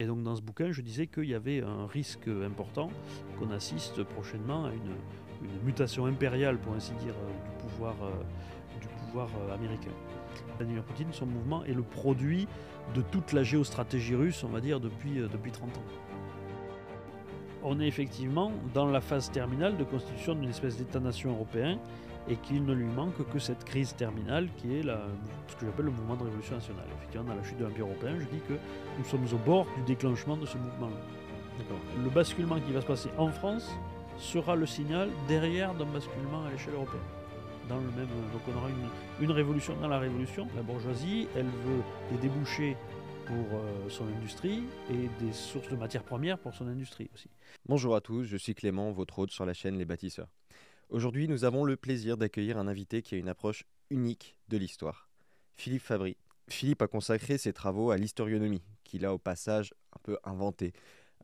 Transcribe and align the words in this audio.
Et 0.00 0.06
donc 0.06 0.24
dans 0.24 0.34
ce 0.34 0.42
bouquin, 0.42 0.72
je 0.72 0.82
disais 0.82 1.06
qu'il 1.06 1.26
y 1.26 1.34
avait 1.34 1.62
un 1.62 1.86
risque 1.86 2.26
important 2.26 2.90
qu'on 3.38 3.52
assiste 3.52 4.02
prochainement 4.02 4.64
à 4.64 4.70
une, 4.72 4.96
mutation 5.64 6.06
impériale, 6.06 6.58
pour 6.58 6.72
ainsi 6.74 6.94
dire, 6.94 7.14
euh, 7.14 7.30
du 7.30 7.62
pouvoir, 7.62 7.94
euh, 8.02 9.46
euh, 9.46 9.54
américain. 9.54 9.92
Vladimir 10.56 10.82
Poutine, 10.82 11.12
son 11.12 11.26
mouvement 11.26 11.64
est 11.64 11.74
le 11.74 11.84
produit 11.84 12.48
de 12.96 13.02
toute 13.02 13.32
la 13.32 13.44
géostratégie 13.44 14.16
russe, 14.16 14.42
on 14.42 14.48
va 14.48 14.60
dire, 14.60 14.80
depuis, 14.80 15.20
depuis 15.32 15.52
30 15.52 15.68
ans. 15.76 15.84
On 17.62 17.78
est 17.78 17.86
effectivement 17.86 18.50
dans 18.72 18.86
la 18.86 19.00
phase 19.00 19.30
terminale 19.30 19.76
de 19.76 19.84
constitution 19.84 20.34
d'une 20.34 20.50
espèce 20.50 20.76
d'État-nation 20.76 21.30
européen 21.30 21.78
et 22.28 22.36
qu'il 22.36 22.64
ne 22.64 22.72
lui 22.72 22.86
manque 22.86 23.28
que 23.30 23.38
cette 23.38 23.64
crise 23.64 23.94
terminale 23.94 24.48
qui 24.56 24.76
est 24.76 24.82
la, 24.82 25.00
ce 25.48 25.56
que 25.56 25.66
j'appelle 25.66 25.86
le 25.86 25.90
mouvement 25.90 26.16
de 26.16 26.24
révolution 26.24 26.54
nationale. 26.56 26.86
Effectivement, 26.96 27.24
dans 27.28 27.34
la 27.34 27.44
chute 27.44 27.58
de 27.58 27.64
l'Empire 27.64 27.86
européen, 27.86 28.16
je 28.18 28.24
dis 28.24 28.42
que 28.48 28.54
nous 28.98 29.04
sommes 29.04 29.26
au 29.32 29.44
bord 29.44 29.66
du 29.76 29.82
déclenchement 29.82 30.36
de 30.36 30.46
ce 30.46 30.56
mouvement-là. 30.56 30.96
Le 32.02 32.10
basculement 32.10 32.58
qui 32.60 32.72
va 32.72 32.80
se 32.80 32.86
passer 32.86 33.10
en 33.16 33.28
France 33.28 33.70
sera 34.18 34.56
le 34.56 34.66
signal 34.66 35.10
derrière 35.28 35.74
d'un 35.74 35.86
basculement 35.86 36.44
à 36.46 36.50
l'échelle 36.50 36.74
européenne. 36.74 37.02
Dans 37.68 37.76
le 37.76 37.90
même, 37.92 38.08
donc 38.32 38.42
on 38.52 38.58
aura 38.58 38.68
une, 38.68 39.24
une, 39.24 39.30
révolution 39.30 39.74
dans 39.80 39.88
la 39.88 39.98
révolution. 39.98 40.46
La 40.54 40.62
bourgeoisie, 40.62 41.28
elle 41.34 41.46
veut 41.46 41.82
des 42.10 42.18
débouchés 42.18 42.76
pour 43.26 43.36
euh, 43.36 43.88
son 43.88 44.06
industrie 44.18 44.64
et 44.90 45.08
des 45.24 45.32
sources 45.32 45.68
de 45.68 45.76
matières 45.76 46.04
premières 46.04 46.38
pour 46.38 46.54
son 46.54 46.66
industrie 46.68 47.08
aussi. 47.14 47.30
Bonjour 47.66 47.96
à 47.96 48.00
tous, 48.00 48.24
je 48.24 48.36
suis 48.36 48.54
Clément, 48.54 48.92
votre 48.92 49.18
hôte 49.18 49.30
sur 49.30 49.46
la 49.46 49.54
chaîne 49.54 49.78
Les 49.78 49.84
Bâtisseurs. 49.86 50.28
Aujourd'hui, 50.90 51.28
nous 51.28 51.44
avons 51.44 51.64
le 51.64 51.76
plaisir 51.76 52.16
d'accueillir 52.16 52.58
un 52.58 52.68
invité 52.68 53.00
qui 53.00 53.14
a 53.14 53.18
une 53.18 53.28
approche 53.28 53.64
unique 53.90 54.36
de 54.48 54.58
l'histoire, 54.58 55.08
Philippe 55.56 55.82
Fabry. 55.82 56.16
Philippe 56.48 56.82
a 56.82 56.88
consacré 56.88 57.38
ses 57.38 57.54
travaux 57.54 57.90
à 57.90 57.96
l'historionomie, 57.96 58.62
qu'il 58.84 59.06
a 59.06 59.14
au 59.14 59.18
passage 59.18 59.72
un 59.94 60.00
peu 60.02 60.18
inventé. 60.24 60.74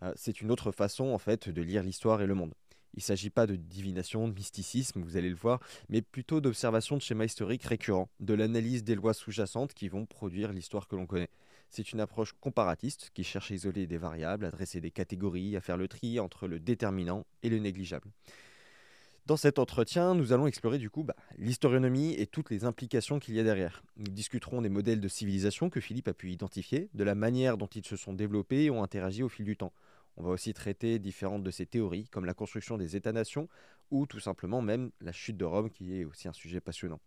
Euh, 0.02 0.12
c'est 0.16 0.41
une 0.41 0.51
autre 0.51 0.73
façon, 0.73 1.09
en 1.09 1.18
fait, 1.18 1.51
de 1.51 1.60
lire 1.60 1.82
l'histoire 1.82 2.23
et 2.23 2.27
le 2.27 2.34
monde. 2.34 2.54
Il 2.95 3.01
ne 3.01 3.02
s'agit 3.02 3.29
pas 3.29 3.46
de 3.46 3.54
divination, 3.54 4.29
de 4.29 4.35
mysticisme, 4.35 5.02
vous 5.02 5.18
allez 5.18 5.29
le 5.29 5.37
voir, 5.37 5.60
mais 5.90 6.01
plutôt 6.01 6.40
d'observation 6.40 6.96
de 6.96 7.02
schémas 7.02 7.26
historiques 7.26 7.65
récurrents, 7.65 8.09
de 8.18 8.35
l'analyse 8.35 8.82
des 8.82 8.95
lois 8.95 9.15
sous-jacentes 9.15 9.74
qui 9.74 9.88
vont 9.88 10.07
produire 10.07 10.52
l'histoire 10.52 10.88
que 10.88 10.96
l'on 10.96 11.07
connaît. 11.07 11.30
C'est 11.68 11.92
une 11.92 12.01
approche 12.01 12.32
comparatiste 12.40 13.10
qui 13.13 13.24
cherche 13.24 13.52
à 13.52 13.54
isoler 13.54 13.87
des 13.87 13.98
variables, 13.98 14.46
à 14.46 14.51
dresser 14.51 14.80
des 14.80 14.90
catégories, 14.90 15.54
à 15.54 15.60
faire 15.60 15.76
le 15.76 15.87
tri 15.87 16.18
entre 16.18 16.48
le 16.48 16.59
déterminant 16.59 17.26
et 17.42 17.51
le 17.51 17.59
négligeable. 17.59 18.10
Dans 19.26 19.37
cet 19.37 19.59
entretien, 19.59 20.15
nous 20.15 20.32
allons 20.32 20.46
explorer 20.46 20.79
du 20.79 20.90
coup 20.90 21.04
bah, 21.04 21.15
l'historionomie 21.38 22.15
et 22.15 22.26
toutes 22.26 22.51
les 22.51 22.65
implications 22.65 23.18
qu'il 23.18 23.35
y 23.35 23.40
a 23.40 23.45
derrière. 23.45 23.82
Nous 23.96 24.10
discuterons 24.10 24.63
des 24.63 24.68
modèles 24.68 25.01
de 25.01 25.09
civilisation 25.09 25.71
que 25.71 25.80
Philippe 25.80 26.09
a 26.09 26.15
pu 26.15 26.30
identifier, 26.30 26.88
de 26.95 27.04
la 27.04 27.15
manière 27.15 27.57
dont 27.57 27.68
ils 27.68 27.87
se 27.87 27.96
sont 27.96 28.13
développés 28.13 28.65
et 28.65 28.71
ont 28.71 28.82
interagi 28.82 29.23
au 29.23 29.29
fil 29.29 29.45
du 29.45 29.57
temps. 29.57 29.73
On 30.16 30.23
va 30.23 30.30
aussi 30.30 30.52
traiter 30.52 30.98
différentes 30.98 31.45
de 31.45 31.51
ces 31.51 31.66
théories, 31.66 32.09
comme 32.09 32.24
la 32.24 32.35
construction 32.35 32.76
des 32.76 32.96
États-nations 32.96 33.48
ou 33.91 34.07
tout 34.07 34.21
simplement 34.21 34.63
même 34.63 34.91
la 35.01 35.13
chute 35.13 35.37
de 35.37 35.45
Rome, 35.45 35.71
qui 35.71 35.98
est 35.98 36.04
aussi 36.04 36.29
un 36.29 36.32
sujet 36.32 36.60
passionnant. 36.60 37.01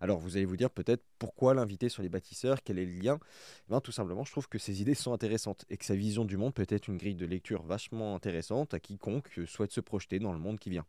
Alors 0.00 0.18
vous 0.18 0.36
allez 0.36 0.44
vous 0.44 0.56
dire 0.56 0.70
peut-être 0.70 1.02
pourquoi 1.18 1.54
l'inviter 1.54 1.88
sur 1.88 2.02
les 2.02 2.08
bâtisseurs, 2.08 2.62
quel 2.62 2.78
est 2.78 2.84
le 2.84 2.92
lien? 2.92 3.18
Eh 3.66 3.70
bien, 3.70 3.80
Tout 3.80 3.92
simplement, 3.92 4.24
je 4.24 4.30
trouve 4.30 4.48
que 4.48 4.58
ses 4.58 4.80
idées 4.80 4.94
sont 4.94 5.12
intéressantes 5.12 5.64
et 5.70 5.76
que 5.76 5.84
sa 5.84 5.96
vision 5.96 6.24
du 6.24 6.36
monde 6.36 6.54
peut 6.54 6.66
être 6.68 6.88
une 6.88 6.96
grille 6.96 7.16
de 7.16 7.26
lecture 7.26 7.62
vachement 7.62 8.14
intéressante 8.14 8.74
à 8.74 8.80
quiconque 8.80 9.40
souhaite 9.46 9.72
se 9.72 9.80
projeter 9.80 10.18
dans 10.18 10.32
le 10.32 10.38
monde 10.38 10.58
qui 10.58 10.70
vient. 10.70 10.86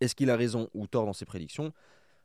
Est-ce 0.00 0.14
qu'il 0.14 0.30
a 0.30 0.36
raison 0.36 0.68
ou 0.74 0.86
tort 0.86 1.06
dans 1.06 1.12
ses 1.12 1.24
prédictions? 1.24 1.72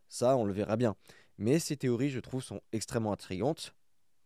Ça, 0.07 0.37
on 0.37 0.45
le 0.45 0.53
verra 0.53 0.77
bien. 0.77 0.95
Mais 1.37 1.59
ces 1.59 1.77
théories, 1.77 2.09
je 2.09 2.19
trouve, 2.19 2.43
sont 2.43 2.61
extrêmement 2.71 3.11
intrigantes, 3.11 3.73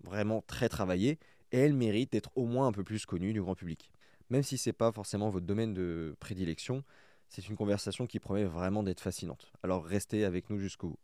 vraiment 0.04 0.42
très 0.42 0.70
travaillées, 0.70 1.20
et 1.52 1.60
elles 1.60 1.74
méritent 1.74 2.12
d'être 2.12 2.32
au 2.36 2.46
moins 2.46 2.68
un 2.68 2.72
peu 2.72 2.84
plus 2.84 3.06
connues 3.06 3.34
du 3.34 3.42
grand 3.42 3.56
public. 3.56 3.92
Même 4.30 4.44
si 4.44 4.58
ce 4.58 4.70
n'est 4.70 4.74
pas 4.74 4.92
forcément 4.92 5.30
votre 5.30 5.46
domaine 5.46 5.74
de 5.74 6.16
prédilection, 6.20 6.84
c'est 7.30 7.48
une 7.48 7.56
conversation 7.56 8.08
qui 8.08 8.20
promet 8.20 8.44
vraiment 8.44 8.84
d'être 8.84 9.02
fascinante. 9.02 9.52
Alors 9.64 9.86
restez 9.86 10.26
avec 10.26 10.50
nous 10.50 10.60
jusqu'au 10.60 10.90
bout. 10.90 11.00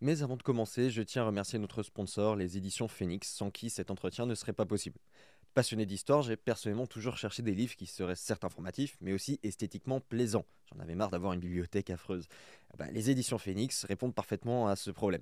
Mais 0.00 0.22
avant 0.22 0.36
de 0.36 0.42
commencer, 0.42 0.90
je 0.90 1.02
tiens 1.02 1.22
à 1.22 1.26
remercier 1.26 1.58
notre 1.58 1.82
sponsor, 1.82 2.34
les 2.34 2.56
éditions 2.56 2.88
Phoenix, 2.88 3.28
sans 3.28 3.50
qui 3.50 3.70
cet 3.70 3.90
entretien 3.90 4.26
ne 4.26 4.34
serait 4.34 4.52
pas 4.52 4.66
possible. 4.66 4.98
Passionné 5.54 5.84
d'histoire, 5.84 6.22
j'ai 6.22 6.36
personnellement 6.36 6.86
toujours 6.86 7.18
cherché 7.18 7.42
des 7.42 7.54
livres 7.54 7.76
qui 7.76 7.84
seraient 7.84 8.16
certes 8.16 8.42
informatifs, 8.42 8.96
mais 9.02 9.12
aussi 9.12 9.38
esthétiquement 9.42 10.00
plaisants. 10.00 10.46
J'en 10.72 10.80
avais 10.80 10.94
marre 10.94 11.10
d'avoir 11.10 11.34
une 11.34 11.40
bibliothèque 11.40 11.90
affreuse. 11.90 12.26
Eh 12.72 12.78
ben, 12.78 12.90
les 12.90 13.10
éditions 13.10 13.36
Phoenix 13.36 13.84
répondent 13.84 14.14
parfaitement 14.14 14.68
à 14.68 14.76
ce 14.76 14.90
problème. 14.90 15.20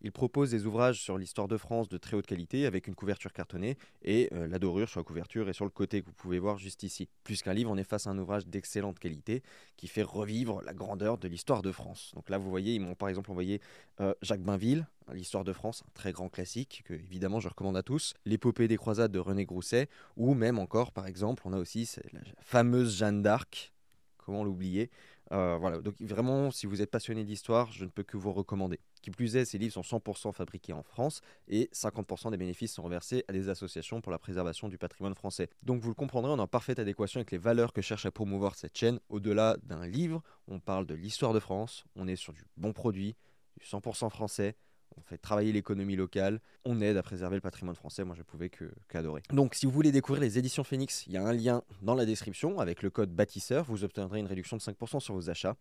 Ils 0.00 0.12
proposent 0.12 0.50
des 0.50 0.66
ouvrages 0.66 1.00
sur 1.00 1.18
l'histoire 1.18 1.48
de 1.48 1.56
France 1.56 1.88
de 1.88 1.98
très 1.98 2.16
haute 2.16 2.26
qualité 2.26 2.66
avec 2.66 2.86
une 2.86 2.94
couverture 2.94 3.32
cartonnée 3.32 3.76
et 4.02 4.28
euh, 4.32 4.46
la 4.46 4.58
dorure 4.58 4.88
sur 4.88 5.00
la 5.00 5.04
couverture 5.04 5.48
et 5.48 5.52
sur 5.52 5.64
le 5.64 5.70
côté 5.70 6.00
que 6.00 6.06
vous 6.06 6.12
pouvez 6.12 6.38
voir 6.38 6.58
juste 6.58 6.82
ici. 6.82 7.08
Plus 7.24 7.42
qu'un 7.42 7.52
livre, 7.54 7.70
on 7.70 7.76
est 7.76 7.84
face 7.84 8.06
à 8.06 8.10
un 8.10 8.18
ouvrage 8.18 8.46
d'excellente 8.46 8.98
qualité 8.98 9.42
qui 9.76 9.88
fait 9.88 10.02
revivre 10.02 10.62
la 10.62 10.72
grandeur 10.72 11.18
de 11.18 11.28
l'histoire 11.28 11.62
de 11.62 11.72
France. 11.72 12.12
Donc 12.14 12.30
là, 12.30 12.38
vous 12.38 12.50
voyez, 12.50 12.74
ils 12.74 12.80
m'ont 12.80 12.94
par 12.94 13.08
exemple 13.08 13.30
envoyé 13.30 13.60
euh, 14.00 14.14
Jacques 14.22 14.42
Bainville, 14.42 14.86
l'histoire 15.12 15.44
de 15.44 15.52
France, 15.52 15.82
un 15.86 15.90
très 15.94 16.12
grand 16.12 16.28
classique 16.28 16.82
que 16.84 16.94
évidemment 16.94 17.40
je 17.40 17.48
recommande 17.48 17.76
à 17.76 17.82
tous, 17.82 18.14
l'épopée 18.24 18.68
des 18.68 18.76
croisades 18.76 19.10
de 19.10 19.18
René 19.18 19.44
Grousset, 19.44 19.88
ou 20.16 20.34
même 20.34 20.58
encore 20.58 20.92
par 20.92 21.06
exemple 21.06 21.42
on 21.46 21.52
a 21.52 21.58
aussi 21.58 21.90
la 22.12 22.20
fameuse 22.40 22.96
Jeanne 22.96 23.22
d'Arc, 23.22 23.72
comment 24.18 24.44
l'oublier? 24.44 24.90
Euh, 25.32 25.58
voilà, 25.58 25.78
donc 25.78 26.00
vraiment 26.00 26.50
si 26.50 26.66
vous 26.66 26.80
êtes 26.80 26.90
passionné 26.90 27.24
d'histoire, 27.24 27.70
je 27.72 27.84
ne 27.84 27.90
peux 27.90 28.02
que 28.02 28.16
vous 28.16 28.32
recommander. 28.32 28.80
Qui 29.02 29.10
plus 29.10 29.36
est, 29.36 29.44
ces 29.44 29.58
livres 29.58 29.74
sont 29.74 29.98
100% 29.98 30.32
fabriqués 30.32 30.72
en 30.72 30.82
France 30.82 31.20
et 31.48 31.68
50% 31.72 32.30
des 32.30 32.36
bénéfices 32.36 32.72
sont 32.72 32.82
reversés 32.82 33.24
à 33.28 33.32
des 33.32 33.48
associations 33.48 34.00
pour 34.00 34.10
la 34.10 34.18
préservation 34.18 34.68
du 34.68 34.78
patrimoine 34.78 35.14
français. 35.14 35.50
Donc 35.62 35.80
vous 35.80 35.88
le 35.88 35.94
comprendrez, 35.94 36.30
on 36.30 36.38
est 36.38 36.40
en 36.40 36.46
parfaite 36.46 36.78
adéquation 36.78 37.18
avec 37.18 37.30
les 37.30 37.38
valeurs 37.38 37.72
que 37.72 37.82
cherche 37.82 38.06
à 38.06 38.10
promouvoir 38.10 38.54
cette 38.54 38.76
chaîne. 38.76 39.00
Au-delà 39.08 39.56
d'un 39.62 39.86
livre, 39.86 40.22
on 40.46 40.60
parle 40.60 40.86
de 40.86 40.94
l'histoire 40.94 41.34
de 41.34 41.40
France, 41.40 41.84
on 41.94 42.08
est 42.08 42.16
sur 42.16 42.32
du 42.32 42.44
bon 42.56 42.72
produit, 42.72 43.14
du 43.58 43.66
100% 43.66 44.10
français, 44.10 44.56
on 44.98 45.08
fait 45.08 45.18
travailler 45.18 45.52
l'économie 45.52 45.96
locale, 45.96 46.40
on 46.64 46.80
aide 46.80 46.96
à 46.96 47.02
préserver 47.02 47.36
le 47.36 47.40
patrimoine 47.40 47.76
français, 47.76 48.04
moi 48.04 48.14
je 48.16 48.22
pouvais 48.22 48.48
que 48.48 48.70
qu'adorer. 48.88 49.22
Donc 49.30 49.54
si 49.54 49.66
vous 49.66 49.72
voulez 49.72 49.92
découvrir 49.92 50.22
les 50.22 50.38
éditions 50.38 50.64
Phoenix, 50.64 51.06
il 51.06 51.12
y 51.12 51.16
a 51.16 51.22
un 51.22 51.32
lien 51.32 51.62
dans 51.82 51.94
la 51.94 52.04
description 52.06 52.58
avec 52.60 52.82
le 52.82 52.90
code 52.90 53.10
bâtisseur, 53.10 53.64
vous 53.64 53.84
obtiendrez 53.84 54.20
une 54.20 54.26
réduction 54.26 54.56
de 54.56 54.62
5% 54.62 55.00
sur 55.00 55.14
vos 55.14 55.30
achats. 55.30 55.56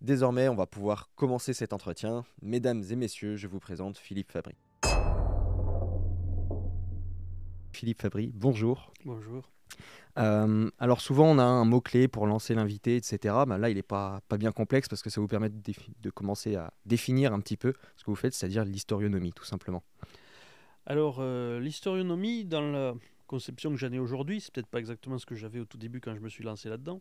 Désormais, 0.00 0.48
on 0.48 0.54
va 0.54 0.66
pouvoir 0.66 1.10
commencer 1.16 1.52
cet 1.52 1.72
entretien. 1.72 2.24
Mesdames 2.40 2.84
et 2.88 2.96
messieurs, 2.96 3.36
je 3.36 3.48
vous 3.48 3.58
présente 3.58 3.98
Philippe 3.98 4.30
Fabry. 4.30 4.54
Philippe 7.72 8.02
Fabry, 8.02 8.32
bonjour. 8.34 8.92
Bonjour. 9.04 9.48
Euh, 10.18 10.68
alors 10.78 11.00
souvent 11.00 11.30
on 11.30 11.38
a 11.38 11.44
un 11.44 11.64
mot-clé 11.64 12.08
pour 12.08 12.26
lancer 12.26 12.54
l'invité, 12.54 12.96
etc. 12.96 13.34
Ben 13.46 13.56
là 13.58 13.70
il 13.70 13.76
n'est 13.76 13.82
pas, 13.82 14.20
pas 14.28 14.36
bien 14.36 14.50
complexe 14.50 14.88
parce 14.88 15.02
que 15.02 15.10
ça 15.10 15.20
vous 15.20 15.28
permet 15.28 15.48
de, 15.48 16.10
commencer 16.10 16.56
à 16.56 16.72
définir 16.86 17.32
un 17.32 17.40
petit 17.40 17.56
peu 17.56 17.72
ce 17.96 18.04
que 18.04 18.10
vous 18.10 18.16
faites, 18.16 18.34
c'est-à-dire 18.34 18.64
l'historionomie 18.64 19.32
tout 19.32 19.44
simplement. 19.44 19.84
Alors 20.86 21.18
euh, 21.20 21.60
l'historionomie 21.60 22.44
dans 22.44 22.62
la 22.62 22.94
conception 23.28 23.70
que 23.70 23.76
j'en 23.76 23.92
ai 23.92 23.98
aujourd'hui, 23.98 24.40
c'est 24.40 24.52
peut-être 24.52 24.68
pas 24.68 24.78
exactement 24.78 25.18
ce 25.18 25.26
que 25.26 25.36
j'avais 25.36 25.60
au 25.60 25.66
tout 25.66 25.78
début 25.78 26.00
quand 26.00 26.14
je 26.14 26.20
me 26.20 26.28
suis 26.28 26.42
lancé 26.42 26.68
là-dedans. 26.68 27.00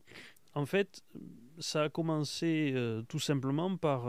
En 0.54 0.66
fait, 0.66 1.02
ça 1.58 1.84
a 1.84 1.90
commencé 1.90 2.74
euh, 2.76 3.02
tout 3.04 3.20
simplement 3.20 3.78
par 3.78 4.08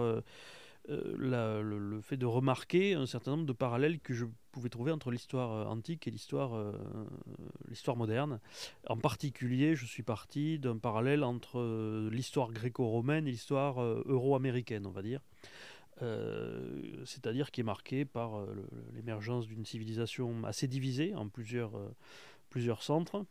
euh, 0.90 1.62
le, 1.62 2.00
fait 2.00 2.16
de 2.16 2.24
remarquer 2.24 2.94
un 2.94 3.04
certain 3.04 3.32
nombre 3.32 3.44
de 3.44 3.52
parallèles 3.52 4.00
que 4.00 4.14
je 4.14 4.24
pouvais 4.52 4.70
trouver 4.70 4.90
entre 4.90 5.10
l'histoire 5.10 5.52
euh, 5.52 5.64
antique 5.66 6.08
et 6.08 6.10
l'histoire 6.10 6.54
euh, 6.54 6.72
l'histoire 7.68 7.96
moderne. 7.96 8.40
En 8.88 8.96
particulier, 8.96 9.74
je 9.74 9.84
suis 9.84 10.02
parti 10.02 10.58
d'un 10.58 10.78
parallèle 10.78 11.24
entre 11.24 12.08
l'histoire 12.10 12.52
gréco-romaine 12.52 13.26
et 13.26 13.30
l'histoire 13.30 13.82
euro-américaine, 13.82 14.86
on 14.86 14.90
va 14.90 15.02
dire. 15.02 15.20
c'est-à-dire 17.04 17.50
qui 17.50 17.60
est 17.60 17.64
marquée 17.64 18.04
par 18.04 18.46
l'émergence 18.94 19.46
d'une 19.46 19.66
civilisation 19.66 20.44
assez 20.44 20.68
divisée 20.68 21.14
en 21.14 21.28
plusieurs, 21.28 21.72
plusieurs 22.48 22.82
centres, 22.82 23.26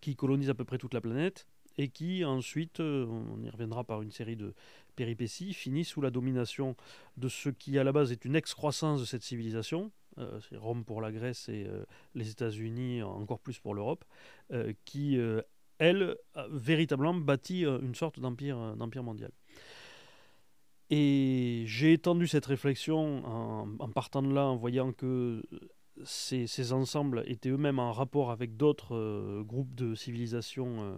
qui 0.00 0.16
colonisent 0.16 0.50
à 0.50 0.54
peu 0.54 0.64
près 0.64 0.78
toute 0.78 0.94
la 0.94 1.00
planète, 1.00 1.46
et 1.78 1.88
qui 1.88 2.24
ensuite, 2.24 2.80
on 2.80 3.42
y 3.42 3.50
reviendra 3.50 3.84
par 3.84 4.02
une 4.02 4.10
série 4.10 4.36
de 4.36 4.54
péripéties, 4.96 5.52
finit 5.52 5.84
sous 5.84 6.00
la 6.00 6.10
domination 6.10 6.74
de 7.16 7.28
ce 7.28 7.50
qui 7.50 7.78
à 7.78 7.84
la 7.84 7.92
base 7.92 8.12
est 8.12 8.24
une 8.24 8.36
excroissance 8.36 9.00
de 9.00 9.04
cette 9.04 9.22
civilisation, 9.22 9.92
euh, 10.18 10.40
c'est 10.48 10.56
Rome 10.56 10.84
pour 10.84 11.00
la 11.00 11.12
Grèce 11.12 11.48
et 11.48 11.66
euh, 11.68 11.84
les 12.14 12.30
États-Unis 12.30 13.02
encore 13.02 13.38
plus 13.38 13.58
pour 13.58 13.74
l'Europe, 13.74 14.04
euh, 14.52 14.72
qui, 14.84 15.18
elle, 15.78 16.16
véritablement 16.50 17.14
bâtit 17.14 17.64
une 17.64 17.94
sorte 17.94 18.18
d'empire 18.18 19.02
mondial. 19.02 19.30
Et 20.88 21.64
j'ai 21.66 21.92
étendu 21.92 22.28
cette 22.28 22.46
réflexion 22.46 23.24
en, 23.26 23.90
partant 23.90 24.22
de 24.22 24.32
là, 24.32 24.46
en 24.46 24.56
voyant 24.56 24.92
que 24.92 25.42
ces, 26.04 26.72
ensembles 26.72 27.22
étaient 27.26 27.48
eux-mêmes 27.48 27.78
en 27.78 27.92
rapport 27.92 28.30
avec 28.30 28.56
d'autres 28.56 29.42
groupes 29.42 29.74
de 29.74 29.94
civilisations 29.94 30.96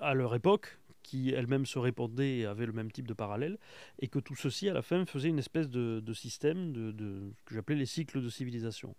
à 0.00 0.14
leur 0.14 0.34
époque, 0.34 0.78
qui 1.06 1.30
elle-même 1.30 1.66
se 1.66 1.78
répondaient 1.78 2.38
et 2.38 2.46
avaient 2.46 2.66
le 2.66 2.72
même 2.72 2.90
type 2.90 3.06
de 3.06 3.14
parallèle, 3.14 3.58
et 4.00 4.08
que 4.08 4.18
tout 4.18 4.34
ceci, 4.34 4.68
à 4.68 4.72
la 4.72 4.82
fin, 4.82 5.06
faisait 5.06 5.28
une 5.28 5.38
espèce 5.38 5.68
de, 5.68 6.12
système 6.12 6.72
de, 6.72 7.32
que 7.44 7.54
j'appelais 7.54 7.76
les 7.76 7.86
cycles 7.86 8.20
de 8.20 8.28
civilisation. 8.28 8.94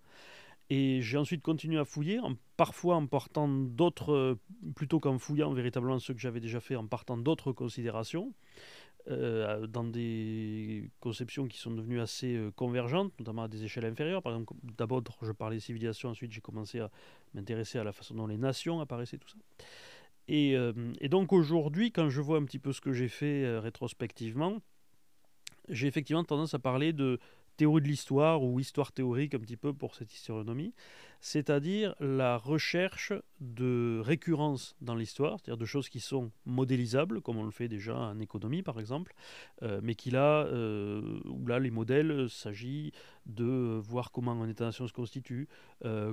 Et 0.69 1.01
j'ai 1.01 1.17
ensuite 1.17 1.41
continué 1.41 1.79
à 1.79 1.85
fouiller, 1.85 2.19
en, 2.19 2.35
parfois 2.55 2.95
en 2.95 3.07
partant 3.07 3.47
d'autres, 3.47 4.37
plutôt 4.75 4.99
qu'en 4.99 5.17
fouillant 5.17 5.53
véritablement 5.53 5.99
ce 5.99 6.13
que 6.13 6.19
j'avais 6.19 6.39
déjà 6.39 6.59
fait, 6.59 6.75
en 6.75 6.87
partant 6.87 7.17
d'autres 7.17 7.51
considérations. 7.51 8.33
Euh, 9.09 9.67
dans 9.67 9.85
des 9.85 10.89
conceptions 10.99 11.47
qui 11.47 11.57
sont 11.57 11.71
devenues 11.71 12.01
assez 12.01 12.35
euh, 12.35 12.51
convergentes, 12.51 13.17
notamment 13.19 13.43
à 13.43 13.47
des 13.47 13.63
échelles 13.63 13.85
inférieures. 13.85 14.21
Par 14.21 14.33
exemple, 14.33 14.53
d'abord, 14.77 15.01
je 15.21 15.31
parlais 15.31 15.61
civilisation, 15.61 16.09
ensuite 16.09 16.33
j'ai 16.33 16.41
commencé 16.41 16.81
à 16.81 16.91
m'intéresser 17.33 17.79
à 17.79 17.85
la 17.85 17.93
façon 17.93 18.15
dont 18.15 18.27
les 18.27 18.37
nations 18.37 18.81
apparaissaient, 18.81 19.17
tout 19.17 19.29
ça. 19.29 19.37
Et, 20.27 20.57
euh, 20.57 20.73
et 20.99 21.07
donc 21.07 21.31
aujourd'hui, 21.31 21.93
quand 21.93 22.09
je 22.09 22.19
vois 22.19 22.37
un 22.37 22.43
petit 22.43 22.59
peu 22.59 22.73
ce 22.73 22.81
que 22.81 22.91
j'ai 22.91 23.07
fait 23.07 23.57
rétrospectivement, 23.59 24.61
j'ai 25.69 25.87
effectivement 25.87 26.25
tendance 26.25 26.53
à 26.53 26.59
parler 26.59 26.91
de 26.91 27.17
théorie 27.57 27.81
de 27.81 27.87
l'histoire 27.87 28.43
ou 28.43 28.59
histoire 28.59 28.91
théorique 28.91 29.33
un 29.35 29.39
petit 29.39 29.57
peu 29.57 29.73
pour 29.73 29.95
cette 29.95 30.13
historionomie, 30.13 30.73
c'est-à-dire 31.19 31.95
la 31.99 32.37
recherche 32.37 33.13
de 33.39 33.99
récurrence 34.03 34.75
dans 34.81 34.95
l'histoire, 34.95 35.39
c'est-à-dire 35.39 35.57
de 35.57 35.65
choses 35.65 35.89
qui 35.89 35.99
sont 35.99 36.31
modélisables, 36.45 37.21
comme 37.21 37.37
on 37.37 37.43
le 37.43 37.51
fait 37.51 37.67
déjà 37.67 37.97
en 37.97 38.19
économie 38.19 38.61
par 38.61 38.79
exemple, 38.79 39.13
euh, 39.63 39.79
mais 39.83 39.95
qui 39.95 40.11
là, 40.11 40.45
euh, 40.45 41.19
où 41.25 41.45
là 41.47 41.59
les 41.59 41.71
modèles, 41.71 42.11
euh, 42.11 42.27
s'agit 42.27 42.91
de 43.25 43.79
voir 43.81 44.11
comment 44.11 44.31
un 44.31 44.47
État-nation 44.47 44.87
se 44.87 44.93
constitue, 44.93 45.49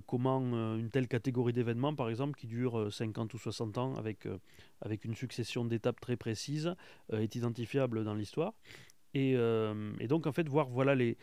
comment 0.06 0.40
une 0.76 0.90
telle 0.90 1.06
catégorie 1.06 1.52
d'événements 1.52 1.94
par 1.94 2.08
exemple 2.08 2.36
qui 2.36 2.48
dure 2.48 2.92
50 2.92 3.32
ou 3.34 3.38
60 3.38 3.78
ans 3.78 3.94
avec, 3.94 4.26
avec 4.80 5.04
une 5.04 5.14
succession 5.14 5.64
d'étapes 5.64 6.00
très 6.00 6.16
précises 6.16 6.74
est 7.12 7.36
identifiable 7.36 8.02
dans 8.02 8.14
l'histoire. 8.14 8.52
Euh, 9.16 9.92
et, 10.00 10.08
donc, 10.08 10.26
en 10.26 10.32
fait, 10.32 10.48
voir 10.48 10.68
voilà 10.68 10.94
les, 10.94 11.16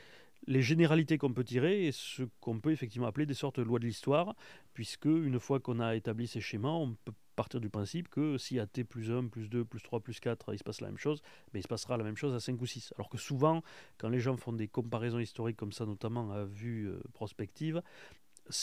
les 0.47 0.61
généralités 0.61 1.17
qu'on 1.17 1.33
peut 1.33 1.43
tirer 1.43 1.88
et 1.88 1.91
ce 1.91 2.23
qu'on 2.39 2.59
peut 2.59 2.71
effectivement 2.71 3.07
appeler 3.07 3.25
des 3.25 3.33
sortes 3.33 3.59
de 3.59 3.63
lois 3.63 3.79
de 3.79 3.85
l'histoire, 3.85 4.35
puisque 4.73 5.05
une 5.05 5.39
fois 5.39 5.59
qu'on 5.59 5.79
a 5.79 5.95
établi 5.95 6.27
ces 6.27 6.41
schémas, 6.41 6.69
on 6.69 6.95
peut 7.05 7.13
partir 7.35 7.61
du 7.61 7.69
principe 7.69 8.07
que 8.09 8.38
si 8.38 8.59
à 8.59 8.67
t 8.67 8.83
plus 8.83 9.11
1, 9.11 9.27
plus 9.27 9.49
2, 9.49 9.65
plus 9.65 9.81
3, 9.81 9.99
plus 10.01 10.19
4, 10.19 10.53
il 10.53 10.59
se 10.59 10.63
passe 10.63 10.81
la 10.81 10.88
même 10.88 10.97
chose, 10.97 11.21
mais 11.53 11.59
il 11.59 11.63
se 11.63 11.67
passera 11.67 11.97
la 11.97 12.03
même 12.03 12.17
chose 12.17 12.33
à 12.33 12.39
5 12.39 12.61
ou 12.61 12.65
6. 12.65 12.93
Alors 12.97 13.09
que 13.09 13.17
souvent, 13.17 13.63
quand 13.97 14.09
les 14.09 14.19
gens 14.19 14.37
font 14.37 14.53
des 14.53 14.67
comparaisons 14.67 15.19
historiques 15.19 15.57
comme 15.57 15.71
ça, 15.71 15.85
notamment 15.85 16.31
à 16.31 16.45
vue 16.45 16.89
euh, 16.89 16.99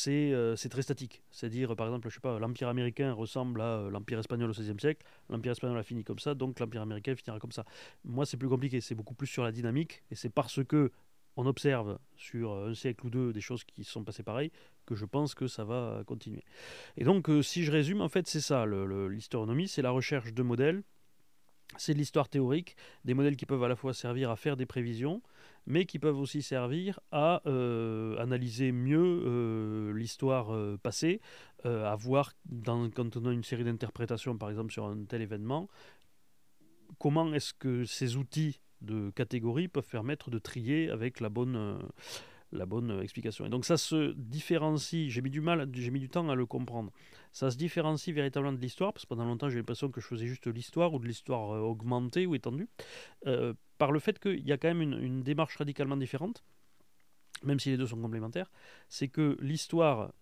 euh, 0.07 0.57
c'est 0.57 0.69
très 0.69 0.83
statique. 0.83 1.23
C'est-à-dire, 1.31 1.75
par 1.77 1.87
exemple, 1.87 2.09
je 2.09 2.15
sais 2.15 2.21
pas, 2.21 2.39
l'Empire 2.39 2.69
américain 2.69 3.13
ressemble 3.13 3.61
à 3.61 3.79
euh, 3.79 3.91
l'Empire 3.91 4.19
espagnol 4.19 4.51
au 4.51 4.53
XVIe 4.53 4.79
siècle, 4.79 5.05
l'Empire 5.29 5.53
espagnol 5.53 5.79
a 5.79 5.83
fini 5.83 6.05
comme 6.05 6.19
ça, 6.19 6.35
donc 6.35 6.61
l'Empire 6.61 6.83
américain 6.83 7.15
finira 7.15 7.39
comme 7.39 7.53
ça. 7.53 7.65
Moi, 8.05 8.27
c'est 8.27 8.37
plus 8.37 8.49
compliqué, 8.49 8.81
c'est 8.81 8.95
beaucoup 8.95 9.15
plus 9.15 9.27
sur 9.27 9.43
la 9.43 9.53
dynamique, 9.53 10.03
et 10.11 10.15
c'est 10.15 10.31
parce 10.31 10.65
que 10.65 10.91
on 11.37 11.47
observe 11.47 11.99
sur 12.17 12.53
un 12.53 12.75
siècle 12.75 13.07
ou 13.07 13.11
deux 13.11 13.33
des 13.33 13.41
choses 13.41 13.63
qui 13.63 13.85
sont 13.85 14.03
passées 14.03 14.25
pareilles 14.25 14.51
que 14.87 14.97
je 14.97 15.05
pense 15.05 15.35
que 15.35 15.47
ça 15.47 15.65
va 15.65 16.03
continuer. 16.05 16.45
Et 16.97 17.05
donc, 17.05 17.29
euh, 17.31 17.43
si 17.43 17.63
je 17.63 17.71
résume, 17.71 18.01
en 18.01 18.09
fait, 18.09 18.27
c'est 18.27 18.41
ça, 18.41 18.67
l'historionomie, 18.67 19.69
c'est 19.69 19.83
la 19.83 19.91
recherche 19.91 20.33
de 20.33 20.43
modèles, 20.43 20.83
c'est 21.77 21.93
de 21.93 21.99
l'histoire 21.99 22.29
théorique, 22.29 22.77
des 23.05 23.15
modèles 23.15 23.37
qui 23.37 23.47
peuvent 23.47 23.63
à 23.63 23.69
la 23.69 23.77
fois 23.77 23.93
servir 23.93 24.31
à 24.31 24.37
faire 24.37 24.57
des 24.57 24.67
prévisions, 24.67 25.23
mais 25.69 25.85
qui 25.85 25.99
peuvent 25.99 26.19
aussi 26.19 26.41
servir 26.43 26.99
à 27.13 27.43
euh, 27.47 28.17
analyser 28.19 28.73
mieux 28.73 29.23
euh, 29.27 29.93
l'histoire 29.93 30.53
euh, 30.53 30.79
passée, 30.83 31.21
à 31.65 31.97
voir 31.97 32.35
quand 32.95 33.17
on 33.17 33.27
a 33.27 33.33
une 33.33 33.43
série 33.43 33.65
d'interprétations, 33.65 34.39
par 34.39 34.49
exemple 34.49 34.73
sur 34.73 34.87
un 34.87 35.05
tel 35.05 35.23
événement, 35.23 35.69
comment 37.01 37.35
est-ce 37.35 37.53
que 37.53 37.85
ces 37.85 38.17
outils 38.17 38.61
de 38.81 39.11
catégorie 39.11 39.67
peuvent 39.67 39.89
permettre 39.89 40.31
de 40.31 40.39
trier 40.39 40.89
avec 40.89 41.19
la 41.19 41.29
bonne 41.29 41.81
la 42.53 42.67
bonne 42.67 43.01
explication. 43.03 43.47
Et 43.47 43.49
donc 43.49 43.65
ça 43.65 43.77
se 43.77 44.13
différencie, 44.13 45.11
j'ai 45.11 45.21
mis 45.21 45.31
du 45.31 45.41
mal, 45.41 45.69
j'ai 45.73 45.91
mis 45.91 46.01
du 46.01 46.09
temps 46.09 46.29
à 46.29 46.35
le 46.35 46.47
comprendre. 46.47 46.93
Ça 47.33 47.51
se 47.51 47.57
différencie 47.57 48.15
véritablement 48.15 48.53
de 48.53 48.61
l'histoire, 48.61 48.93
parce 48.93 49.05
que 49.05 49.09
pendant 49.09 49.25
longtemps 49.25 49.49
j'ai 49.49 49.59
l'impression 49.59 49.91
que 49.91 50.01
je 50.01 50.07
faisais 50.07 50.27
juste 50.27 50.47
l'histoire 50.47 50.93
ou 50.95 50.99
de 50.99 51.07
l'histoire 51.07 51.55
euh, 51.55 51.61
augmentée 51.61 52.27
ou 52.27 52.35
étendue, 52.35 52.69
euh, 53.27 53.55
par 53.77 53.93
le 53.93 54.01
fait 54.01 54.19
qu'il 54.19 54.47
y 54.47 54.53
a 54.53 54.59
quand 54.59 54.69
même 54.69 54.83
une, 54.83 55.23
démarche 55.23 55.57
radicalement 55.57 55.97
différente, 55.97 56.45
même 57.45 57.61
si 57.61 57.71
les 57.71 57.77
deux 57.77 57.87
sont 57.87 58.01
complémentaires, 58.01 58.51
c'est 58.89 59.09
que 59.09 59.37
l'histoire, 59.41 60.13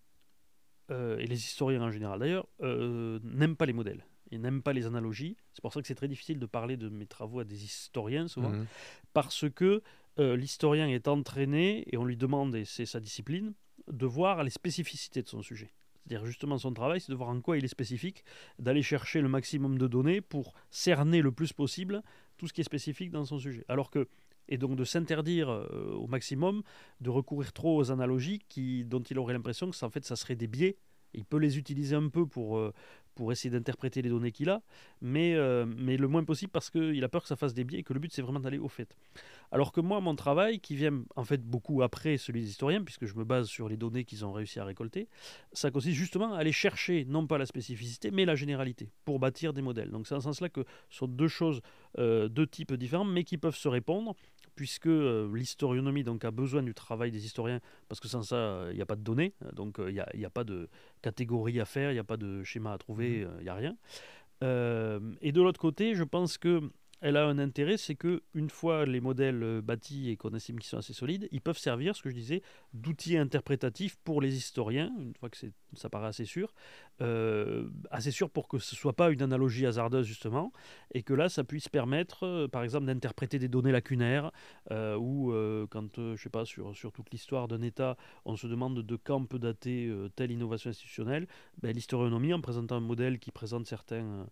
euh, 0.91 1.19
et 1.19 1.27
les 1.27 1.37
historiens 1.37 1.83
en 1.83 1.91
général 1.91 2.19
d'ailleurs, 2.19 2.49
n'aiment 2.61 3.57
pas 3.57 3.67
les 3.67 3.73
modèles. 3.73 4.05
Ils 4.33 4.41
n'aiment 4.41 4.63
pas 4.63 4.73
les 4.73 4.87
analogies. 4.87 5.37
C'est 5.55 5.63
pour 5.63 5.73
ça 5.73 5.81
que 5.81 5.87
c'est 5.87 5.95
très 5.95 6.09
difficile 6.09 6.41
de 6.41 6.47
parler 6.47 6.77
de 6.77 6.89
mes 6.89 7.07
travaux 7.07 7.39
à 7.39 7.45
des 7.45 7.65
historiens 7.65 8.27
souvent, 8.27 8.51
mmh. 8.51 8.67
parce 9.13 9.49
que 9.49 9.83
euh, 10.19 10.37
l'historien 10.37 10.89
est 10.89 11.09
entraîné, 11.09 11.85
et 11.93 11.97
on 11.97 12.05
lui 12.05 12.17
demande, 12.17 12.55
et 12.55 12.65
c'est 12.65 12.87
sa 12.87 13.01
discipline, 13.01 13.55
de 13.89 14.07
voir 14.07 14.43
les 14.43 14.51
spécificités 14.51 15.23
de 15.23 15.29
son 15.29 15.43
sujet. 15.43 15.73
C'est-à-dire 16.07 16.27
justement 16.27 16.57
son 16.57 16.73
travail, 16.73 17.01
c'est 17.01 17.11
de 17.11 17.17
voir 17.17 17.31
en 17.31 17.41
quoi 17.41 17.59
il 17.59 17.65
est 17.65 17.69
spécifique, 17.69 18.25
d'aller 18.59 18.83
chercher 18.83 19.21
le 19.21 19.29
maximum 19.29 19.77
de 19.77 19.87
données 19.89 20.21
pour 20.21 20.55
cerner 20.71 21.21
le 21.21 21.33
plus 21.33 21.53
possible 21.53 22.03
tout 22.37 22.47
ce 22.47 22.53
qui 22.53 22.61
est 22.61 22.65
spécifique 22.65 23.11
dans 23.11 23.25
son 23.25 23.39
sujet. 23.39 23.65
Alors 23.69 23.91
que, 23.91 24.09
et 24.49 24.59
donc 24.59 24.77
de 24.77 24.85
s'interdire 24.85 25.49
euh, 25.49 25.93
au 25.95 26.07
maximum 26.07 26.63
de 27.01 27.11
recourir 27.11 27.53
trop 27.53 27.77
aux 27.77 27.91
analogies 27.91 28.41
qui, 28.49 28.85
dont 28.85 29.03
il 29.03 29.19
aurait 29.19 29.33
l'impression 29.33 29.69
que 29.71 29.77
ça, 29.77 29.87
en 29.87 29.91
fait 29.91 30.05
ça 30.05 30.17
serait 30.17 30.37
des 30.37 30.47
biais. 30.47 30.77
Il 31.13 31.25
peut 31.25 31.39
les 31.39 31.59
utiliser 31.59 31.97
un 31.97 32.09
peu 32.09 32.27
pour, 32.27 32.59
euh, 32.59 32.73
pour 33.17 33.33
essayer 33.33 33.51
d'interpréter 33.51 34.03
les 34.03 34.11
données 34.11 34.31
qu'il 34.31 34.51
a, 34.51 34.63
mais, 35.01 35.37
mais 35.67 35.97
le 35.97 36.07
moins 36.07 36.23
possible 36.23 36.53
parce 36.53 36.71
qu'il 36.71 37.03
a 37.03 37.09
peur 37.09 37.23
que 37.23 37.29
ça 37.29 37.37
fasse 37.37 37.55
des 37.55 37.65
biais 37.65 37.81
et 37.81 37.83
que 37.83 37.93
le 37.93 37.99
but 37.99 38.13
c'est 38.13 38.23
vraiment 38.23 38.41
d'aller 38.41 38.59
au 38.59 38.69
fait. 38.69 38.95
Alors 39.53 39.73
que 39.73 39.81
moi, 39.81 40.01
mon 40.01 40.15
travail, 40.15 40.61
qui 40.61 40.77
vient 40.77 41.03
en 41.15 41.25
fait 41.25 41.43
beaucoup 41.43 41.83
après 41.83 42.17
celui 42.17 42.41
des 42.41 42.49
historiens, 42.49 42.83
puisque 42.83 43.07
je 43.07 43.15
me 43.15 43.25
base 43.25 43.47
sur 43.47 43.69
les 43.69 43.77
données 43.77 44.05
qu'ils 44.05 44.25
ont 44.25 44.33
réussi 44.33 44.61
à 44.61 44.65
récolter, 44.65 45.09
ça 45.53 45.71
consiste 45.71 45.97
justement 45.97 46.35
à 46.35 46.39
aller 46.39 46.53
chercher 46.53 47.05
non 47.05 47.27
pas 47.27 47.39
la 47.39 47.47
spécificité, 47.47 48.11
mais 48.11 48.25
la 48.25 48.35
généralité, 48.35 48.91
pour 49.05 49.19
bâtir 49.19 49.53
des 49.53 49.63
modèles. 49.63 49.91
Donc 49.91 50.07
c'est 50.07 50.15
en 50.15 50.21
ce 50.21 50.25
sens-là 50.25 50.49
que 50.49 50.65
ce 50.91 50.99
sont 50.99 51.09
deux 51.09 51.29
choses, 51.29 51.61
euh, 51.99 52.29
deux 52.29 52.47
types 52.47 52.75
différents, 52.75 53.05
mais 53.05 53.25
qui 53.25 53.39
peuvent 53.39 53.57
se 53.57 53.69
répondre, 53.69 54.15
puisque 54.55 54.87
euh, 54.87 55.31
l'historionomie 55.35 56.03
donc, 56.03 56.25
a 56.25 56.31
besoin 56.31 56.63
du 56.63 56.75
travail 56.75 57.11
des 57.11 57.25
historiens, 57.25 57.61
parce 57.89 58.01
que 58.01 58.09
sans 58.09 58.23
ça, 58.23 58.67
il 58.71 58.77
n'y 58.77 58.83
a 58.83 58.87
pas 58.87 58.97
de 58.97 59.03
données, 59.03 59.35
donc 59.53 59.79
il 59.79 60.05
n'y 60.15 60.25
a, 60.25 60.31
pas 60.31 60.45
de 60.45 60.69
catégorie 61.03 61.61
à 61.61 61.65
faire, 61.65 61.91
il 61.91 61.95
n'y 61.95 62.01
a 62.01 62.05
pas 62.05 62.17
de 62.17 62.43
schéma 62.43 62.73
à 62.73 62.79
trouver, 62.79 63.06
il 63.09 63.43
n'y 63.43 63.49
a 63.49 63.55
rien. 63.55 63.77
Euh, 64.43 65.01
et 65.23 65.33
de 65.33 65.41
l'autre 65.41 65.61
côté, 65.61 65.95
je 65.95 66.05
pense 66.05 66.39
que 66.39 66.61
elle 67.03 67.17
a 67.17 67.27
un 67.27 67.39
intérêt, 67.39 67.77
c'est 67.77 67.95
que 67.95 68.23
une 68.35 68.49
fois 68.49 68.87
les 68.87 69.01
modèles 69.01 69.43
euh, 69.43 69.61
bâtis 69.61 70.11
et 70.11 70.17
qu'on 70.17 70.35
estime 70.35 70.59
qu'ils 70.59 70.69
sont 70.69 70.79
assez 70.79 70.95
solides, 70.95 71.29
ils 71.31 71.43
peuvent 71.43 71.59
servir, 71.59 71.95
ce 71.95 72.03
que 72.03 72.09
je 72.09 72.15
disais, 72.15 72.43
d'outils 72.73 73.19
interprétatifs 73.19 73.97
pour 74.03 74.21
les 74.21 74.35
historiens, 74.35 74.91
une 74.99 75.15
fois 75.15 75.29
que 75.29 75.37
ça 75.75 75.91
paraît 75.91 76.09
assez 76.09 76.25
sûr, 76.25 76.55
euh, 77.01 77.69
assez 77.91 78.11
sûr 78.11 78.31
pour 78.31 78.49
que 78.49 78.59
ce 78.59 78.75
soit 78.75 78.95
pas 78.95 79.11
une 79.11 79.23
analogie 79.23 79.67
hasardeuse 79.67 80.07
justement, 80.07 80.53
et 80.93 81.03
que 81.03 81.15
là 81.15 81.29
ça 81.29 81.45
puisse 81.45 81.69
permettre, 81.69 82.25
euh, 82.25 82.49
par 82.49 82.63
exemple, 82.63 82.87
d'interpréter 82.87 83.39
des 83.39 83.49
données 83.49 83.73
lacunaires, 83.73 84.31
ou 84.71 85.33
quand, 85.71 85.97
je 85.97 86.21
sais 86.21 86.31
pas, 86.31 86.45
sur, 86.45 86.75
sur 86.75 86.93
toute 86.93 87.11
l'histoire 87.11 87.49
d'un 87.49 87.63
État, 87.63 87.97
on 88.25 88.37
se 88.37 88.47
demande 88.47 88.83
de 88.83 88.97
quand 88.97 89.25
peut 89.25 89.39
dater 89.39 89.93
telle 90.17 90.31
innovation 90.31 90.71
institutionnelle, 90.71 91.27
ben, 91.63 91.73
l'historionomie, 91.73 92.33
en 92.33 92.41
présentant 92.41 92.77
un 92.77 92.81
modèle 92.81 93.19
qui 93.19 93.31
présente 93.31 93.67
certains 93.67 94.27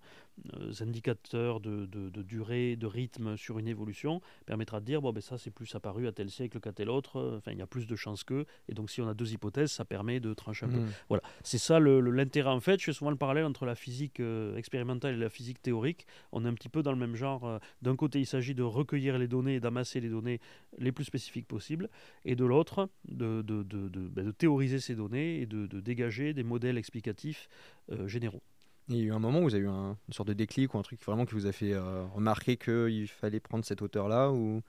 indicateurs 0.81 1.61
de, 1.61 1.87
de, 1.87 2.11
de 2.11 2.23
durée 2.23 2.77
de 2.77 2.87
rythme 2.87 3.37
sur 3.37 3.59
une 3.59 3.69
évolution 3.69 4.21
permettra 4.47 4.81
de 4.81 4.85
dire 4.85 5.01
bon 5.01 5.13
ben 5.13 5.21
ça 5.21 5.39
c'est 5.39 5.51
plus 5.51 5.73
apparu 5.75 6.07
à 6.07 6.13
tel 6.13 6.31
siècle 6.31 6.61
qu'à 6.61 6.73
tel 6.73 6.91
autre 6.91 7.37
enfin 7.39 7.53
il 7.53 7.59
y 7.59 7.63
a 7.63 7.67
plus 7.67 7.87
de 7.87 7.97
chances 7.97 8.25
que 8.25 8.47
et 8.69 8.75
donc 8.75 8.91
si 8.91 9.01
on 9.01 9.09
a 9.09 9.15
deux 9.15 9.33
hypothèses 9.33 9.73
ça 9.73 9.85
permet 9.85 10.21
de 10.21 10.35
trancher 10.35 10.67
un 10.67 10.71
peu 10.71 10.79
hmm. 10.79 10.93
voilà 11.09 11.23
c'est 11.43 11.59
ça 11.59 11.79
l'intérêt 11.79 12.51
en 12.55 12.61
fait 12.61 12.81
je 12.81 12.85
fais 12.87 12.93
souvent 12.93 13.11
le 13.11 13.17
parallèle 13.17 13.45
entre 13.45 13.67
la 13.67 13.75
physique 13.75 14.21
euh, 14.21 14.57
expérimentale 14.57 15.15
et 15.15 15.19
la 15.19 15.29
physique 15.29 15.61
théorique. 15.61 16.07
On 16.33 16.45
est 16.45 16.49
un 16.49 16.55
petit 16.55 16.69
peu 16.69 16.83
dans 16.83 16.93
le 16.93 16.99
même 16.99 17.17
genre 17.17 17.45
euh, 17.47 17.59
d'un 17.83 17.97
côté 17.97 18.21
il 18.21 18.27
s'agit 18.27 18.55
de 18.55 18.63
recueillir 18.63 19.19
les 19.19 19.29
données 19.29 19.57
et 19.57 19.61
d'amasser 19.61 20.01
les 20.01 20.09
données 20.09 20.41
les 20.79 20.93
plus 20.93 21.05
spécifiques 21.05 21.47
possibles 21.47 21.89
et 22.25 22.37
de 22.37 22.45
l'autre 22.45 22.89
de, 23.09 23.43
ben, 23.43 24.33
théoriser 24.33 24.81
ces 24.81 24.95
données 24.95 25.41
et 25.41 25.47
de, 25.47 25.67
dégager 25.81 26.33
des 26.33 26.45
modèles 26.45 26.79
explicatifs 26.79 27.49
euh, 27.91 28.07
généraux. 28.09 28.43
Il 28.89 28.97
y 28.97 29.01
a 29.01 29.05
eu 29.05 29.13
un 29.13 29.19
moment 29.19 29.41
où 29.41 29.45
vous 29.45 29.55
avez 29.55 29.65
eu 29.65 29.69
un, 29.69 29.97
une 30.09 30.15
sorte 30.15 30.29
de 30.29 30.35
déclic 30.35 30.75
ou 30.75 30.79
un 30.79 30.83
truc 30.83 31.03
vraiment 31.05 31.25
qui 31.25 31.35
vous 31.35 31.47
a 31.47 31.53
fait 31.53 31.75
remarquer 32.15 32.57
qu'il 32.57 33.09
fallait 33.09 33.41
prendre 33.41 33.65
cette 33.65 33.83
hauteur-là 33.83 34.31
ou... 34.31 34.63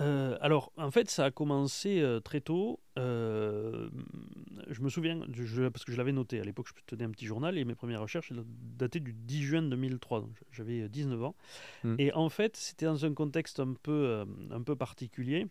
Euh, 0.00 0.38
alors, 0.40 0.72
en 0.76 0.90
fait, 0.90 1.10
ça 1.10 1.26
a 1.26 1.30
commencé 1.30 2.00
euh, 2.00 2.20
très 2.20 2.40
tôt. 2.40 2.80
je 2.96 3.90
me 4.80 4.88
souviens, 4.88 5.20
parce 5.70 5.84
que 5.84 5.92
je 5.92 5.96
l'avais 5.96 6.12
noté 6.12 6.40
à 6.40 6.44
l'époque, 6.44 6.68
je 6.68 6.72
tenais 6.86 7.04
un 7.04 7.10
petit 7.10 7.26
journal 7.26 7.58
et 7.58 7.64
mes 7.64 7.74
premières 7.74 8.00
recherches 8.00 8.32
dataient 8.32 9.00
du 9.00 9.12
10 9.12 9.42
juin 9.42 9.62
2003. 9.62 10.28
J'avais 10.50 10.88
19 10.88 11.22
ans. 11.24 11.36
Mmh. 11.84 11.94
Et 11.98 12.12
en 12.12 12.28
fait, 12.28 12.56
c'était 12.56 12.86
dans 12.86 13.04
un 13.04 13.14
contexte 13.14 13.60
un 13.60 13.74
peu, 13.74 14.24
un 14.50 14.62
peu 14.62 14.76
particulier 14.76 15.48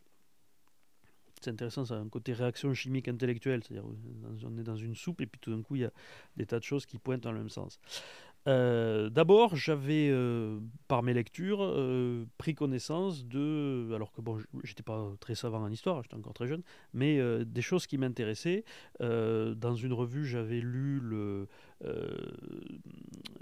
c'est 1.41 1.50
intéressant, 1.50 1.86
ça 1.86 1.95
a 1.95 1.98
un 1.98 2.07
côté 2.07 2.33
réaction 2.33 2.74
chimique 2.74 3.07
intellectuelle, 3.07 3.63
c'est-à-dire 3.63 3.86
on 4.43 4.57
est 4.57 4.63
dans 4.63 4.75
une 4.75 4.95
soupe 4.95 5.21
et 5.21 5.25
puis 5.25 5.39
tout 5.39 5.51
d'un 5.51 5.62
coup 5.63 5.75
il 5.75 5.81
y 5.81 5.86
a 5.86 5.91
des 6.38 6.45
tas 6.45 6.60
de 6.60 6.63
choses 6.63 6.86
qui 6.86 6.98
pointent 6.98 7.21
dans 7.21 7.31
le 7.31 7.39
même 7.39 7.50
sens. 7.50 7.79
Euh, 8.48 9.10
d'abord, 9.10 9.55
j'avais, 9.55 10.10
euh, 10.10 10.60
par 10.88 11.03
mes 11.03 11.13
lectures, 11.13 11.60
euh, 11.62 12.25
pris 12.38 12.55
connaissance 12.55 13.25
de, 13.25 13.91
alors 13.93 14.12
que 14.12 14.21
bon, 14.21 14.39
j'étais 14.63 14.83
pas 14.83 15.13
très 15.19 15.36
savant 15.36 15.62
en 15.62 15.71
histoire, 15.71 16.01
j'étais 16.01 16.15
encore 16.15 16.33
très 16.33 16.48
jeune, 16.48 16.63
mais 16.93 17.19
des 17.45 17.62
choses 17.62 17.88
qui 17.88 17.98
m'intéressaient. 17.98 18.63
dans 19.00 19.75
une 19.75 19.93
revue, 19.93 20.25
j'avais 20.25 20.60
lu 20.60 21.00
le, 21.00 21.48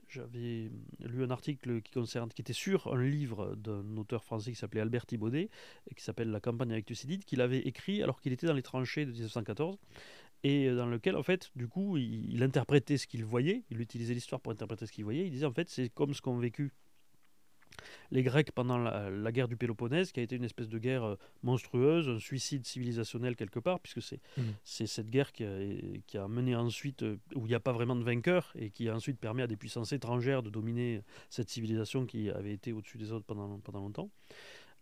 j'avais 0.07 0.71
lu 0.99 1.23
un 1.23 1.29
article 1.29 1.81
qui 1.81 1.91
concerne, 1.91 2.29
qui 2.29 2.41
était 2.41 2.53
sur 2.53 2.93
un 2.93 3.01
livre 3.01 3.55
d'un 3.55 3.97
auteur 3.97 4.23
français 4.23 4.51
qui 4.51 4.57
s'appelait 4.57 4.81
Albert 4.81 5.05
Thibaudet, 5.05 5.49
qui 5.95 6.03
s'appelle 6.03 6.31
La 6.31 6.39
campagne 6.39 6.71
avec 6.71 6.85
Thucydide, 6.85 7.23
qu'il 7.25 7.41
avait 7.41 7.59
écrit 7.59 8.03
alors 8.03 8.19
qu'il 8.19 8.33
était 8.33 8.47
dans 8.47 8.53
les 8.53 8.63
tranchées 8.63 9.05
de 9.05 9.11
1914 9.11 9.77
et 10.43 10.73
dans 10.73 10.85
lequel, 10.85 11.15
en 11.15 11.23
fait, 11.23 11.51
du 11.55 11.67
coup, 11.67 11.97
il, 11.97 12.41
interprétait 12.43 12.97
ce 12.97 13.07
qu'il 13.07 13.25
voyait, 13.25 13.63
il 13.69 13.81
utilisait 13.81 14.13
l'histoire 14.13 14.39
pour 14.39 14.51
interpréter 14.51 14.85
ce 14.85 14.91
qu'il 14.91 15.03
voyait. 15.03 15.25
Il 15.25 15.31
disait, 15.31 15.45
en 15.45 15.53
fait, 15.53 15.69
c'est 15.69 15.89
comme 15.89 16.13
ce 16.13 16.21
qu'ont 16.21 16.37
vécu 16.37 16.71
les 18.11 18.23
Grecs 18.23 18.51
pendant 18.51 18.77
la, 18.77 19.31
guerre 19.31 19.47
du 19.47 19.55
Péloponnèse, 19.55 20.11
qui 20.11 20.19
a 20.19 20.23
été 20.23 20.35
une 20.35 20.43
espèce 20.43 20.69
de 20.69 20.77
guerre 20.77 21.03
euh, 21.03 21.15
monstrueuse, 21.43 22.09
un 22.09 22.19
suicide 22.19 22.65
civilisationnel 22.65 23.35
quelque 23.35 23.59
part, 23.59 23.79
puisque 23.79 24.01
c'est 24.01 24.19
mmh. 24.37 24.85
cette 24.85 25.09
guerre 25.09 25.31
qui 25.31 25.43
a, 25.45 25.57
qui 26.07 26.17
a, 26.17 26.27
mené 26.27 26.55
ensuite, 26.55 27.03
euh, 27.03 27.17
où 27.35 27.45
il 27.45 27.49
n'y 27.49 27.55
a 27.55 27.59
pas 27.59 27.71
vraiment 27.71 27.95
de 27.95 28.03
vainqueur, 28.03 28.51
et 28.55 28.69
qui 28.69 28.89
a 28.89 28.95
ensuite 28.95 29.19
permis 29.19 29.41
à 29.41 29.47
des 29.47 29.57
puissances 29.57 29.93
étrangères 29.93 30.43
de 30.43 30.49
dominer 30.49 31.01
cette 31.29 31.49
civilisation 31.49 32.05
qui 32.05 32.29
avait 32.29 32.53
été 32.53 32.73
au-dessus 32.73 32.97
des 32.97 33.11
autres 33.11 33.25
pendant, 33.25 33.59
pendant 33.59 33.79
longtemps. 33.79 34.09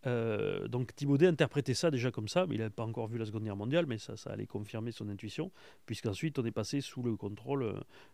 Euh, 0.06 0.68
donc 0.68 0.96
Thibaudet 0.96 1.28
interprétait 1.28 1.74
ça 1.74 1.90
déjà 1.90 2.12
comme 2.12 2.28
ça, 2.28 2.46
mais 2.46 2.56
il 2.56 2.60
n'avait 2.60 2.70
pas 2.70 2.84
encore 2.84 3.08
vu 3.08 3.18
la 3.18 3.26
Seconde 3.26 3.44
Guerre 3.44 3.56
mondiale, 3.56 3.86
mais 3.88 3.98
ça, 3.98 4.14
allait 4.28 4.46
confirmer 4.46 4.92
son 4.92 5.10
intuition, 5.10 5.52
puisqu'ensuite 5.86 6.38
on 6.40 6.46
est 6.46 6.52
passé 6.52 6.82
sous 6.82 7.02
le 7.02 7.16
contrôle 7.16 7.64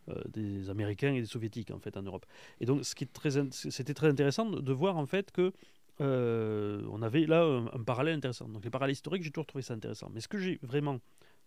euh, 0.10 0.22
des 0.30 0.70
Américains 0.70 1.14
et 1.14 1.22
des 1.22 1.28
Soviétiques 1.28 1.72
en 1.72 1.80
fait 1.80 1.98
en 1.98 2.04
Europe. 2.04 2.26
Et 2.62 2.66
donc 2.66 2.86
ce 2.86 2.96
qui 2.96 3.06
très, 3.08 3.32
c'était 3.52 3.94
très 3.94 4.08
intéressant 4.08 4.50
de 4.50 4.74
voir 4.74 4.98
en 4.98 5.06
fait 5.06 5.32
que 5.32 5.52
euh, 6.02 6.82
on 6.90 7.02
avait 7.02 7.26
là 7.26 7.44
un, 7.44 7.84
parallèle 7.84 8.16
intéressant. 8.16 8.48
Donc 8.48 8.64
les 8.64 8.72
parallèles 8.72 8.94
historiques, 8.94 9.24
j'ai 9.24 9.32
toujours 9.32 9.46
trouvé 9.46 9.62
ça 9.62 9.74
intéressant. 9.74 10.10
Mais 10.14 10.22
ce 10.22 10.28
que 10.28 10.38
j'ai 10.38 10.60
vraiment, 10.64 11.00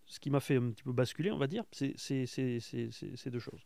ce 0.05 0.19
qui 0.19 0.29
m'a 0.29 0.39
fait 0.39 0.57
un 0.57 0.69
petit 0.69 0.83
peu 0.83 0.93
basculer, 0.93 1.31
on 1.31 1.37
va 1.37 1.47
dire, 1.47 1.63
c'est 1.71 1.97
ces 1.97 3.29
deux 3.29 3.39
choses. 3.39 3.65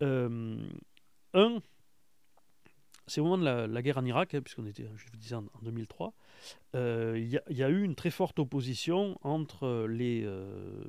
un, 0.00 1.60
c'est 3.08 3.20
au 3.20 3.24
moment 3.24 3.38
de 3.38 3.44
la, 3.44 3.82
guerre 3.82 3.98
en 3.98 4.04
Irak, 4.04 4.34
hein, 4.34 4.40
puisqu'on 4.42 4.66
était, 4.66 4.84
je 4.96 5.04
vous 5.10 5.16
disais, 5.18 5.34
en, 5.34 5.44
2003, 5.62 6.12
euh, 6.74 7.14
il 7.18 7.56
y, 7.56 7.62
a 7.62 7.68
eu 7.68 7.82
une 7.82 7.94
très 7.94 8.10
forte 8.10 8.38
opposition 8.38 9.18
entre 9.22 9.86
les, 9.88 10.22
euh, 10.24 10.82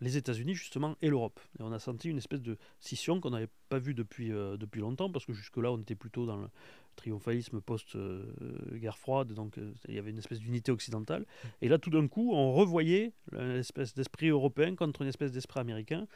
les 0.00 0.16
États-Unis, 0.16 0.54
justement, 0.54 0.96
et 1.02 1.08
l'Europe. 1.08 1.40
Et 1.58 1.62
on 1.62 1.72
a 1.72 1.78
senti 1.78 2.08
une 2.08 2.18
espèce 2.18 2.42
de 2.42 2.56
scission 2.80 3.20
qu'on 3.20 3.30
n'avait 3.30 3.48
pas 3.68 3.78
vue 3.78 3.94
depuis, 3.94 4.32
euh, 4.32 4.56
depuis 4.56 4.80
longtemps, 4.80 5.10
parce 5.10 5.24
que 5.24 5.32
jusque-là, 5.32 5.70
on 5.72 5.78
était 5.78 5.94
plutôt 5.94 6.26
dans 6.26 6.36
le, 6.36 6.48
triomphalisme 6.96 7.60
post-guerre 7.60 8.98
froide, 8.98 9.32
donc 9.32 9.58
euh, 9.58 9.72
il 9.88 9.94
y 9.94 9.98
avait 9.98 10.10
une 10.10 10.18
espèce 10.18 10.40
d'unité 10.40 10.72
occidentale. 10.72 11.26
Et 11.60 11.68
là, 11.68 11.78
tout 11.78 11.90
d'un 11.90 12.06
coup, 12.08 12.32
on 12.32 12.52
revoyait 12.52 13.12
une 13.32 13.56
espèce 13.56 13.94
d'esprit 13.94 14.28
européen 14.28 14.74
contre 14.74 15.02
une 15.02 15.08
espèce 15.08 15.32
d'esprit 15.32 15.60
américain, 15.60 16.06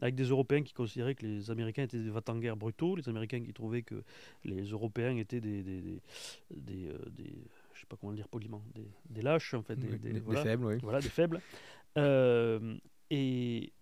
avec 0.00 0.14
des 0.14 0.24
Européens 0.24 0.62
qui 0.62 0.74
considéraient 0.74 1.14
que 1.14 1.26
les 1.26 1.50
Américains 1.50 1.84
étaient 1.84 2.02
des 2.02 2.10
va-t-en-guerre 2.10 2.56
brutaux, 2.56 2.96
les 2.96 3.08
Américains 3.08 3.42
qui 3.42 3.52
trouvaient 3.52 3.82
que 3.82 4.02
les 4.44 4.62
Européens 4.62 5.16
étaient 5.16 5.40
des, 5.40 5.62
des, 5.62 5.80
des, 5.80 6.00
des, 6.50 6.88
euh, 6.88 6.98
je 7.74 7.80
sais 7.80 7.86
pas 7.86 7.96
comment 7.96 8.12
le 8.12 8.16
dire 8.16 8.28
poliment, 8.28 8.62
des, 9.10 9.22
lâches 9.22 9.54
en 9.54 9.62
fait, 9.62 9.76
des, 9.76 9.88
faibles, 10.42 10.64
oui. 10.64 10.78
Voilà, 10.82 11.00
des 11.00 11.08
faibles. 11.08 11.40
Euh, 11.98 12.76
et, 13.10 13.72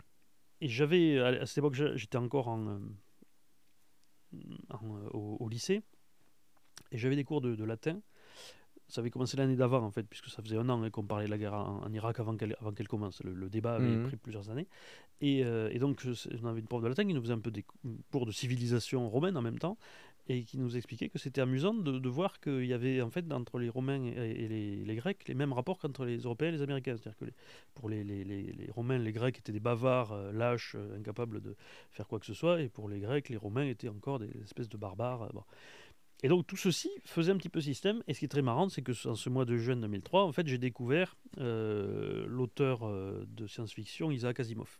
et 0.60 0.68
j'avais, 0.68 1.18
à 1.18 1.46
cette 1.46 1.58
époque, 1.58 1.74
j'étais 1.74 2.18
encore 2.18 2.48
en, 2.48 2.80
au, 5.12 5.48
lycée. 5.48 5.82
Et 6.94 6.98
j'avais 6.98 7.16
des 7.16 7.24
cours 7.24 7.40
de, 7.40 7.64
latin. 7.64 8.00
Ça 8.86 9.00
avait 9.00 9.10
commencé 9.10 9.36
l'année 9.36 9.56
d'avant, 9.56 9.82
en 9.82 9.90
fait, 9.90 10.04
puisque 10.04 10.28
ça 10.28 10.42
faisait 10.42 10.56
un 10.56 10.68
an 10.68 10.82
hein, 10.82 10.90
qu'on 10.90 11.04
parlait 11.04 11.24
de 11.26 11.30
la 11.30 11.38
guerre 11.38 11.54
en, 11.54 11.92
Irak 11.92 12.20
avant 12.20 12.36
qu'elle 12.36 12.88
commence. 12.88 13.20
Le, 13.22 13.48
débat 13.50 13.74
avait 13.74 13.88
mhm. 13.88 14.06
pris 14.06 14.16
plusieurs 14.16 14.48
années. 14.50 14.68
Et, 15.20 15.44
euh, 15.44 15.70
et 15.72 15.78
donc, 15.80 16.02
on 16.42 16.46
avait 16.46 16.60
une 16.60 16.66
prof 16.66 16.82
de 16.82 16.88
latin 16.88 17.04
qui 17.04 17.12
nous 17.12 17.20
faisait 17.20 17.32
un 17.32 17.40
peu 17.40 17.50
des 17.50 17.64
cours 18.12 18.26
de 18.26 18.32
civilisation 18.32 19.08
romaine 19.08 19.36
en 19.36 19.42
même 19.42 19.58
temps, 19.58 19.76
et 20.28 20.44
qui 20.44 20.56
nous 20.56 20.76
expliquait 20.76 21.08
que 21.08 21.18
c'était 21.18 21.40
amusant 21.40 21.74
de, 21.74 22.08
voir 22.08 22.40
qu'il 22.40 22.64
y 22.64 22.72
avait, 22.72 23.02
en 23.02 23.10
fait, 23.10 23.30
entre 23.30 23.58
les 23.58 23.68
Romains 23.68 24.04
et, 24.04 24.48
les, 24.48 24.94
Grecs, 24.96 25.26
les 25.28 25.34
mêmes 25.34 25.52
rapports 25.52 25.78
qu'entre 25.78 26.04
les 26.04 26.18
Européens 26.18 26.48
et 26.48 26.52
les 26.52 26.62
Américains. 26.62 26.96
C'est-à-dire 26.96 27.18
que 27.18 27.26
pour 27.74 27.90
les, 27.90 28.04
les, 28.04 28.70
Romains, 28.74 28.98
les 28.98 29.12
Grecs 29.12 29.38
étaient 29.38 29.52
des 29.52 29.60
bavards, 29.60 30.12
euh, 30.12 30.32
lâches, 30.32 30.76
euh, 30.76 30.98
incapables 30.98 31.42
de 31.42 31.56
faire 31.90 32.08
quoi 32.08 32.20
que 32.20 32.26
ce 32.26 32.34
soit, 32.34 32.62
et 32.62 32.68
pour 32.68 32.88
les 32.88 33.00
Grecs, 33.00 33.28
les 33.28 33.36
Romains 33.36 33.66
étaient 33.66 33.88
encore 33.88 34.18
des 34.18 34.30
espèces 34.42 34.70
de 34.70 34.78
barbares. 34.78 35.28
Bon. 35.34 35.44
Et 36.22 36.28
donc 36.28 36.46
tout 36.46 36.56
ceci 36.56 36.90
faisait 37.04 37.32
un 37.32 37.36
petit 37.36 37.48
peu 37.48 37.60
système. 37.60 38.02
Et 38.08 38.14
ce 38.14 38.20
qui 38.20 38.24
est 38.24 38.28
très 38.28 38.42
marrant, 38.42 38.68
c'est 38.68 38.82
que 38.82 38.92
en 39.08 39.14
ce 39.14 39.28
mois 39.28 39.44
de 39.44 39.56
juin 39.56 39.76
2003, 39.76 40.24
en 40.24 40.32
fait, 40.32 40.46
j'ai 40.46 40.58
découvert 40.58 41.16
euh, 41.38 42.24
l'auteur 42.28 42.84
euh, 42.84 43.26
de 43.28 43.46
science-fiction 43.46 44.10
Isaac 44.10 44.40
Asimov. 44.40 44.78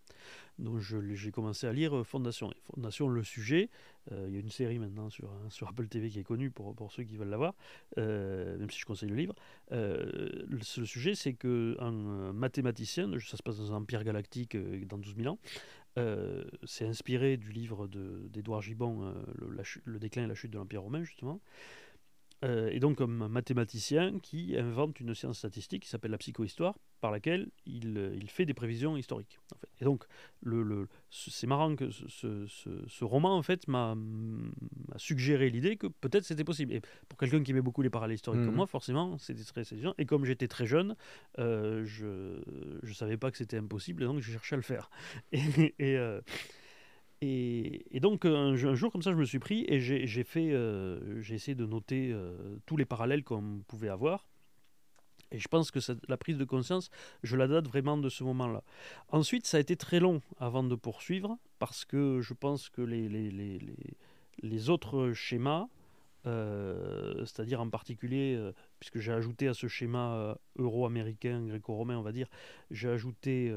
Donc 0.58 0.78
j'ai 0.78 1.30
commencé 1.32 1.66
à 1.66 1.72
lire 1.72 1.96
euh, 1.96 2.04
Fondation. 2.04 2.52
Fondation, 2.72 3.08
le 3.08 3.24
sujet, 3.24 3.68
il 4.10 4.34
y 4.34 4.36
a 4.36 4.40
une 4.40 4.50
série 4.50 4.78
maintenant 4.78 5.08
sur, 5.10 5.30
hein, 5.30 5.66
Apple 5.66 5.88
TV 5.88 6.10
qui 6.10 6.18
est 6.18 6.24
connue 6.24 6.50
pour, 6.50 6.74
pour 6.74 6.92
ceux 6.92 7.04
qui 7.04 7.16
veulent 7.16 7.30
la 7.30 7.38
voir, 7.38 7.54
même 7.96 8.70
si 8.70 8.78
je 8.78 8.84
conseille 8.84 9.08
le 9.08 9.16
livre. 9.16 9.34
Le, 9.70 10.46
le, 10.46 10.62
sujet, 10.62 11.14
c'est 11.14 11.32
qu'un 11.32 12.32
mathématicien, 12.32 13.10
ça 13.18 13.38
se 13.38 13.42
passe 13.42 13.56
dans 13.56 13.72
un 13.72 13.76
empire 13.76 14.04
galactique 14.04 14.58
dans 14.86 14.98
12 14.98 15.16
000 15.16 15.32
ans, 15.32 15.38
euh, 15.96 16.44
c'est 16.64 16.86
inspiré 16.86 17.36
du 17.36 17.52
livre 17.52 17.86
d'Edouard 17.86 18.62
Gibbon, 18.62 19.04
euh, 19.04 19.12
le, 19.38 19.62
le, 19.84 19.98
déclin 19.98 20.24
et 20.24 20.26
la 20.26 20.34
chute 20.34 20.50
de 20.50 20.58
l'Empire 20.58 20.82
romain, 20.82 21.04
justement. 21.04 21.40
Euh, 22.44 22.68
et 22.70 22.78
donc 22.78 22.98
comme 22.98 23.28
mathématicien 23.28 24.18
qui 24.20 24.56
invente 24.56 25.00
une 25.00 25.14
science 25.14 25.38
statistique 25.38 25.84
qui 25.84 25.88
s'appelle 25.88 26.10
la 26.10 26.18
psychohistoire, 26.18 26.74
par 27.00 27.10
laquelle 27.10 27.48
il, 27.64 27.96
euh, 27.96 28.14
il, 28.16 28.28
fait 28.28 28.44
des 28.44 28.54
prévisions 28.54 28.96
historiques. 28.96 29.38
En 29.52 29.58
fait. 29.58 29.68
Et 29.80 29.84
donc, 29.84 30.04
le, 30.42 30.62
le 30.62 30.88
c'est 31.10 31.46
marrant 31.46 31.74
que 31.74 31.90
ce, 31.90 32.46
ce, 32.46 32.70
ce, 32.86 33.04
roman, 33.04 33.36
en 33.36 33.42
fait, 33.42 33.66
m'a 33.68 33.96
suggéré 34.96 35.48
l'idée 35.50 35.76
que 35.76 35.86
peut-être 35.86 36.24
c'était 36.24 36.44
possible. 36.44 36.72
Et 36.72 36.82
pour 37.08 37.18
quelqu'un 37.18 37.42
qui 37.42 37.52
met 37.52 37.62
beaucoup 37.62 37.82
les 37.82 37.90
parallèles 37.90 38.16
historiques 38.16 38.44
comme 38.44 38.54
mmh. 38.54 38.56
moi, 38.56 38.66
forcément, 38.66 39.16
c'était 39.18 39.44
très 39.44 39.64
séduisant. 39.64 39.94
Et 39.98 40.06
comme 40.06 40.24
j'étais 40.24 40.48
très 40.48 40.66
jeune, 40.66 40.96
euh, 41.38 41.84
je 41.84 42.40
ne 42.82 42.92
savais 42.92 43.16
pas 43.16 43.30
que 43.30 43.38
c'était 43.38 43.58
impossible, 43.58 44.02
et 44.02 44.06
donc 44.06 44.20
je 44.20 44.32
cherchais 44.32 44.54
à 44.54 44.56
le 44.56 44.62
faire. 44.62 44.90
Et... 45.32 45.74
et 45.78 45.98
et, 47.24 48.00
donc 48.00 48.24
un, 48.24 48.54
jour 48.54 48.92
comme 48.92 49.02
ça, 49.02 49.12
je 49.12 49.16
me 49.16 49.24
suis 49.24 49.38
pris 49.38 49.64
et 49.68 49.80
j'ai 49.80 50.24
fait, 50.24 50.52
euh, 50.52 51.20
j'ai 51.20 51.34
essayé 51.34 51.54
de 51.54 51.66
noter 51.66 52.10
euh, 52.12 52.56
tous 52.66 52.76
les 52.76 52.84
parallèles 52.84 53.24
qu'on 53.24 53.62
pouvait 53.66 53.88
avoir. 53.88 54.28
Et 55.30 55.38
je 55.38 55.48
pense 55.48 55.70
que 55.70 55.80
la 56.06 56.16
prise 56.16 56.38
de 56.38 56.44
conscience, 56.44 56.90
je 57.22 57.36
la 57.36 57.48
date 57.48 57.66
vraiment 57.66 57.98
de 57.98 58.08
ce 58.08 58.22
moment-là. 58.24 58.62
Ensuite, 59.08 59.46
ça 59.46 59.56
a 59.56 59.60
été 59.60 59.74
très 59.74 59.98
long 59.98 60.20
avant 60.38 60.62
de 60.62 60.74
poursuivre, 60.76 61.38
parce 61.58 61.84
que 61.84 62.20
je 62.20 62.34
pense 62.34 62.68
que 62.68 62.82
les, 62.82 64.70
autres 64.70 65.12
schémas, 65.12 65.66
euh, 66.26 67.24
c'est-à-dire 67.24 67.60
en 67.60 67.68
particulier, 67.68 68.38
puisque 68.78 69.00
j'ai 69.00 69.12
ajouté 69.12 69.48
à 69.48 69.54
ce 69.54 69.66
schéma 69.66 70.38
euro-américain, 70.56 71.44
gréco-romain, 71.46 71.98
on 71.98 72.02
va 72.02 72.12
dire, 72.12 72.28
j'ai 72.70 72.90
ajouté 72.90 73.52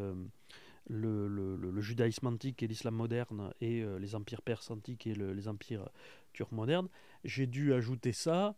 le, 0.89 1.27
le, 1.27 1.82
judaïsme 1.82 2.27
antique 2.27 2.63
et 2.63 2.67
l'islam 2.67 2.96
moderne 2.96 3.51
et 3.62 3.82
euh, 3.82 4.00
les 4.00 4.15
empires 4.15 4.41
perses 4.41 4.72
antiques 4.72 5.08
et 5.08 5.13
les 5.13 5.48
empires 5.48 5.89
turcs 6.34 6.51
modernes, 6.51 6.88
j'ai 7.24 7.48
dû 7.48 7.74
ajouter 7.74 8.12
ça 8.12 8.56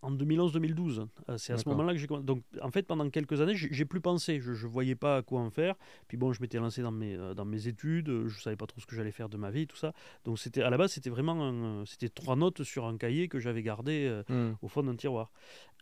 en 0.00 0.12
2011-2012. 0.12 1.08
Euh, 1.28 1.38
c'est 1.38 1.52
à 1.52 1.58
ce 1.58 1.68
moment-là 1.68 1.92
que 1.92 1.98
j'ai 1.98 2.06
Donc, 2.06 2.44
en 2.62 2.70
fait, 2.70 2.84
pendant 2.84 3.10
quelques 3.10 3.40
années, 3.40 3.56
j'ai 3.56 3.84
plus 3.84 4.00
pensé. 4.00 4.38
Je 4.40 4.52
ne 4.52 4.70
voyais 4.70 4.94
pas 4.94 5.16
à 5.16 5.22
quoi 5.22 5.40
en 5.40 5.50
faire. 5.50 5.74
Puis 6.06 6.16
bon, 6.16 6.32
je 6.32 6.40
m'étais 6.40 6.58
lancé 6.58 6.82
dans 6.82 6.92
mes, 6.92 7.16
euh, 7.16 7.34
dans 7.34 7.44
mes 7.44 7.66
études. 7.66 8.28
Je 8.28 8.40
savais 8.40 8.54
pas 8.54 8.66
trop 8.66 8.80
ce 8.80 8.86
que 8.86 8.94
j'allais 8.94 9.10
faire 9.10 9.28
de 9.28 9.36
ma 9.36 9.50
vie, 9.50 9.66
tout 9.66 9.76
ça. 9.76 9.92
Donc, 10.24 10.38
c'était 10.38 10.62
à 10.62 10.70
la 10.70 10.78
base, 10.78 10.92
c'était 10.92 11.10
vraiment 11.10 11.84
c'était 11.84 12.08
trois 12.08 12.36
notes 12.36 12.62
sur 12.62 12.86
un 12.86 12.96
cahier 12.96 13.28
que 13.28 13.40
j'avais 13.40 13.62
gardé 13.62 14.22
hmm. 14.28 14.52
au 14.62 14.68
fond 14.68 14.84
d'un 14.84 14.94
tiroir. 14.94 15.32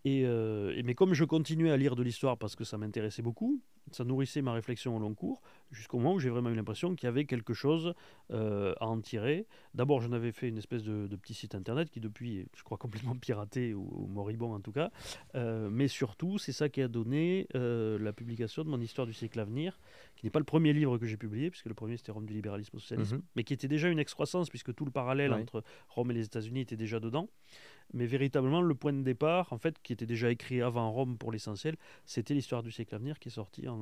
Euh, 0.07 0.73
et, 0.77 0.83
mais 0.83 0.95
comme 0.95 1.15
je 1.15 1.25
continuais 1.25 1.71
à 1.71 1.77
lire 1.77 1.97
de 1.97 2.03
l'histoire 2.03 2.39
parce 2.39 2.55
que 2.55 2.65
ça 2.65 2.79
m'intéressait 2.79 3.23
beaucoup, 3.23 3.61
ça 3.93 4.05
nourrissait 4.05 4.43
ma 4.43 4.53
réflexion 4.53 4.97
au 4.97 4.99
long 4.99 5.15
cours, 5.15 5.41
jusqu'au 5.71 5.99
moment 5.99 6.15
où 6.15 6.19
j'ai 6.19 6.31
vraiment 6.31 6.51
eu 6.51 6.55
l'impression 6.55 6.95
qu'il 6.95 7.07
y 7.07 7.09
avait 7.09 7.25
quelque 7.25 7.55
chose 7.55 7.95
euh, 8.31 8.75
à 8.81 8.87
en 8.87 9.01
tirer. 9.01 9.47
D'abord, 9.75 10.01
j'en 10.01 10.13
avais 10.13 10.33
fait 10.33 10.49
une 10.49 10.59
espèce 10.59 10.83
de, 10.83 11.15
petit 11.17 11.35
site 11.35 11.55
internet 11.55 11.91
qui 11.91 12.01
depuis 12.01 12.39
est, 12.39 12.47
je 12.57 12.63
crois, 12.63 12.79
complètement 12.79 13.17
piraté 13.17 13.75
ou, 13.75 14.07
moribond 14.09 14.55
en 14.55 14.61
tout 14.61 14.73
cas. 14.73 14.91
Euh, 15.35 15.69
mais 15.71 15.89
surtout, 15.89 16.39
c'est 16.39 16.53
ça 16.53 16.69
qui 16.69 16.83
a 16.83 16.89
donné 16.89 17.47
la 17.55 18.13
publication 18.13 18.65
de 18.65 18.69
mon 18.69 18.81
histoire 18.81 19.07
du 19.07 19.13
siècle 19.13 19.41
à 19.41 19.45
venir, 19.45 19.79
qui 20.17 20.27
n'est 20.27 20.31
pas 20.31 20.39
le 20.39 20.45
premier 20.45 20.73
livre 20.73 20.99
que 20.99 21.07
j'ai 21.07 21.17
publié, 21.17 21.51
puisque 21.51 21.67
le 21.67 21.75
premier 21.75 21.97
c'était 21.97 22.13
Rome 22.13 22.27
du 22.27 22.35
libéralisme 22.35 22.77
au 22.77 22.81
socialisme, 22.81 23.17
mhm. 23.17 23.23
mais 23.35 23.45
qui 23.45 23.53
était 23.53 23.69
déjà 23.69 23.89
une 23.89 23.99
excroissance, 23.99 24.49
puisque 24.49 24.75
tout 24.75 24.85
le 24.85 24.91
parallèle 24.91 25.33
entre 25.33 25.63
Rome 25.89 26.11
et 26.11 26.15
les 26.15 26.25
États-Unis 26.25 26.61
était 26.61 26.77
déjà 26.77 27.01
dedans. 27.01 27.29
Mais 27.93 28.07
véritablement, 28.07 28.61
le 28.63 28.75
point 28.75 28.93
de 28.93 29.03
départ, 29.03 29.53
en 29.53 29.59
fait, 29.59 29.81
qui 29.83 29.93
était 29.93 30.07
déjà 30.07 30.31
écrit 30.31 30.61
avant 30.61 30.91
Rome 30.91 31.19
pour 31.19 31.31
l'essentiel, 31.31 31.77
c'était 32.05 32.35
l'histoire 32.35 32.63
du 32.63 32.73
siècle 32.73 32.95
à 32.95 32.99
venir 32.99 33.19
qui 33.19 33.29
est 33.29 33.33
sorti 33.33 33.69
en, 33.69 33.76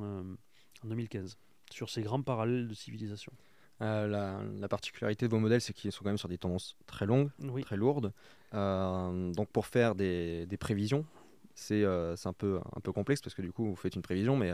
2015, 0.83 1.33
euh, 1.33 1.73
sur 1.73 1.89
ces 1.89 2.01
grands 2.01 2.21
parallèles 2.21 2.67
de 2.67 2.73
civilisation. 2.73 3.31
la, 3.79 4.67
particularité 4.69 5.25
de 5.27 5.31
vos 5.31 5.39
modèles, 5.39 5.61
c'est 5.61 5.73
qu'ils 5.73 5.91
sont 5.91 6.03
quand 6.03 6.09
même 6.09 6.17
sur 6.17 6.29
des 6.29 6.37
tendances 6.37 6.77
très 6.85 7.05
longues, 7.05 7.29
très 7.63 7.77
lourdes. 7.77 8.11
donc 8.53 9.49
pour 9.51 9.65
faire 9.65 9.95
des, 9.95 10.45
des 10.45 10.57
prévisions, 10.57 11.05
c'est 11.53 11.85
un, 11.85 12.33
peu, 12.37 12.59
un 12.75 12.81
peu 12.81 12.91
complexe 12.91 13.21
parce 13.21 13.35
que 13.35 13.41
du 13.41 13.51
coup, 13.51 13.65
vous 13.65 13.75
faites 13.75 13.95
une 13.95 14.01
prévision, 14.01 14.37
mais 14.37 14.51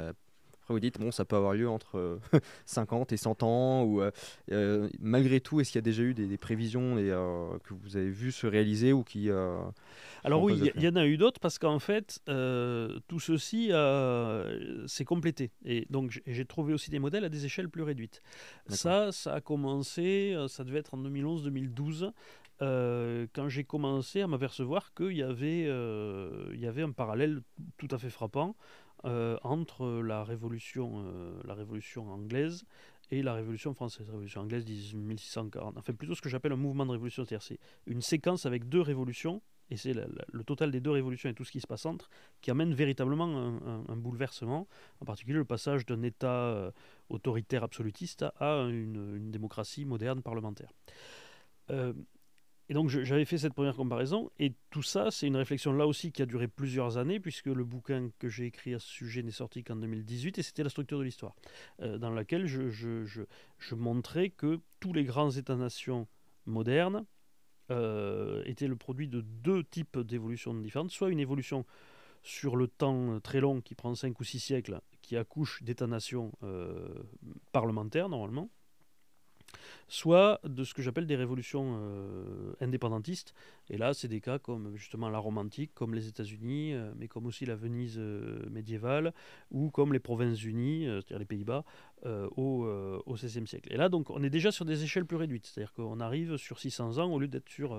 vous 0.72 0.80
dites, 0.80 1.00
bon, 1.00 1.12
ça 1.12 1.26
peut 1.26 1.36
avoir 1.36 1.54
lieu 1.54 1.70
entre 1.70 2.20
50 2.66 3.12
et 3.12 3.18
100 3.18 3.44
ans. 3.44 3.84
Ou, 3.84 4.02
euh, 4.02 4.12
euh, 4.52 4.90
malgré 5.00 5.40
tout, 5.40 5.60
est-ce 5.60 5.72
qu'il 5.72 5.78
y 5.78 5.84
a 5.84 5.84
déjà 5.84 6.04
eu 6.04 6.14
des, 6.14 6.38
prévisions 6.38 6.98
et, 6.98 7.12
euh, 7.12 7.58
que 7.64 7.74
vous 7.74 7.98
avez 7.98 8.10
vu 8.10 8.32
se 8.32 8.48
réaliser 8.48 8.94
ou 8.94 9.04
qui. 9.04 9.30
Alors 10.24 10.44
oui, 10.44 10.72
il 10.76 10.82
y, 10.82 10.88
en 10.88 10.96
a 10.96 11.06
eu 11.06 11.18
d'autres 11.18 11.40
parce 11.40 11.58
qu'en 11.60 11.80
fait, 11.80 12.22
tout 12.26 13.20
ceci 13.20 13.72
s'est 14.88 15.06
complété. 15.06 15.52
Et 15.66 15.88
donc, 15.90 16.22
j'ai 16.26 16.46
trouvé 16.46 16.74
aussi 16.74 16.90
des 16.90 17.00
modèles 17.00 17.26
à 17.26 17.30
des 17.30 17.46
échelles 17.46 17.70
plus 17.70 17.84
réduites. 17.84 18.22
Ça, 18.68 19.12
ça 19.12 19.36
a 19.36 19.42
commencé, 19.42 20.36
ça 20.48 20.64
devait 20.64 20.80
être 20.80 20.94
en 20.94 21.04
2011-2012. 21.04 22.12
quand 22.60 23.50
j'ai 23.50 23.64
commencé 23.64 24.22
à 24.22 24.28
m'apercevoir 24.28 24.94
qu'il 24.94 25.18
y, 25.18 25.24
avait, 25.24 25.64
il 25.64 26.60
y 26.60 26.68
avait 26.68 26.84
un 26.84 26.92
parallèle 26.92 27.42
tout 27.78 27.88
à 27.92 27.98
fait 27.98 28.10
frappant 28.10 28.56
euh, 29.06 29.38
entre 29.44 30.02
la 30.02 30.24
révolution, 30.24 31.04
euh, 31.06 31.42
la 31.46 31.54
révolution 31.54 32.10
anglaise 32.10 32.66
et 33.10 33.22
la 33.24 33.34
révolution 33.34 33.74
française. 33.74 34.06
La 34.08 34.14
révolution 34.14 34.42
anglaise 34.42 34.66
1640. 34.66 35.78
Enfin, 35.78 35.94
plutôt 35.94 36.16
ce 36.16 36.22
que 36.22 36.30
j'appelle 36.30 36.52
un 36.52 36.58
mouvement 36.58 36.86
de 36.86 36.92
révolution, 36.92 37.26
c'est-à-dire 37.26 37.42
c'est 37.42 37.60
une 37.88 38.02
séquence 38.02 38.46
avec 38.46 38.70
deux 38.70 38.82
révolutions, 38.82 39.42
et 39.70 39.78
c'est 39.78 39.94
le 39.94 40.44
total 40.44 40.70
des 40.70 40.82
deux 40.82 40.92
révolutions 40.92 41.30
et 41.30 41.34
tout 41.34 41.46
ce 41.46 41.52
qui 41.52 41.62
se 41.62 41.68
passe 41.68 41.86
entre 41.86 42.10
qui 42.42 42.52
amène 42.52 42.74
véritablement 42.74 43.58
un, 43.88 43.96
bouleversement, 43.96 44.68
en 45.00 45.06
particulier 45.06 45.38
le 45.38 45.46
passage 45.46 45.86
d'un 45.86 46.02
État 46.04 46.28
euh, 46.28 46.72
autoritaire 47.10 47.64
absolutiste 47.64 48.26
à 48.40 48.68
une 48.70 49.32
démocratie 49.32 49.86
moderne 49.86 50.22
parlementaire. 50.22 50.74
Et 52.72 52.74
donc 52.74 52.88
j'avais 52.88 53.26
fait 53.26 53.38
cette 53.38 53.54
première 53.54 53.76
comparaison, 53.76 54.32
et 54.40 54.54
tout 54.70 54.82
ça, 54.82 55.12
c'est 55.12 55.28
une 55.28 55.36
réflexion 55.36 55.74
là 55.74 55.86
aussi 55.86 56.14
qui 56.14 56.22
a 56.22 56.26
duré 56.26 56.48
plusieurs 56.48 56.98
années, 56.98 57.20
puisque 57.20 57.48
le 57.48 57.66
bouquin 57.66 58.10
que 58.18 58.30
j'ai 58.30 58.46
écrit 58.46 58.74
à 58.74 58.80
ce 58.80 58.88
sujet 58.88 59.24
n'est 59.24 59.32
sorti 59.32 59.62
qu'en 59.62 59.76
2018, 59.76 60.40
et 60.40 60.42
c'était 60.42 60.64
la 60.64 60.70
structure 60.70 60.98
de 60.98 61.04
l'histoire, 61.04 61.36
euh, 61.82 61.98
dans 61.98 62.12
laquelle 62.12 62.46
je, 62.46 63.76
montrais 63.76 64.30
que 64.30 64.62
tous 64.80 64.94
les 64.94 65.04
grands 65.04 65.32
États-nations 65.32 66.08
modernes 66.46 67.06
euh, 67.72 68.42
étaient 68.46 68.70
le 68.70 68.78
produit 68.78 69.10
de 69.10 69.20
deux 69.20 69.66
types 69.66 70.00
d'évolutions 70.00 70.54
différentes, 70.54 70.92
soit 70.92 71.10
une 71.10 71.20
évolution 71.20 71.66
sur 72.24 72.56
le 72.56 72.70
temps 72.70 73.20
très 73.20 73.42
long 73.42 73.60
qui 73.60 73.76
prend 73.76 73.94
cinq 73.96 74.18
ou 74.22 74.24
six 74.24 74.40
siècles, 74.40 74.80
qui 75.02 75.18
accouche 75.18 75.62
d'États-nations 75.62 76.32
euh, 76.44 76.88
parlementaires 77.52 78.08
normalement, 78.08 78.50
soit 79.88 80.40
de 80.44 80.64
ce 80.64 80.74
que 80.74 80.82
j'appelle 80.82 81.06
des 81.06 81.16
révolutions 81.16 81.76
euh, 81.76 82.54
indépendantistes. 82.62 83.34
Et 83.70 83.78
là, 83.78 83.94
c'est 83.94 84.08
des 84.08 84.22
cas 84.22 84.40
comme 84.40 84.76
justement 84.76 85.10
la 85.10 85.20
romantique, 85.20 85.72
comme 85.74 85.94
les 85.94 86.08
États-Unis, 86.08 86.74
euh, 86.74 86.92
mais 86.98 87.08
comme 87.08 87.26
aussi 87.26 87.46
la 87.46 87.56
Venise 87.56 87.96
euh, 87.98 88.40
médiévale, 88.50 89.14
ou 89.52 89.70
comme 89.70 89.94
les 89.94 90.00
Provinces-Unies, 90.00 90.86
c'est-à-dire 90.86 91.20
les 91.20 91.26
Pays-Bas, 91.26 91.64
au, 92.06 92.66
au 93.06 93.14
XVIe 93.14 93.46
siècle. 93.46 93.72
Et 93.72 93.78
là, 93.78 93.88
donc, 93.88 94.10
on 94.10 94.24
est 94.24 94.32
déjà 94.32 94.52
sur 94.52 94.66
des 94.66 94.84
échelles 94.84 95.06
plus 95.06 95.18
réduites, 95.18 95.46
c'est-à-dire 95.46 95.72
qu'on 95.74 96.00
arrive 96.00 96.38
sur 96.38 96.60
600 96.60 96.98
ans 96.98 97.12
au 97.12 97.20
lieu 97.20 97.28
d'être 97.28 97.48
sur 97.48 97.78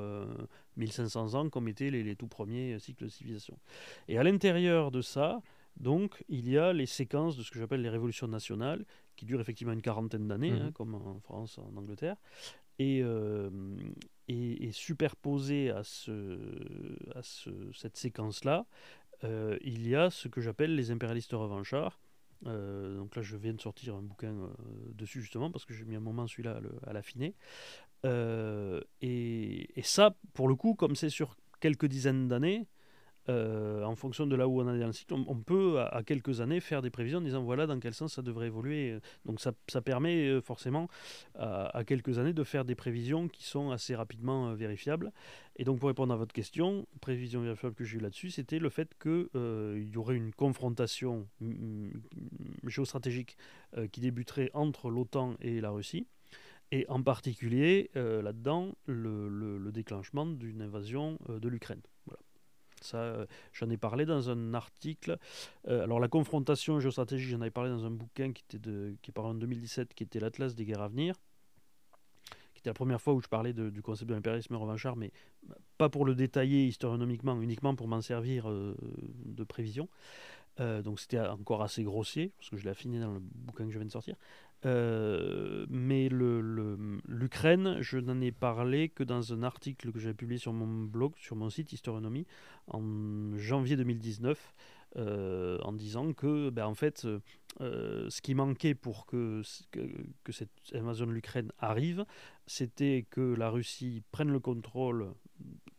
1500 0.76 1.34
ans 1.34 1.48
comme 1.50 1.66
étaient 1.66 1.90
les, 1.90 2.04
les, 2.04 2.14
tout 2.14 2.28
premiers 2.28 2.78
cycles 2.78 3.04
de 3.04 3.08
civilisation. 3.08 3.58
Et 4.06 4.18
à 4.18 4.22
l'intérieur 4.22 4.92
de 4.92 5.00
ça, 5.02 5.40
donc, 5.80 6.22
il 6.28 6.48
y 6.48 6.58
a 6.58 6.72
les 6.72 6.86
séquences 6.86 7.36
de 7.36 7.42
ce 7.42 7.50
que 7.50 7.58
j'appelle 7.58 7.82
les 7.82 7.88
révolutions 7.88 8.28
nationales, 8.28 8.84
qui 9.16 9.24
durent 9.24 9.40
effectivement 9.40 9.72
une 9.72 9.82
quarantaine 9.82 10.28
d'années, 10.28 10.50
hein, 10.50 10.66
mhm. 10.66 10.72
comme 10.72 10.94
en 10.94 11.20
France, 11.20 11.58
en 11.58 11.76
Angleterre. 11.76 12.16
Et, 12.78 13.00
euh, 13.02 13.50
et, 14.28 14.72
superposé 14.72 15.70
à, 15.70 15.84
ce, 15.84 16.38
à 17.14 17.22
ce, 17.22 17.50
cette 17.74 17.96
séquence-là, 17.96 18.66
euh, 19.24 19.58
il 19.62 19.86
y 19.86 19.94
a 19.94 20.10
ce 20.10 20.28
que 20.28 20.40
j'appelle 20.40 20.74
les 20.74 20.90
impérialistes 20.90 21.32
revanchards. 21.32 22.00
Euh, 22.46 22.96
donc 22.96 23.14
là, 23.14 23.22
je 23.22 23.36
viens 23.36 23.52
de 23.52 23.60
sortir 23.60 23.94
un 23.94 24.02
bouquin 24.02 24.34
dessus 24.94 25.20
justement 25.20 25.50
parce 25.50 25.64
que 25.64 25.74
j'ai 25.74 25.84
mis 25.84 25.94
un 25.94 26.00
moment 26.00 26.26
celui-là 26.26 26.60
à 26.86 26.92
l'affiner. 26.92 27.34
Et, 28.04 29.78
et, 29.78 29.82
ça, 29.82 30.16
pour 30.32 30.48
le 30.48 30.56
coup, 30.56 30.74
comme 30.74 30.96
c'est 30.96 31.10
sur 31.10 31.36
quelques 31.60 31.86
dizaines 31.86 32.26
d'années, 32.26 32.66
euh, 33.28 33.84
en 33.84 33.94
fonction 33.94 34.26
de 34.26 34.34
là 34.34 34.48
où 34.48 34.60
on 34.60 34.74
est 34.74 34.78
dans 34.78 34.86
le 34.86 34.92
cycle, 34.92 35.14
on, 35.14 35.36
peut 35.36 35.80
à, 35.80 36.02
quelques 36.02 36.40
années 36.40 36.60
faire 36.60 36.82
des 36.82 36.90
prévisions 36.90 37.18
en 37.18 37.22
disant 37.22 37.42
voilà 37.42 37.66
dans 37.66 37.78
quel 37.78 37.94
sens 37.94 38.14
ça 38.14 38.22
devrait 38.22 38.46
évoluer. 38.46 38.98
Donc 39.24 39.40
ça, 39.40 39.52
permet 39.82 40.28
euh, 40.28 40.40
forcément 40.40 40.88
à, 41.38 41.84
quelques 41.86 42.18
années 42.18 42.32
de 42.32 42.44
faire 42.44 42.64
des 42.64 42.74
prévisions 42.74 43.28
qui 43.28 43.44
sont 43.44 43.70
assez 43.70 43.94
rapidement 43.94 44.48
euh, 44.48 44.54
vérifiables. 44.54 45.12
Et 45.56 45.64
donc 45.64 45.78
pour 45.78 45.88
répondre 45.88 46.12
à 46.12 46.16
votre 46.16 46.32
question, 46.32 46.86
prévision 47.00 47.42
vérifiable 47.42 47.74
que 47.74 47.84
j'ai 47.84 47.98
eu 47.98 48.00
là-dessus, 48.00 48.30
c'était 48.30 48.58
le 48.58 48.70
fait 48.70 48.90
qu'il 49.00 49.88
y 49.92 49.96
aurait 49.96 50.16
une 50.16 50.32
confrontation 50.32 51.28
mm, 51.40 51.48
mm, 51.48 51.92
géostratégique 52.66 53.36
qui 53.90 54.00
débuterait 54.00 54.50
entre 54.54 54.90
l'OTAN 54.90 55.34
et 55.40 55.60
la 55.60 55.70
Russie. 55.70 56.06
Et 56.72 56.86
en 56.88 57.02
particulier, 57.02 57.90
là-dedans, 57.94 58.74
le, 58.86 59.70
déclenchement 59.72 60.26
d'une 60.26 60.62
invasion 60.62 61.18
de 61.28 61.48
l'Ukraine. 61.48 61.82
Ça, 62.82 62.98
euh, 62.98 63.26
j'en 63.52 63.70
ai 63.70 63.76
parlé 63.76 64.04
dans 64.04 64.30
un 64.30 64.54
article. 64.54 65.18
Euh, 65.68 65.84
alors 65.84 66.00
la 66.00 66.08
confrontation 66.08 66.80
géostratégique, 66.80 67.30
j'en 67.30 67.40
avais 67.40 67.50
parlé 67.50 67.70
dans 67.70 67.84
un 67.84 67.90
bouquin 67.90 68.32
qui, 68.32 68.42
était 68.48 68.58
de, 68.58 68.96
qui 69.02 69.10
est 69.10 69.14
paru 69.14 69.28
en 69.28 69.34
2017, 69.34 69.94
qui 69.94 70.04
était 70.04 70.20
l'Atlas 70.20 70.54
des 70.54 70.64
guerres 70.64 70.82
à 70.82 70.88
venir, 70.88 71.14
qui 72.54 72.60
était 72.60 72.70
la 72.70 72.74
première 72.74 73.00
fois 73.00 73.14
où 73.14 73.20
je 73.20 73.28
parlais 73.28 73.52
du 73.52 73.82
concept 73.82 74.08
de 74.08 74.14
l'impérialisme 74.14 74.54
revanchard, 74.56 74.96
mais 74.96 75.12
pas 75.78 75.88
pour 75.88 76.04
le 76.04 76.14
détailler 76.14 76.66
historiquement, 76.66 77.40
uniquement 77.40 77.74
pour 77.74 77.88
m'en 77.88 78.00
servir 78.00 78.48
euh, 78.48 78.76
de 79.24 79.44
prévision. 79.44 79.88
donc 80.58 81.00
c'était 81.00 81.20
encore 81.20 81.62
assez 81.62 81.82
grossier, 81.82 82.32
parce 82.38 82.50
que 82.50 82.56
je 82.56 82.64
l'ai 82.64 82.70
affiné 82.70 83.00
dans 83.00 83.12
le 83.12 83.20
bouquin 83.20 83.64
que 83.64 83.70
je 83.70 83.78
viens 83.78 83.86
de 83.86 83.92
sortir. 83.92 84.16
Euh, 84.64 85.66
mais 85.68 86.08
l'Ukraine, 86.08 87.78
je 87.80 87.98
n'en 87.98 88.20
ai 88.20 88.30
parlé 88.30 88.88
que 88.88 89.02
dans 89.02 89.32
un 89.32 89.42
article 89.42 89.90
que 89.92 89.98
j'ai 89.98 90.14
publié 90.14 90.38
sur 90.38 90.52
mon 90.52 90.84
blog, 90.84 91.14
sur 91.16 91.36
mon 91.36 91.50
site 91.50 91.72
Historionomie, 91.72 92.26
en 92.68 93.36
janvier 93.36 93.76
2019, 93.76 94.54
euh, 94.96 95.58
en 95.62 95.72
disant 95.72 96.12
que, 96.12 96.50
ben, 96.50 96.66
en 96.66 96.74
fait, 96.74 97.06
euh, 97.60 98.08
ce 98.10 98.20
qui 98.20 98.34
manquait 98.34 98.74
pour 98.74 99.06
que, 99.06 99.42
que, 99.70 100.32
cette 100.32 100.50
invasion 100.74 101.06
de 101.06 101.12
l'Ukraine 101.12 101.50
arrive, 101.58 102.04
c'était 102.46 103.06
que 103.10 103.34
la 103.34 103.50
Russie 103.50 104.02
prenne 104.12 104.30
le 104.30 104.40
contrôle 104.40 105.12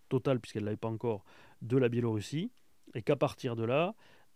total, 0.09 0.39
puisqu'elle 0.39 0.63
ne 0.63 0.67
l'avait 0.67 0.77
pas 0.77 0.89
encore, 0.89 1.23
de 1.61 1.77
la 1.77 1.89
Biélorussie, 1.89 2.51
et 2.95 3.01
qu'à 3.01 3.15
partir 3.15 3.55
de 3.55 3.63
là, 3.63 3.95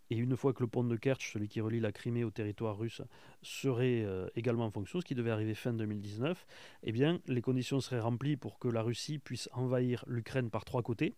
et 0.10 0.16
une 0.18 0.36
fois 0.38 0.54
que 0.54 0.62
le 0.62 0.68
pont 0.68 0.84
de 0.84 0.96
Kerch, 0.96 1.34
celui 1.34 1.48
qui 1.48 1.62
relie 1.62 1.80
la 1.80 1.92
Crimée 1.92 2.24
au 2.24 2.32
territoire 2.32 2.78
russe, 2.78 3.02
serait 3.42 4.04
euh, 4.04 4.28
également 4.36 4.66
en 4.66 4.72
fonction, 4.72 5.02
ce 5.02 5.06
qui 5.06 5.16
devait 5.16 5.32
arriver 5.32 5.54
fin 5.54 5.74
2019, 5.74 6.46
eh 6.84 6.92
bien, 6.92 7.20
les 7.28 7.42
conditions 7.42 7.80
seraient 7.80 8.00
remplies 8.00 8.38
pour 8.38 8.60
que 8.60 8.68
la 8.68 8.82
Russie 8.82 9.20
puisse 9.20 9.50
envahir 9.54 10.04
l'Ukraine 10.08 10.50
par 10.50 10.66
trois 10.66 10.84
côtés, 10.84 11.16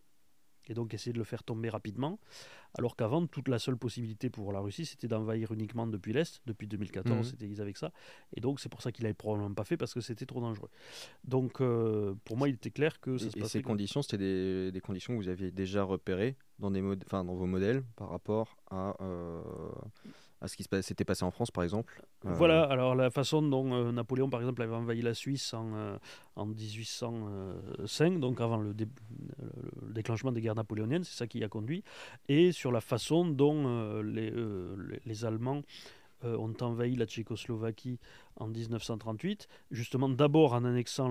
et 0.70 0.74
donc 0.74 0.94
essayer 0.94 1.12
de 1.12 1.18
le 1.18 1.24
faire 1.24 1.44
tomber 1.44 1.70
rapidement. 1.70 2.20
Alors 2.78 2.96
qu'avant, 2.96 3.26
toute 3.26 3.48
la 3.48 3.58
seule 3.58 3.78
possibilité 3.78 4.30
pour 4.30 4.54
la 4.54 4.60
Russie, 4.60 4.86
c'était 4.86 5.08
d'envahir 5.08 5.52
uniquement 5.52 5.88
depuis 5.88 6.14
l'Est. 6.14 6.42
Depuis 6.46 6.68
2014, 6.68 7.18
mhm. 7.18 7.24
c'était 7.24 7.48
ils 7.48 7.62
avaient 7.62 7.74
ça. 7.74 7.92
Et 8.36 8.42
donc, 8.42 8.60
c'est 8.60 8.70
pour 8.70 8.82
ça 8.82 8.92
qu'il 8.92 9.04
n'avait 9.04 9.14
probablement 9.16 9.54
pas 9.54 9.64
fait, 9.64 9.78
parce 9.78 9.94
que 9.94 10.02
c'était 10.02 10.26
trop 10.26 10.40
dangereux. 10.40 10.70
Donc, 11.24 11.62
euh, 11.62 12.14
pour 12.26 12.38
moi, 12.38 12.48
il 12.48 12.56
était 12.56 12.72
clair 12.72 13.00
que 13.00 13.18
ça 13.18 13.26
et, 13.26 13.30
se 13.30 13.40
passait. 13.40 13.60
Et 13.60 13.62
ces 13.62 13.64
conditions, 13.64 14.02
c'était 14.02 14.18
des, 14.18 14.72
des, 14.72 14.82
conditions 14.82 15.14
que 15.18 15.24
vous 15.24 15.30
aviez 15.30 15.52
déjà 15.52 15.84
repérées 15.84 16.38
dans, 16.60 16.70
des 16.70 16.82
dans 16.82 17.24
vos 17.24 17.48
modèles 17.48 17.84
par 17.96 18.10
rapport 18.10 18.58
à. 18.70 18.96
Euh, 19.02 19.42
à 20.42 20.48
ce 20.48 20.56
qui 20.56 20.64
s'était 20.64 21.04
passé 21.04 21.24
en 21.24 21.32
France, 21.32 21.52
par 21.52 21.64
exemple. 21.64 22.02
Euh, 22.26 22.34
Voilà, 22.34 22.64
alors 22.64 22.96
la 22.96 23.10
façon 23.10 23.42
dont 23.42 23.74
euh, 23.74 23.92
Napoléon, 23.92 24.30
par 24.30 24.40
exemple, 24.40 24.62
avait 24.62 24.76
envahi 24.76 25.02
la 25.02 25.14
Suisse 25.14 25.54
en, 25.54 25.74
euh, 25.76 25.98
en 26.36 26.46
1805, 26.46 28.20
donc 28.20 28.40
avant 28.40 28.58
le, 28.58 28.74
déclenchement 29.90 30.32
des 30.32 30.42
guerres 30.42 30.56
napoléoniennes, 30.56 31.04
c'est 31.04 31.18
ça 31.18 31.28
qui 31.28 31.44
a 31.44 31.50
conduit, 31.50 31.84
et 32.28 32.52
sur 32.52 32.72
la 32.72 32.82
façon 32.82 33.26
dont 33.26 34.02
les, 34.02 34.34
les, 35.06 35.26
Allemands 35.26 35.62
ont 36.24 36.54
envahi 36.62 36.96
la 36.96 37.06
Tchécoslovaquie 37.06 38.00
en 38.38 38.48
1938, 38.48 39.48
justement 39.72 40.10
d'abord 40.10 40.54
en 40.54 40.64
annexant 40.64 41.10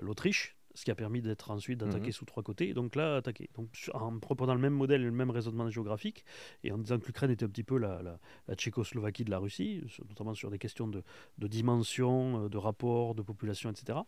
l'Autriche, 0.00 0.57
ce 0.78 0.84
qui 0.84 0.90
a 0.92 0.94
permis 0.94 1.20
d'être 1.20 1.50
ensuite 1.50 1.78
d'attaquer 1.80 2.06
Mhm. 2.08 2.12
sous 2.12 2.24
trois 2.24 2.42
côtés, 2.42 2.68
et 2.68 2.74
donc 2.74 2.94
là, 2.94 3.16
attaquer. 3.16 3.50
Donc, 3.56 3.68
en 3.94 4.10
reprenant 4.26 4.54
le 4.54 4.60
même 4.60 4.74
modèle 4.74 5.00
et 5.02 5.04
le 5.06 5.10
même 5.10 5.30
raisonnement 5.30 5.68
géographique, 5.70 6.24
et 6.62 6.70
en 6.72 6.78
disant 6.78 6.98
que 7.00 7.06
l'Ukraine 7.06 7.30
était 7.30 7.44
un 7.44 7.48
petit 7.48 7.64
peu 7.64 7.78
la, 7.78 8.00
la- 8.02 8.18
la 8.46 8.54
Tchécoslovaquie 8.54 9.24
de 9.24 9.30
la 9.30 9.38
Russie, 9.38 9.82
notamment 10.08 10.34
sur 10.34 10.50
des 10.50 10.58
questions 10.58 10.86
de, 10.86 11.02
de 11.38 11.46
dimension, 11.48 12.44
euh, 12.44 12.48
de 12.48 12.56
rapport, 12.58 13.14
de 13.14 13.22
population, 13.22 13.70
etc., 13.70 13.98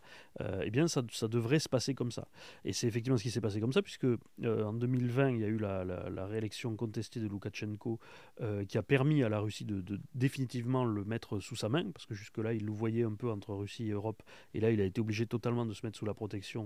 euh, 0.40 0.62
eh 0.64 0.70
bien, 0.70 0.86
ça, 0.88 1.02
ça 1.10 1.28
devrait 1.28 1.58
se 1.58 1.68
passer 1.68 1.94
comme 1.94 2.10
ça. 2.12 2.28
Et 2.64 2.72
c'est 2.72 2.86
effectivement 2.86 3.16
ce 3.18 3.22
qui 3.24 3.30
s'est 3.30 3.40
passé 3.40 3.60
comme 3.60 3.72
ça, 3.72 3.82
puisque 3.82 4.04
euh, 4.04 4.18
en 4.64 4.72
2020, 4.72 5.30
il 5.30 5.40
y 5.40 5.44
a 5.44 5.48
eu 5.48 5.58
la, 5.58 5.84
la- 5.84 6.08
la 6.10 6.26
réélection 6.26 6.76
contestée 6.76 7.20
de 7.20 7.26
Loukachenko, 7.26 7.98
euh, 8.42 8.64
qui 8.64 8.78
a 8.78 8.82
permis 8.82 9.22
à 9.22 9.28
la 9.28 9.40
Russie 9.40 9.64
de, 9.64 9.80
de 9.80 9.98
définitivement 10.14 10.84
le 10.84 11.04
mettre 11.04 11.40
sous 11.40 11.56
sa 11.56 11.68
main, 11.68 11.90
parce 11.90 12.06
que 12.06 12.14
jusque-là, 12.14 12.52
il 12.54 12.64
le 12.64 12.72
voyait 12.72 13.02
un 13.04 13.14
peu 13.14 13.30
entre 13.30 13.54
Russie 13.54 13.88
et 13.88 13.90
Europe, 13.92 14.22
et 14.54 14.60
là, 14.60 14.70
il 14.70 14.80
a 14.80 14.84
été 14.84 15.00
obligé 15.00 15.26
totalement 15.26 15.66
de 15.66 15.72
se 15.74 15.84
mettre 15.84 15.98
sous 15.98 16.04
la 16.04 16.14
protection 16.14 16.59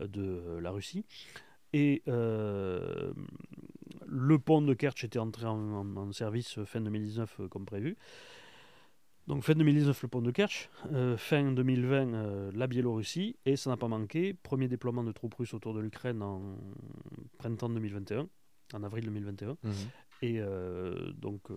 euh, 0.00 0.06
de 0.08 0.22
euh, 0.22 0.60
la 0.60 0.70
Russie. 0.70 1.04
Et 1.72 2.02
euh, 2.08 3.12
le 4.06 4.38
pont 4.38 4.62
de 4.62 4.72
Kerch 4.74 5.04
était 5.04 5.18
entré 5.18 5.46
en, 5.46 6.12
service 6.12 6.62
fin 6.64 6.80
2019 6.80 7.40
euh, 7.40 7.48
comme 7.48 7.66
prévu. 7.66 7.96
Donc 9.26 9.42
fin 9.42 9.54
2019 9.54 10.00
le 10.02 10.08
pont 10.08 10.22
de 10.22 10.30
Kerch, 10.30 10.70
fin 11.16 11.50
2020 11.50 12.14
euh, 12.14 12.52
la 12.54 12.68
Biélorussie, 12.68 13.36
et 13.44 13.56
ça 13.56 13.70
n'a 13.70 13.76
pas 13.76 13.88
manqué, 13.88 14.34
premier 14.34 14.68
déploiement 14.68 15.02
de 15.02 15.10
troupes 15.10 15.34
russes 15.34 15.52
autour 15.52 15.74
de 15.74 15.80
l'Ukraine 15.80 16.22
en 16.22 16.56
printemps 17.36 17.68
2021, 17.68 18.28
en 18.72 18.82
avril 18.84 19.04
2021. 19.04 19.56
Mhm. 19.64 19.72
Et 20.22 20.36
euh, 20.40 21.12
donc, 21.18 21.50
euh, 21.50 21.56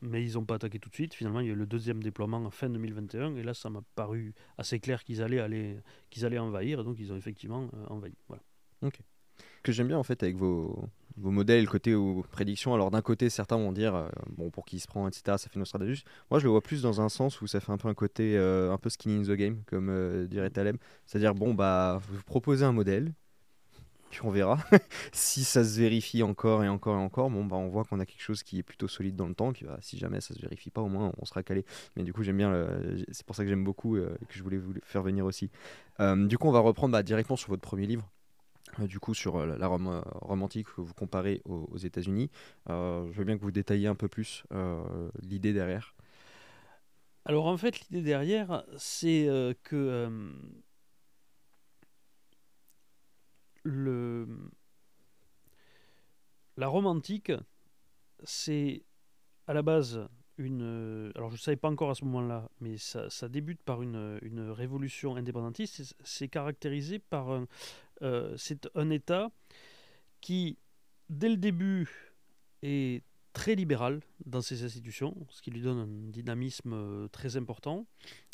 mais 0.00 0.24
ils 0.24 0.34
n'ont 0.34 0.44
pas 0.44 0.54
attaqué 0.54 0.78
tout 0.78 0.88
de 0.88 0.94
suite. 0.94 1.14
Finalement, 1.14 1.40
il 1.40 1.46
y 1.46 1.50
a 1.50 1.52
eu 1.52 1.56
le 1.56 1.66
deuxième 1.66 2.02
déploiement 2.02 2.38
en 2.38 2.50
fin 2.50 2.68
2021. 2.68 3.36
Et 3.36 3.42
là, 3.42 3.54
ça 3.54 3.68
m'a 3.68 3.82
paru 3.94 4.34
assez 4.58 4.80
clair 4.80 5.04
qu'ils 5.04 5.22
allaient, 5.22 5.40
aller, 5.40 5.78
qu'ils 6.10 6.24
allaient 6.24 6.38
envahir. 6.38 6.80
Et 6.80 6.84
donc, 6.84 6.96
ils 6.98 7.12
ont 7.12 7.16
effectivement 7.16 7.68
euh, 7.74 7.86
envahi. 7.88 8.14
Voilà. 8.28 8.42
Ce 8.82 9.62
que 9.62 9.72
j'aime 9.72 9.88
bien 9.88 9.98
en 9.98 10.02
fait 10.02 10.22
avec 10.22 10.36
vos, 10.36 10.88
modèles, 11.18 11.64
le 11.64 11.70
côté 11.70 11.94
aux 11.94 12.24
prédictions. 12.30 12.72
Alors 12.72 12.90
d'un 12.90 13.02
côté, 13.02 13.28
certains 13.28 13.56
vont 13.56 13.72
dire, 13.72 14.08
bon, 14.30 14.50
pour 14.50 14.64
qui 14.64 14.76
il 14.76 14.80
se 14.80 14.86
prend, 14.86 15.06
etc., 15.08 15.36
ça 15.38 15.50
fait 15.50 15.58
Nostradamus. 15.58 16.04
Moi, 16.30 16.40
je 16.40 16.44
le 16.44 16.50
vois 16.50 16.62
plus 16.62 16.82
dans 16.82 17.00
un 17.00 17.08
sens 17.08 17.40
où 17.42 17.46
ça 17.46 17.60
fait 17.60 17.72
un 17.72 17.76
peu 17.76 17.88
un 17.88 17.94
côté 17.94 18.38
un 18.38 18.78
peu 18.78 18.88
in 19.06 19.22
the 19.22 19.32
game, 19.32 19.62
comme 19.66 20.26
dirait 20.28 20.50
Taleb. 20.50 20.76
C'est-à-dire, 21.04 21.34
bon, 21.34 21.52
bah, 21.52 22.00
vous 22.08 22.22
proposez 22.22 22.64
un 22.64 22.72
modèle, 22.72 23.12
puis 24.10 24.20
on 24.24 24.30
verra. 24.30 24.58
si 25.12 25.44
ça 25.44 25.64
se 25.64 25.78
vérifie 25.78 26.22
encore 26.22 26.64
et 26.64 26.68
encore 26.68 26.96
et 26.96 27.02
encore, 27.02 27.30
bon, 27.30 27.44
bah, 27.44 27.56
on 27.56 27.68
voit 27.68 27.84
qu'on 27.84 28.00
a 28.00 28.06
quelque 28.06 28.22
chose 28.22 28.42
qui 28.42 28.58
est 28.58 28.62
plutôt 28.62 28.88
solide 28.88 29.16
dans 29.16 29.28
le 29.28 29.34
temps. 29.34 29.52
Puis 29.52 29.64
bah, 29.64 29.78
si 29.80 29.98
jamais 29.98 30.20
ça 30.20 30.34
se 30.34 30.40
vérifie 30.40 30.70
pas, 30.70 30.80
au 30.80 30.88
moins, 30.88 31.12
on 31.18 31.24
sera 31.24 31.42
calé. 31.42 31.64
Mais 31.96 32.02
du 32.02 32.12
coup, 32.12 32.22
j'aime 32.22 32.38
bien, 32.38 32.68
c'est 33.10 33.26
pour 33.26 33.36
ça 33.36 33.42
que 33.42 33.48
j'aime 33.48 33.64
beaucoup 33.64 33.96
euh, 33.96 34.16
et 34.22 34.26
que 34.26 34.34
je 34.34 34.42
voulais 34.42 34.58
vous 34.58 34.74
faire 34.84 35.02
venir 35.02 35.24
aussi. 35.24 35.50
Euh, 36.00 36.26
du 36.26 36.38
coup, 36.38 36.48
on 36.48 36.52
va 36.52 36.60
reprendre 36.60 36.92
bah, 36.92 37.02
directement 37.02 37.36
sur 37.36 37.50
votre 37.50 37.62
premier 37.62 37.86
livre. 37.86 38.08
Euh, 38.80 38.86
du 38.86 38.98
coup, 38.98 39.14
sur 39.14 39.44
la, 39.46 39.66
Rome, 39.66 39.88
euh, 39.88 40.00
Rome 40.20 40.42
antique 40.42 40.66
que 40.74 40.80
vous 40.80 40.94
comparez 40.94 41.40
aux, 41.44 41.68
aux 41.72 41.78
États-Unis, 41.78 42.30
je 42.68 43.12
veux 43.12 43.24
bien 43.24 43.36
que 43.36 43.42
vous 43.42 43.52
détailliez 43.52 43.86
un 43.86 43.94
peu 43.94 44.08
plus 44.08 44.44
l'idée 45.22 45.52
derrière. 45.52 45.94
Alors, 47.24 47.46
en 47.46 47.56
fait, 47.56 47.80
l'idée 47.80 48.02
derrière, 48.02 48.64
c'est 48.78 49.26
que 49.64 49.74
euh, 49.74 50.30
la 56.56 56.68
Rome 56.68 56.86
antique, 56.86 57.32
c'est 58.24 58.82
à 59.46 59.54
la 59.54 59.62
base 59.62 60.08
une. 60.38 61.12
Alors, 61.14 61.30
je 61.30 61.34
ne 61.34 61.40
savais 61.40 61.56
pas 61.56 61.68
encore 61.68 61.90
à 61.90 61.94
ce 61.94 62.04
moment-là, 62.04 62.48
mais 62.60 62.76
ça, 62.78 63.28
débute 63.28 63.62
par 63.62 63.82
une, 63.82 64.18
révolution 64.50 65.16
indépendantiste. 65.16 65.76
C'est- 65.82 65.94
C'est 66.04 66.28
caractérisé 66.28 66.98
par 66.98 67.30
un. 67.30 67.46
euh, 68.02 68.34
c'est 68.36 68.68
un 68.74 68.90
État 68.90 69.30
qui, 70.20 70.58
dès 71.08 71.28
le 71.28 71.36
début, 71.36 71.88
est 72.62 73.02
très 73.32 73.54
libéral 73.54 74.00
dans 74.24 74.40
ses 74.40 74.64
institutions, 74.64 75.14
ce 75.30 75.42
qui 75.42 75.50
lui 75.50 75.60
donne 75.60 75.78
un 75.78 76.10
dynamisme 76.10 76.72
euh, 76.72 77.08
très 77.08 77.36
important, 77.36 77.86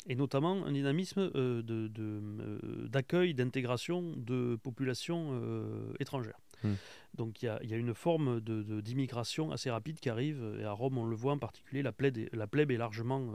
et 0.07 0.15
notamment 0.15 0.65
un 0.65 0.71
dynamisme 0.71 1.31
euh, 1.35 1.61
de- 1.61 1.87
de, 1.87 2.21
euh, 2.41 2.87
d'accueil, 2.89 3.33
d'intégration 3.33 4.13
de 4.17 4.57
populations 4.61 5.29
euh, 5.31 5.93
étrangères. 5.99 6.39
Hmm. 6.63 6.73
Donc 7.15 7.41
il 7.43 7.45
y 7.63 7.67
y 7.67 7.73
a 7.73 7.77
une 7.77 7.93
forme 7.93 8.39
de- 8.41 8.81
d'immigration 8.81 9.51
assez 9.51 9.69
rapide 9.69 9.99
qui 9.99 10.09
arrive, 10.09 10.41
et 10.59 10.63
à 10.63 10.71
Rome 10.71 10.97
on 10.97 11.05
le 11.05 11.15
voit 11.15 11.33
en 11.33 11.37
particulier, 11.37 11.81
la 11.83 11.91
plèbe 11.91 12.17
est, 12.17 12.33
la 12.33 12.47
plèbe 12.47 12.71
est 12.71 12.77
largement, 12.77 13.31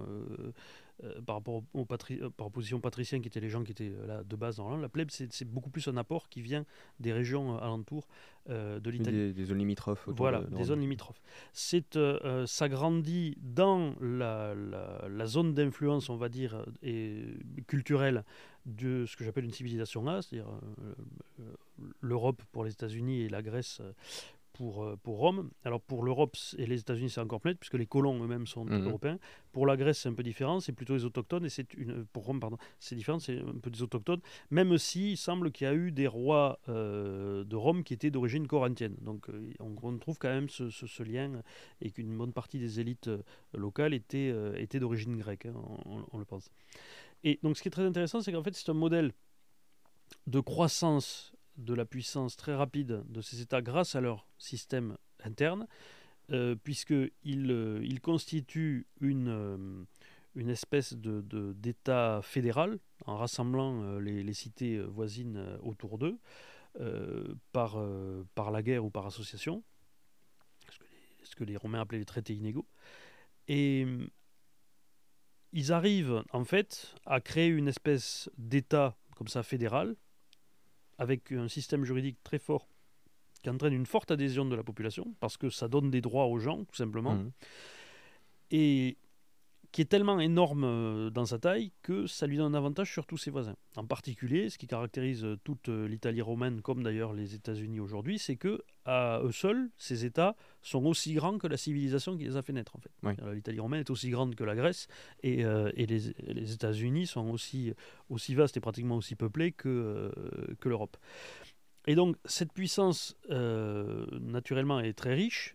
euh, 1.05 1.21
par 1.23 1.37
rapport 1.37 1.63
aux 1.75 1.85
patri- 1.85 2.21
euh, 2.21 2.31
par 2.31 2.47
opposition 2.49 2.79
aux 2.79 2.81
patriciens 2.81 3.21
qui 3.21 3.29
étaient 3.29 3.41
les 3.41 3.49
gens 3.51 3.63
qui 3.63 3.73
étaient 3.73 3.93
euh, 3.97 4.07
là 4.07 4.25
de 4.25 4.37
base 4.37 4.57
dans 4.57 4.77
la 4.77 4.89
plèbe 4.89 5.11
c'est, 5.11 5.45
beaucoup 5.45 5.71
plus 5.71 5.87
un 5.89 5.97
apport 5.97 6.29
qui 6.29 6.41
vient 6.43 6.65
des 7.01 7.13
régions 7.13 7.57
alentours 7.59 8.09
de 8.49 8.89
l'Italie. 8.91 9.17
Des, 9.17 9.33
des 9.35 9.45
zones 9.45 9.59
limitrophes. 9.59 10.09
Voilà, 10.09 10.41
de- 10.41 10.47
de 10.51 10.57
des 10.57 10.65
zones 10.65 10.81
limitrophes. 10.81 11.21
C'est, 11.53 11.99
ça 12.47 12.69
grandit 12.71 13.37
dans 13.43 13.95
la, 14.01 14.55
la- 14.55 15.07
la 15.09 15.27
zone 15.27 15.53
d'influence, 15.53 16.09
on 16.09 16.17
va 16.17 16.29
dire, 16.31 16.65
et 16.83 17.25
culturelle 17.67 18.25
de 18.65 19.05
ce 19.07 19.17
que 19.17 19.25
j'appelle 19.25 19.45
une 19.45 19.53
civilisation 19.53 20.07
A, 20.09 20.23
c'est-à-dire 20.23 20.49
l'Europe 22.01 22.43
pour 22.53 22.65
les 22.65 22.73
États-Unis 22.73 23.21
et 23.23 23.29
la 23.29 23.43
Grèce 23.43 23.81
pour, 24.59 24.83
euh, 24.83 24.97
pour 25.05 25.19
Rome. 25.19 25.51
Alors 25.65 25.81
pour 25.81 26.03
l'Europe 26.03 26.37
et 26.59 26.67
les 26.67 26.81
États-Unis, 26.81 27.11
c'est 27.11 27.21
encore 27.21 27.41
plus 27.41 27.51
net, 27.51 27.59
puisque 27.61 27.75
les 27.75 27.87
colons 27.87 28.21
eux-mêmes 28.23 28.47
sont 28.47 28.65
Mhm. 28.65 28.87
européens. 28.89 29.19
Pour 29.53 29.67
la 29.67 29.77
Grèce, 29.77 30.01
c'est 30.01 30.09
un 30.09 30.15
peu 30.15 30.25
différent, 30.25 30.59
c'est 30.59 30.73
plutôt 30.73 30.95
les 30.97 31.05
autochtones, 31.05 31.45
et 31.47 31.49
c'est 31.49 31.73
une, 31.75 32.05
pour 32.07 32.25
Rome, 32.25 32.41
pardon, 32.41 32.59
c'est 32.81 32.97
différent, 32.97 33.21
c'est 33.21 33.39
un 33.39 33.59
peu 33.63 33.71
des 33.71 33.83
autochtones, 33.83 34.21
même 34.51 34.77
si 34.79 35.13
il 35.13 35.17
semble 35.17 35.53
qu'il 35.53 35.67
y 35.67 35.71
a 35.71 35.75
eu 35.75 35.93
des 35.93 36.09
rois 36.09 36.59
euh, 36.69 37.45
de 37.45 37.57
Rome 37.57 37.85
qui 37.85 37.95
étaient 37.95 38.11
d'origine 38.11 38.47
corinthienne. 38.49 38.97
Donc 39.01 39.31
euh, 39.31 39.53
on, 39.61 39.75
on 39.81 39.99
trouve 39.99 40.19
quand 40.19 40.29
même 40.29 40.49
ce, 40.49 40.71
ce- 40.71 40.87
ce 40.89 41.03
lien, 41.05 41.41
et 41.81 41.91
qu'une 41.93 42.17
bonne 42.19 42.33
partie 42.33 42.59
des 42.59 42.81
élites 42.81 43.11
locales 43.55 43.95
étaient, 43.95 44.31
euh, 44.35 44.55
étaient 44.57 44.81
d'origine 44.81 45.17
grecque, 45.17 45.47
hein, 45.47 45.55
on, 45.87 46.05
on 46.13 46.19
le 46.19 46.25
pense. 46.25 46.51
Et 47.23 47.39
donc 47.45 47.57
ce 47.57 47.63
qui 47.63 47.69
est 47.69 47.71
très 47.79 47.85
intéressant, 47.87 48.21
c'est 48.21 48.33
qu'en 48.33 48.43
fait 48.43 48.55
c'est 48.57 48.69
un 48.71 48.75
modèle 48.75 49.13
de 50.27 50.41
croissance 50.41 51.33
de 51.59 51.75
la 51.75 51.85
puissance 51.85 52.37
très 52.37 52.55
rapide 52.55 53.03
de 53.09 53.21
ces 53.21 53.43
États 53.43 53.61
grâce 53.61 53.95
à 53.95 54.01
leur 54.01 54.27
système 54.39 54.97
interne, 55.23 55.67
euh, 56.31 56.55
puisqu'ils 56.55 57.51
euh, 57.51 57.81
ils 57.83 58.01
constituent 58.01 58.87
une, 59.01 59.29
euh, 59.29 60.49
espèce 60.49 60.95
de- 60.95 61.21
de- 61.23 61.53
d'État 61.55 62.21
fédéral 62.23 62.79
en 63.07 63.17
rassemblant 63.17 63.83
euh, 63.83 63.99
les, 63.99 64.23
les 64.23 64.35
cités 64.35 64.79
voisines 64.81 65.59
autour 65.63 65.99
d'eux 65.99 66.19
par, 67.53 67.81
la 68.53 68.63
guerre 68.63 68.85
ou 68.85 68.91
par 68.91 69.05
association, 69.07 69.65
ce 71.25 71.35
que 71.35 71.43
les, 71.43 71.57
Romains 71.57 71.81
appelaient 71.81 71.99
les 71.99 72.05
traités 72.05 72.35
inégaux. 72.35 72.69
Et 73.49 73.85
ils 75.53 75.73
arrivent 75.73 76.23
en 76.33 76.45
fait 76.45 76.95
à 77.05 77.21
créer 77.21 77.49
une 77.49 77.67
espèce 77.67 78.31
d'État 78.37 78.97
comme 79.17 79.27
ça 79.27 79.43
fédéral, 79.43 79.97
avec 80.99 81.33
un 81.33 81.49
système 81.49 81.85
juridique 81.85 82.19
très 82.25 82.39
fort 82.39 82.69
qui 83.43 83.51
entraîne 83.51 83.73
une 83.73 83.87
forte 83.87 84.11
adhésion 84.11 84.45
de 84.45 84.57
la 84.57 84.65
population, 84.65 85.15
parce 85.21 85.37
que 85.37 85.49
ça 85.49 85.69
donne 85.69 85.91
des 85.91 86.01
droits 86.01 86.27
aux 86.27 86.39
gens, 86.41 86.65
tout 86.65 86.75
simplement, 86.75 87.15
Mhm. 87.15 87.31
et 88.51 88.97
qui 89.73 89.83
est 89.83 89.87
tellement 89.87 90.19
énorme 90.21 90.65
euh, 90.65 91.11
dans 91.11 91.27
sa 91.27 91.39
taille 91.39 91.73
que 91.83 92.07
ça 92.07 92.27
lui 92.27 92.37
donne 92.37 92.55
un 92.55 92.59
avantage 92.59 92.91
sur 92.91 93.07
tous 93.07 93.19
ses 93.19 93.31
voisins. 93.31 93.57
En 93.77 93.85
particulier, 93.87 94.49
ce 94.51 94.59
qui 94.59 94.67
caractérise 94.67 95.25
euh, 95.25 95.37
toute 95.45 95.69
euh, 95.69 95.87
l'Italie 95.87 96.23
romaine, 96.23 96.63
comme 96.63 96.83
d'ailleurs 96.83 97.13
les 97.13 97.35
États-Unis 97.35 97.81
aujourd'hui, 97.81 98.19
c'est 98.19 98.37
que 98.37 98.63
à 98.89 99.21
eux 99.23 99.33
seuls, 99.33 99.69
ces 99.77 100.07
États 100.07 100.35
sont 100.63 100.87
aussi 100.87 101.13
grands 101.13 101.37
que 101.37 101.47
la 101.47 101.59
civilisation 101.59 102.17
qui 102.17 102.25
les 102.25 102.37
a 102.37 102.43
fait 102.43 102.55
naître. 102.55 102.75
En 102.75 102.81
fait, 102.81 102.91
Oui. 103.03 103.13
L'Italie 103.35 103.61
romaine 103.61 103.81
est 103.81 103.91
aussi 103.91 104.09
grande 104.09 104.35
que 104.35 104.45
la 104.45 104.55
Grèce, 104.55 104.89
et, 105.23 105.45
euh, 105.45 105.71
et 105.75 105.85
les, 105.85 106.15
les 106.27 106.53
États-Unis 106.55 107.07
sont 107.07 107.29
aussi 107.29 107.75
aussi 108.09 108.35
vastes 108.35 108.57
et 108.57 108.61
pratiquement 108.61 108.97
aussi 108.97 109.15
peuplés 109.15 109.53
que 109.53 109.69
euh, 109.69 110.55
que 110.59 110.71
l'Europe. 110.71 110.97
Et 111.87 111.95
donc 111.95 112.17
cette 112.25 112.53
puissance, 112.53 113.17
euh, 113.31 114.07
naturellement, 114.21 114.81
est 114.81 114.95
très 114.95 115.15
riche, 115.15 115.55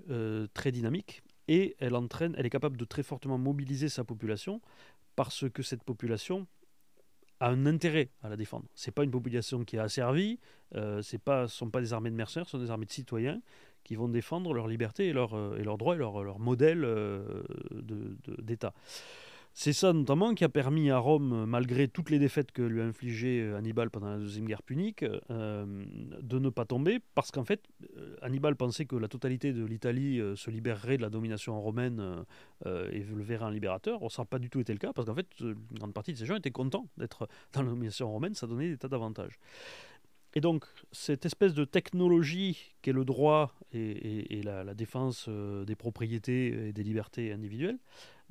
très 0.54 0.72
dynamique, 0.72 1.23
et 1.48 1.76
elle 1.80 1.96
entraîne, 1.96 2.36
elle 2.38 2.46
est 2.46 2.52
capable 2.52 2.78
de 2.78 2.86
très 2.86 3.04
fortement 3.04 3.38
mobiliser 3.38 3.90
sa 3.90 4.04
population 4.04 4.62
parce 5.16 5.50
que 5.50 5.64
cette 5.64 5.84
population 5.84 6.48
a 7.40 7.50
un 7.50 7.66
intérêt 7.66 8.10
à 8.22 8.30
la 8.30 8.38
défendre. 8.38 8.66
C'est 8.74 8.92
pas 8.92 9.04
une 9.04 9.12
population 9.12 9.64
qui 9.64 9.76
est 9.76 9.80
asservie, 9.80 10.40
euh, 10.76 11.02
c'est 11.02 11.18
pas, 11.22 11.48
sont 11.48 11.70
pas 11.70 11.82
des 11.82 11.94
armées 11.94 12.10
de 12.10 12.16
mercenaires, 12.16 12.46
ce 12.46 12.52
sont 12.52 12.64
des 12.64 12.72
armées 12.72 12.86
de 12.86 12.92
citoyens 12.92 13.42
qui 13.84 13.96
vont 13.96 14.08
défendre 14.08 14.54
leur 14.54 14.68
liberté 14.68 15.08
et 15.08 15.14
euh, 15.16 15.64
leurs 15.64 15.78
droits 15.78 15.96
et 15.96 15.98
leur, 15.98 16.24
leur 16.24 16.40
modèle 16.40 16.86
euh, 16.86 17.44
d'État. 18.40 18.74
C'est 19.56 19.74
ça 19.74 19.94
notamment 19.94 20.34
qui 20.34 20.44
a 20.44 20.50
permis 20.50 20.90
à 20.90 20.98
Rome, 20.98 21.46
malgré 21.46 21.88
toutes 21.88 22.10
les 22.10 22.18
défaites 22.18 22.52
que 22.52 22.64
lui 22.64 22.82
a 22.82 22.86
infligées 22.86 23.40
euh, 23.40 23.56
Hannibal 23.56 23.92
pendant 23.92 24.10
la 24.10 24.18
Deuxième 24.18 24.46
Guerre 24.46 24.64
punique, 24.64 25.06
euh, 25.30 25.86
de 26.22 26.40
ne 26.40 26.50
pas 26.50 26.66
tomber, 26.66 27.00
parce 27.14 27.30
qu'en 27.30 27.44
fait, 27.44 27.62
euh, 27.96 28.16
Hannibal 28.24 28.56
pensait 28.56 28.86
que 28.86 28.96
la 28.96 29.08
totalité 29.08 29.54
de 29.54 29.64
l'Italie 29.64 30.20
se 30.36 30.50
libérerait 30.50 30.98
de 30.98 31.04
la 31.04 31.12
domination 31.12 31.62
romaine 31.62 32.26
et 32.66 33.04
le 33.04 33.22
verrait 33.22 33.46
en 33.46 33.50
libérateur. 33.50 34.00
ça 34.12 34.24
n'a 34.24 34.26
pas 34.26 34.40
du 34.40 34.50
tout 34.50 34.60
été 34.60 34.74
le 34.74 34.80
cas, 34.80 34.92
parce 34.92 35.08
qu'en 35.08 35.16
fait, 35.16 35.28
une 35.40 35.56
grande 35.74 35.94
partie 35.94 36.14
de 36.14 36.18
ces 36.18 36.26
gens 36.26 36.36
étaient 36.36 36.52
contents 36.52 36.88
d'être 36.98 37.28
dans 37.54 37.62
la 37.62 37.70
domination 37.70 38.12
romaine, 38.12 38.34
ça 38.34 38.48
donnait 38.48 38.70
des 38.70 38.78
tas 38.78 38.88
d'avantages. 38.88 39.38
Et 40.36 40.42
donc, 40.42 40.66
cette 40.92 41.28
espèce 41.28 41.54
de 41.54 41.64
technologie 41.64 42.74
qu'est 42.82 42.92
le 42.92 43.06
droit 43.06 43.54
et, 43.72 44.42
la, 44.44 44.74
défense 44.74 45.30
des 45.30 45.76
propriétés 45.76 46.70
et 46.70 46.74
des 46.74 46.84
libertés 46.84 47.32
individuelles, 47.32 47.78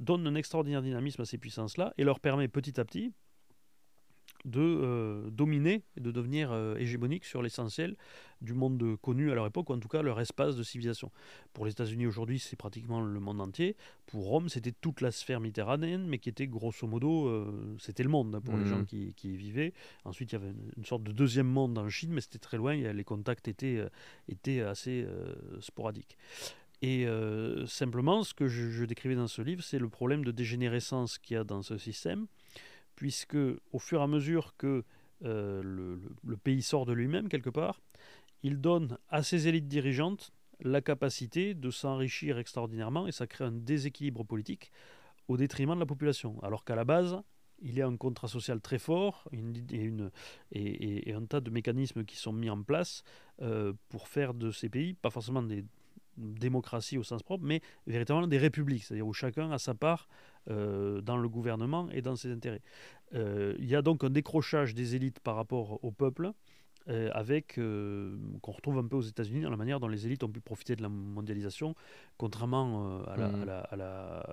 donne 0.03 0.27
un 0.27 0.35
extraordinaire 0.35 0.83
dynamisme 0.83 1.23
à 1.23 1.25
ces 1.25 1.39
puissances-là 1.39 1.95
et 1.97 2.05
leur 2.05 2.21
permet 2.21 2.49
petit 2.49 2.79
à 2.81 2.85
petit 2.85 3.13
de 4.45 4.61
euh, 4.61 5.31
dominer 5.31 5.85
et 5.97 6.01
de 6.01 6.11
devenir 6.11 6.51
euh, 6.51 6.77
hégémonique 6.77 7.25
sur 7.25 7.43
l'essentiel 7.43 7.97
du 8.41 8.55
monde 8.55 8.97
connu 9.01 9.31
à 9.31 9.37
leur 9.37 9.47
époque, 9.47 9.71
ou 9.71 9.73
en 9.73 9.79
tout 9.79 9.87
cas 9.87 10.03
leur 10.03 10.19
espace 10.21 10.57
de 10.57 10.65
civilisation. 10.65 11.13
Pour 11.53 11.65
les 11.65 11.71
États-Unis 11.71 12.09
aujourd'hui, 12.09 12.41
c'est 12.41 12.57
pratiquement 12.57 13.01
le 13.01 13.21
monde 13.21 13.41
entier. 13.41 13.77
Pour 14.07 14.27
Rome, 14.27 14.49
c'était 14.49 14.73
toute 14.73 15.01
la 15.01 15.13
sphère 15.13 15.39
méditerranéenne, 15.39 16.07
mais 16.09 16.19
qui 16.19 16.29
était 16.29 16.49
grosso 16.49 16.89
modo, 16.89 17.29
euh, 17.29 17.77
c'était 17.79 18.03
le 18.03 18.09
monde 18.09 18.41
pour 18.45 18.57
les 18.57 18.65
mmh. 18.65 18.67
gens 18.67 18.85
qui, 18.85 19.15
y 19.23 19.37
vivaient. 19.37 19.73
Ensuite, 20.05 20.33
il 20.33 20.35
y 20.35 20.43
avait 20.43 20.53
une, 20.77 20.85
sorte 20.85 21.05
de 21.05 21.13
deuxième 21.13 21.47
monde 21.47 21.79
en 21.79 21.89
Chine, 21.89 22.11
mais 22.13 22.21
c'était 22.21 22.41
très 22.41 22.57
loin, 22.57 22.75
les 22.75 23.05
contacts 23.05 23.47
étaient, 23.47 23.81
étaient 24.29 24.61
assez 24.61 25.07
sporadiques. 25.61 26.19
Et 26.83 27.07
euh, 27.07 27.65
simplement, 27.67 28.25
ce 28.25 28.35
que 28.35 28.49
je, 28.49 28.85
décrivais 28.85 29.15
dans 29.15 29.29
ce 29.29 29.41
livre, 29.41 29.63
c'est 29.63 29.79
le 29.79 29.89
problème 29.89 30.25
de 30.25 30.33
dégénérescence 30.33 31.17
qu'il 31.17 31.35
y 31.35 31.39
a 31.39 31.45
dans 31.45 31.63
ce 31.63 31.79
système, 31.79 32.27
puisque 32.97 33.37
au 33.73 33.79
fur 33.79 34.01
et 34.01 34.03
à 34.03 34.09
mesure 34.09 34.57
que 34.57 34.85
euh, 35.25 35.63
le, 35.63 36.37
pays 36.37 36.61
sort 36.61 36.85
de 36.85 36.93
lui-même, 36.93 37.29
quelque 37.29 37.51
part, 37.51 37.81
il 38.43 38.61
donne 38.61 38.99
à 39.09 39.23
ses 39.23 39.47
élites 39.47 39.69
dirigeantes 39.69 40.33
la 40.59 40.81
capacité 40.81 41.55
de 41.55 41.71
s'enrichir 41.71 42.39
extraordinairement, 42.39 43.07
et 43.07 43.13
ça 43.13 43.29
crée 43.29 43.45
un 43.45 43.53
déséquilibre 43.53 44.25
politique 44.25 44.73
au 45.29 45.37
détriment 45.37 45.75
de 45.75 45.81
la 45.81 45.87
population. 45.87 46.43
Alors 46.43 46.65
qu'à 46.65 46.75
la 46.75 46.85
base, 46.85 47.23
il 47.61 47.75
y 47.75 47.83
a 47.83 47.87
un 47.87 47.97
contrat 47.97 48.27
social 48.27 48.61
très 48.61 48.81
fort 48.81 49.29
et, 50.51 51.13
un 51.15 51.27
tas 51.27 51.41
de 51.41 51.51
mécanismes 51.51 52.05
qui 52.05 52.17
sont 52.17 52.33
mis 52.33 52.51
en 52.51 52.61
place 52.65 53.05
euh, 53.41 53.73
pour 53.89 54.09
faire 54.09 54.35
de 54.35 54.51
ces 54.51 54.69
pays, 54.69 54.95
pas 54.95 55.11
forcément 55.11 55.45
des 55.45 55.65
démocratie 56.17 56.99
au 56.99 57.03
sens 57.03 57.23
propre, 57.23 57.45
mais 57.45 57.61
véritablement 57.87 58.27
des 58.27 58.39
républiques, 58.39 58.85
c'est-à-dire 58.85 59.07
où 59.07 59.13
chacun 59.13 59.51
a 59.51 59.59
sa 59.59 59.75
part 59.75 60.09
euh, 60.51 61.01
dans 61.01 61.17
le 61.17 61.29
gouvernement 61.29 61.89
et 61.91 62.03
dans 62.03 62.17
ses 62.17 62.31
intérêts. 62.31 62.63
Euh, 63.15 63.55
il 63.59 63.67
y 63.67 63.77
a 63.77 63.83
donc 63.83 64.05
un 64.05 64.11
décrochage 64.11 64.75
des 64.75 64.97
élites 64.97 65.21
par 65.21 65.37
rapport 65.37 65.83
au 65.85 65.91
peuple, 65.91 66.33
euh, 66.89 67.11
avec 67.13 67.55
qu'on 67.55 68.53
retrouve 68.53 68.79
un 68.79 68.87
peu 68.87 68.97
aux 68.97 69.03
États-Unis 69.03 69.43
dans 69.43 69.51
la 69.51 69.57
manière 69.57 69.79
dont 69.79 69.89
les 69.89 70.07
élites 70.07 70.25
ont 70.25 70.29
pu 70.29 70.41
profiter 70.41 70.75
de 70.75 70.83
la 70.83 70.89
mondialisation, 70.89 71.77
contrairement 72.17 72.99
mmh. 72.99 73.49
à 73.71 73.77
la, 73.77 74.27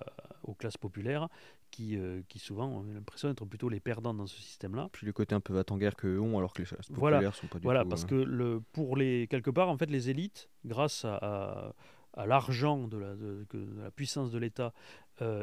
aux 0.43 0.55
classes 0.55 0.77
populaires 0.77 1.29
qui, 1.69 1.97
qui 2.27 2.39
souvent 2.39 2.67
ont 2.67 2.83
l'impression 2.83 3.29
d'être 3.29 3.45
plutôt 3.45 3.69
les 3.69 3.79
perdants 3.79 4.13
dans 4.13 4.27
ce 4.27 4.39
système-là. 4.39 4.89
Puis 4.91 5.05
le 5.05 5.13
côté 5.13 5.35
un 5.35 5.39
peu 5.39 5.53
va 5.53 5.63
en 5.69 5.77
guerre 5.77 5.95
qu'eux 5.95 6.19
ont, 6.19 6.37
alors 6.37 6.53
que 6.53 6.61
les 6.61 6.67
classes 6.67 6.87
populaires 6.87 7.19
voilà. 7.19 7.31
sont 7.31 7.47
pas 7.47 7.59
du 7.59 7.63
voilà, 7.63 7.85
parce 7.85 8.05
que 8.05 8.15
le, 8.15 8.61
pour 8.73 8.95
les 8.95 9.27
quelque 9.27 9.49
part 9.49 9.69
en 9.69 9.77
fait 9.77 9.89
les 9.89 10.09
élites, 10.09 10.49
grâce 10.65 11.05
à, 11.05 11.73
à 12.13 12.25
l'argent 12.25 12.87
de 12.87 12.97
la, 12.97 13.15
de, 13.15 13.45
la, 13.77 13.91
puissance 13.91 14.31
de 14.31 14.37
l'État 14.37 14.73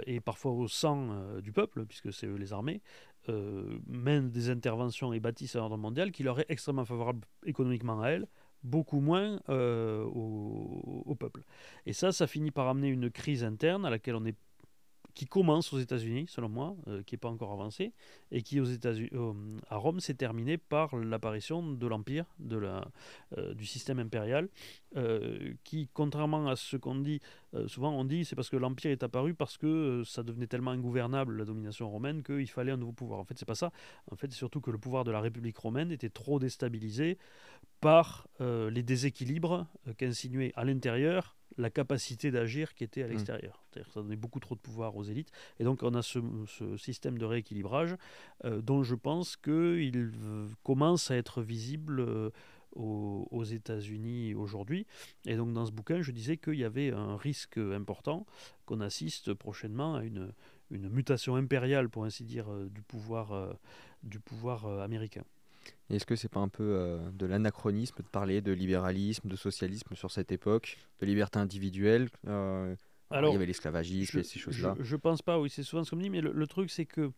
et 0.06 0.20
parfois 0.20 0.52
au 0.52 0.68
sang 0.68 1.10
du 1.40 1.52
peuple, 1.52 1.84
puisque 1.84 2.12
c'est 2.12 2.26
les 2.26 2.52
armées, 2.52 2.80
euh, 3.28 3.78
mènent 3.88 4.30
des 4.30 4.50
interventions 4.50 5.12
et 5.12 5.18
bâtissent 5.18 5.56
un 5.56 5.60
ordre 5.60 5.76
mondial 5.76 6.12
qui 6.12 6.22
leur 6.22 6.38
est 6.38 6.46
extrêmement 6.48 6.84
favorable 6.84 7.26
économiquement 7.44 8.00
à 8.00 8.10
elles, 8.10 8.28
beaucoup 8.62 9.00
moins 9.00 9.40
euh, 9.48 10.04
au, 10.04 11.02
au, 11.04 11.14
peuple. 11.16 11.42
Et 11.86 11.92
ça, 11.92 12.12
ça 12.12 12.28
finit 12.28 12.52
par 12.52 12.68
amener 12.68 12.86
une 12.86 13.10
crise 13.10 13.42
interne 13.42 13.84
à 13.84 13.90
laquelle 13.90 14.14
on 14.14 14.24
est 14.24 14.36
qui 15.16 15.24
commence 15.24 15.72
aux 15.72 15.78
États-Unis, 15.78 16.26
selon 16.28 16.50
moi, 16.50 16.76
euh, 16.88 17.02
qui 17.02 17.14
n'est 17.14 17.18
pas 17.18 17.30
encore 17.30 17.50
avancé, 17.50 17.94
et 18.30 18.42
qui 18.42 18.60
aux 18.60 18.66
États-Unis, 18.66 19.08
euh, 19.14 19.32
à 19.70 19.76
Rome 19.76 19.98
s'est 19.98 20.14
terminé 20.14 20.58
par 20.58 20.94
l'apparition 20.94 21.62
de 21.72 21.86
l'empire, 21.86 22.26
euh, 22.52 23.54
du 23.54 23.64
système 23.64 23.98
impérial, 23.98 24.48
qui, 25.64 25.88
contrairement 25.92 26.48
à 26.48 26.56
ce 26.56 26.76
qu'on 26.78 26.94
dit, 26.94 27.20
souvent 27.66 27.92
on 27.92 28.04
dit 28.04 28.24
c'est 28.24 28.34
parce 28.34 28.48
que 28.48 28.56
l'empire 28.56 28.90
est 28.90 29.02
apparu 29.02 29.34
parce 29.34 29.58
que 29.58 30.02
ça 30.06 30.22
devenait 30.22 30.46
tellement 30.46 30.70
ingouvernable 30.70 31.36
la 31.36 31.44
domination 31.44 31.90
romaine 31.90 32.22
qu'il 32.22 32.48
fallait 32.48 32.72
un 32.72 32.78
nouveau 32.78 32.92
pouvoir. 32.92 33.20
En 33.20 33.24
fait, 33.24 33.38
c'est 33.38 33.44
pas 33.44 33.54
ça. 33.54 33.72
En 34.10 34.16
fait, 34.16 34.28
c'est 34.30 34.38
surtout 34.38 34.62
que 34.62 34.70
le 34.70 34.78
pouvoir 34.78 35.04
de 35.04 35.10
la 35.10 35.20
République 35.20 35.58
romaine 35.58 35.92
était 35.92 36.08
trop 36.08 36.38
déstabilisé 36.38 37.18
par 37.82 38.26
les 38.40 38.82
déséquilibres 38.82 39.66
qu'insinuait 39.98 40.52
à 40.56 40.64
l'intérieur 40.64 41.36
la 41.58 41.70
capacité 41.70 42.30
d'agir 42.30 42.74
qui 42.74 42.84
était 42.84 43.02
à 43.02 43.06
mmh. 43.06 43.10
l'extérieur. 43.10 43.64
C'est-à-dire 43.70 43.88
que 43.88 43.94
ça 43.94 44.02
donnait 44.02 44.16
beaucoup 44.16 44.40
trop 44.40 44.54
de 44.54 44.60
pouvoir 44.60 44.96
aux 44.96 45.04
élites. 45.04 45.30
Et 45.58 45.64
donc 45.64 45.82
on 45.82 45.94
a 45.94 46.02
ce, 46.02 46.20
système 46.76 47.18
de 47.18 47.24
rééquilibrage 47.24 47.96
euh, 48.44 48.60
dont 48.60 48.82
je 48.82 48.94
pense 48.94 49.36
qu'il 49.36 50.10
commence 50.62 51.10
à 51.10 51.16
être 51.16 51.42
visible 51.42 52.00
euh, 52.00 52.30
aux, 52.72 53.44
États-Unis 53.44 54.34
aujourd'hui. 54.34 54.86
Et 55.26 55.36
donc 55.36 55.52
dans 55.52 55.64
ce 55.66 55.72
bouquin, 55.72 56.02
je 56.02 56.12
disais 56.12 56.36
qu'il 56.36 56.54
y 56.56 56.64
avait 56.64 56.90
un 56.90 57.16
risque 57.16 57.58
important 57.58 58.26
qu'on 58.66 58.80
assiste 58.80 59.32
prochainement 59.32 59.94
à 59.96 60.04
une, 60.04 60.32
une, 60.70 60.88
mutation 60.90 61.36
impériale, 61.36 61.88
pour 61.88 62.04
ainsi 62.04 62.24
dire, 62.24 62.50
euh, 62.52 62.68
du 62.68 62.82
pouvoir, 62.82 63.56
du 64.02 64.20
pouvoir 64.20 64.66
américain. 64.66 65.24
Est-ce 65.90 66.06
que 66.06 66.16
c'est 66.16 66.28
pas 66.28 66.40
un 66.40 66.48
peu 66.48 66.64
euh, 66.64 66.98
de 67.12 67.26
l'anachronisme 67.26 67.96
de 67.98 68.08
parler 68.08 68.40
de 68.40 68.52
libéralisme, 68.52 69.28
de 69.28 69.36
socialisme 69.36 69.94
sur 69.94 70.10
cette 70.10 70.32
époque, 70.32 70.78
de 71.00 71.06
liberté 71.06 71.38
individuelle 71.38 72.08
euh, 72.26 72.74
Alors, 73.10 73.30
il 73.30 73.34
y 73.34 73.36
avait 73.36 73.46
l'esclavagisme 73.46 74.18
et 74.18 74.22
ces 74.22 74.38
choses-là. 74.38 74.74
Je, 74.78 74.84
je, 74.84 74.96
pense 74.96 75.22
pas, 75.22 75.38
oui, 75.38 75.50
c'est 75.50 75.62
souvent 75.62 75.84
ce 75.84 75.90
qu'on 75.90 75.96
me 75.96 76.02
dit, 76.02 76.10
mais 76.10 76.20
le, 76.20 76.46
truc 76.46 76.70
c'est 76.70 76.86
que 76.86 77.12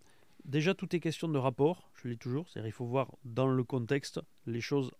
déjà 0.44 0.74
tout 0.74 0.94
est 0.94 1.00
question 1.00 1.28
de 1.28 1.38
rapport, 1.38 1.90
je 1.94 2.08
le 2.08 2.14
dis 2.14 2.18
toujours, 2.18 2.48
c'est-à-dire 2.48 2.68
il 2.68 2.72
faut 2.72 2.86
voir 2.86 3.10
dans 3.24 3.48
le 3.48 3.64
contexte, 3.64 4.20
les 4.46 4.60
choses 4.60 4.90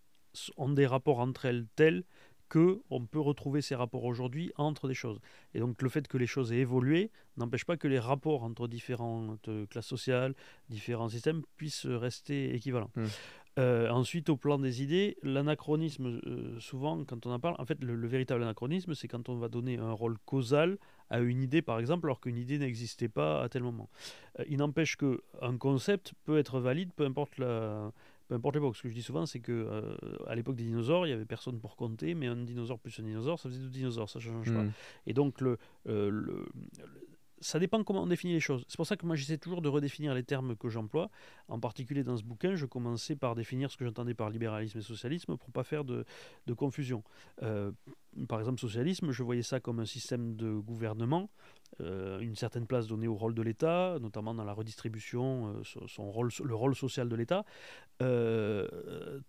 ont 0.56 0.68
des 0.68 0.87
rapports 0.87 1.20
entre 1.20 1.44
elles 1.46 1.66
tels 1.76 2.04
que 2.48 2.80
on 2.90 3.04
peut 3.04 3.20
retrouver 3.20 3.61
ces 3.61 3.74
rapports 3.74 4.04
aujourd'hui 4.04 4.52
entre 4.56 4.88
des 4.88 4.94
choses. 4.94 5.20
Et 5.54 5.61
donc 5.61 5.80
le 5.82 5.88
fait 5.88 6.08
que 6.08 6.18
les 6.18 6.26
choses 6.26 6.52
aient 6.52 6.58
évolué 6.58 7.11
n'empêche 7.37 7.64
pas 7.64 7.76
que 7.76 7.88
les 7.88 7.98
rapports 7.98 8.42
entre 8.42 8.66
différentes 8.66 9.48
classes 9.70 9.87
sociales, 9.87 10.34
différents 10.68 11.08
systèmes 11.08 11.42
puissent 11.56 11.87
rester 11.87 12.54
équivalents. 12.54 12.90
Mmh. 12.96 13.06
Euh, 13.58 13.88
ensuite, 13.90 14.28
au 14.28 14.37
plan 14.37 14.58
des 14.58 14.82
idées, 14.82 15.16
l'anachronisme, 15.22 16.20
euh, 16.26 16.61
souvent, 16.61 17.04
quand 17.04 17.26
on 17.26 17.32
en 17.32 17.40
parle, 17.40 17.56
en 17.58 17.64
fait, 17.64 17.82
le, 17.82 18.06
véritable 18.06 18.42
anachronisme, 18.42 18.94
c'est 18.94 19.08
quand 19.08 19.28
on 19.28 19.37
va 19.37 19.48
donner 19.48 19.78
un 19.78 19.90
rôle 19.90 20.16
causal 20.26 20.78
à 21.11 21.18
une 21.18 21.42
idée, 21.42 21.61
par 21.61 21.80
exemple, 21.80 22.06
alors 22.06 22.20
qu'une 22.20 22.37
idée 22.37 22.58
n'existait 22.58 23.08
pas 23.08 23.42
à 23.42 23.48
tel 23.48 23.64
moment. 23.64 23.88
Euh, 24.38 24.44
il 24.48 24.58
n'empêche 24.58 24.96
qu'un 24.96 25.56
concept 25.58 26.14
peut 26.24 26.38
être 26.38 26.61
valide, 26.61 26.90
peu 26.94 27.04
importe 27.04 27.37
la, 27.38 27.90
peu 28.29 28.35
importe 28.35 28.55
l'époque. 28.55 28.77
Ce 28.77 28.83
que 28.83 28.88
je 28.88 28.95
dis 28.95 29.03
souvent, 29.03 29.27
c'est 29.27 29.41
que 29.41 29.97
à 30.27 30.35
l'époque 30.35 30.57
des 30.57 30.64
dinosaures, 30.64 31.07
il 31.07 31.11
y 31.11 31.12
avait 31.12 31.25
personne 31.25 31.59
pour 31.59 31.77
compter, 31.77 32.14
mais 32.14 32.27
un 32.27 32.37
dinosaure 32.37 32.79
plus 32.79 32.99
un 33.01 33.03
dinosaure, 33.03 33.38
ça 33.38 33.49
faisait 33.49 33.61
deux 33.61 33.71
dinosaures, 33.71 34.09
ça 34.09 34.19
ne 34.19 34.25
change 34.25 34.53
pas. 34.53 34.62
Hmm. 34.62 34.73
Et 35.07 35.14
donc 35.14 35.41
le, 35.41 35.59
le, 35.87 36.47
ça 37.41 37.59
dépend 37.59 37.83
comment 37.85 38.03
on 38.03 38.07
définit 38.07 38.33
les 38.33 38.41
choses. 38.41 38.64
C'est 38.69 38.77
pour 38.77 38.87
ça 38.87 38.97
que 38.97 39.07
moi 39.07 39.17
j'essaie 39.17 39.38
toujours 39.38 39.62
de 39.62 39.69
redéfinir 39.69 40.14
les 40.14 40.23
termes 40.23 40.57
que 40.57 40.69
j'emploie. 40.69 41.11
En 41.49 41.61
particulier 41.61 42.03
dans 42.03 42.17
ce 42.17 42.25
bouquin, 42.25 42.55
je 42.55 42.67
commençais 42.67 43.17
par 43.17 43.35
définir 43.35 43.71
ce 43.71 43.77
que 43.77 43.85
j'entendais 43.85 44.14
par 44.14 44.31
libéralisme 44.31 44.79
et 44.79 44.83
socialisme 44.83 45.37
pour 45.37 45.51
pas 45.51 45.64
faire 45.64 45.85
de, 45.85 46.05
confusion. 46.57 47.03
Euh, 47.43 47.71
par 48.29 48.41
exemple, 48.41 48.61
socialisme, 48.61 49.11
je 49.11 49.23
voyais 49.23 49.43
ça 49.43 49.61
comme 49.61 49.81
un 49.81 49.87
système 49.87 50.35
de 50.37 50.53
gouvernement, 50.53 51.31
euh, 51.81 52.18
une 52.20 52.35
certaine 52.35 52.66
place 52.66 52.87
donnée 52.87 53.09
au 53.09 53.14
rôle 53.14 53.35
de 53.35 53.42
l'État, 53.42 53.98
notamment 54.00 54.35
dans 54.35 54.44
la 54.44 54.52
redistribution, 54.52 55.54
euh, 55.54 55.87
son 55.87 56.11
rôle, 56.11 56.31
le 56.42 56.54
rôle 56.54 56.74
social 56.74 57.09
de 57.09 57.16
l'État. 57.16 57.44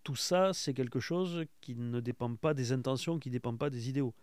tout 0.04 0.16
ça, 0.16 0.54
c'est 0.54 0.74
quelque 0.74 1.00
chose 1.00 1.46
qui 1.62 1.76
ne 1.76 2.00
dépend 2.00 2.36
pas 2.36 2.54
des 2.54 2.72
intentions, 2.72 3.20
qui 3.20 3.30
ne 3.30 3.34
dépend 3.34 3.56
pas 3.56 3.70
des 3.70 3.90
idéaux. 3.90 4.14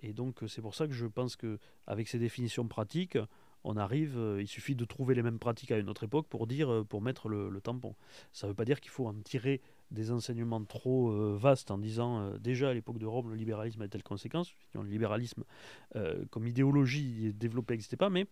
Et 0.00 0.12
donc 0.12 0.42
euh, 0.42 0.48
c'est 0.48 0.62
pour 0.62 0.74
ça 0.74 0.86
que 0.86 0.92
je 0.92 1.06
pense 1.06 1.36
qu'avec 1.36 2.08
ces 2.08 2.18
définitions 2.18 2.66
pratiques, 2.66 3.18
on 3.64 3.76
arrive, 3.76 4.18
euh, 4.18 4.42
il 4.42 4.48
suffit 4.48 4.74
de 4.74 4.84
trouver 4.84 5.14
les 5.14 5.22
mêmes 5.22 5.38
pratiques 5.38 5.70
à 5.70 5.78
une 5.78 5.88
autre 5.88 6.04
époque 6.04 6.26
pour 6.28 6.46
dire, 6.46 6.70
euh, 6.70 6.84
pour 6.84 7.00
mettre 7.00 7.28
le, 7.28 7.60
tampon. 7.60 7.94
Ça 8.32 8.46
ne 8.46 8.50
veut 8.50 8.56
pas 8.56 8.64
dire 8.64 8.80
qu'il 8.80 8.90
faut 8.90 9.06
en 9.06 9.14
tirer 9.14 9.60
des 9.92 10.10
enseignements 10.10 10.64
trop 10.64 11.36
vastes 11.36 11.70
en 11.70 11.78
disant 11.78 12.32
déjà 12.38 12.70
à 12.70 12.74
l'époque 12.74 12.98
de 12.98 13.06
Rome 13.06 13.30
le 13.30 13.36
libéralisme 13.36 13.82
a 13.82 13.88
telle 13.88 14.02
conséquence. 14.02 14.52
Le 14.74 14.82
libéralisme 14.82 15.44
comme 16.30 16.46
idéologie 16.46 17.32
développée 17.34 17.74
n'existait 17.74 17.96
pas, 17.96 18.10
mais 18.10 18.26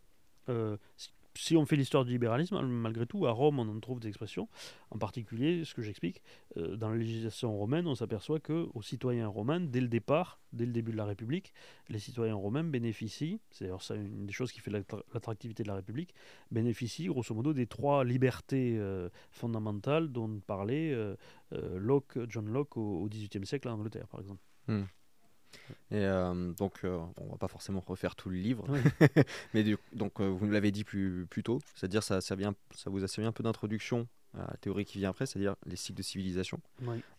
si 1.36 1.56
on 1.56 1.64
fait 1.64 1.76
l'histoire 1.76 2.04
du 2.04 2.12
libéralisme, 2.12 2.60
malgré 2.60 3.06
tout, 3.06 3.26
à 3.26 3.30
Rome, 3.30 3.58
on 3.58 3.68
en 3.68 3.80
trouve 3.80 4.00
des 4.00 4.08
expressions. 4.08 4.48
En 4.90 4.98
particulier, 4.98 5.64
ce 5.64 5.74
que 5.74 5.82
j'explique, 5.82 6.22
euh, 6.56 6.76
dans 6.76 6.88
la 6.88 6.96
législation 6.96 7.56
romaine, 7.56 7.86
on 7.86 7.94
s'aperçoit 7.94 8.40
que 8.40 8.68
aux 8.74 8.82
citoyens 8.82 9.28
romains, 9.28 9.60
dès 9.60 9.80
le 9.80 9.88
départ, 9.88 10.40
dès 10.52 10.66
le 10.66 10.72
début 10.72 10.92
de 10.92 10.96
la 10.96 11.04
République, 11.04 11.52
les 11.88 11.98
citoyens 11.98 12.34
romains 12.34 12.64
bénéficient, 12.64 13.40
c'est 13.50 13.64
d'ailleurs 13.64 13.82
ça 13.82 13.94
une 13.94 14.26
des 14.26 14.32
choses 14.32 14.52
qui 14.52 14.60
fait 14.60 14.70
l'attractivité 14.70 15.62
de 15.62 15.68
la 15.68 15.76
République, 15.76 16.14
bénéficient 16.50 17.06
grosso 17.06 17.34
modo 17.34 17.52
des 17.52 17.66
trois 17.66 18.04
libertés 18.04 18.76
euh, 18.78 19.08
fondamentales 19.30 20.08
dont 20.08 20.40
parlait 20.46 20.92
euh, 20.92 21.16
Locke, 21.52 22.18
John 22.28 22.48
Locke 22.48 22.76
au 22.76 23.08
XVIIIe 23.08 23.46
siècle 23.46 23.68
en 23.68 23.74
Angleterre, 23.74 24.08
par 24.08 24.20
exemple. 24.20 24.40
Hmm. 24.66 24.84
Et 25.90 26.04
euh, 26.04 26.52
donc, 26.52 26.84
euh, 26.84 26.98
on 27.16 27.26
va 27.30 27.36
pas 27.36 27.48
forcément 27.48 27.82
refaire 27.84 28.14
tout 28.14 28.30
le 28.30 28.36
livre, 28.36 28.64
mais 29.54 29.64
donc 29.92 30.20
euh, 30.20 30.28
vous 30.28 30.46
nous 30.46 30.52
l'avez 30.52 30.70
dit 30.70 30.84
plus, 30.84 31.26
plus 31.28 31.42
tôt, 31.42 31.58
c'est-à-dire 31.74 32.02
ça, 32.02 32.20
ça, 32.20 32.36
vient, 32.36 32.54
ça 32.74 32.90
vous 32.90 33.02
a 33.02 33.08
servi 33.08 33.26
un 33.26 33.32
peu 33.32 33.42
d'introduction 33.42 34.06
à 34.34 34.46
la 34.52 34.56
théorie 34.60 34.84
qui 34.84 34.98
vient 34.98 35.10
après, 35.10 35.26
c'est-à-dire 35.26 35.56
les 35.66 35.74
cycles 35.74 35.98
de 35.98 36.02
civilisation. 36.04 36.60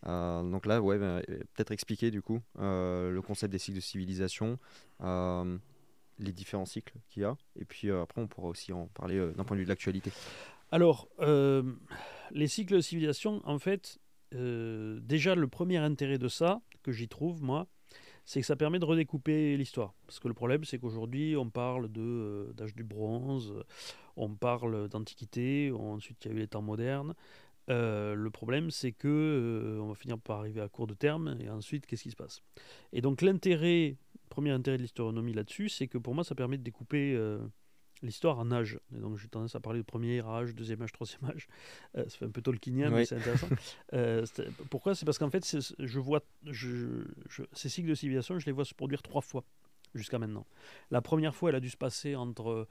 donc 0.05 0.65
là, 0.65 0.81
ouais, 0.81 0.97
bah, 0.97 1.21
peut-être 1.27 1.71
expliquer 1.71 2.11
du 2.11 2.21
coup 2.21 2.39
le 2.57 3.19
concept 3.19 3.51
des 3.51 3.59
cycles 3.59 3.75
de 3.75 3.81
civilisation, 3.81 4.57
les 5.01 6.31
différents 6.31 6.65
cycles 6.65 6.93
qu'il 7.09 7.23
y 7.23 7.25
a, 7.25 7.35
et 7.59 7.65
puis 7.65 7.91
après 7.91 8.21
on 8.21 8.27
pourra 8.27 8.47
aussi 8.47 8.71
en 8.71 8.87
parler 8.87 9.19
d'un 9.35 9.43
point 9.43 9.57
de 9.57 9.59
vue 9.59 9.65
de 9.65 9.69
l'actualité. 9.69 10.13
Alors, 10.71 11.09
les 11.19 12.47
cycles 12.47 12.75
de 12.75 12.79
civilisation, 12.79 13.41
en 13.43 13.59
fait, 13.59 13.99
déjà 14.31 15.35
le 15.35 15.49
premier 15.49 15.77
intérêt 15.77 16.17
de 16.17 16.29
ça 16.29 16.61
que 16.81 16.93
j'y 16.93 17.09
trouve, 17.09 17.43
moi, 17.43 17.67
c'est 18.31 18.39
que 18.39 18.47
ça 18.47 18.55
permet 18.55 18.79
de 18.79 18.85
redécouper 18.85 19.57
l'histoire. 19.57 19.93
Parce 20.07 20.21
que 20.21 20.29
le 20.29 20.33
problème, 20.33 20.63
c'est 20.63 20.79
qu'aujourd'hui, 20.79 21.35
on 21.35 21.49
parle 21.49 21.89
euh, 21.97 22.53
d'âge 22.53 22.73
du 22.73 22.85
bronze, 22.85 23.53
on 24.15 24.29
parle 24.29 24.87
d'antiquité, 24.87 25.69
ensuite 25.69 26.23
il 26.23 26.27
y 26.29 26.31
a 26.31 26.37
eu 26.37 26.39
les 26.39 26.47
temps 26.47 26.61
modernes. 26.61 27.13
Euh, 27.69 28.13
le 28.13 28.29
problème, 28.29 28.71
c'est 28.71 28.93
que 28.93 29.09
euh, 29.09 29.81
on 29.81 29.89
va 29.89 29.95
finir 29.95 30.17
par 30.17 30.39
arriver 30.39 30.61
à 30.61 30.69
court 30.69 30.87
de 30.87 30.93
terme, 30.93 31.35
et 31.41 31.49
ensuite, 31.49 31.85
qu'est-ce 31.85 32.03
qui 32.03 32.11
se 32.11 32.15
passe? 32.15 32.41
Et 32.93 33.01
donc, 33.01 33.21
l'intérêt, 33.21 33.97
premier 34.29 34.51
intérêt 34.51 34.77
de 34.77 34.83
l'historionomie 34.83 35.33
là-dessus, 35.33 35.67
c'est 35.67 35.87
que 35.87 35.97
pour 35.97 36.15
moi, 36.15 36.23
ça 36.23 36.33
permet 36.33 36.57
de 36.57 36.63
découper 36.63 37.13
l'histoire 38.01 38.39
en 38.39 38.51
âge. 38.51 38.79
Et 38.95 38.99
donc 38.99 39.17
j'ai 39.17 39.27
tendance 39.27 39.55
à 39.55 39.59
parler 39.59 39.79
de 39.79 39.85
premier 39.85 40.21
âge, 40.21 40.53
deuxième 40.55 40.81
âge, 40.81 40.91
troisième 40.91 41.25
âge. 41.25 41.47
Euh, 41.97 42.03
ça 42.07 42.17
fait 42.17 42.25
un 42.25 42.31
peu 42.31 42.41
tolkienien, 42.41 42.89
mais 42.89 43.05
c'est 43.05 43.15
intéressant. 43.15 43.47
Euh, 43.93 44.25
pourquoi? 44.69 44.95
C'est 44.95 45.05
parce 45.05 45.17
qu'en 45.17 45.29
fait, 45.29 45.45
je 45.79 45.99
vois, 45.99 46.21
je, 46.45 47.03
ces 47.51 47.67
cycles 47.67 47.89
de 47.89 47.95
civilisation, 47.95 48.39
je 48.39 48.45
les 48.45 48.51
vois 48.51 48.63
se 48.63 48.73
produire 48.73 49.01
trois 49.01 49.21
fois 49.21 49.43
jusqu'à 49.95 50.17
maintenant. 50.17 50.45
La 50.91 51.01
première 51.01 51.35
fois, 51.35 51.49
elle 51.49 51.55
a 51.55 51.59
dû 51.59 51.69
se 51.69 51.77
passer 51.77 52.15
entre 52.15 52.67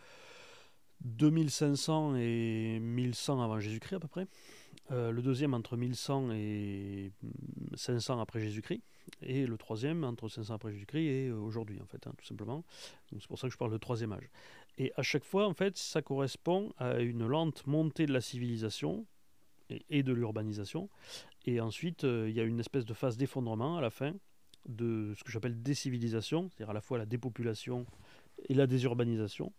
2500 1.03 2.17
et 2.17 2.79
1100 2.81 3.43
avant 3.43 3.61
Jésus-Christ 3.61 3.97
à 3.97 4.01
peu 4.01 4.09
près. 4.09 4.27
Euh, 4.93 5.13
le 5.13 5.23
deuxième 5.23 5.55
entre 5.55 5.77
1100 5.77 6.33
et 6.33 7.13
500 7.75 8.21
après 8.21 8.41
Jésus-Christ. 8.41 8.83
Et 9.23 9.47
le 9.47 9.57
troisième 9.57 10.05
entre 10.05 10.29
500 10.29 10.55
après 10.55 10.73
Jésus-Christ 10.73 11.07
et 11.07 11.31
aujourd'hui, 11.31 11.81
en 11.81 11.87
fait, 11.87 12.07
hein, 12.07 12.13
tout 12.17 12.25
simplement. 12.25 12.65
c'est 13.13 13.27
pour 13.27 13.39
ça 13.39 13.49
que 13.49 13.53
je 13.53 13.59
parle 13.59 13.73
de 13.73 13.79
troisième 13.79 14.13
âge. 14.13 14.29
Et 14.79 14.93
à 14.97 15.03
chaque 15.03 15.25
fois, 15.25 15.47
en 15.47 15.55
fait, 15.55 15.77
ça 15.77 16.03
correspond 16.03 16.73
à 16.79 17.01
une 17.01 17.27
lente 17.27 17.67
montée 17.67 18.07
de 18.07 18.13
la 18.13 18.21
civilisation 18.21 19.07
et, 19.89 20.03
de 20.03 20.13
l'urbanisation. 20.13 20.89
Et 21.47 21.61
ensuite, 21.61 22.05
euh, 22.05 22.29
il 22.29 22.35
y 22.35 22.41
a 22.41 22.45
une 22.45 22.61
espèce 22.61 22.85
de 22.85 22.95
phase 22.95 23.17
d'effondrement 23.17 23.77
à 23.77 23.81
la 23.81 23.91
fin 23.91 24.13
de 24.69 25.15
ce 25.17 25.25
que 25.25 25.31
j'appelle 25.31 25.63
décivilisation, 25.63 26.49
c'est-à-dire 26.51 26.71
à 26.71 26.75
la 26.75 26.81
fois 26.81 26.99
la 26.99 27.07
dépopulation 27.07 27.87
et 28.49 28.55
la 28.55 28.67
désurbanisation. 28.67 29.53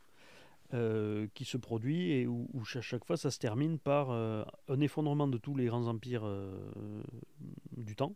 Euh, 0.74 1.28
qui 1.34 1.44
se 1.44 1.58
produit 1.58 2.14
et 2.14 2.28
où, 2.28 2.48
à 2.76 2.80
chaque 2.80 3.04
fois 3.04 3.18
ça 3.18 3.30
se 3.30 3.38
termine 3.40 3.78
par 3.78 4.10
euh, 4.12 4.46
un 4.70 4.80
effondrement 4.80 5.28
de 5.28 5.38
tous 5.38 5.54
les 5.54 5.66
grands 5.66 5.86
empires 5.86 6.24
du 7.76 7.94
temps 7.94 8.16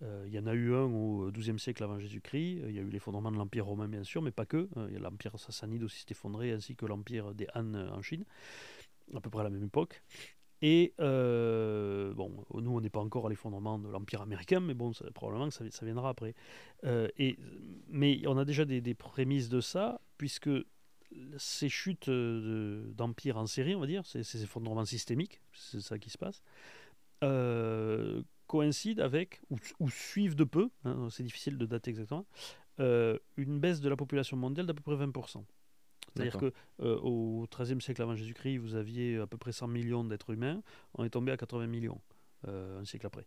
il 0.00 0.32
y 0.32 0.38
en 0.38 0.46
a 0.46 0.54
eu 0.54 0.74
un 0.74 0.84
au 0.84 1.30
XIIe 1.30 1.58
siècle 1.58 1.82
avant 1.82 1.98
Jésus-Christ. 1.98 2.62
Il 2.68 2.74
y 2.74 2.78
a 2.78 2.82
eu 2.82 2.88
l'effondrement 2.88 3.32
de 3.32 3.36
l'Empire 3.36 3.66
romain, 3.66 3.88
bien 3.88 4.04
sûr, 4.04 4.22
mais 4.22 4.30
pas 4.30 4.46
que. 4.46 4.68
Euh, 4.76 4.98
L'Empire 4.98 5.38
sassanide 5.38 5.82
aussi 5.82 6.00
s'est 6.00 6.06
effondré, 6.10 6.52
ainsi 6.52 6.76
que 6.76 6.86
l'Empire 6.86 7.34
des 7.34 7.46
Han 7.54 7.74
en 7.74 8.02
Chine, 8.02 8.24
à 9.14 9.20
peu 9.20 9.30
près 9.30 9.40
à 9.40 9.44
la 9.44 9.50
même 9.50 9.64
époque. 9.64 10.02
Et 10.60 10.92
euh, 11.00 12.12
bon, 12.14 12.44
nous, 12.54 12.76
on 12.76 12.80
n'est 12.80 12.90
pas 12.90 13.00
encore 13.00 13.26
à 13.26 13.30
l'effondrement 13.30 13.78
de 13.78 13.88
l'Empire 13.88 14.22
américain, 14.22 14.60
mais 14.60 14.74
bon, 14.74 14.92
probablement 15.14 15.48
que 15.48 15.54
ça, 15.54 15.64
ça 15.70 15.84
viendra 15.84 16.10
après. 16.10 16.34
et, 16.84 17.38
mais 17.88 18.20
on 18.26 18.36
a 18.38 18.44
déjà 18.44 18.64
des, 18.64 18.80
des, 18.80 18.94
prémices 18.94 19.48
de 19.48 19.60
ça, 19.60 20.00
puisque 20.16 20.50
ces 21.36 21.68
chutes 21.68 22.10
d'empire 22.10 23.38
en 23.38 23.46
série, 23.46 23.74
on 23.74 23.80
va 23.80 23.86
dire, 23.86 24.04
ces, 24.04 24.22
ces 24.24 24.42
effondrements 24.42 24.84
systémiques, 24.84 25.40
c'est 25.52 25.80
ça 25.80 25.98
qui 25.98 26.10
se 26.10 26.18
passe, 26.18 26.42
coïncide 28.48 28.98
avec, 28.98 29.40
ou, 29.50 29.90
suivent 29.90 30.34
de 30.34 30.42
peu, 30.42 30.70
hein, 30.84 31.06
c'est 31.10 31.22
difficile 31.22 31.56
de 31.56 31.66
dater 31.66 31.90
exactement, 31.90 32.26
euh, 32.80 33.16
une 33.36 33.60
baisse 33.60 33.80
de 33.80 33.88
la 33.88 33.96
population 33.96 34.36
mondiale 34.36 34.66
d'à 34.66 34.74
peu 34.74 34.82
près 34.82 34.96
20%. 34.96 35.44
C'est-à-dire 36.14 36.38
qu'au 36.38 36.50
euh, 36.80 36.98
au 37.00 37.46
XIIIe 37.46 37.80
siècle 37.80 38.02
avant 38.02 38.16
Jésus-Christ, 38.16 38.56
vous 38.58 38.74
aviez 38.74 39.18
à 39.18 39.26
peu 39.26 39.36
près 39.36 39.52
100 39.52 39.68
millions 39.68 40.02
d'êtres 40.02 40.30
humains, 40.30 40.62
on 40.94 41.04
est 41.04 41.10
tombé 41.10 41.30
à 41.30 41.36
80 41.36 41.68
millions. 41.68 42.00
Euh, 42.46 42.80
un 42.80 42.84
siècle 42.84 43.04
après. 43.04 43.26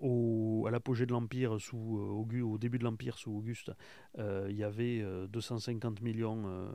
au, 0.00 0.64
à 0.66 0.70
l'apogée 0.70 1.04
de 1.04 1.12
l'Empire, 1.12 1.60
sous 1.60 1.76
au 1.78 2.58
début 2.58 2.78
de 2.78 2.84
l'Empire 2.84 3.18
sous 3.18 3.30
Auguste, 3.30 3.72
il 4.18 4.56
y 4.56 4.64
avait 4.64 5.04
250 5.28 6.00
millions 6.00 6.70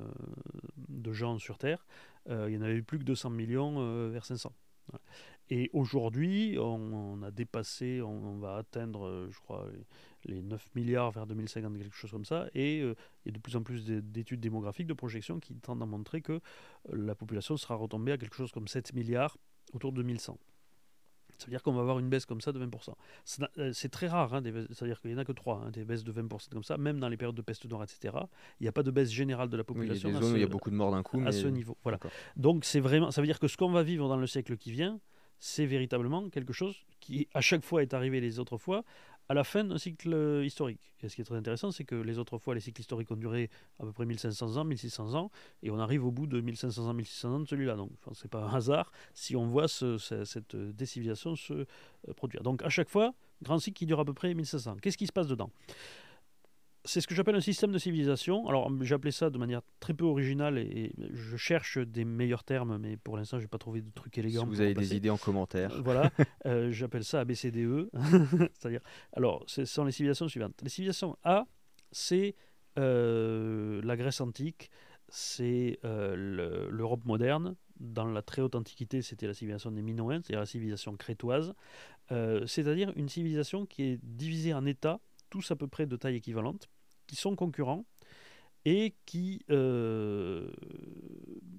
de 0.88 1.14
gens 1.14 1.40
sur 1.40 1.58
Terre. 1.58 1.86
il 2.30 2.48
n'y 2.50 2.58
en 2.58 2.62
avait 2.62 2.84
plus 2.84 3.00
que 3.00 3.04
200 3.04 3.32
millions 3.32 4.10
vers 4.10 4.24
500. 4.24 4.54
Et 5.50 5.70
aujourd'hui, 5.74 6.58
on, 6.60 7.22
a 7.24 7.32
dépassé, 7.32 8.02
on, 8.02 8.38
va 8.38 8.58
atteindre, 8.58 9.08
euh, 9.08 9.30
je 9.32 9.40
crois, 9.40 9.66
les 10.26 10.42
9 10.42 10.76
milliards 10.76 11.12
vers 11.12 11.26
2050, 11.26 11.78
quelque 11.78 11.96
chose 11.96 12.12
comme 12.12 12.26
ça. 12.26 12.48
Et 12.54 12.80
il 12.80 12.96
y 13.26 13.30
a 13.30 13.32
de 13.32 13.40
plus 13.40 13.56
en 13.56 13.64
plus 13.64 13.86
d'études 13.86 14.42
démographiques, 14.42 14.88
de 14.88 14.94
projections 14.94 15.40
qui 15.40 15.56
tendent 15.56 15.84
à 15.84 15.86
montrer 15.86 16.22
que 16.22 16.34
euh, 16.34 16.40
la 16.94 17.16
population 17.16 17.56
sera 17.56 17.76
retombée 17.76 18.12
à 18.12 18.18
quelque 18.18 18.36
chose 18.36 18.52
comme 18.52 18.68
7 18.68 18.94
milliards 18.94 19.38
autour 19.74 19.92
de 19.92 20.02
2100. 20.02 20.38
Ça 21.38 21.46
veut 21.46 21.52
dire 21.52 21.62
qu'on 21.62 21.74
va 21.74 21.82
avoir 21.82 22.00
une 22.00 22.10
baisse 22.10 22.26
comme 22.26 22.42
ça 22.42 22.52
de 22.52 22.66
20%. 22.66 22.94
Euh, 23.60 23.72
c'est 23.72 23.90
très 23.90 24.08
rare, 24.08 24.34
hein, 24.34 24.42
c'est-à-dire 24.72 25.00
qu'il 25.00 25.12
n'y 25.12 25.16
en 25.16 25.20
a 25.20 25.26
que 25.26 25.32
3, 25.32 25.66
hein, 25.66 25.72
des 25.72 25.86
baisses 25.86 26.04
de 26.04 26.12
20% 26.12 26.50
comme 26.50 26.64
ça, 26.64 26.78
même 26.78 27.00
dans 27.00 27.10
les 27.10 27.18
périodes 27.18 27.36
de 27.36 27.42
peste 27.44 27.70
noire, 27.70 27.84
etc. 27.84 28.16
Il 28.60 28.64
n'y 28.64 28.68
a 28.68 28.72
pas 28.72 28.84
de 28.84 28.90
baisse 28.90 29.12
générale 29.12 29.50
de 29.50 29.56
la 29.56 29.64
population. 29.64 30.10
il 30.10 30.14
y 30.14 30.18
a 30.18 30.20
des 30.20 30.26
zones 30.26 30.34
où 30.34 30.38
il 30.38 30.42
y 30.42 30.46
a 30.46 30.48
beaucoup 30.48 30.72
de 30.72 30.76
morts 30.76 30.92
d'un 30.92 31.04
coup. 31.04 31.22
À 31.26 31.32
ce 31.32 31.48
niveau. 31.48 31.78
Voilà. 31.84 32.00
Donc 32.36 32.66
c'est 32.66 32.80
vraiment, 32.80 33.12
ça 33.12 33.22
veut 33.22 33.28
dire 33.28 33.40
que 33.40 33.48
ce 33.48 33.56
qu'on 33.56 33.72
va 33.72 33.84
vivre 33.84 34.10
dans 34.10 34.18
le 34.18 34.26
siècle 34.26 34.58
qui 34.58 34.72
vient, 34.72 35.00
c'est 35.40 35.66
véritablement 35.66 36.30
quelque 36.30 36.54
chose 36.54 36.76
qui, 37.00 37.28
à 37.34 37.42
chaque 37.42 37.64
fois, 37.64 37.82
est 37.82 37.94
arrivé 37.94 38.20
les 38.20 38.40
autres 38.40 38.58
fois 38.58 38.84
à 39.30 39.34
la 39.34 39.44
fin 39.44 39.64
d'un 39.64 39.78
cycle 39.78 40.42
historique. 40.44 40.94
Et 41.04 41.10
ce 41.10 41.16
qui 41.16 41.22
est 41.22 41.26
très 41.26 41.36
intéressant, 41.36 41.72
c'est 41.72 41.84
que 41.84 41.96
les 41.96 42.18
autres 42.18 42.38
fois, 42.38 42.56
les 42.56 42.62
cycles 42.62 42.82
historiques 42.82 43.12
ont 43.12 43.18
duré 43.18 43.50
à 43.80 43.84
peu 43.84 43.92
près 43.92 44.06
1500 44.06 44.58
ans, 44.58 44.64
1600 44.64 45.16
ans, 45.16 45.32
et 45.64 45.70
on 45.70 45.80
arrive 45.80 46.06
au 46.06 46.12
bout 46.12 46.28
de 46.28 46.40
1500 46.40 46.88
ans, 46.88 46.94
1600 46.94 47.34
ans 47.34 47.40
de 47.42 47.48
celui-là. 47.48 47.76
Donc, 47.76 47.92
enfin, 48.02 48.12
c'est 48.16 48.30
pas 48.30 48.44
un 48.44 48.54
hasard 48.54 48.92
si 49.14 49.36
on 49.36 49.46
voit 49.46 49.68
cette 49.68 50.56
décivilisation 50.56 51.36
se 51.36 51.54
euh, 51.54 51.66
produire. 52.16 52.42
Donc, 52.42 52.64
à 52.64 52.70
chaque 52.70 52.90
fois, 52.90 53.14
grand 53.44 53.60
cycle 53.60 53.78
qui 53.78 53.86
dure 53.86 54.00
à 54.00 54.06
peu 54.06 54.14
près 54.14 54.34
1500. 54.34 54.78
Qu'est-ce 54.82 54.98
qui 54.98 55.08
se 55.08 55.14
passe 55.14 55.28
dedans? 55.28 55.52
C'est 56.88 57.02
ce 57.02 57.08
que 57.08 57.14
j'appelle 57.14 57.36
un 57.36 57.42
système 57.42 57.72
de 57.72 57.78
civilisation. 57.78 58.48
Alors, 58.48 58.72
j'ai 58.82 58.96
appelé 58.96 59.12
ça 59.12 59.30
de 59.30 59.38
manière 59.38 59.62
très 59.80 59.94
peu 59.94 60.06
originale 60.06 60.58
et, 60.58 60.94
je 61.12 61.38
cherche 61.38 61.78
des 61.78 62.06
meilleurs 62.06 62.44
termes, 62.44 62.78
mais 62.78 62.98
pour 62.98 63.18
l'instant, 63.18 63.38
je 63.38 63.44
n'ai 63.44 63.48
pas 63.48 63.58
trouvé 63.58 63.82
de 63.82 63.92
trucs 63.94 64.18
élégants. 64.18 64.44
Si 64.44 64.48
vous 64.48 64.62
avez 64.62 64.74
des 64.74 64.96
idées 64.96 65.10
en 65.10 65.18
commentaire. 65.18 65.74
Euh, 65.74 65.82
voilà, 65.82 66.10
euh, 66.46 66.72
j'appelle 66.72 67.04
ça 67.04 67.22
ABCDE. 67.22 67.90
C'est-à-dire, 68.54 68.82
alors, 69.14 69.44
ce 69.48 69.66
sont 69.66 69.84
les 69.84 69.92
civilisations 69.92 70.28
suivantes. 70.28 70.54
Les 70.64 70.70
civilisations 70.70 71.18
A, 71.24 71.46
c'est 71.92 72.36
euh, 72.80 73.82
la 73.84 73.98
Grèce 73.98 74.22
antique, 74.22 74.70
c'est 75.10 75.80
l'Europe 75.84 77.06
moderne. 77.06 77.56
Dans 77.80 78.06
la 78.06 78.24
très 78.24 78.42
haute 78.42 78.56
antiquité, 78.56 79.02
c'était 79.02 79.28
la 79.28 79.34
civilisation 79.36 79.72
des 79.72 79.84
Minoens, 79.84 80.22
c'est-à-dire 80.24 80.40
la 80.40 80.46
civilisation 80.48 80.96
crétoise. 80.96 81.54
c'est-à-dire 82.10 82.92
une 82.96 83.10
civilisation 83.10 83.66
qui 83.66 83.84
est 83.84 84.00
divisée 84.02 84.54
en 84.54 84.66
États, 84.66 85.00
tous 85.30 85.52
à 85.52 85.56
peu 85.56 85.68
près 85.68 85.86
de 85.86 85.96
taille 85.96 86.16
équivalente 86.16 86.70
qui 87.08 87.16
sont 87.16 87.36
concurrents 87.36 87.86
et 88.66 88.96
qui 89.06 89.46
euh, 89.50 90.52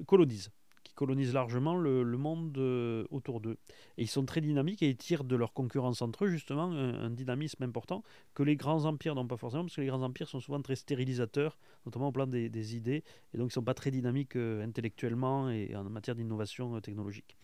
colonisent, 0.07 0.51
qui 0.85 0.93
colonisent 0.93 1.33
largement 1.33 1.75
le, 1.75 2.05
monde 2.19 2.59
euh, 2.59 3.07
autour 3.11 3.41
d'eux. 3.41 3.57
Et 3.97 4.03
ils 4.03 4.09
sont 4.09 4.27
très 4.27 4.43
dynamiques 4.43 4.83
et 4.83 4.91
ils 4.91 4.97
tirent 4.97 5.25
de 5.25 5.35
leur 5.35 5.55
concurrence 5.55 6.03
entre 6.03 6.27
eux 6.27 6.29
justement 6.29 6.71
un, 6.71 7.09
dynamisme 7.09 7.63
important 7.63 8.03
que 8.35 8.43
les 8.43 8.57
grands 8.57 8.85
empires 8.85 9.15
n'ont 9.15 9.27
pas 9.27 9.39
forcément, 9.39 9.65
parce 9.65 9.77
que 9.77 9.81
les 9.81 9.87
grands 9.87 10.03
empires 10.03 10.29
sont 10.29 10.41
souvent 10.41 10.61
très 10.61 10.77
stérilisateurs, 10.77 11.59
notamment 11.87 12.09
au 12.09 12.13
plan 12.13 12.27
des, 12.27 12.77
idées, 12.77 13.05
et 13.33 13.39
donc 13.39 13.47
ils 13.47 13.53
ne 13.53 13.53
sont 13.53 13.65
pas 13.65 13.75
très 13.75 13.91
dynamiques 13.91 14.37
euh, 14.37 14.63
intellectuellement 14.63 15.49
et 15.49 15.75
en 15.75 15.85
matière 15.85 16.15
d'innovation 16.15 16.79
technologique 16.81 17.37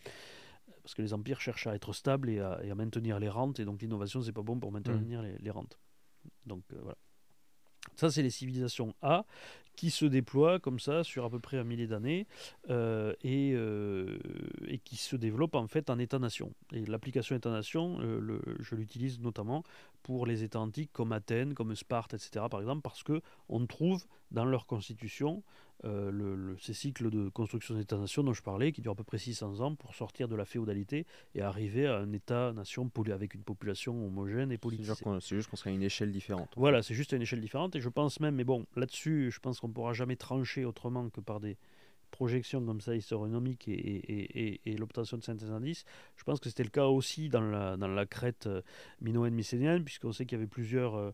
parce 0.83 0.93
que 0.93 1.01
les 1.01 1.15
empires 1.15 1.41
cherchent 1.41 1.67
à 1.67 1.75
être 1.75 1.95
stables 1.95 2.29
et 2.29 2.41
à, 2.41 2.75
maintenir 2.75 3.19
les 3.19 3.31
rentes, 3.31 3.59
et 3.59 3.65
donc 3.65 3.81
l'innovation, 3.81 4.21
c'est 4.21 4.35
pas 4.35 4.43
bon 4.43 4.61
pour 4.61 4.71
maintenir 4.71 5.23
mmh. 5.23 5.37
les, 5.41 5.51
rentes. 5.51 5.79
Donc 6.45 6.63
voilà. 6.75 6.99
Ça, 7.97 8.11
c'est 8.11 8.23
les 8.23 8.31
civilisations 8.31 8.95
A 9.03 9.25
qui 9.77 9.91
se 9.91 10.05
déploie 10.05 10.61
comme 10.61 10.79
ça 10.79 11.03
sur 11.03 11.25
à 11.25 11.31
peu 11.31 11.41
près 11.41 11.59
un 11.59 11.65
millier 11.65 11.89
d'années 11.89 12.27
et, 12.69 13.51
et, 13.55 14.79
qui 14.85 14.97
se 14.97 15.17
développe 15.17 15.57
en 15.57 15.67
fait 15.67 15.91
en 15.91 15.99
État-nation. 15.99 16.53
Et 16.73 16.87
l'application 16.87 17.35
État-nation, 17.35 17.99
je 18.61 18.75
l'utilise 18.77 19.19
notamment 19.19 19.65
pour 20.05 20.27
les 20.27 20.45
États 20.45 20.61
antiques 20.61 20.93
comme 20.93 21.11
Athènes, 21.11 21.55
comme 21.55 21.75
Sparte, 21.75 22.15
etc. 22.15 22.47
par 22.49 22.61
exemple, 22.61 22.83
parce 22.83 23.03
que 23.03 23.21
on 23.49 23.67
trouve 23.67 24.05
dans 24.31 24.45
leur 24.45 24.67
constitution 24.67 25.43
euh, 25.85 26.11
le, 26.11 26.57
ces 26.61 26.73
cycles 26.73 27.11
de 27.11 27.29
construction 27.29 27.75
d'État-nation 27.75 28.23
dont 28.23 28.33
je 28.33 28.43
parlais, 28.43 28.71
qui 28.71 28.81
durent 28.81 28.93
à 28.93 28.97
peu 28.97 29.05
près 29.05 29.19
600 29.19 29.61
ans 29.61 29.75
pour 29.75 29.95
sortir 29.95 30.29
de 30.29 30.37
la 30.37 30.45
féodalité 30.45 31.07
et 31.35 31.43
arriver 31.43 31.87
à 31.87 31.99
un 31.99 32.13
État-nation 32.13 32.91
avec 33.13 33.35
une 33.35 33.43
population 33.43 34.07
homogène 34.07 34.53
et 34.53 34.59
politique. 34.59 34.95
C'est 35.21 35.37
juste 35.37 35.51
qu'on 35.51 35.57
serait 35.57 35.71
à 35.71 35.73
une 35.73 35.83
échelle 35.83 36.13
différente. 36.13 36.53
Voilà, 36.57 36.83
c'est 36.83 36.95
juste 36.95 37.13
à 37.13 37.17
une 37.17 37.23
échelle 37.23 37.41
différente. 37.41 37.77
Et 37.77 37.81
je 37.81 37.89
pense 37.89 38.21
même, 38.21 38.37
mais 38.37 38.45
bon, 38.45 38.67
là-dessus, 38.77 39.31
je 39.31 39.41
pense 39.41 39.61
qu'on 39.61 39.69
ne 39.69 39.73
pourra 39.73 39.95
jamais 39.95 40.17
trancher 40.17 40.65
autrement 40.65 41.09
que 41.11 41.21
par 41.21 41.41
des 41.41 41.57
projections 42.15 42.65
comme 42.65 42.81
ça 42.81 42.93
astronomiques 42.93 43.67
et, 43.69 44.61
l'obtention 44.79 45.17
de 45.17 45.23
synthèse 45.23 45.51
indices. 45.51 45.85
Je 46.17 46.23
pense 46.23 46.39
que 46.39 46.49
c'était 46.49 46.63
le 46.63 46.71
cas 46.71 46.87
aussi 46.87 47.29
dans 47.29 47.41
la, 47.41 47.77
dans 47.77 47.89
la 47.89 48.07
crête 48.07 48.47
euh, 48.47 48.63
minoenne 49.01 49.35
mycénienne, 49.35 49.85
puisqu'on 49.85 50.13
sait 50.13 50.25
qu'il 50.25 50.39
y 50.39 50.41
avait 50.41 50.49
plusieurs, 50.49 50.95
euh, 50.95 51.11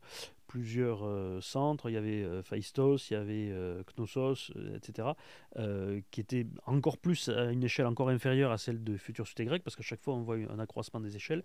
plusieurs 0.50 1.04
euh, 1.04 1.40
centres. 1.40 1.88
Il 1.90 1.92
y 1.92 1.96
avait 1.96 2.24
euh, 2.24 2.42
Phaistos, 2.42 3.08
il 3.08 3.14
y 3.14 3.16
avait 3.16 3.50
euh, 3.52 3.84
Knossos, 3.96 4.52
etc., 4.74 5.10
qui 6.10 6.20
étaient 6.20 6.46
encore 6.66 6.98
plus 6.98 7.28
à 7.28 7.52
une 7.52 7.62
échelle 7.62 7.86
encore 7.86 8.08
inférieure 8.08 8.50
à 8.50 8.58
celle 8.58 8.82
de 8.82 8.96
Futur 8.96 9.26
Cité 9.26 9.44
Grec, 9.44 9.62
parce 9.62 9.76
qu'à 9.76 9.82
chaque 9.82 10.00
fois 10.00 10.14
on 10.14 10.22
voit 10.22 10.36
un 10.36 10.58
accroissement 10.58 11.00
des 11.00 11.16
échelles. 11.16 11.44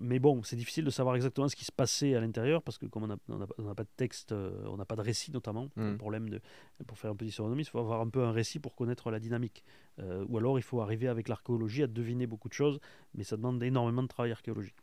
mais 0.00 0.18
bon, 0.18 0.42
c'est 0.42 0.56
difficile 0.56 0.84
de 0.84 0.90
savoir 0.90 1.14
exactement 1.14 1.48
ce 1.48 1.56
qui 1.56 1.64
se 1.64 1.72
passait 1.72 2.14
à 2.14 2.20
l'intérieur, 2.20 2.62
parce 2.62 2.78
que 2.78 2.86
comme 2.86 3.04
on 3.04 3.36
n'a 3.36 3.74
pas 3.74 3.84
de 3.84 3.88
texte, 3.96 4.32
on 4.32 4.76
n'a 4.76 4.84
pas 4.84 4.96
de 4.96 5.02
récit 5.02 5.30
notamment, 5.30 5.70
mmh. 5.76 5.90
le 5.90 5.96
problème 5.96 6.28
de, 6.30 6.40
pour 6.86 6.98
faire 6.98 7.10
un 7.10 7.16
peu 7.16 7.24
d'historionomie, 7.24 7.62
il 7.62 7.68
faut 7.68 7.78
avoir 7.78 8.00
un 8.00 8.08
peu 8.08 8.24
un 8.24 8.32
récit 8.32 8.58
pour 8.58 8.74
connaître 8.74 9.10
la 9.10 9.20
dynamique. 9.20 9.62
ou 10.28 10.38
alors 10.38 10.58
il 10.58 10.62
faut 10.62 10.80
arriver 10.80 11.08
avec 11.08 11.28
l'archéologie 11.28 11.82
à 11.82 11.86
deviner 11.86 12.26
beaucoup 12.26 12.48
de 12.48 12.54
choses, 12.54 12.80
mais 13.14 13.24
ça 13.24 13.36
demande 13.36 13.62
énormément 13.62 14.02
de 14.02 14.08
travail 14.08 14.32
archéologique 14.32 14.76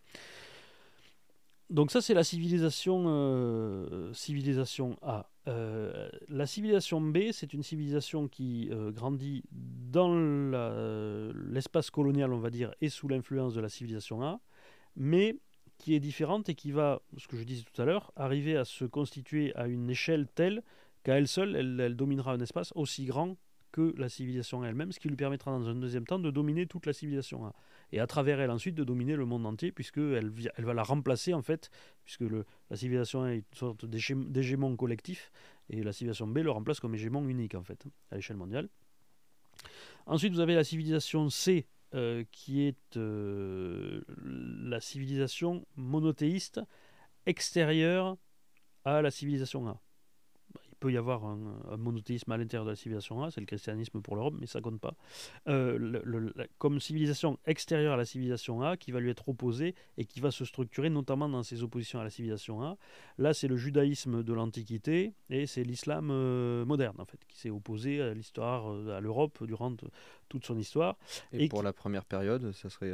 donc 1.74 1.90
ça 1.90 2.02
c'est 2.02 2.14
la 2.14 2.24
civilisation, 2.24 3.06
euh, 3.08 4.14
civilisation 4.14 4.96
A. 5.02 5.28
Euh, 5.48 6.08
la 6.30 6.46
civilisation 6.46 7.02
B, 7.02 7.32
c'est 7.32 7.52
une 7.52 7.64
civilisation 7.64 8.28
qui 8.28 8.70
euh, 8.72 8.92
grandit 8.92 9.44
dans 9.52 10.14
l'espace 11.50 11.90
colonial, 11.90 12.32
on 12.32 12.38
va 12.38 12.52
dire, 12.52 12.76
et 12.82 12.90
sous 12.90 13.08
l'influence 13.08 13.56
de 13.56 13.60
la 13.60 13.70
civilisation 13.70 14.22
A, 14.24 14.40
mais 14.96 15.36
qui 15.80 15.96
est 15.96 16.00
différente 16.00 16.48
et 16.48 16.54
qui 16.54 16.72
va, 16.72 17.02
ce 17.18 17.28
que 17.28 17.38
je 17.38 17.44
disais 17.44 17.64
tout 17.64 17.82
à 17.82 17.86
l'heure, 17.86 18.14
arriver 18.16 18.56
à 18.56 18.66
se 18.66 18.86
constituer 18.86 19.52
à 19.56 19.68
une 19.68 19.90
échelle 19.90 20.28
telle 20.28 20.62
qu'à 21.02 21.18
elle 21.18 21.28
seule, 21.28 21.56
elle 21.56 21.96
dominera 21.96 22.34
un 22.34 22.40
espace 22.40 22.72
aussi 22.76 23.06
grand 23.06 23.36
que 23.72 23.96
la 23.98 24.10
civilisation 24.10 24.64
elle-même, 24.64 24.92
ce 24.92 25.00
qui 25.00 25.10
lui 25.10 25.16
permettra 25.16 25.50
dans 25.50 25.68
un 25.68 25.74
deuxième 25.74 26.06
temps 26.06 26.20
de 26.20 26.30
dominer 26.30 26.68
toute 26.68 26.86
la 26.86 26.94
civilisation 26.94 27.48
A 27.48 27.56
et 27.94 28.00
à 28.00 28.08
travers 28.08 28.42
elle 28.42 28.50
ensuite 28.50 28.74
de 28.74 28.84
dominer 28.84 29.16
le 29.16 29.26
monde 29.26 29.46
entier, 29.46 29.72
puisqu'elle 29.72 30.34
elle 30.58 30.66
va 30.66 30.74
la 30.74 30.82
remplacer 30.82 31.36
en 31.36 31.44
fait, 31.44 31.70
puisque 32.04 32.24
la 32.70 32.76
civilisation 32.76 33.28
est 33.28 33.38
une 33.38 33.44
sorte 33.54 33.86
d'hégémon 33.86 34.76
collectif, 34.76 35.32
et 35.70 35.84
la 35.84 35.94
civilisation 35.94 36.26
B 36.26 36.40
le 36.40 36.50
remplace 36.50 36.80
comme 36.80 36.96
hégémon 36.96 37.28
unique 37.28 37.54
en 37.54 37.64
fait, 37.64 37.86
à 38.10 38.16
l'échelle 38.16 38.38
mondiale. 38.38 38.68
Ensuite, 40.08 40.34
vous 40.34 40.40
avez 40.40 40.56
la 40.56 40.64
civilisation 40.64 41.30
C, 41.30 41.68
euh, 41.94 42.24
qui 42.32 42.64
est 42.64 42.98
euh, 42.98 44.02
la 44.18 44.82
civilisation 44.82 45.64
monothéiste 45.76 46.62
extérieure 47.28 48.18
à 48.86 49.04
la 49.04 49.12
civilisation 49.12 49.68
A 49.68 49.80
peut 50.84 50.92
y 50.92 50.98
avoir 50.98 51.24
un, 51.24 51.78
monothéisme 51.78 52.30
à 52.34 52.38
l'intérieur 52.38 52.66
de 52.66 52.72
la 52.72 52.76
civilisation 52.76 53.24
A, 53.24 53.32
c'est 53.32 53.40
le 53.40 53.46
christianisme 53.46 54.02
pour 54.02 54.18
l'Europe, 54.18 54.34
mais 54.38 54.48
ça 54.48 54.60
compte 54.60 54.82
pas. 54.82 54.96
Euh, 55.48 56.42
comme 56.58 56.82
civilisation 56.82 57.40
extérieure 57.46 57.94
à 57.94 57.98
la 57.98 58.04
civilisation 58.04 58.62
A, 58.62 58.76
qui 58.76 58.92
va 58.92 59.00
lui 59.00 59.10
être 59.10 59.30
opposée 59.30 59.76
et 59.98 60.04
qui 60.04 60.20
va 60.20 60.30
se 60.30 60.44
structurer 60.44 60.90
notamment 60.90 61.30
dans 61.30 61.42
ses 61.42 61.64
oppositions 61.64 62.02
à 62.02 62.04
la 62.04 62.10
civilisation 62.10 62.62
A. 62.62 62.76
Là, 63.18 63.34
c'est 63.34 63.48
le 63.48 63.56
judaïsme 63.56 64.24
de 64.24 64.34
l'Antiquité 64.34 65.14
et 65.30 65.48
c'est 65.48 65.64
l'islam 65.64 66.10
euh, 66.12 66.66
moderne, 66.66 66.98
en 67.00 67.06
fait, 67.06 67.24
qui 67.30 67.40
s'est 67.40 67.50
opposé 67.50 68.02
à 68.02 68.14
l'histoire, 68.14 68.70
euh, 68.70 68.98
à 68.98 69.00
l'Europe 69.00 69.42
durant 69.46 69.74
toute 70.28 70.46
son 70.46 70.58
histoire. 70.58 70.98
Et, 71.32 71.48
pour 71.48 71.64
la 71.64 71.72
première 71.72 72.04
période, 72.04 72.52
ça 72.52 72.70
serait. 72.70 72.92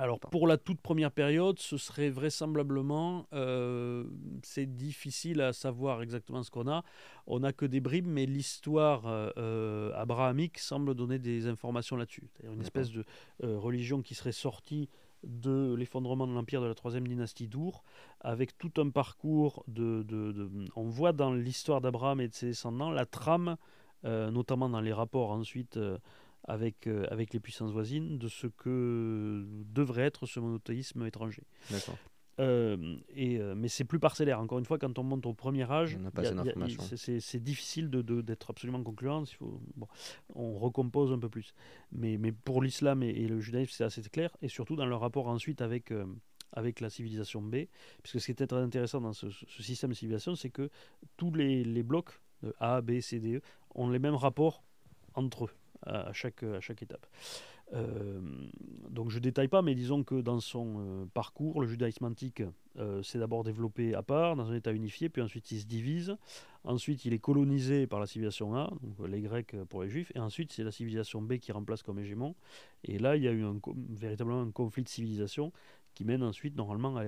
Alors 0.00 0.18
pour 0.18 0.46
la 0.46 0.56
toute 0.56 0.80
première 0.80 1.12
période, 1.12 1.58
ce 1.58 1.76
serait 1.76 2.08
vraisemblablement, 2.08 3.26
euh, 3.34 4.04
c'est 4.42 4.64
difficile 4.64 5.42
à 5.42 5.52
savoir 5.52 6.00
exactement 6.00 6.42
ce 6.42 6.50
qu'on 6.50 6.68
a. 6.68 6.84
On 7.26 7.40
n'a 7.40 7.52
que 7.52 7.66
des 7.66 7.80
bribes, 7.80 8.06
mais 8.06 8.24
l'histoire 8.24 9.06
euh, 9.06 9.28
euh, 9.36 9.92
abrahamique 9.94 10.58
semble 10.58 10.94
donner 10.94 11.18
des 11.18 11.48
informations 11.48 11.96
là-dessus. 11.96 12.30
C'est-à-dire 12.32 12.54
une 12.54 12.62
espèce 12.62 12.90
de 12.90 13.04
religion 13.42 14.00
qui 14.00 14.14
serait 14.14 14.32
sortie 14.32 14.88
de 15.22 15.74
l'effondrement 15.74 16.26
de 16.26 16.32
l'empire 16.32 16.62
de 16.62 16.66
la 16.66 16.74
troisième 16.74 17.06
dynastie 17.06 17.46
d'Our, 17.46 17.84
avec 18.22 18.56
tout 18.56 18.72
un 18.78 18.88
parcours 18.88 19.64
de, 19.68 20.02
On 20.76 20.88
voit 20.88 21.12
dans 21.12 21.34
l'histoire 21.34 21.82
d'Abraham 21.82 22.22
et 22.22 22.28
de 22.28 22.32
ses 22.32 22.46
descendants 22.46 22.90
la 22.90 23.04
trame, 23.04 23.58
notamment 24.02 24.70
dans 24.70 24.80
les 24.80 24.94
rapports 24.94 25.32
ensuite 25.32 25.78
avec, 26.44 26.86
euh, 26.86 27.06
avec 27.10 27.32
les 27.32 27.40
puissances 27.40 27.72
voisines 27.72 28.18
de 28.18 28.28
ce 28.28 28.46
que 28.46 29.44
devrait 29.72 30.02
être 30.02 30.26
ce 30.26 30.40
monothéisme 30.40 31.06
étranger. 31.06 31.42
D'accord. 31.70 31.96
Euh, 32.38 32.96
et, 33.10 33.38
euh, 33.38 33.54
mais 33.54 33.68
c'est 33.68 33.84
plus 33.84 33.98
parcellaire. 33.98 34.40
Encore 34.40 34.58
une 34.58 34.64
fois, 34.64 34.78
quand 34.78 34.98
on 34.98 35.02
monte 35.02 35.26
au 35.26 35.34
premier 35.34 35.70
âge, 35.70 35.98
c'est 36.96 37.42
difficile 37.42 37.90
d'être 37.90 38.06
de, 38.06 38.20
d'être 38.22 38.50
absolument 38.50 38.82
concluant. 38.82 39.22
Il 39.24 39.34
faut, 39.34 39.60
bon, 39.76 39.86
on 40.34 40.54
recompose 40.58 41.12
un 41.12 41.18
peu 41.18 41.28
plus. 41.28 41.54
Mais, 41.92 42.16
mais 42.16 42.32
pour 42.32 42.62
l'islam 42.62 43.02
et, 43.02 43.28
le 43.28 43.40
judaïsme, 43.40 43.72
c'est 43.76 43.84
assez 43.84 44.00
clair. 44.02 44.34
Et 44.40 44.48
surtout 44.48 44.74
dans 44.74 44.86
leur 44.86 45.00
rapport 45.00 45.28
ensuite 45.28 45.60
avec, 45.60 45.92
avec 46.52 46.80
la 46.80 46.88
civilisation 46.88 47.42
B. 47.42 47.66
Puisque 48.02 48.20
ce 48.20 48.32
qui 48.32 48.42
est 48.42 48.46
très 48.46 48.62
intéressant 48.62 49.02
dans 49.02 49.12
ce, 49.12 49.28
ce 49.28 49.62
système 49.62 49.90
de 49.90 49.94
civilisation, 49.96 50.34
c'est 50.34 50.50
que 50.50 50.70
tous 51.18 51.34
les, 51.34 51.62
les 51.62 51.82
blocs, 51.82 52.22
A, 52.58 52.80
B, 52.80 53.00
C, 53.00 53.20
D, 53.20 53.36
E, 53.36 53.42
ont 53.74 53.90
les 53.90 53.98
mêmes 53.98 54.14
rapports 54.14 54.62
entre 55.14 55.44
eux 55.44 55.50
à, 55.82 56.12
chaque, 56.12 56.42
à 56.42 56.60
chaque 56.60 56.82
étape. 56.82 57.06
Euh, 57.72 58.20
donc 58.88 59.10
je 59.10 59.16
ne 59.16 59.22
détaille 59.22 59.48
pas, 59.48 59.62
mais 59.62 59.74
disons 59.74 60.02
que 60.02 60.20
dans 60.20 60.40
son 60.40 60.76
euh, 60.78 61.04
parcours, 61.14 61.60
le 61.60 61.68
judaïsme 61.68 62.04
antique 62.04 62.42
euh, 62.78 63.02
s'est 63.02 63.18
d'abord 63.18 63.44
développé 63.44 63.94
à 63.94 64.02
part, 64.02 64.34
dans 64.36 64.50
un 64.50 64.54
état 64.54 64.72
unifié, 64.72 65.08
puis 65.08 65.22
ensuite 65.22 65.50
il 65.52 65.60
se 65.60 65.66
divise. 65.66 66.16
Ensuite 66.64 67.04
il 67.04 67.14
est 67.14 67.18
colonisé 67.18 67.86
par 67.86 68.00
la 68.00 68.06
civilisation 68.06 68.54
A, 68.56 68.70
les 69.06 69.20
Grecs 69.22 69.56
pour 69.68 69.82
les 69.82 69.88
Juifs, 69.88 70.12
et 70.14 70.18
ensuite 70.18 70.52
c'est 70.52 70.64
la 70.64 70.72
civilisation 70.72 71.22
B 71.22 71.38
qui 71.38 71.52
remplace 71.52 71.82
comme 71.82 71.98
hégémon. 71.98 72.34
Et 72.84 72.98
là 72.98 73.16
il 73.16 73.22
y 73.22 73.28
a 73.28 73.32
eu 73.32 73.44
un, 73.44 73.58
véritablement 73.90 74.42
un 74.42 74.50
conflit 74.50 74.82
de 74.82 74.88
civilisation 74.88 75.52
qui 75.94 76.04
mène 76.04 76.22
ensuite 76.22 76.56
normalement 76.56 77.00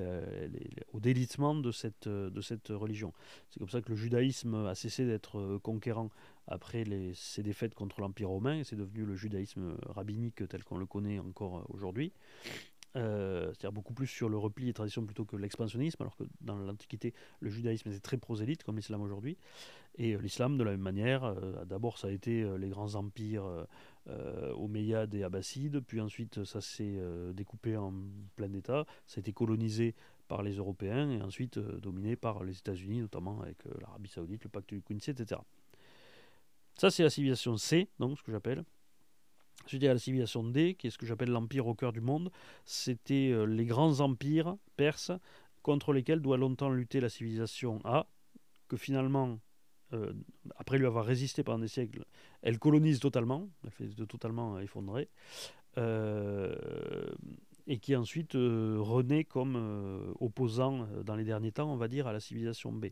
au 0.93 1.01
délitement 1.01 1.55
de 1.55 1.73
cette, 1.73 2.09
de 2.09 2.41
cette 2.41 2.69
religion. 2.69 3.13
C'est 3.51 3.59
comme 3.59 3.69
ça 3.69 3.81
que 3.81 3.91
le 3.91 3.97
judaïsme 3.97 4.67
a 4.67 4.75
cessé 4.75 5.07
d'être 5.07 5.59
conquérant 5.63 6.11
après 6.49 6.85
les, 6.85 7.15
ses 7.15 7.43
défaites 7.43 7.75
contre 7.75 8.01
l'Empire 8.01 8.29
romain, 8.29 8.63
c'est 8.65 8.77
devenu 8.77 9.05
le 9.05 9.15
judaïsme 9.15 9.77
rabbinique 9.87 10.47
tel 10.49 10.65
qu'on 10.65 10.79
le 10.79 10.87
connaît 10.87 11.19
encore 11.21 11.65
aujourd'hui. 11.69 12.13
Euh, 12.95 13.47
c'est-à-dire 13.47 13.73
beaucoup 13.73 13.95
plus 13.95 14.07
sur 14.07 14.29
le 14.29 14.37
repli 14.37 14.69
et 14.69 14.73
tradition 14.75 15.05
plutôt 15.07 15.25
que 15.25 15.37
l'expansionnisme, 15.37 16.03
alors 16.03 16.17
que 16.17 16.25
dans 16.43 16.59
l'Antiquité, 16.59 17.15
le 17.41 17.49
judaïsme 17.49 17.89
était 17.89 18.01
très 18.01 18.19
prosélyte 18.19 18.65
comme 18.65 18.77
l'islam 18.77 19.01
aujourd'hui. 19.01 19.39
Et 19.97 20.15
euh, 20.15 20.19
l'islam, 20.19 20.59
de 20.59 20.65
la 20.65 20.73
même 20.73 20.81
manière, 20.81 21.25
euh, 21.25 21.65
d'abord 21.65 21.97
ça 21.97 22.09
a 22.09 22.11
été 22.11 22.47
les 22.59 22.69
grands 22.69 22.95
empires 22.95 23.67
omeyyades 24.07 25.15
et 25.15 25.23
abbassides, 25.23 25.81
puis 25.81 26.01
ensuite 26.01 26.45
ça 26.45 26.61
s'est 26.61 26.99
découpé 27.35 27.77
en 27.77 27.93
plein 28.37 28.53
État, 28.53 28.85
ça 29.07 29.19
a 29.19 29.21
été 29.21 29.33
colonisé 29.33 29.95
par 30.29 30.43
les 30.43 30.55
Européens 30.55 31.11
et 31.11 31.23
ensuite 31.23 31.59
dominé 31.59 32.17
par 32.17 32.43
les 32.43 32.59
États-Unis, 32.59 33.01
notamment 33.01 33.41
avec 33.43 33.59
l'Arabie 33.81 34.09
Saoudite, 34.09 34.45
le 34.45 34.51
pacte 34.51 34.75
du 34.75 34.83
Quincy, 34.83 35.11
etc. 35.11 35.41
Ça, 36.77 36.91
c'est 36.91 37.03
la 37.03 37.11
civilisation 37.11 37.57
C, 37.57 37.89
donc 37.99 38.19
ce 38.19 38.23
que 38.23 38.33
j'appelle. 38.33 38.65
Ensuite, 39.65 39.83
il 39.83 39.85
y 39.85 39.89
la 39.89 39.99
civilisation 39.99 40.43
D, 40.45 40.75
qui 40.75 40.89
est 40.89 40.91
ce 40.91 40.99
que 40.99 41.07
j'appelle 41.07 41.31
l'empire 41.31 41.67
au 41.67 41.75
cœur 41.75 41.93
du 41.93 42.01
monde. 42.01 42.31
C'était 42.65 43.31
euh, 43.31 43.45
les 43.45 43.65
grands 43.65 44.01
empires 44.01 44.57
perses 44.77 45.13
contre 45.63 45.93
lesquels 45.93 46.21
doit 46.21 46.37
longtemps 46.37 46.71
lutter 46.71 47.01
la 47.01 47.09
civilisation 47.09 47.81
A, 47.85 48.07
que 48.69 48.77
finalement, 48.77 49.39
euh, 49.93 50.13
après 50.57 50.79
lui 50.79 50.87
avoir 50.87 51.05
résisté 51.05 51.43
pendant 51.43 51.59
des 51.59 51.69
siècles, 51.69 52.05
elle 52.43 52.59
colonise 52.59 53.01
totalement, 53.01 53.49
elle 53.65 53.71
fait 53.71 53.95
de 53.95 54.05
totalement 54.05 54.59
effondrer. 54.59 55.09
Euh, 55.79 56.55
et 57.69 57.79
qui 57.79 57.95
ensuite 57.95 58.35
euh, 58.35 58.77
renaît 58.81 59.23
comme 59.25 60.15
opposant 60.19 60.87
dans 61.05 61.15
les 61.15 61.25
derniers 61.25 61.53
temps, 61.53 61.73
on 61.73 61.77
va 61.77 61.89
dire, 61.89 62.07
à 62.09 62.13
la 62.13 62.21
civilisation 62.21 62.73
B. 62.73 62.87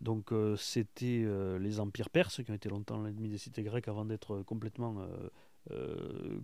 Donc 0.00 0.32
c'était 0.56 1.26
les 1.60 1.78
empires 1.78 2.10
perses 2.10 2.42
qui 2.42 2.50
ont 2.50 2.54
été 2.54 2.68
longtemps 2.68 3.02
l'ennemi 3.02 3.28
des 3.28 3.38
cités 3.38 3.62
grecques 3.62 3.88
avant 3.88 4.04
d'être 4.04 4.42
complètement 4.42 5.06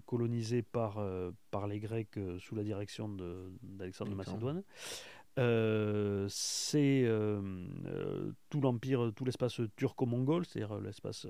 colonisés 0.04 0.62
par, 0.62 1.04
par 1.50 1.66
les 1.66 1.80
Grecs 1.80 2.18
sous 2.38 2.54
la 2.54 2.62
direction 2.62 3.08
d'Alexandre 3.62 4.12
de, 4.12 4.16
Macédoine. 4.16 4.62
C'est 5.36 7.08
tout 8.50 8.60
l'empire, 8.60 9.12
tout 9.14 9.24
l'espace 9.24 9.60
turco-mongol, 9.76 10.46
c'est-à-dire 10.46 10.80
l'espace 10.80 11.26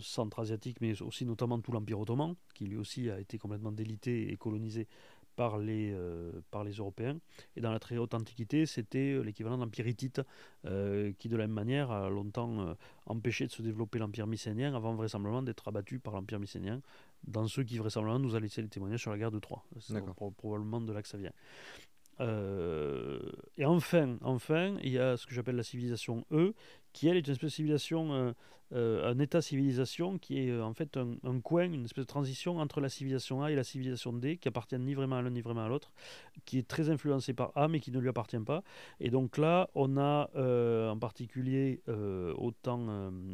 centra-asiatique, 0.00 0.80
mais 0.80 1.00
aussi 1.02 1.24
notamment 1.26 1.60
tout 1.60 1.72
l'empire 1.72 2.00
ottoman, 2.00 2.34
qui 2.54 2.66
lui 2.66 2.76
aussi 2.76 3.10
a 3.10 3.18
été 3.18 3.38
complètement 3.38 3.72
délité 3.72 4.32
et 4.32 4.36
colonisé 4.36 4.86
par 5.36 5.58
les, 5.58 5.92
euh, 5.92 6.32
par 6.50 6.64
les 6.64 6.72
Européens. 6.72 7.18
Et 7.56 7.60
dans 7.60 7.72
la 7.72 7.78
très 7.78 7.96
haute 7.96 8.14
antiquité, 8.14 8.66
c'était 8.66 9.12
euh, 9.12 9.22
l'équivalent 9.22 9.58
d'empire 9.58 9.86
hittite, 9.86 10.20
euh, 10.64 11.12
qui 11.18 11.28
de 11.28 11.36
la 11.36 11.46
même 11.46 11.54
manière 11.54 11.90
a 11.90 12.08
longtemps 12.08 12.76
empêché 13.06 13.46
de 13.46 13.52
se 13.52 13.62
développer 13.62 13.98
l'empire 13.98 14.26
mycénien, 14.26 14.74
avant 14.74 14.94
vraisemblablement 14.94 15.42
d'être 15.42 15.66
abattu 15.68 15.98
par 15.98 16.14
l'empire 16.14 16.38
mycénien, 16.38 16.80
dans 17.26 17.46
ce 17.46 17.60
qui 17.60 17.78
vraisemblablement 17.78 18.24
nous 18.24 18.34
a 18.34 18.40
laissé 18.40 18.62
les 18.62 18.68
témoignages 18.68 19.00
sur 19.00 19.10
la 19.10 19.18
guerre 19.18 19.30
de 19.30 19.38
Troie. 19.38 19.64
C'est 19.80 20.04
probablement 20.36 20.80
de 20.80 20.92
là 20.92 21.02
que 21.02 21.08
ça 21.08 21.18
vient. 21.18 21.32
Et 22.20 23.64
enfin, 23.64 24.16
enfin, 24.22 24.76
il 24.82 24.92
y 24.92 24.98
a 24.98 25.16
ce 25.16 25.26
que 25.26 25.34
j'appelle 25.34 25.56
la 25.56 25.62
civilisation 25.62 26.24
E, 26.30 26.54
qui 26.92 27.08
elle 27.08 27.16
est 27.16 27.26
une 27.26 27.32
espèce 27.32 27.50
de 27.50 27.54
civilisation 27.54 28.34
euh, 28.74 29.08
un 29.08 29.18
état-civilisation 29.20 30.18
qui 30.18 30.40
est 30.40 30.50
euh, 30.50 30.64
en 30.64 30.72
fait 30.72 30.96
un, 30.96 31.40
coin, 31.40 31.64
une 31.64 31.84
espèce 31.84 32.04
de 32.04 32.08
transition 32.08 32.58
entre 32.58 32.80
la 32.80 32.88
civilisation 32.88 33.42
A 33.42 33.52
et 33.52 33.54
la 33.54 33.62
civilisation 33.62 34.12
D, 34.12 34.36
qui 34.36 34.48
appartiennent 34.48 34.84
ni 34.84 34.94
vraiment 34.94 35.16
à 35.16 35.22
l'un 35.22 35.30
ni 35.30 35.42
vraiment 35.42 35.64
à 35.64 35.68
l'autre, 35.68 35.92
qui 36.44 36.58
est 36.58 36.66
très 36.66 36.90
influencé 36.90 37.34
par 37.34 37.52
A 37.56 37.68
mais 37.68 37.78
qui 37.78 37.92
ne 37.92 38.00
lui 38.00 38.08
appartient 38.08 38.38
pas. 38.38 38.64
Et 38.98 39.10
donc 39.10 39.38
là, 39.38 39.68
on 39.74 39.96
a 39.96 40.28
euh, 40.34 40.90
en 40.90 40.98
particulier, 40.98 41.82
autant 42.36 42.78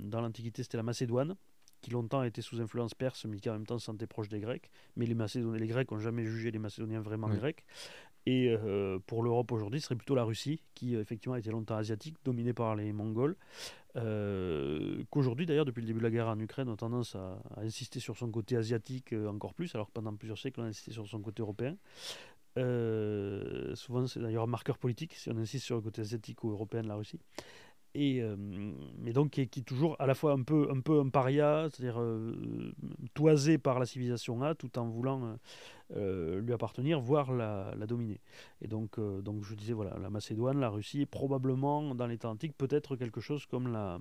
dans 0.05 0.21
l'Antiquité, 0.21 0.63
c'était 0.63 0.77
la 0.77 0.83
Macédoine, 0.83 1.37
qui 1.81 1.91
longtemps 1.91 2.21
a 2.21 2.27
été 2.27 2.43
sous 2.43 2.61
influence 2.61 2.95
perse, 2.95 3.25
mais 3.25 3.39
qui 3.39 3.49
en 3.49 3.55
même 3.55 3.67
temps 3.67 3.79
se 3.79 3.87
sentait 3.87 4.07
proche 4.07 4.29
des 4.29 4.41
Grecs. 4.41 4.71
Mais 4.97 5.07
les, 5.07 5.15
Macédoniens, 5.15 5.59
les 5.59 5.67
Grecs 5.67 5.91
n'ont 5.91 5.99
jamais 5.99 6.25
jugé 6.25 6.51
les 6.51 6.59
Macédoniens 6.59 7.01
vraiment 7.01 7.29
grecs. 7.29 7.65
Et 8.27 8.55
pour 9.07 9.23
l'Europe 9.23 9.51
aujourd'hui, 9.51 9.81
ce 9.81 9.87
serait 9.87 9.97
plutôt 9.97 10.15
la 10.15 10.25
Russie, 10.25 10.63
qui 10.75 10.95
effectivement 10.95 11.37
était 11.37 11.51
longtemps 11.51 11.77
asiatique, 11.77 12.17
dominée 12.25 12.53
par 12.53 12.77
les 12.77 12.93
Mongols. 12.93 13.37
Euh, 13.97 15.03
qu'aujourd'hui 15.11 15.47
d'ailleurs 15.47 15.65
depuis 15.65 15.81
le 15.81 15.87
début 15.89 15.99
de 15.99 16.05
la 16.05 16.11
guerre 16.13 16.29
en 16.29 16.39
Ukraine 16.39 16.69
on 16.69 16.75
a 16.75 16.77
tendance 16.77 17.17
à, 17.17 17.43
insister 17.57 17.99
sur 17.99 18.17
son 18.17 18.31
côté 18.31 18.57
asiatique 18.57 19.13
euh, 19.13 19.27
encore 19.27 19.53
plus 19.53 19.75
alors 19.75 19.89
que 19.89 19.93
pendant 19.93 20.15
plusieurs 20.15 20.39
siècles 20.39 20.61
on 20.61 20.65
a 20.65 20.69
insisté 20.69 20.93
sur 20.93 21.09
son 21.09 21.21
côté 21.21 21.43
européen 21.43 21.77
euh, 22.57 23.75
souvent 23.75 24.07
c'est 24.07 24.21
d'ailleurs 24.21 24.45
un 24.45 24.47
marqueur 24.47 24.79
politique 24.79 25.15
si 25.15 25.29
on 25.29 25.37
insiste 25.39 25.65
sur 25.65 25.75
le 25.75 25.83
côté 25.83 26.03
asiatique 26.03 26.45
ou 26.45 26.53
européen 26.53 26.83
de 26.83 26.89
la 26.89 26.95
Russie 26.95 27.19
et 27.95 28.23
mais 28.99 29.13
donc 29.13 29.31
qui 29.31 29.41
est, 29.41 29.65
toujours 29.65 29.97
à 29.99 30.07
la 30.07 30.15
fois 30.15 30.33
un 30.33 30.43
peu 30.43 30.69
un 30.71 30.81
peu 30.81 31.01
un 31.01 31.09
paria 31.09 31.69
c'est-à-dire 31.71 32.01
toisé 33.15 33.59
par 33.59 33.79
la 33.79 33.87
civilisation 33.87 34.43
A 34.43 34.55
tout 34.55 34.79
en 34.79 34.87
voulant 34.87 35.37
euh, 35.97 36.41
lui 36.41 36.53
appartenir, 36.53 37.01
voire 37.01 37.33
la, 37.33 37.75
dominer. 37.89 38.21
Et 38.63 38.69
donc, 38.69 38.99
euh, 38.99 39.21
donc 39.23 39.43
je 39.43 39.55
disais, 39.55 39.73
voilà, 39.73 39.99
la 39.99 40.09
Macédoine, 40.09 40.61
la 40.61 40.69
Russie, 40.69 41.05
probablement 41.05 41.97
dans 41.97 42.07
l'état 42.07 42.29
antique, 42.29 42.57
peut-être 42.57 42.95
quelque 42.95 43.21
chose 43.21 43.45
comme 43.47 43.73
la, 43.73 43.99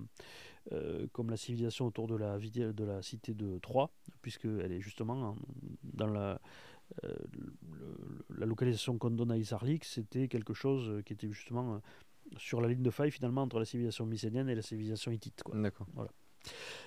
euh, 0.71 1.07
comme 1.13 1.31
la 1.31 1.37
civilisation 1.37 1.87
autour 1.87 2.05
de 2.05 2.15
la, 2.15 2.37
de 2.37 2.83
la 2.83 3.01
cité 3.01 3.33
de 3.33 3.57
Troie, 3.57 3.89
puisqu'elle 4.21 4.71
est 4.71 4.81
justement 4.81 5.35
dans 5.83 6.07
la, 6.07 6.39
la 8.37 8.45
localisation 8.45 8.99
qu'on 8.99 9.09
donne 9.09 9.31
à 9.31 9.37
Isarlik, 9.37 9.83
c'était 9.83 10.27
quelque 10.27 10.53
chose 10.53 11.01
qui 11.05 11.13
était 11.13 11.31
justement 11.31 11.81
sur 12.37 12.61
la 12.61 12.67
ligne 12.67 12.83
de 12.83 12.91
faille 12.91 13.11
finalement 13.11 13.43
entre 13.43 13.59
la 13.59 13.65
civilisation 13.65 14.05
mycénienne 14.05 14.49
et 14.49 14.55
la 14.55 14.61
civilisation 14.61 15.11
hittite. 15.11 15.43
D'accord. 15.53 15.87
Voilà. 15.93 16.11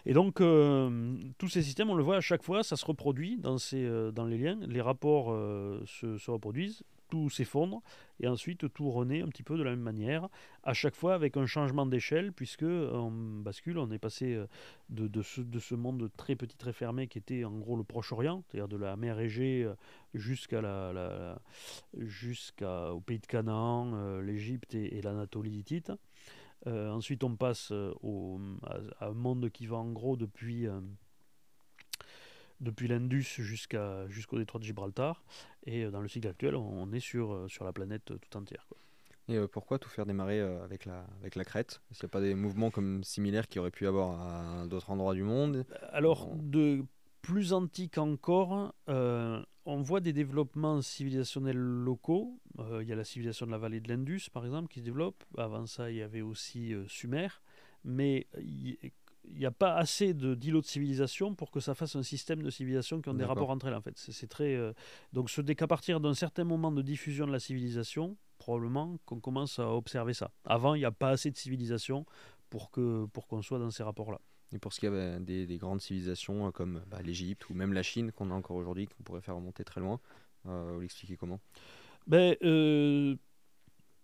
Et 0.06 0.14
donc, 0.14 0.40
euh, 0.40 1.16
tous 1.38 1.48
ces 1.48 1.62
systèmes, 1.62 1.90
on 1.90 1.94
le 1.94 2.02
voit 2.02 2.16
à 2.16 2.20
chaque 2.20 2.42
fois, 2.42 2.62
ça 2.62 2.76
se 2.76 2.84
reproduit 2.84 3.36
dans, 3.36 3.58
ces, 3.58 3.84
euh, 3.84 4.10
dans 4.10 4.26
les 4.26 4.38
liens, 4.38 4.58
les 4.66 4.80
rapports 4.80 5.30
euh, 5.30 5.82
se, 5.86 6.18
se, 6.18 6.30
reproduisent, 6.30 6.82
s'effondre, 7.28 7.82
et 8.20 8.28
ensuite 8.28 8.72
tout 8.72 8.90
renaît 8.90 9.22
un 9.22 9.28
petit 9.28 9.42
peu 9.42 9.56
de 9.56 9.62
la 9.62 9.70
même 9.70 9.80
manière, 9.80 10.28
à 10.62 10.74
chaque 10.74 10.94
fois 10.94 11.14
avec 11.14 11.36
un 11.36 11.46
changement 11.46 11.86
d'échelle, 11.86 12.32
puisque 12.32 12.64
on 12.64 13.10
bascule, 13.10 13.78
on 13.78 13.90
est 13.90 13.98
passé 13.98 14.38
de, 14.90 15.08
de, 15.08 15.22
ce, 15.22 15.40
de 15.40 15.58
ce 15.58 15.74
monde 15.74 16.10
très 16.16 16.36
petit, 16.36 16.56
très 16.56 16.72
fermé, 16.72 17.08
qui 17.08 17.18
était 17.18 17.44
en 17.44 17.58
gros 17.58 17.76
le 17.76 17.84
Proche-Orient, 17.84 18.42
c'est-à-dire 18.46 18.68
de 18.68 18.76
la 18.76 18.96
mer 18.96 19.18
Égée 19.18 19.68
jusqu'à 20.14 20.60
la, 20.60 20.92
la, 20.92 21.38
jusqu'au 21.98 23.00
pays 23.00 23.18
de 23.18 23.26
Canaan, 23.26 24.20
l'Égypte 24.20 24.74
et, 24.74 25.00
l'Anatolie 25.02 25.58
hittite. 25.58 25.92
Euh, 26.66 26.90
ensuite, 26.90 27.24
on 27.24 27.36
passe 27.36 27.70
euh, 27.72 27.92
au, 28.02 28.38
monde 29.14 29.50
qui 29.50 29.66
va 29.66 29.76
en 29.76 29.90
gros 29.90 30.16
depuis, 30.16 30.66
euh, 30.66 30.80
depuis 32.62 32.88
l'Indus 32.88 33.26
jusqu'à, 33.38 34.08
jusqu'au 34.08 34.38
détroit 34.38 34.58
de 34.58 34.64
Gibraltar. 34.64 35.22
Et 35.66 35.84
dans 35.90 36.00
le 36.00 36.08
cycle 36.08 36.28
actuel, 36.28 36.56
on, 36.56 36.90
est 36.92 37.00
sur, 37.00 37.44
sur 37.48 37.64
la 37.64 37.72
planète 37.72 38.04
tout 38.04 38.36
entière. 38.36 38.66
Quoi. 38.68 38.78
Et 39.28 39.46
pourquoi 39.48 39.78
tout 39.78 39.88
faire 39.88 40.06
démarrer 40.06 40.40
avec, 40.40 40.86
la, 40.86 41.06
avec 41.20 41.36
la 41.36 41.44
crête? 41.44 41.80
Est-ce 41.90 42.00
qu'il 42.00 42.06
n'y 42.06 42.10
a 42.10 42.14
pas 42.14 42.20
des 42.20 42.34
mouvements 42.34 42.70
comme 42.70 43.04
similaires 43.04 43.46
qui 43.46 43.58
auraient 43.58 43.70
pu 43.70 43.86
avoir 43.86 44.20
à 44.20 44.66
d'autres 44.66 44.90
endroits 44.90 45.14
du 45.14 45.22
monde? 45.22 45.64
Alors, 45.92 46.34
de 46.34 46.84
plus 47.20 47.52
antique 47.52 47.98
encore, 47.98 48.74
on 49.64 49.80
voit 49.80 50.00
des 50.00 50.12
développements 50.12 50.82
civilisationnels 50.82 51.56
locaux. 51.56 52.40
Euh, 52.58 52.82
il 52.82 52.88
y 52.88 52.92
a 52.92 52.96
la 52.96 53.04
civilisation 53.04 53.46
de 53.46 53.52
la 53.52 53.58
vallée 53.58 53.80
de 53.80 53.88
l'Indus, 53.88 54.22
par 54.32 54.44
exemple, 54.44 54.68
qui 54.68 54.80
se 54.80 54.84
développe. 54.84 55.24
Avant 55.38 55.66
ça, 55.66 55.90
il 55.90 55.98
y 55.98 56.02
avait 56.02 56.22
aussi 56.22 56.74
euh, 56.74 56.86
Sumer. 56.88 57.28
Mais 57.84 58.26
il 59.24 59.38
n'y 59.38 59.46
a 59.46 59.50
pas 59.50 59.74
assez 59.74 60.14
d'îlots 60.14 60.60
de, 60.60 60.66
civilisation 60.66 61.34
pour 61.34 61.50
que 61.50 61.60
ça 61.60 61.74
fasse 61.74 61.96
un 61.96 62.02
système 62.02 62.42
de 62.42 62.50
civilisation 62.50 63.00
qui 63.00 63.08
ont 63.08 63.14
des 63.14 63.24
rapports 63.24 63.50
entre 63.50 63.66
elles. 63.66 63.74
En 63.74 63.80
fait, 63.80 63.94
c'est 63.96 64.28
très. 64.28 64.54
Euh, 64.54 64.72
donc, 65.12 65.30
ce 65.30 65.40
n'est 65.40 65.54
qu'à 65.54 65.66
partir 65.66 66.00
d'un 66.00 66.14
certain 66.14 66.44
moment 66.44 66.72
de 66.72 66.82
diffusion 66.82 67.26
de 67.26 67.32
la 67.32 67.40
civilisation, 67.40 68.16
probablement, 68.38 68.96
qu'on 69.06 69.20
commence 69.20 69.58
à 69.58 69.68
observer 69.68 70.14
ça. 70.14 70.32
Avant, 70.44 70.74
il 70.74 70.80
n'y 70.80 70.84
a 70.84 70.92
pas 70.92 71.10
assez 71.10 71.30
de 71.30 71.36
civilisation 71.36 72.04
pour 72.50 72.70
qu'on 72.70 73.08
pour 73.12 73.26
qu'on 73.26 73.42
soit 73.42 73.58
dans 73.58 73.70
ces 73.70 73.82
rapports-là. 73.82 74.20
Et 74.52 74.58
pour 74.58 74.72
ce 74.72 74.80
qui 74.80 74.86
est 74.86 75.20
des, 75.20 75.46
des, 75.46 75.56
grandes 75.56 75.80
civilisations 75.80 76.48
euh, 76.48 76.50
comme 76.50 76.82
bah, 76.88 77.00
l'Égypte 77.02 77.48
ou 77.48 77.54
même 77.54 77.72
la 77.72 77.82
Chine 77.82 78.12
qu'on 78.12 78.30
a 78.30 78.34
encore 78.34 78.56
aujourd'hui, 78.56 78.86
qu'on 78.86 79.02
pourrait 79.02 79.22
faire 79.22 79.36
remonter 79.36 79.64
très 79.64 79.80
loin, 79.80 79.98
euh, 80.46 80.72
vous 80.74 80.80
l'expliquez 80.80 81.16
comment? 81.16 81.40
Ben, 82.06 82.36
euh, 82.42 83.16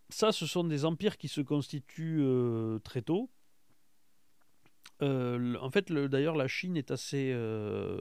Ça, 0.09 0.33
ce 0.33 0.47
sont 0.47 0.65
des 0.65 0.85
empires 0.85 1.19
qui 1.19 1.29
se 1.29 1.43
constituent 1.43 2.25
très 2.83 3.03
tôt. 3.03 3.29
En 5.01 5.71
fait, 5.71 5.93
d'ailleurs, 5.93 6.37
la 6.37 6.49
Chine 6.49 6.77
est 6.77 6.91
assez 6.91 7.35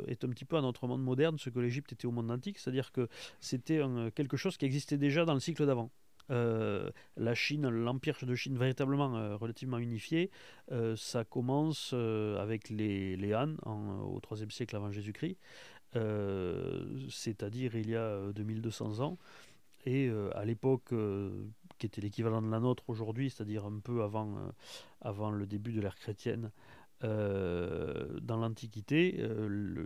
est 0.07 0.23
un 0.23 0.29
petit 0.29 0.45
peu 0.45 0.57
à 0.57 0.61
notre 0.61 0.87
monde 0.87 1.03
moderne, 1.03 1.37
ce 1.37 1.49
que 1.49 1.59
l'Égypte 1.59 1.93
était 1.93 2.07
au 2.07 2.11
monde 2.11 2.31
antique, 2.31 2.59
c'est-à-dire 2.59 2.91
que 2.91 3.07
c'était 3.39 3.81
quelque 4.15 4.37
chose 4.37 4.57
qui 4.57 4.65
existait 4.65 4.97
déjà 4.97 5.25
dans 5.25 5.33
le 5.33 5.39
cycle 5.39 5.65
d'avant. 5.65 5.91
Euh, 6.29 6.89
la 7.15 7.35
Chine, 7.35 7.67
l'empire 7.69 8.17
de 8.21 8.35
Chine 8.35 8.57
véritablement 8.57 9.15
euh, 9.15 9.35
relativement 9.37 9.77
unifié, 9.77 10.29
euh, 10.71 10.95
ça 10.95 11.23
commence 11.23 11.93
avec 11.93 12.69
les, 12.69 13.15
les 13.15 13.33
Han 13.33 13.55
au 13.65 14.19
IIIe 14.31 14.51
siècle 14.51 14.75
avant 14.75 14.91
Jésus-Christ, 14.91 15.37
c'est-à-dire 17.09 17.75
il 17.75 17.89
y 17.89 17.95
a 17.95 18.31
2200 18.33 18.99
ans. 18.99 19.17
Et 19.85 20.09
à 20.35 20.43
l'époque 20.43 20.93
qui 21.77 21.85
était 21.85 22.01
l'équivalent 22.01 22.41
de 22.41 22.51
la 22.51 22.59
nôtre 22.59 22.83
aujourd'hui, 22.89 23.29
c'est-à-dire 23.29 23.65
un 23.65 23.79
peu 23.79 24.03
avant, 24.03 24.51
avant 25.01 25.31
le 25.31 25.45
début 25.45 25.71
de 25.71 25.79
l'ère 25.79 25.95
chrétienne, 25.95 26.51
dans 27.01 28.37
l'Antiquité, 28.37 29.23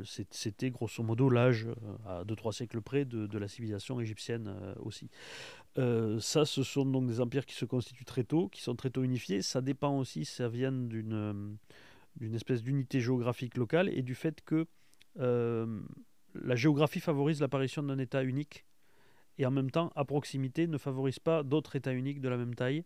c'était 0.04 0.70
grosso 0.70 1.04
modo 1.04 1.30
l'âge, 1.30 1.68
à 2.08 2.24
2-3 2.24 2.54
siècles 2.54 2.82
près, 2.82 3.06
de, 3.06 3.38
la 3.38 3.48
civilisation 3.48 4.00
égyptienne 4.00 4.54
aussi. 4.80 5.10
Euh, 5.78 6.20
ça, 6.20 6.46
ce 6.46 6.64
sont 6.64 6.86
donc 6.86 7.08
des 7.08 7.22
empires 7.22 7.46
qui 7.46 7.56
se 7.56 7.66
constituent 7.66 8.06
très 8.06 8.24
tôt, 8.24 8.50
qui 8.50 8.62
sont 8.62 8.76
très 8.76 8.90
tôt 8.90 9.04
unifiés. 9.04 9.42
Ça 9.42 9.62
dépend 9.62 9.98
aussi, 9.98 10.26
ça 10.26 10.50
vient 10.50 10.72
d'une 10.72 11.14
euh, 12.22 12.34
espèce 12.36 12.62
d'unité 12.62 13.00
géographique 13.00 13.56
locale 13.58 13.90
et 13.90 14.02
du 14.02 14.16
fait 14.16 14.42
que 14.42 14.68
euh, 15.20 15.82
la 16.36 16.56
géographie 16.56 17.00
favorise 17.00 17.40
l'apparition 17.40 17.84
d'un 17.84 18.00
État 18.00 18.24
unique 18.24 18.66
et 19.38 19.46
en 19.46 19.52
même 19.52 19.72
temps, 19.72 19.92
à 19.96 20.04
proximité, 20.04 20.68
ne 20.68 20.78
favorise 20.78 21.20
pas 21.20 21.42
d'autres 21.44 21.76
États 21.76 21.94
uniques 21.94 22.20
de 22.20 22.30
la 22.30 22.38
même 22.38 22.54
taille. 22.54 22.84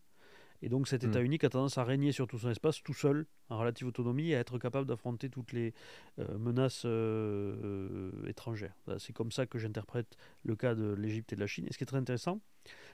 Et 0.62 0.70
donc 0.70 0.88
cet 0.88 1.04
État 1.04 1.22
hmm. 1.22 1.26
unique 1.26 1.44
a 1.44 1.50
tendance 1.50 1.78
à 1.78 1.84
régner 1.84 2.12
sur 2.12 2.28
tout 2.28 2.40
son 2.40 2.50
espace 2.50 2.82
tout 2.82 2.94
seul, 2.94 3.26
en 3.50 3.60
relative 3.60 3.88
autonomie, 3.88 4.32
et 4.32 4.36
à 4.36 4.40
être 4.40 4.58
capable 4.58 4.88
d'affronter 4.88 5.30
toutes 5.30 5.52
les 5.54 5.74
euh, 6.20 6.38
menaces 6.38 6.84
euh, 6.86 8.12
euh, 8.24 8.28
étrangères. 8.28 8.76
C'est 8.98 9.14
comme 9.14 9.32
ça 9.32 9.46
que 9.46 9.60
j'interprète 9.60 10.18
le 10.44 10.56
cas 10.56 10.76
de 10.76 10.94
l'Égypte 10.94 11.34
et 11.34 11.36
de 11.36 11.42
la 11.42 11.48
Chine. 11.48 11.66
Et 11.68 11.74
ce 11.74 11.78
qui 11.78 11.84
est 11.84 11.88
très 11.88 11.98
intéressant, 11.98 12.40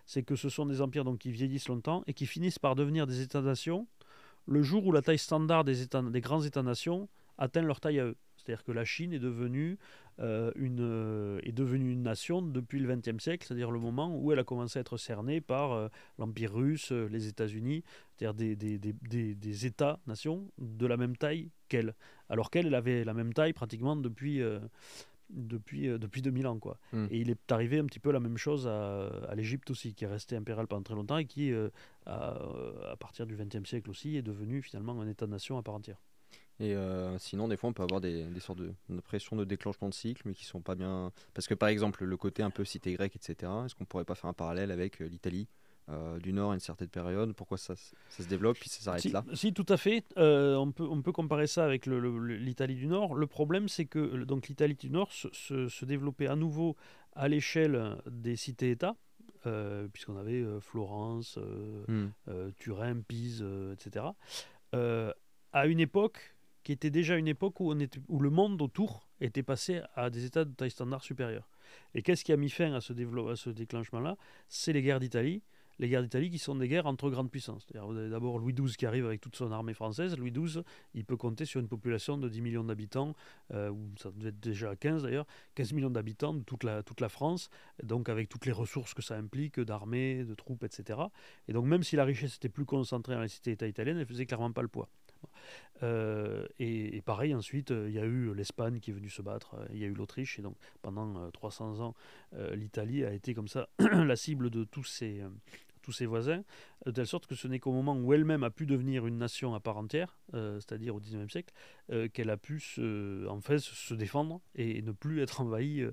c'est 0.06 0.24
que 0.24 0.36
ce 0.36 0.50
sont 0.50 0.66
des 0.66 0.82
empires 0.82 1.04
donc, 1.04 1.20
qui 1.20 1.32
vieillissent 1.32 1.70
longtemps 1.70 2.04
et 2.08 2.14
qui 2.14 2.26
finissent 2.26 2.60
par 2.60 2.76
devenir 2.76 3.08
des 3.08 3.22
États-nations 3.22 3.88
le 4.48 4.64
jour 4.64 4.86
où 4.86 4.92
la 4.92 5.02
taille 5.02 5.20
standard 5.20 5.64
des, 5.64 5.82
états, 5.82 6.02
des 6.02 6.22
grands 6.22 6.42
États-nations 6.42 7.10
atteint 7.38 7.62
leur 7.62 7.80
taille 7.80 8.00
à 8.00 8.06
eux. 8.06 8.18
C'est-à-dire 8.38 8.64
que 8.64 8.72
la 8.72 8.86
Chine 8.86 9.14
est 9.14 9.20
devenue, 9.20 9.78
euh, 10.20 10.52
une, 10.56 10.80
euh, 10.82 11.40
est 11.44 11.52
devenue 11.52 11.92
une 11.92 12.04
nation 12.04 12.42
depuis 12.42 12.80
le 12.80 12.94
XXe 12.94 13.22
siècle, 13.22 13.46
c'est-à-dire 13.48 13.72
le 13.72 13.80
moment 13.80 14.16
où 14.18 14.32
elle 14.32 14.40
a 14.40 14.44
commencé 14.44 14.80
à 14.80 14.82
être 14.82 14.98
cernée 14.98 15.42
par 15.42 15.72
euh, 15.72 15.88
l'Empire 16.20 16.54
russe, 16.54 16.92
les 16.92 17.28
États-Unis, 17.28 17.84
c'est-à-dire 18.18 18.34
des, 18.34 18.56
des, 18.56 18.78
des, 18.78 19.36
des 19.36 19.66
États-nations 19.66 20.52
de 20.58 20.86
la 20.86 20.98
même 20.98 21.18
taille 21.18 21.50
qu'elle. 21.70 21.96
Alors 22.30 22.50
qu'elle, 22.50 22.68
elle 22.68 22.76
avait 22.76 23.04
la 23.04 23.14
même 23.14 23.34
taille 23.34 23.54
pratiquement 23.54 23.96
depuis, 23.96 24.42
depuis, 25.34 25.88
euh, 25.88 25.98
depuis 25.98 26.22
2000 26.22 26.48
ans. 26.48 26.60
Quoi. 26.60 26.78
Hmm. 26.94 27.08
Et 27.10 27.20
il 27.20 27.30
est 27.30 27.52
arrivé 27.52 27.80
un 27.80 27.86
petit 27.86 28.00
peu 28.00 28.12
la 28.12 28.20
même 28.20 28.38
chose 28.38 28.68
à, 28.68 29.08
à 29.28 29.36
l'Égypte 29.36 29.70
aussi, 29.72 29.94
qui 29.94 30.04
est 30.04 30.08
resté 30.08 30.36
impérial 30.36 30.68
pendant 30.68 30.84
très 30.84 30.96
longtemps 30.96 31.18
et 31.18 31.26
qui, 31.26 31.52
euh, 31.52 31.70
à, 32.06 32.38
à 32.92 32.96
partir 32.98 33.26
du 33.26 33.36
XXe 33.36 33.68
siècle 33.68 33.90
aussi, 33.90 34.18
est 34.18 34.22
devenu 34.22 34.62
finalement 34.62 35.00
un 35.00 35.08
État-nation 35.08 35.58
à 35.58 35.64
part 35.64 35.76
entière. 35.76 36.02
Et 36.62 36.76
euh, 36.76 37.18
sinon, 37.18 37.48
des 37.48 37.58
fois, 37.58 37.72
on 37.72 37.74
peut 37.74 37.82
avoir 37.82 38.00
des, 38.02 38.24
des 38.26 38.40
sortes 38.40 38.60
de, 38.60 38.72
de 38.90 39.02
pressions 39.02 39.36
de 39.36 39.44
déclenchement 39.44 39.90
de 39.90 39.94
cycle, 39.96 40.22
mais 40.26 40.34
qui 40.36 40.46
sont 40.46 40.62
pas 40.62 40.76
bien. 40.76 41.12
Parce 41.34 41.48
que 41.48 41.56
par 41.56 41.70
exemple, 41.70 42.04
le 42.06 42.18
côté 42.18 42.44
un 42.44 42.52
peu 42.52 42.64
cité 42.66 42.94
grecque, 42.94 43.16
etc., 43.16 43.52
est-ce 43.66 43.74
qu'on 43.74 43.86
pourrait 43.86 44.06
pas 44.06 44.14
faire 44.16 44.30
un 44.30 44.34
parallèle 44.34 44.70
avec 44.70 45.02
euh, 45.02 45.06
l'Italie 45.08 45.48
euh, 45.90 46.20
du 46.20 46.34
Nord 46.34 46.52
à 46.52 46.54
une 46.54 46.60
certaine 46.60 46.90
période? 46.90 47.34
Pourquoi 47.34 47.58
ça, 47.58 47.74
se 47.76 48.22
développe 48.24 48.60
puis 48.60 48.70
ça 48.70 48.82
s'arrête 48.82 49.02
Si, 49.02 49.10
là? 49.10 49.24
si, 49.34 49.54
tout 49.54 49.66
à 49.70 49.78
fait. 49.78 50.04
Euh, 50.18 50.54
on, 50.56 50.72
peut, 50.72 50.86
on 50.88 51.02
peut 51.02 51.12
comparer 51.12 51.48
ça 51.48 51.66
avec 51.66 51.88
l'Italie 51.88 52.76
du 52.76 52.86
Nord. 52.86 53.16
Le 53.16 53.26
problème, 53.26 53.68
c'est 53.68 53.86
que 53.86 54.24
donc 54.24 54.48
l'Italie 54.48 54.76
du 54.76 54.92
Nord 54.92 55.12
se, 55.12 55.30
se- 55.34 55.68
se 55.68 55.86
développait 55.86 56.28
à 56.28 56.36
nouveau 56.36 56.76
à 57.16 57.28
l'échelle 57.28 57.98
des 58.06 58.36
cités-États, 58.36 58.96
euh, 59.48 59.88
puisqu'on 59.92 60.16
avait 60.18 60.46
Florence, 60.60 61.40
Hmm. 61.88 62.10
Turin, 62.60 63.02
Pise, 63.02 63.44
etc. 63.74 64.06
à 64.74 65.66
une 65.66 65.80
époque 65.80 66.36
qui 66.64 66.72
était 66.72 66.90
déjà 66.90 67.18
une 67.18 67.28
époque 67.28 67.60
où, 67.60 67.72
on 67.72 67.80
était, 67.80 68.00
où 68.08 68.20
le 68.20 68.30
monde 68.30 68.62
autour 68.62 69.08
était 69.20 69.44
passé 69.44 69.82
à 69.96 70.10
des 70.10 70.26
états 70.26 70.46
de 70.46 70.54
taille 70.54 70.72
standard 70.72 71.04
supérieure. 71.04 71.48
Et 71.94 72.02
qu'est-ce 72.02 72.24
qui 72.24 72.34
a 72.34 72.38
mis 72.38 72.50
fin 72.50 72.74
à 72.74 72.82
ce, 72.82 72.94
ce 73.36 73.50
déclenchement-là? 73.50 74.18
C'est 74.48 74.74
les 74.74 74.82
guerres 74.82 75.00
d'Italie. 75.00 75.42
Les 75.82 75.90
guerres 75.90 76.04
d'Italie 76.04 76.30
qui 76.30 76.38
sont 76.38 76.54
des 76.54 76.68
guerres 76.68 76.86
entre 76.86 77.10
grandes 77.10 77.32
puissances. 77.32 77.66
Vous 77.74 77.98
avez 77.98 78.10
d'abord 78.10 78.38
Louis 78.38 78.54
XII 78.54 78.76
qui 78.76 78.86
arrive 78.86 79.04
avec 79.08 79.20
toute 79.20 79.36
son 79.36 79.52
armée 79.52 79.74
française. 79.74 80.16
Louis 80.16 80.32
XII, 80.32 80.62
il 80.94 81.06
peut 81.06 81.18
compter 81.18 81.46
sur 81.46 81.60
une 81.60 81.68
population 81.68 82.20
de 82.20 82.30
10 82.30 82.42
millions 82.42 82.64
d'habitants, 82.64 83.16
euh, 83.52 83.74
ça 83.98 84.12
devait 84.12 84.30
être 84.30 84.40
déjà 84.40 84.70
à 84.70 84.76
15 84.76 85.02
d'ailleurs, 85.02 85.26
15 85.56 85.74
millions 85.74 85.90
d'habitants 85.90 86.36
de 86.36 86.44
toute 86.44 86.64
la, 86.64 86.84
toute 86.84 87.02
la 87.02 87.10
France, 87.10 87.50
donc 87.82 88.10
avec 88.10 88.30
toutes 88.30 88.46
les 88.46 88.52
ressources 88.52 88.94
que 88.94 89.02
ça 89.02 89.18
implique, 89.18 89.60
d'armée, 89.60 90.24
de 90.24 90.36
troupes, 90.36 90.64
etc. 90.64 91.00
Et 91.48 91.54
donc 91.54 91.66
même 91.66 91.82
si 91.82 91.96
la 91.96 92.06
richesse 92.06 92.36
était 92.36 92.50
plus 92.50 92.66
concentrée 92.66 93.16
dans 93.16 93.22
les 93.22 93.28
cités-États 93.28 93.68
italiennes, 93.68 93.98
elle 93.98 94.06
faisait 94.06 94.28
clairement 94.28 94.52
pas 94.52 94.62
le 94.62 94.68
poids. 94.68 94.88
Euh, 95.84 96.46
et, 96.60 96.96
et 96.98 97.02
pareil, 97.02 97.34
ensuite, 97.34 97.72
euh, 97.72 97.90
il 97.90 97.96
y 97.96 98.00
a 98.00 98.06
eu 98.06 98.34
l'Espagne 98.34 98.80
qui 98.80 98.92
est 98.92 98.94
venue 98.94 99.10
se 99.10 99.22
battre, 99.22 99.56
euh, 99.56 99.66
il 99.72 99.80
y 99.80 99.84
a 99.84 99.88
eu 99.88 99.94
l'Autriche, 99.94 100.38
et 100.38 100.42
donc 100.42 100.56
pendant 100.82 101.18
euh, 101.18 101.30
300 101.32 101.80
ans, 101.80 101.96
l'Italie 102.54 103.04
a 103.04 103.12
été 103.14 103.34
comme 103.34 103.48
ça 103.48 103.68
la 103.80 104.16
cible 104.16 104.50
de 104.50 104.64
tous 104.64 104.84
ses, 104.84 105.22
euh, 105.22 105.30
tous 105.82 105.92
ses 105.92 106.06
voisins, 106.06 106.44
de 106.86 106.92
telle 106.92 107.08
sorte 107.08 107.26
que 107.26 107.34
ce 107.34 107.48
n'est 107.48 107.58
qu'au 107.60 107.72
moment 107.72 107.98
où 107.98 108.14
elle-même 108.14 108.44
a 108.44 108.52
pu 108.52 108.68
devenir 108.68 109.08
une 109.08 109.18
nation 109.18 109.56
à 109.56 109.60
part 109.60 109.78
entière, 109.78 110.16
euh, 110.36 110.60
c'est-à-dire 110.60 110.96
au 110.96 111.00
XIXe 111.00 111.32
siècle, 111.32 111.54
euh, 111.92 112.08
qu'elle 112.08 112.30
a 112.30 112.38
pu 112.38 112.60
se, 112.60 113.28
en 113.28 113.42
fait, 113.42 113.58
se 113.58 113.94
défendre 113.96 114.40
et 114.56 114.84
ne 114.84 114.92
plus 114.92 115.22
être 115.22 115.42
envahie 115.42 115.82
euh, 115.82 115.92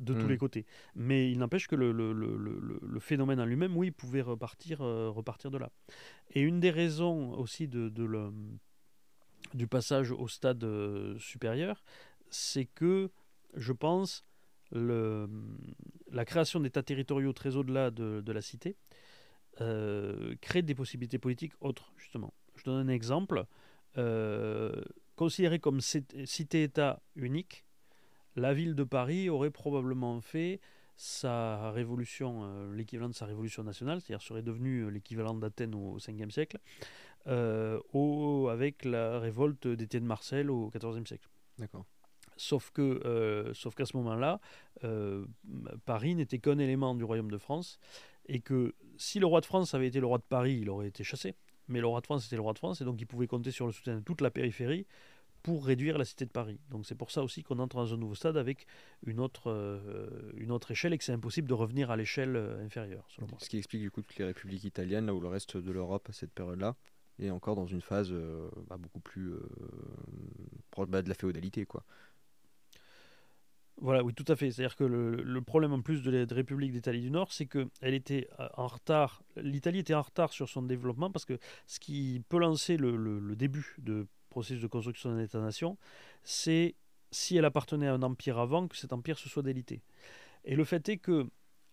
de 0.00 0.14
tous 0.14 0.26
Mm. 0.26 0.28
les 0.28 0.38
côtés. 0.38 0.66
Mais 0.96 1.30
il 1.30 1.38
n'empêche 1.38 1.66
que 1.68 1.74
le, 1.76 1.90
le- 1.92 2.12
le- 2.12 2.36
le- 2.36 2.80
le 2.82 3.00
phénomène 3.00 3.40
en 3.40 3.44
lui-même, 3.46 3.76
oui, 3.76 3.90
pouvait 3.92 4.22
repartir, 4.22 4.78
repartir 4.78 5.50
de 5.52 5.58
là. 5.58 5.70
Et 6.34 6.40
une 6.40 6.60
des 6.60 6.70
raisons 6.70 7.32
aussi 7.32 7.66
de, 7.68 7.88
de 7.88 8.04
le- 8.04 8.32
du 9.54 9.66
passage 9.66 10.10
au 10.10 10.28
stade 10.28 10.64
euh, 10.64 11.18
supérieur, 11.18 11.82
c'est 12.30 12.66
que, 12.66 13.10
je 13.54 13.72
pense, 13.72 14.24
le, 14.72 15.28
la 16.10 16.24
création 16.24 16.60
d'États 16.60 16.82
territoriaux 16.82 17.32
très 17.32 17.56
au-delà 17.56 17.90
de, 17.90 18.32
la 18.32 18.42
cité 18.42 18.76
euh, 19.60 20.34
crée 20.40 20.62
des 20.62 20.74
possibilités 20.74 21.18
politiques 21.18 21.54
autres, 21.60 21.92
justement. 21.96 22.32
Je 22.56 22.64
donne 22.64 22.88
un 22.88 22.92
exemple. 22.92 23.44
Euh, 23.96 24.82
considéré 25.16 25.58
comme 25.58 25.80
cit- 25.80 26.26
cité-État 26.26 27.02
unique, 27.16 27.64
la 28.36 28.54
ville 28.54 28.74
de 28.74 28.84
Paris 28.84 29.28
aurait 29.28 29.50
probablement 29.50 30.20
fait 30.20 30.60
sa 30.96 31.70
révolution, 31.70 32.70
l'équivalent 32.72 33.08
de 33.08 33.14
sa 33.14 33.24
révolution 33.26 33.62
nationale, 33.62 34.00
c'est-à-dire 34.00 34.22
serait 34.22 34.42
devenue 34.42 34.90
l'équivalent 34.90 35.34
d'Athènes 35.34 35.74
au 35.74 35.98
5e 35.98 36.30
siècle, 36.30 36.58
euh, 37.28 37.78
au- 37.92 38.48
avec 38.48 38.84
la 38.84 39.18
révolte 39.20 39.68
d'Étienne 39.68 40.04
Marcel 40.04 40.50
au 40.50 40.70
14e 40.70 41.06
siècle. 41.06 41.28
D'accord. 41.58 41.84
Sauf 42.36 42.70
que, 42.70 42.82
euh, 43.04 43.52
sauf 43.52 43.74
qu'à 43.74 43.84
ce 43.84 43.96
moment-là, 43.96 44.40
euh, 44.84 45.26
Paris 45.84 46.14
n'était 46.14 46.38
qu'un 46.38 46.58
élément 46.58 46.94
du 46.94 47.04
royaume 47.04 47.30
de 47.30 47.38
France, 47.38 47.78
et 48.26 48.40
que 48.40 48.74
si 48.96 49.18
le 49.18 49.26
roi 49.26 49.40
de 49.40 49.46
France 49.46 49.74
avait 49.74 49.88
été 49.88 50.00
le 50.00 50.06
roi 50.06 50.18
de 50.18 50.24
Paris, 50.28 50.58
il 50.62 50.70
aurait 50.70 50.88
été 50.88 51.02
chassé. 51.04 51.34
Mais 51.66 51.80
le 51.80 51.86
roi 51.86 52.00
de 52.00 52.06
France 52.06 52.26
était 52.26 52.36
le 52.36 52.42
roi 52.42 52.52
de 52.52 52.58
France, 52.58 52.80
et 52.80 52.84
donc 52.84 53.00
il 53.00 53.06
pouvait 53.06 53.26
compter 53.26 53.50
sur 53.50 53.66
le 53.66 53.72
soutien 53.72 53.96
de 53.96 54.00
toute 54.00 54.20
la 54.20 54.30
périphérie 54.30 54.86
pour 55.42 55.66
réduire 55.66 55.98
la 55.98 56.04
cité 56.04 56.24
de 56.26 56.30
Paris. 56.30 56.60
Donc 56.70 56.86
c'est 56.86 56.94
pour 56.94 57.10
ça 57.10 57.22
aussi 57.22 57.42
qu'on 57.42 57.58
entre 57.58 57.76
dans 57.76 57.92
un 57.92 57.96
nouveau 57.96 58.14
stade 58.14 58.36
avec 58.36 58.66
une 59.06 59.20
autre, 59.20 59.50
euh, 59.50 60.32
une 60.36 60.50
autre 60.52 60.70
échelle, 60.70 60.92
et 60.92 60.98
que 60.98 61.04
c'est 61.04 61.12
impossible 61.12 61.48
de 61.48 61.54
revenir 61.54 61.90
à 61.90 61.96
l'échelle 61.96 62.36
inférieure, 62.60 63.04
selon 63.08 63.26
moi. 63.28 63.38
Ce 63.40 63.48
qui 63.48 63.58
explique 63.58 63.82
du 63.82 63.90
coup 63.90 64.02
toutes 64.02 64.16
les 64.16 64.24
républiques 64.24 64.64
italiennes, 64.64 65.06
là 65.06 65.14
où 65.14 65.20
le 65.20 65.28
reste 65.28 65.56
de 65.56 65.72
l'Europe 65.72 66.08
à 66.08 66.12
cette 66.12 66.32
période-là 66.32 66.76
est 67.18 67.30
encore 67.30 67.56
dans 67.56 67.66
une 67.66 67.80
phase 67.80 68.10
euh, 68.12 68.48
bah, 68.68 68.76
beaucoup 68.76 69.00
plus 69.00 69.32
euh, 69.32 69.40
proche 70.70 70.88
bah, 70.88 71.02
de 71.02 71.08
la 71.08 71.14
féodalité, 71.14 71.66
quoi. 71.66 71.84
Voilà, 73.80 74.02
oui, 74.02 74.12
tout 74.12 74.24
à 74.26 74.34
fait. 74.34 74.50
C'est-à-dire 74.50 74.74
que 74.74 74.84
le, 74.84 75.40
problème 75.40 75.72
en 75.72 75.82
plus 75.82 76.02
de 76.02 76.10
la 76.10 76.24
République 76.34 76.72
d'Italie 76.72 77.00
du 77.00 77.10
Nord, 77.10 77.32
c'est 77.32 77.46
qu'elle 77.46 77.94
était 77.94 78.28
euh, 78.40 78.48
en 78.56 78.66
retard. 78.66 79.22
L'Italie 79.36 79.80
était 79.80 79.94
en 79.94 80.02
retard 80.02 80.32
sur 80.32 80.48
son 80.48 80.62
développement 80.62 81.10
parce 81.12 81.24
que 81.24 81.38
ce 81.66 81.78
qui 81.78 82.22
peut 82.28 82.38
lancer 82.38 82.76
le- 82.76 82.96
le 82.96 83.36
début 83.36 83.76
de 83.78 84.08
processus 84.30 84.60
de 84.60 84.66
construction 84.66 85.10
d'un 85.10 85.20
État-nation, 85.20 85.78
c'est 86.24 86.74
si 87.10 87.36
elle 87.36 87.44
appartenait 87.44 87.86
à 87.86 87.94
un 87.94 88.02
empire 88.02 88.38
avant 88.38 88.68
que 88.68 88.76
cet 88.76 88.92
empire 88.92 89.18
se 89.18 89.28
soit 89.28 89.42
délité. 89.42 89.82
Et 90.44 90.56
le 90.56 90.64
fait 90.64 90.88
est 90.88 90.98
que 90.98 91.26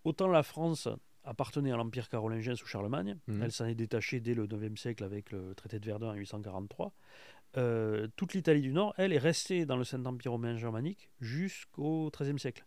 autant 0.03 0.27
la 0.27 0.43
France 0.43 0.87
appartenait 1.25 1.71
à 1.71 1.77
l'empire 1.77 2.09
carolingien 2.09 2.55
sous 2.55 2.65
Charlemagne, 2.67 3.17
Mhm. 3.27 3.43
elle 3.43 3.51
s'en 3.51 3.65
est 3.65 3.75
détachée 3.75 4.19
dès 4.19 4.33
le 4.33 4.47
9e 4.47 4.77
siècle 4.77 5.03
avec 5.03 5.31
le 5.31 5.53
traité 5.55 5.79
de 5.79 5.85
Verdun 5.85 6.09
en 6.09 6.13
843. 6.13 6.93
Euh, 7.57 8.07
toute 8.15 8.33
l'Italie 8.33 8.61
du 8.61 8.73
Nord, 8.73 8.93
elle, 8.97 9.13
est 9.13 9.17
restée 9.17 9.65
dans 9.65 9.77
le 9.77 9.83
Saint-Empire 9.83 10.31
romain 10.31 10.57
germanique 10.57 11.09
jusqu'au 11.21 12.11
XIIIe 12.17 12.39
siècle. 12.39 12.65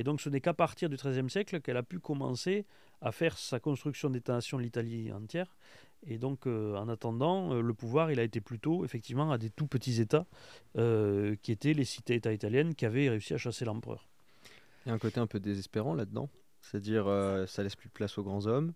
Et 0.00 0.02
donc 0.02 0.20
ce 0.20 0.28
n'est 0.28 0.40
qu'à 0.40 0.54
partir 0.54 0.88
du 0.88 0.96
XIIIe 0.96 1.28
siècle 1.30 1.60
qu'elle 1.60 1.76
a 1.76 1.82
pu 1.82 2.00
commencer 2.00 2.64
à 3.00 3.12
faire 3.12 3.38
sa 3.38 3.60
construction 3.60 4.10
d'État-nation 4.10 4.56
de 4.58 4.62
l'Italie 4.62 5.12
entière. 5.12 5.54
Et 6.06 6.18
donc 6.18 6.46
euh, 6.46 6.74
en 6.76 6.88
attendant, 6.88 7.52
euh, 7.52 7.60
le 7.60 7.74
pouvoir, 7.74 8.10
il 8.10 8.18
a 8.18 8.22
été 8.22 8.40
plutôt 8.40 8.84
effectivement 8.84 9.30
à 9.30 9.38
des 9.38 9.50
tout 9.50 9.66
petits 9.66 10.00
États 10.00 10.26
euh, 10.76 11.36
qui 11.42 11.52
étaient 11.52 11.74
les 11.74 11.84
cités-États 11.84 12.32
italiennes 12.32 12.74
qui 12.74 12.86
avaient 12.86 13.08
réussi 13.10 13.34
à 13.34 13.38
chasser 13.38 13.64
l'empereur. 13.64 14.08
Il 14.84 14.88
y 14.88 14.92
a 14.92 14.94
un 14.94 14.98
côté 14.98 15.20
un 15.20 15.26
peu 15.26 15.38
désespérant 15.38 15.94
là-dedans, 15.94 16.28
c'est-à-dire 16.60 17.06
euh, 17.06 17.46
ça 17.46 17.62
laisse 17.62 17.76
plus 17.76 17.88
de 17.88 17.92
place 17.94 18.18
aux 18.18 18.22
grands 18.22 18.46
hommes. 18.46 18.72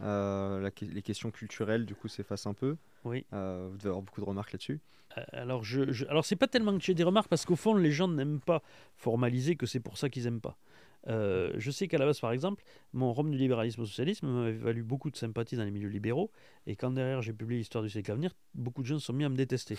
Euh, 0.00 0.60
la 0.60 0.70
les 0.80 1.02
questions 1.02 1.30
culturelles 1.30 1.86
du 1.86 1.94
coup 1.94 2.08
s'effacent 2.08 2.46
un 2.46 2.54
peu. 2.54 2.76
Oui. 3.04 3.24
Euh, 3.32 3.68
vous 3.70 3.76
devez 3.78 3.88
avoir 3.90 4.02
beaucoup 4.02 4.20
de 4.20 4.26
remarques 4.26 4.52
là-dessus. 4.52 4.80
Euh, 5.18 5.22
Alors, 5.32 5.62
je, 5.62 5.92
je- 5.92 6.06
alors 6.06 6.24
c'est 6.24 6.34
pas 6.36 6.48
tellement 6.48 6.76
que 6.76 6.82
j'ai 6.82 6.94
des 6.94 7.04
remarques 7.04 7.28
parce 7.28 7.44
qu'au 7.44 7.54
fond, 7.56 7.74
les 7.74 7.92
gens 7.92 8.08
n'aiment 8.08 8.40
pas 8.40 8.62
formaliser 8.96 9.54
que 9.56 9.66
c'est 9.66 9.80
pour 9.80 9.96
ça 9.98 10.08
qu'ils 10.08 10.26
aiment 10.26 10.40
pas. 10.40 10.56
Euh, 11.08 11.52
je 11.56 11.70
sais 11.70 11.88
qu'à 11.88 11.98
la 11.98 12.06
base, 12.06 12.20
par 12.20 12.32
exemple, 12.32 12.64
mon 12.92 13.12
Rome 13.12 13.30
du 13.30 13.36
libéralisme 13.36 13.82
au 13.82 13.86
socialisme 13.86 14.26
m'avait 14.26 14.52
valu 14.52 14.82
beaucoup 14.82 15.10
de 15.10 15.16
sympathie 15.16 15.56
dans 15.56 15.64
les 15.64 15.70
milieux 15.70 15.88
libéraux. 15.88 16.30
Et 16.66 16.76
quand 16.76 16.90
derrière 16.90 17.22
j'ai 17.22 17.32
publié 17.32 17.58
l'histoire 17.58 17.84
du 17.84 17.90
siècle 17.90 18.10
à 18.10 18.14
venir, 18.14 18.34
beaucoup 18.54 18.82
de 18.82 18.86
gens 18.86 18.98
se 18.98 19.06
sont 19.06 19.12
mis 19.12 19.24
à 19.24 19.28
me 19.28 19.36
détester. 19.36 19.76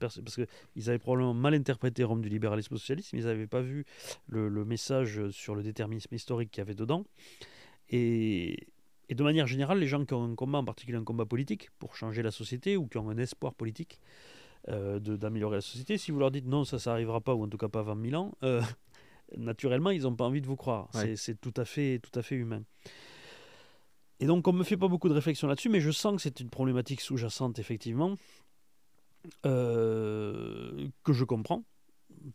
Parce 0.00 0.20
qu'ils 0.20 0.88
avaient 0.88 0.98
probablement 0.98 1.34
mal 1.34 1.54
interprété 1.54 2.04
Rome 2.04 2.22
du 2.22 2.28
libéralisme 2.28 2.74
au 2.74 2.78
socialisme, 2.78 3.16
ils 3.16 3.24
n'avaient 3.24 3.46
pas 3.46 3.60
vu 3.60 3.84
le, 4.28 4.64
message 4.64 5.28
sur 5.30 5.54
le 5.54 5.62
déterminisme 5.62 6.14
historique 6.14 6.50
qu'il 6.50 6.60
y 6.60 6.62
avait 6.62 6.74
dedans. 6.74 7.04
Et, 7.90 8.68
de 9.10 9.22
manière 9.22 9.46
générale, 9.46 9.78
les 9.78 9.86
gens 9.86 10.04
qui 10.04 10.14
ont 10.14 10.24
un 10.24 10.34
combat, 10.34 10.58
en 10.58 10.64
particulier 10.64 10.96
un 10.96 11.04
combat 11.04 11.26
politique, 11.26 11.68
pour 11.78 11.94
changer 11.94 12.22
la 12.22 12.30
société 12.30 12.76
ou 12.78 12.86
qui 12.86 12.96
ont 12.96 13.10
un 13.10 13.18
espoir 13.18 13.52
politique, 13.52 14.00
euh, 14.68 14.98
d'améliorer 14.98 15.56
la 15.56 15.60
société. 15.60 15.98
Si 15.98 16.10
vous 16.10 16.18
leur 16.18 16.30
dites 16.30 16.46
non, 16.46 16.64
ça, 16.64 16.78
ça 16.78 16.92
arrivera 16.92 17.20
pas, 17.20 17.34
ou 17.34 17.44
en 17.44 17.48
tout 17.48 17.58
cas 17.58 17.68
pas 17.68 17.80
avant 17.80 17.94
1000 17.94 18.16
ans, 18.16 18.32
euh, 18.42 18.62
naturellement, 19.36 19.90
ils 19.90 20.02
n'ont 20.02 20.14
pas 20.14 20.24
envie 20.24 20.40
de 20.40 20.46
vous 20.46 20.56
croire. 20.56 20.88
Ouais. 20.94 21.16
C'est- 21.16 21.40
tout 21.40 21.54
à 21.56 21.64
fait, 21.64 22.00
tout 22.00 22.16
à 22.18 22.22
fait 22.22 22.36
humain. 22.36 22.62
Et 24.20 24.26
donc, 24.26 24.46
on 24.46 24.52
me 24.52 24.64
fait 24.64 24.76
pas 24.76 24.88
beaucoup 24.88 25.08
de 25.08 25.14
réflexion 25.14 25.48
là-dessus, 25.48 25.68
mais 25.68 25.80
je 25.80 25.90
sens 25.90 26.16
que 26.16 26.22
c'est 26.22 26.40
une 26.40 26.50
problématique 26.50 27.00
sous-jacente, 27.00 27.58
effectivement, 27.58 28.16
euh, 29.44 30.88
que 31.02 31.12
je 31.12 31.24
comprends, 31.24 31.64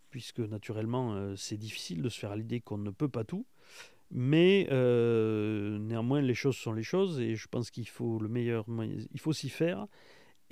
puisque 0.10 0.40
naturellement, 0.40 1.14
euh, 1.16 1.36
c'est 1.36 1.58
difficile 1.58 2.02
de 2.02 2.10
se 2.10 2.20
faire 2.20 2.32
à 2.32 2.36
l'idée 2.36 2.60
qu'on 2.60 2.78
ne 2.78 2.92
peut 2.92 3.10
pas 3.10 3.24
tout. 3.24 3.46
Mais 4.12 4.68
euh, 4.72 5.78
néanmoins, 5.78 6.22
les 6.22 6.34
choses 6.34 6.58
sont 6.58 6.74
les 6.74 6.84
choses, 6.84 7.20
et 7.20 7.36
je 7.36 7.48
pense 7.48 7.70
qu'il 7.70 7.88
faut 7.88 8.20
le 8.20 8.28
meilleur, 8.28 8.66
il 9.14 9.20
faut 9.20 9.34
s'y 9.34 9.50
faire, 9.50 9.86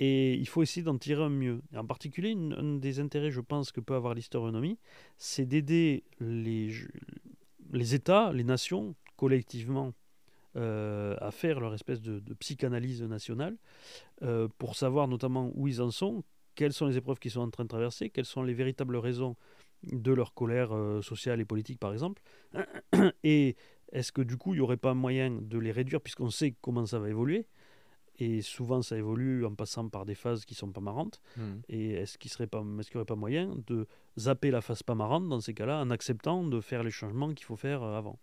et 0.00 0.34
il 0.34 0.46
faut 0.46 0.62
essayer 0.62 0.82
d'en 0.82 0.96
tirer 0.96 1.22
un 1.22 1.28
mieux. 1.28 1.60
En 1.74 1.84
particulier, 1.84 2.32
un 2.32 2.76
des 2.76 3.00
intérêts, 3.00 3.30
je 3.30 3.40
pense, 3.40 3.72
que 3.72 3.80
peut 3.80 3.94
avoir 3.94 4.14
l'historionomie, 4.14 4.78
c'est 5.16 5.46
d'aider 5.46 6.04
les, 6.20 6.70
les 7.72 7.94
États, 7.94 8.32
les 8.32 8.44
nations, 8.44 8.94
collectivement, 9.16 9.92
euh, 10.56 11.16
à 11.20 11.30
faire 11.30 11.60
leur 11.60 11.74
espèce 11.74 12.00
de, 12.00 12.20
psychanalyse 12.34 13.02
nationale, 13.02 13.56
euh, 14.22 14.48
pour 14.58 14.76
savoir 14.76 15.08
notamment 15.08 15.50
où 15.54 15.66
ils 15.66 15.82
en 15.82 15.90
sont, 15.90 16.22
quelles 16.54 16.72
sont 16.72 16.86
les 16.86 16.96
épreuves 16.96 17.18
qu'ils 17.18 17.32
sont 17.32 17.40
en 17.40 17.50
train 17.50 17.64
de 17.64 17.68
traverser, 17.68 18.10
quelles 18.10 18.24
sont 18.24 18.42
les 18.42 18.54
véritables 18.54 18.96
raisons 18.96 19.36
de 19.84 20.12
leur 20.12 20.34
colère 20.34 20.70
sociale 21.02 21.40
et 21.40 21.44
politique, 21.44 21.78
par 21.78 21.92
exemple. 21.92 22.20
Et 23.22 23.54
est-ce 23.92 24.10
que 24.10 24.22
du 24.22 24.36
coup, 24.36 24.54
il 24.54 24.56
n'y 24.56 24.62
aurait 24.62 24.76
pas 24.76 24.94
moyen 24.94 25.30
de 25.30 25.58
les 25.58 25.70
réduire, 25.70 26.00
puisqu'on 26.00 26.30
sait 26.30 26.54
comment 26.60 26.84
ça 26.84 26.98
va 26.98 27.08
évoluer 27.08 27.46
et 28.18 28.42
souvent, 28.42 28.82
ça 28.82 28.96
évolue 28.96 29.44
en 29.44 29.54
passant 29.54 29.88
par 29.88 30.04
des 30.04 30.14
phases 30.14 30.44
qui 30.44 30.54
sont 30.54 30.72
pas 30.72 30.80
marrantes. 30.80 31.20
Hmm. 31.36 31.60
Et 31.68 31.92
est-ce 31.92 32.18
qu'il 32.18 32.30
serait 32.30 32.48
pas, 32.48 32.64
est-ce 32.78 32.88
qu'il 32.90 32.96
n'y 32.96 33.00
aurait 33.00 33.06
pas 33.06 33.14
moyen 33.14 33.54
de 33.66 33.86
zapper 34.18 34.50
la 34.50 34.60
phase 34.60 34.82
pas 34.82 34.96
marrante 34.96 35.28
dans 35.28 35.40
ces 35.40 35.54
cas-là, 35.54 35.80
en 35.80 35.90
acceptant 35.90 36.42
de 36.42 36.60
faire 36.60 36.82
les 36.82 36.90
changements 36.90 37.32
qu'il 37.32 37.46
faut 37.46 37.56
faire 37.56 37.82
euh, 37.82 37.96
avant? 37.96 38.18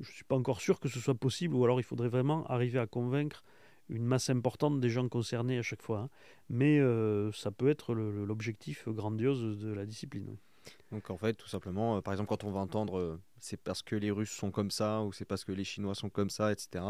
Je 0.00 0.08
ne 0.08 0.14
suis 0.14 0.24
pas 0.24 0.36
encore 0.36 0.60
sûr 0.60 0.80
que 0.80 0.88
ce 0.88 1.00
soit 1.00 1.14
possible, 1.14 1.54
ou 1.54 1.64
alors 1.64 1.80
il 1.80 1.84
faudrait 1.84 2.08
vraiment 2.08 2.46
arriver 2.46 2.78
à 2.78 2.86
convaincre 2.86 3.42
une 3.88 4.04
masse 4.04 4.30
importante 4.30 4.80
des 4.80 4.90
gens 4.90 5.08
concernés 5.08 5.58
à 5.58 5.62
chaque 5.62 5.82
fois. 5.82 6.00
Hein. 6.00 6.08
Mais 6.50 6.78
euh, 6.78 7.32
ça 7.32 7.50
peut 7.50 7.68
être 7.68 7.94
l'objectif 7.94 8.88
grandiose 8.88 9.60
de 9.60 9.72
la 9.72 9.86
discipline. 9.86 10.36
Donc 10.90 11.10
en 11.10 11.16
fait, 11.16 11.34
tout 11.34 11.48
simplement, 11.48 11.96
euh, 11.96 12.00
par 12.02 12.12
exemple, 12.12 12.28
quand 12.28 12.44
on 12.44 12.52
va 12.52 12.60
entendre 12.60 13.18
c'est 13.42 13.60
parce 13.60 13.82
que 13.82 13.96
les 13.96 14.10
Russes 14.12 14.30
sont 14.30 14.52
comme 14.52 14.70
ça, 14.70 15.02
ou 15.02 15.12
c'est 15.12 15.24
parce 15.24 15.44
que 15.44 15.50
les 15.50 15.64
Chinois 15.64 15.96
sont 15.96 16.08
comme 16.08 16.30
ça, 16.30 16.52
etc., 16.52 16.84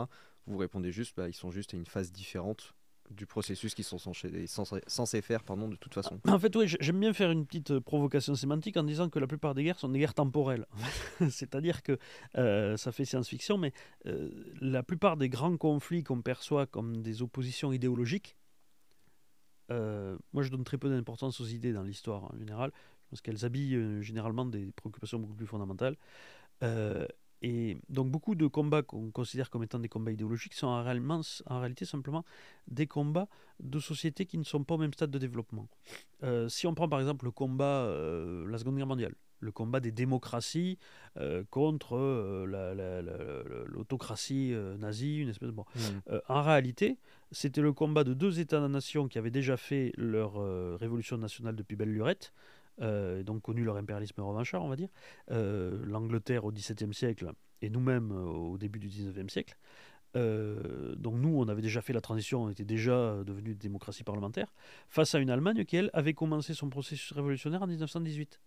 vous 0.47 0.59
répondez 0.59 0.93
juste, 0.93 1.17
bah, 1.17 1.29
ils 1.29 1.35
sont 1.35 1.51
juste 1.51 1.75
à 1.75 1.77
une 1.77 1.87
phase 1.87 2.13
différente 2.13 2.75
du 3.11 3.27
processus 3.27 3.75
qu'ils 3.75 3.85
sont 3.85 3.99
censés, 3.99 5.23
faire 5.23 5.45
pardon, 5.45 5.69
de 5.69 5.77
toute 5.77 5.95
façon. 5.95 6.19
En 6.27 6.39
fait, 6.39 6.55
oui, 6.57 6.67
j'aime 6.81 7.01
bien 7.01 7.13
faire 7.13 7.31
une 7.31 7.47
petite 7.47 7.73
euh, 7.73 7.81
provocation 7.81 8.35
sémantique 8.35 8.77
en 8.77 8.85
disant 8.85 9.09
que 9.09 9.19
la 9.19 9.27
plupart 9.27 9.55
des 9.55 9.65
guerres 9.65 9.79
sont 9.79 9.89
des 9.89 9.99
guerres 9.99 10.15
temporelles. 10.15 10.67
C'est-à-dire 11.31 11.83
que 11.83 11.99
euh, 12.39 12.77
ça 12.77 12.93
fait 12.93 13.05
science-fiction, 13.05 13.59
mais 13.59 13.73
euh, 14.07 14.31
la 14.61 14.83
plupart 14.83 15.17
des 15.17 15.29
grands 15.29 15.57
conflits 15.57 16.05
qu'on 16.05 16.23
perçoit 16.23 16.67
comme 16.67 17.03
des 17.03 17.23
oppositions 17.23 17.73
idéologiques, 17.73 18.37
moi 19.71 20.43
je 20.43 20.51
donne 20.51 20.65
très 20.65 20.77
peu 20.77 20.91
d'importance 20.91 21.41
aux 21.41 21.47
idées 21.47 21.73
dans 21.73 21.83
l'histoire 21.83 22.25
en 22.25 22.37
général, 22.37 22.73
parce 23.09 23.23
qu'elles 23.23 23.47
habillent 23.47 24.03
généralement 24.03 24.45
des 24.45 24.71
préoccupations 24.73 25.19
beaucoup 25.19 25.33
plus 25.33 25.47
fondamentales. 25.47 25.97
Et 27.43 27.77
donc 27.89 28.09
beaucoup 28.09 28.37
de 28.37 28.47
combats 28.47 28.83
qu'on 28.83 29.11
considère 29.11 29.51
comme 29.51 29.65
étant 29.65 29.81
des 29.81 29.89
combats 29.89 30.13
idéologiques 30.13 30.55
sont 30.55 30.69
en, 30.69 30.81
en, 30.81 31.61
réalité 31.61 31.85
simplement 31.85 32.25
des 32.69 32.87
combats 32.87 33.27
de 33.61 33.81
sociétés 33.81 34.27
qui 34.27 34.39
ne 34.39 34.45
sont 34.45 34.63
pas 34.63 34.75
au 34.75 34.79
même 34.79 34.93
stade 34.93 35.11
de 35.11 35.19
développement. 35.19 35.69
Euh, 36.23 36.49
si 36.49 36.69
on 36.69 36.75
prend 36.75 36.89
par 36.89 37.01
exemple 37.01 37.25
le 37.25 37.33
combat, 37.33 37.83
euh, 37.85 38.47
la 38.49 38.59
Seconde 38.59 38.77
Guerre 38.77 38.87
mondiale, 38.87 39.15
le 39.41 39.51
combat 39.51 39.81
des 39.81 39.91
démocraties 39.91 40.79
euh, 41.17 41.43
contre 41.51 41.97
l'autocratie 43.67 44.55
nazie, 44.79 45.19
une 45.19 45.31
espèce 45.31 45.49
de... 45.49 45.53
Bon. 45.53 45.65
Mmh. 45.75 46.19
en 46.29 46.43
réalité, 46.43 46.99
c'était 47.33 47.61
le 47.61 47.73
combat 47.73 48.05
de 48.05 48.15
deux 48.15 48.39
États-nations 48.39 49.09
qui 49.09 49.19
avaient 49.19 49.33
déjà 49.33 49.57
fait 49.57 49.93
leur 49.97 50.35
révolution 50.79 51.19
nationale 51.19 51.57
depuis 51.57 51.75
belle 51.75 51.93
lurette, 51.93 52.33
euh, 52.81 53.23
donc 53.23 53.43
connu 53.43 53.65
leur 53.65 53.77
impérialisme 53.77 54.21
revanchard, 54.21 54.65
on 54.65 54.69
va 54.69 54.77
dire, 54.77 54.89
euh, 55.31 55.83
l'Angleterre 55.85 56.45
au 56.45 56.53
XVIIe 56.53 56.95
siècle 56.95 57.33
et 57.61 57.71
nous-mêmes 57.71 58.13
euh, 58.13 58.25
au 58.25 58.59
début 58.59 58.79
du 58.79 58.89
XIXe 58.89 59.33
siècle. 59.33 59.57
donc 60.15 61.15
nous, 61.17 61.35
on 61.39 61.49
avait 61.49 61.63
déjà 61.63 61.81
fait 61.81 61.93
la 61.93 62.01
transition, 62.01 62.45
on 62.45 62.51
était 62.51 62.65
déjà 62.65 63.23
devenu 63.25 63.55
démocratie 63.55 64.05
parlementaire, 64.05 64.53
face 64.89 65.15
à 65.15 65.19
une 65.19 65.31
Allemagne 65.31 65.65
qui, 65.65 65.77
elle, 65.77 65.91
avait 65.93 66.15
commencé 66.15 66.55
son 66.55 66.69
processus 66.69 67.13
révolutionnaire 67.13 67.63
en 67.63 67.67
1918. 67.67 68.41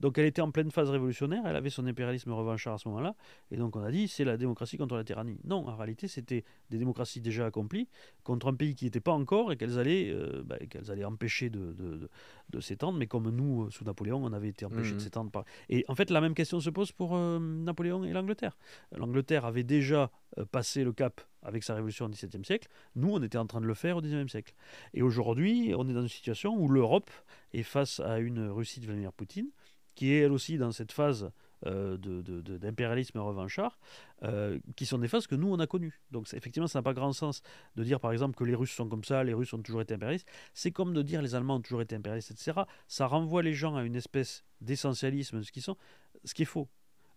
Donc 0.00 0.16
elle 0.18 0.26
était 0.26 0.42
en 0.42 0.50
pleine 0.50 0.70
phase 0.70 0.90
révolutionnaire, 0.90 1.42
elle 1.46 1.56
avait 1.56 1.70
son 1.70 1.86
impérialisme 1.86 2.32
revanchard 2.32 2.74
à 2.74 2.78
ce 2.78 2.88
moment-là, 2.88 3.14
et 3.50 3.56
donc 3.56 3.74
on 3.76 3.82
a 3.82 3.90
dit 3.90 4.06
c'est 4.06 4.24
la 4.24 4.36
démocratie 4.36 4.76
contre 4.76 4.96
la 4.96 5.04
tyrannie. 5.04 5.38
Non, 5.44 5.66
en 5.68 5.76
réalité 5.76 6.06
c'était 6.06 6.44
des 6.70 6.78
démocraties 6.78 7.20
déjà 7.20 7.46
accomplies 7.46 7.88
contre 8.22 8.48
un 8.48 8.54
pays 8.54 8.74
qui 8.74 8.84
n'était 8.84 9.00
pas 9.00 9.12
encore 9.12 9.52
et 9.52 9.56
qu'elles 9.56 9.78
allaient, 9.78 10.10
euh, 10.10 10.42
bah, 10.44 10.56
qu'elles 10.70 10.90
allaient 10.90 11.04
empêcher 11.04 11.50
de, 11.50 11.72
de, 11.72 12.08
de, 12.50 12.60
s'étendre, 12.60 12.98
mais 12.98 13.06
comme 13.06 13.30
nous, 13.30 13.64
euh, 13.64 13.70
sous 13.70 13.84
Napoléon, 13.84 14.24
on 14.24 14.32
avait 14.32 14.48
été 14.48 14.64
empêchés 14.64 14.92
de 14.92 14.96
mmh. 14.96 15.00
s'étendre. 15.00 15.30
Par... 15.30 15.44
Et 15.68 15.84
en 15.88 15.94
fait 15.94 16.10
la 16.10 16.20
même 16.20 16.34
question 16.34 16.60
se 16.60 16.70
pose 16.70 16.92
pour 16.92 17.16
euh, 17.16 17.38
Napoléon 17.40 18.04
et 18.04 18.12
l'Angleterre. 18.12 18.56
L'Angleterre 18.96 19.44
avait 19.44 19.64
déjà 19.64 20.10
passé 20.52 20.84
le 20.84 20.92
cap 20.92 21.20
avec 21.42 21.62
sa 21.62 21.74
révolution 21.74 22.06
au 22.06 22.08
XVIIe 22.08 22.44
siècle, 22.44 22.68
nous 22.96 23.10
on 23.10 23.22
était 23.22 23.38
en 23.38 23.46
train 23.46 23.60
de 23.60 23.66
le 23.66 23.74
faire 23.74 23.96
au 23.96 24.02
XIXe 24.02 24.30
siècle. 24.30 24.54
Et 24.94 25.02
aujourd'hui 25.02 25.72
on 25.76 25.88
est 25.88 25.92
dans 25.92 26.02
une 26.02 26.08
situation 26.08 26.54
où 26.56 26.68
l'Europe 26.68 27.10
est 27.52 27.62
face 27.62 28.00
à 28.00 28.18
une 28.18 28.48
Russie 28.48 28.80
de 28.80 28.86
Vladimir 28.86 29.12
Poutine, 29.12 29.50
qui 29.98 30.12
est 30.12 30.20
elle 30.20 30.30
aussi 30.30 30.58
dans 30.58 30.70
cette 30.70 30.92
phase 30.92 31.32
euh, 31.66 31.96
d'impérialisme 31.96 33.18
revanchard, 33.18 33.80
euh, 34.22 34.60
qui 34.76 34.86
sont 34.86 34.98
des 34.98 35.08
phases 35.08 35.26
que 35.26 35.34
nous, 35.34 35.52
on 35.52 35.58
a 35.58 35.66
connues. 35.66 36.00
Donc 36.12 36.32
effectivement, 36.32 36.68
ça 36.68 36.78
n'a 36.78 36.84
pas 36.84 36.94
grand 36.94 37.12
sens 37.12 37.42
de 37.74 37.82
dire, 37.82 37.98
par 37.98 38.12
exemple, 38.12 38.36
que 38.36 38.44
les 38.44 38.54
Russes 38.54 38.70
sont 38.70 38.88
comme 38.88 39.02
ça, 39.02 39.24
les 39.24 39.34
Russes 39.34 39.52
ont 39.54 39.58
toujours 39.60 39.80
été 39.80 39.94
impérialistes. 39.94 40.28
C'est 40.54 40.70
comme 40.70 40.94
de 40.94 41.02
dire 41.02 41.20
les 41.20 41.34
Allemands 41.34 41.56
ont 41.56 41.60
toujours 41.60 41.82
été 41.82 41.96
impérialistes, 41.96 42.30
etc. 42.30 42.60
Ça 42.86 43.08
renvoie 43.08 43.42
les 43.42 43.54
gens 43.54 43.74
à 43.74 43.82
une 43.82 43.96
espèce 43.96 44.44
d'essentialisme, 44.60 45.42
ce 45.42 45.50
qui 45.50 45.60
sont, 45.60 45.76
ce 46.22 46.32
qui 46.32 46.42
est 46.42 46.52
faux. 46.54 46.68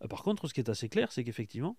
Euh, 0.03 0.07
par 0.07 0.23
contre, 0.23 0.47
ce 0.47 0.53
qui 0.55 0.59
est 0.59 0.69
assez 0.71 0.89
clair, 0.89 1.11
c'est 1.11 1.23
qu'effectivement, 1.23 1.77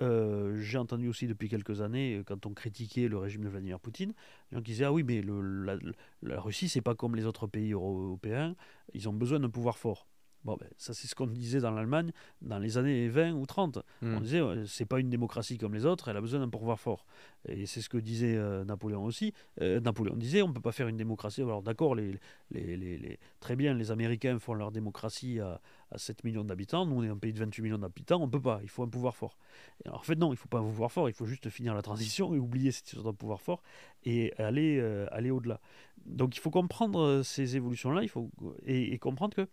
j'ai 0.00 0.78
entendu 0.78 1.06
aussi 1.06 1.28
depuis 1.28 1.48
quelques 1.48 1.80
années, 1.82 2.22
quand 2.26 2.46
on 2.46 2.52
critiquait 2.52 3.06
le 3.06 3.18
régime 3.18 3.44
de 3.44 3.48
Vladimir 3.48 3.78
Poutine, 3.78 4.12
qui 4.52 4.62
disaient 4.62 4.86
Ah 4.86 4.92
oui, 4.92 5.04
mais 5.04 5.22
la, 5.22 5.76
la 6.22 6.40
Russie, 6.40 6.68
c'est 6.68 6.80
pas 6.80 6.96
comme 6.96 7.14
les 7.14 7.26
autres 7.26 7.46
pays 7.46 7.70
européens, 7.70 8.56
ils 8.94 9.08
ont 9.08 9.12
besoin 9.12 9.38
d'un 9.38 9.48
pouvoir 9.48 9.78
fort. 9.78 10.08
Bon, 10.44 10.56
ben, 10.56 10.68
ça, 10.76 10.92
c'est 10.92 11.06
ce 11.06 11.14
qu'on 11.14 11.26
disait 11.26 11.60
dans 11.60 11.70
l'Allemagne 11.70 12.10
dans 12.40 12.58
les 12.58 12.76
années 12.78 13.08
20 13.08 13.32
ou 13.32 13.46
30. 13.46 13.78
On 14.02 14.06
hmm. 14.06 14.20
disait, 14.20 14.42
c'est 14.66 14.84
pas 14.84 14.98
une 14.98 15.08
démocratie 15.08 15.58
comme 15.58 15.74
les 15.74 15.86
autres, 15.86 16.08
elle 16.08 16.16
a 16.16 16.20
besoin 16.20 16.40
d'un 16.40 16.48
pouvoir 16.48 16.80
fort. 16.80 17.06
Et 17.48 17.66
c'est 17.66 17.80
ce 17.80 17.88
que 17.88 17.98
disait 17.98 18.36
euh, 18.36 18.64
Napoléon 18.64 19.04
aussi. 19.04 19.32
Euh, 19.60 19.80
Napoléon 19.80 20.16
disait, 20.16 20.42
on 20.42 20.48
ne 20.48 20.52
peut 20.52 20.60
pas 20.60 20.72
faire 20.72 20.88
une 20.88 20.96
démocratie. 20.96 21.42
Alors, 21.42 21.62
d'accord, 21.62 21.94
les, 21.94 22.18
les, 22.50 22.76
les, 22.76 23.18
très 23.40 23.56
bien, 23.56 23.74
les 23.74 23.90
Américains 23.90 24.38
font 24.38 24.54
leur 24.54 24.72
démocratie 24.72 25.40
à, 25.40 25.60
à 25.92 25.98
7 25.98 26.24
millions 26.24 26.44
d'habitants. 26.44 26.86
Nous, 26.86 26.96
on 26.96 27.02
est 27.02 27.08
un 27.08 27.16
pays 27.16 27.32
de 27.32 27.38
28 27.38 27.62
millions 27.62 27.78
d'habitants, 27.78 28.20
on 28.20 28.26
ne 28.26 28.30
peut 28.30 28.40
pas. 28.40 28.60
Il 28.62 28.68
faut 28.68 28.82
un 28.82 28.88
pouvoir 28.88 29.16
fort. 29.16 29.36
alors, 29.84 30.00
en 30.00 30.02
fait, 30.02 30.16
non, 30.16 30.28
il 30.28 30.32
ne 30.32 30.36
faut 30.36 30.48
pas 30.48 30.58
un 30.58 30.64
pouvoir 30.64 30.90
fort. 30.90 31.08
Il 31.08 31.14
faut 31.14 31.26
juste 31.26 31.48
finir 31.50 31.74
la 31.74 31.82
transition 31.82 32.34
et 32.34 32.38
oublier 32.38 32.72
cette 32.72 32.88
histoire 32.88 33.12
de 33.12 33.16
pouvoir 33.16 33.40
fort 33.40 33.62
et 34.04 34.32
aller, 34.38 34.78
euh, 34.80 35.06
aller 35.12 35.30
au-delà. 35.30 35.60
Donc, 36.06 36.36
il 36.36 36.40
faut 36.40 36.50
comprendre 36.50 37.22
ces 37.22 37.56
évolutions-là 37.56 38.02
il 38.02 38.08
faut, 38.08 38.30
et, 38.66 38.98
comprendre 38.98 39.36
que 39.36 39.46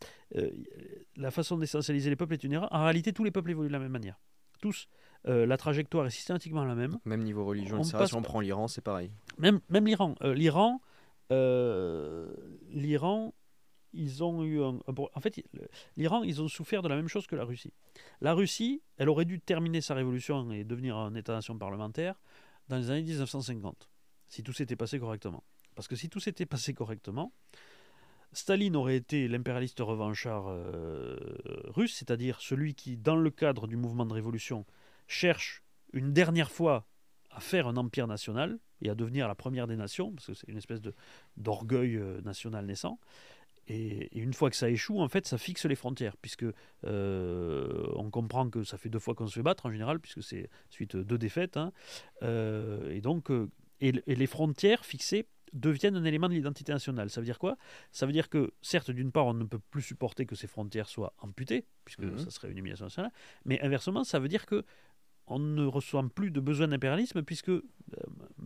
la 1.16 1.32
façon 1.32 1.58
d'essentialiser 1.58 2.10
les 2.10 2.16
peuples 2.16 2.34
est 2.34 2.44
une 2.44 2.54
erreur. 2.54 2.70
En 2.72 2.84
réalité, 2.84 3.14
tous 3.14 3.24
les 3.24 3.32
peuples 3.32 3.52
évoluent 3.52 3.68
de 3.68 3.74
la 3.74 3.80
même 3.80 3.92
manière. 3.92 4.20
Tous. 4.62 4.88
Euh, 5.28 5.46
la 5.46 5.58
trajectoire 5.58 6.06
est 6.06 6.12
systématiquement 6.12 6.64
la 6.64 6.76
même. 6.76 6.98
Même 7.06 7.24
niveau 7.24 7.46
religion, 7.46 7.80
etc. 7.80 8.06
Si 8.08 8.16
on 8.16 8.22
prend 8.22 8.40
l'Iran, 8.40 8.68
c'est 8.68 8.82
pareil. 8.82 9.12
Même, 9.38 9.60
même 9.70 9.86
l'Iran. 9.86 10.16
Euh, 10.22 10.34
L'Iran, 10.34 10.82
euh, 11.32 12.34
l'Iran, 12.72 13.34
ils 13.94 14.24
ont 14.24 14.44
eu 14.44 14.62
en 14.62 15.22
fait, 15.22 15.44
l'Iran, 15.98 16.24
ils 16.24 16.42
ont 16.42 16.48
souffert 16.48 16.82
de 16.82 16.88
la 16.88 16.96
même 16.96 17.08
chose 17.08 17.28
que 17.28 17.36
la 17.36 17.44
Russie. 17.44 17.74
La 18.22 18.34
Russie, 18.34 18.82
elle 18.98 19.10
aurait 19.10 19.26
dû 19.26 19.40
terminer 19.40 19.82
sa 19.82 19.96
révolution 19.96 20.52
et 20.52 20.64
devenir 20.64 20.98
un 20.98 21.16
État-nation 21.16 21.58
parlementaire 21.58 22.16
dans 22.68 22.78
les 22.78 22.90
années 22.92 23.04
1950, 23.04 23.90
si 24.28 24.44
tout 24.44 24.54
s'était 24.54 24.76
passé 24.76 25.00
correctement. 25.00 25.44
Parce 25.76 25.88
que 25.88 25.96
si 25.96 26.10
tout 26.10 26.20
s'était 26.20 26.46
passé 26.46 26.74
correctement, 26.74 27.34
Staline 28.32 28.76
aurait 28.76 28.98
été 28.98 29.28
l'impérialiste 29.28 29.80
revanchard 29.80 30.46
russe, 31.70 31.96
c'est-à-dire 31.96 32.42
celui 32.42 32.76
qui, 32.76 32.98
dans 32.98 33.16
le 33.16 33.32
cadre 33.32 33.68
du 33.68 33.76
mouvement 33.76 34.06
de 34.06 34.14
révolution, 34.14 34.66
cherche 35.08 35.64
une 35.94 36.14
dernière 36.14 36.52
fois 36.52 36.88
à 37.32 37.40
faire 37.40 37.68
un 37.68 37.78
empire 37.78 38.08
national 38.08 38.60
et 38.82 38.90
à 38.90 38.96
devenir 38.96 39.28
la 39.28 39.36
première 39.36 39.68
des 39.68 39.76
nations, 39.76 40.12
parce 40.12 40.28
que 40.28 40.34
c'est 40.34 40.48
une 40.48 40.58
espèce 40.58 40.82
d'orgueil 41.38 41.96
euh, 41.96 42.22
national 42.22 42.66
naissant. 42.66 43.00
Et, 43.70 44.18
une 44.18 44.34
fois 44.34 44.50
que 44.50 44.56
ça 44.56 44.70
échoue, 44.70 45.00
en 45.00 45.08
fait, 45.08 45.28
ça 45.28 45.38
fixe 45.38 45.66
les 45.66 45.76
frontières, 45.76 46.18
puisque 46.18 46.46
euh, 46.86 47.88
on 47.96 48.10
comprend 48.10 48.50
que 48.50 48.64
ça 48.64 48.78
fait 48.78 48.90
deux 48.90 49.00
fois 49.00 49.16
qu'on 49.16 49.28
se 49.28 49.36
fait 49.36 49.44
battre 49.44 49.68
en 49.68 49.72
général, 49.72 50.00
puisque 50.00 50.24
c'est 50.24 50.50
suite 50.70 50.98
deux 50.98 51.18
défaites. 51.18 51.58
Hein. 51.58 51.72
Euh, 52.24 52.92
et 52.92 53.02
donc, 53.02 53.30
et, 53.80 53.92
les 53.92 54.28
frontières 54.28 54.86
fixées 54.86 55.28
deviennent 55.54 55.96
un 55.96 56.04
élément 56.04 56.30
de 56.30 56.34
l'identité 56.34 56.72
nationale. 56.72 57.10
Ça 57.10 57.22
veut 57.22 57.26
dire 57.26 57.40
quoi? 57.40 57.58
Ça 57.92 58.06
veut 58.06 58.12
dire 58.12 58.30
que, 58.30 58.52
certes, 58.62 58.92
d'une 58.92 59.12
part, 59.12 59.28
on 59.28 59.34
ne 59.34 59.46
peut 59.46 59.60
plus 59.60 59.82
supporter 59.82 60.26
que 60.26 60.36
ces 60.36 60.48
frontières 60.48 60.88
soient 60.88 61.14
amputées, 61.20 61.66
puisque 61.86 62.04
mmh 62.04 62.20
ça 62.20 62.30
serait 62.30 62.52
une 62.52 62.58
humiliation 62.58 62.86
nationale, 62.86 63.12
mais 63.46 63.60
inversement, 63.62 64.04
ça 64.04 64.20
veut 64.20 64.28
dire 64.28 64.46
que 64.46 64.64
on 65.30 65.40
ne 65.40 65.66
ressent 65.66 66.08
plus 66.10 66.32
de 66.32 66.40
besoin 66.40 66.68
d'impérialisme 66.68 67.24
puisque 67.24 67.50
euh, 67.50 67.62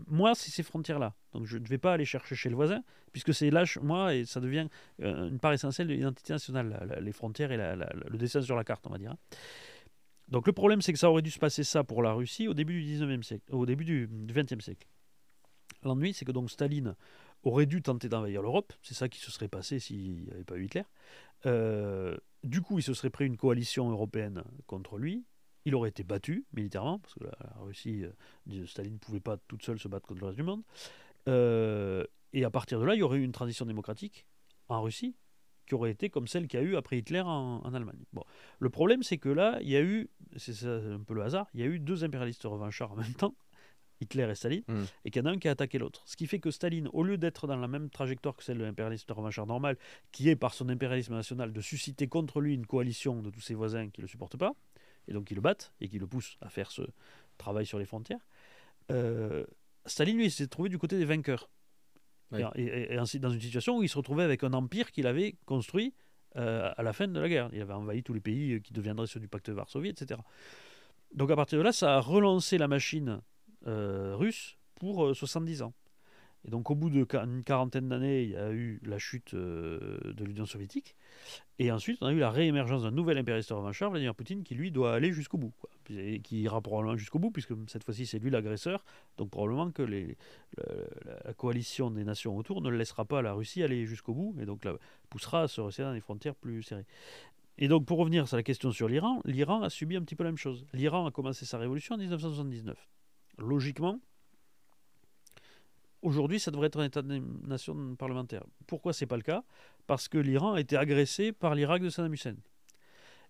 moi, 0.07 0.36
c'est 0.36 0.51
ces 0.51 0.63
frontières-là. 0.63 1.15
Donc 1.34 1.45
je 1.45 1.57
ne 1.57 1.67
vais 1.67 1.77
pas 1.77 1.93
aller 1.93 2.05
chercher 2.05 2.36
chez 2.36 2.49
le 2.49 2.55
voisin 2.55 2.84
puisque 3.11 3.34
c'est 3.34 3.49
là, 3.49 3.63
moi, 3.81 4.15
et 4.15 4.25
ça 4.25 4.39
devient 4.39 4.67
euh, 5.01 5.29
une 5.29 5.39
part 5.39 5.53
essentielle 5.53 5.88
de 5.88 5.93
l'identité 5.93 6.34
nationale, 6.34 6.99
les 7.01 7.11
frontières 7.11 7.51
et 7.51 7.57
le 7.57 8.17
dessin 8.17 8.41
sur 8.41 8.55
la 8.55 8.63
carte, 8.63 8.86
on 8.88 8.91
va 8.91 8.97
dire. 8.97 9.15
Donc 10.27 10.47
le 10.47 10.53
problème, 10.53 10.81
c'est 10.81 10.93
que 10.93 10.99
ça 10.99 11.09
aurait 11.09 11.21
dû 11.21 11.31
se 11.31 11.39
passer 11.39 11.63
ça 11.63 11.84
pour 11.84 12.01
la 12.01 12.13
Russie 12.13 12.47
au 12.47 12.53
début 12.53 12.81
du 12.81 12.97
19e 12.97 13.23
siècle, 13.23 13.43
au 13.51 13.65
début 13.65 13.86
du 13.86 14.07
20e 14.07 14.61
siècle. 14.61 14.88
L'ennui, 15.84 16.13
c'est 16.13 16.25
que 16.25 16.31
donc 16.31 16.49
Staline 16.49 16.95
aurait 17.43 17.65
dû 17.65 17.81
tenter 17.81 18.09
d'envahir 18.09 18.41
l'Europe, 18.41 18.73
c'est 18.81 18.93
ça 18.93 19.09
qui 19.09 19.19
se 19.19 19.29
serait 19.29 19.49
passé 19.49 19.79
s'il 19.79 20.23
n'y 20.23 20.31
avait 20.31 20.45
pas 20.45 20.57
eu 20.57 20.65
Hitler. 20.65 20.84
Euh, 21.45 22.15
du 22.43 22.61
coup, 22.61 22.79
il 22.79 22.84
se 22.84 22.93
serait 22.93 23.09
pris 23.09 23.25
une 23.25 23.38
coalition 23.38 23.89
européenne 23.89 24.43
contre 24.65 24.97
lui, 24.97 25.25
il 25.66 25.76
aurait 25.76 25.89
été 25.89 26.03
battu 26.03 26.45
militairement, 26.53 26.99
parce 26.99 27.14
que 27.16 27.24
la, 27.24 27.53
Russie, 27.61 28.03
euh, 28.03 28.66
Staline 28.66 28.93
ne 28.93 28.97
pouvait 28.97 29.20
pas 29.20 29.38
toute 29.47 29.64
seule 29.64 29.80
se 29.80 29.88
battre 29.88 30.07
contre 30.07 30.22
le 30.22 30.28
reste 30.28 30.38
du 30.38 30.43
monde. 30.43 30.64
Euh, 31.28 32.03
et 32.34 32.43
à 32.43 32.49
partir 32.49 32.80
de 32.80 32.86
là, 32.86 32.95
il 32.95 32.99
y 32.99 33.03
aurait 33.03 33.20
eu 33.20 33.24
une 33.24 33.32
transition 33.32 33.66
démocratique 33.66 34.26
en 34.68 34.82
Russie, 34.82 35.16
qui 35.68 35.76
aurait 35.76 35.91
été 35.91 36.09
comme 36.09 36.28
celle 36.28 36.47
qu'il 36.47 36.59
y 36.59 36.64
a 36.64 36.66
eu 36.66 36.76
après 36.76 36.97
Hitler 36.97 37.22
en, 37.22 37.61
Allemagne. 37.74 38.03
Bon. 38.11 38.24
Le 38.59 38.70
problème, 38.70 39.03
c'est 39.03 39.18
que 39.18 39.30
là, 39.30 39.59
il 39.61 39.70
y 39.70 39.78
a 39.78 39.82
eu, 39.82 40.09
c'est 40.36 40.66
un 40.66 40.99
peu 40.99 41.14
le 41.14 41.24
hasard, 41.24 41.47
il 41.53 41.61
y 41.61 41.64
a 41.64 41.68
eu 41.68 41.80
deux 41.80 42.03
impérialistes 42.03 42.43
revanchards 42.43 42.91
en 42.91 42.97
même 42.97 43.14
temps, 43.14 43.36
Hitler 44.01 44.28
et 44.30 44.36
Staline, 44.36 44.64
hmm. 44.68 44.84
et 45.05 45.11
qu'il 45.11 45.22
y 45.22 45.26
en 45.26 45.30
a 45.30 45.32
un 45.32 45.38
qui 45.38 45.47
a 45.47 45.51
attaqué 45.51 45.78
l'autre. 45.78 46.01
Ce 46.05 46.18
qui 46.18 46.28
fait 46.28 46.39
que 46.39 46.51
Staline, 46.51 46.89
au 46.91 47.03
lieu 47.03 47.18
d'être 47.18 47.47
dans 47.47 47.55
la 47.55 47.70
même 47.70 47.89
trajectoire 47.89 48.36
que 48.36 48.43
celle 48.43 48.57
de 48.57 48.64
l'impérialiste 48.66 49.09
revanchard 49.11 49.47
normal, 49.47 49.78
qui 50.11 50.28
est 50.28 50.36
par 50.36 50.53
son 50.53 50.68
impérialisme 50.68 51.14
national 51.14 51.53
de 51.53 51.61
susciter 51.61 52.07
contre 52.07 52.41
lui 52.41 52.53
une 52.53 52.66
coalition 52.66 53.22
de 53.22 53.30
tous 53.30 53.41
ses 53.41 53.53
voisins 53.53 53.89
qui 53.89 54.01
ne 54.01 54.03
le 54.03 54.09
supportent 54.09 54.38
pas, 54.38 54.53
et 55.08 55.14
donc 55.14 55.26
qui 55.26 55.36
le 55.36 55.41
battent 55.41 55.74
et 55.82 55.88
qui 55.88 55.99
le 55.99 56.08
poussent 56.08 56.38
à 56.41 56.49
faire 56.49 56.72
ce 56.72 56.82
travail 57.38 57.66
sur 57.66 57.80
les 57.80 57.86
frontières, 57.86 58.26
euh, 58.91 59.45
Staline, 59.86 60.18
lui, 60.18 60.32
s'est 60.32 60.47
trouvé 60.47 60.70
du 60.70 60.78
côté 60.78 60.97
des 60.97 61.06
vainqueurs. 61.06 61.49
Et, 62.56 62.97
ainsi, 62.97 63.20
dans 63.20 63.30
une 63.30 63.39
situation 63.39 63.78
où 63.78 63.84
il 63.84 63.89
se 63.89 63.97
retrouvait 63.97 64.24
avec 64.24 64.43
un 64.43 64.54
empire 64.54 64.91
qu'il 64.91 65.06
avait 65.06 65.36
construit 65.45 65.93
euh, 66.36 66.72
à 66.76 66.82
la 66.82 66.91
fin 66.91 67.08
de 67.08 67.20
la 67.20 67.30
guerre. 67.30 67.49
Il 67.54 67.62
avait 67.62 67.74
envahi 67.74 68.01
tous 68.01 68.14
les 68.14 68.22
pays 68.22 68.60
qui 68.62 68.74
deviendraient 68.74 69.06
ceux 69.06 69.20
du 69.20 69.28
pacte 69.28 69.51
de 69.51 69.54
Varsovie, 69.54 69.89
etc. 69.89 70.20
Donc 71.14 71.30
à 71.30 71.36
partir 71.36 71.60
de 71.60 71.64
là, 71.64 71.72
ça 71.72 71.97
a 71.97 71.99
relancé 71.99 72.58
la 72.58 72.68
machine 72.68 73.22
euh, 73.68 74.16
russe 74.16 74.58
pour 74.76 75.16
70 75.16 75.62
ans. 75.62 75.74
Et 76.45 76.51
donc 76.51 76.69
au 76.69 76.75
bout 76.75 76.89
d'une 76.89 77.43
quarantaine 77.43 77.87
d'années, 77.87 78.23
il 78.23 78.29
y 78.31 78.35
a 78.35 78.51
eu 78.51 78.79
la 78.83 78.99
chute 78.99 79.33
euh, 79.33 79.97
de 80.03 80.25
l'Union 80.25 80.45
soviétique. 80.45 80.95
Et 81.59 81.71
ensuite, 81.71 81.99
on 82.01 82.07
a 82.07 82.11
eu 82.11 82.19
la 82.19 82.31
réémergence 82.31 82.83
d'un 82.83 82.91
nouvel 82.91 83.17
impérialiste 83.17 83.51
revanchard, 83.51 83.91
Vladimir 83.91 84.13
Poutine, 84.13 84.43
qui 84.43 84.55
lui 84.55 84.71
doit 84.71 84.93
aller 84.93 85.13
jusqu'au 85.13 85.37
bout. 85.37 85.53
Et 85.89 86.19
qui 86.19 86.41
ira 86.41 86.61
probablement 86.61 86.97
jusqu'au 86.97 87.19
bout, 87.19 87.31
puisque 87.31 87.53
cette 87.67 87.83
fois-ci 87.83 88.05
c'est 88.05 88.19
lui 88.19 88.29
l'agresseur. 88.29 88.83
Donc 89.17 89.29
probablement 89.29 89.71
que 89.71 89.83
la, 89.83 91.33
coalition 91.33 91.91
des 91.91 92.03
nations 92.03 92.35
autour 92.35 92.61
ne 92.61 92.69
laissera 92.69 93.05
pas 93.05 93.21
la 93.21 93.33
Russie 93.33 93.63
aller 93.63 93.85
jusqu'au 93.85 94.13
bout, 94.13 94.35
et 94.39 94.45
donc 94.45 94.65
la 94.65 94.75
poussera 95.09 95.43
à 95.43 95.47
se 95.47 95.61
resserrer 95.61 95.89
dans 95.89 95.93
des 95.93 96.01
frontières 96.01 96.35
plus 96.35 96.63
serrées. 96.63 96.85
Et 97.57 97.67
donc 97.67 97.85
pour 97.85 97.99
revenir 97.99 98.27
sur 98.27 98.37
la 98.37 98.43
question 98.43 98.71
sur 98.71 98.87
l'Iran, 98.87 99.21
l'Iran 99.25 99.61
a 99.61 99.69
subi 99.69 99.95
un 99.95 100.01
petit 100.01 100.15
peu 100.15 100.23
la 100.23 100.31
même 100.31 100.37
chose. 100.37 100.65
L'Iran 100.73 101.05
a 101.05 101.11
commencé 101.11 101.45
sa 101.45 101.57
révolution 101.57 101.95
en 101.95 101.97
1979. 101.99 102.89
Logiquement, 103.37 103.99
Aujourd'hui, 106.04 106.38
ça 106.38 106.51
devrait 106.51 106.68
être 106.68 106.80
un 106.80 106.86
État-nation 106.86 107.95
parlementaire. 107.95 108.43
Pourquoi 108.68 108.91
c'est 108.91 109.06
pas 109.06 109.16
le 109.16 109.22
cas? 109.24 109.43
Parce 109.88 110.10
que 110.10 110.18
l'Iran 110.18 110.54
a 110.54 110.60
été 110.60 110.76
agressé 110.76 111.32
par 111.32 111.56
l'Irak 111.56 111.82
de 111.82 111.89
Saddam 111.89 112.14
Hussein. 112.14 112.36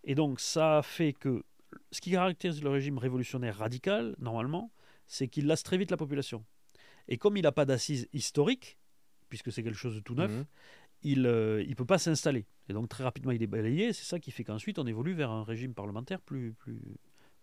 Et 0.03 0.15
donc, 0.15 0.39
ça 0.39 0.79
a 0.79 0.81
fait 0.81 1.13
que 1.13 1.43
ce 1.91 2.01
qui 2.01 2.09
caractérise 2.09 2.63
le 2.63 2.69
régime 2.71 2.97
révolutionnaire 2.97 3.57
radical, 3.59 4.15
normalement, 4.17 4.71
c'est 5.05 5.27
qu'il 5.27 5.45
lasse 5.45 5.61
très 5.61 5.77
vite 5.77 5.91
la 5.91 5.97
population. 5.97 6.43
Et 7.07 7.17
comme 7.17 7.37
il 7.37 7.43
n'a 7.43 7.51
pas 7.51 7.65
d'assises 7.65 8.07
historiques, 8.11 8.79
puisque 9.29 9.51
c'est 9.51 9.61
quelque 9.61 9.77
chose 9.77 9.95
de 9.95 9.99
tout 9.99 10.15
neuf, 10.15 10.31
mhm. 10.31 10.45
il 11.03 11.21
ne 11.21 11.29
euh, 11.29 11.75
peut 11.77 11.85
pas 11.85 11.99
s'installer. 11.99 12.47
Et 12.69 12.73
donc, 12.73 12.89
très 12.89 13.03
rapidement, 13.03 13.31
il 13.31 13.43
est 13.43 13.47
balayé. 13.47 13.93
C'est 13.93 14.05
ça 14.05 14.19
qui 14.19 14.31
fait 14.31 14.43
qu'ensuite, 14.43 14.79
on 14.79 14.87
évolue 14.87 15.13
vers 15.13 15.29
un 15.29 15.43
régime 15.43 15.75
parlementaire 15.75 16.21
plus, 16.21 16.53
plus, 16.53 16.81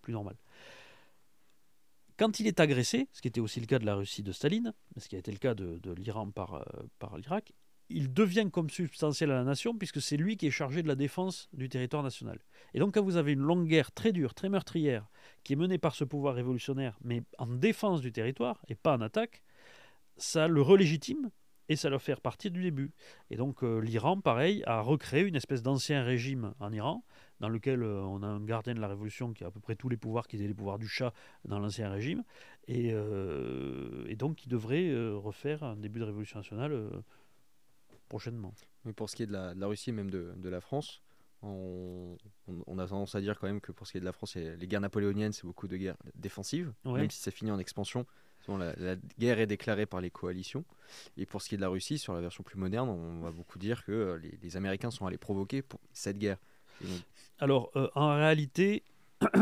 plus 0.02 0.12
normal. 0.12 0.34
Quand 2.20 2.38
il 2.38 2.46
est 2.46 2.60
agressé, 2.60 3.08
ce 3.14 3.22
qui 3.22 3.28
était 3.28 3.40
aussi 3.40 3.60
le 3.60 3.66
cas 3.66 3.78
de 3.78 3.86
la 3.86 3.94
Russie 3.94 4.22
de 4.22 4.30
Staline, 4.30 4.74
ce 4.98 5.08
qui 5.08 5.16
a 5.16 5.18
été 5.18 5.32
le 5.32 5.38
cas 5.38 5.54
de, 5.54 5.80
l'Iran 5.96 6.30
par, 6.30 6.52
euh, 6.52 6.62
par 6.98 7.16
l'Irak, 7.16 7.54
il 7.88 8.12
devient 8.12 8.50
comme 8.52 8.68
substantiel 8.68 9.30
à 9.30 9.36
la 9.36 9.44
nation 9.44 9.74
puisque 9.74 10.02
c'est 10.02 10.18
lui 10.18 10.36
qui 10.36 10.46
est 10.46 10.50
chargé 10.50 10.82
de 10.82 10.88
la 10.88 10.96
défense 10.96 11.48
du 11.54 11.70
territoire 11.70 12.02
national. 12.02 12.38
Et 12.74 12.78
donc 12.78 12.92
quand 12.92 13.02
vous 13.02 13.16
avez 13.16 13.32
une 13.32 13.40
longue 13.40 13.66
guerre 13.66 13.90
très 13.90 14.12
dure, 14.12 14.34
très 14.34 14.50
meurtrière, 14.50 15.08
qui 15.44 15.54
est 15.54 15.56
menée 15.56 15.78
par 15.78 15.94
ce 15.94 16.04
pouvoir 16.04 16.34
révolutionnaire, 16.34 16.98
mais 17.00 17.22
en 17.38 17.46
défense 17.46 18.02
du 18.02 18.12
territoire 18.12 18.60
et 18.68 18.74
pas 18.74 18.98
en 18.98 19.00
attaque, 19.00 19.42
ça 20.18 20.46
le 20.46 20.60
relégitime 20.60 21.30
et 21.70 21.76
ça 21.76 21.88
leur 21.88 22.02
fait 22.02 22.12
repartir 22.12 22.50
du 22.50 22.62
début. 22.62 22.92
Et 23.30 23.36
donc 23.36 23.64
euh, 23.64 23.78
l'Iran, 23.78 24.20
pareil, 24.20 24.62
a 24.66 24.82
recréé 24.82 25.22
une 25.22 25.36
espèce 25.36 25.62
d'ancien 25.62 26.02
régime 26.02 26.52
en 26.60 26.70
Iran, 26.70 27.02
dans 27.40 27.48
lequel 27.48 27.82
euh, 27.82 28.02
on 28.02 28.22
a 28.22 28.26
un 28.26 28.40
gardien 28.40 28.74
de 28.74 28.80
la 28.80 28.88
révolution 28.88 29.32
qui 29.32 29.44
a 29.44 29.48
à 29.48 29.50
peu 29.50 29.60
près 29.60 29.74
tous 29.74 29.88
les 29.88 29.96
pouvoirs 29.96 30.28
qui 30.28 30.36
étaient 30.36 30.46
les 30.46 30.54
pouvoirs 30.54 30.78
du 30.78 30.86
chat 30.86 31.12
dans 31.46 31.58
l'ancien 31.58 31.90
régime, 31.90 32.22
et, 32.68 32.90
euh, 32.92 34.14
donc 34.14 34.36
qui 34.36 34.48
devrait 34.48 34.90
euh, 34.90 35.16
refaire 35.16 35.62
un 35.64 35.76
début 35.76 35.98
de 35.98 36.04
révolution 36.04 36.38
nationale 36.38 37.02
prochainement. 38.08 38.54
Mais 38.84 38.92
pour 38.92 39.08
ce 39.08 39.16
qui 39.16 39.22
est 39.22 39.26
de 39.26 39.32
la, 39.32 39.66
Russie 39.66 39.90
et 39.90 39.92
même 39.92 40.10
de, 40.10 40.48
la 40.48 40.60
France, 40.60 41.02
on, 41.42 42.16
a 42.78 42.86
tendance 42.86 43.14
à 43.14 43.20
dire 43.20 43.38
quand 43.38 43.46
même 43.46 43.60
que 43.60 43.72
pour 43.72 43.86
ce 43.86 43.92
qui 43.92 43.98
est 43.98 44.00
de 44.00 44.04
la 44.04 44.12
France, 44.12 44.34
les 44.34 44.66
guerres 44.66 44.82
napoléoniennes, 44.82 45.32
c'est 45.32 45.46
beaucoup 45.46 45.68
de 45.68 45.76
guerres 45.76 45.96
défensives, 46.14 46.72
même 46.84 47.10
si 47.10 47.20
ça 47.20 47.30
finit 47.30 47.50
en 47.50 47.58
expansion. 47.58 48.06
La, 48.48 48.74
la, 48.76 48.96
guerre 49.18 49.38
est 49.38 49.46
déclarée 49.46 49.86
par 49.86 50.00
les 50.00 50.10
coalitions. 50.10 50.64
Et 51.16 51.24
pour 51.24 51.40
ce 51.40 51.48
qui 51.48 51.54
est 51.54 51.58
de 51.58 51.62
la 51.62 51.68
Russie, 51.68 51.98
sur 51.98 52.14
la 52.14 52.20
version 52.20 52.42
plus 52.42 52.58
moderne, 52.58 52.88
on 52.88 53.20
va 53.20 53.30
beaucoup 53.30 53.60
dire 53.60 53.84
que 53.84 54.18
les, 54.20 54.38
les 54.42 54.56
Américains 54.56 54.90
sont 54.90 55.06
allés 55.06 55.18
provoquer 55.18 55.62
pour 55.62 55.78
cette 55.92 56.18
guerre. 56.18 56.38
Alors, 57.38 57.70
euh, 57.76 57.88
en 57.94 58.14
réalité, 58.14 58.84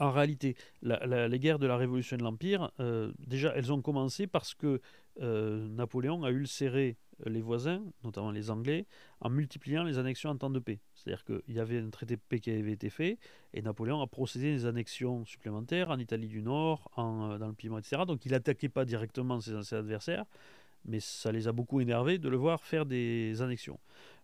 les 0.00 1.38
guerres 1.38 1.58
de 1.58 1.66
la 1.66 1.76
Révolution 1.76 2.16
de 2.16 2.22
l'Empire, 2.22 2.72
euh, 2.80 3.12
déjà, 3.18 3.52
elles 3.54 3.72
ont 3.72 3.80
commencé 3.80 4.26
parce 4.26 4.54
que 4.54 4.80
euh, 5.20 5.68
Napoléon 5.68 6.24
a 6.24 6.30
ulcéré 6.30 6.96
les 7.26 7.40
voisins, 7.40 7.80
notamment 8.02 8.32
les 8.32 8.50
Anglais, 8.50 8.86
en 9.20 9.30
multipliant 9.30 9.84
les 9.84 9.98
annexions 9.98 10.30
en 10.30 10.36
temps 10.36 10.50
de 10.50 10.58
paix. 10.58 10.80
C'est-à-dire 10.96 11.24
qu'il 11.24 11.54
y 11.54 11.60
avait 11.60 11.78
un 11.78 11.90
traité 11.90 12.16
de 12.16 12.20
paix 12.28 12.40
qui 12.40 12.50
avait 12.50 12.72
été 12.72 12.90
fait, 12.90 13.18
et 13.52 13.62
Napoléon 13.62 14.00
a 14.02 14.08
procédé 14.08 14.50
des 14.50 14.66
annexions 14.66 15.24
supplémentaires 15.24 15.90
en 15.90 15.98
Italie 16.00 16.26
du 16.26 16.42
Nord, 16.42 16.90
dans 16.96 17.38
le 17.38 17.52
Piémont, 17.52 17.78
etc. 17.78 18.02
Donc 18.04 18.26
il 18.26 18.32
n'attaquait 18.32 18.68
pas 18.68 18.84
directement 18.84 19.40
ses, 19.40 19.62
ses 19.62 19.76
adversaires, 19.76 20.24
mais 20.86 20.98
ça 20.98 21.30
les 21.30 21.46
a 21.46 21.52
beaucoup 21.52 21.80
énervés 21.80 22.18
de 22.18 22.28
le 22.28 22.36
voir 22.36 22.64
faire 22.64 22.84
des 22.84 23.40
annexions. 23.40 23.78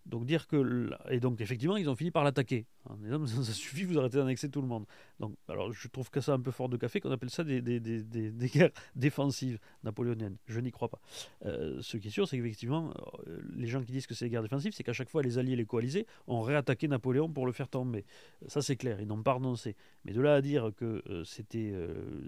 Donc 0.06 0.24
dire 0.24 0.46
que 0.46 0.90
et 1.10 1.20
donc 1.20 1.40
effectivement 1.40 1.76
ils 1.76 1.88
ont 1.88 1.94
fini 1.94 2.10
par 2.10 2.24
l'attaquer. 2.24 2.66
Ça 3.26 3.52
suffit, 3.52 3.84
vous 3.84 3.98
arrêtez 3.98 4.16
d'annexer 4.16 4.48
tout 4.48 4.62
le 4.62 4.66
monde. 4.66 4.86
Donc 5.18 5.34
alors 5.48 5.72
je 5.72 5.88
trouve 5.88 6.10
que 6.10 6.20
ça 6.20 6.32
un 6.32 6.40
peu 6.40 6.50
fort 6.50 6.68
de 6.68 6.76
café 6.76 7.00
qu'on 7.00 7.10
appelle 7.10 7.30
ça 7.30 7.44
des, 7.44 7.60
des, 7.60 7.78
des, 7.78 8.02
des, 8.30 8.48
guerres 8.48 8.70
défensives 8.96 9.58
napoléoniennes. 9.84 10.36
Je 10.46 10.60
n'y 10.60 10.70
crois 10.70 10.88
pas. 10.88 11.00
Euh, 11.44 11.78
ce 11.82 11.96
qui 11.96 12.08
est 12.08 12.10
sûr, 12.10 12.26
c'est 12.26 12.38
qu'effectivement 12.38 12.92
euh, 13.26 13.40
les 13.54 13.66
gens 13.66 13.82
qui 13.82 13.92
disent 13.92 14.06
que 14.06 14.14
c'est 14.14 14.24
des 14.24 14.30
guerres 14.30 14.42
défensives, 14.42 14.72
c'est 14.74 14.82
qu'à 14.82 14.92
chaque 14.92 15.10
fois 15.10 15.22
les 15.22 15.38
alliés, 15.38 15.56
les 15.56 15.66
coalisés 15.66 16.06
ont 16.26 16.40
réattaqué 16.40 16.88
Napoléon 16.88 17.28
pour 17.28 17.46
le 17.46 17.52
faire 17.52 17.68
tomber. 17.68 18.04
Ça 18.46 18.62
c'est 18.62 18.76
clair, 18.76 19.00
ils 19.00 19.06
n'ont 19.06 19.22
pas 19.22 19.34
renoncé. 19.34 19.76
Mais 20.04 20.12
de 20.12 20.20
là 20.20 20.34
à 20.34 20.40
dire 20.40 20.72
que 20.76 21.02
euh, 21.08 21.24
c'était 21.24 21.74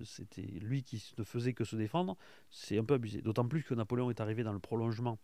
c'était 0.05 0.43
lui 0.43 0.83
qui 0.83 1.03
ne 1.17 1.25
faisait 1.25 1.55
que 1.55 1.65
se 1.65 1.77
défendre, 1.77 2.17
c'est 2.51 2.79
un 2.79 2.85
peu 2.85 2.95
abusé. 2.95 3.23
D'autant 3.23 3.47
plus 3.49 3.63
que 3.63 3.75
Napoléon 3.75 4.11
est 4.11 4.21
arrivé 4.21 4.43
dans 4.43 4.53
le 4.53 4.59
prolongement 4.59 5.19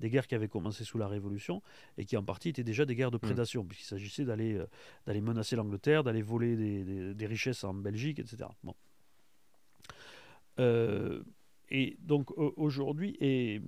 des 0.00 0.10
guerres 0.10 0.26
qui 0.26 0.34
avaient 0.34 0.48
commencé 0.48 0.84
sous 0.84 0.98
la 0.98 1.08
Révolution 1.08 1.62
et 1.98 2.04
qui 2.04 2.16
en 2.16 2.24
partie 2.24 2.48
étaient 2.50 2.64
déjà 2.64 2.84
des 2.84 2.94
guerres 2.94 3.10
de 3.10 3.16
mm. 3.16 3.20
prédation, 3.20 3.64
puisqu'il 3.64 3.86
s'agissait 3.86 4.24
d'aller 4.24 4.54
euh, 4.54 4.66
d'aller 5.06 5.20
menacer 5.20 5.56
l'Angleterre, 5.56 6.04
d'aller 6.04 6.22
voler 6.22 6.56
des, 6.56 7.14
des, 7.14 7.26
richesses 7.26 7.64
en 7.64 7.74
Belgique, 7.74 8.18
etc. 8.18 8.48
Bon. 8.62 8.74
Euh, 10.58 11.22
et 11.70 11.96
donc 12.00 12.30
aujourd'hui, 12.36 13.16
et, 13.20 13.62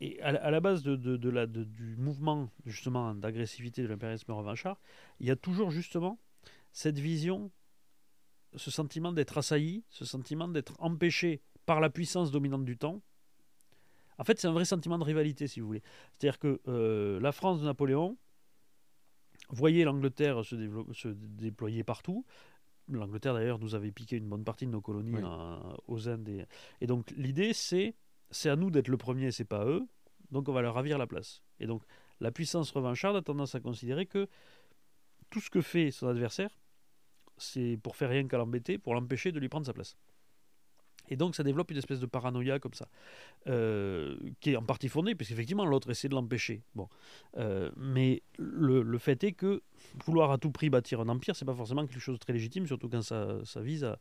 et 0.00 0.20
à, 0.20 0.50
la 0.50 0.60
base 0.60 0.82
de, 0.82 0.96
de, 0.96 1.30
la, 1.30 1.46
du 1.46 1.96
mouvement 1.96 2.50
justement 2.66 3.14
d'agressivité 3.14 3.82
de 3.82 3.88
l'impérialisme 3.88 4.32
revanchard, 4.32 4.78
il 5.18 5.26
y 5.26 5.30
a 5.30 5.36
toujours 5.36 5.70
justement 5.70 6.20
cette 6.72 6.98
vision, 6.98 7.50
ce 8.54 8.70
sentiment 8.70 9.12
d'être 9.12 9.38
assailli, 9.38 9.84
ce 9.88 10.04
sentiment 10.04 10.46
d'être 10.46 10.74
empêché 10.78 11.40
par 11.66 11.80
la 11.80 11.90
puissance 11.90 12.30
dominante 12.30 12.64
du 12.64 12.76
temps, 12.76 13.02
en 14.18 14.24
fait, 14.24 14.38
c'est 14.40 14.48
un 14.48 14.52
vrai 14.52 14.64
sentiment 14.64 14.98
de 14.98 15.04
rivalité, 15.04 15.46
si 15.46 15.60
vous 15.60 15.66
voulez. 15.66 15.82
C'est-à-dire 16.12 16.38
que 16.38 16.60
euh, 16.68 17.20
la 17.20 17.32
France 17.32 17.60
de 17.60 17.64
Napoléon 17.64 18.16
voyait 19.50 19.84
l'Angleterre 19.84 20.44
se, 20.44 20.56
déployer 21.08 21.84
partout. 21.84 22.24
L'Angleterre, 22.88 23.34
d'ailleurs, 23.34 23.58
nous 23.58 23.74
avait 23.74 23.92
piqué 23.92 24.16
une 24.16 24.28
bonne 24.28 24.44
partie 24.44 24.66
de 24.66 24.72
nos 24.72 24.80
colonies 24.80 25.22
aux 25.86 26.08
Indes. 26.08 26.46
Et, 26.80 26.86
donc, 26.86 27.10
l'idée, 27.16 27.52
c'est 27.52 27.94
c'est 28.30 28.50
à 28.50 28.56
nous 28.56 28.70
d'être 28.70 28.88
le 28.88 28.98
premier, 28.98 29.30
c'est 29.30 29.44
pas 29.44 29.64
eux. 29.64 29.86
Donc, 30.32 30.48
on 30.48 30.52
va 30.52 30.60
leur 30.60 30.74
ravir 30.74 30.98
la 30.98 31.06
place. 31.06 31.42
Et 31.60 31.66
donc, 31.66 31.82
la 32.20 32.30
puissance 32.30 32.70
revancharde 32.72 33.16
a 33.16 33.22
tendance 33.22 33.54
à 33.54 33.60
considérer 33.60 34.04
que 34.04 34.28
tout 35.30 35.40
ce 35.40 35.48
que 35.48 35.62
fait 35.62 35.90
son 35.90 36.08
adversaire, 36.08 36.58
c'est 37.38 37.78
pour 37.82 37.96
faire 37.96 38.10
rien 38.10 38.26
qu'à 38.26 38.36
l'embêter, 38.36 38.78
pour 38.78 38.94
l'empêcher 38.94 39.32
de 39.32 39.38
lui 39.38 39.48
prendre 39.48 39.64
sa 39.64 39.72
place. 39.72 39.96
Et 41.08 41.16
donc 41.16 41.34
ça 41.34 41.42
développe 41.42 41.70
une 41.70 41.76
espèce 41.78 42.00
de 42.00 42.06
paranoïa 42.06 42.58
comme 42.58 42.74
ça, 42.74 42.88
euh, 43.48 44.16
qui 44.40 44.50
est 44.50 44.56
en 44.56 44.62
partie 44.62 44.88
fondée, 44.88 45.14
puisqu'effectivement 45.14 45.64
l'autre 45.64 45.90
essaie 45.90 46.08
de 46.08 46.14
l'empêcher. 46.14 46.62
Bon. 46.74 46.88
Euh, 47.36 47.70
mais 47.76 48.22
le, 48.38 48.98
fait 48.98 49.22
est 49.24 49.32
que 49.32 49.62
vouloir 50.04 50.30
à 50.30 50.38
tout 50.38 50.50
prix 50.50 50.70
bâtir 50.70 51.00
un 51.00 51.08
empire, 51.08 51.36
c'est 51.36 51.44
pas 51.44 51.54
forcément 51.54 51.86
quelque 51.86 52.00
chose 52.00 52.14
de 52.14 52.18
très 52.18 52.32
légitime, 52.32 52.66
surtout 52.66 52.88
quand 52.88 53.02
ça, 53.02 53.38
ça 53.44 53.60
vise 53.60 53.84
à, 53.84 53.98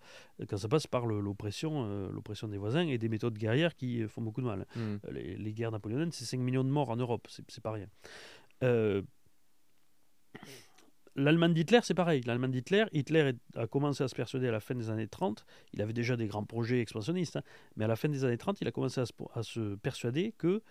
quand 0.48 0.58
ça 0.58 0.68
passe 0.68 0.88
par 0.88 1.06
l'oppression, 1.06 1.86
euh, 1.88 2.12
l'oppression 2.12 2.48
des 2.48 2.58
voisins 2.58 2.88
et 2.88 2.98
des 2.98 3.10
méthodes 3.10 3.38
guerrières 3.38 3.76
qui 3.76 4.08
font 4.08 4.22
beaucoup 4.22 4.42
de 4.42 4.48
mal. 4.48 4.66
Hmm. 4.76 4.98
Les, 5.12 5.38
les, 5.38 5.54
guerres 5.54 5.72
napoléoniennes, 5.72 6.12
c'est 6.12 6.26
5 6.26 6.40
millions 6.40 6.64
de 6.64 6.70
morts 6.70 6.90
en 6.90 6.96
Europe, 6.96 7.28
c'est 7.30 7.62
pas 7.62 7.72
rien. 7.72 7.88
L'Allemagne 11.18 11.54
d'Hitler, 11.54 11.80
c'est 11.82 11.96
pareil. 11.96 12.22
L'Allemagne 12.26 12.52
d'Hitler, 12.52 12.86
Hitler 12.94 13.34
a 13.56 13.66
commencé 13.66 14.04
à 14.04 14.08
se 14.08 14.14
persuader 14.14 14.50
à 14.50 14.52
la 14.52 14.60
fin 14.60 14.76
des 14.76 14.92
années 14.92 15.08
30, 15.08 15.48
il 15.74 15.82
avait 15.82 15.92
déjà 15.94 16.16
des 16.16 16.28
grands 16.28 16.44
projets 16.44 16.80
expansionnistes, 16.80 17.38
hein, 17.38 17.44
mais 17.76 17.86
à 17.86 17.88
la 17.88 17.96
fin 17.96 18.08
des 18.08 18.24
années 18.24 18.38
30, 18.38 18.62
il 18.62 18.68
a 18.68 18.72
commencé 18.72 19.02
à 19.02 19.44
se, 19.44 19.76
persuader 19.78 20.36
que 20.38 20.62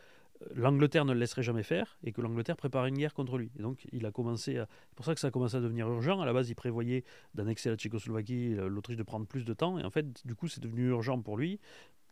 l'Angleterre 0.55 1.05
ne 1.05 1.15
le 1.15 1.19
laisserait 1.19 1.43
jamais 1.43 1.65
faire 1.65 1.99
et 2.05 2.13
que 2.13 2.21
l'Angleterre 2.21 2.57
prépare 2.57 2.87
une 2.87 2.97
guerre 2.97 3.13
contre 3.13 3.39
lui. 3.39 3.51
Et 3.59 3.63
donc 3.63 3.89
il 3.91 4.07
a 4.07 4.13
commencé 4.13 4.59
à... 4.59 4.69
C'est 4.91 4.95
pour 4.95 5.05
ça 5.05 5.15
que 5.15 5.21
ça 5.21 5.29
a 5.29 5.31
commencé 5.33 5.57
à 5.57 5.61
devenir 5.61 5.89
urgent. 5.89 6.21
À 6.21 6.27
la 6.27 6.33
base, 6.33 6.49
il 6.49 6.55
prévoyait 6.55 7.03
d'annexer 7.35 7.69
la 7.71 7.77
Tchécoslovaquie, 7.77 8.55
l'Autriche 8.69 8.97
de 8.97 9.03
prendre 9.03 9.27
plus 9.27 9.45
de 9.45 9.55
temps. 9.55 9.79
Et 9.79 9.85
en 9.85 9.91
fait, 9.91 10.25
du 10.27 10.37
coup, 10.37 10.47
c'est 10.47 10.61
devenu 10.61 10.89
urgent 10.91 11.21
pour 11.21 11.39
lui. 11.39 11.59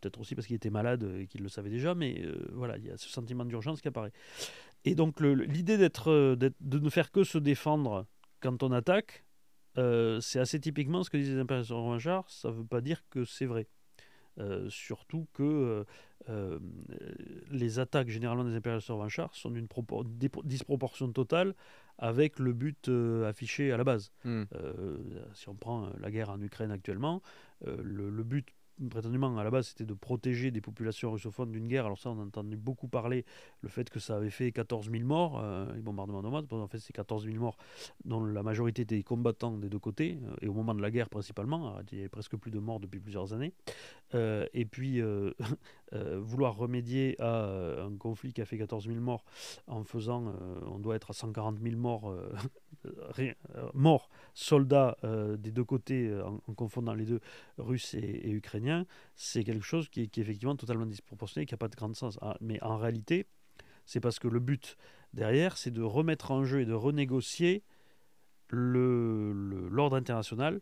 Peut-être 0.01 0.19
aussi 0.19 0.35
parce 0.35 0.47
qu'il 0.47 0.55
était 0.55 0.71
malade 0.71 1.09
et 1.19 1.27
qu'il 1.27 1.41
le 1.41 1.49
savait 1.49 1.69
déjà, 1.69 1.95
mais 1.95 2.21
euh, 2.25 2.35
voilà, 2.51 2.77
il 2.77 2.85
y 2.85 2.89
a 2.89 2.97
ce 2.97 3.07
sentiment 3.09 3.45
d'urgence 3.45 3.79
qui 3.79 3.87
apparaît. 3.87 4.11
Et 4.83 4.93
donc 4.93 5.19
l'idée 5.19 5.77
de 5.77 6.79
ne 6.79 6.89
faire 6.89 7.11
que 7.11 7.23
se 7.23 7.37
défendre 7.37 8.05
quand 8.45 8.61
on 8.61 8.71
attaque, 8.71 9.25
euh, 9.79 10.21
c'est 10.21 10.39
assez 10.39 10.59
typiquement 10.59 11.03
ce 11.03 11.09
que 11.09 11.17
disent 11.17 11.33
les 11.33 11.39
impérateurs 11.39 11.77
revanchards. 11.77 12.29
Ça 12.29 12.49
ne 12.49 12.53
veut 12.53 12.65
pas 12.65 12.81
dire 12.81 13.03
que 13.09 13.25
c'est 13.25 13.47
vrai. 13.47 13.67
Euh, 14.37 14.69
surtout 14.69 15.27
que 15.33 15.85
euh, 16.29 16.59
les 17.49 17.79
attaques 17.79 18.09
généralement 18.09 18.43
des 18.43 18.55
impérateurs 18.55 18.97
revanchards 18.97 19.33
sont 19.33 19.49
d'une 19.49 19.67
disproportion 20.43 21.11
totale 21.11 21.55
avec 21.97 22.37
le 22.37 22.53
but 22.53 22.89
affiché 23.25 23.71
à 23.71 23.77
la 23.77 23.83
base. 23.83 24.11
Hmm. 24.25 24.43
si 25.33 25.49
on 25.49 25.55
prend 25.55 25.89
la 25.99 26.11
guerre 26.11 26.29
en 26.29 26.41
Ukraine 26.41 26.71
actuellement, 26.71 27.21
le, 27.65 28.09
le, 28.09 28.23
but 28.23 28.53
prétendument 28.89 29.37
à 29.37 29.43
la 29.43 29.51
base 29.51 29.67
c'était 29.67 29.85
de 29.85 29.93
protéger 29.93 30.51
des 30.51 30.61
populations 30.61 31.11
russophones 31.11 31.51
d'une 31.51 31.67
guerre. 31.67 31.85
Alors 31.85 31.99
ça 31.99 32.09
on 32.09 32.19
a 32.19 32.23
entendu 32.23 32.57
beaucoup 32.57 32.87
parler, 32.87 33.25
le 33.61 33.69
fait 33.69 33.89
que 33.89 33.99
ça 33.99 34.17
avait 34.17 34.29
fait 34.29 34.51
14 34.51 34.89
000 34.89 35.03
morts, 35.03 35.39
euh, 35.43 35.73
les 35.73 35.81
bombardements 35.81 36.21
nomades, 36.21 36.51
en 36.51 36.67
fait 36.67 36.79
c'est 36.79 36.93
14 36.93 37.25
000 37.25 37.37
morts 37.37 37.57
dont 38.03 38.23
la 38.23 38.43
majorité 38.43 38.85
des 38.85 39.03
combattants 39.03 39.57
des 39.57 39.69
deux 39.69 39.79
côtés, 39.79 40.19
euh, 40.23 40.35
et 40.41 40.47
au 40.47 40.53
moment 40.53 40.73
de 40.73 40.81
la 40.81 40.91
guerre 40.91 41.09
principalement, 41.09 41.75
il 41.91 41.97
y 41.97 42.01
avait 42.01 42.09
presque 42.09 42.35
plus 42.37 42.51
de 42.51 42.59
morts 42.59 42.79
depuis 42.79 42.99
plusieurs 42.99 43.33
années. 43.33 43.53
Euh, 44.13 44.45
et 44.53 44.65
puis 44.65 45.01
vouloir 45.91 46.57
remédier 46.57 47.15
à 47.21 47.45
un 47.81 47.95
conflit 47.97 48.33
qui 48.33 48.41
a 48.41 48.45
fait 48.45 48.57
14 48.57 48.87
000 48.87 48.99
morts 48.99 49.23
en 49.67 49.83
faisant, 49.83 50.33
on 50.67 50.77
doit 50.77 50.95
être 50.95 51.11
à 51.11 51.13
140 51.13 51.59
000 51.61 51.77
morts, 51.77 52.13
morts 53.73 54.09
soldats 54.33 54.97
des 55.37 55.51
deux 55.51 55.63
côtés 55.63 56.13
en, 56.21 56.53
confondant 56.53 56.93
les 56.93 57.05
deux, 57.05 57.21
russes 57.57 57.93
et 57.93 58.29
ukrainiens 58.29 58.85
c'est 59.15 59.43
quelque 59.43 59.63
chose 59.63 59.89
qui 59.89 60.01
est, 60.01 60.17
effectivement 60.17 60.55
totalement 60.55 60.85
disproportionné, 60.85 61.45
qui 61.45 61.53
n'a 61.53 61.57
pas 61.57 61.67
de 61.67 61.75
grand 61.75 61.93
sens. 61.95 62.17
Ah, 62.21 62.37
mais 62.41 62.61
en 62.61 62.77
réalité, 62.77 63.27
c'est 63.85 63.99
parce 63.99 64.19
que 64.19 64.27
le 64.27 64.39
but 64.39 64.77
derrière, 65.13 65.57
c'est 65.57 65.71
de 65.71 65.81
remettre 65.81 66.31
en 66.31 66.43
jeu 66.43 66.61
et 66.61 66.65
de 66.65 66.73
renégocier 66.73 67.63
l'ordre 68.49 69.95
le, 69.95 70.01
international. 70.01 70.61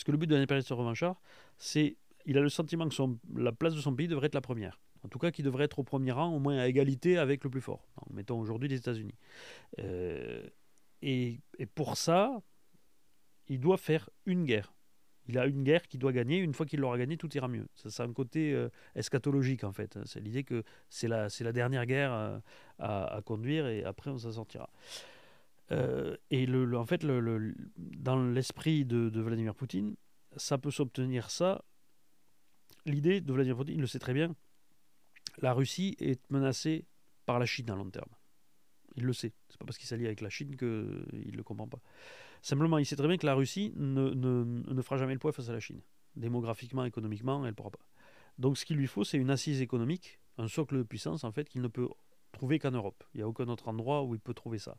Parce 0.00 0.06
que 0.06 0.12
le 0.12 0.16
but 0.16 0.28
de 0.28 0.34
l'impérialiste 0.34 0.70
revanchard, 0.70 1.20
c'est 1.58 1.98
il 2.24 2.38
a 2.38 2.40
le 2.40 2.48
sentiment 2.48 2.88
que 2.88 2.94
la 3.36 3.52
place 3.52 3.74
de 3.74 3.82
son 3.82 3.94
pays 3.94 4.08
devrait 4.08 4.28
être 4.28 4.34
la 4.34 4.40
première. 4.40 4.80
En 5.04 5.08
tout 5.08 5.18
cas, 5.18 5.30
qu'il 5.30 5.44
devrait 5.44 5.64
être 5.64 5.78
au 5.78 5.82
premier 5.82 6.10
rang, 6.10 6.34
au 6.34 6.38
moins 6.38 6.56
à 6.56 6.68
égalité 6.68 7.18
avec 7.18 7.44
le 7.44 7.50
plus 7.50 7.60
fort. 7.60 7.86
mettons 8.10 8.40
aujourd'hui 8.40 8.70
les 8.70 8.76
États-Unis. 8.76 9.14
Euh, 9.78 10.42
et, 11.02 11.40
pour 11.74 11.98
ça, 11.98 12.40
il 13.48 13.60
doit 13.60 13.76
faire 13.76 14.08
une 14.24 14.44
guerre 14.44 14.72
il 15.28 15.38
a 15.38 15.46
une 15.46 15.62
guerre 15.62 15.86
qu'il 15.86 16.00
doit 16.00 16.12
gagner. 16.12 16.38
Une 16.38 16.54
fois 16.54 16.66
qu'il 16.66 16.80
l'aura 16.80 16.98
gagnée, 16.98 17.16
tout 17.16 17.32
ira 17.36 17.46
mieux. 17.46 17.68
Ça, 17.76 17.88
c'est 17.88 18.02
un 18.02 18.12
côté 18.12 18.52
euh, 18.52 18.68
eschatologique, 18.96 19.62
en 19.62 19.72
fait. 19.72 19.96
C'est 20.04 20.18
l'idée 20.18 20.42
que 20.42 20.64
c'est 20.88 21.06
la, 21.06 21.28
c'est 21.28 21.44
la 21.44 21.52
dernière 21.52 21.86
guerre 21.86 22.12
euh, 22.12 22.38
à, 22.80 23.20
conduire 23.24 23.68
et 23.68 23.84
après, 23.84 24.10
on 24.10 24.18
s'en 24.18 24.32
sortira. 24.32 24.68
Euh, 25.72 26.16
et 26.30 26.46
le, 26.46 26.76
en 26.76 26.84
fait, 26.84 27.04
dans 27.06 28.22
l'esprit 28.30 28.84
de, 28.84 29.20
Vladimir 29.20 29.54
Poutine, 29.54 29.96
ça 30.36 30.58
peut 30.58 30.70
s'obtenir 30.70 31.30
ça. 31.30 31.64
L'idée 32.86 33.20
de 33.20 33.32
Vladimir 33.32 33.56
Poutine, 33.56 33.76
il 33.76 33.80
le 33.80 33.86
sait 33.86 33.98
très 33.98 34.14
bien, 34.14 34.34
la 35.38 35.52
Russie 35.52 35.96
est 36.00 36.20
menacée 36.30 36.86
par 37.26 37.38
la 37.38 37.46
Chine 37.46 37.70
à 37.70 37.76
long 37.76 37.90
terme. 37.90 38.10
Il 38.96 39.04
le 39.04 39.12
sait. 39.12 39.32
C'est 39.48 39.58
pas 39.58 39.64
parce 39.64 39.78
qu'il 39.78 39.86
s'allie 39.86 40.06
avec 40.06 40.20
la 40.20 40.30
Chine 40.30 40.56
qu'il 40.56 40.68
ne 40.68 41.36
le 41.36 41.42
comprend 41.44 41.68
pas. 41.68 41.80
Simplement, 42.42 42.78
il 42.78 42.86
sait 42.86 42.96
très 42.96 43.06
bien 43.06 43.16
que 43.16 43.26
la 43.26 43.34
Russie 43.34 43.72
ne, 43.76 44.10
ne, 44.10 44.72
ne 44.72 44.82
fera 44.82 44.96
jamais 44.96 45.12
le 45.12 45.18
poids 45.18 45.32
face 45.32 45.48
à 45.48 45.52
la 45.52 45.60
Chine. 45.60 45.80
Démographiquement, 46.16 46.84
économiquement, 46.84 47.44
elle 47.44 47.50
ne 47.50 47.54
pourra 47.54 47.70
pas. 47.70 47.78
Donc 48.38 48.58
ce 48.58 48.64
qu'il 48.64 48.76
lui 48.76 48.86
faut, 48.86 49.04
c'est 49.04 49.18
une 49.18 49.30
assise 49.30 49.60
économique, 49.60 50.18
un 50.38 50.48
socle 50.48 50.78
de 50.78 50.82
puissance, 50.82 51.22
en 51.22 51.30
fait, 51.30 51.48
qu'il 51.48 51.60
ne 51.60 51.68
peut 51.68 51.88
trouver 52.32 52.58
qu'en 52.58 52.70
Europe. 52.70 53.04
Il 53.14 53.18
n'y 53.18 53.22
a 53.22 53.28
aucun 53.28 53.48
autre 53.48 53.68
endroit 53.68 54.02
où 54.02 54.14
il 54.14 54.20
peut 54.20 54.34
trouver 54.34 54.58
ça. 54.58 54.76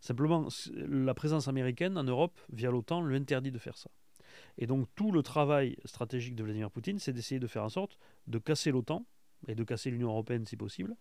Simplement, 0.00 0.48
la 0.74 1.14
présence 1.14 1.48
américaine 1.48 1.96
en 1.98 2.04
Europe, 2.04 2.38
via 2.52 2.70
l'OTAN, 2.70 3.02
lui 3.02 3.16
interdit 3.16 3.50
de 3.50 3.58
faire 3.58 3.76
ça. 3.76 3.90
Et 4.58 4.66
donc 4.66 4.88
tout 4.94 5.12
le 5.12 5.22
travail 5.22 5.76
stratégique 5.84 6.36
de 6.36 6.44
Vladimir 6.44 6.70
Poutine, 6.70 6.98
c'est 6.98 7.12
d'essayer 7.12 7.40
de 7.40 7.46
faire 7.46 7.64
en 7.64 7.68
sorte 7.68 7.98
de 8.26 8.38
casser 8.38 8.70
l'OTAN 8.70 9.04
et 9.48 9.54
de 9.54 9.64
casser 9.64 9.90
l'Union 9.90 10.08
européenne 10.08 10.44
si 10.44 10.56
possible, 10.56 10.94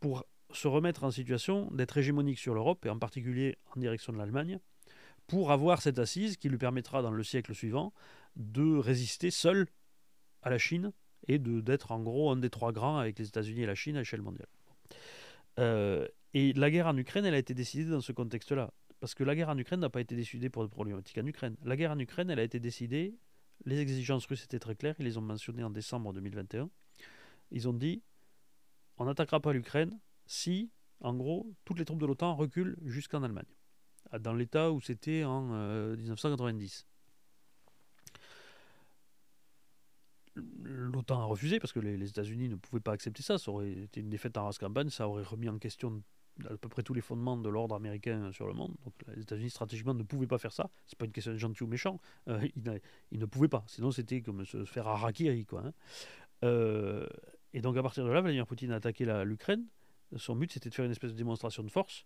pour 0.00 0.24
se 0.52 0.68
remettre 0.68 1.04
en 1.04 1.10
situation 1.10 1.70
d'être 1.72 1.96
hégémonique 1.96 2.38
sur 2.38 2.54
l'Europe, 2.54 2.84
et 2.86 2.90
en 2.90 2.98
particulier 2.98 3.58
en 3.74 3.80
direction 3.80 4.12
de 4.12 4.18
l'Allemagne, 4.18 4.58
pour 5.26 5.52
avoir 5.52 5.82
cette 5.82 5.98
assise 5.98 6.36
qui 6.36 6.48
lui 6.48 6.58
permettra 6.58 7.02
dans 7.02 7.10
le 7.10 7.22
siècle 7.22 7.54
suivant 7.54 7.92
de 8.36 8.76
résister 8.76 9.30
seul 9.30 9.66
à 10.42 10.50
la 10.50 10.58
Chine 10.58 10.92
et 11.28 11.38
d'être 11.38 11.92
en 11.92 12.00
gros 12.00 12.30
un 12.30 12.36
des 12.36 12.50
trois 12.50 12.72
grands 12.72 12.98
avec 12.98 13.18
les 13.18 13.28
États-Unis 13.28 13.62
et 13.62 13.66
la 13.66 13.74
Chine 13.74 13.96
à 13.96 14.00
l'échelle 14.00 14.22
mondiale. 14.22 14.48
Euh, 15.58 16.08
et 16.32 16.52
la 16.52 16.70
guerre 16.70 16.86
en 16.86 16.96
Ukraine, 16.96 17.24
elle 17.24 17.34
a 17.34 17.38
été 17.38 17.54
décidée 17.54 17.90
dans 17.90 18.00
ce 18.00 18.12
contexte-là. 18.12 18.72
Parce 19.00 19.14
que 19.14 19.24
la 19.24 19.34
guerre 19.34 19.50
en 19.50 19.58
Ukraine 19.58 19.80
n'a 19.80 19.90
pas 19.90 20.00
été 20.00 20.16
décidée 20.16 20.50
pour 20.50 20.62
le 20.62 20.68
problématique 20.68 21.18
en 21.18 21.26
Ukraine. 21.26 21.56
La 21.62 21.76
guerre 21.76 21.92
en 21.92 21.98
Ukraine, 21.98 22.30
elle 22.30 22.38
a 22.38 22.42
été 22.42 22.58
décidée, 22.58 23.16
les 23.64 23.78
exigences 23.78 24.26
russes 24.26 24.44
étaient 24.44 24.58
très 24.58 24.74
claires, 24.74 24.94
ils 24.98 25.04
les 25.04 25.18
ont 25.18 25.22
mentionnées 25.22 25.64
en 25.64 25.70
décembre 25.70 26.12
2021. 26.12 26.70
Ils 27.50 27.68
ont 27.68 27.72
dit, 27.72 28.02
on 28.96 29.04
n'attaquera 29.04 29.40
pas 29.40 29.52
l'Ukraine 29.52 29.98
si, 30.26 30.70
en 31.00 31.14
gros, 31.14 31.54
toutes 31.64 31.78
les 31.78 31.84
troupes 31.84 32.00
de 32.00 32.06
l'OTAN 32.06 32.34
reculent 32.34 32.76
jusqu'en 32.84 33.22
Allemagne 33.22 33.44
dans 34.20 34.34
l'état 34.34 34.70
où 34.72 34.80
c'était 34.80 35.24
en 35.24 35.42
1990. 35.96 36.86
Euh, 36.86 36.94
L'OTAN 40.36 41.20
a 41.20 41.24
refusé 41.24 41.60
parce 41.60 41.72
que 41.72 41.80
les, 41.80 42.08
États-Unis 42.08 42.48
ne 42.48 42.56
pouvaient 42.56 42.80
pas 42.80 42.92
accepter 42.92 43.22
ça. 43.22 43.38
Ça 43.38 43.50
aurait 43.50 43.70
été 43.70 44.00
une 44.00 44.10
défaite 44.10 44.36
race 44.36 44.58
campagne, 44.58 44.90
ça 44.90 45.08
aurait 45.08 45.22
remis 45.22 45.48
en 45.48 45.58
question 45.58 46.02
à 46.44 46.56
peu 46.56 46.68
près 46.68 46.82
tous 46.82 46.94
les 46.94 47.00
fondements 47.00 47.36
de 47.36 47.48
l'ordre 47.48 47.76
américain 47.76 48.32
sur 48.32 48.48
le 48.48 48.54
monde. 48.54 48.74
Donc 48.84 48.94
les 49.14 49.22
États-Unis 49.22 49.50
stratégiquement 49.50 49.94
ne 49.94 50.02
pouvaient 50.02 50.26
pas 50.26 50.38
faire 50.38 50.52
ça. 50.52 50.70
C'est 50.86 50.98
pas 50.98 51.04
une 51.04 51.12
question 51.12 51.32
de 51.32 51.38
gentil 51.38 51.62
ou 51.62 51.68
méchant. 51.68 52.00
Euh, 52.28 52.46
ils, 53.12 53.20
ne 53.20 53.26
pouvaient 53.26 53.48
pas. 53.48 53.64
Sinon 53.68 53.92
c'était 53.92 54.20
comme 54.20 54.44
se 54.44 54.64
faire 54.64 54.88
harakiri 54.88 55.44
quoi. 55.46 55.62
Hein. 55.64 55.72
Euh, 56.42 57.06
et 57.52 57.60
donc 57.60 57.76
à 57.76 57.82
partir 57.82 58.04
de 58.04 58.10
là, 58.10 58.20
Vladimir 58.20 58.46
Poutine 58.46 58.72
a 58.72 58.76
attaqué 58.76 59.04
l'Ukraine. 59.24 59.64
Son 60.16 60.34
but 60.34 60.52
c'était 60.52 60.68
de 60.68 60.74
faire 60.74 60.84
une 60.84 60.90
espèce 60.90 61.12
de 61.12 61.16
démonstration 61.16 61.62
de 61.62 61.70
force 61.70 62.04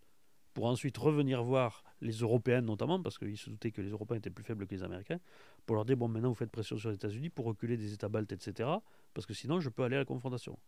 pour 0.58 0.66
ensuite 0.66 0.98
revenir 0.98 1.44
voir 1.44 1.84
les 2.00 2.14
Européens 2.14 2.62
notamment, 2.62 3.00
parce 3.00 3.16
qu'ils 3.16 3.38
se 3.38 3.48
doutaient 3.48 3.70
que 3.70 3.80
les 3.80 3.90
Européens 3.90 4.16
étaient 4.16 4.28
plus 4.28 4.42
faibles 4.42 4.66
que 4.66 4.74
les 4.74 4.82
Américains, 4.82 5.20
pour 5.64 5.76
leur 5.76 5.84
dire, 5.84 5.96
bon, 5.96 6.08
maintenant 6.08 6.30
vous 6.30 6.34
faites 6.34 6.50
pression 6.50 6.76
sur 6.76 6.88
les 6.88 6.96
États-Unis 6.96 7.28
pour 7.28 7.44
reculer 7.44 7.76
des 7.76 7.92
États 7.92 8.08
baltes, 8.08 8.32
etc., 8.32 8.68
parce 9.14 9.24
que 9.24 9.34
sinon 9.34 9.60
je 9.60 9.68
peux 9.68 9.84
aller 9.84 9.94
à 9.94 10.00
la 10.00 10.04
confrontation. 10.04 10.58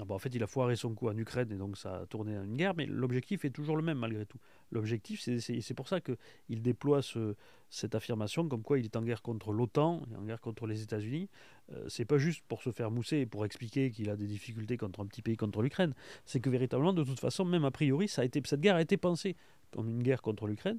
Ah 0.00 0.04
bah, 0.04 0.14
en 0.16 0.18
fait, 0.18 0.34
il 0.34 0.42
a 0.42 0.48
foiré 0.48 0.74
son 0.74 0.92
coup 0.94 1.08
en 1.08 1.16
Ukraine 1.16 1.52
et 1.52 1.56
donc 1.56 1.76
ça 1.76 2.00
a 2.00 2.06
tourné 2.06 2.36
en 2.36 2.42
une 2.42 2.56
guerre, 2.56 2.74
mais 2.74 2.86
l'objectif 2.86 3.44
est 3.44 3.50
toujours 3.50 3.76
le 3.76 3.82
même 3.82 3.98
malgré 3.98 4.26
tout. 4.26 4.38
L'objectif, 4.72 5.20
c'est 5.20 5.74
pour 5.74 5.86
ça 5.86 6.00
qu'il 6.00 6.62
déploie 6.62 7.00
ce, 7.00 7.36
cette 7.70 7.94
affirmation 7.94 8.48
comme 8.48 8.62
quoi 8.62 8.78
il 8.78 8.86
est 8.86 8.96
en 8.96 9.02
guerre 9.02 9.22
contre 9.22 9.52
l'OTAN 9.52 10.02
et 10.12 10.16
en 10.16 10.22
guerre 10.22 10.40
contre 10.40 10.66
les 10.66 10.82
États-Unis. 10.82 11.28
Euh, 11.72 11.84
c'est 11.88 12.04
pas 12.04 12.18
juste 12.18 12.42
pour 12.48 12.62
se 12.62 12.72
faire 12.72 12.90
mousser 12.90 13.18
et 13.18 13.26
pour 13.26 13.44
expliquer 13.44 13.92
qu'il 13.92 14.10
a 14.10 14.16
des 14.16 14.26
difficultés 14.26 14.76
contre 14.76 15.00
un 15.00 15.06
petit 15.06 15.22
pays 15.22 15.36
contre 15.36 15.62
l'Ukraine. 15.62 15.94
C'est 16.24 16.40
que 16.40 16.50
véritablement, 16.50 16.92
de 16.92 17.04
toute 17.04 17.20
façon, 17.20 17.44
même 17.44 17.64
a 17.64 17.70
priori, 17.70 18.08
ça 18.08 18.22
a 18.22 18.24
été, 18.24 18.42
cette 18.44 18.60
guerre 18.60 18.76
a 18.76 18.82
été 18.82 18.96
pensée 18.96 19.36
comme 19.74 19.90
une 19.90 20.02
guerre 20.02 20.22
contre 20.22 20.46
l'Ukraine. 20.46 20.78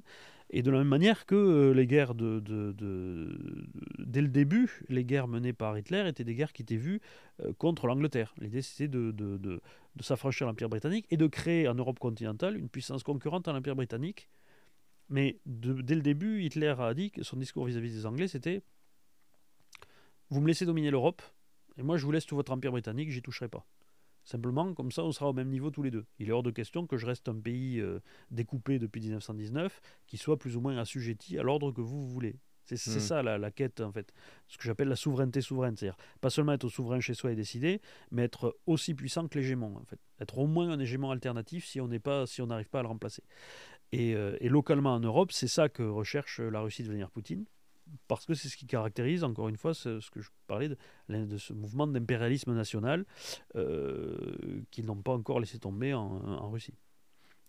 Et 0.50 0.62
de 0.62 0.70
la 0.70 0.78
même 0.78 0.88
manière 0.88 1.26
que 1.26 1.34
euh, 1.34 1.72
les 1.72 1.86
guerres 1.86 2.14
de, 2.14 2.40
dès 3.98 4.20
le 4.20 4.28
début, 4.28 4.82
les 4.88 5.04
guerres 5.04 5.26
menées 5.26 5.52
par 5.52 5.76
Hitler 5.76 6.04
étaient 6.06 6.24
des 6.24 6.34
guerres 6.34 6.52
qui 6.52 6.62
étaient 6.62 6.76
vues 6.76 7.00
euh, 7.40 7.52
contre 7.58 7.86
l'Angleterre. 7.86 8.32
L'idée 8.38 8.62
c'était 8.62 8.88
de, 8.88 9.10
de, 9.10 9.60
s'affranchir 10.00 10.46
l'Empire 10.46 10.68
britannique 10.68 11.06
et 11.10 11.16
de 11.16 11.26
créer 11.26 11.66
en 11.66 11.74
Europe 11.74 11.98
continentale 11.98 12.56
une 12.56 12.68
puissance 12.68 13.02
concurrente 13.02 13.48
à 13.48 13.52
l'Empire 13.52 13.74
britannique. 13.74 14.28
Mais 15.08 15.38
dès 15.46 15.94
le 15.94 16.02
début, 16.02 16.42
Hitler 16.42 16.74
a 16.78 16.94
dit 16.94 17.10
que 17.10 17.22
son 17.22 17.36
discours 17.36 17.64
vis-à-vis 17.66 17.92
des 17.92 18.06
Anglais 18.06 18.28
c'était 18.28 18.62
Vous 20.30 20.40
me 20.40 20.46
laissez 20.46 20.66
dominer 20.66 20.90
l'Europe, 20.90 21.22
et 21.76 21.82
moi 21.82 21.96
je 21.96 22.04
vous 22.04 22.12
laisse 22.12 22.26
tout 22.26 22.36
votre 22.36 22.52
Empire 22.52 22.72
britannique, 22.72 23.10
j'y 23.10 23.22
toucherai 23.22 23.48
pas. 23.48 23.66
Simplement, 24.26 24.74
comme 24.74 24.90
ça, 24.90 25.04
on 25.04 25.12
sera 25.12 25.30
au 25.30 25.32
même 25.32 25.48
niveau 25.48 25.70
tous 25.70 25.84
les 25.84 25.92
deux. 25.92 26.04
Il 26.18 26.28
est 26.28 26.32
hors 26.32 26.42
de 26.42 26.50
question 26.50 26.84
que 26.88 26.96
je 26.96 27.06
reste 27.06 27.28
un 27.28 27.38
pays 27.38 27.78
euh, 27.80 28.00
découpé 28.32 28.80
depuis 28.80 29.00
1919, 29.00 29.80
qui 30.08 30.16
soit 30.16 30.36
plus 30.36 30.56
ou 30.56 30.60
moins 30.60 30.76
assujetti 30.78 31.38
à 31.38 31.44
l'ordre 31.44 31.70
que 31.70 31.80
vous, 31.80 32.08
voulez. 32.08 32.40
C'est 32.64 32.74
hmm. 32.74 32.98
ça 32.98 33.22
la, 33.22 33.50
quête, 33.52 33.80
en 33.80 33.92
fait. 33.92 34.12
Ce 34.48 34.58
que 34.58 34.64
j'appelle 34.64 34.88
la 34.88 34.96
souveraineté 34.96 35.40
souveraine. 35.40 35.76
C'est-à-dire, 35.76 35.96
pas 36.20 36.30
seulement 36.30 36.54
être 36.54 36.68
souverain 36.68 36.98
chez 36.98 37.14
soi 37.14 37.30
et 37.30 37.36
décider, 37.36 37.80
mais 38.10 38.24
être 38.24 38.58
aussi 38.66 38.94
puissant 38.94 39.28
que 39.28 39.38
l'hégémon, 39.38 39.76
en 39.76 39.84
fait. 39.84 40.00
Être 40.20 40.38
au 40.38 40.48
moins 40.48 40.70
un 40.70 40.80
hégémon 40.80 41.12
alternatif 41.12 41.64
si 41.64 41.80
on 41.80 41.88
si 42.26 42.42
n'arrive 42.42 42.68
pas 42.68 42.80
à 42.80 42.82
le 42.82 42.88
remplacer. 42.88 43.22
Et, 43.92 44.16
euh, 44.16 44.36
et 44.40 44.48
localement 44.48 44.94
en 44.94 45.00
Europe, 45.00 45.30
c'est 45.30 45.46
ça 45.46 45.68
que 45.68 45.84
recherche 45.84 46.40
la 46.40 46.62
Russie 46.62 46.82
de 46.82 46.88
Vladimir 46.88 47.12
Poutine. 47.12 47.44
Parce 48.08 48.26
que 48.26 48.34
c'est 48.34 48.48
ce 48.48 48.56
qui 48.56 48.66
caractérise, 48.66 49.24
encore 49.24 49.48
une 49.48 49.56
fois, 49.56 49.74
ce, 49.74 50.10
que 50.10 50.20
je 50.20 50.30
parlais 50.46 50.68
de, 51.08 51.38
ce 51.38 51.52
mouvement 51.52 51.86
d'impérialisme 51.86 52.54
national 52.54 53.04
euh, 53.56 54.62
qu'ils 54.70 54.86
n'ont 54.86 55.02
pas 55.02 55.12
encore 55.12 55.40
laissé 55.40 55.58
tomber 55.58 55.94
en, 55.94 56.50
Russie. 56.50 56.74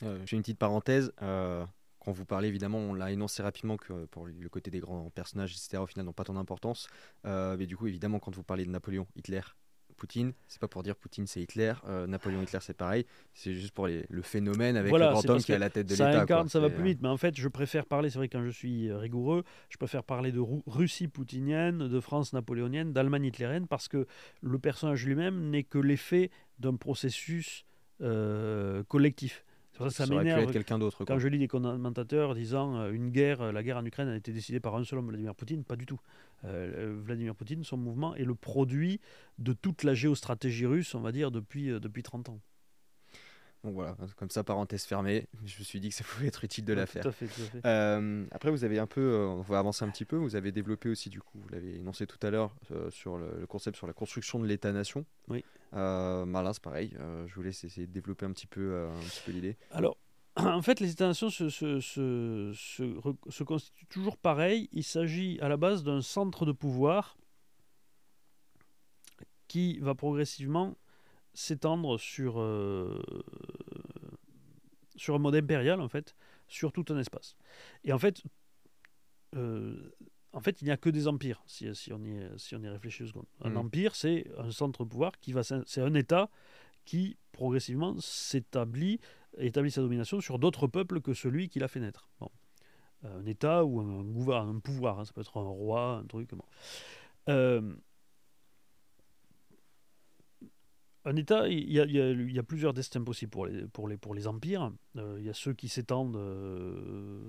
Euh, 0.03 0.19
J'ai 0.25 0.35
une 0.35 0.43
petite 0.43 0.59
parenthèse. 0.59 1.11
Euh, 1.21 1.65
quand 1.99 2.11
vous 2.11 2.25
parlez, 2.25 2.47
évidemment, 2.47 2.77
on 2.77 2.93
l'a 2.93 3.11
énoncé 3.11 3.43
rapidement 3.43 3.77
que 3.77 4.05
pour 4.05 4.27
le 4.27 4.49
côté 4.49 4.71
des 4.71 4.79
grands 4.79 5.09
personnages, 5.09 5.51
etc., 5.51 5.77
au 5.77 5.87
final, 5.87 6.05
n'ont 6.05 6.13
pas 6.13 6.23
tant 6.23 6.33
d'importance. 6.33 6.87
Mais 7.23 7.65
du 7.65 7.75
coup, 7.75 7.87
évidemment, 7.87 8.19
quand 8.19 8.33
vous 8.35 8.43
parlez 8.43 8.65
de 8.65 8.71
Napoléon, 8.71 9.07
Hitler, 9.15 9.41
Poutine, 9.97 10.31
c'est 10.47 10.59
pas 10.61 10.67
pour 10.67 10.83
dire 10.83 10.95
Poutine 10.95 11.27
c'est 11.27 11.41
Hitler, 11.41 11.73
euh, 11.87 12.07
Napoléon 12.07 12.41
Hitler 12.41 12.59
c'est 12.61 12.77
pareil, 12.77 13.05
c'est 13.33 13.53
juste 13.53 13.71
pour 13.73 13.87
les- 13.87 14.05
le 14.09 14.21
phénomène 14.21 14.77
avec 14.77 14.89
Voilà, 14.89 15.07
le 15.07 15.11
grand 15.13 15.29
homme 15.29 15.41
qui 15.41 15.51
est 15.51 15.55
à 15.55 15.59
la 15.59 15.69
tête 15.69 15.87
de 15.87 15.95
ça 15.95 16.05
l'État. 16.07 16.21
incarne, 16.21 16.43
quoi. 16.43 16.49
ça 16.49 16.59
va 16.59 16.69
plus 16.69 16.81
euh, 16.83 16.85
vite. 16.85 16.99
Mais 17.01 17.09
en 17.09 17.17
fait, 17.17 17.35
je 17.35 17.47
préfère 17.47 17.85
parler, 17.85 18.09
c'est 18.09 18.19
vrai, 18.19 18.29
quand 18.29 18.43
je 18.45 18.49
suis 18.51 18.89
euh, 18.89 18.97
rigoureux, 18.97 19.43
je 19.69 19.77
préfère 19.77 20.03
parler 20.03 20.31
de 20.31 20.39
Russie 20.67 21.07
poutinienne, 21.07 21.87
de 21.89 21.99
France 21.99 22.31
napoléonienne, 22.33 22.93
d'Allemagne 22.93 23.25
hitlérienne, 23.25 23.67
parce 23.67 23.87
que 23.87 24.05
le 24.41 24.59
personnage 24.59 25.05
lui-même 25.05 25.49
n'est 25.49 25.63
que 25.63 25.79
l'effet 25.79 26.29
d'un 26.59 26.75
processus 26.75 27.65
euh, 28.01 28.83
collectif. 28.83 29.43
C'est 29.77 29.83
pour 29.83 29.91
ça 29.91 30.03
que 30.03 30.09
ça, 30.09 30.15
m'énerve 30.15 30.51
quelqu'un 30.51 30.79
d'autre. 30.79 31.05
quand 31.05 31.19
je 31.19 31.27
lis 31.27 31.37
des 31.37 31.47
commentateurs 31.47 32.33
disant 32.33 32.77
euh, 32.77 32.91
une 32.91 33.11
guerre, 33.11 33.41
euh, 33.41 33.51
la 33.51 33.61
guerre 33.61 33.77
en 33.77 33.85
Ukraine 33.85 34.07
a 34.07 34.15
été 34.15 34.31
décidée 34.31 34.59
par 34.59 34.75
un 34.75 34.83
seul 34.83 34.97
homme, 34.97 35.09
Vladimir 35.09 35.35
Poutine, 35.35 35.63
pas 35.63 35.75
du 35.75 35.85
tout. 35.85 35.99
Euh, 36.45 36.95
Vladimir 37.03 37.35
Poutine, 37.35 37.63
son 37.63 37.77
mouvement 37.77 38.15
est 38.15 38.23
le 38.23 38.33
produit 38.33 38.99
de 39.37 39.53
toute 39.53 39.83
la 39.83 39.93
géostratégie 39.93 40.65
russe, 40.65 40.95
on 40.95 41.01
va 41.01 41.11
dire, 41.11 41.29
depuis, 41.29 41.67
depuis 41.67 42.01
30 42.01 42.29
ans. 42.29 42.39
Donc 43.67 43.75
voilà, 43.75 43.97
comme 44.15 44.29
ça, 44.29 44.45
parenthèse 44.45 44.85
fermée, 44.85 45.27
je 45.43 45.59
me 45.59 45.63
suis 45.65 45.81
dit 45.81 45.89
que 45.89 45.95
ça 45.95 46.03
pouvait 46.09 46.27
être 46.27 46.41
utile 46.45 46.63
de 46.63 46.71
la 46.71 46.85
faire. 46.85 47.03
Tout 47.03 47.09
à 47.09 47.11
fait, 47.11 47.27
tout 47.27 47.41
à 47.41 47.45
fait. 47.45 47.61
Euh, 47.65 48.25
après, 48.31 48.49
vous 48.49 48.63
avez 48.63 48.79
un 48.79 48.87
peu, 48.87 49.01
euh, 49.01 49.27
on 49.27 49.41
va 49.41 49.59
avancer 49.59 49.83
un 49.83 49.89
petit 49.89 50.05
peu, 50.05 50.15
vous 50.15 50.37
avez 50.37 50.53
développé 50.53 50.87
aussi, 50.87 51.09
du 51.09 51.19
coup, 51.19 51.37
vous 51.37 51.49
l'avez 51.49 51.75
énoncé 51.75 52.07
tout 52.07 52.17
à 52.25 52.29
l'heure, 52.29 52.55
euh, 52.71 52.89
sur 52.91 53.17
le, 53.17 53.27
le 53.41 53.45
concept 53.45 53.75
sur 53.75 53.85
la 53.85 53.91
construction 53.91 54.39
de 54.39 54.45
l'État-nation. 54.47 55.05
Oui. 55.27 55.43
Euh, 55.73 56.25
bah 56.25 56.49
c'est 56.53 56.63
pareil, 56.63 56.95
je 57.25 57.35
vous 57.35 57.41
laisse 57.41 57.65
essayer 57.65 57.87
de 57.87 57.91
développer 57.91 58.25
un 58.25 58.31
petit 58.31 58.47
peu, 58.47 58.87
l'idée. 59.27 59.57
Alors, 59.71 59.97
en 60.37 60.61
fait, 60.61 60.79
les 60.79 60.91
États-nations 60.91 61.29
se, 61.29 61.49
se, 61.49 61.81
se, 61.81 62.53
se, 62.55 62.83
re- 62.83 63.17
se 63.29 63.43
constituent 63.43 63.87
toujours 63.87 64.15
pareil. 64.15 64.69
Il 64.71 64.85
s'agit 64.85 65.39
à 65.41 65.49
la 65.49 65.57
base 65.57 65.83
d'un 65.83 66.01
centre 66.01 66.45
de 66.45 66.53
pouvoir 66.53 67.17
qui 69.49 69.77
va 69.79 69.93
progressivement 69.93 70.77
s'étendre 71.33 71.99
sur, 71.99 72.39
euh, 72.39 72.99
sur 74.97 75.15
un 75.15 75.19
mode 75.19 75.35
impérial, 75.35 75.79
en 75.79 75.87
fait, 75.87 76.15
sur 76.47 76.71
tout 76.71 76.85
un 76.89 76.97
espace. 76.99 77.35
Et 77.83 77.93
en 77.93 77.99
fait, 77.99 78.21
euh, 79.35 79.91
en 80.33 80.41
fait 80.41 80.61
il 80.61 80.65
n'y 80.65 80.71
a 80.71 80.77
que 80.77 80.89
des 80.89 81.07
empires, 81.07 81.41
si, 81.47 81.73
si, 81.75 81.93
on, 81.93 82.03
y, 82.03 82.19
si 82.37 82.55
on 82.55 82.61
y 82.61 82.67
réfléchit 82.67 83.03
deux 83.03 83.09
secondes. 83.09 83.25
Un 83.41 83.51
Mhm. 83.51 83.57
empire, 83.57 83.95
c'est 83.95 84.29
un 84.37 84.51
centre 84.51 84.83
de 84.83 84.89
pouvoir 84.89 85.19
qui 85.19 85.31
va... 85.33 85.43
C'est 85.43 85.81
un 85.81 85.93
État 85.93 86.29
qui, 86.85 87.17
progressivement, 87.31 87.95
s'établit 87.99 88.99
établit 89.39 89.71
sa 89.71 89.81
domination 89.81 90.19
sur 90.19 90.39
d'autres 90.39 90.67
peuples 90.67 91.01
que 91.01 91.13
celui 91.13 91.49
qui 91.49 91.59
l'a 91.59 91.67
fait 91.67 91.79
naître. 91.79 92.09
Bon. 92.19 92.31
Un 93.03 93.25
État 93.25 93.63
ou 93.63 93.79
un, 93.79 94.59
pouvoir, 94.59 94.99
hein, 94.99 95.05
ça 95.05 95.13
peut 95.13 95.21
être 95.21 95.37
un 95.37 95.43
roi, 95.43 95.97
un 95.97 96.05
truc. 96.05 96.29
bon. 96.33 96.43
Euh, 97.29 97.75
un 101.07 101.15
État, 101.15 101.47
il 101.47 101.71
y, 101.71 102.39
a, 102.39 102.43
plusieurs 102.43 102.73
destins 102.73 103.01
possibles 103.03 103.31
pour 103.31 104.13
les, 104.13 104.27
empires. 104.27 104.71
Euh, 104.97 105.15
il 105.19 105.25
y 105.25 105.29
a 105.29 105.33
ceux 105.33 105.53
qui 105.53 105.69
s'étendent. 105.69 106.17
euh, 106.17 107.21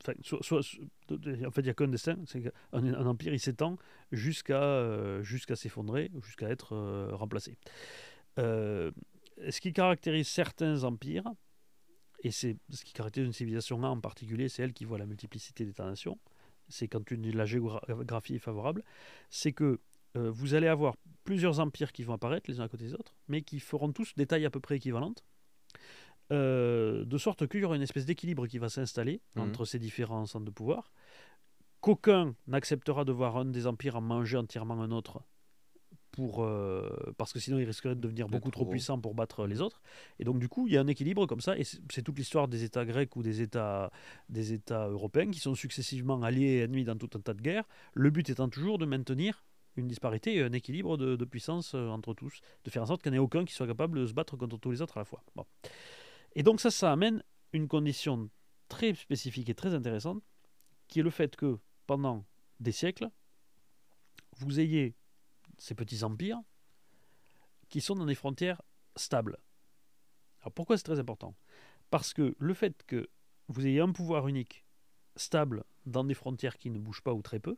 en 0.00 1.50
fait, 1.50 1.60
il 1.60 1.64
n'y 1.64 1.70
a 1.70 1.74
qu'un 1.74 1.88
destin. 1.88 2.16
Un 2.72 3.06
empire, 3.06 3.32
il 3.32 3.40
s'étend 3.40 3.78
jusqu'à 4.12 4.62
euh, 4.62 5.24
s'effondrer, 5.54 6.10
jusqu'à 6.22 6.50
être 6.50 6.76
remplacé. 7.12 7.56
Ce 8.36 9.60
qui 9.60 9.72
caractérise 9.72 10.28
certains 10.28 10.84
empires, 10.84 11.32
et 12.22 12.30
ce 12.30 12.54
qui 12.84 12.92
caractérise 12.92 13.26
une 13.26 13.32
civilisation 13.32 13.82
en 13.82 14.00
particulier, 14.00 14.50
c'est 14.50 14.62
elle 14.62 14.74
qui 14.74 14.84
voit 14.84 14.98
la 14.98 15.06
multiplicité 15.06 15.64
d'États-nations, 15.64 16.18
c'est 16.68 16.88
quand 16.88 17.10
une, 17.10 17.30
la 17.34 17.46
géographie 17.46 18.34
est 18.34 18.40
favorable, 18.40 18.82
c'est 19.30 19.52
que 19.52 19.80
euh, 20.16 20.30
vous 20.30 20.54
allez 20.54 20.68
avoir 20.68 20.94
plusieurs 21.24 21.60
empires 21.60 21.92
qui 21.92 22.02
vont 22.04 22.14
apparaître 22.14 22.48
les 22.50 22.60
uns 22.60 22.64
à 22.64 22.68
côté 22.68 22.84
des 22.84 22.94
autres, 22.94 23.14
mais 23.28 23.42
qui 23.42 23.58
feront 23.60 23.92
tous 23.92 24.14
des 24.16 24.26
tailles 24.26 24.46
à 24.46 24.50
peu 24.50 24.60
près 24.60 24.76
équivalentes, 24.76 25.24
euh, 26.32 27.04
de 27.04 27.18
sorte 27.18 27.46
qu'il 27.46 27.60
y 27.60 27.64
aura 27.64 27.76
une 27.76 27.82
espèce 27.82 28.04
d'équilibre 28.06 28.46
qui 28.46 28.58
va 28.58 28.68
s'installer 28.68 29.20
Mhm. 29.36 29.42
entre 29.42 29.64
ces 29.64 29.78
différents 29.78 30.26
centres 30.26 30.44
de 30.44 30.50
pouvoir, 30.50 30.90
qu'aucun 31.80 32.34
n'acceptera 32.46 33.04
de 33.04 33.12
voir 33.12 33.36
un 33.36 33.44
des 33.44 33.66
empires 33.66 33.96
en 33.96 34.00
manger 34.00 34.36
entièrement 34.36 34.80
un 34.82 34.90
autre, 34.90 35.20
pour, 36.10 36.42
euh, 36.42 36.88
parce 37.18 37.32
que 37.34 37.38
sinon 37.38 37.58
il 37.58 37.64
risquerait 37.64 37.94
de 37.94 38.00
devenir 38.00 38.26
beaucoup 38.28 38.50
trop 38.50 38.62
trop. 38.62 38.70
puissant 38.70 38.98
pour 38.98 39.14
battre 39.14 39.46
les 39.46 39.60
autres. 39.60 39.82
Et 40.18 40.24
donc 40.24 40.38
du 40.38 40.48
coup, 40.48 40.66
il 40.66 40.72
y 40.72 40.78
a 40.78 40.80
un 40.80 40.86
équilibre 40.86 41.26
comme 41.26 41.42
ça, 41.42 41.58
et 41.58 41.62
c'est 41.64 41.78
c'est 41.92 42.02
toute 42.02 42.16
l'histoire 42.18 42.48
des 42.48 42.64
États 42.64 42.86
grecs 42.86 43.14
ou 43.16 43.22
des 43.22 43.42
États, 43.42 43.90
des 44.30 44.52
États 44.54 44.88
européens 44.88 45.30
qui 45.30 45.40
sont 45.40 45.54
successivement 45.54 46.22
alliés 46.22 46.46
et 46.54 46.60
ennemis 46.62 46.84
dans 46.84 46.96
tout 46.96 47.10
un 47.14 47.20
tas 47.20 47.34
de 47.34 47.42
guerres, 47.42 47.68
le 47.92 48.08
but 48.10 48.30
étant 48.30 48.48
toujours 48.48 48.78
de 48.78 48.86
maintenir 48.86 49.44
une 49.76 49.88
disparité 49.88 50.42
un 50.42 50.52
équilibre 50.52 50.96
de, 50.96 51.24
puissance 51.24 51.74
euh, 51.74 51.88
entre 51.88 52.14
tous, 52.14 52.40
de 52.64 52.70
faire 52.70 52.82
en 52.82 52.86
sorte 52.86 53.02
qu'il 53.02 53.12
n'y 53.12 53.18
en 53.18 53.22
ait 53.22 53.24
aucun 53.24 53.44
qui 53.44 53.54
soit 53.54 53.66
capable 53.66 54.00
de 54.00 54.06
se 54.06 54.12
battre 54.12 54.36
contre 54.36 54.58
tous 54.58 54.70
les 54.70 54.82
autres 54.82 54.96
à 54.96 55.00
la 55.00 55.04
fois. 55.04 55.22
Et 56.34 56.42
donc 56.42 56.60
ça, 56.60 56.70
ça 56.70 56.92
amène 56.92 57.22
une 57.52 57.68
condition 57.68 58.30
très 58.68 58.94
spécifique 58.94 59.48
et 59.48 59.54
très 59.54 59.74
intéressante, 59.74 60.22
qui 60.88 61.00
est 61.00 61.02
le 61.02 61.10
fait 61.10 61.36
que 61.36 61.58
pendant 61.86 62.24
des 62.60 62.72
siècles, 62.72 63.10
vous 64.36 64.60
ayez 64.60 64.94
ces 65.58 65.74
petits 65.74 66.04
empires 66.04 66.40
qui 67.68 67.80
sont 67.80 67.94
dans 67.94 68.06
des 68.06 68.14
frontières 68.14 68.62
stables. 68.96 69.38
Alors 70.40 70.52
pourquoi 70.52 70.76
c'est 70.76 70.84
très 70.84 70.98
important? 70.98 71.34
Parce 71.90 72.12
que 72.12 72.34
le 72.38 72.54
fait 72.54 72.82
que 72.86 73.08
vous 73.48 73.66
ayez 73.66 73.80
un 73.80 73.92
pouvoir 73.92 74.28
unique, 74.28 74.64
stable, 75.16 75.64
dans 75.86 76.04
des 76.04 76.14
frontières 76.14 76.58
qui 76.58 76.70
ne 76.70 76.78
bougent 76.78 77.02
pas 77.02 77.14
ou 77.14 77.22
très 77.22 77.40
peu, 77.40 77.56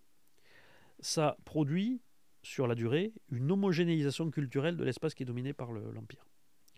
ça 1.00 1.36
produit 1.44 2.00
sur 2.42 2.66
la 2.66 2.74
durée 2.74 3.12
une 3.30 3.50
homogénéisation 3.50 4.30
culturelle 4.30 4.76
de 4.76 4.84
l'espace 4.84 5.14
qui 5.14 5.22
est 5.22 5.26
dominé 5.26 5.52
par 5.52 5.72
le- 5.72 5.90
l'empire. 5.92 6.24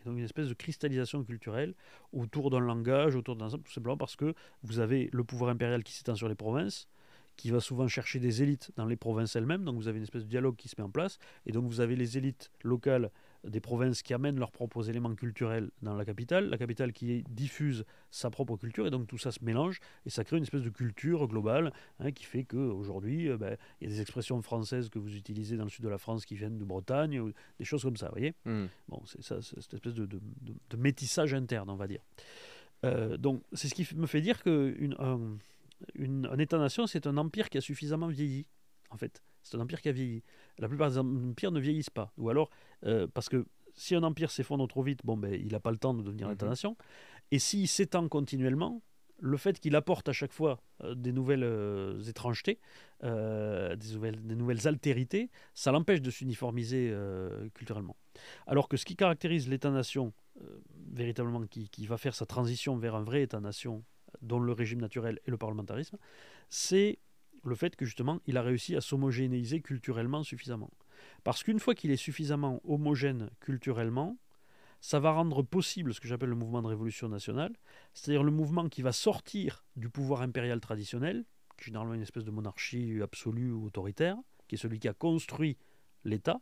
Et 0.00 0.04
donc 0.04 0.16
une 0.16 0.24
espèce 0.24 0.48
de 0.48 0.54
cristallisation 0.54 1.22
culturelle 1.24 1.74
autour 2.12 2.50
d'un 2.50 2.60
langage, 2.60 3.16
autour 3.16 3.36
d'un 3.36 3.50
tout 3.50 3.72
simplement 3.72 3.96
parce 3.96 4.16
que 4.16 4.34
vous 4.62 4.78
avez 4.78 5.10
le 5.12 5.24
pouvoir 5.24 5.50
impérial 5.50 5.84
qui 5.84 5.92
s'étend 5.92 6.14
sur 6.14 6.28
les 6.28 6.34
provinces, 6.34 6.88
qui 7.36 7.50
va 7.50 7.60
souvent 7.60 7.88
chercher 7.88 8.18
des 8.18 8.42
élites 8.42 8.70
dans 8.76 8.86
les 8.86 8.96
provinces 8.96 9.36
elles-mêmes, 9.36 9.64
donc 9.64 9.76
vous 9.76 9.88
avez 9.88 9.98
une 9.98 10.04
espèce 10.04 10.24
de 10.24 10.28
dialogue 10.28 10.56
qui 10.56 10.68
se 10.68 10.74
met 10.78 10.84
en 10.84 10.90
place, 10.90 11.18
et 11.46 11.52
donc 11.52 11.66
vous 11.66 11.80
avez 11.80 11.96
les 11.96 12.18
élites 12.18 12.50
locales 12.62 13.10
des 13.44 13.60
provinces 13.60 14.02
qui 14.02 14.12
amènent 14.12 14.38
leurs 14.38 14.52
propres 14.52 14.90
éléments 14.90 15.14
culturels 15.14 15.70
dans 15.82 15.94
la 15.94 16.04
capitale, 16.04 16.50
la 16.50 16.58
capitale 16.58 16.92
qui 16.92 17.22
diffuse 17.30 17.84
sa 18.10 18.28
propre 18.30 18.56
culture, 18.56 18.86
et 18.86 18.90
donc 18.90 19.06
tout 19.06 19.16
ça 19.18 19.32
se 19.32 19.42
mélange, 19.44 19.78
et 20.04 20.10
ça 20.10 20.24
crée 20.24 20.36
une 20.36 20.42
espèce 20.42 20.62
de 20.62 20.68
culture 20.70 21.26
globale 21.26 21.72
hein, 22.00 22.12
qui 22.12 22.24
fait 22.24 22.44
qu'aujourd'hui, 22.44 23.28
ben, 23.38 23.56
il 23.80 23.88
y 23.88 23.90
a 23.90 23.94
des 23.94 24.00
expressions 24.00 24.40
françaises 24.42 24.88
que 24.90 24.98
vous 24.98 25.14
utilisez 25.16 25.56
dans 25.56 25.64
le 25.64 25.70
sud 25.70 25.84
de 25.84 25.88
la 25.88 25.98
France 25.98 26.26
qui 26.26 26.36
viennent 26.36 26.58
de 26.58 26.64
Bretagne, 26.64 27.18
ou 27.20 27.32
des 27.58 27.64
choses 27.64 27.82
comme 27.82 27.96
ça, 27.96 28.06
vous 28.08 28.12
voyez? 28.16 28.34
Hmm. 28.44 28.66
Bon, 28.88 29.02
c'est 29.06 29.22
ça, 29.22 29.40
cette 29.40 29.72
espèce 29.74 29.94
de, 29.94 30.04
de- 30.06 30.20
de- 30.42 30.54
de 30.68 30.76
métissage 30.76 31.32
interne, 31.32 31.70
on 31.70 31.76
va 31.76 31.86
dire. 31.86 32.00
Euh, 32.84 33.16
donc, 33.16 33.42
c'est 33.52 33.68
ce 33.68 33.74
qui 33.74 33.88
me 33.96 34.06
fait 34.06 34.20
dire 34.20 34.42
qu'un 34.42 34.72
un, 34.98 35.36
une- 35.94 36.26
un 36.30 36.38
État-nation, 36.38 36.86
c'est 36.86 37.06
un 37.06 37.16
empire 37.16 37.48
qui 37.48 37.58
a 37.58 37.60
suffisamment 37.60 38.08
vieilli, 38.08 38.46
en 38.90 38.96
fait. 38.96 39.22
C'est 39.42 39.56
un 39.56 39.60
empire 39.60 39.80
qui 39.80 39.88
a 39.88 39.92
vieilli. 39.92 40.22
La 40.58 40.68
plupart 40.68 40.90
des 40.90 40.98
empires 40.98 41.52
ne 41.52 41.60
vieillissent 41.60 41.90
pas. 41.90 42.12
Ou 42.18 42.30
alors, 42.30 42.50
euh, 42.84 43.06
parce 43.12 43.28
que 43.28 43.46
si 43.74 43.94
un 43.94 44.02
empire 44.02 44.30
s'effondre 44.30 44.66
trop 44.68 44.82
vite, 44.82 45.00
bon, 45.04 45.16
ben, 45.16 45.32
il 45.32 45.52
n'a 45.52 45.60
pas 45.60 45.70
le 45.70 45.78
temps 45.78 45.94
de 45.94 46.02
devenir 46.02 46.26
un 46.26 46.30
Mhm. 46.30 46.34
État-nation. 46.34 46.76
Et 47.30 47.38
s'il 47.38 47.68
s'étend 47.68 48.08
continuellement, 48.08 48.82
le 49.20 49.36
fait 49.36 49.58
qu'il 49.60 49.76
apporte 49.76 50.08
à 50.08 50.12
chaque 50.12 50.32
fois 50.32 50.60
euh, 50.82 50.94
des 50.94 51.12
nouvelles 51.12 51.44
euh, 51.44 52.00
étrangetés, 52.02 52.58
euh, 53.04 53.76
des, 53.76 53.92
nouvelles, 53.92 54.26
des 54.26 54.34
nouvelles 54.34 54.66
altérités, 54.66 55.30
ça 55.54 55.72
l'empêche 55.72 56.00
de 56.00 56.10
s'uniformiser 56.10 56.94
culturellement. 57.54 57.96
Alors 58.46 58.68
que 58.68 58.76
ce 58.76 58.84
qui 58.84 58.96
caractérise 58.96 59.48
l'État-nation, 59.48 60.12
véritablement, 60.92 61.42
qui, 61.42 61.68
qui 61.68 61.86
va 61.86 61.96
faire 61.96 62.14
sa 62.14 62.26
transition 62.26 62.76
vers 62.76 62.94
un 62.94 63.02
vrai 63.02 63.22
État-nation, 63.22 63.84
dont 64.22 64.40
le 64.40 64.52
régime 64.52 64.80
naturel 64.80 65.20
est 65.26 65.30
le 65.30 65.36
parlementarisme, 65.36 65.96
c'est 66.48 66.98
le 67.44 67.54
fait 67.54 67.76
que 67.76 67.84
justement, 67.84 68.20
il 68.26 68.36
a 68.36 68.42
réussi 68.42 68.76
à 68.76 68.80
s'homogénéiser 68.80 69.60
culturellement 69.60 70.22
suffisamment. 70.22 70.70
Parce 71.24 71.42
qu'une 71.42 71.60
fois 71.60 71.74
qu'il 71.74 71.90
est 71.90 71.96
suffisamment 71.96 72.60
homogène 72.64 73.30
culturellement, 73.40 74.18
ça 74.80 74.98
va 74.98 75.12
rendre 75.12 75.42
possible 75.42 75.92
ce 75.92 76.00
que 76.00 76.08
j'appelle 76.08 76.30
le 76.30 76.36
mouvement 76.36 76.62
de 76.62 76.66
révolution 76.66 77.08
nationale, 77.08 77.52
c'est-à-dire 77.92 78.22
le 78.22 78.30
mouvement 78.30 78.68
qui 78.68 78.82
va 78.82 78.92
sortir 78.92 79.64
du 79.76 79.88
pouvoir 79.88 80.22
impérial 80.22 80.60
traditionnel, 80.60 81.24
qui 81.56 81.64
est 81.64 81.66
généralement 81.66 81.94
une 81.94 82.02
espèce 82.02 82.24
de 82.24 82.30
monarchie 82.30 83.00
absolue 83.02 83.52
ou 83.52 83.66
autoritaire, 83.66 84.16
qui 84.48 84.54
est 84.54 84.58
celui 84.58 84.78
qui 84.78 84.88
a 84.88 84.94
construit 84.94 85.58
l'État, 86.04 86.40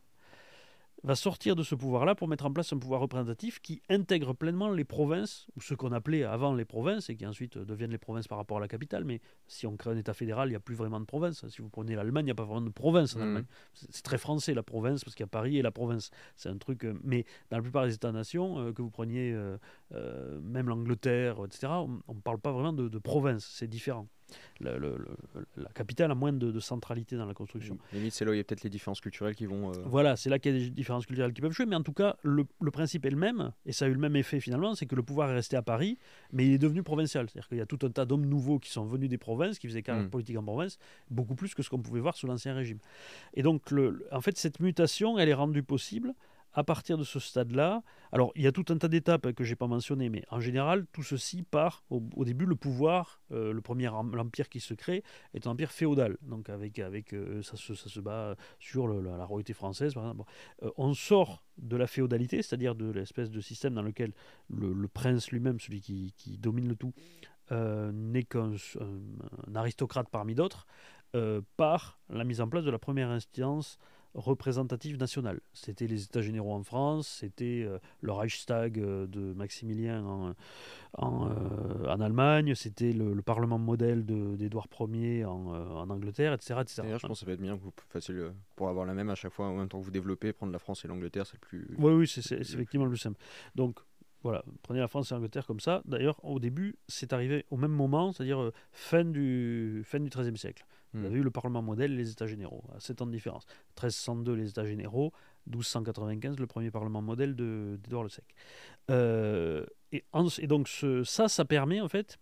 va 1.03 1.15
sortir 1.15 1.55
de 1.55 1.63
ce 1.63 1.75
pouvoir-là 1.75 2.15
pour 2.15 2.27
mettre 2.27 2.45
en 2.45 2.51
place 2.51 2.73
un 2.73 2.77
pouvoir 2.77 3.01
représentatif 3.01 3.59
qui 3.59 3.81
intègre 3.89 4.33
pleinement 4.33 4.69
les 4.69 4.83
provinces, 4.83 5.47
ou 5.55 5.61
ce 5.61 5.73
qu'on 5.73 5.91
appelait 5.91 6.23
avant 6.23 6.53
les 6.53 6.65
provinces, 6.65 7.09
et 7.09 7.15
qui 7.15 7.25
ensuite 7.25 7.57
deviennent 7.57 7.91
les 7.91 7.97
provinces 7.97 8.27
par 8.27 8.37
rapport 8.37 8.57
à 8.57 8.59
la 8.59 8.67
capitale. 8.67 9.05
Mais 9.05 9.21
si 9.47 9.67
on 9.67 9.77
crée 9.77 9.91
un 9.91 9.97
État 9.97 10.13
fédéral, 10.13 10.49
il 10.49 10.51
n'y 10.51 10.57
a 10.57 10.59
plus 10.59 10.75
vraiment 10.75 10.99
de 10.99 11.05
province. 11.05 11.47
Si 11.47 11.61
vous 11.61 11.69
prenez 11.69 11.95
l'Allemagne, 11.95 12.25
il 12.25 12.27
n'y 12.27 12.31
a 12.31 12.35
pas 12.35 12.43
vraiment 12.43 12.61
de 12.61 12.69
province 12.69 13.15
en 13.15 13.19
mmh. 13.19 13.23
Allemagne. 13.23 13.45
C'est 13.73 14.03
très 14.03 14.17
français 14.17 14.53
la 14.53 14.63
province, 14.63 15.03
parce 15.03 15.15
qu'il 15.15 15.23
y 15.23 15.25
a 15.25 15.27
Paris 15.27 15.57
et 15.57 15.61
la 15.61 15.71
province. 15.71 16.11
C'est 16.35 16.49
un 16.49 16.57
truc. 16.57 16.85
Euh, 16.85 16.93
mais 17.03 17.25
dans 17.49 17.57
la 17.57 17.63
plupart 17.63 17.85
des 17.85 17.93
États-nations, 17.93 18.59
euh, 18.59 18.73
que 18.73 18.81
vous 18.81 18.91
preniez 18.91 19.31
euh, 19.33 20.39
même 20.41 20.67
l'Angleterre, 20.67 21.37
etc., 21.45 21.67
on 21.67 22.13
ne 22.13 22.21
parle 22.21 22.39
pas 22.39 22.51
vraiment 22.51 22.73
de 22.73 22.99
province. 22.99 23.45
C'est 23.45 23.67
différent 23.67 24.07
la 24.61 25.69
capitale 25.73 26.11
a 26.11 26.15
moins 26.15 26.33
de, 26.33 26.59
centralité 26.59 27.15
dans 27.15 27.25
la 27.25 27.33
construction. 27.33 27.77
Limite, 27.93 28.13
c'est 28.13 28.25
là 28.25 28.31
où 28.31 28.33
il 28.33 28.37
y 28.37 28.41
a 28.41 28.43
peut-être 28.43 28.63
les 28.63 28.69
différences 28.69 29.01
culturelles 29.01 29.35
qui 29.35 29.45
vont. 29.45 29.71
Euh, 29.71 29.73
voilà, 29.85 30.15
c'est 30.15 30.29
là 30.29 30.39
qu'il 30.39 30.53
y 30.53 30.55
a 30.55 30.59
des 30.59 30.69
différences 30.69 31.05
culturelles 31.05 31.33
qui 31.33 31.41
peuvent 31.41 31.51
jouer, 31.51 31.65
mais 31.65 31.75
en 31.75 31.83
tout 31.83 31.93
cas, 31.93 32.17
le, 32.23 32.45
principe 32.71 33.05
est 33.05 33.09
le 33.09 33.17
même, 33.17 33.51
et 33.65 33.71
ça 33.71 33.85
a 33.85 33.87
eu 33.87 33.93
le 33.93 33.99
même 33.99 34.15
effet 34.15 34.39
finalement, 34.39 34.75
c'est 34.75 34.85
que 34.85 34.95
le 34.95 35.03
pouvoir 35.03 35.29
est 35.29 35.35
resté 35.35 35.55
à 35.55 35.61
Paris, 35.61 35.97
mais 36.31 36.45
il 36.45 36.53
est 36.53 36.57
devenu 36.57 36.83
provincial. 36.83 37.29
C'est-à-dire 37.29 37.47
qu'il 37.47 37.57
y 37.57 37.61
a 37.61 37.65
tout 37.65 37.79
un 37.83 37.89
tas 37.89 38.05
d'hommes 38.05 38.25
nouveaux 38.25 38.59
qui 38.59 38.71
sont 38.71 38.85
venus 38.85 39.09
des 39.09 39.17
provinces, 39.17 39.59
qui 39.59 39.67
faisaient 39.67 39.81
carrière 39.81 40.05
mm. 40.05 40.09
politique 40.09 40.37
en 40.37 40.43
province, 40.43 40.77
beaucoup 41.09 41.35
plus 41.35 41.53
que 41.55 41.63
ce 41.63 41.69
qu'on 41.69 41.79
pouvait 41.81 42.01
voir 42.01 42.15
sous 42.15 42.27
l'Ancien 42.27 42.53
Régime. 42.53 42.79
Et 43.33 43.43
donc, 43.43 43.61
en 44.11 44.21
fait, 44.21 44.37
cette 44.37 44.59
mutation, 44.59 45.17
elle 45.17 45.29
est 45.29 45.33
rendue 45.33 45.63
possible 45.63 46.13
à 46.53 46.63
partir 46.63 46.97
de 46.97 47.03
ce 47.03 47.19
stade-là, 47.19 47.83
alors 48.11 48.31
il 48.35 48.41
y 48.41 48.47
a 48.47 48.51
tout 48.51 48.65
un 48.69 48.77
tas 48.77 48.87
d'étapes 48.87 49.31
que 49.33 49.43
je 49.43 49.51
n'ai 49.51 49.55
pas 49.55 49.67
mentionnées, 49.67 50.09
mais 50.09 50.23
en 50.29 50.39
général, 50.39 50.85
tout 50.91 51.03
ceci 51.03 51.43
part 51.43 51.83
au, 51.89 52.25
début, 52.25 52.45
le 52.45 52.55
pouvoir, 52.55 53.21
euh, 53.31 53.53
le 53.53 53.61
premier 53.61 53.87
empire 53.87 54.49
qui 54.49 54.59
se 54.59 54.73
crée 54.73 55.03
est 55.33 55.45
un 55.47 55.51
empire 55.51 55.71
féodal, 55.71 56.17
donc 56.21 56.49
avec, 56.49 56.79
avec 56.79 57.13
euh, 57.13 57.41
ça, 57.43 57.55
se, 57.55 57.75
ça, 57.75 57.89
se, 57.89 57.99
bat 57.99 58.35
sur 58.59 58.87
la, 58.87 59.25
royauté 59.25 59.53
française, 59.53 59.93
par 59.93 60.03
exemple. 60.03 60.29
Euh, 60.63 60.71
on 60.77 60.93
sort 60.93 61.43
de 61.57 61.77
la 61.77 61.87
féodalité, 61.87 62.41
c'est-à-dire 62.41 62.73
de 62.73 62.89
l'espèce 62.89 63.29
de 63.29 63.41
système 63.41 63.75
dans 63.75 63.83
lequel 63.83 64.13
le, 64.49 64.87
prince 64.87 65.31
lui-même, 65.31 65.59
celui 65.59 65.81
qui, 65.81 66.13
qui, 66.17 66.37
domine 66.37 66.67
le 66.67 66.75
tout, 66.75 66.93
n'est 67.51 68.23
qu'un 68.23 68.53
aristocrate 69.55 70.07
parmi 70.09 70.35
d'autres, 70.35 70.67
par 71.57 71.99
la 72.09 72.23
mise 72.23 72.41
en 72.41 72.47
place 72.47 72.63
de 72.63 72.69
la 72.69 72.77
première 72.77 73.09
instance 73.09 73.79
représentative 74.15 74.97
nationale. 74.97 75.39
C'était 75.53 75.87
les 75.87 76.03
États 76.03 76.21
généraux 76.21 76.53
en 76.53 76.63
France, 76.63 77.07
c'était 77.07 77.63
euh, 77.65 77.77
le 78.01 78.11
Reichstag 78.11 78.79
euh, 78.79 79.07
de 79.07 79.33
Maximilien 79.33 80.03
en, 80.03 80.35
en, 80.93 81.29
euh, 81.29 81.87
en 81.87 82.01
Allemagne, 82.01 82.55
c'était 82.55 82.91
le, 82.91 83.19
Parlement 83.21 83.59
modèle 83.59 84.05
d'Édouard 84.05 84.67
Ier 84.79 85.25
en, 85.25 85.47
en, 85.47 85.89
Angleterre, 85.89 86.33
etc. 86.33 86.55
etc. 86.61 86.81
D'ailleurs, 86.81 86.99
je 86.99 87.07
pense 87.07 87.19
que 87.19 87.19
ça 87.19 87.25
va 87.27 87.33
être 87.33 87.41
bien 87.41 87.57
que 87.57 87.61
vous 87.61 87.73
facile 87.89 88.31
pour 88.55 88.69
avoir 88.69 88.85
la 88.85 88.93
même 88.93 89.09
à 89.09 89.15
chaque 89.15 89.33
fois, 89.33 89.47
en 89.47 89.55
même 89.55 89.67
temps 89.67 89.79
que 89.79 89.85
vous 89.85 89.91
développez, 89.91 90.33
prendre 90.33 90.51
la 90.51 90.57
France 90.57 90.83
et 90.85 90.87
l'Angleterre, 90.87 91.27
c'est 91.27 91.35
le 91.35 91.39
plus. 91.39 91.67
Oui, 91.77 91.93
oui, 91.93 92.07
c'est 92.07 92.39
effectivement 92.39 92.85
le 92.85 92.91
plus 92.91 92.97
simple. 92.97 93.19
Donc, 93.53 93.79
voilà, 94.23 94.43
prenez 94.63 94.79
la 94.79 94.87
France 94.87 95.11
et 95.11 95.15
l'Angleterre 95.15 95.45
comme 95.45 95.59
ça. 95.59 95.83
D'ailleurs, 95.85 96.23
au 96.25 96.39
début, 96.39 96.77
c'est 96.87 97.13
arrivé 97.13 97.45
au 97.51 97.57
même 97.57 97.71
moment, 97.71 98.11
c'est-à-dire 98.11 98.51
fin 98.71 99.05
du, 99.05 99.83
fin 99.85 99.99
du 99.99 100.09
XIIIe 100.09 100.37
siècle. 100.37 100.65
Vous 100.93 101.01
hmm. 101.01 101.05
avez 101.05 101.19
eu 101.19 101.23
le 101.23 101.31
Parlement 101.31 101.61
modèle 101.61 101.93
et 101.93 101.97
les 101.97 102.11
États 102.11 102.27
généraux, 102.27 102.63
à 102.75 102.79
7 102.79 103.01
ans 103.01 103.05
de 103.05 103.11
différence. 103.11 103.45
1302, 103.77 104.33
les 104.33 104.49
États 104.49 104.65
généraux, 104.65 105.13
1295, 105.47 106.39
le 106.39 106.47
premier 106.47 106.71
Parlement 106.71 107.01
modèle 107.01 107.35
d'Édouard 107.35 108.03
le 108.03 108.09
Sec. 108.09 108.25
Euh, 108.89 109.65
et, 109.91 110.03
et, 110.39 110.47
donc 110.47 110.67
ça, 111.03 111.27
ça 111.27 111.45
permet 111.45 111.81
en 111.81 111.87
fait 111.87 112.17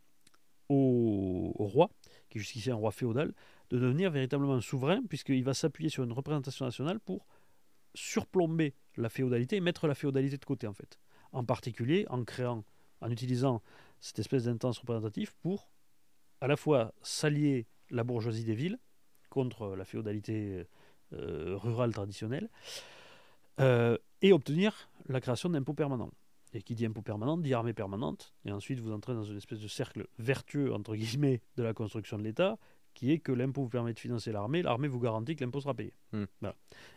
au, 0.69 1.53
roi, 1.57 1.89
qui 2.29 2.37
est 2.37 2.41
jusqu'ici 2.41 2.71
un 2.71 2.75
roi 2.75 2.91
féodal, 2.91 3.33
de 3.69 3.79
devenir 3.79 4.11
véritablement 4.11 4.59
souverain, 4.61 5.01
puisqu'il 5.09 5.43
va 5.43 5.53
s'appuyer 5.53 5.89
sur 5.89 6.03
une 6.03 6.11
représentation 6.11 6.65
nationale 6.65 6.99
pour 6.99 7.25
surplomber 7.93 8.73
la 8.95 9.09
féodalité 9.09 9.55
et 9.55 9.59
mettre 9.59 9.87
la 9.87 9.95
féodalité 9.95 10.37
de 10.37 10.45
côté 10.45 10.67
en 10.67 10.73
fait. 10.73 10.99
En 11.31 11.43
particulier 11.43 12.05
en 12.09 12.23
créant, 12.23 12.63
en 13.01 13.11
utilisant 13.11 13.61
cette 13.99 14.19
espèce 14.19 14.45
d'intense 14.45 14.79
représentatif 14.79 15.33
pour 15.41 15.69
à 16.41 16.47
la 16.47 16.55
fois 16.55 16.93
s'allier 17.01 17.67
la 17.89 18.03
bourgeoisie 18.03 18.43
des 18.43 18.55
villes 18.55 18.79
contre 19.29 19.75
la 19.75 19.85
féodalité 19.85 20.65
euh, 21.13 21.55
rurale 21.57 21.93
traditionnelle 21.93 22.49
euh, 23.61 23.97
et 24.21 24.33
obtenir 24.33 24.89
la 25.07 25.21
création 25.21 25.49
d'impôts 25.49 25.73
permanents. 25.73 26.11
Et 26.53 26.61
qui 26.61 26.75
dit 26.75 26.85
impôt 26.85 27.01
permanent 27.01 27.37
dit 27.37 27.53
armée 27.53 27.73
permanente. 27.73 28.33
Et 28.45 28.51
ensuite, 28.51 28.79
vous 28.79 28.91
entrez 28.91 29.13
dans 29.13 29.23
une 29.23 29.37
espèce 29.37 29.59
de 29.59 29.67
cercle 29.67 30.07
vertueux, 30.17 30.73
entre 30.73 30.95
guillemets, 30.95 31.41
de 31.55 31.63
la 31.63 31.73
construction 31.73 32.17
de 32.17 32.23
l'État, 32.23 32.57
qui 32.93 33.11
est 33.11 33.19
que 33.19 33.31
l'impôt 33.31 33.63
vous 33.63 33.69
permet 33.69 33.93
de 33.93 33.99
financer 33.99 34.31
l'armée, 34.31 34.63
l'armée 34.63 34.87
vous 34.87 34.99
garantit 34.99 35.35
que 35.35 35.43
l'impôt 35.43 35.61
sera 35.61 35.73
payé. 35.73 35.93
Hmm. 36.13 36.25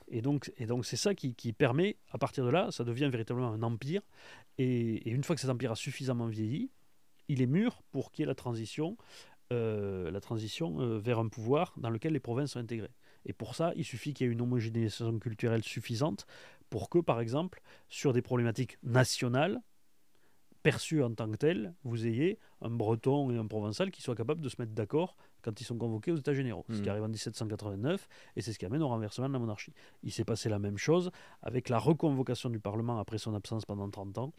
Et 0.08 0.22
donc, 0.22 0.52
et 0.56 0.66
donc 0.66 0.86
c'est 0.86 0.96
ça 0.96 1.14
qui, 1.14 1.52
permet, 1.52 1.96
à 2.10 2.18
partir 2.18 2.44
de 2.44 2.50
là, 2.50 2.70
ça 2.70 2.84
devient 2.84 3.10
véritablement 3.12 3.52
un 3.52 3.62
empire. 3.62 4.02
Et, 4.58 5.08
et, 5.08 5.10
une 5.10 5.22
fois 5.22 5.34
que 5.34 5.40
cet 5.40 5.50
empire 5.50 5.72
a 5.72 5.76
suffisamment 5.76 6.26
vieilli, 6.26 6.70
il 7.28 7.42
est 7.42 7.46
mûr 7.46 7.82
pour 7.90 8.10
qu'il 8.10 8.22
y 8.22 8.24
ait 8.24 8.26
la 8.26 8.34
transition 8.34 8.96
euh, 9.52 10.12
la 10.12 10.20
transition 10.20 10.80
euh, 10.80 10.98
vers 10.98 11.18
un 11.18 11.26
pouvoir 11.26 11.74
dans 11.76 11.90
lequel 11.90 12.12
les 12.12 12.20
provinces 12.20 12.52
sont 12.52 12.60
intégrées. 12.60 12.94
Et 13.26 13.32
pour 13.32 13.56
ça, 13.56 13.72
il 13.74 13.84
suffit 13.84 14.14
qu'il 14.14 14.26
y 14.26 14.30
ait 14.30 14.32
une 14.32 14.40
homogénéisation 14.42 15.18
culturelle 15.18 15.64
suffisante 15.64 16.24
pour 16.68 16.88
que, 16.88 17.00
par 17.00 17.20
exemple, 17.20 17.60
sur 17.88 18.12
des 18.12 18.22
problématiques 18.22 18.78
nationales, 18.84 19.60
perçues 20.62 21.02
en 21.02 21.12
tant 21.14 21.28
que 21.28 21.36
telles, 21.36 21.74
vous 21.82 22.06
ayez 22.06 22.38
un 22.60 22.70
breton 22.70 23.28
et 23.32 23.38
un 23.38 23.46
provençal 23.46 23.90
qui 23.90 24.02
soient 24.02 24.14
capables 24.14 24.40
de 24.40 24.48
se 24.48 24.54
mettre 24.60 24.72
d'accord 24.72 25.16
quand 25.42 25.60
ils 25.60 25.64
sont 25.64 25.78
convoqués 25.78 26.12
aux 26.12 26.16
États 26.16 26.34
généraux. 26.34 26.64
Ce 26.68 26.76
qui 26.76 26.82
mmh. 26.82 26.88
arrive 26.88 27.02
en 27.02 27.08
1789, 27.08 28.08
et 28.36 28.42
c'est 28.42 28.52
ce 28.52 28.58
qui 28.58 28.66
amène 28.66 28.82
au 28.82 28.88
renversement 28.88 29.26
de 29.26 29.32
la 29.32 29.38
monarchie. 29.40 29.72
Il 30.04 30.12
s'est 30.12 30.24
passé 30.24 30.48
la 30.48 30.60
même 30.60 30.78
chose 30.78 31.10
avec 31.42 31.68
la 31.70 31.78
reconvocation 31.78 32.50
du 32.50 32.60
Parlement 32.60 33.00
après 33.00 33.18
son 33.18 33.34
absence 33.34 33.64
pendant 33.64 33.90
30 33.90 34.18
ans 34.18 34.32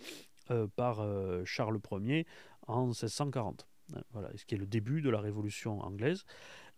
euh, 0.52 0.68
par 0.76 1.06
Charles 1.44 1.80
Ier 2.02 2.26
en 2.68 2.86
1640. 2.86 3.68
Voilà, 4.11 4.30
ce 4.35 4.45
qui 4.45 4.55
est 4.55 4.57
le 4.57 4.65
début 4.65 5.01
de 5.01 5.09
la 5.09 5.19
Révolution 5.19 5.80
anglaise. 5.81 6.26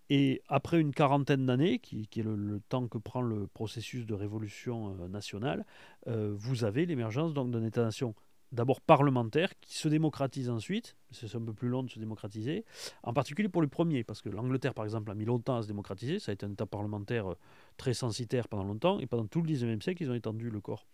Et 0.10 0.42
après 0.48 0.80
une 0.80 0.94
quarantaine 0.94 1.46
d'années, 1.46 1.80
qui, 1.80 2.08
est 2.16 2.24
le, 2.24 2.62
temps 2.70 2.88
que 2.88 2.98
prend 2.98 3.22
le 3.22 3.48
processus 3.48 4.06
de 4.06 4.14
révolution 4.14 4.96
euh, 5.00 5.08
nationale, 5.08 5.66
euh, 6.08 6.34
vous 6.36 6.66
avez 6.66 6.86
l'émergence 6.86 7.34
d'un 7.34 7.64
État-nation 7.64 8.14
d'abord 8.52 8.82
parlementaire 8.82 9.60
qui 9.62 9.78
se 9.78 9.88
démocratise 9.88 10.50
ensuite. 10.50 10.96
C'est 11.12 11.34
un 11.36 11.42
peu 11.42 11.54
plus 11.54 11.70
long 11.70 11.84
de 11.84 11.90
se 11.90 12.00
démocratiser, 12.00 12.66
en 13.02 13.14
particulier 13.14 13.50
pour 13.50 13.62
le 13.62 13.68
premier, 13.68 14.04
parce 14.04 14.22
que 14.22 14.30
l'Angleterre, 14.30 14.74
par 14.74 14.86
exemple, 14.86 15.10
a 15.10 15.16
mis 15.16 15.26
longtemps 15.26 15.58
à 15.58 15.64
se 15.64 15.68
démocratiser. 15.68 16.20
Ça 16.20 16.32
a 16.32 16.34
été 16.34 16.46
un 16.46 16.52
État 16.52 16.66
parlementaire 16.66 17.32
euh, 17.32 17.38
très 17.78 17.94
censitaire 17.94 18.48
pendant 18.48 18.66
longtemps, 18.66 19.00
et 19.00 19.08
pendant 19.08 19.26
tout 19.26 19.42
le 19.42 19.52
19e 19.52 19.82
siècle, 19.82 20.04
ils 20.04 20.12
ont 20.12 20.16
étendu 20.16 20.50
le 20.50 20.60
corps. 20.60 20.86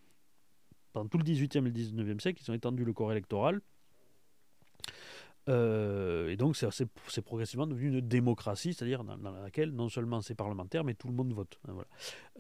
Pendant 0.94 1.10
tout 1.10 1.18
le 1.18 1.24
18e 1.24 1.58
et 1.58 1.62
le 1.62 1.72
19e 1.72 2.20
siècle, 2.22 2.42
ils 2.42 2.52
ont 2.52 2.54
étendu 2.54 2.86
le 2.86 2.94
corps 2.94 3.12
électoral 3.12 3.62
euh, 5.50 6.30
et 6.30 6.38
donc, 6.38 6.56
c'est 6.56 7.22
progressivement 7.22 7.68
devenu 7.68 7.90
une 7.90 8.02
démocratie, 8.02 8.74
c'est-à-dire 8.74 9.04
dans, 9.04 9.32
laquelle 9.32 9.72
non 9.72 9.90
seulement 9.90 10.22
c'est 10.22 10.36
parlementaire, 10.36 10.84
mais 10.84 10.94
tout 10.94 11.08
le 11.08 11.14
monde 11.14 11.34
vote. 11.34 11.60
Hein, 11.68 11.72
voilà. 11.74 11.88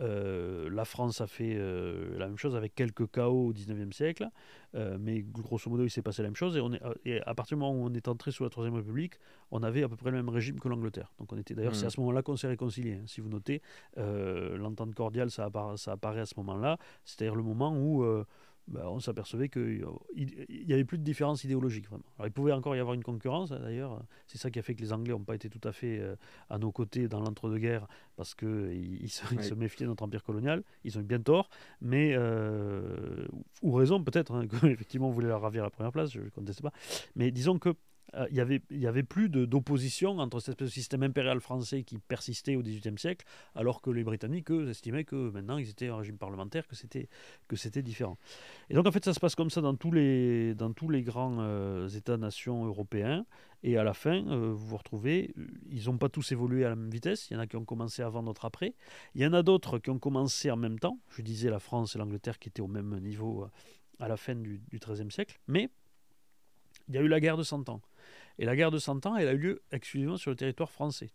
Euh, 0.01 0.69
la 0.69 0.85
France 0.85 1.19
a 1.19 1.27
fait 1.27 1.55
euh, 1.55 2.17
la 2.17 2.27
même 2.27 2.37
chose 2.37 2.55
avec 2.55 2.75
quelques 2.75 3.09
chaos 3.11 3.47
au 3.47 3.53
19e 3.53 3.91
siècle, 3.91 4.27
mais 4.73 5.23
grosso 5.23 5.69
modo, 5.69 5.83
il 5.83 5.89
s'est 5.89 6.03
passé 6.03 6.21
la 6.21 6.27
même 6.27 6.35
chose. 6.35 6.55
Et, 6.55 6.61
on 6.61 6.71
est, 6.73 6.81
et, 7.03 7.21
à 7.21 7.33
partir 7.33 7.57
du 7.57 7.61
moment 7.61 7.73
où 7.73 7.87
on 7.87 7.93
est 7.93 8.07
entré 8.07 8.31
sous 8.31 8.43
la 8.43 8.49
Troisième 8.49 8.75
République, 8.75 9.15
on 9.51 9.63
avait 9.63 9.81
à 9.83 9.89
peu 9.89 9.95
près 9.95 10.11
le 10.11 10.17
même 10.17 10.29
régime 10.29 10.59
que 10.59 10.69
l'Angleterre. 10.69 11.11
Donc, 11.17 11.33
on 11.33 11.37
était 11.37 11.55
d'ailleurs, 11.55 11.75
c'est 11.75 11.85
à 11.85 11.87
mmh. 11.87 11.91
ce 11.91 11.99
moment-là 12.01 12.21
qu'on 12.21 12.37
s'est 12.37 12.47
réconcilié. 12.47 12.93
Hein. 12.93 13.03
Si 13.07 13.21
vous 13.21 13.29
notez, 13.29 13.61
l'entente 13.97 14.93
cordiale, 14.93 15.31
ça, 15.31 15.49
ça 15.77 15.93
apparaît 15.93 16.21
à 16.21 16.25
ce 16.27 16.35
moment-là, 16.37 16.77
c'est-à-dire 17.05 17.35
le 17.35 17.43
moment 17.43 17.75
où 17.75 18.05
bah, 18.69 18.83
on 18.85 18.99
s'apercevait 18.99 19.49
qu'il 19.49 19.83
n'y 20.15 20.73
avait 20.73 20.85
plus 20.85 20.99
de 20.99 21.03
différence 21.03 21.43
idéologique 21.43 21.87
vraiment. 21.87 22.03
Alors 22.17 22.27
il 22.27 22.31
pouvait 22.31 22.51
encore 22.51 22.75
y 22.75 22.79
avoir 22.79 22.93
une 22.93 23.03
concurrence 23.03 23.51
hein, 23.51 23.59
d'ailleurs, 23.61 24.03
c'est 24.27 24.37
ça 24.37 24.51
qui 24.51 24.59
a 24.59 24.61
fait 24.61 24.75
que 24.75 24.81
les 24.81 24.93
Anglais 24.93 25.11
n'ont 25.11 25.23
pas 25.23 25.35
été 25.35 25.49
tout 25.49 25.67
à 25.67 25.71
fait 25.71 25.99
euh, 25.99 26.15
à 26.49 26.59
nos 26.59 26.71
côtés 26.71 27.07
dans 27.07 27.19
l'entre-deux-guerres 27.19 27.87
parce 28.15 28.35
qu'ils 28.35 29.01
ils 29.01 29.09
se, 29.09 29.53
méfiaient 29.55 29.85
de 29.85 29.89
notre 29.89 30.03
empire 30.03 30.23
colonial, 30.23 30.63
ils 30.83 30.97
ont 30.97 31.01
eu 31.01 31.05
bien 31.05 31.19
tort, 31.19 31.49
mais, 31.81 32.13
euh, 32.15 33.25
ou 33.63 33.73
raison 33.73 34.03
peut-être, 34.03 34.33
hein, 34.33 34.47
qu'effectivement 34.61 35.09
on 35.09 35.11
voulait 35.11 35.27
leur 35.27 35.41
ravir 35.41 35.63
la 35.63 35.71
première 35.71 35.91
place, 35.91 36.11
je 36.11 36.21
ne 36.21 36.29
conteste 36.29 36.61
pas, 36.61 36.71
mais 37.15 37.31
disons 37.31 37.57
que 37.57 37.73
euh, 38.15 38.27
il 38.31 38.77
n'y 38.77 38.87
avait, 38.87 39.03
plus 39.03 39.29
d'opposition 39.29 40.19
entre 40.19 40.41
de 40.53 40.65
système 40.67 41.03
impérial 41.03 41.39
français 41.39 41.83
qui 41.83 41.97
persistait 41.97 42.55
au 42.55 42.61
XVIIIe 42.61 42.97
siècle, 42.97 43.25
alors 43.55 43.81
que 43.81 43.89
les 43.89 44.03
Britanniques, 44.03 44.49
estimaient 44.49 45.03
que 45.03 45.29
maintenant 45.29 45.57
ils 45.57 45.69
étaient 45.69 45.89
en 45.89 45.97
régime 45.97 46.17
parlementaire, 46.17 46.67
que 46.67 46.75
c'était, 46.75 47.07
que 47.47 47.55
c'était 47.55 47.81
différent. 47.81 48.17
Et 48.69 48.73
donc 48.73 48.87
en 48.87 48.91
fait 48.91 49.05
ça 49.05 49.13
se 49.13 49.19
passe 49.19 49.35
comme 49.35 49.49
ça 49.49 49.61
dans 49.61 49.75
tous 49.75 49.91
les, 49.91 50.55
dans 50.55 50.73
tous 50.73 50.89
les 50.89 51.03
grands 51.03 51.37
euh, 51.39 51.87
États-nations 51.87 52.65
européens, 52.65 53.25
et 53.61 53.77
à 53.77 53.83
la 53.83 53.93
fin, 53.93 54.25
euh, 54.27 54.53
vous 54.53 54.67
vous 54.67 54.77
retrouvez, 54.77 55.33
ils 55.69 55.85
n'ont 55.85 55.97
pas 55.97 56.09
tous 56.09 56.31
évolué 56.31 56.63
à 56.65 56.69
la 56.69 56.75
même 56.75 56.89
vitesse, 56.89 57.29
il 57.29 57.33
y 57.33 57.37
en 57.37 57.39
a 57.39 57.47
qui 57.47 57.57
ont 57.57 57.65
commencé 57.65 58.01
avant, 58.01 58.23
d'autres 58.23 58.45
après, 58.45 58.73
il 59.15 59.21
y 59.21 59.27
en 59.27 59.33
a 59.33 59.43
d'autres 59.43 59.79
qui 59.79 59.89
ont 59.89 59.99
commencé 59.99 60.49
en 60.49 60.57
même 60.57 60.79
temps, 60.79 60.99
je 61.09 61.21
disais 61.21 61.49
la 61.49 61.59
France 61.59 61.95
et 61.95 61.99
l'Angleterre 61.99 62.39
qui 62.39 62.49
étaient 62.49 62.61
au 62.61 62.67
même 62.67 62.99
niveau 62.99 63.47
à 63.99 64.07
la 64.07 64.15
fin 64.15 64.35
du 64.35 64.61
XIIIe 64.73 65.11
siècle, 65.11 65.37
mais 65.47 65.69
il 66.87 66.95
y 66.95 66.97
a 66.97 67.01
eu 67.01 67.07
la 67.07 67.19
guerre 67.19 67.37
de 67.37 67.43
Cent 67.43 67.67
Ans. 67.69 67.81
Et 68.39 68.45
la 68.45 68.55
guerre 68.55 68.71
de 68.71 68.79
Cent 68.79 69.05
Ans, 69.05 69.17
elle 69.17 69.27
a 69.27 69.33
eu 69.33 69.37
lieu 69.37 69.61
exclusivement 69.71 70.17
sur 70.17 70.31
le 70.31 70.37
territoire 70.37 70.71
français. 70.71 71.11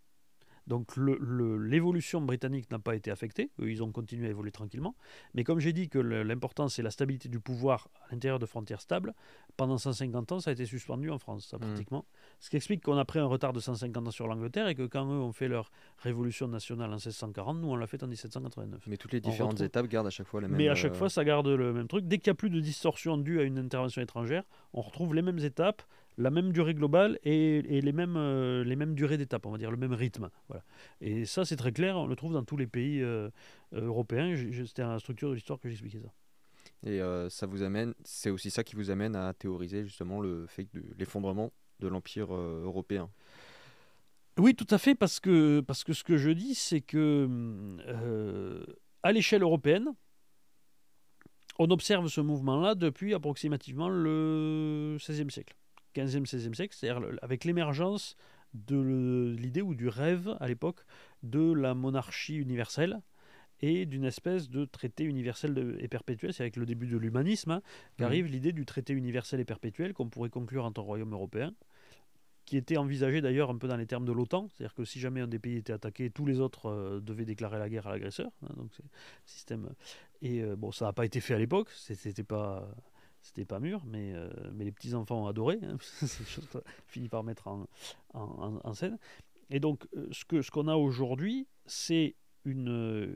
Donc 0.67 0.97
l'évolution 0.97 2.21
britannique 2.21 2.71
n'a 2.71 2.79
pas 2.79 2.95
été 2.95 3.11
affectée, 3.11 3.51
ils 3.59 3.83
ont 3.83 3.91
continué 3.91 4.27
à 4.27 4.29
évoluer 4.31 4.51
tranquillement. 4.51 4.95
Mais 5.35 5.43
comme 5.43 5.59
j'ai 5.59 5.73
dit 5.73 5.89
que 5.89 5.99
l'important 5.99 6.69
c'est 6.69 6.81
la 6.81 6.89
stabilité 6.89 7.29
du 7.29 7.39
pouvoir 7.39 7.87
à 8.07 8.13
l'intérieur 8.13 8.39
de 8.39 8.47
frontières 8.47 8.81
stables, 8.81 9.13
pendant 9.57 9.77
150 9.77 10.31
ans 10.31 10.39
ça 10.39 10.49
a 10.49 10.53
été 10.53 10.65
suspendu 10.65 11.11
en 11.11 11.19
France, 11.19 11.45
ça, 11.45 11.57
mmh. 11.57 11.59
pratiquement. 11.59 12.05
Ce 12.39 12.49
qui 12.49 12.55
explique 12.55 12.81
qu'on 12.81 12.97
a 12.97 13.05
pris 13.05 13.19
un 13.19 13.25
retard 13.25 13.53
de 13.53 13.59
150 13.59 14.07
ans 14.07 14.11
sur 14.11 14.27
l'Angleterre 14.27 14.67
et 14.67 14.73
que 14.73 14.87
quand 14.87 15.05
eux 15.05 15.19
ont 15.19 15.33
fait 15.33 15.47
leur 15.47 15.69
révolution 15.99 16.47
nationale 16.47 16.89
en 16.89 16.95
1640, 16.95 17.59
nous 17.59 17.67
on 17.67 17.75
l'a 17.75 17.85
fait 17.85 18.01
en 18.01 18.07
1789. 18.07 18.87
Mais 18.87 18.97
toutes 18.97 19.13
les 19.13 19.21
différentes 19.21 19.61
étapes 19.61 19.87
gardent 19.87 20.07
à 20.07 20.11
chaque 20.11 20.27
fois 20.27 20.41
la 20.41 20.47
même... 20.47 20.57
Mais 20.57 20.67
à 20.67 20.75
chaque 20.75 20.93
euh, 20.93 20.95
fois 20.95 21.09
ça 21.09 21.23
garde 21.23 21.47
le 21.47 21.73
même 21.73 21.87
truc. 21.87 22.07
Dès 22.07 22.17
qu'il 22.17 22.31
n'y 22.31 22.35
a 22.35 22.37
plus 22.37 22.49
de 22.49 22.59
distorsion 22.59 23.19
due 23.19 23.39
à 23.39 23.43
une 23.43 23.59
intervention 23.59 24.01
étrangère, 24.01 24.43
on 24.73 24.81
retrouve 24.81 25.13
les 25.13 25.21
mêmes 25.21 25.39
étapes 25.39 25.83
la 26.17 26.29
même 26.29 26.51
durée 26.51 26.73
globale 26.73 27.19
et, 27.23 27.61
les, 27.61 27.91
mêmes, 27.91 28.15
euh, 28.17 28.63
les 28.63 28.75
mêmes 28.75 28.95
durées 28.95 29.17
d'étape, 29.17 29.45
on 29.45 29.51
va 29.51 29.57
dire, 29.57 29.71
le 29.71 29.77
même 29.77 29.93
rythme. 29.93 30.29
Voilà. 30.47 30.63
Et 31.01 31.25
ça, 31.25 31.45
c'est 31.45 31.55
très 31.55 31.71
clair, 31.71 31.97
on 31.97 32.07
le 32.07 32.15
trouve 32.15 32.33
dans 32.33 32.43
tous 32.43 32.57
les 32.57 32.67
pays 32.67 33.01
euh, 33.01 33.29
euh, 33.73 33.85
européens. 33.85 34.35
C'était 34.65 34.83
la 34.83 34.99
structure 34.99 35.29
de 35.29 35.35
l'histoire 35.35 35.59
que 35.59 35.69
j'expliquais 35.69 35.99
ça. 35.99 36.13
Et 36.85 36.99
ça 37.29 37.47
vous 37.47 37.63
amène, 37.63 37.95
c'est 38.03 38.29
aussi 38.29 38.51
ça 38.51 38.63
qui 38.63 38.75
vous 38.75 38.91
amène 38.91 39.15
à 39.15 39.33
théoriser 39.33 39.83
justement 39.83 40.19
le 40.19 40.45
fait 40.45 40.67
de 40.73 40.83
l'effondrement 40.99 41.51
de 41.79 41.87
l'empire 41.87 42.31
européen. 42.33 43.09
Oui, 44.37 44.53
tout 44.53 44.67
à 44.69 44.77
fait, 44.77 44.93
parce 44.93 45.19
que, 45.19 45.61
parce 45.61 45.83
que 45.83 45.93
ce 45.93 46.03
que 46.03 46.17
je 46.17 46.29
dis, 46.29 46.53
c'est 46.53 46.81
que 46.81 47.75
à 49.01 49.11
l'échelle 49.11 49.41
européenne, 49.41 49.87
on 51.57 51.71
observe 51.71 52.07
ce 52.07 52.21
mouvement-là 52.21 52.75
depuis 52.75 53.15
approximativement 53.15 53.89
le 53.89 54.97
XVIe 54.99 55.31
siècle. 55.31 55.55
15e, 55.95 56.25
16e 56.25 56.53
siècle, 56.53 56.75
c'est-à-dire 56.77 57.07
avec 57.21 57.45
l'émergence 57.45 58.17
de 58.53 59.35
l'idée 59.37 59.61
ou 59.61 59.75
du 59.75 59.87
rêve 59.87 60.35
à 60.39 60.47
l'époque 60.47 60.85
de 61.23 61.51
la 61.53 61.73
monarchie 61.73 62.35
universelle 62.35 63.01
et 63.61 63.85
d'une 63.85 64.05
espèce 64.05 64.49
de 64.49 64.65
traité 64.65 65.03
universel 65.03 65.77
et 65.79 65.87
perpétuel. 65.87 66.33
C'est 66.33 66.43
avec 66.43 66.55
le 66.55 66.65
début 66.65 66.87
de 66.87 66.97
l'humanisme 66.97 67.51
hein, 67.51 67.61
qu'arrive 67.97 68.25
mmh. 68.25 68.29
l'idée 68.29 68.51
du 68.51 68.65
traité 68.65 68.93
universel 68.93 69.39
et 69.39 69.45
perpétuel 69.45 69.93
qu'on 69.93 70.09
pourrait 70.09 70.29
conclure 70.29 70.65
entre 70.65 70.81
royaume 70.81 71.13
européen, 71.13 71.53
qui 72.45 72.57
était 72.57 72.77
envisagé 72.77 73.21
d'ailleurs 73.21 73.49
un 73.49 73.57
peu 73.57 73.67
dans 73.67 73.77
les 73.77 73.87
termes 73.87 74.05
de 74.05 74.11
l'OTAN, 74.11 74.49
c'est-à-dire 74.49 74.75
que 74.75 74.85
si 74.85 74.99
jamais 74.99 75.21
un 75.21 75.27
des 75.27 75.39
pays 75.39 75.57
était 75.57 75.73
attaqué, 75.73 76.09
tous 76.09 76.25
les 76.25 76.39
autres 76.39 76.69
euh, 76.69 76.99
devaient 76.99 77.25
déclarer 77.25 77.57
la 77.57 77.69
guerre 77.69 77.87
à 77.87 77.91
l'agresseur. 77.91 78.29
Hein, 78.43 78.53
donc 78.57 78.71
c'est 78.75 78.85
système. 79.25 79.69
Et 80.21 80.43
euh, 80.43 80.55
bon, 80.55 80.71
ça 80.71 80.85
n'a 80.85 80.93
pas 80.93 81.05
été 81.05 81.21
fait 81.21 81.33
à 81.33 81.39
l'époque, 81.39 81.69
c'était 81.71 82.23
pas 82.23 82.69
c'était 83.25 83.45
pas 83.45 83.59
mûr, 83.59 83.83
mais, 83.85 84.13
euh, 84.13 84.29
mais 84.53 84.65
les 84.65 84.71
petits-enfants 84.71 85.23
ont 85.23 85.27
adoré. 85.27 85.59
Hein, 85.63 85.77
c'est 85.81 86.23
finit 86.87 87.09
par 87.09 87.23
mettre 87.23 87.47
en, 88.13 88.73
scène. 88.73 88.99
Et 89.49 89.59
donc, 89.59 89.87
euh, 89.95 90.07
ce 90.11 90.23
qu'on 90.25 90.41
ce 90.43 90.51
qu'on 90.51 90.67
a 90.67 90.75
aujourd'hui, 90.75 91.47
c'est 91.65 92.15
une, 92.43 92.69
euh, 92.69 93.15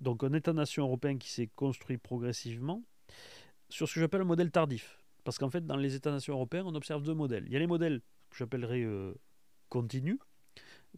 donc 0.00 0.22
un 0.22 0.32
État-nation 0.32 0.84
européen 0.84 1.18
qui 1.18 1.30
s'est 1.30 1.48
construit 1.48 1.98
progressivement 1.98 2.84
sur 3.68 3.88
ce 3.88 3.94
que 3.94 4.00
j'appelle 4.00 4.20
un 4.20 4.26
modèle 4.26 4.52
tardif. 4.52 5.02
Parce 5.24 5.38
qu'en 5.38 5.50
fait, 5.50 5.66
dans 5.66 5.76
les 5.76 5.96
États-nations 5.96 6.34
européens, 6.34 6.62
on 6.64 6.74
observe 6.76 7.02
deux 7.02 7.14
modèles. 7.14 7.44
Il 7.46 7.52
y 7.52 7.56
a 7.56 7.58
les 7.58 7.66
modèles 7.66 8.02
que 8.30 8.36
j'appellerais 8.36 8.86
continus, 9.68 10.18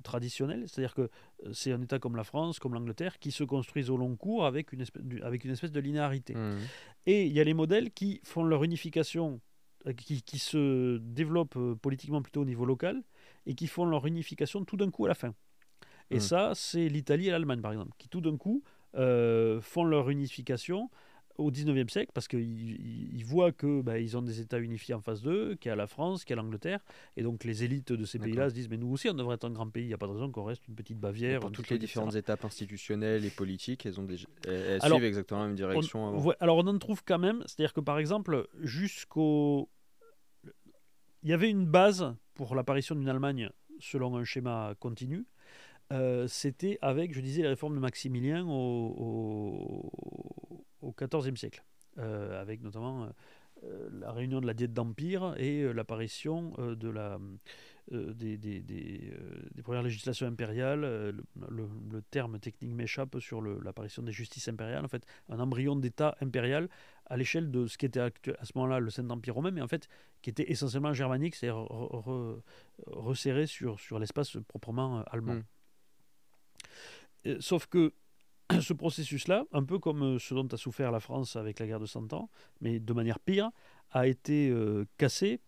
traditionnel, 0.02 0.64
c'est-à-dire 0.68 0.94
que 0.94 1.02
euh, 1.02 1.52
c'est 1.52 1.72
un 1.72 1.80
État 1.80 1.98
comme 1.98 2.16
la 2.16 2.24
France, 2.24 2.58
comme 2.58 2.74
l'Angleterre, 2.74 3.18
qui 3.18 3.30
se 3.30 3.44
construisent 3.44 3.90
au 3.90 3.96
long 3.96 4.16
cours 4.16 4.46
avec 4.46 4.72
une 4.72 4.80
espèce, 4.80 5.02
avec 5.22 5.44
une 5.44 5.50
espèce 5.50 5.72
de 5.72 5.80
linéarité. 5.80 6.34
Mmh. 6.34 6.58
Et 7.06 7.26
il 7.26 7.32
y 7.32 7.40
a 7.40 7.44
les 7.44 7.54
modèles 7.54 7.90
qui 7.90 8.20
font 8.24 8.42
leur 8.42 8.64
unification, 8.64 9.40
euh, 9.86 9.92
qui, 9.92 10.22
qui 10.22 10.38
se 10.38 10.98
développent 10.98 11.56
euh, 11.56 11.74
politiquement 11.74 12.22
plutôt 12.22 12.42
au 12.42 12.46
niveau 12.46 12.64
local, 12.64 13.02
et 13.46 13.54
qui 13.54 13.66
font 13.66 13.84
leur 13.84 14.06
unification 14.06 14.64
tout 14.64 14.76
d'un 14.76 14.90
coup 14.90 15.06
à 15.06 15.08
la 15.08 15.14
fin. 15.14 15.34
Et 16.10 16.16
mmh. 16.16 16.20
ça, 16.20 16.52
c'est 16.54 16.88
l'Italie 16.88 17.28
et 17.28 17.30
l'Allemagne, 17.30 17.60
par 17.60 17.72
exemple, 17.72 17.92
qui 17.98 18.08
tout 18.08 18.20
d'un 18.20 18.36
coup 18.36 18.62
font 18.94 19.84
leur 19.84 20.08
unification 20.08 20.88
au 21.38 21.50
19e 21.50 21.88
siècle 21.88 22.10
parce 22.14 22.28
qu'ils 22.28 23.24
voient 23.24 23.52
que 23.52 23.82
bah, 23.82 23.94
ont 24.14 24.22
des 24.22 24.40
États 24.40 24.58
unifiés 24.58 24.94
en 24.94 25.00
face 25.00 25.22
d'eux, 25.22 25.54
qu'il 25.56 25.68
y 25.68 25.72
a 25.72 25.76
la 25.76 25.86
France, 25.86 26.24
qu'il 26.24 26.36
y 26.36 26.38
a 26.38 26.42
l'Angleterre, 26.42 26.80
et 27.16 27.22
donc 27.22 27.44
les 27.44 27.64
élites 27.64 27.92
de 27.92 28.04
ces 28.04 28.18
pays-là 28.18 28.50
se 28.50 28.54
disent 28.54 28.68
mais 28.68 28.76
nous 28.76 28.88
aussi 28.88 29.08
on 29.08 29.14
devrait 29.14 29.34
être 29.36 29.44
un 29.44 29.50
grand 29.50 29.68
pays, 29.68 29.84
il 29.84 29.88
n'y 29.88 29.94
a 29.94 29.98
pas 29.98 30.06
de 30.06 30.12
raison 30.12 30.30
qu'on 30.30 30.44
reste 30.44 30.66
une 30.68 30.74
petite 30.74 30.98
Bavière. 30.98 31.40
pour 31.40 31.52
toutes 31.52 31.70
les 31.70 31.78
différentes 31.78 32.14
étapes 32.14 32.44
institutionnelles 32.44 33.24
et 33.24 33.30
politiques, 33.30 33.86
elles, 33.86 34.00
ont 34.00 34.04
des... 34.04 34.18
elles, 34.46 34.80
suivent 34.80 35.04
exactement 35.04 35.40
la 35.40 35.46
même 35.46 35.56
direction. 35.56 36.16
On, 36.16 36.30
alors 36.40 36.58
on 36.58 36.66
en 36.66 36.78
trouve 36.78 37.02
quand 37.04 37.18
même, 37.18 37.42
c'est-à-dire 37.46 37.72
que 37.72 37.80
par 37.80 37.98
exemple 37.98 38.46
jusqu'au, 38.62 39.68
il 41.22 41.30
y 41.30 41.32
avait 41.32 41.50
une 41.50 41.66
base 41.66 42.14
pour 42.34 42.54
l'apparition 42.54 42.94
d'une 42.94 43.08
Allemagne 43.08 43.50
selon 43.80 44.16
un 44.16 44.24
schéma 44.24 44.74
continu. 44.78 45.26
Euh, 45.92 46.26
c'était 46.26 46.78
avec, 46.82 47.14
je 47.14 47.20
disais, 47.20 47.42
les 47.42 47.48
réformes 47.48 47.74
de 47.74 47.80
Maximilien 47.80 48.44
au, 48.46 49.92
au 49.92 50.65
XIVe 50.82 51.36
siècle, 51.36 51.64
euh, 51.98 52.40
avec 52.40 52.62
notamment 52.62 53.08
euh, 53.64 53.88
la 53.92 54.12
réunion 54.12 54.40
de 54.40 54.46
la 54.46 54.54
diète 54.54 54.72
d'empire 54.72 55.34
et 55.38 55.62
euh, 55.62 55.72
l'apparition 55.72 56.52
de 56.58 56.88
la, 56.88 57.18
des, 57.90 58.36
des, 58.36 58.60
des, 58.60 59.62
premières 59.62 59.82
législations 59.82 60.26
impériales. 60.26 60.80
Le, 60.80 62.02
terme 62.10 62.38
technique 62.38 62.72
m'échappe 62.72 63.18
sur 63.20 63.40
l'apparition 63.40 64.02
des 64.02 64.12
justices 64.12 64.48
impériales. 64.48 64.84
En 64.84 64.88
fait, 64.88 65.06
un 65.28 65.40
embryon 65.40 65.76
d'État 65.76 66.16
impérial 66.20 66.68
à 67.06 67.16
l'échelle 67.16 67.50
de 67.50 67.66
ce 67.66 67.78
qui 67.78 67.86
était 67.86 68.00
à 68.00 68.10
ce 68.44 68.52
moment-là 68.56 68.80
le 68.80 68.90
Saint-Empire 68.90 69.34
romain, 69.34 69.50
mais 69.50 69.62
en 69.62 69.68
fait 69.68 69.88
qui 70.22 70.30
était 70.30 70.50
essentiellement 70.50 70.92
germanique, 70.92 71.36
c'est-à-dire 71.36 71.66
resserré 72.86 73.46
sur, 73.46 73.78
sur 73.78 73.98
l'espace 73.98 74.36
proprement 74.48 75.02
allemand. 75.04 75.36
Hmm. 77.24 77.40
Sauf 77.40 77.66
que 77.66 77.92
ce 78.60 78.72
processus-là, 78.72 79.44
un 79.52 79.64
peu 79.64 79.78
comme 79.78 80.02
euh, 80.02 80.18
ce 80.18 80.34
dont 80.34 80.46
a 80.46 80.56
souffert 80.56 80.90
la 80.90 81.00
France 81.00 81.36
avec 81.36 81.58
la 81.58 81.66
guerre 81.66 81.80
de 81.80 81.86
Cent 81.86 82.12
Ans, 82.12 82.30
mais 82.60 82.78
de 82.78 82.92
manière 82.92 83.18
pire, 83.18 83.50
a 83.90 84.06
été 84.06 84.48
euh, 84.50 84.86
cassé 84.98 85.40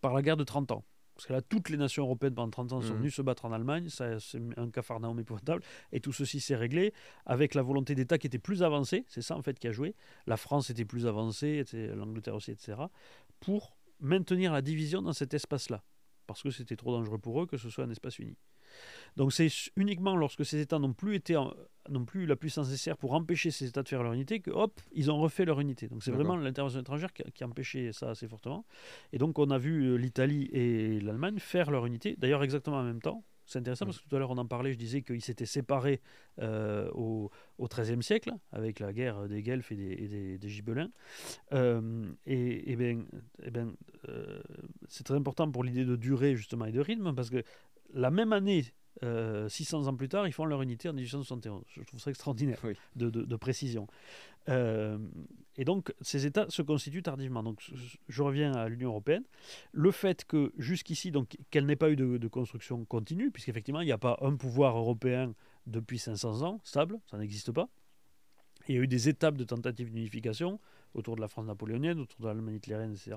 par 0.00 0.14
la 0.14 0.22
guerre 0.22 0.36
de 0.36 0.44
30 0.44 0.72
ans. 0.72 0.84
Parce 1.14 1.26
que 1.26 1.32
là, 1.34 1.42
toutes 1.42 1.68
les 1.68 1.76
nations 1.76 2.04
européennes 2.04 2.34
pendant 2.34 2.50
30 2.50 2.72
ans 2.72 2.80
sont 2.80 2.94
mmh. 2.94 2.96
venues 2.96 3.10
se 3.10 3.20
battre 3.20 3.44
en 3.44 3.52
Allemagne, 3.52 3.88
c'est 3.90 4.16
un 4.56 4.70
cafarnaum 4.70 5.18
épouvantable, 5.20 5.62
et 5.92 6.00
tout 6.00 6.14
ceci 6.14 6.40
s'est 6.40 6.56
réglé 6.56 6.94
avec 7.26 7.54
la 7.54 7.60
volonté 7.60 7.94
d'État 7.94 8.16
qui 8.16 8.26
était 8.26 8.38
plus 8.38 8.62
avancée, 8.62 9.04
c'est 9.06 9.20
ça 9.20 9.36
en 9.36 9.42
fait 9.42 9.58
qui 9.58 9.68
a 9.68 9.72
joué, 9.72 9.94
la 10.26 10.38
France 10.38 10.70
était 10.70 10.86
plus 10.86 11.06
avancée, 11.06 11.62
l'Angleterre 11.94 12.36
aussi, 12.36 12.52
etc., 12.52 12.78
pour 13.38 13.76
maintenir 14.00 14.52
la 14.54 14.62
division 14.62 15.02
dans 15.02 15.12
cet 15.12 15.34
espace-là, 15.34 15.84
parce 16.26 16.42
que 16.42 16.50
c'était 16.50 16.76
trop 16.76 16.92
dangereux 16.92 17.18
pour 17.18 17.42
eux 17.42 17.46
que 17.46 17.58
ce 17.58 17.68
soit 17.68 17.84
un 17.84 17.90
espace 17.90 18.18
uni. 18.18 18.38
Donc 19.16 19.32
c'est 19.32 19.48
uniquement 19.76 20.16
lorsque 20.16 20.44
ces 20.44 20.60
États 20.60 20.78
n'ont 20.78 20.92
plus 20.92 21.14
été 21.14 21.36
non 21.88 22.04
plus 22.04 22.26
la 22.26 22.36
puissance 22.36 22.68
nécessaire 22.68 22.96
pour 22.96 23.14
empêcher 23.14 23.50
ces 23.50 23.66
États 23.66 23.82
de 23.82 23.88
faire 23.88 24.02
leur 24.02 24.12
unité 24.12 24.40
que 24.40 24.50
hop, 24.50 24.80
ils 24.92 25.10
ont 25.10 25.18
refait 25.18 25.44
leur 25.44 25.60
unité. 25.60 25.88
Donc 25.88 26.02
c'est 26.02 26.10
vraiment 26.10 26.36
l'intervention 26.36 26.80
étrangère 26.80 27.12
qui 27.12 27.42
a, 27.42 27.46
empêché 27.46 27.92
ça 27.92 28.10
assez 28.10 28.28
fortement. 28.28 28.64
Et 29.12 29.18
donc 29.18 29.38
on 29.38 29.50
a 29.50 29.58
vu 29.58 29.84
euh, 29.84 29.96
l'Italie 29.96 30.48
et 30.52 31.00
l'Allemagne 31.00 31.38
faire 31.38 31.70
leur 31.70 31.86
unité, 31.86 32.16
d'ailleurs 32.18 32.42
exactement 32.42 32.78
en 32.78 32.84
même 32.84 33.02
temps. 33.02 33.24
C'est 33.46 33.58
intéressant 33.58 33.84
parce 33.84 33.98
que 33.98 34.08
tout 34.08 34.14
à 34.14 34.20
l'heure 34.20 34.30
on 34.30 34.38
en 34.38 34.46
parlait, 34.46 34.72
je 34.72 34.78
disais 34.78 35.02
qu'ils 35.02 35.22
s'étaient 35.22 35.44
séparés 35.44 36.00
euh, 36.38 36.88
au, 36.92 37.32
XIIIe 37.60 38.00
siècle 38.00 38.32
avec 38.52 38.78
la 38.78 38.92
guerre 38.92 39.26
des 39.26 39.42
Guelfes 39.42 39.72
et 39.72 39.74
des, 39.74 40.38
des, 40.38 40.48
Gibelins. 40.48 40.90
Euh, 41.52 42.06
et, 42.26 42.70
et, 42.70 42.76
ben, 42.76 43.04
et 43.42 43.50
ben 43.50 43.74
c'est 44.86 45.02
très 45.02 45.16
important 45.16 45.50
pour 45.50 45.64
l'idée 45.64 45.84
de 45.84 45.96
durée 45.96 46.36
justement 46.36 46.66
et 46.66 46.72
de 46.72 46.80
rythme 46.80 47.12
parce 47.12 47.28
que 47.28 47.42
la 47.94 48.10
même 48.10 48.32
année 48.32 48.64
600 49.02 49.06
euh, 49.06 49.88
ans 49.88 49.96
plus 49.96 50.08
tard, 50.08 50.26
ils 50.26 50.32
font 50.32 50.44
leur 50.44 50.62
unité 50.62 50.88
en 50.88 50.92
1871. 50.92 51.64
Je 51.68 51.82
trouve 51.82 52.00
ça 52.00 52.10
extraordinaire 52.10 52.60
de, 52.96 53.36
précision. 53.36 53.86
Euh, 54.48 54.98
et 55.56 55.64
donc, 55.64 55.94
ces 56.00 56.26
États 56.26 56.46
se 56.50 56.62
constituent 56.62 57.02
tardivement. 57.02 57.42
Donc, 57.42 57.62
je 58.08 58.22
reviens 58.22 58.52
à 58.52 58.68
l'Union 58.68 58.90
européenne. 58.90 59.24
Le 59.72 59.90
fait 59.90 60.24
que 60.24 60.52
jusqu'ici, 60.58 61.10
donc, 61.10 61.36
qu'elle 61.50 61.66
n'ait 61.66 61.76
pas 61.76 61.90
eu 61.90 61.96
de, 61.96 62.28
construction 62.28 62.84
continue, 62.84 63.30
puisqu'effectivement, 63.30 63.80
il 63.80 63.86
n'y 63.86 63.92
a 63.92 63.98
pas 63.98 64.18
un 64.20 64.36
pouvoir 64.36 64.76
européen 64.76 65.34
depuis 65.66 65.98
500 65.98 66.42
ans 66.42 66.60
stable, 66.64 66.98
ça 67.10 67.18
n'existe 67.18 67.52
pas. 67.52 67.68
il 68.68 68.74
y 68.74 68.78
a 68.78 68.82
eu 68.82 68.88
des 68.88 69.08
étapes 69.08 69.36
de 69.36 69.44
tentatives 69.44 69.92
d'unification 69.92 70.58
autour 70.94 71.16
de 71.16 71.20
la 71.20 71.28
France 71.28 71.46
napoléonienne, 71.46 72.00
autour 72.00 72.20
de 72.20 72.26
l'Allemagne 72.26 72.56
hitlérienne, 72.56 72.92
etc. 72.92 73.16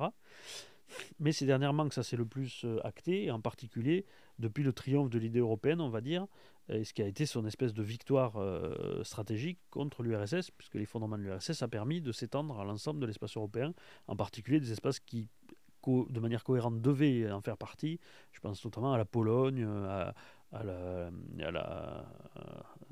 Mais 1.20 1.32
c'est 1.32 1.46
dernièrement 1.46 1.88
que 1.88 1.96
ça 1.96 2.04
s'est 2.04 2.18
le 2.18 2.26
plus 2.26 2.66
euh, 2.66 2.80
acté, 2.86 3.26
et 3.26 3.32
en 3.32 3.42
particulier 3.42 4.06
depuis 4.40 4.64
le 4.64 4.74
triomphe 4.74 5.10
de 5.10 5.20
l'idée 5.20 5.40
européenne, 5.40 5.82
on 5.82 5.90
va 5.90 6.02
dire, 6.02 6.28
et 6.70 6.84
ce 6.84 6.94
qui 6.94 7.02
a 7.02 7.08
été 7.08 7.26
son 7.26 7.46
espèce 7.46 7.74
de 7.74 7.84
victoire 7.84 8.38
euh, 8.38 9.04
stratégique 9.04 9.60
contre 9.70 10.02
l'URSS, 10.02 10.52
puisque 10.52 10.76
l'effondrement 10.76 11.18
de 11.18 11.24
l'URSS 11.24 11.62
a 11.62 11.68
permis 11.68 12.02
de 12.02 12.12
s'étendre 12.12 12.60
à 12.60 12.64
l'ensemble 12.64 13.00
de 13.00 13.06
l'espace 13.06 13.36
européen, 13.36 13.74
en 14.08 14.16
particulier 14.16 14.60
des 14.60 14.72
espaces 14.72 15.00
qui, 15.00 15.28
de 15.86 16.20
manière 16.20 16.44
cohérente, 16.44 16.82
devaient 16.82 17.30
en 17.32 17.42
faire 17.42 17.58
partie. 17.58 18.00
Je 18.32 18.40
pense 18.40 18.64
notamment 18.64 18.94
à 18.94 18.98
la 18.98 19.06
Pologne, 19.06 19.64
à, 19.64 20.64
la, 20.64 21.12
à 21.42 21.52
la, 21.52 22.06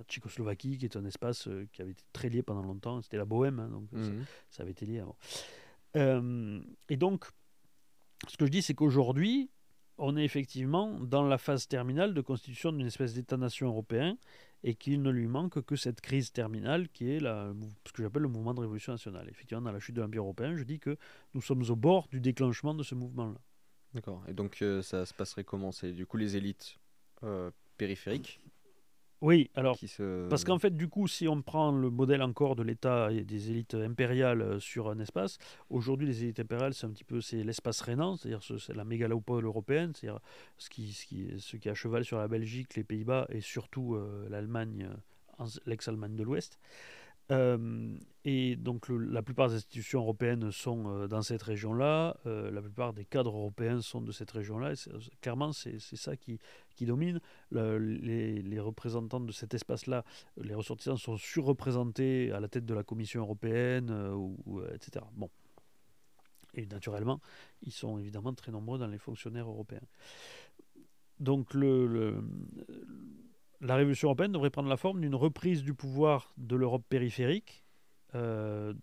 Tchécoslovaquie, 0.07 0.77
qui 0.77 0.85
est 0.85 0.97
un 0.97 1.05
espace 1.05 1.47
euh, 1.47 1.67
qui 1.71 1.81
avait 1.81 1.91
été 1.91 2.03
très 2.11 2.29
lié 2.29 2.43
pendant 2.43 2.63
longtemps. 2.63 3.01
C'était 3.01 3.17
la 3.17 3.25
Bohème, 3.25 3.59
hein, 3.59 3.69
donc 3.69 3.91
mmh. 3.91 4.23
ça, 4.49 4.63
avait 4.63 4.71
été 4.71 4.85
lié 4.85 4.99
avant. 4.99 5.15
Euh, 5.95 6.61
et 6.89 6.97
donc, 6.97 7.25
ce 8.27 8.37
que 8.37 8.45
je 8.45 8.51
dis, 8.51 8.61
c'est 8.61 8.73
qu'aujourd'hui, 8.73 9.49
on 9.97 10.17
est 10.17 10.23
effectivement 10.23 10.99
dans 10.99 11.23
la 11.23 11.37
phase 11.37 11.67
terminale 11.67 12.13
de 12.13 12.21
constitution 12.21 12.71
d'une 12.71 12.87
espèce 12.87 13.13
d'État-nation 13.13 13.67
européen 13.67 14.17
et 14.63 14.75
qu'il 14.75 15.01
ne 15.01 15.09
lui 15.09 15.27
manque 15.27 15.61
que 15.61 15.75
cette 15.75 16.01
crise 16.01 16.31
terminale 16.31 16.89
qui 16.89 17.09
est 17.09 17.19
ce 17.19 17.91
que 17.93 18.03
j'appelle 18.03 18.23
le 18.23 18.27
mouvement 18.27 18.53
de 18.53 18.61
révolution 18.61 18.93
nationale. 18.93 19.27
Effectivement, 19.29 19.61
dans 19.61 19.71
la 19.71 19.79
chute 19.79 19.95
de 19.95 20.01
l'Empire 20.01 20.21
européen, 20.21 20.55
je 20.55 20.63
dis 20.63 20.79
que 20.79 20.97
nous 21.33 21.41
sommes 21.41 21.63
au 21.69 21.75
bord 21.75 22.07
du 22.09 22.19
déclenchement 22.19 22.73
de 22.73 22.83
ce 22.83 22.95
mouvement-là. 22.95 23.39
D'accord. 23.93 24.23
Et 24.27 24.33
donc 24.33 24.61
euh, 24.61 24.81
ça 24.81 25.05
se 25.05 25.13
passerait 25.13 25.43
comment? 25.43 25.71
C'est 25.71 25.91
du 25.91 26.05
coup 26.05 26.17
les 26.17 26.37
élites 26.37 26.77
euh, 27.23 27.51
périphériques? 27.77 28.39
Oui, 29.21 29.51
alors, 29.53 29.77
parce 30.29 30.43
qu'en 30.43 30.57
fait, 30.57 30.75
du 30.75 30.87
coup, 30.87 31.07
si 31.07 31.27
on 31.27 31.43
prend 31.43 31.71
le 31.71 31.91
modèle 31.91 32.23
encore 32.23 32.55
de 32.55 32.63
l'État 32.63 33.11
et 33.11 33.23
des 33.23 33.51
élites 33.51 33.75
impériales 33.75 34.41
euh, 34.41 34.59
sur 34.59 34.89
un 34.89 34.99
espace, 34.99 35.37
aujourd'hui, 35.69 36.07
les 36.07 36.23
élites 36.23 36.39
impériales, 36.39 36.73
c'est 36.73 36.87
un 36.87 36.89
petit 36.89 37.03
peu 37.03 37.21
c'est 37.21 37.43
l'espace 37.43 37.81
rénan, 37.81 38.15
c'est-à-dire 38.15 38.41
c'est 38.43 38.73
la 38.73 38.83
mégalopole 38.83 39.45
européenne, 39.45 39.93
c'est-à-dire 39.95 40.19
ce 40.57 40.71
qui, 40.71 40.91
ce, 40.91 41.05
qui, 41.05 41.27
ce 41.37 41.55
qui 41.55 41.69
a 41.69 41.75
cheval 41.75 42.03
sur 42.03 42.17
la 42.17 42.27
Belgique, 42.27 42.75
les 42.75 42.83
Pays-Bas 42.83 43.27
et 43.29 43.41
surtout 43.41 43.93
euh, 43.93 44.27
l'Allemagne, 44.29 44.89
l'ex-Allemagne 45.67 46.15
de 46.15 46.23
l'Ouest. 46.23 46.57
Euh, 47.31 47.95
et 48.25 48.55
donc 48.55 48.87
la 48.89 49.21
plupart 49.21 49.49
des 49.49 49.55
institutions 49.55 50.01
européennes 50.01 50.51
sont 50.51 50.83
euh, 50.87 51.07
dans 51.07 51.21
cette 51.21 51.41
région-là, 51.41 52.17
euh, 52.25 52.51
la 52.51 52.61
plupart 52.61 52.93
des 52.93 53.05
cadres 53.05 53.35
européens 53.35 53.81
sont 53.81 54.01
de 54.01 54.11
cette 54.11 54.31
région-là, 54.31 54.73
clairement 55.21 55.53
c'est 55.53 55.79
ça 55.79 56.15
qui, 56.17 56.39
qui 56.81 56.87
domine. 56.87 57.19
les, 57.51 58.59
représentants 58.59 59.19
de 59.19 59.31
cet 59.31 59.53
espace-là, 59.53 60.03
les 60.41 60.55
ressortissants 60.55 60.97
sont 60.97 61.15
surreprésentés 61.15 62.31
à 62.31 62.39
la 62.39 62.47
tête 62.47 62.65
de 62.65 62.73
la 62.73 62.83
Commission 62.83 63.21
européenne, 63.21 63.91
ou, 64.15 64.61
etc. 64.73 65.05
Bon. 65.13 65.29
Et 66.55 66.65
naturellement, 66.65 67.21
ils 67.61 67.71
sont 67.71 67.99
évidemment 67.99 68.33
très 68.33 68.51
nombreux 68.51 68.79
dans 68.79 68.87
les 68.87 68.97
fonctionnaires 68.97 69.47
européens. 69.47 69.83
Donc 71.19 71.53
la 71.53 72.15
révolution 73.75 74.07
européenne 74.07 74.31
devrait 74.31 74.49
prendre 74.49 74.69
la 74.69 74.77
forme 74.77 75.01
d'une 75.01 75.13
reprise 75.13 75.61
du 75.61 75.75
pouvoir 75.75 76.33
de 76.37 76.55
l'Europe 76.55 76.83
périphérique, 76.89 77.63
euh, 78.15 78.73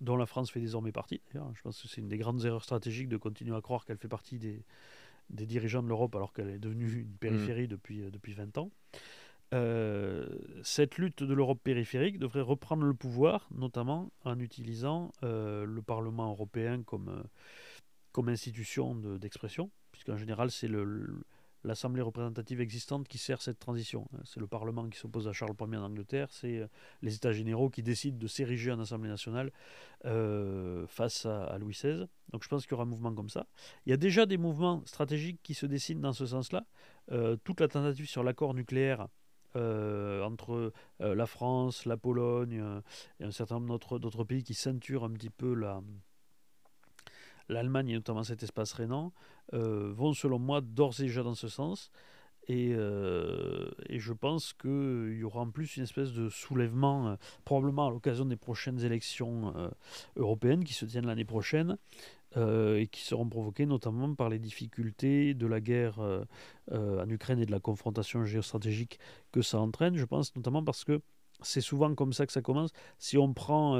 dont 0.00 0.16
la 0.16 0.26
France 0.26 0.52
fait 0.52 0.60
désormais 0.60 0.92
partie. 0.92 1.20
Je 1.34 1.62
pense 1.62 1.82
que 1.82 1.88
c'est 1.88 2.00
une 2.00 2.08
des 2.08 2.18
grandes 2.18 2.44
erreurs 2.44 2.62
stratégiques 2.62 3.08
de 3.08 3.16
continuer 3.16 3.56
à 3.56 3.60
croire 3.60 3.84
qu'elle 3.84 3.98
fait 3.98 4.08
partie 4.08 4.38
des, 4.38 4.64
des 5.30 5.46
dirigeants 5.46 5.82
de 5.82 5.88
l'Europe 5.88 6.14
alors 6.14 6.32
qu'elle 6.32 6.50
est 6.50 6.58
devenue 6.58 7.02
une 7.02 7.16
périphérie 7.16 7.64
mmh. 7.64 7.68
depuis, 7.68 8.02
euh, 8.02 8.10
depuis 8.10 8.34
20 8.34 8.58
ans. 8.58 8.70
Euh, 9.52 10.28
cette 10.62 10.96
lutte 10.98 11.24
de 11.24 11.34
l'Europe 11.34 11.60
périphérique 11.62 12.18
devrait 12.18 12.40
reprendre 12.40 12.84
le 12.84 12.94
pouvoir, 12.94 13.48
notamment 13.52 14.12
en 14.24 14.38
utilisant 14.38 15.10
le 15.22 15.80
Parlement 15.80 16.30
européen 16.30 16.82
comme, 16.84 17.24
comme 18.12 18.28
institution 18.28 18.94
d'expression, 18.94 19.70
puisqu'en 19.92 20.16
général 20.16 20.50
c'est 20.50 20.68
l'Assemblée 21.64 22.02
représentative 22.02 22.60
existante 22.60 23.06
qui 23.06 23.18
sert 23.18 23.42
cette 23.42 23.58
transition. 23.58 24.08
Hein. 24.14 24.20
C'est 24.24 24.40
le 24.40 24.46
Parlement 24.46 24.88
qui 24.88 24.98
s'oppose 24.98 25.28
à 25.28 25.32
Charles 25.32 25.54
Ier 25.60 25.76
en 25.76 25.84
Angleterre, 25.84 26.28
c'est 26.30 26.58
euh, 26.58 26.66
les 27.02 27.14
États 27.14 27.32
généraux 27.32 27.70
qui 27.70 27.82
décident 27.82 28.18
de 28.18 28.26
s'ériger 28.26 28.72
en 28.72 28.80
Assemblée 28.80 29.10
nationale 29.10 29.52
euh, 30.06 30.86
face 30.86 31.26
à, 31.26 31.56
Louis 31.58 31.74
XVI. 31.74 32.06
Donc 32.32 32.42
je 32.44 32.48
pense 32.48 32.64
qu'il 32.64 32.72
y 32.72 32.74
aura 32.74 32.84
un 32.84 32.86
mouvement 32.86 33.14
comme 33.14 33.28
ça. 33.28 33.46
Il 33.86 33.90
y 33.90 33.92
a 33.92 33.96
déjà 33.96 34.26
des 34.26 34.38
mouvements 34.38 34.82
stratégiques 34.86 35.40
qui 35.42 35.54
se 35.54 35.66
dessinent 35.66 36.00
dans 36.00 36.12
ce 36.12 36.26
sens-là. 36.26 36.64
Euh, 37.12 37.36
toute 37.44 37.60
la 37.60 37.68
tentative 37.68 38.08
sur 38.08 38.22
l'accord 38.22 38.54
nucléaire 38.54 39.08
entre 39.56 40.72
la 41.00 41.26
France, 41.26 41.84
la 41.84 41.96
Pologne 41.96 42.62
et 43.18 43.24
un 43.24 43.32
certain 43.32 43.58
nombre 43.58 43.98
d'autres 43.98 44.22
pays 44.22 44.44
qui 44.44 44.54
ceinturent 44.54 45.02
un 45.02 45.10
petit 45.10 45.28
peu 45.28 45.54
la, 45.54 45.82
l'Allemagne 47.50 47.90
et 47.90 47.94
notamment 47.94 48.22
cet 48.22 48.42
espace 48.42 48.72
rénan, 48.72 49.12
euh, 49.52 49.92
vont 49.92 50.14
selon 50.14 50.38
moi 50.38 50.60
d'ores 50.60 51.00
et 51.00 51.04
déjà 51.04 51.22
dans 51.22 51.34
ce 51.34 51.48
sens. 51.48 51.90
Et, 52.48 52.72
euh, 52.72 53.70
je 53.90 54.12
pense 54.12 54.54
qu'il 54.54 55.16
y 55.18 55.24
aura 55.24 55.40
en 55.40 55.50
plus 55.50 55.76
une 55.76 55.82
espèce 55.82 56.12
de 56.12 56.28
soulèvement, 56.28 57.08
euh, 57.08 57.16
probablement 57.44 57.86
à 57.86 57.90
l'occasion 57.90 58.24
des 58.24 58.36
prochaines 58.36 58.82
élections 58.82 59.52
européennes 60.16 60.64
qui 60.64 60.72
se 60.72 60.86
tiennent 60.86 61.06
l'année 61.06 61.24
prochaine, 61.24 61.76
et 62.36 62.88
qui 62.90 63.02
seront 63.02 63.28
provoquées 63.28 63.66
notamment 63.66 64.14
par 64.14 64.28
les 64.28 64.38
difficultés 64.38 65.34
de 65.34 65.46
la 65.46 65.60
guerre 65.60 65.98
en 66.70 67.08
Ukraine 67.08 67.40
et 67.40 67.46
de 67.46 67.50
la 67.50 67.60
confrontation 67.60 68.24
géostratégique 68.24 68.98
que 69.32 69.42
ça 69.42 69.58
entraîne. 69.58 69.96
Je 69.96 70.04
pense 70.04 70.34
notamment 70.36 70.62
parce 70.62 70.84
que 70.84 71.00
c'est 71.42 71.60
souvent 71.60 71.94
comme 71.94 72.12
ça 72.12 72.26
que 72.26 72.32
ça 72.32 72.42
commence. 72.42 72.70
Si 72.98 73.18
on 73.18 73.32
prend, 73.32 73.76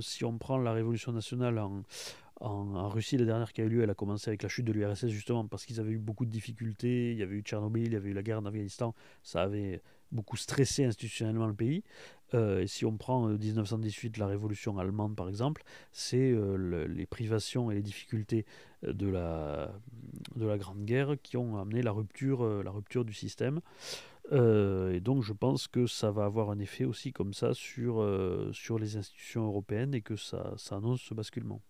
si 0.00 0.24
on 0.24 0.38
prend 0.38 0.58
la 0.58 0.72
révolution 0.72 1.12
nationale 1.12 1.58
en, 1.58 1.82
en, 2.40 2.88
Russie, 2.88 3.16
la 3.16 3.24
dernière 3.24 3.52
qui 3.52 3.60
a 3.60 3.64
eu 3.64 3.68
lieu, 3.68 3.82
elle 3.82 3.90
a 3.90 3.94
commencé 3.94 4.28
avec 4.30 4.42
la 4.42 4.48
chute 4.48 4.64
de 4.64 4.72
l'URSS 4.72 5.08
justement 5.08 5.46
parce 5.46 5.64
qu'ils 5.64 5.80
avaient 5.80 5.92
eu 5.92 5.98
beaucoup 5.98 6.24
de 6.24 6.30
difficultés. 6.30 7.12
Il 7.12 7.18
y 7.18 7.22
avait 7.22 7.36
eu 7.36 7.42
Tchernobyl, 7.42 7.86
il 7.86 7.92
y 7.92 7.96
avait 7.96 8.10
eu 8.10 8.14
la 8.14 8.22
guerre 8.22 8.38
en 8.38 8.46
Afghanistan. 8.46 8.94
Ça 9.22 9.42
avait 9.42 9.82
beaucoup 10.12 10.36
stressé 10.36 10.84
institutionnellement 10.84 11.46
le 11.46 11.54
pays. 11.54 11.82
Euh, 12.34 12.66
si 12.66 12.84
on 12.84 12.96
prend 12.96 13.26
1918, 13.26 14.18
euh, 14.18 14.20
la 14.20 14.26
révolution 14.26 14.78
allemande 14.78 15.16
par 15.16 15.28
exemple, 15.28 15.62
c'est 15.92 16.30
euh, 16.32 16.86
les 16.86 17.06
privations 17.06 17.70
et 17.70 17.74
les 17.74 17.82
difficultés 17.82 18.44
de 18.82 19.08
la, 19.08 19.72
de 20.36 20.46
la 20.46 20.58
Grande 20.58 20.84
Guerre 20.84 21.16
qui 21.22 21.36
ont 21.36 21.56
amené 21.56 21.82
la 21.82 21.90
rupture, 21.90 22.62
la 22.62 22.70
rupture 22.70 23.04
du 23.04 23.14
système. 23.14 23.60
et 24.30 25.00
donc 25.00 25.22
je 25.22 25.32
pense 25.32 25.68
que 25.68 25.86
ça 25.86 26.10
va 26.10 26.26
avoir 26.26 26.50
un 26.50 26.58
effet 26.58 26.84
aussi 26.84 27.12
comme 27.12 27.32
ça 27.32 27.54
sur, 27.54 28.06
sur 28.52 28.78
les 28.78 28.96
institutions 28.96 29.46
européennes 29.46 29.94
et 29.94 30.02
que 30.02 30.16
ça, 30.16 30.54
ça 30.56 30.76
annonce 30.76 31.00
ce 31.00 31.14
basculement. 31.14 31.60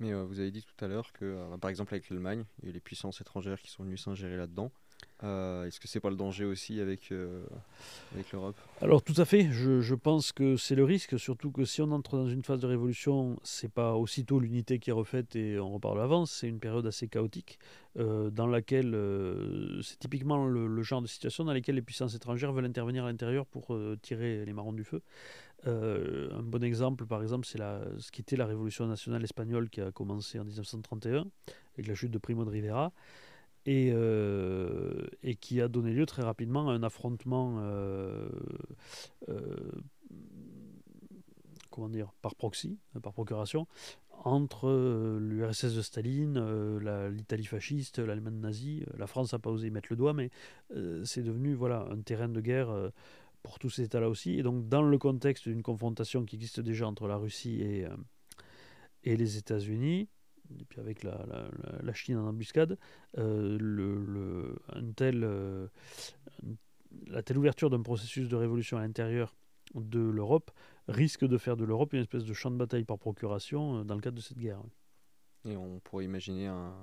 Mais 0.00 0.12
vous 0.12 0.40
avez 0.40 0.50
dit 0.50 0.62
tout 0.62 0.84
à 0.84 0.88
l'heure 0.88 1.12
que, 1.12 1.56
par 1.58 1.70
exemple, 1.70 1.94
avec 1.94 2.10
l'Allemagne, 2.10 2.44
il 2.62 2.66
y 2.66 2.70
a 2.70 2.72
les 2.72 2.80
puissances 2.80 3.20
étrangères 3.20 3.60
qui 3.60 3.70
sont 3.70 3.84
venues 3.84 3.98
s'ingérer 3.98 4.36
là-dedans. 4.36 4.72
Euh, 5.22 5.66
est-ce 5.66 5.80
que 5.80 5.88
c'est 5.88 6.00
pas 6.00 6.10
le 6.10 6.16
danger 6.16 6.44
aussi 6.44 6.80
avec, 6.80 7.12
avec 8.12 8.32
l'Europe? 8.32 8.56
Alors 8.80 9.02
tout 9.02 9.14
à 9.16 9.24
fait, 9.24 9.48
je, 9.50 9.94
pense 9.94 10.32
que 10.32 10.56
c'est 10.56 10.74
le 10.74 10.84
risque, 10.84 11.18
surtout 11.18 11.50
que 11.50 11.64
si 11.64 11.82
on 11.82 11.90
entre 11.92 12.16
dans 12.16 12.28
une 12.28 12.42
phase 12.42 12.60
de 12.60 12.66
révolution, 12.66 13.38
c'est 13.42 13.70
pas 13.70 13.94
aussitôt 13.94 14.40
l'unité 14.40 14.78
qui 14.78 14.90
est 14.90 14.94
refaite 14.94 15.36
et 15.36 15.58
on 15.58 15.72
reparle 15.72 15.98
l'avance, 15.98 16.30
c'est 16.30 16.48
une 16.48 16.60
période 16.60 16.86
assez 16.86 17.08
chaotique 17.08 17.58
dans 17.96 18.46
laquelle 18.46 18.96
c'est 19.82 19.98
typiquement 19.98 20.46
le, 20.46 20.66
le, 20.68 20.82
genre 20.82 21.02
de 21.02 21.08
situation 21.08 21.44
dans 21.44 21.52
laquelle 21.52 21.74
les 21.74 21.82
puissances 21.82 22.14
étrangères 22.14 22.52
veulent 22.52 22.64
intervenir 22.64 23.04
à 23.04 23.08
l'intérieur 23.08 23.46
pour 23.46 23.76
tirer 24.00 24.44
les 24.44 24.52
marrons 24.52 24.72
du 24.72 24.84
feu. 24.84 25.02
Euh, 25.66 26.30
un 26.32 26.42
bon 26.42 26.62
exemple, 26.62 27.06
par 27.06 27.22
exemple, 27.22 27.46
c'est 27.46 27.58
ce 27.58 28.10
qui 28.10 28.20
était 28.20 28.36
la 28.36 28.46
révolution 28.46 28.86
nationale 28.86 29.22
espagnole 29.22 29.68
qui 29.68 29.80
a 29.80 29.90
commencé 29.90 30.38
en 30.38 30.44
1931 30.44 31.26
avec 31.74 31.86
la 31.86 31.94
chute 31.94 32.10
de 32.10 32.18
Primo 32.18 32.44
de 32.44 32.50
Rivera 32.50 32.92
et, 33.66 33.90
euh, 33.92 35.06
et 35.22 35.34
qui 35.34 35.60
a 35.60 35.68
donné 35.68 35.92
lieu 35.92 36.06
très 36.06 36.22
rapidement 36.22 36.68
à 36.70 36.72
un 36.72 36.82
affrontement 36.82 37.58
euh, 37.60 38.28
comment 41.70 41.88
dire, 41.88 42.12
par 42.22 42.34
proxy, 42.34 42.78
par 43.02 43.12
procuration, 43.12 43.66
entre 44.24 45.18
l'URSS 45.20 45.74
de 45.74 45.82
Staline, 45.82 46.78
l'Italie 47.08 47.46
fasciste, 47.46 48.00
l'Allemagne 48.00 48.40
nazie. 48.40 48.84
La 48.98 49.06
France 49.06 49.32
n'a 49.32 49.38
pas 49.38 49.50
osé 49.50 49.68
y 49.68 49.70
mettre 49.70 49.88
le 49.90 49.96
doigt, 49.96 50.12
mais 50.12 50.30
c'est 51.04 51.22
devenu 51.22 51.54
voilà, 51.54 51.86
un 51.90 52.00
terrain 52.02 52.28
de 52.28 52.40
guerre 52.40 52.90
pour 53.42 53.58
tous 53.58 53.70
ces 53.70 53.82
États-là 53.82 54.08
aussi. 54.08 54.38
Et 54.38 54.42
donc, 54.42 54.68
dans 54.68 54.82
le 54.82 54.98
contexte 54.98 55.48
d'une 55.48 55.62
confrontation 55.62 56.24
qui 56.24 56.36
existe 56.36 56.60
déjà 56.60 56.86
entre 56.86 57.06
la 57.06 57.16
Russie 57.16 57.60
euh, 57.62 57.96
et 59.04 59.16
les 59.16 59.36
États-Unis, 59.36 60.08
et 60.58 60.64
puis 60.64 60.80
avec 60.80 61.02
la, 61.02 61.26
la, 61.82 61.92
Chine 61.94 62.16
en 62.16 62.26
embuscade, 62.26 62.78
euh, 63.18 63.56
le, 63.60 64.56
un 64.72 64.92
tel, 64.92 65.22
euh, 65.24 65.66
la 67.06 67.22
telle 67.22 67.38
ouverture 67.38 67.70
d'un 67.70 67.82
processus 67.82 68.28
de 68.28 68.36
révolution 68.36 68.76
à 68.76 68.80
l'intérieur 68.80 69.34
de 69.74 70.00
l'Europe 70.00 70.50
risque 70.88 71.24
de 71.24 71.38
faire 71.38 71.56
de 71.56 71.64
l'Europe 71.64 71.92
une 71.92 72.00
espèce 72.00 72.24
de 72.24 72.32
champ 72.32 72.50
de 72.50 72.56
bataille 72.56 72.84
par 72.84 72.98
procuration 72.98 73.84
dans 73.84 73.94
le 73.94 74.00
cadre 74.00 74.16
de 74.16 74.22
cette 74.22 74.38
guerre. 74.38 74.60
Et 75.44 75.56
on 75.56 75.78
pourrait 75.80 76.04
imaginer 76.04 76.46
un. 76.46 76.74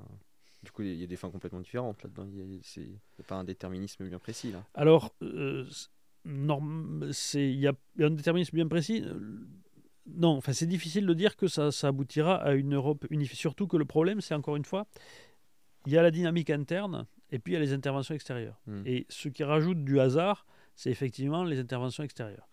Du 0.64 0.72
coup, 0.72 0.82
il 0.82 0.96
y 0.96 1.04
a 1.04 1.08
des 1.08 1.16
fins 1.16 1.30
complètement 1.30 1.60
différentes 1.60 2.02
là-dedans. 2.04 2.26
Il 2.34 2.46
n'y 2.46 2.62
a, 3.20 3.24
pas 3.24 3.36
un 3.36 3.44
déterminisme 3.44 4.08
bien 4.08 4.20
précis 4.20 4.52
là. 4.52 4.64
Alors, 4.74 5.14
il 5.22 5.68
y 6.26 7.68
a 7.68 7.74
un 8.00 8.10
déterminisme 8.10 8.56
bien 8.56 8.68
précis. 8.68 9.04
Non, 10.16 10.38
enfin, 10.38 10.54
c'est 10.54 10.68
difficile 10.68 11.06
de 11.06 11.14
dire 11.14 11.36
que 11.36 11.48
ça, 11.48 11.72
ça, 11.72 11.90
aboutira 11.90 12.36
à 12.36 12.54
une 12.54 12.76
Europe 12.76 13.06
unifiée. 13.10 13.36
Surtout 13.36 13.68
que 13.68 13.78
le 13.78 13.86
problème, 13.86 14.22
c'est 14.22 14.34
encore 14.34 14.56
une 14.56 14.66
fois, 14.66 14.88
il 15.86 15.94
y 15.94 15.98
a 15.98 16.02
la 16.02 16.12
dynamique 16.12 16.50
interne 16.50 17.06
et 17.32 17.40
puis 17.40 17.54
il 17.54 17.56
y 17.56 17.58
a 17.58 17.60
les 17.60 17.74
interventions 17.74 18.16
extérieures. 18.16 18.60
Hmm. 18.68 18.84
Et 18.86 19.06
ce 19.10 19.30
qui 19.30 19.44
rajoute 19.44 19.84
du 19.84 20.00
hasard, 20.00 20.46
c'est 20.76 20.92
effectivement 20.92 21.44
les 21.44 21.60
interventions 21.60 22.04
extérieures. 22.04 22.48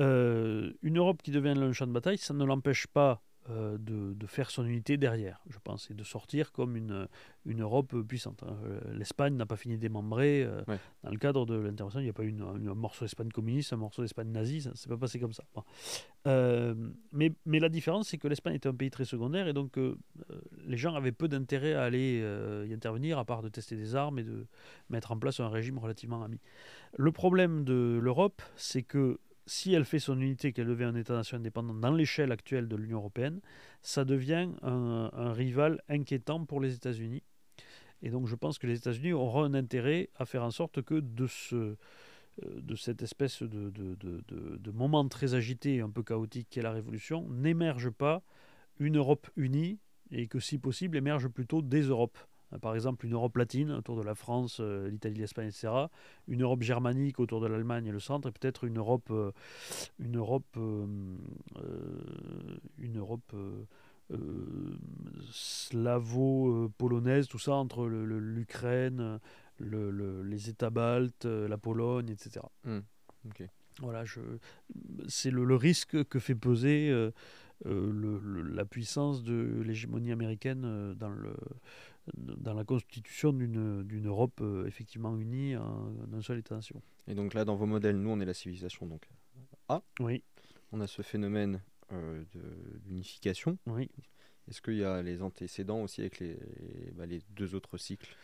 Euh, 0.00 0.72
une 0.82 0.98
Europe 0.98 1.22
qui 1.22 1.30
devient 1.30 1.50
un 1.50 1.72
champ 1.72 1.86
de 1.86 1.92
bataille, 1.92 2.18
ça 2.18 2.34
ne 2.34 2.44
l'empêche 2.44 2.86
pas 2.86 3.22
euh, 3.50 3.76
de, 3.78 4.26
faire 4.26 4.50
son 4.50 4.64
unité 4.64 4.96
derrière, 4.96 5.42
je 5.48 5.58
pense, 5.62 5.90
et 5.90 5.94
de 5.94 6.04
sortir 6.04 6.52
comme 6.52 6.76
une, 6.76 7.08
une 7.46 7.62
Europe 7.62 8.00
puissante. 8.02 8.44
Hein. 8.44 8.56
Euh, 8.64 8.80
L'Espagne 8.92 9.34
n'a 9.34 9.46
pas 9.46 9.56
fini 9.56 9.74
de 9.76 9.80
démembrer. 9.80 10.44
Euh, 10.44 10.62
dans 11.02 11.10
le 11.10 11.16
cadre 11.16 11.46
de 11.46 11.56
l'intervention, 11.56 11.98
il 11.98 12.04
n'y 12.04 12.10
a 12.10 12.12
pas 12.12 12.22
eu 12.22 12.28
une, 12.28 12.42
un 12.42 12.74
morceau 12.74 13.04
d'Espagne 13.04 13.30
communiste, 13.30 13.72
un 13.72 13.76
morceau 13.76 14.02
d'Espagne 14.02 14.28
nazie, 14.30 14.62
ça 14.62 14.70
ne 14.70 14.76
s'est 14.76 14.88
pas 14.88 14.96
passé 14.96 15.18
comme 15.18 15.32
ça. 15.32 15.42
mais, 17.12 17.32
mais 17.44 17.58
la 17.58 17.68
différence, 17.68 18.08
c'est 18.08 18.18
que 18.18 18.28
l'Espagne 18.28 18.54
était 18.54 18.68
un 18.68 18.74
pays 18.74 18.90
très 18.90 19.04
secondaire, 19.04 19.48
et 19.48 19.52
donc 19.52 19.78
les 20.64 20.76
gens 20.76 20.94
avaient 20.94 21.12
peu 21.12 21.26
d'intérêt 21.26 21.74
à 21.74 21.82
aller 21.82 22.22
y 22.68 22.72
intervenir, 22.72 23.18
à 23.18 23.24
part 23.24 23.42
de 23.42 23.48
tester 23.48 23.74
des 23.74 23.96
armes 23.96 24.20
et 24.20 24.24
de 24.24 24.46
mettre 24.90 25.10
en 25.10 25.18
place 25.18 25.40
un 25.40 25.48
régime 25.48 25.78
relativement 25.78 26.22
ami. 26.22 26.38
Le 26.96 27.10
problème 27.10 27.64
de 27.64 27.98
l'Europe, 28.00 28.42
c'est 28.54 28.82
que 28.82 29.18
si 29.50 29.74
elle 29.74 29.84
fait 29.84 29.98
son 29.98 30.20
unité, 30.20 30.52
qu'elle 30.52 30.68
devient 30.68 30.84
un 30.84 30.94
État-nation 30.94 31.38
indépendant 31.38 31.74
dans 31.74 31.90
l'échelle 31.92 32.30
actuelle 32.30 32.68
de 32.68 32.76
l'Union 32.76 32.98
européenne, 32.98 33.40
ça 33.82 34.04
devient 34.04 34.48
un, 34.62 35.32
rival 35.32 35.82
inquiétant 35.88 36.44
pour 36.44 36.60
les 36.60 36.76
États-Unis. 36.76 37.24
Et 38.00 38.10
donc 38.10 38.28
je 38.28 38.36
pense 38.36 38.60
que 38.60 38.68
les 38.68 38.78
États-Unis 38.78 39.12
auront 39.12 39.42
un 39.42 39.54
intérêt 39.54 40.08
à 40.14 40.24
faire 40.24 40.44
en 40.44 40.52
sorte 40.52 40.82
que 40.82 41.00
de, 41.00 41.26
euh, 41.52 41.76
cette 42.76 43.02
espèce 43.02 43.42
de 43.42 44.70
moment 44.70 45.08
très 45.08 45.34
agité 45.34 45.74
et 45.74 45.80
un 45.80 45.90
peu 45.90 46.04
chaotique 46.04 46.46
qu'est 46.48 46.62
la 46.62 46.70
Révolution, 46.70 47.28
n'émerge 47.28 47.90
pas 47.90 48.22
une 48.78 48.98
Europe 48.98 49.28
unie 49.34 49.80
et 50.12 50.28
que 50.28 50.38
si 50.38 50.58
possible 50.58 50.96
émerge 50.96 51.26
plutôt 51.26 51.60
des 51.60 51.82
Europes. 51.82 52.18
Euh, 52.52 52.58
par 52.58 52.74
exemple 52.74 53.06
une 53.06 53.14
Europe 53.14 53.36
latine 53.36 53.70
autour 53.70 53.96
de 53.96 54.02
la 54.02 54.14
France, 54.14 54.58
euh, 54.60 54.88
l'Italie, 54.88 55.20
l'Espagne, 55.20 55.48
etc. 55.48 55.68
Une 56.28 56.42
Europe 56.42 56.62
germanique 56.62 57.20
autour 57.20 57.40
de 57.40 57.46
l'Allemagne 57.46 57.86
et 57.86 57.92
le 57.92 58.00
centre, 58.00 58.28
et 58.28 58.32
peut-être 58.32 58.64
une 58.64 58.78
Europe, 58.78 59.08
euh, 59.10 59.32
une 59.98 60.16
Europe, 60.16 60.56
une 62.78 62.98
Europe 62.98 63.34
slavo-polonaise, 65.30 67.28
tout 67.28 67.38
ça 67.38 67.52
entre 67.54 67.86
l'Ukraine, 67.86 69.20
le, 69.58 70.22
les 70.22 70.48
États 70.48 70.70
baltes, 70.70 71.26
la 71.26 71.58
Pologne, 71.58 72.10
etc. 72.10 72.40
Mmh. 72.64 72.80
Voilà, 73.80 74.04
c'est 75.08 75.30
le, 75.30 75.54
risque 75.54 76.04
que 76.04 76.18
fait 76.18 76.34
peser 76.34 76.92
la 77.64 78.64
puissance 78.64 79.22
de 79.22 79.62
l'hégémonie 79.64 80.10
américaine 80.12 80.94
dans 80.94 81.10
le 81.10 81.34
dans 82.16 82.54
la 82.54 82.64
constitution 82.64 83.32
d'une 83.32 84.06
Europe 84.06 84.40
euh, 84.40 84.66
effectivement 84.66 85.16
unie 85.16 85.56
en 85.56 85.92
un 86.12 86.22
seul 86.22 86.38
État-nation. 86.38 86.82
Et 87.06 87.14
donc 87.14 87.34
là, 87.34 87.44
dans 87.44 87.56
vos 87.56 87.66
modèles, 87.66 87.96
nous, 87.96 88.10
on 88.10 88.20
est 88.20 88.24
la 88.24 88.34
civilisation 88.34 88.86
donc 88.86 89.08
A. 89.68 89.82
Oui. 90.00 90.22
On 90.72 90.80
a 90.80 90.86
ce 90.86 91.02
phénomène 91.02 91.60
euh, 91.92 92.22
d'unification. 92.84 93.58
Oui. 93.66 93.90
Est-ce 94.48 94.60
qu'il 94.62 94.76
y 94.76 94.84
a 94.84 95.02
les 95.02 95.22
antécédents 95.22 95.82
aussi 95.82 96.00
avec 96.00 96.18
les, 96.18 96.36
bah, 96.94 97.06
les 97.06 97.20
deux 97.30 97.54
autres 97.54 97.76
cycles? 97.76 98.16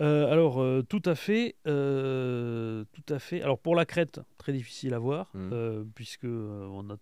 Euh, 0.00 0.26
alors 0.26 0.64
tout 0.86 1.02
à 1.04 1.14
fait, 1.14 1.56
tout 1.64 3.14
à 3.14 3.18
fait. 3.18 3.42
Alors 3.42 3.58
pour 3.58 3.74
la 3.74 3.84
Crète, 3.84 4.20
très 4.38 4.52
difficile 4.52 4.94
à 4.94 4.98
voir, 4.98 5.30
mmh. 5.34 5.84
puisque 5.94 6.24
on 6.24 6.88
a 6.90 6.96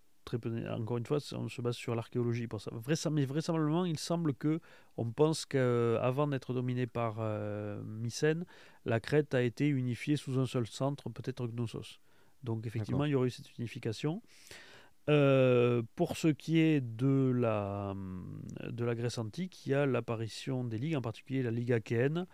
encore 0.70 0.98
une 0.98 1.06
fois, 1.06 1.18
on 1.32 1.48
se 1.48 1.60
base 1.60 1.76
sur 1.76 1.94
l'archéologie 1.94 2.46
pour 2.46 2.60
ça. 2.60 2.70
Mais 3.10 3.24
vraisemblablement, 3.24 3.84
il 3.84 3.98
semble 3.98 4.34
que 4.34 4.60
on 4.96 5.10
pense 5.10 5.46
qu'avant 5.46 6.28
d'être 6.28 6.52
dominé 6.54 6.86
par 6.86 7.16
euh, 7.18 7.82
Mycène, 7.84 8.44
la 8.84 9.00
Crète 9.00 9.34
a 9.34 9.42
été 9.42 9.68
unifiée 9.68 10.16
sous 10.16 10.38
un 10.38 10.46
seul 10.46 10.66
centre, 10.66 11.08
peut-être 11.10 11.46
Gnossos. 11.48 12.00
Donc 12.42 12.66
effectivement, 12.66 13.04
il 13.04 13.12
y 13.12 13.14
aurait 13.14 13.28
eu 13.28 13.30
cette 13.30 13.56
unification. 13.58 14.22
Euh, 15.08 15.82
pour 15.96 16.16
ce 16.16 16.28
qui 16.28 16.58
est 16.58 16.80
de 16.80 17.32
la, 17.34 17.94
de 18.68 18.84
la 18.84 18.94
Grèce 18.94 19.18
antique, 19.18 19.66
il 19.66 19.70
y 19.70 19.74
a 19.74 19.86
l'apparition 19.86 20.64
des 20.64 20.78
ligues, 20.78 20.96
en 20.96 21.00
particulier 21.00 21.42
la 21.42 21.50
Ligue 21.50 21.72
achéenne, 21.72 22.26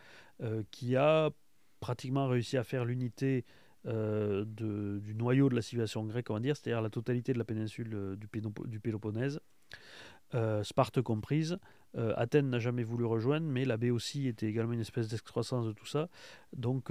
euh, 0.42 0.62
qui 0.70 0.96
a 0.96 1.30
pratiquement 1.80 2.26
réussi 2.28 2.56
à 2.56 2.64
faire 2.64 2.84
l'unité 2.84 3.44
euh, 3.86 4.44
du 4.44 5.14
noyau 5.14 5.48
de 5.48 5.54
la 5.54 5.62
civilisation 5.62 6.04
grecque, 6.04 6.30
on 6.30 6.34
va 6.34 6.40
dire, 6.40 6.56
c'est-à-dire 6.56 6.82
la 6.82 6.90
totalité 6.90 7.32
de 7.32 7.38
la 7.38 7.44
péninsule 7.44 7.94
euh, 7.94 8.16
du, 8.16 8.80
Péloponnèse, 8.80 9.40
euh, 10.34 10.64
Sparte 10.64 11.00
comprise. 11.02 11.58
Athènes 12.16 12.50
n'a 12.50 12.58
jamais 12.58 12.84
voulu 12.84 13.06
rejoindre, 13.06 13.46
mais 13.46 13.64
la 13.64 13.78
aussi 13.90 14.28
était 14.28 14.46
également 14.46 14.74
une 14.74 14.80
espèce 14.80 15.08
d'excroissance 15.08 15.64
de 15.64 15.72
tout 15.72 15.86
ça. 15.86 16.10
Donc, 16.54 16.90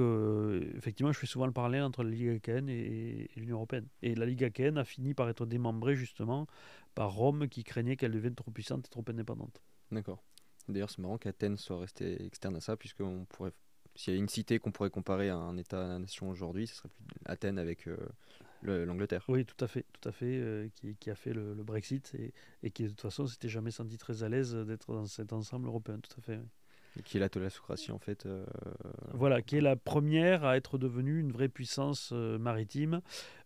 effectivement, 0.76 1.11
je 1.11 1.19
fais 1.19 1.27
souvent 1.27 1.45
le 1.45 1.51
parallèle 1.51 1.84
entre 1.84 2.01
la 2.01 2.09
Ligue 2.09 2.30
achéenne 2.30 2.69
et, 2.69 3.30
l'Union 3.35 3.57
européenne. 3.57 3.85
Et 4.01 4.15
la 4.15 4.26
Ligue 4.26 4.43
achéenne 4.43 4.80
a 4.80 4.84
fini 4.84 5.13
par 5.13 5.30
être 5.30 5.45
démembrée 5.45 5.95
justement 5.95 6.47
par 6.95 7.13
Rome 7.13 7.47
qui 7.49 7.63
craignait 7.63 7.97
qu'elle 7.97 8.13
devienne 8.13 8.34
trop 8.34 8.49
puissante 8.49 8.88
et 8.88 8.89
trop 8.89 9.05
indépendante. 9.07 9.61
D'accord. 9.91 10.23
D'ailleurs, 10.67 10.89
c'est 10.89 11.03
marrant 11.03 11.19
qu'Athènes 11.19 11.57
soit 11.57 11.81
restée 11.81 12.26
externe 12.26 12.55
à 12.55 12.59
ça, 12.59 12.76
puisqu'on 12.76 13.26
pourrait 13.26 13.53
s'il 13.95 14.13
y 14.13 14.17
a 14.17 14.19
une 14.19 14.30
cité 14.30 14.59
qu'on 14.59 14.72
pourrait 14.72 14.89
comparer 14.89 15.30
à 15.30 15.38
un 15.38 15.57
État-nation 15.57 16.30
aujourd'hui, 16.30 16.67
ce 16.67 16.76
serait 16.76 16.89
plus 16.89 17.05
Athènes 17.26 17.57
avec 17.57 17.88
euh, 17.88 17.95
l'Angleterre. 18.63 19.23
Oui, 19.30 19.45
tout 19.45 19.63
à 19.63 19.67
fait, 19.67 19.85
tout 19.93 20.07
à 20.07 20.11
fait, 20.11 20.38
euh, 20.38 20.67
qui, 20.99 21.09
a 21.09 21.15
fait 21.15 21.34
le, 21.34 21.55
Brexit 21.63 22.13
et, 22.61 22.72
qui 22.72 22.84
de 22.84 22.89
toute 22.89 23.01
façon 23.01 23.26
s'était 23.26 23.49
jamais 23.49 23.72
senti 23.72 23.97
très 23.97 24.23
à 24.23 24.30
l'aise 24.30 24.53
d'être 24.53 24.93
dans 24.93 25.05
cet 25.05 25.34
ensemble 25.34 25.67
européen, 25.67 25.99
tout 25.99 26.19
à 26.19 26.22
fait. 26.22 26.39
Et 26.97 27.03
qui 27.03 27.17
est 27.17 27.19
la 27.19 27.27
thalassocratie 27.27 27.91
en 27.91 27.99
fait. 27.99 28.26
Euh, 28.26 28.45
voilà, 29.13 29.41
qui 29.41 29.57
est 29.57 29.61
la 29.61 29.76
première 29.76 30.45
à 30.45 30.55
être 30.55 30.77
devenue 30.77 31.19
une 31.19 31.31
vraie 31.31 31.49
puissance 31.49 32.11
maritime 32.11 33.01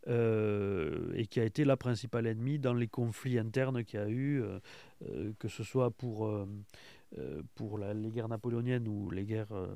et 0.08 1.28
qui 1.28 1.40
a 1.40 1.44
été 1.44 1.66
la 1.66 1.76
principale 1.76 2.28
ennemie 2.28 2.60
dans 2.60 2.74
les 2.74 2.88
conflits 2.88 3.40
internes 3.40 3.84
qu'il 3.84 4.00
y 4.00 4.04
a 4.04 4.10
eu, 4.10 4.44
que 5.40 5.48
ce 5.48 5.64
soit 5.64 5.90
pour 5.90 6.32
euh, 7.18 7.42
pour 7.56 7.80
les 7.80 8.12
guerres 8.12 8.30
napoléoniennes 8.30 8.88
ou 8.88 9.10
les 9.10 9.26
guerres, 9.26 9.52
euh, 9.52 9.68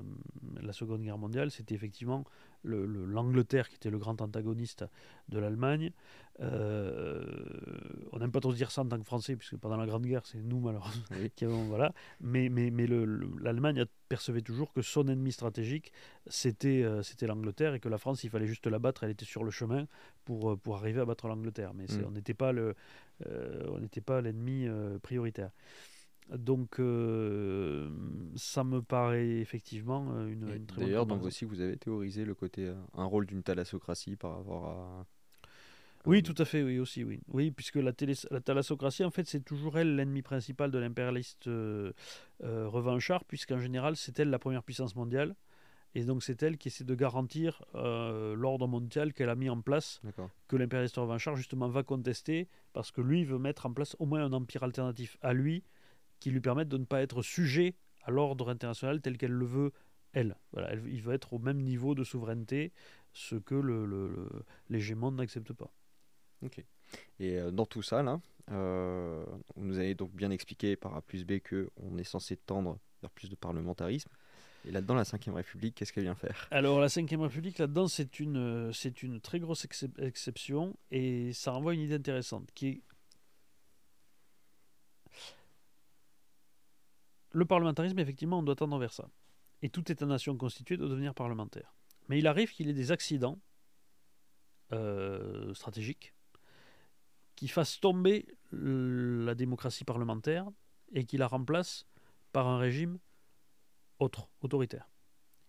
la 0.61 0.71
Seconde 0.71 1.01
Guerre 1.01 1.17
mondiale, 1.17 1.49
c'était 1.49 1.73
effectivement 1.73 2.25
l'Angleterre 2.63 3.69
qui 3.69 3.75
était 3.75 3.89
le 3.89 3.97
grand 3.97 4.21
antagoniste 4.21 4.85
de 5.29 5.39
l'Allemagne. 5.39 5.91
Euh, 6.41 7.23
on 8.11 8.19
n'aime 8.19 8.31
pas 8.31 8.39
trop 8.39 8.53
dire 8.53 8.69
ça 8.69 8.83
en 8.83 8.85
tant 8.87 8.99
que 8.99 9.03
Français, 9.03 9.35
puisque 9.35 9.57
pendant 9.57 9.77
la 9.77 9.87
Grande 9.87 10.05
Guerre, 10.05 10.25
c'est 10.25 10.43
nous 10.43 10.59
malheureusement 10.59 11.03
qui 11.35 11.45
avons. 11.45 11.63
Voilà. 11.63 11.91
Mais, 12.21 12.49
mais, 12.49 12.69
mais 12.69 12.85
l'Allemagne 12.85 13.83
percevait 14.09 14.41
toujours 14.41 14.71
que 14.71 14.83
son 14.83 15.07
ennemi 15.07 15.31
stratégique, 15.31 15.91
c'était 16.27 16.85
c'était 17.01 17.25
l'Angleterre 17.25 17.73
et 17.73 17.79
que 17.79 17.89
la 17.89 17.97
France, 17.97 18.23
il 18.23 18.29
fallait 18.29 18.47
juste 18.47 18.67
la 18.67 18.77
battre, 18.77 19.05
elle 19.05 19.11
était 19.11 19.25
sur 19.25 19.43
le 19.43 19.49
chemin 19.49 19.87
pour, 20.23 20.57
pour 20.59 20.75
arriver 20.75 21.01
à 21.01 21.05
battre 21.05 21.27
l'Angleterre. 21.27 21.73
Mais 21.73 21.85
mm. 21.85 22.05
on 22.05 22.11
n'était 22.11 24.01
pas 24.01 24.21
l'ennemi 24.21 24.67
prioritaire. 25.01 25.49
Donc, 26.29 26.79
euh, 26.79 27.89
ça 28.35 28.63
me 28.63 28.81
paraît 28.81 29.39
effectivement 29.39 30.07
euh, 30.13 30.27
une, 30.27 30.49
une 30.49 30.65
très 30.65 30.81
D'ailleurs, 30.81 31.05
donc 31.05 31.23
aussi, 31.23 31.45
vous 31.45 31.61
avez 31.61 31.77
théorisé 31.77 32.25
le 32.25 32.33
côté, 32.33 32.67
euh, 32.67 32.75
un 32.95 33.05
rôle 33.05 33.25
d'une 33.25 33.43
thalassocratie 33.43 34.15
par 34.15 34.37
rapport 34.37 34.65
à. 34.65 35.05
Oui, 36.05 36.21
tout 36.21 36.35
à 36.37 36.45
fait, 36.45 36.63
oui, 36.63 36.79
aussi, 36.79 37.03
oui. 37.03 37.21
Oui, 37.29 37.51
puisque 37.51 37.75
la, 37.75 37.93
la 38.31 38.41
thalassocratie, 38.41 39.05
en 39.05 39.11
fait, 39.11 39.25
c'est 39.25 39.39
toujours 39.39 39.77
elle 39.77 39.95
l'ennemi 39.95 40.21
principal 40.21 40.69
de 40.69 40.77
l'impérialiste 40.77 41.49
revanchard, 42.41 43.23
puisqu'en 43.23 43.59
général, 43.59 43.95
c'est 43.95 44.19
elle 44.19 44.29
la 44.29 44.39
première 44.39 44.63
puissance 44.63 44.95
mondiale. 44.97 45.35
Et 45.95 46.03
donc, 46.03 46.23
c'est 46.23 46.41
elle 46.43 46.57
qui 46.57 46.67
essaie 46.67 46.83
de 46.83 46.95
garantir 46.95 47.63
l'ordre 47.73 48.67
mondial 48.67 49.13
qu'elle 49.13 49.29
a 49.29 49.35
mis 49.35 49.49
en 49.49 49.61
place, 49.61 50.01
que 50.49 50.57
l'impérialiste 50.57 50.97
revanchard, 50.97 51.37
justement, 51.37 51.69
va 51.69 51.83
contester, 51.83 52.49
parce 52.73 52.91
que 52.91 52.99
lui 52.99 53.23
veut 53.23 53.39
mettre 53.39 53.65
en 53.65 53.71
place 53.71 53.95
au 53.99 54.05
moins 54.05 54.25
un 54.25 54.33
empire 54.33 54.63
alternatif 54.63 55.17
à 55.21 55.31
lui, 55.31 55.63
qui 56.23 56.31
lui 56.31 56.39
permettent 56.39 56.69
de 56.69 56.77
ne 56.77 56.85
pas 56.85 57.01
être 57.01 57.21
sujet 57.21 57.75
à 58.03 58.09
l'ordre 58.09 58.49
international 58.49 59.01
tel 59.01 59.17
qu'elle 59.17 59.33
le 59.33 59.45
veut, 59.45 59.73
elle. 60.13 60.37
Voilà, 60.53 60.73
il 60.73 61.01
veut 61.01 61.13
être 61.13 61.33
au 61.33 61.37
même 61.37 61.61
niveau 61.61 61.95
de 61.95 62.05
souveraineté, 62.05 62.71
ce 63.11 63.35
que 63.35 63.55
l'hégémon 64.69 65.11
le, 65.11 65.17
n'accepte 65.17 65.51
pas. 65.51 65.69
Ok. 66.41 66.63
Et 67.19 67.39
euh, 67.39 67.51
dans 67.51 67.65
tout 67.65 67.81
ça, 67.81 68.03
là, 68.03 68.21
euh, 68.51 69.25
vous 69.57 69.65
nous 69.65 69.79
avez 69.79 69.95
donc 69.95 70.13
bien 70.13 70.31
expliqué 70.31 70.77
par 70.77 70.95
A 70.95 71.01
plus 71.01 71.25
B 71.25 71.39
qu'on 71.39 71.97
est 71.97 72.05
censé 72.05 72.37
tendre 72.37 72.79
vers 73.01 73.11
plus 73.11 73.29
de 73.29 73.35
parlementarisme. 73.35 74.09
Et 74.65 74.71
là-dedans, 74.71 74.95
la 74.95 75.03
Ve 75.03 75.33
République, 75.33 75.75
qu'est-ce 75.75 75.91
qu'elle 75.91 76.05
vient 76.05 76.15
faire? 76.15 76.47
Alors, 76.51 76.79
la 76.79 76.87
Ve 76.87 77.21
République, 77.21 77.57
là-dedans, 77.57 77.89
c'est 77.89 78.21
une, 78.21 78.71
c'est 78.71 79.03
une 79.03 79.19
très 79.19 79.41
grosse 79.41 79.67
exception 79.97 80.77
et 80.89 81.33
ça 81.33 81.51
renvoie 81.51 81.73
à 81.73 81.75
une 81.75 81.81
idée 81.81 81.95
intéressante 81.95 82.49
qui 82.55 82.67
est 82.67 82.81
le 87.33 87.45
parlementarisme, 87.45 87.99
effectivement, 87.99 88.39
on 88.39 88.43
doit 88.43 88.55
tendre 88.55 88.77
vers 88.77 88.93
ça. 88.93 89.09
Et 89.61 89.69
tout 89.69 89.91
État-nation 89.91 90.37
constitué 90.37 90.77
doit 90.77 90.87
devenir 90.87 91.13
parlementaire. 91.13 91.75
Mais 92.07 92.19
il 92.19 92.27
arrive 92.27 92.51
qu'il 92.51 92.67
y 92.67 92.69
ait 92.69 92.73
des 92.73 92.91
accidents 92.91 93.39
euh, 94.71 95.53
stratégiques 95.53 96.13
qui 97.35 97.47
fassent 97.47 97.79
tomber 97.79 98.27
la 98.51 99.35
démocratie 99.35 99.83
parlementaire 99.83 100.47
et 100.93 101.05
qui 101.05 101.17
la 101.17 101.27
remplacent 101.27 101.85
par 102.31 102.47
un 102.47 102.57
régime 102.57 102.99
autre, 103.99 104.29
autoritaire. 104.41 104.89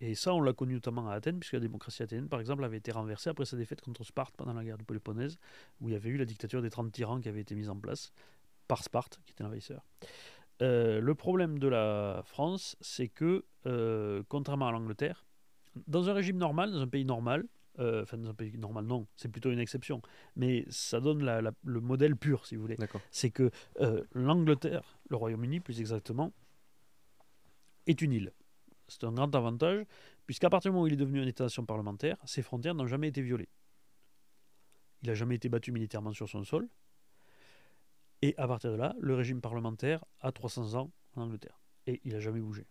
Et 0.01 0.15
ça, 0.15 0.35
on 0.35 0.41
l'a 0.41 0.53
connu 0.53 0.75
notamment 0.75 1.09
à 1.09 1.15
Athènes, 1.15 1.39
puisque 1.39 1.55
la 1.55 1.61
démocratie 1.61 2.03
athénienne, 2.03 2.29
par 2.29 2.41
exemple, 2.41 2.65
avait 2.65 2.79
été 2.79 2.93
renversée 2.93 3.31
après 3.31 3.45
sa 3.45 3.57
défaite 3.57 3.81
contre 3.81 4.05
Sparte 4.05 4.35
pendant 4.37 4.53
la 4.53 4.65
guerre 4.65 4.79
du 4.79 4.85
Péloponnèse, 4.85 5.39
où 5.81 5.89
il 5.89 5.93
y 5.93 5.97
avait 5.97 6.11
eu 6.11 6.17
la 6.17 6.25
dictature 6.25 6.63
des 6.63 6.71
30 6.71 6.93
tyrans 6.93 7.21
qui 7.21 7.29
avait 7.29 7.41
été 7.41 7.55
mise 7.55 7.71
en 7.71 7.77
place 7.77 8.13
par 8.69 8.83
Sparte, 8.83 9.21
qui 9.25 9.33
était 9.33 9.45
l'envahisseur. 9.45 9.85
Euh, 10.63 11.01
le 11.01 11.15
problème 11.15 11.59
de 11.59 11.69
la 11.69 12.23
France, 12.25 12.77
c'est 12.81 13.09
que, 13.09 13.45
euh, 13.67 14.23
contrairement 14.29 14.69
à 14.69 14.73
l'Angleterre, 14.73 15.27
dans 15.87 16.09
un 16.09 16.13
régime 16.13 16.37
normal, 16.37 16.71
dans 16.71 16.81
un 16.81 16.87
pays 16.89 17.05
normal, 17.05 17.47
euh, 17.81 18.03
enfin 18.03 18.17
dans 18.17 18.31
un 18.31 18.35
pays 18.35 18.57
normal, 18.57 18.85
non, 18.85 19.07
c'est 19.17 19.29
plutôt 19.29 19.51
une 19.51 19.59
exception, 19.59 20.01
mais 20.37 20.65
ça 20.71 21.01
donne 21.01 21.25
la- 21.25 21.43
la- 21.43 21.53
le 21.65 21.81
modèle 21.81 22.15
pur, 22.17 22.47
si 22.47 22.55
vous 22.55 22.63
voulez. 22.63 22.77
C'est 23.11 23.31
que 23.31 23.51
l'Angleterre, 24.13 24.99
le 25.09 25.17
Royaume-Uni 25.17 25.59
plus 25.61 25.81
exactement, 25.81 26.33
est 27.87 28.01
une 28.01 28.13
île. 28.13 28.33
C'est 28.87 29.03
un 29.05 29.13
grand 29.13 29.35
avantage, 29.35 29.85
puisqu'à 30.27 30.51
partir 30.51 30.71
du 30.71 30.75
moment 30.75 30.85
où 30.85 30.87
il 30.87 30.93
est 30.93 30.97
devenu 30.97 31.21
un 31.21 31.27
État-nation 31.27 31.65
parlementaire, 31.67 32.17
ses 32.25 32.43
frontières 32.43 32.75
n'ont 32.75 32.87
jamais 32.87 33.09
été 33.09 33.23
violées. 33.23 33.49
Il 35.03 35.09
n'a 35.09 35.15
jamais 35.15 35.35
été 35.35 35.49
battu 35.49 35.73
militairement 35.73 36.13
sur 36.13 36.29
son 36.29 36.45
sol. 36.45 36.69
Et 38.25 38.35
à 38.39 38.49
partir 38.49 38.73
de 38.73 38.77
là, 38.77 38.97
le 39.01 39.15
régime 39.15 39.43
parlementaire 39.43 40.03
a 40.23 40.33
300 40.33 40.77
ans 40.81 40.91
en 41.15 41.21
Angleterre. 41.21 41.61
Et 41.87 42.01
il 42.05 42.15
n'a 42.15 42.21
jamais 42.21 42.41
bougé. 42.41 42.67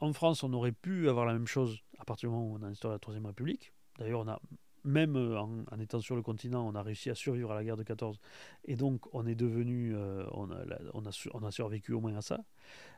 En 0.00 0.14
France, 0.14 0.42
on 0.42 0.50
aurait 0.54 0.72
pu 0.72 1.10
avoir 1.10 1.26
la 1.26 1.34
même 1.34 1.46
chose 1.46 1.80
à 1.98 2.06
partir 2.06 2.30
du 2.30 2.34
moment 2.34 2.50
où 2.50 2.56
on 2.58 2.62
a 2.62 2.66
instauré 2.66 2.94
la 2.94 2.98
Troisième 2.98 3.26
République. 3.26 3.74
D'ailleurs, 3.98 4.20
on 4.20 4.28
a, 4.28 4.40
même 4.84 5.16
euh, 5.16 5.38
en, 5.38 5.78
étant 5.80 6.00
sur 6.00 6.16
le 6.16 6.22
continent, 6.22 6.66
on 6.66 6.74
a 6.74 6.82
réussi 6.82 7.10
à 7.10 7.14
survivre 7.14 7.52
à 7.52 7.54
la 7.54 7.62
guerre 7.62 7.76
de 7.76 7.82
14. 7.82 8.18
Et 8.64 8.74
donc, 8.74 9.14
on 9.14 9.26
est 9.26 9.34
devenu, 9.34 9.94
euh, 9.94 10.24
on 10.32 11.44
a 11.44 11.50
survécu 11.50 11.92
au 11.92 12.00
moins 12.00 12.16
à 12.16 12.22
ça. 12.22 12.42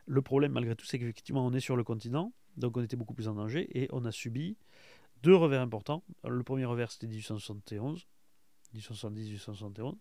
Le 0.05 0.21
problème, 0.21 0.53
malgré 0.53 0.73
tout, 0.73 0.85
c'est 0.85 0.99
qu'effectivement, 0.99 1.45
on 1.45 1.51
est 1.51 1.59
sur 1.59 1.75
le 1.75 1.83
continent, 1.83 2.31
donc 2.55 2.77
on 2.77 2.81
était 2.81 2.95
beaucoup 2.95 3.13
plus 3.13 3.27
en 3.27 3.33
danger, 3.33 3.67
et 3.77 3.89
on 3.91 4.05
a 4.05 4.11
subi 4.13 4.55
deux 5.21 5.35
revers 5.35 5.59
importants. 5.59 6.01
Le 6.23 6.43
premier 6.43 6.63
revers, 6.63 6.93
c'était 6.93 7.07
1871, 7.07 8.07
1870-1871. 8.75 9.95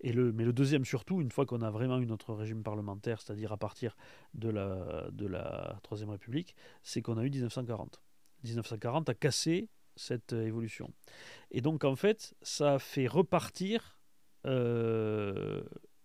Et 0.00 0.12
le, 0.12 0.32
mais 0.32 0.44
le 0.44 0.52
deuxième 0.52 0.84
surtout, 0.84 1.20
une 1.20 1.30
fois 1.30 1.46
qu'on 1.46 1.62
a 1.62 1.70
vraiment 1.70 1.98
eu 1.98 2.06
notre 2.06 2.34
régime 2.34 2.62
parlementaire, 2.62 3.20
c'est-à-dire 3.20 3.52
à 3.52 3.56
partir 3.56 3.96
de 4.34 4.48
la, 4.48 5.08
de 5.10 5.26
la 5.26 5.78
Troisième 5.82 6.10
République, 6.10 6.54
c'est 6.82 7.02
qu'on 7.02 7.18
a 7.18 7.24
eu 7.24 7.30
1940. 7.30 8.02
1940 8.44 9.08
a 9.08 9.14
cassé 9.14 9.68
cette 9.96 10.32
euh, 10.32 10.46
évolution. 10.46 10.92
Et 11.50 11.60
donc 11.60 11.84
en 11.84 11.96
fait, 11.96 12.34
ça 12.42 12.74
a 12.74 12.78
fait 12.78 13.06
repartir 13.06 13.98
euh, 14.46 15.62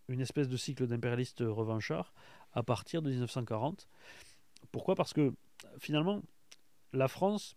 une 0.08 0.20
espèce 0.20 0.48
de 0.48 0.58
cycle 0.58 0.88
d'impérialistes 0.88 1.44
revanchards 1.46 2.14
à 2.54 2.64
partir 2.64 3.02
de 3.02 3.10
1940. 3.10 3.88
Pourquoi? 4.72 4.96
Parce 4.96 5.14
que 5.14 5.34
finalement, 5.78 6.22
la 6.92 7.08
France, 7.08 7.56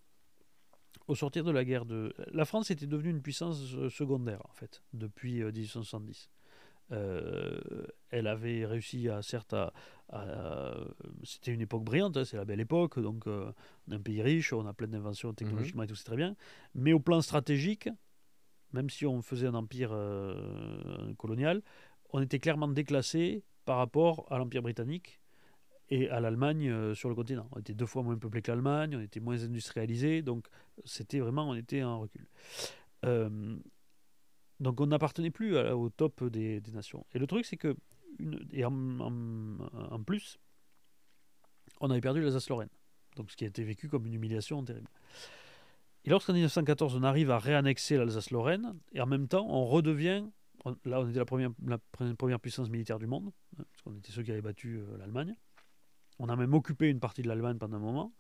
au 1.09 1.15
sortir 1.15 1.45
de 1.45 1.51
la 1.53 1.65
guerre 1.65 1.85
de... 1.87 2.13
La 2.33 2.45
France 2.45 2.71
était 2.71 2.87
devenue 2.87 3.11
une 3.11 3.23
puissance 3.23 3.75
euh, 3.75 3.89
secondaire, 3.91 4.41
en 4.49 4.53
fait, 4.53 4.83
depuis 4.93 5.43
euh, 5.43 5.53
1870. 5.53 6.31
Euh, 6.93 7.59
elle 8.11 8.27
avait 8.29 8.65
réussi 8.65 9.09
à, 9.09 9.23
certes, 9.23 9.53
à... 9.55 9.73
à- 10.09 10.75
C'était 11.25 11.53
une 11.53 11.61
époque 11.61 11.85
brillante, 11.85 12.17
hein, 12.17 12.25
c'est 12.25 12.37
la 12.37 12.45
belle 12.45 12.61
époque, 12.61 12.99
donc 13.01 13.27
euh, 13.27 13.51
on 13.89 13.93
est 13.93 13.97
un 13.97 14.01
pays 14.01 14.23
riche, 14.23 14.53
on 14.53 14.67
a 14.67 14.73
plein 14.73 14.87
d'inventions 14.89 15.33
technologiquement 15.35 15.83
et 15.83 15.87
tout, 15.89 15.95
c'est 15.97 16.05
très 16.05 16.17
bien. 16.17 16.37
Mais 16.75 16.93
au 16.93 17.01
plan 17.01 17.21
stratégique, 17.23 17.89
même 18.73 18.89
si 18.91 19.07
on 19.07 19.21
faisait 19.23 19.47
un 19.47 19.55
empire 19.55 19.91
euh, 19.93 21.13
colonial, 21.19 21.63
on 22.13 22.21
était 22.21 22.39
clairement 22.39 22.69
déclassé 22.69 23.43
par 23.65 23.79
rapport 23.79 24.27
à 24.31 24.39
l'empire 24.39 24.63
britannique 24.63 25.21
et 25.89 26.11
à 26.11 26.21
l'Allemagne 26.21 26.69
euh, 26.69 26.95
sur 26.95 27.09
le 27.09 27.15
continent. 27.15 27.49
On 27.53 27.61
était 27.61 27.75
deux 27.75 27.87
fois 27.87 28.03
moins 28.03 28.17
peuplé 28.17 28.43
que 28.43 28.51
l'Allemagne, 28.51 28.97
on 28.97 29.01
était 29.01 29.21
moins 29.21 29.43
industrialisé, 29.43 30.23
donc 30.23 30.47
c'était 30.85 31.21
vraiment, 31.21 31.51
on 31.51 31.55
était 31.55 31.83
en 31.83 32.01
recul. 32.01 32.27
Euh, 33.05 33.57
donc 34.61 34.81
on 34.81 34.87
n'appartenait 34.87 35.31
plus 35.31 35.57
au 35.57 35.91
top 35.91 36.25
des, 36.25 36.63
nations. 36.73 37.07
Et 37.15 37.19
le 37.19 37.27
truc, 37.27 37.45
c'est 37.45 37.57
que, 37.57 37.77
et 38.53 38.65
en, 38.65 38.71
plus, 40.05 40.39
on 41.81 41.91
avait 41.91 42.01
perdu 42.01 42.23
l'Alsace-Lorraine, 42.23 42.71
donc 43.17 43.31
ce 43.31 43.37
qui 43.37 43.45
a 43.45 43.49
été 43.49 43.63
vécu 43.63 43.89
comme 43.89 44.07
une 44.07 44.15
humiliation 44.15 44.65
terrible. 44.65 44.89
Et 46.05 46.11
lorsqu'en 46.11 46.33
1914, 46.33 46.97
on 46.97 47.03
arrive 47.03 47.31
à 47.31 47.39
réannexer 47.39 47.97
l'Alsace-Lorraine, 47.97 48.75
et 48.93 49.01
en 49.01 49.07
même 49.07 49.29
temps, 49.29 49.47
on 49.49 49.67
redevient, 49.67 50.25
là 50.85 51.01
on 51.01 51.09
était 51.09 51.19
la 51.19 51.25
première, 51.27 51.51
la 51.67 51.77
pre- 51.77 52.15
première 52.15 52.41
puissance 52.41 52.71
militaire 52.71 52.99
du 52.99 53.07
monde, 53.07 53.31
hein, 53.59 53.65
parce 53.71 53.83
qu'on 53.83 53.95
était 53.99 54.13
ceux 54.13 54.23
qui 54.23 54.33
avaient 54.33 54.41
battu 54.41 54.79
euh, 54.79 54.97
l'Allemagne. 54.97 55.35
On 56.19 56.29
a 56.29 56.37
même 56.37 56.55
occupé 56.55 56.89
une 56.89 57.01
partie 57.01 57.23
de 57.23 57.29
l'Allemagne 57.29 57.59
pendant 57.59 57.77
un 57.77 57.81
moment. 57.81 58.13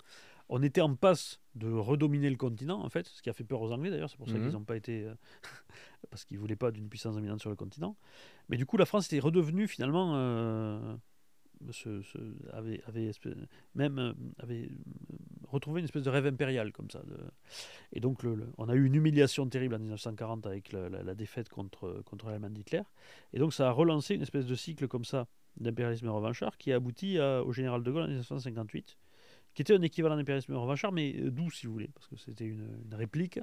On 0.49 0.63
était 0.63 0.81
en 0.81 0.95
passe 0.95 1.41
de 1.57 1.69
redominer 1.73 2.31
le 2.31 2.37
continent, 2.37 2.81
en 2.85 2.89
fait, 2.89 3.07
ce 3.09 3.21
qui 3.21 3.29
a 3.31 3.33
fait 3.33 3.43
peur 3.43 3.61
aux 3.63 3.73
Anglais 3.73 3.91
d'ailleurs, 3.91 4.11
c'est 4.11 4.17
pour 4.19 4.29
ça 4.29 4.35
Mhm. 4.35 4.43
qu'ils 4.45 4.53
n'ont 4.53 4.65
pas 4.65 4.77
été. 4.77 5.05
euh, 5.05 5.15
parce 6.11 6.25
qu'ils 6.25 6.37
ne 6.37 6.41
voulaient 6.41 6.55
pas 6.57 6.71
d'une 6.71 6.89
puissance 6.89 7.17
dominante 7.17 7.41
sur 7.41 7.51
le 7.51 7.57
continent. 7.57 7.97
Mais 8.49 8.57
du 8.57 8.65
coup, 8.67 8.77
la 8.77 8.87
France 8.87 9.07
était 9.07 9.19
redevenue 9.19 9.67
finalement. 9.67 10.13
euh, 10.17 10.97
ce- 11.71 12.03
ce- 12.03 12.19
avait, 12.53 12.83
avait 12.87 13.07
espèce- 13.07 13.33
même 13.75 13.99
euh, 13.99 14.13
avait 14.41 14.69
retrouvé 15.49 15.81
une 15.81 15.87
espèce 15.87 16.03
de 16.03 16.11
rêve 16.11 16.27
impérial 16.27 16.71
comme 16.71 16.91
ça. 16.91 17.01
de- 17.03 17.17
et 17.95 18.01
donc, 18.01 18.23
le- 18.23 18.35
le- 18.35 18.53
on 18.59 18.69
a 18.69 18.75
eu 18.75 18.85
une 18.85 18.95
humiliation 18.95 19.49
terrible 19.49 19.75
en 19.75 19.79
1940 19.79 20.47
avec 20.47 20.71
la, 20.71 20.91
la- 20.91 21.03
la 21.03 21.15
défaite 21.15 21.49
contre, 21.49 22.03
contre 22.05 22.27
l'Allemagne 22.29 22.53
d'Hitler. 22.53 22.83
Et 23.33 23.39
donc, 23.39 23.55
ça 23.55 23.69
a 23.69 23.73
relancé 23.73 24.15
une 24.15 24.23
espèce 24.23 24.45
de 24.47 24.55
cycle 24.55 24.87
comme 24.87 25.07
ça 25.07 25.27
d'impérialisme 25.59 26.09
revanchard 26.09 26.57
qui 26.59 26.73
a 26.73 26.77
abouti 26.77 27.19
à- 27.19 27.43
au 27.43 27.53
général 27.53 27.83
de 27.83 27.91
Gaulle 27.91 28.03
en 28.05 28.09
1958 28.09 28.97
qui 29.55 29.63
était 29.63 29.73
un 29.75 29.81
équivalent 29.81 30.17
d'impérialisme 30.17 30.55
revanchard, 30.55 30.93
mais 30.93 31.15
euh, 31.19 31.31
doux, 31.31 31.51
si 31.51 31.67
vous 31.67 31.73
voulez, 31.73 31.89
parce 31.95 32.07
que 32.09 32.17
c'était 32.17 32.45
une, 32.45 32.69
une 32.85 32.95
réplique. 32.95 33.41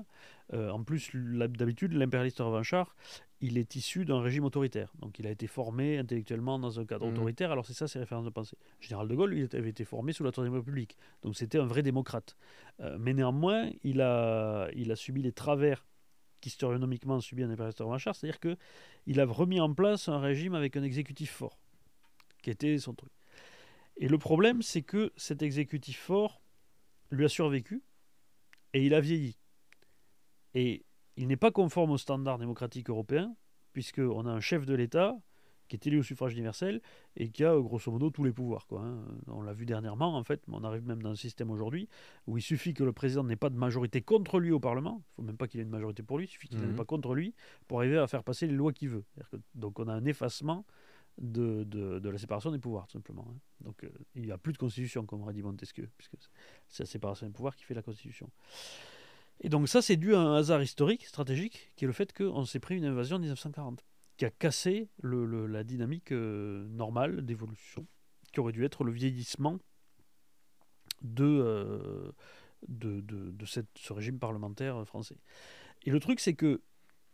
Euh, 0.53 0.69
en 0.69 0.83
plus, 0.83 1.09
d'habitude, 1.15 1.93
l'impérialiste 1.93 2.37
revanchard, 2.37 2.95
il 3.41 3.57
est 3.57 3.75
issu 3.75 4.05
d'un 4.05 4.21
régime 4.21 4.43
autoritaire. 4.45 4.93
Donc, 4.99 5.17
il 5.17 5.25
a 5.25 5.31
été 5.31 5.47
formé 5.47 5.97
intellectuellement 5.97 6.59
dans 6.59 6.79
un 6.79 6.85
cadre 6.85 7.07
Mhm. 7.07 7.13
autoritaire. 7.13 7.51
Alors, 7.51 7.65
c'est 7.65 7.73
ça 7.73 7.87
ses 7.87 7.97
références 7.97 8.25
de 8.25 8.29
pensée. 8.29 8.55
Le 8.79 8.85
général 8.85 9.07
de 9.07 9.15
Gaulle, 9.15 9.31
lui, 9.31 9.47
il 9.51 9.57
avait 9.57 9.71
été 9.71 9.85
formé 9.85 10.13
sous 10.13 10.23
la 10.23 10.31
Troisième 10.31 10.53
République. 10.53 10.97
Donc, 11.23 11.35
c'était 11.35 11.57
un 11.57 11.65
vrai 11.65 11.81
démocrate. 11.81 12.37
Euh, 12.79 12.95
mais 12.99 13.15
néanmoins, 13.15 13.71
il 13.83 13.99
a, 13.99 14.67
il 14.75 14.91
a 14.91 14.95
subi 14.95 15.23
les 15.23 15.31
travers 15.31 15.83
qu'historionomiquement 16.41 17.19
subit 17.21 17.41
un 17.41 17.49
impérialiste 17.49 17.79
revanchard, 17.79 18.15
c'est-à-dire 18.15 18.39
qu'il 18.39 19.19
a 19.19 19.25
remis 19.25 19.59
en 19.59 19.73
place 19.73 20.09
un 20.09 20.19
régime 20.19 20.53
avec 20.55 20.77
un 20.77 20.83
exécutif 20.83 21.31
fort, 21.31 21.57
qui 22.43 22.51
était 22.51 22.77
son 22.77 22.93
truc. 22.93 23.11
Et 23.97 24.07
le 24.07 24.17
problème, 24.19 24.61
c'est 24.61 24.83
que 24.83 25.11
cet 25.17 25.41
exécutif 25.41 25.99
fort 25.99 26.41
lui 27.09 27.25
a 27.25 27.29
survécu 27.29 27.81
et 28.73 28.85
il 28.85 28.93
a 28.93 29.01
vieilli. 29.01 29.37
Et 30.53 30.85
il 31.17 31.27
n'est 31.27 31.37
pas 31.37 31.51
conforme 31.51 31.91
aux 31.91 31.97
standards 31.97 32.39
démocratiques 32.39 32.89
européens, 32.89 33.35
puisqu'on 33.71 34.25
a 34.25 34.31
un 34.31 34.39
chef 34.39 34.65
de 34.65 34.73
l'État 34.75 35.15
qui 35.69 35.75
est 35.77 35.87
élu 35.87 35.99
au 35.99 36.03
suffrage 36.03 36.33
universel 36.33 36.81
et 37.15 37.29
qui 37.29 37.43
a 37.45 37.57
grosso 37.59 37.89
modo 37.91 38.09
tous 38.09 38.23
les 38.23 38.31
pouvoirs. 38.33 38.67
Quoi, 38.67 38.81
hein. 38.81 39.05
On 39.27 39.41
l'a 39.41 39.53
vu 39.53 39.65
dernièrement, 39.65 40.15
en 40.17 40.23
fait, 40.23 40.41
mais 40.47 40.55
on 40.57 40.63
arrive 40.63 40.85
même 40.85 41.01
dans 41.01 41.11
un 41.11 41.15
système 41.15 41.49
aujourd'hui 41.49 41.87
où 42.27 42.37
il 42.37 42.41
suffit 42.41 42.73
que 42.73 42.83
le 42.83 42.91
président 42.93 43.23
n'ait 43.23 43.35
pas 43.37 43.49
de 43.49 43.55
majorité 43.57 44.01
contre 44.01 44.39
lui 44.39 44.51
au 44.51 44.59
Parlement, 44.59 45.01
il 45.01 45.05
ne 45.11 45.15
faut 45.15 45.21
même 45.27 45.37
pas 45.37 45.47
qu'il 45.47 45.59
ait 45.61 45.63
une 45.63 45.69
majorité 45.69 46.03
pour 46.03 46.17
lui, 46.17 46.25
il 46.25 46.27
suffit 46.27 46.49
qu'il 46.49 46.57
n'en 46.59 46.65
ait 46.65 46.67
Mhm. 46.69 46.75
pas 46.75 46.85
contre 46.85 47.15
lui 47.15 47.33
pour 47.67 47.79
arriver 47.79 47.97
à 47.97 48.07
faire 48.07 48.23
passer 48.23 48.45
les 48.45 48.53
lois 48.53 48.73
qu'il 48.73 48.89
veut. 48.89 49.05
Que- 49.31 49.37
donc 49.55 49.79
on 49.79 49.87
a 49.87 49.93
un 49.93 50.05
effacement 50.05 50.65
de, 51.19 51.63
de, 51.63 51.99
de 51.99 52.09
la 52.09 52.17
séparation 52.17 52.51
des 52.51 52.59
pouvoirs, 52.59 52.87
tout 52.87 52.93
simplement. 52.93 53.27
hein. 53.29 53.37
Donc 53.61 53.83
euh, 53.83 53.89
il 54.15 54.23
n'y 54.23 54.31
a 54.31 54.37
plus 54.37 54.53
de 54.53 54.57
constitution, 54.57 55.05
comme 55.05 55.21
aurait 55.21 55.33
dit 55.33 55.43
Montesquieu, 55.43 55.89
puisque 55.97 56.15
c'est 56.67 56.83
la 56.83 56.87
séparation 56.87 57.27
des 57.27 57.33
pouvoirs 57.33 57.55
qui 57.55 57.63
fait 57.63 57.73
la 57.75 57.81
constitution. 57.83 58.29
Et 59.41 59.49
donc 59.49 59.67
ça, 59.67 59.81
c'est 59.81 59.95
dû 59.97 60.15
à 60.15 60.19
un 60.19 60.35
hasard 60.35 60.61
historique, 60.63 61.05
stratégique, 61.05 61.71
qui 61.75 61.85
est 61.85 61.87
le 61.87 61.93
fait 61.93 62.13
qu'on 62.13 62.45
s'est 62.45 62.59
pris 62.59 62.77
une 62.77 62.85
invasion 62.85 63.17
en 63.17 63.19
1940, 63.19 63.83
qui 64.17 64.25
a 64.25 64.29
cassé 64.31 64.89
le- 65.01 65.47
la 65.47 65.63
dynamique 65.63 66.11
euh, 66.11 66.67
normale 66.69 67.23
d'évolution, 67.25 67.85
qui 68.31 68.39
aurait 68.39 68.53
dû 68.53 68.63
être 68.63 68.83
le 68.83 68.91
vieillissement 68.91 69.59
de, 71.01 71.25
euh, 71.25 72.11
de, 72.67 73.01
de, 73.01 73.31
de 73.31 73.45
ce 73.45 73.93
régime 73.93 74.19
parlementaire 74.19 74.85
français. 74.87 75.17
Et 75.83 75.91
le 75.91 75.99
truc, 75.99 76.19
c'est 76.19 76.33
que 76.35 76.61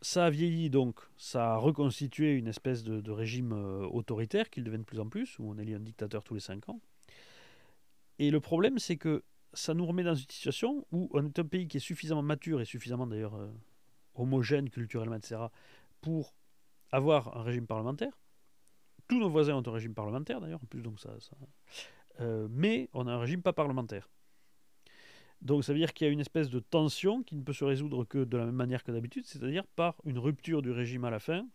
ça 0.01 0.25
a 0.25 0.29
vieilli, 0.29 0.69
donc 0.69 0.99
ça 1.17 1.53
a 1.53 1.57
reconstitué 1.57 2.33
une 2.33 2.47
espèce 2.47 2.83
de, 2.83 3.11
régime 3.11 3.53
euh, 3.53 3.87
autoritaire 3.87 4.49
qui 4.49 4.61
devient 4.61 4.77
de 4.77 4.83
plus 4.83 4.99
en 4.99 5.09
plus, 5.09 5.37
où 5.39 5.49
on 5.49 5.57
élit 5.57 5.73
un 5.73 5.79
dictateur 5.79 6.23
tous 6.23 6.33
les 6.33 6.39
cinq 6.39 6.69
ans. 6.69 6.79
Et 8.17 8.31
le 8.31 8.39
problème, 8.39 8.79
c'est 8.79 8.97
que 8.97 9.23
ça 9.53 9.73
nous 9.73 9.85
remet 9.85 10.03
dans 10.03 10.15
une 10.15 10.29
situation 10.29 10.85
où 10.91 11.09
on 11.13 11.25
est 11.25 11.39
un 11.39 11.45
pays 11.45 11.67
qui 11.67 11.77
est 11.77 11.81
suffisamment 11.81 12.21
mature 12.21 12.61
et 12.61 12.65
suffisamment 12.65 13.07
d'ailleurs 13.07 13.35
euh, 13.35 13.49
homogène 14.15 14.69
culturellement, 14.69 15.15
etc., 15.15 15.41
pour 16.01 16.33
avoir 16.91 17.35
un 17.37 17.43
régime 17.43 17.67
parlementaire. 17.67 18.17
Tous 19.07 19.19
nos 19.19 19.29
voisins 19.29 19.55
ont 19.55 19.67
un 19.67 19.71
régime 19.71 19.93
parlementaire 19.93 20.39
d'ailleurs, 20.39 20.61
en 20.63 20.67
plus, 20.67 20.81
donc 20.81 20.99
ça. 20.99 21.09
ça- 21.19 21.35
euh, 22.21 22.47
mais 22.51 22.89
on 22.93 23.07
a 23.07 23.11
un 23.13 23.19
régime 23.19 23.41
pas 23.41 23.53
parlementaire. 23.53 24.09
Donc 25.41 25.63
ça 25.63 25.71
veut 25.73 25.79
dire 25.79 25.93
qu'il 25.93 26.05
y 26.05 26.09
a 26.09 26.13
une 26.13 26.19
espèce 26.19 26.49
de 26.49 26.59
tension 26.59 27.23
qui 27.23 27.35
ne 27.35 27.43
peut 27.43 27.53
se 27.53 27.63
résoudre 27.63 28.03
que 28.03 28.23
de 28.23 28.37
la 28.37 28.45
même 28.45 28.55
manière 28.55 28.83
que 28.83 28.91
d'habitude, 28.91 29.25
c'est-à-dire 29.25 29.65
par 29.75 29.95
une 30.05 30.19
rupture 30.19 30.61
du 30.61 30.71
régime 30.71 31.05
à 31.05 31.09
la 31.09 31.19
fin 31.19 31.47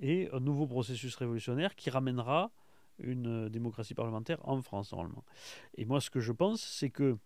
et 0.00 0.28
un 0.32 0.40
nouveau 0.40 0.66
processus 0.66 1.14
révolutionnaire 1.16 1.74
qui 1.74 1.88
ramènera 1.88 2.50
une 2.98 3.46
euh, 3.46 3.48
démocratie 3.48 3.94
parlementaire 3.94 4.38
en 4.46 4.60
France 4.60 4.92
normalement. 4.92 5.24
Et 5.76 5.86
moi 5.86 6.00
ce 6.00 6.10
que 6.10 6.20
je 6.20 6.32
pense 6.32 6.60
c'est 6.60 6.90
que 6.90 7.16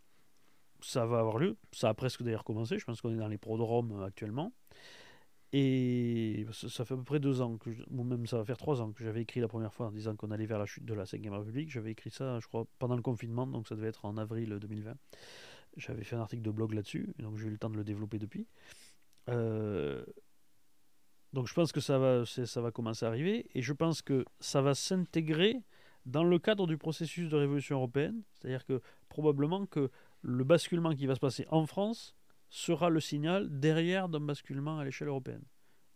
ça 0.81 1.07
va 1.07 1.19
avoir 1.19 1.39
lieu, 1.39 1.57
ça 1.73 1.89
a 1.89 1.95
presque 1.95 2.23
d'ailleurs 2.23 2.45
commencé, 2.45 2.79
je 2.79 2.85
pense 2.85 3.01
qu'on 3.01 3.13
est 3.13 3.17
dans 3.17 3.29
les 3.29 3.39
prodromes 3.39 3.93
euh, 4.01 4.07
actuellement, 4.07 4.53
Et 5.53 6.47
ça, 6.53 6.85
fait 6.85 6.95
à 6.95 6.97
peu 6.97 7.05
près 7.05 7.19
deux 7.19 7.41
ans, 7.41 7.57
que 7.57 7.71
ou 7.91 8.05
même 8.05 8.27
ça 8.27 8.37
va 8.37 8.45
faire 8.45 8.59
trois 8.59 8.81
ans 8.81 8.93
que 8.93 9.03
j'avais 9.03 9.23
écrit 9.23 9.41
la 9.41 9.49
première 9.49 9.73
fois 9.73 9.87
en 9.87 9.91
disant 9.93 10.15
qu'on 10.15 10.31
allait 10.31 10.47
vers 10.47 10.59
la 10.59 10.67
chute 10.67 10.85
de 10.85 10.95
la 10.95 11.07
5 11.07 11.23
République. 11.31 11.71
J'avais 11.71 11.93
écrit 11.93 12.11
ça, 12.11 12.39
je 12.41 12.47
crois, 12.47 12.67
pendant 12.79 12.97
le 12.97 13.03
confinement, 13.03 13.47
donc 13.47 13.67
ça 13.67 13.75
devait 13.75 13.89
être 13.89 14.05
en 14.05 14.17
avril 14.19 14.59
2020. 14.61 14.95
J'avais 15.77 16.05
fait 16.05 16.17
un 16.17 16.21
article 16.21 16.43
de 16.43 16.51
blog 16.51 16.73
là-dessus, 16.73 17.13
donc 17.19 17.37
j'ai 17.37 17.47
eu 17.47 17.51
le 17.51 17.59
temps 17.59 17.71
de 17.71 17.77
le 17.77 17.85
développer 17.85 18.19
depuis. 18.19 18.47
Euh, 19.29 20.05
donc 21.33 21.47
je 21.49 21.55
pense 21.55 21.73
que 21.73 21.81
ça 21.81 21.99
va, 21.99 22.25
ça 22.25 22.61
va 22.61 22.71
commencer 22.71 23.05
à 23.05 23.09
arriver, 23.09 23.47
et 23.55 23.63
je 23.63 23.73
pense 23.73 24.01
que 24.03 24.25
ça 24.41 24.63
va 24.63 24.75
s'intégrer 24.75 25.63
dans 26.07 26.25
le 26.25 26.39
cadre 26.39 26.67
du 26.67 26.79
processus 26.79 27.29
de 27.29 27.37
révolution 27.37 27.77
européenne. 27.77 28.23
C'est-à-dire 28.33 28.65
que 28.65 28.81
probablement 29.09 29.67
que 29.67 29.91
le 30.23 30.45
basculement 30.45 30.95
qui 30.95 31.07
va 31.07 31.15
se 31.15 31.21
passer 31.21 31.47
en 31.51 31.67
France 31.67 32.17
sera 32.49 32.91
le 32.91 33.01
signal 33.01 33.61
derrière 33.61 34.09
d'un 34.09 34.21
basculement 34.21 34.79
à 34.79 34.85
l'échelle 34.85 35.09
européenne. 35.09 35.43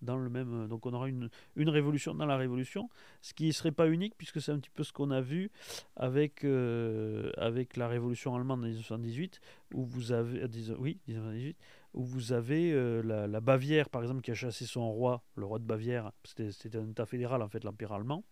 Dans 0.03 0.17
le 0.17 0.31
même, 0.31 0.67
donc 0.69 0.87
on 0.87 0.95
aura 0.95 1.09
une, 1.09 1.29
une 1.57 1.69
révolution 1.69 2.15
dans 2.15 2.27
la 2.27 2.37
révolution, 2.37 2.89
ce 3.21 3.35
qui 3.35 3.49
ne 3.49 3.53
serait 3.53 3.73
pas 3.73 3.89
unique 3.89 4.15
puisque 4.17 4.41
c'est 4.41 4.53
un 4.53 4.59
petit 4.59 4.71
peu 4.71 4.83
ce 4.83 4.93
qu'on 4.93 5.11
a 5.11 5.21
vu 5.21 5.51
avec, 5.97 6.45
euh, 6.45 7.31
avec 7.37 7.77
la 7.77 7.87
révolution 7.87 8.35
allemande 8.35 8.61
en 8.61 8.69
1918, 8.69 9.41
où 9.75 9.85
vous 9.85 10.13
avez, 10.13 10.43
euh, 10.43 10.77
oui, 10.79 10.99
1918, 11.07 11.57
où 11.95 12.05
vous 12.05 12.33
avez 12.33 12.73
euh, 12.73 13.03
la, 13.03 13.27
la, 13.27 13.41
Bavière 13.41 13.91
par 13.91 14.03
exemple 14.03 14.23
qui 14.23 14.31
a 14.31 14.35
chassé 14.35 14.65
son 14.65 14.91
roi, 14.91 15.23
le 15.37 15.45
roi 15.45 15.59
de 15.59 15.65
Bavière, 15.65 16.13
c'était 16.25 16.79
un 16.79 16.89
état 16.89 17.05
fédéral 17.05 17.43
en 17.43 17.49
fait, 17.49 17.65
l'Empire 17.65 17.93
allemand, 17.93 18.25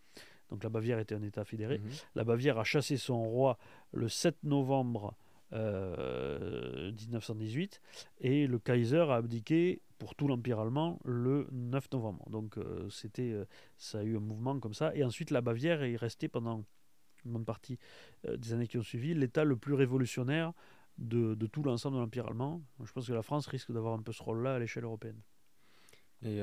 donc 0.51 0.65
la 0.65 0.71
Bavière 0.71 0.99
était 0.99 1.15
un 1.15 1.23
état 1.23 1.45
fédéré, 1.45 1.79
mhm. 1.79 1.91
la 2.15 2.25
Bavière 2.25 2.59
a 2.59 2.65
chassé 2.65 2.97
son 2.97 3.23
roi 3.23 3.59
le 3.93 4.09
7 4.09 4.45
novembre 4.45 5.15
1918 5.53 7.81
euh, 7.81 7.85
et 8.21 8.47
le 8.47 8.59
Kaiser 8.59 9.07
a 9.09 9.15
abdiqué 9.15 9.81
pour 9.99 10.15
tout 10.15 10.29
l'Empire 10.29 10.61
allemand 10.61 10.99
le 11.05 11.49
9 11.53 11.93
novembre. 11.93 12.29
Donc 12.31 12.57
euh, 12.57 12.89
c'était, 12.91 13.33
euh, 13.33 13.45
ça 13.77 14.01
a 14.01 14.03
eu 14.03 14.17
un 14.17 14.21
mouvement 14.21 14.59
comme 14.61 14.75
ça. 14.75 14.95
Et 14.95 15.05
ensuite 15.05 15.31
la 15.31 15.41
Bavière 15.41 15.83
est 15.83 15.97
restée 15.97 16.29
pendant 16.29 16.65
une 17.25 17.33
bonne 17.33 17.45
partie 17.45 17.79
des 18.25 18.53
années 18.53 18.69
qui 18.69 18.79
ont 18.79 18.83
suivi 18.83 19.13
l'État 19.13 19.45
le 19.45 19.57
plus 19.57 19.75
révolutionnaire 19.75 20.53
de, 20.99 21.35
de 21.35 21.47
tout 21.47 21.63
l'ensemble 21.63 21.97
de 21.97 22.01
l'Empire 22.01 22.27
allemand. 22.27 22.63
Je 22.83 22.93
pense 22.93 23.09
que 23.09 23.13
la 23.13 23.23
France 23.23 23.47
risque 23.49 23.73
d'avoir 23.73 23.95
un 23.95 24.03
peu 24.03 24.13
ce 24.13 24.23
rôle-là 24.23 24.55
à 24.55 24.59
l'échelle 24.59 24.85
européenne. 24.85 25.21
Et 26.23 26.41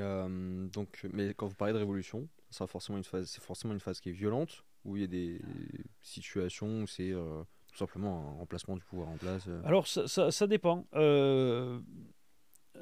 donc, 0.72 1.06
mais 1.12 1.34
quand 1.34 1.46
vous 1.46 1.54
parlez 1.54 1.74
de 1.74 1.78
révolution, 1.78 2.28
ça 2.50 2.66
forcément 2.66 2.96
une 2.96 3.04
phase, 3.04 3.28
c'est 3.28 3.42
forcément 3.42 3.74
une 3.74 3.80
phase 3.80 4.00
qui 4.00 4.08
est 4.08 4.12
violente, 4.12 4.64
où 4.84 4.96
il 4.96 5.00
y 5.00 5.04
a 5.04 5.08
des 5.08 5.40
situations 6.00 6.82
où 6.82 6.86
c'est 6.86 7.12
tout 7.76 7.84
simplement 7.84 8.30
un 8.30 8.38
remplacement 8.38 8.76
du 8.76 8.82
pouvoir 8.84 9.08
en 9.08 9.16
place 9.16 9.44
euh. 9.48 9.60
Alors 9.64 9.86
ça, 9.86 10.08
ça, 10.08 10.30
ça 10.30 10.46
dépend. 10.46 10.86
Euh, 10.94 11.78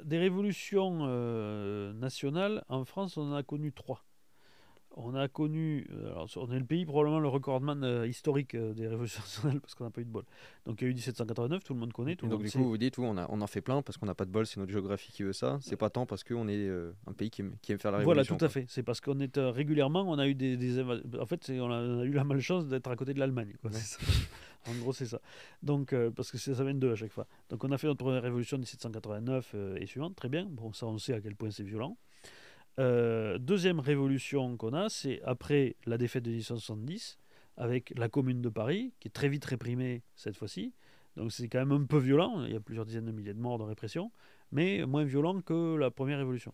des 0.03 0.17
révolutions 0.17 0.99
euh, 1.01 1.93
nationales, 1.93 2.63
en 2.69 2.85
France, 2.85 3.17
on 3.17 3.31
en 3.31 3.35
a 3.35 3.43
connu 3.43 3.71
trois 3.71 4.05
on 4.97 5.13
a 5.15 5.27
connu, 5.27 5.87
euh, 5.91 6.11
alors 6.11 6.29
on 6.37 6.51
est 6.51 6.59
le 6.59 6.65
pays 6.65 6.85
probablement 6.85 7.19
le 7.19 7.27
recordman 7.27 7.83
euh, 7.83 8.07
historique 8.07 8.55
euh, 8.55 8.73
des 8.73 8.87
révolutions 8.87 9.21
nationales 9.23 9.59
parce 9.59 9.75
qu'on 9.75 9.83
n'a 9.83 9.89
pas 9.89 10.01
eu 10.01 10.05
de 10.05 10.09
bol. 10.09 10.23
Donc 10.65 10.81
il 10.81 10.85
y 10.85 10.87
a 10.87 10.91
eu 10.91 10.93
1789, 10.93 11.63
tout 11.63 11.73
le 11.73 11.79
monde 11.79 11.93
connaît. 11.93 12.15
Tout 12.15 12.27
donc 12.27 12.43
du 12.43 12.51
coup, 12.51 12.63
vous 12.63 12.77
dites, 12.77 12.97
on, 12.97 13.17
a, 13.17 13.27
on 13.29 13.41
en 13.41 13.47
fait 13.47 13.61
plein 13.61 13.81
parce 13.81 13.97
qu'on 13.97 14.05
n'a 14.05 14.15
pas 14.15 14.25
de 14.25 14.31
bol, 14.31 14.45
c'est 14.45 14.59
notre 14.59 14.71
géographie 14.71 15.11
qui 15.11 15.23
veut 15.23 15.33
ça. 15.33 15.57
C'est 15.61 15.75
pas 15.75 15.89
tant 15.89 16.05
parce 16.05 16.23
qu'on 16.23 16.47
est 16.47 16.69
un 17.07 17.13
pays 17.13 17.29
qui 17.29 17.41
aime, 17.41 17.55
qui 17.61 17.71
aime, 17.71 17.79
faire 17.79 17.91
la 17.91 17.99
révolution. 17.99 18.23
Voilà, 18.23 18.39
tout 18.39 18.45
à 18.45 18.49
fait. 18.49 18.65
C'est 18.67 18.83
parce 18.83 19.01
qu'on 19.01 19.19
est 19.19 19.37
régulièrement, 19.37 20.03
on 20.07 20.17
a 20.17 20.27
eu 20.27 20.35
des, 20.35 20.57
des 20.57 20.81
en 20.81 21.25
fait, 21.25 21.49
on 21.49 21.71
a, 21.71 21.81
on 21.81 21.99
a, 21.99 22.05
eu 22.05 22.13
la 22.13 22.23
malchance 22.23 22.67
d'être 22.67 22.89
à 22.89 22.95
côté 22.95 23.13
de 23.13 23.19
l'Allemagne. 23.19 23.53
en 24.67 24.75
gros, 24.75 24.93
c'est 24.93 25.05
ça. 25.05 25.21
Donc, 25.63 25.93
parce 26.15 26.31
que 26.31 26.37
ça 26.37 26.51
vient 26.63 26.73
de 26.73 26.79
deux 26.79 26.91
à 26.91 26.95
chaque 26.95 27.11
fois. 27.11 27.27
Donc 27.49 27.63
on 27.63 27.71
a 27.71 27.77
fait 27.77 27.87
notre 27.87 28.03
première 28.03 28.23
révolution 28.23 28.57
1789 28.57 29.55
et 29.77 29.85
suivante, 29.85 30.15
très 30.15 30.29
bien. 30.29 30.45
Bon, 30.45 30.73
ça 30.73 30.85
on 30.87 30.97
sait 30.97 31.13
à 31.13 31.21
quel 31.21 31.35
point 31.35 31.51
c'est 31.51 31.63
violent. 31.63 31.97
Euh, 32.79 33.37
deuxième 33.37 33.79
révolution 33.79 34.57
qu'on 34.57 34.73
a, 34.73 34.89
c'est 34.89 35.21
après 35.23 35.75
la 35.85 35.97
défaite 35.97 36.23
de 36.23 36.31
1870, 36.31 37.17
avec 37.57 37.93
la 37.95 38.09
Commune 38.09 38.41
de 38.41 38.49
Paris, 38.49 38.93
qui 38.99 39.07
est 39.07 39.11
très 39.11 39.29
vite 39.29 39.45
réprimée 39.45 40.03
cette 40.15 40.35
fois-ci. 40.35 40.73
Donc 41.15 41.31
c'est 41.31 41.47
quand 41.47 41.59
même 41.59 41.71
un 41.71 41.85
peu 41.85 41.97
violent, 41.97 42.43
il 42.43 42.51
y 42.51 42.55
a 42.55 42.59
plusieurs 42.59 42.85
dizaines 42.85 43.05
de 43.05 43.11
milliers 43.11 43.33
de 43.33 43.39
morts 43.39 43.57
de 43.57 43.63
répression, 43.63 44.11
mais 44.51 44.85
moins 44.85 45.05
violent 45.05 45.41
que 45.41 45.75
la 45.77 45.89
première 45.89 46.17
révolution. 46.17 46.53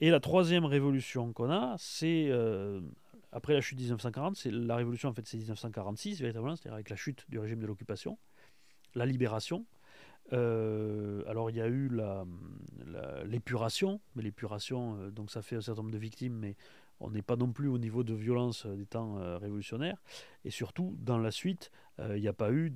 Et 0.00 0.10
la 0.10 0.20
troisième 0.20 0.66
révolution 0.66 1.32
qu'on 1.32 1.50
a, 1.50 1.74
c'est 1.78 2.28
euh, 2.28 2.80
après 3.32 3.54
la 3.54 3.60
chute 3.60 3.78
de 3.78 3.82
1940, 3.82 4.36
c'est 4.36 4.50
la 4.50 4.76
révolution 4.76 5.08
en 5.08 5.12
fait 5.12 5.26
c'est 5.26 5.36
1946 5.36 6.20
véritablement, 6.20 6.56
c'est-à-dire 6.56 6.74
avec 6.74 6.90
la 6.90 6.96
chute 6.96 7.24
du 7.28 7.38
régime 7.38 7.60
de 7.60 7.66
l'occupation, 7.66 8.18
la 8.94 9.06
libération, 9.06 9.66
euh, 10.32 11.22
alors 11.26 11.50
il 11.50 11.56
y 11.56 11.60
a 11.60 11.68
eu 11.68 11.90
l'épuration, 13.24 14.00
mais 14.14 14.22
l'épuration, 14.22 14.98
euh, 15.00 15.10
donc 15.10 15.30
ça 15.30 15.42
fait 15.42 15.56
un 15.56 15.60
certain 15.60 15.82
nombre 15.82 15.92
de 15.92 15.98
victimes, 15.98 16.34
mais 16.34 16.56
on 17.00 17.10
n'est 17.10 17.22
pas 17.22 17.36
non 17.36 17.52
plus 17.52 17.68
au 17.68 17.78
niveau 17.78 18.02
de 18.02 18.12
violence 18.12 18.66
des 18.66 18.84
temps 18.84 19.18
euh, 19.18 19.38
révolutionnaires. 19.38 19.96
Et 20.44 20.50
surtout, 20.50 20.96
dans 20.98 21.18
la 21.18 21.30
suite, 21.30 21.70
il 22.00 22.20
n'y 22.20 22.28
a 22.28 22.32
pas 22.32 22.52
eu, 22.52 22.72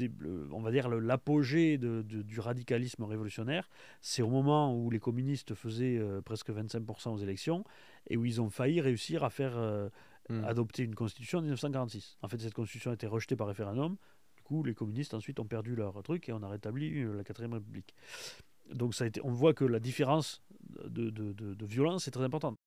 on 0.50 0.62
va 0.62 0.72
dire, 0.72 0.88
l'apogée 0.88 1.78
du 1.78 2.40
radicalisme 2.40 3.04
révolutionnaire. 3.04 3.70
C'est 4.00 4.20
au 4.20 4.28
moment 4.28 4.76
où 4.76 4.90
les 4.90 4.98
communistes 4.98 5.54
faisaient 5.54 6.02
presque 6.24 6.50
25% 6.50 7.10
aux 7.10 7.18
élections 7.18 7.62
et 8.08 8.16
où 8.16 8.24
ils 8.24 8.40
ont 8.40 8.50
failli 8.50 8.80
réussir 8.80 9.22
à 9.22 9.30
faire 9.30 9.56
hmm. 10.28 10.44
adopter 10.44 10.82
une 10.84 10.94
constitution 10.94 11.38
en 11.38 11.42
1946. 11.42 12.18
En 12.22 12.28
fait, 12.28 12.38
cette 12.38 12.54
constitution 12.54 12.90
a 12.90 12.94
été 12.94 13.06
rejetée 13.06 13.36
par 13.36 13.46
référendum 13.48 13.96
les 14.60 14.74
communistes 14.74 15.14
ensuite 15.14 15.40
ont 15.40 15.46
perdu 15.46 15.74
leur 15.74 16.02
truc 16.02 16.28
et 16.28 16.32
on 16.32 16.42
a 16.42 16.48
rétabli 16.48 17.02
euh, 17.02 17.16
la 17.16 17.24
4 17.24 17.48
République. 17.50 17.94
Donc 18.74 18.94
ça 18.94 19.04
a 19.04 19.06
été, 19.06 19.20
on 19.24 19.30
voit 19.30 19.54
que 19.54 19.64
la 19.64 19.80
différence 19.80 20.42
de, 20.84 21.10
de, 21.10 21.66
violence 21.66 22.06
est 22.08 22.10
très 22.10 22.24
importante. 22.24 22.58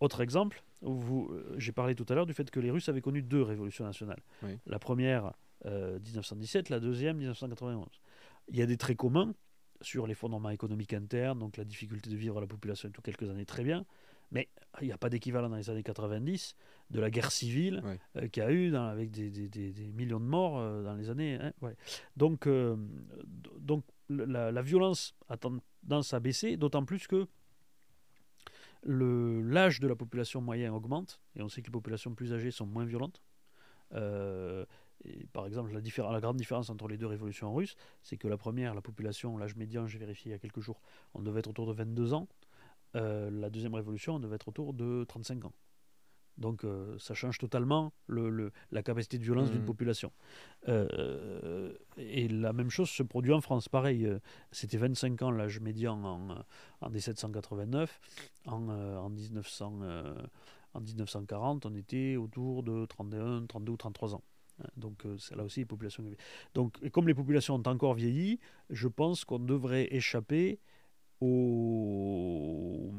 Autre 0.00 0.20
exemple, 0.20 0.62
euh, 0.82 1.54
j'ai 1.58 1.72
parlé 1.72 1.94
tout 1.94 2.06
à 2.08 2.14
l'heure 2.14 2.26
du 2.26 2.34
fait 2.34 2.50
que 2.50 2.60
les 2.60 2.70
Russes 2.70 2.88
avaient 2.88 3.00
connu 3.00 3.22
deux 3.22 3.42
révolutions 3.42 3.84
nationales. 3.84 4.22
La 4.66 4.78
première, 4.78 5.32
1917, 5.64 6.70
euh, 6.70 6.74
la 6.74 6.80
deuxième, 6.80 7.16
1991. 7.18 7.86
Il 8.48 8.56
y 8.56 8.62
a 8.62 8.66
des 8.66 8.76
traits 8.76 8.96
communs 8.96 9.34
sur 9.80 10.06
les 10.06 10.14
fondements 10.14 10.50
économiques 10.50 10.92
internes, 10.94 11.38
donc 11.38 11.56
la 11.56 11.64
difficulté 11.64 12.10
de 12.10 12.16
vivre 12.16 12.38
à 12.38 12.40
la 12.40 12.46
population 12.46 12.88
et 12.88 12.92
tout, 12.92 13.02
quelques 13.02 13.28
années 13.28 13.46
très 13.46 13.62
bien. 13.62 13.84
Mais 14.30 14.48
il 14.80 14.86
n'y 14.86 14.92
a 14.92 14.98
pas 14.98 15.08
d'équivalent 15.08 15.48
dans 15.48 15.56
les 15.56 15.70
années 15.70 15.82
90 15.82 16.56
de 16.90 17.00
la 17.00 17.10
guerre 17.10 17.32
civile 17.32 17.82
euh, 18.16 18.28
qu'il 18.28 18.42
y 18.42 18.46
a 18.46 18.52
eu 18.52 18.70
dans, 18.70 18.86
avec 18.86 19.10
des, 19.10 19.30
des, 19.30 19.48
des, 19.48 19.92
millions 19.92 20.20
de 20.20 20.24
morts 20.24 20.58
euh, 20.58 20.82
dans 20.82 20.94
les 20.94 21.10
années. 21.10 21.38
Hein, 21.40 21.52
ouais. 21.62 21.76
Donc, 22.16 22.46
euh, 22.46 22.76
donc 23.58 23.84
la, 24.08 24.52
la, 24.52 24.62
violence 24.62 25.14
a 25.28 25.36
tendance 25.36 26.14
à 26.14 26.20
baisser, 26.20 26.56
d'autant 26.56 26.84
plus 26.84 27.06
que 27.06 27.26
l'âge 28.84 29.80
de 29.80 29.88
la 29.88 29.96
population 29.96 30.40
moyenne 30.40 30.72
augmente, 30.72 31.20
et 31.34 31.42
on 31.42 31.48
sait 31.48 31.60
que 31.60 31.66
les 31.66 31.72
populations 31.72 32.14
plus 32.14 32.32
âgées 32.32 32.52
sont 32.52 32.66
moins 32.66 32.84
violentes. 32.84 33.20
Et 35.04 35.26
par 35.32 35.46
exemple, 35.46 35.72
la, 35.72 35.80
la, 36.12 36.20
grande 36.20 36.36
différence 36.36 36.70
entre 36.70 36.88
les 36.88 36.96
deux 36.96 37.06
révolutions 37.06 37.52
russes, 37.52 37.76
c'est 38.02 38.16
que 38.16 38.28
la 38.28 38.36
première, 38.36 38.74
la 38.74 38.80
population, 38.80 39.36
l'âge 39.36 39.56
médian, 39.56 39.86
j'ai 39.86 39.98
vérifié 39.98 40.30
il 40.30 40.32
y 40.32 40.34
a 40.34 40.38
quelques 40.38 40.60
jours, 40.60 40.80
on 41.14 41.22
devait 41.22 41.40
être 41.40 41.50
autour 41.50 41.66
de 41.66 41.72
22 41.72 42.14
ans. 42.14 42.28
Euh, 42.94 43.30
la 43.30 43.50
deuxième 43.50 43.74
révolution, 43.74 44.14
on 44.16 44.20
devait 44.20 44.36
être 44.36 44.48
autour 44.48 44.72
de 44.72 45.04
35 45.04 45.46
ans. 45.46 45.52
Donc 46.38 46.64
euh, 46.64 46.98
ça 46.98 47.14
change 47.14 47.38
totalement 47.38 47.94
le, 48.08 48.52
la 48.70 48.82
capacité 48.82 49.16
de 49.16 49.22
violence 49.22 49.50
d'une 49.50 49.62
mmh. 49.62 49.66
population. 49.66 50.12
Euh, 50.68 51.72
et 51.96 52.28
la 52.28 52.52
même 52.52 52.68
chose 52.68 52.90
se 52.90 53.02
produit 53.02 53.32
en 53.32 53.40
France. 53.40 53.70
Pareil, 53.70 54.06
c'était 54.52 54.76
25 54.76 55.22
ans 55.22 55.30
l'âge 55.30 55.60
médian 55.60 56.02
en, 56.04 56.44
en 56.82 56.90
1789. 56.90 58.00
En, 58.46 58.68
en, 58.68 59.08
1900, 59.08 59.80
en 60.74 60.80
1940, 60.80 61.64
on 61.64 61.74
était 61.74 62.16
autour 62.16 62.62
de 62.62 62.84
31, 62.84 63.46
32 63.46 63.72
ou 63.72 63.76
33 63.78 64.14
ans. 64.14 64.22
Hein, 64.62 64.66
donc 64.76 65.04
c'est 65.18 65.36
là 65.36 65.42
aussi 65.42 65.60
les 65.60 65.66
populations. 65.66 66.04
Donc 66.52 66.86
comme 66.90 67.08
les 67.08 67.14
populations 67.14 67.54
ont 67.54 67.66
encore 67.66 67.94
vieilli, 67.94 68.40
je 68.68 68.88
pense 68.88 69.24
qu'on 69.24 69.38
devrait 69.38 69.88
échapper 69.90 70.60
aux 71.20 72.92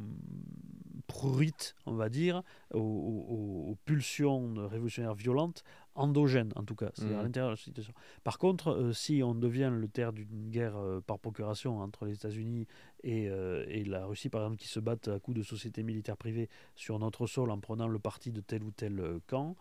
pruites, 1.07 1.75
on 1.85 1.93
va 1.93 2.09
dire, 2.09 2.43
aux, 2.73 3.75
pulsions 3.85 4.67
révolutionnaires 4.67 5.15
violentes, 5.15 5.63
endogènes 5.95 6.51
en 6.55 6.63
tout 6.63 6.75
cas, 6.75 6.91
c'est 6.93 7.05
à 7.05 7.19
mmh. 7.19 7.23
l'intérieur 7.23 7.49
de 7.49 7.53
la 7.53 7.57
situation. 7.57 7.93
Par 8.23 8.37
contre, 8.37 8.69
euh, 8.69 8.93
si 8.93 9.23
on 9.23 9.33
devient 9.33 9.71
le 9.73 9.87
terre 9.87 10.13
d'une 10.13 10.49
guerre 10.49 10.77
euh, 10.77 11.01
par 11.01 11.17
procuration 11.17 11.79
entre 11.79 12.05
les 12.05 12.13
États-Unis 12.13 12.67
et, 13.03 13.29
euh, 13.29 13.65
et, 13.67 13.83
la 13.83 14.05
Russie, 14.05 14.29
par 14.29 14.41
exemple, 14.41 14.57
qui 14.57 14.67
se 14.67 14.79
battent 14.79 15.07
à 15.07 15.19
coups 15.19 15.37
de 15.37 15.43
sociétés 15.43 15.83
militaires 15.83 16.17
privées 16.17 16.49
sur 16.75 16.99
notre 16.99 17.25
sol 17.25 17.49
en 17.49 17.59
prenant 17.59 17.87
le 17.87 17.99
parti 17.99 18.31
de 18.31 18.41
tel 18.41 18.63
ou 18.63 18.71
tel 18.71 19.01
camp, 19.27 19.55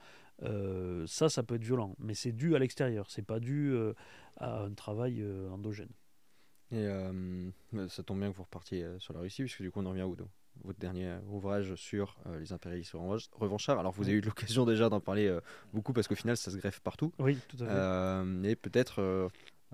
ça, 1.06 1.28
ça 1.30 1.42
peut 1.42 1.54
être 1.54 1.64
violent. 1.64 1.96
Mais 1.98 2.14
c'est 2.14 2.32
dû 2.32 2.54
à 2.54 2.58
l'extérieur, 2.58 3.10
c'est 3.10 3.24
pas 3.24 3.40
dû 3.40 3.74
à 4.36 4.62
un 4.62 4.74
travail 4.74 5.24
endogène. 5.50 5.88
Et 6.72 6.78
euh, 6.78 7.50
ça 7.88 8.02
tombe 8.02 8.18
bien 8.18 8.30
que 8.30 8.36
vous 8.36 8.42
repartiez 8.42 8.82
euh, 8.82 8.98
sur 8.98 9.14
la 9.14 9.20
Russie, 9.20 9.42
puisque 9.42 9.62
du 9.62 9.70
coup 9.70 9.80
on 9.80 9.86
en 9.86 9.90
revient 9.90 10.02
à 10.02 10.06
votre 10.64 10.78
dernier 10.80 11.16
ouvrage 11.30 11.74
sur 11.76 12.16
euh, 12.26 12.38
les 12.40 12.52
impérialistes 12.52 12.94
revanchards. 13.32 13.78
Alors 13.78 13.92
vous 13.92 14.04
avez 14.04 14.18
eu 14.18 14.20
l'occasion 14.20 14.64
déjà 14.64 14.88
d'en 14.88 15.00
parler 15.00 15.36
beaucoup, 15.72 15.92
parce 15.92 16.08
qu'au 16.08 16.14
final 16.14 16.36
ça 16.36 16.50
se 16.50 16.56
greffe 16.56 16.80
partout. 16.80 17.12
Oui, 17.18 17.38
tout 17.48 17.62
à 17.62 18.24
fait. 18.24 18.48
et 18.50 18.56
peut-être 18.56 19.30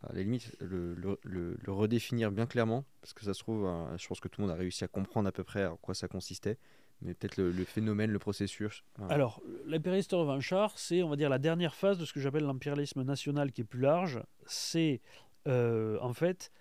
à 0.08 0.12
la 0.12 0.22
limite, 0.22 0.56
le, 0.60 0.94
le, 0.94 1.72
redéfinir 1.72 2.30
bien 2.32 2.46
clairement, 2.46 2.84
parce 3.00 3.12
que 3.12 3.24
ça 3.24 3.34
se 3.34 3.40
trouve, 3.40 3.66
euh, 3.66 3.96
je 3.98 4.06
pense 4.08 4.20
que 4.20 4.28
tout 4.28 4.40
le 4.40 4.46
monde 4.46 4.56
a 4.56 4.58
réussi 4.58 4.84
à 4.84 4.88
comprendre 4.88 5.28
à 5.28 5.32
peu 5.32 5.44
près 5.44 5.62
à 5.62 5.76
quoi 5.80 5.94
ça 5.94 6.08
consistait, 6.08 6.58
mais 7.02 7.14
peut-être 7.14 7.36
le, 7.36 7.64
phénomène, 7.64 8.10
le 8.10 8.18
processus. 8.18 8.84
Alors, 9.08 9.42
l'impérialiste 9.66 10.12
revanchard, 10.12 10.78
c'est, 10.78 11.02
on 11.02 11.08
va 11.08 11.16
dire, 11.16 11.28
la 11.28 11.38
dernière 11.38 11.74
phase 11.74 11.98
de 11.98 12.04
ce 12.04 12.12
que 12.12 12.20
j'appelle 12.20 12.44
l'impérialisme 12.44 13.02
national 13.02 13.52
qui 13.52 13.62
est 13.62 13.64
plus 13.64 13.80
large. 13.80 14.20
C'est, 14.46 15.00
euh, 15.48 15.98
en 16.00 16.12
fait, 16.12 16.52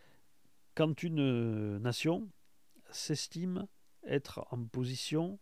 quand 0.76 1.04
une 1.04 1.78
nation 1.80 2.30
s'estime 2.92 3.68
être 4.06 4.46
en 4.52 4.64
position 4.66 5.40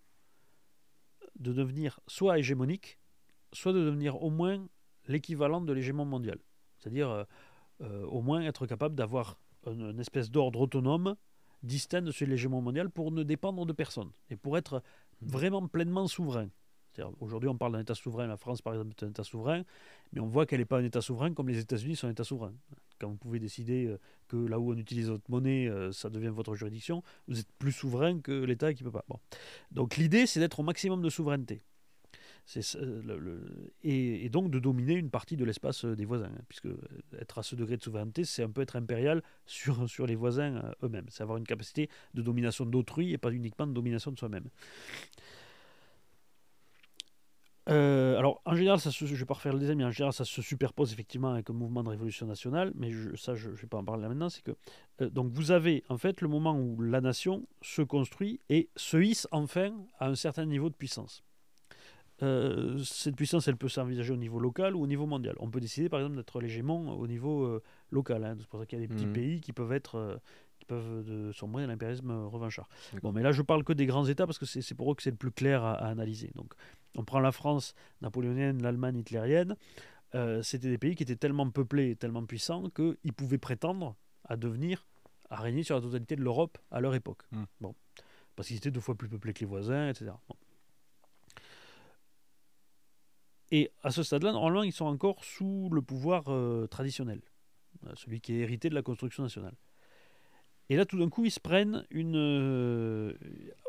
de 1.40 1.54
devenir 1.54 2.00
soit 2.08 2.40
hégémonique, 2.40 3.00
soit 3.54 3.74
de 3.74 3.84
devenir 3.84 4.22
au 4.22 4.30
moins 4.30 4.68
l'équivalent 5.08 5.62
de 5.62 5.74
l'hégémon 5.74 6.06
mondial. 6.06 6.40
C'est-à-dire 6.78 7.10
euh, 7.10 7.24
euh, 7.82 8.06
au 8.06 8.22
moins 8.22 8.42
être 8.42 8.66
capable 8.66 8.96
d'avoir 8.96 9.40
une, 9.66 10.00
espèce 10.00 10.30
d'ordre 10.30 10.62
autonome 10.62 11.16
distinct 11.64 12.02
de 12.02 12.12
celui 12.12 12.28
de 12.28 12.32
l'hégémon 12.32 12.62
mondial 12.62 12.90
pour 12.90 13.12
ne 13.12 13.24
dépendre 13.24 13.66
de 13.66 13.74
personne 13.74 14.12
et 14.30 14.36
pour 14.36 14.58
être 14.58 14.82
mmh. 15.22 15.28
vraiment 15.28 15.68
pleinement 15.68 16.08
souverain. 16.08 16.50
Aujourd'hui, 17.20 17.48
on 17.50 17.58
parle 17.58 17.74
d'un 17.74 17.80
État 17.80 17.96
souverain. 17.96 18.28
La 18.28 18.36
France, 18.36 18.62
par 18.62 18.74
exemple, 18.74 18.94
est 18.98 19.06
un 19.06 19.10
État 19.10 19.24
souverain, 19.24 19.64
mais 20.12 20.20
on 20.20 20.28
voit 20.28 20.46
qu'elle 20.46 20.60
n'est 20.60 20.66
pas 20.66 20.80
un 20.80 20.84
État 20.84 21.02
souverain 21.02 21.34
comme 21.34 21.48
les 21.48 21.60
États-Unis 21.60 21.96
sont 21.96 22.08
un 22.08 22.12
État 22.12 22.24
souverain. 22.24 22.54
Quand 23.00 23.10
vous 23.10 23.18
pouvez 23.18 23.40
décider 23.40 23.88
euh, 23.88 23.98
que 24.28 24.38
là 24.38 24.60
où 24.60 24.72
on 24.74 24.78
utilise 24.78 25.10
votre 25.10 25.30
monnaie, 25.30 25.68
euh, 25.68 25.92
ça 25.92 26.10
devient 26.10 26.30
votre 26.30 26.56
juridiction, 26.56 27.04
vous 27.28 27.40
êtes 27.40 27.52
plus 27.58 27.72
souverain 27.72 28.20
que 28.20 28.32
l'État 28.32 28.74
qui 28.74 28.84
ne 28.84 28.90
peut 28.90 29.00
pas. 29.00 29.06
Donc 29.72 29.98
l'idée, 29.98 30.26
c'est 30.26 30.40
d'être 30.40 30.60
au 30.60 30.64
maximum 30.64 31.02
de 31.02 31.10
souveraineté. 31.10 31.62
Le, 32.76 33.72
et, 33.84 34.28
donc 34.30 34.50
de 34.50 34.58
dominer 34.58 34.96
une 34.96 35.12
partie 35.12 35.38
de 35.38 35.46
l'espace 35.46 35.86
euh, 35.86 35.96
des 35.96 36.06
voisins, 36.06 36.32
hein, 36.36 36.42
puisque 36.48 36.68
être 37.20 37.38
à 37.38 37.44
ce 37.44 37.56
degré 37.56 37.78
de 37.78 37.84
souveraineté, 37.84 38.26
c'est 38.26 38.42
un 38.42 38.50
peu 38.50 38.62
être 38.62 38.76
impérial 38.76 39.22
sur, 39.46 39.88
sur 39.90 40.08
les 40.08 40.16
voisins 40.16 40.74
eux-mêmes. 40.84 41.06
C'est 41.10 41.22
avoir 41.22 41.38
une 41.38 41.46
capacité 41.46 41.90
de 42.16 42.22
domination 42.24 42.66
d'autrui 42.66 43.14
et 43.14 43.18
pas 43.20 43.32
uniquement 43.32 43.68
de 43.68 43.74
domination 43.74 44.12
de 44.12 44.18
soi-même. 44.18 44.50
Euh, 47.70 48.18
alors, 48.18 48.42
en 48.46 48.56
général, 48.56 48.80
ça 48.80 48.90
je 48.90 49.06
ne 49.06 49.16
vais 49.16 49.26
pas 49.26 49.36
refaire 49.36 49.54
le 49.54 49.60
design, 49.60 49.78
mais 49.78 49.84
en 49.86 49.92
général, 49.92 50.14
ça 50.14 50.26
se 50.26 50.42
superpose 50.42 50.92
effectivement 50.92 51.32
avec 51.32 51.50
un 51.50 51.54
mouvement 51.54 51.84
de 51.84 51.90
révolution 51.90 52.26
nationale. 52.26 52.72
Mais 52.76 52.92
ça, 53.16 53.36
je 53.36 53.50
ne 53.50 53.56
vais 53.56 53.68
pas 53.68 53.78
en 53.78 53.84
parler 53.84 54.04
là 54.04 54.10
maintenant. 54.10 54.30
C'est 54.30 54.44
que 54.44 54.56
euh, 55.02 55.10
donc 55.10 55.32
vous 55.32 55.52
avez 55.52 55.84
en 55.90 55.98
fait 55.98 56.22
le 56.22 56.28
moment 56.28 56.58
où 56.60 56.82
la 56.82 57.02
nation 57.02 57.46
se 57.62 57.82
construit 57.82 58.40
et 58.50 58.70
se 58.76 58.98
hisse 58.98 59.28
enfin 59.32 59.72
à 60.00 60.08
un 60.08 60.16
certain 60.16 60.46
niveau 60.46 60.70
de 60.70 60.76
puissance. 60.76 61.24
Euh, 62.22 62.78
cette 62.80 63.16
puissance, 63.16 63.48
elle 63.48 63.56
peut 63.56 63.70
s'envisager 63.70 64.12
au 64.12 64.18
niveau 64.18 64.40
local 64.40 64.76
ou 64.76 64.82
au 64.82 64.88
niveau 64.88 65.06
mondial. 65.06 65.36
On 65.40 65.50
peut 65.50 65.62
décider, 65.62 65.88
par 65.88 66.02
exemple, 66.02 66.18
d'être 66.18 66.42
légèrement 66.42 66.98
au 66.98 67.08
niveau 67.08 67.62
local. 67.92 68.26
Hein. 68.26 68.36
C'est 68.40 68.48
pour 68.48 68.60
ça 68.60 68.66
qu'il 68.66 68.80
y 68.80 68.84
a 68.84 68.88
des 68.88 68.94
petits 68.94 69.06
mmh. 69.06 69.14
pays 69.14 69.42
qui 69.42 69.54
peuvent 69.54 69.72
être 69.72 70.20
peuvent 70.70 71.04
de 71.04 71.32
sombrer 71.32 71.64
dans 71.64 71.70
l'impérialisme 71.70 72.12
revanchard. 72.12 72.70
Bon, 73.04 73.12
mais 73.12 73.24
là, 73.24 73.32
je 73.32 73.42
parle 73.42 73.64
que 73.64 73.74
des 73.74 73.86
grands 73.86 74.06
États 74.06 74.26
parce 74.26 74.40
que 74.40 74.46
c'est 74.46 74.76
pour 74.76 74.92
eux 74.92 74.96
que 74.96 75.04
c'est 75.04 75.12
le 75.12 75.18
plus 75.18 75.32
clair 75.32 75.64
à, 75.64 75.74
à 75.74 75.88
analyser. 75.88 76.32
Donc, 76.36 76.54
on 76.96 77.04
prend 77.04 77.20
la 77.20 77.32
France 77.32 77.76
napoléonienne, 78.02 78.62
l'Allemagne 78.62 78.98
hitlérienne, 78.98 79.56
euh, 80.16 80.42
c'était 80.42 80.70
des 80.70 80.78
pays 80.78 80.96
qui 80.96 81.04
étaient 81.04 81.16
tellement 81.16 81.50
peuplés, 81.50 81.96
tellement 81.96 82.26
puissants 82.26 82.70
qu'ils 82.70 83.14
pouvaient 83.14 83.38
prétendre 83.38 83.96
à 84.26 84.38
devenir, 84.38 84.88
à 85.30 85.38
régner 85.38 85.64
sur 85.64 85.76
la 85.76 85.82
totalité 85.82 86.16
de 86.16 86.22
l'Europe 86.22 86.58
à 86.72 86.82
leur 86.82 86.96
époque. 86.96 87.22
Hmm. 87.32 87.44
Bon. 87.62 87.76
Parce 88.36 88.48
qu'ils 88.48 88.58
étaient 88.58 88.72
deux 88.72 88.80
fois 88.80 88.96
plus 88.96 89.10
peuplés 89.10 89.34
que 89.34 89.42
les 89.42 89.46
voisins, 89.46 89.90
etc. 89.90 90.12
Et 93.52 93.72
à 93.84 93.92
ce 93.92 94.04
stade-là, 94.04 94.32
normalement, 94.32 94.64
ils 94.64 94.72
sont 94.72 94.86
encore 94.86 95.24
sous 95.24 95.70
le 95.72 95.82
pouvoir 95.82 96.24
euh, 96.28 96.68
traditionnel, 96.68 97.22
euh, 97.86 97.92
celui 97.96 98.22
qui 98.22 98.34
est 98.34 98.40
hérité 98.40 98.70
de 98.70 98.76
la 98.76 98.82
construction 98.82 99.24
nationale. 99.24 99.56
Et 100.70 100.76
là, 100.76 100.86
tout 100.86 101.00
d'un 101.00 101.10
coup, 101.10 101.26
ils 101.26 101.32
se 101.32 101.40
prennent 101.40 101.86
une. 101.90 102.16
Euh, 102.16 103.14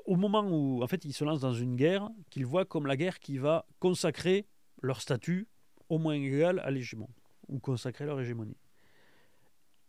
au 0.05 0.17
moment 0.17 0.43
où, 0.43 0.83
en 0.83 0.87
fait, 0.87 1.05
ils 1.07 1.15
se 1.15 1.25
lancent 1.25 1.41
dans 1.41 1.55
une 1.55 1.77
guerre 1.77 2.11
qu'ils 2.29 2.45
voient 2.45 2.67
comme 2.67 2.87
la 2.87 2.97
guerre 2.97 3.21
qui 3.21 3.39
va 3.39 3.67
consacrer 3.79 4.47
leur 4.83 5.01
statut 5.01 5.49
au 5.89 5.99
moins 5.99 6.15
égal 6.15 6.61
à 6.61 6.71
l'hégémon, 6.71 7.09
ou 7.49 7.59
consacrer 7.59 8.05
leur 8.05 8.21
hégémonie. 8.21 8.59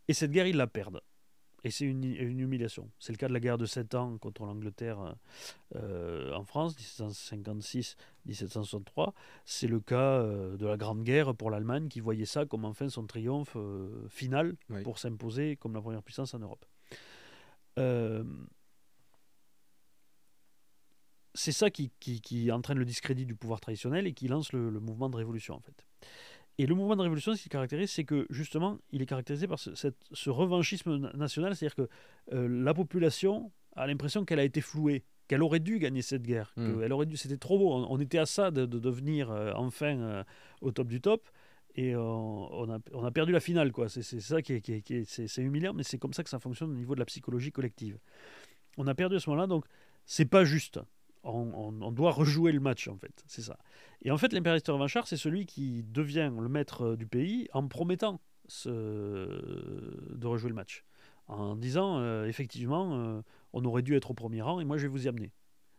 Et 0.07 0.13
cette 0.13 0.31
guerre, 0.31 0.47
ils 0.47 0.55
la 0.55 0.67
perdent. 0.67 1.01
Et 1.63 1.69
c'est 1.69 1.85
une, 1.85 2.03
humiliation. 2.03 2.89
C'est 2.97 3.11
le 3.11 3.17
cas 3.17 3.27
de 3.27 3.33
la 3.33 3.39
guerre 3.39 3.59
de 3.59 3.67
7 3.67 3.93
ans 3.93 4.17
contre 4.17 4.45
l'Angleterre 4.45 5.15
euh, 5.75 6.33
en 6.33 6.43
France, 6.43 6.75
1756-1763. 8.25 9.13
C'est 9.45 9.67
le 9.67 9.79
cas 9.79 9.95
euh, 10.21 10.57
de 10.57 10.65
la 10.65 10.75
Grande 10.77 11.03
Guerre 11.03 11.35
pour 11.35 11.51
l'Allemagne 11.51 11.87
qui 11.87 11.99
voyait 11.99 12.25
ça 12.25 12.47
comme 12.47 12.65
enfin 12.65 12.89
son 12.89 13.05
triomphe 13.05 13.55
final 14.09 14.55
pour 14.83 14.97
s'imposer 14.97 15.55
comme 15.55 15.75
la 15.75 15.81
première 15.81 16.01
puissance 16.01 16.33
en 16.33 16.39
Europe. 16.39 16.65
Euh, 17.79 18.23
c'est 21.33 21.51
ça 21.51 21.69
qui, 21.69 21.91
qui, 21.99 22.51
entraîne 22.51 22.77
le 22.77 22.85
discrédit 22.85 23.25
du 23.25 23.35
pouvoir 23.35 23.61
traditionnel 23.61 24.05
et 24.07 24.13
qui 24.13 24.27
lance 24.27 24.51
le, 24.53 24.79
mouvement 24.79 25.09
de 25.09 25.15
révolution 25.15 25.55
en 25.55 25.61
fait. 25.61 25.85
Et 26.57 26.65
le 26.65 26.75
mouvement 26.75 26.95
de 26.97 27.01
révolution, 27.01 27.33
ce 27.33 27.41
qui 27.41 27.49
caractérise, 27.49 27.89
c'est 27.91 28.03
que 28.03 28.27
justement, 28.29 28.77
il 28.91 29.01
est 29.01 29.05
caractérisé 29.05 29.47
par 29.47 29.57
ce, 29.57 29.73
cette, 29.73 29.97
ce 30.11 30.29
revanchisme 30.29 31.11
national, 31.13 31.55
c'est-à-dire 31.55 31.75
que 31.75 31.89
euh, 32.33 32.47
la 32.47 32.73
population 32.73 33.51
a 33.75 33.87
l'impression 33.87 34.25
qu'elle 34.25 34.39
a 34.39 34.43
été 34.43 34.59
flouée, 34.59 35.05
qu'elle 35.27 35.41
aurait 35.41 35.61
dû 35.61 35.79
gagner 35.79 36.01
cette 36.01 36.23
guerre, 36.23 36.53
mmh. 36.57 36.91
aurait 36.91 37.05
dû, 37.05 37.15
c'était 37.15 37.37
trop 37.37 37.57
beau, 37.57 37.73
on, 37.73 37.99
était 37.99 38.17
à 38.17 38.25
ça 38.25 38.51
de, 38.51 38.65
devenir 38.65 39.31
euh, 39.31 39.53
enfin 39.55 40.25
au 40.59 40.71
top 40.71 40.87
du 40.87 40.99
top, 40.99 41.29
et 41.75 41.95
on, 41.95 42.69
a, 42.69 42.79
on, 42.93 43.05
a, 43.05 43.11
perdu 43.11 43.31
la 43.31 43.39
finale. 43.39 43.71
quoi. 43.71 43.89
C'est 43.89 44.03
ça 44.03 44.41
qui 44.41 44.53
est, 44.53 45.37
humiliant, 45.37 45.73
mais 45.73 45.83
c'est 45.83 45.97
comme 45.97 46.13
ça 46.13 46.23
que 46.23 46.29
ça 46.29 46.39
fonctionne 46.39 46.71
au 46.71 46.75
niveau 46.75 46.95
de 46.95 46.99
la 46.99 47.05
psychologie 47.05 47.51
collective. 47.51 47.97
On 48.77 48.87
a 48.87 48.95
perdu 48.95 49.15
à 49.15 49.19
ce 49.19 49.29
moment-là, 49.29 49.47
donc 49.47 49.65
c'est 50.05 50.25
pas 50.25 50.43
juste. 50.43 50.79
On, 51.23 51.91
doit 51.91 52.11
rejouer 52.11 52.51
le 52.51 52.59
match, 52.59 52.87
en 52.87 52.97
fait. 52.97 53.23
C'est 53.27 53.43
ça. 53.43 53.57
Et 54.01 54.11
en 54.11 54.17
fait, 54.17 54.33
l'impérialiste 54.33 54.67
revanchard, 54.67 55.07
c'est 55.07 55.17
celui 55.17 55.45
qui 55.45 55.83
devient 55.83 56.31
le 56.37 56.49
maître 56.49 56.95
du 56.95 57.05
pays 57.05 57.47
en 57.53 57.67
promettant 57.67 58.19
de 58.65 60.25
rejouer 60.25 60.49
le 60.49 60.55
match. 60.55 60.83
En 61.27 61.55
disant, 61.55 61.99
euh, 61.99 62.25
effectivement, 62.25 62.95
euh, 62.95 63.21
on 63.53 63.63
aurait 63.63 63.83
dû 63.83 63.95
être 63.95 64.11
au 64.11 64.13
premier 64.13 64.41
rang 64.41 64.59
et 64.59 64.65
moi 64.65 64.77
je 64.77 64.83
vais 64.83 64.87
vous 64.89 65.05
y 65.05 65.07
amener. 65.07 65.31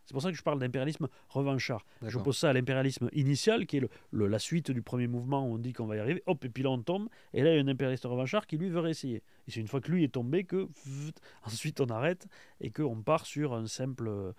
C'est 0.05 0.13
pour 0.13 0.21
ça 0.21 0.31
que 0.31 0.37
je 0.37 0.43
parle 0.43 0.59
d'impérialisme 0.59 1.07
revanchard. 1.29 1.85
Je 2.01 2.17
pose 2.19 2.37
ça 2.37 2.49
à 2.49 2.53
l'impérialisme 2.53 3.09
initial, 3.13 3.65
qui 3.65 3.77
est 3.77 3.87
le, 4.11 4.27
la 4.27 4.39
suite 4.39 4.71
du 4.71 4.81
premier 4.81 5.07
mouvement 5.07 5.47
où 5.47 5.53
on 5.53 5.57
dit 5.57 5.73
qu'on 5.73 5.85
va 5.85 5.95
y 5.95 5.99
arriver. 5.99 6.23
Hop, 6.25 6.43
et 6.43 6.49
puis 6.49 6.63
là 6.63 6.69
on 6.71 6.81
tombe. 6.81 7.07
Et 7.33 7.41
là 7.41 7.51
il 7.51 7.55
y 7.55 7.59
a 7.59 7.63
un 7.63 7.67
impérialiste 7.67 8.05
revanchard 8.05 8.45
qui 8.45 8.57
lui 8.57 8.69
veut 8.69 8.79
réessayer. 8.79 9.23
Et 9.47 9.51
c'est 9.51 9.59
une 9.59 9.67
fois 9.67 9.81
que 9.81 9.91
lui 9.91 10.03
est 10.03 10.13
tombé 10.13 10.43
que 10.43 10.67
ensuite 11.43 11.79
on 11.81 11.87
arrête 11.87 12.27
et 12.59 12.71
qu'on 12.71 13.01
part 13.01 13.25
sur 13.25 13.53
un 13.53 13.67
simple, 13.67 14.07
euh, 14.07 14.33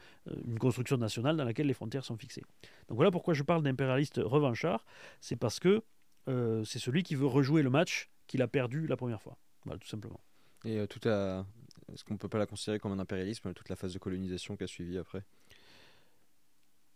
une 0.47 0.59
construction 0.59 0.97
nationale 0.97 1.37
dans 1.37 1.45
laquelle 1.45 1.67
les 1.67 1.75
frontières 1.75 2.05
sont 2.05 2.17
fixées. 2.17 2.43
Donc 2.89 2.97
voilà 2.97 3.11
pourquoi 3.11 3.35
je 3.35 3.43
parle 3.43 3.63
d'impérialiste 3.63 4.21
revanchard. 4.23 4.85
C'est 5.21 5.37
parce 5.37 5.61
que 5.61 5.83
euh, 6.29 6.65
c'est 6.65 6.79
celui 6.79 7.03
qui 7.03 7.15
veut 7.15 7.27
rejouer 7.27 7.63
le 7.63 7.71
match 7.71 8.11
qu'il 8.27 8.43
a 8.43 8.49
perdu 8.49 8.87
la 8.87 8.97
première 8.97 9.21
fois. 9.21 9.37
Voilà, 9.65 9.79
tout 9.79 9.89
simplement. 9.89 10.21
Et 10.65 10.79
euh, 10.79 10.87
tout 10.87 11.07
à... 11.09 11.47
Est-ce 11.93 12.03
qu'on 12.03 12.15
ne 12.15 12.19
peut 12.19 12.29
pas 12.29 12.39
la 12.39 12.47
considérer 12.47 12.79
comme 12.79 12.93
un 12.93 12.99
impérialisme, 12.99 13.53
toute 13.53 13.69
la 13.69 13.77
phase 13.77 13.93
de 13.93 13.99
colonisation 13.99 14.57
qui 14.57 14.65
a 14.65 14.67
suivi 14.67 14.97
après? 14.97 15.23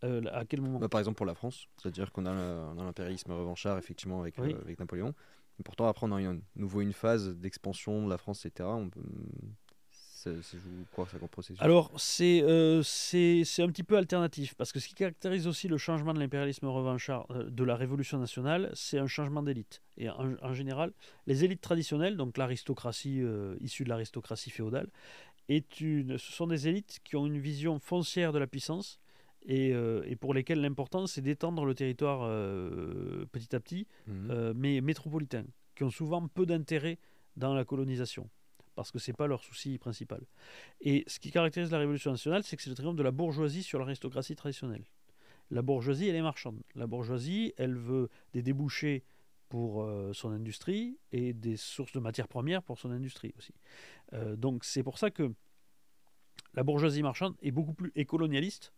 Euh, 0.05 0.23
à 0.33 0.45
quel 0.45 0.61
moment 0.61 0.79
bah, 0.79 0.89
Par 0.89 1.01
exemple 1.01 1.17
pour 1.17 1.27
la 1.27 1.35
France, 1.35 1.67
c'est-à-dire 1.77 2.13
qu'on 2.13 2.27
a, 2.27 2.75
l'impérialisme 2.75 3.33
revanchard 3.33 3.79
effectivement 3.79 4.21
avec, 4.21 4.39
euh, 4.39 4.61
avec 4.63 4.79
Napoléon. 4.79 5.15
Et 5.59 5.63
pourtant 5.65 5.89
après 5.89 6.07
on 6.07 6.13
a 6.13 6.23
eu 6.23 6.41
nouveau 6.57 6.81
une 6.83 6.93
phase 6.93 7.37
d'expansion 7.37 8.05
de 8.05 8.11
la 8.11 8.19
France, 8.19 8.47
etc. 8.47 8.69
On 8.73 8.89
peut... 8.91 9.01
C'est 10.21 10.59
quoi 10.93 11.07
ça 11.07 11.17
comme 11.19 11.29
processus? 11.29 11.63
Alors 11.63 11.93
euh, 11.95 12.83
c'est 12.83 13.43
c'est 13.45 13.63
un 13.63 13.69
petit 13.69 13.85
peu 13.85 13.97
alternatif 13.97 14.55
parce 14.57 14.73
que 14.73 14.81
ce 14.81 14.89
qui 14.89 14.95
caractérise 14.95 15.47
aussi 15.47 15.69
le 15.69 15.79
changement 15.79 16.13
de 16.13 16.19
l'impérialisme 16.19 16.67
revanchard 16.67 17.29
de 17.29 17.65
la 17.65 17.77
Révolution 17.77 18.19
nationale, 18.19 18.71
c'est 18.75 18.99
un 18.99 19.07
changement 19.07 19.45
d'élite. 19.45 19.81
Et 19.97 20.11
en, 20.11 20.53
général, 20.55 20.93
les 21.27 21.45
élites 21.45 21.61
traditionnelles, 21.61 22.17
donc 22.17 22.37
l'aristocratie 22.37 23.23
issue 23.61 23.85
de 23.85 23.89
l'aristocratie 23.89 24.51
féodale, 24.51 24.89
est 25.49 25.81
une, 25.81 26.19
ce 26.19 26.33
sont 26.33 26.49
des 26.49 26.69
élites 26.69 26.99
qui 27.05 27.17
ont 27.17 27.27
une 27.27 27.39
vision 27.39 27.79
foncière 27.79 28.33
de 28.33 28.39
la 28.39 28.49
puissance 28.49 29.01
euh, 29.51 30.03
et, 30.05 30.17
pour 30.17 30.35
lesquels 30.35 30.61
l'important 30.61 31.07
c'est 31.07 31.23
d'étendre 31.23 31.65
le 31.65 31.75
territoire 31.75 32.21
euh, 32.23 33.25
petit 33.33 33.55
à 33.55 33.61
petit, 33.61 33.87
mhm. 34.07 34.31
euh, 34.31 34.53
mais 34.55 34.81
métropolitain, 34.81 35.45
qui 35.75 35.85
ont 35.85 35.91
souvent 35.91 36.27
peu 36.29 36.45
d'intérêt 36.45 36.99
dans 37.37 37.55
la 37.55 37.65
colonisation, 37.65 38.29
parce 38.75 38.91
que 38.91 38.99
ce 38.99 39.11
n'est 39.11 39.15
pas 39.15 39.27
leur 39.27 39.43
souci 39.43 39.79
principal. 39.79 40.21
Et 40.81 41.05
ce 41.07 41.19
qui 41.19 41.31
caractérise 41.31 41.71
la 41.71 41.79
Révolution 41.79 42.11
nationale, 42.11 42.43
c'est 42.43 42.57
que 42.57 42.63
c'est 42.63 42.71
le 42.71 42.77
triomphe 42.77 42.97
de 42.97 43.03
la 43.03 43.11
bourgeoisie 43.11 43.63
sur 43.63 43.79
l'aristocratie 43.79 44.37
traditionnelle. 44.37 44.85
La 45.51 45.63
bourgeoisie, 45.63 46.09
elle 46.09 46.17
est 46.17 46.23
marchande. 46.23 46.61
La 46.75 46.87
bourgeoisie, 46.87 47.55
elle 47.57 47.75
veut 47.75 48.11
des 48.35 48.43
débouchés 48.43 49.03
pour 49.49 49.91
son 50.13 50.31
industrie 50.31 50.99
et 51.11 51.33
des 51.33 51.57
sources 51.57 51.93
de 51.93 52.01
matières 52.01 52.29
premières 52.29 52.63
pour 52.63 52.79
son 52.79 52.91
industrie 52.91 53.33
aussi. 53.39 53.55
donc 54.37 54.63
c'est 54.63 54.83
pour 54.83 54.99
ça 54.99 55.11
que 55.11 55.33
la 56.53 56.65
bourgeoisie 56.65 57.03
marchande 57.03 57.35
est 57.41 57.51
beaucoup 57.51 57.73
plus 57.73 57.91
écolonialiste 57.95 58.75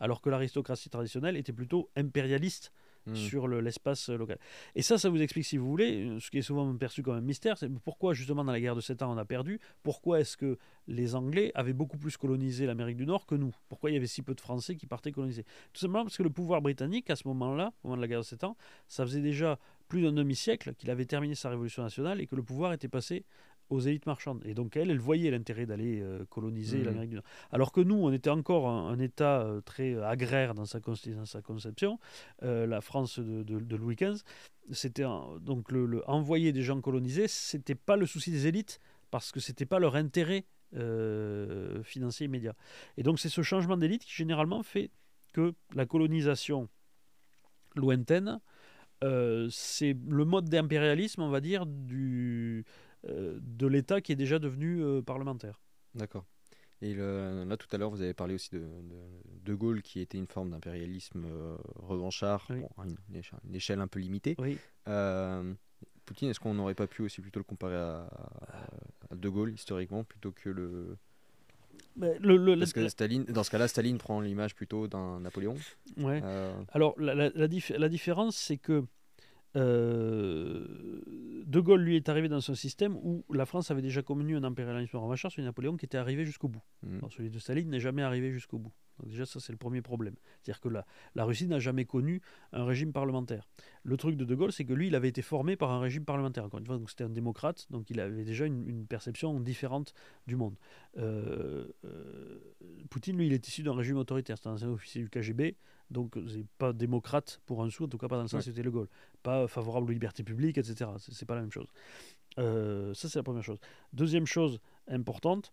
alors 0.00 0.20
que 0.20 0.30
l'aristocratie 0.30 0.90
traditionnelle 0.90 1.36
était 1.36 1.52
plutôt 1.52 1.90
impérialiste 1.96 2.72
hmm. 3.06 3.14
sur 3.14 3.46
l'espace 3.46 4.08
local. 4.08 4.38
Et 4.74 4.82
ça, 4.82 4.98
ça 4.98 5.10
vous 5.10 5.20
explique, 5.20 5.44
si 5.44 5.58
vous 5.58 5.68
voulez, 5.68 6.16
ce 6.20 6.30
qui 6.30 6.38
est 6.38 6.42
souvent 6.42 6.74
perçu 6.76 7.02
comme 7.02 7.14
un 7.14 7.20
mystère, 7.20 7.58
c'est 7.58 7.68
pourquoi 7.68 8.14
justement 8.14 8.44
dans 8.44 8.52
la 8.52 8.60
guerre 8.60 8.76
de 8.76 8.80
7 8.80 9.02
ans 9.02 9.12
on 9.12 9.18
a 9.18 9.24
perdu, 9.24 9.60
pourquoi 9.82 10.20
est-ce 10.20 10.36
que 10.36 10.58
les 10.88 11.14
Anglais 11.14 11.52
avaient 11.54 11.72
beaucoup 11.72 11.98
plus 11.98 12.16
colonisé 12.16 12.66
l'Amérique 12.66 12.96
du 12.96 13.06
Nord 13.06 13.26
que 13.26 13.34
nous? 13.34 13.54
Pourquoi 13.68 13.90
il 13.90 13.94
y 13.94 13.96
avait 13.96 14.06
si 14.06 14.22
peu 14.22 14.34
de 14.34 14.40
Français 14.40 14.76
qui 14.76 14.86
partaient 14.86 15.12
coloniser? 15.12 15.44
Tout 15.72 15.80
simplement 15.80 16.04
parce 16.04 16.16
que 16.16 16.22
le 16.22 16.30
pouvoir 16.30 16.62
britannique, 16.62 17.10
à 17.10 17.16
ce 17.16 17.28
moment-là, 17.28 17.72
au 17.84 17.88
moment 17.88 17.96
de 17.96 18.02
la 18.02 18.08
guerre 18.08 18.20
de 18.20 18.24
7 18.24 18.44
ans, 18.44 18.56
ça 18.88 19.04
faisait 19.04 19.22
déjà 19.22 19.58
plus 19.90 20.02
d'un 20.02 20.12
demi-siècle 20.12 20.74
qu'il 20.74 20.88
avait 20.90 21.04
terminé 21.04 21.34
sa 21.34 21.50
révolution 21.50 21.82
nationale 21.82 22.20
et 22.20 22.26
que 22.26 22.36
le 22.36 22.42
pouvoir 22.42 22.72
était 22.72 22.88
passé 22.88 23.24
aux 23.70 23.80
élites 23.80 24.06
marchandes. 24.06 24.42
Et 24.44 24.52
donc, 24.52 24.76
elle, 24.76 24.90
elle 24.90 24.98
voyait 24.98 25.30
l'intérêt 25.30 25.64
d'aller 25.64 26.00
euh, 26.00 26.24
coloniser 26.28 26.78
mmh. 26.78 26.84
l'Amérique 26.84 27.10
du 27.10 27.16
Nord. 27.16 27.24
Alors 27.52 27.72
que 27.72 27.80
nous, 27.80 27.94
on 27.94 28.12
était 28.12 28.30
encore 28.30 28.68
un, 28.68 28.98
État 28.98 29.40
euh, 29.40 29.60
très 29.60 29.96
agraire 30.02 30.54
dans 30.54 30.66
sa, 30.66 30.80
sa 31.24 31.40
conception. 31.40 31.98
Euh, 32.42 32.66
la 32.66 32.80
France 32.80 33.18
de, 33.18 33.76
Louis 33.76 33.94
XV, 33.94 34.22
c'était 34.72 35.04
donc 35.40 35.70
le, 35.70 36.02
envoyer 36.08 36.52
des 36.52 36.62
gens 36.62 36.80
colonisés, 36.80 37.28
c'était 37.28 37.74
pas 37.74 37.96
le 37.96 38.06
souci 38.06 38.30
des 38.30 38.46
élites 38.46 38.80
parce 39.10 39.32
que 39.32 39.40
c'était 39.40 39.66
pas 39.66 39.78
leur 39.78 39.96
intérêt 39.96 40.44
financier 41.82 42.26
immédiat. 42.26 42.54
Et 42.96 43.02
donc, 43.02 43.18
c'est 43.18 43.28
ce 43.28 43.42
changement 43.42 43.76
d'élite 43.76 44.04
qui 44.04 44.12
généralement 44.12 44.62
fait 44.62 44.90
que 45.32 45.52
la 45.74 45.84
colonisation 45.84 46.68
lointaine, 47.74 48.40
c'est 49.02 49.96
le 50.06 50.24
mode 50.24 50.48
d'impérialisme, 50.48 51.22
on 51.22 51.30
va 51.30 51.40
dire, 51.40 51.66
du, 51.66 52.64
euh, 52.64 52.89
de 53.04 53.66
l'État 53.66 54.00
qui 54.00 54.12
est 54.12 54.16
déjà 54.16 54.38
devenu 54.38 54.82
euh, 54.82 55.02
parlementaire. 55.02 55.60
D'accord. 55.94 56.24
Et 56.82 56.94
là, 56.94 57.56
tout 57.58 57.68
à 57.72 57.76
l'heure, 57.76 57.90
vous 57.90 58.00
avez 58.00 58.14
parlé 58.14 58.34
aussi 58.34 58.48
de, 58.52 58.66
de, 59.44 59.54
Gaulle, 59.54 59.82
qui 59.82 60.00
était 60.00 60.16
une 60.16 60.26
forme 60.26 60.50
d'impérialisme 60.50 61.26
euh, 61.26 61.58
revanchard, 61.76 62.48
à 62.50 62.86
une, 62.86 63.54
échelle, 63.54 63.80
un 63.80 63.86
peu 63.86 64.00
limitée. 64.00 64.34
Oui. 64.38 64.56
Poutine, 66.06 66.30
est-ce 66.30 66.40
qu'on 66.40 66.54
n'aurait 66.54 66.74
pas 66.74 66.86
pu 66.86 67.02
aussi 67.02 67.20
plutôt 67.20 67.38
le 67.38 67.44
comparer 67.44 67.76
à, 67.76 68.08
De 69.14 69.28
Gaulle, 69.28 69.52
historiquement, 69.52 70.04
plutôt 70.04 70.32
que 70.32 70.48
le... 70.48 70.96
le, 71.96 72.58
Parce 72.58 72.72
que 72.72 72.88
Staline, 72.88 73.24
dans 73.24 73.44
ce 73.44 73.50
cas-là, 73.50 73.68
Staline 73.68 73.98
prend 73.98 74.20
l'image 74.20 74.54
plutôt 74.54 74.88
d'un 74.88 75.20
Napoléon. 75.20 75.56
Ouais. 75.98 76.22
Alors, 76.72 76.98
la, 76.98 77.14
la, 77.14 77.30
la 77.34 77.88
différence, 77.90 78.36
c'est 78.38 78.56
que 78.56 78.86
euh, 79.56 80.64
de 81.46 81.60
Gaulle, 81.60 81.82
lui, 81.82 81.96
est 81.96 82.08
arrivé 82.08 82.28
dans 82.28 82.50
un 82.50 82.54
système 82.54 82.96
où 82.96 83.24
la 83.32 83.46
France 83.46 83.70
avait 83.70 83.82
déjà 83.82 84.02
connu 84.02 84.36
un 84.36 84.44
impérialisme 84.44 84.96
revanchard 84.96 85.32
sur 85.32 85.42
Napoléon 85.42 85.76
qui 85.76 85.86
était 85.86 85.98
arrivé 85.98 86.24
jusqu'au 86.24 86.48
bout. 86.48 86.62
Mmh. 86.82 86.98
celui 87.10 87.30
de 87.30 87.38
Staline 87.38 87.68
n'est 87.68 87.80
jamais 87.80 88.02
arrivé 88.02 88.30
jusqu'au 88.30 88.58
bout. 88.58 88.72
Donc 89.00 89.10
déjà, 89.10 89.26
ça, 89.26 89.40
c'est 89.40 89.52
le 89.52 89.58
premier 89.58 89.82
problème. 89.82 90.14
C'est-à-dire 90.42 90.60
que 90.60 90.68
la, 90.68 90.86
la 91.14 91.24
Russie 91.24 91.46
n'a 91.46 91.58
jamais 91.58 91.84
connu 91.84 92.20
un 92.52 92.64
régime 92.64 92.92
parlementaire. 92.92 93.48
Le 93.82 93.96
truc 93.96 94.16
de 94.16 94.24
De 94.24 94.34
Gaulle, 94.34 94.52
c'est 94.52 94.64
que 94.64 94.72
lui, 94.72 94.88
il 94.88 94.94
avait 94.94 95.08
été 95.08 95.22
formé 95.22 95.56
par 95.56 95.70
un 95.70 95.80
régime 95.80 96.04
parlementaire. 96.04 96.44
Encore 96.44 96.60
une 96.60 96.66
fois, 96.66 96.78
donc 96.78 96.90
c'était 96.90 97.04
un 97.04 97.10
démocrate, 97.10 97.66
donc 97.70 97.90
il 97.90 98.00
avait 98.00 98.24
déjà 98.24 98.46
une, 98.46 98.86
perception 98.86 99.38
différente 99.40 99.94
du 100.26 100.36
monde. 100.36 100.56
Euh, 100.98 101.66
euh, 101.84 102.38
Poutine, 102.90 103.16
lui, 103.16 103.26
il 103.26 103.32
est 103.32 103.46
issu 103.46 103.62
d'un 103.62 103.74
régime 103.74 103.96
autoritaire. 103.96 104.36
C'est 104.38 104.48
un 104.48 104.62
officier 104.68 105.02
du 105.02 105.08
KGB, 105.08 105.56
donc 105.90 106.16
c'est 106.28 106.46
pas 106.58 106.72
démocrate 106.72 107.40
pour 107.46 107.62
un 107.62 107.70
sou, 107.70 107.84
en 107.84 107.88
tout 107.88 107.98
cas 107.98 108.08
pas 108.08 108.16
dans 108.16 108.22
le 108.22 108.28
sens 108.28 108.40
où 108.40 108.44
c'était 108.50 108.62
Le 108.62 108.70
Gaulle. 108.70 108.88
Pas 109.22 109.46
favorable 109.48 109.86
aux 109.86 109.92
libertés 109.92 110.24
publiques, 110.24 110.58
etc. 110.58 110.90
C'est 110.98 111.26
pas 111.26 111.34
la 111.34 111.42
même 111.42 111.52
chose. 111.52 111.68
Euh, 112.38 112.94
ça, 112.94 113.08
c'est 113.08 113.18
la 113.18 113.22
première 113.22 113.42
chose. 113.42 113.58
Deuxième 113.92 114.26
chose 114.26 114.60
importante, 114.88 115.52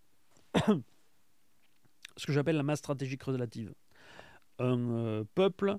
ce 2.18 2.26
que 2.26 2.34
j'appelle 2.34 2.58
la 2.58 2.64
masse 2.64 2.80
stratégique 2.80 3.24
relative. 3.24 3.74
Un 4.60 4.90
euh, 4.90 5.24
peuple 5.36 5.78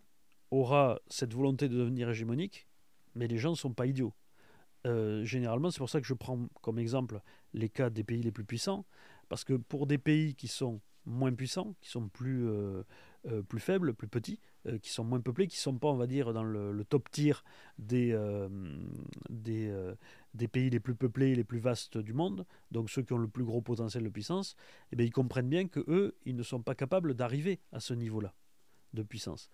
aura 0.51 1.01
cette 1.09 1.35
volonté 1.35 1.69
de 1.69 1.77
devenir 1.77 2.09
hégémonique, 2.09 2.67
mais 3.15 3.27
les 3.27 3.39
gens 3.39 3.51
ne 3.51 3.57
sont 3.57 3.75
pas 3.75 3.87
idiots. 3.87 4.15
Euh, 4.87 5.25
généralement, 5.25 5.71
c'est 5.71 5.79
pour 5.79 5.91
ça 5.91 6.01
que 6.01 6.07
je 6.07 6.15
prends 6.15 6.49
comme 6.63 6.79
exemple 6.79 7.21
les 7.53 7.69
cas 7.69 7.91
des 7.91 8.05
pays 8.05 8.23
les 8.23 8.33
plus 8.33 8.45
puissants, 8.45 8.87
parce 9.29 9.45
que 9.45 9.55
pour 9.55 9.87
des 9.87 9.99
pays 9.99 10.35
qui 10.35 10.49
sont 10.49 10.81
moins 11.05 11.35
puissants, 11.35 11.75
qui 11.81 11.91
sont 11.91 12.09
plus, 12.09 12.47
euh, 12.49 12.83
plus 13.49 13.61
faibles, 13.61 13.95
plus 13.95 14.09
petits, 14.09 14.41
qui 14.83 14.91
sont 14.91 15.05
moins 15.05 15.21
peuplés, 15.21 15.49
qui 15.49 15.57
ne 15.57 15.61
sont 15.61 15.79
pas, 15.79 15.89
on 15.89 15.97
va 15.97 16.07
dire, 16.07 16.33
dans 16.33 16.45
le, 16.45 16.85
top 16.85 17.11
tier 17.11 17.33
des, 17.79 18.17
des, 19.31 19.95
des 20.39 20.49
pays 20.49 20.71
les 20.71 20.81
plus 20.81 20.95
peuplés 20.95 21.31
et 21.31 21.35
les 21.35 21.45
plus 21.45 21.59
vastes 21.59 21.99
du 21.99 22.15
monde, 22.15 22.47
donc 22.71 22.89
ceux 22.89 23.03
qui 23.03 23.13
ont 23.13 23.19
le 23.19 23.29
plus 23.29 23.45
gros 23.45 23.61
potentiel 23.61 24.05
de 24.05 24.09
puissance, 24.09 24.57
eh 24.93 24.97
bien, 24.97 25.05
ils 25.05 25.13
comprennent 25.13 25.49
bien 25.49 25.69
que 25.69 25.81
eux, 25.89 26.17
ils 26.25 26.37
ne 26.37 26.43
sont 26.43 26.63
pas 26.63 26.75
capables 26.75 27.15
d'arriver 27.15 27.61
à 27.73 27.81
ce 27.81 27.93
niveau-là 27.93 28.33
de 28.95 29.03
puissance. 29.03 29.51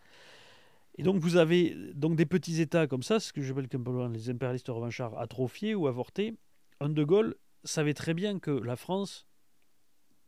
Et 0.97 1.02
donc 1.02 1.20
vous 1.20 1.36
avez 1.36 1.74
donc 1.94 2.15
des 2.15 2.27
petits 2.27 2.61
États 2.61 2.86
comme 2.86 3.02
ça, 3.02 3.19
ce 3.19 3.32
que 3.32 3.43
j'appelle 3.43 3.69
les 4.12 4.31
impérialistes 4.31 4.69
revanchards 4.69 5.19
atrophiés 5.19 5.74
ou 5.74 5.89
avortés. 5.89 6.36
Un 6.78 6.89
de 6.89 7.02
Gaulle 7.02 7.35
savait 7.65 7.94
très 7.94 8.15
bien 8.15 8.39
que 8.39 8.52
la 8.52 8.77
France 8.77 9.27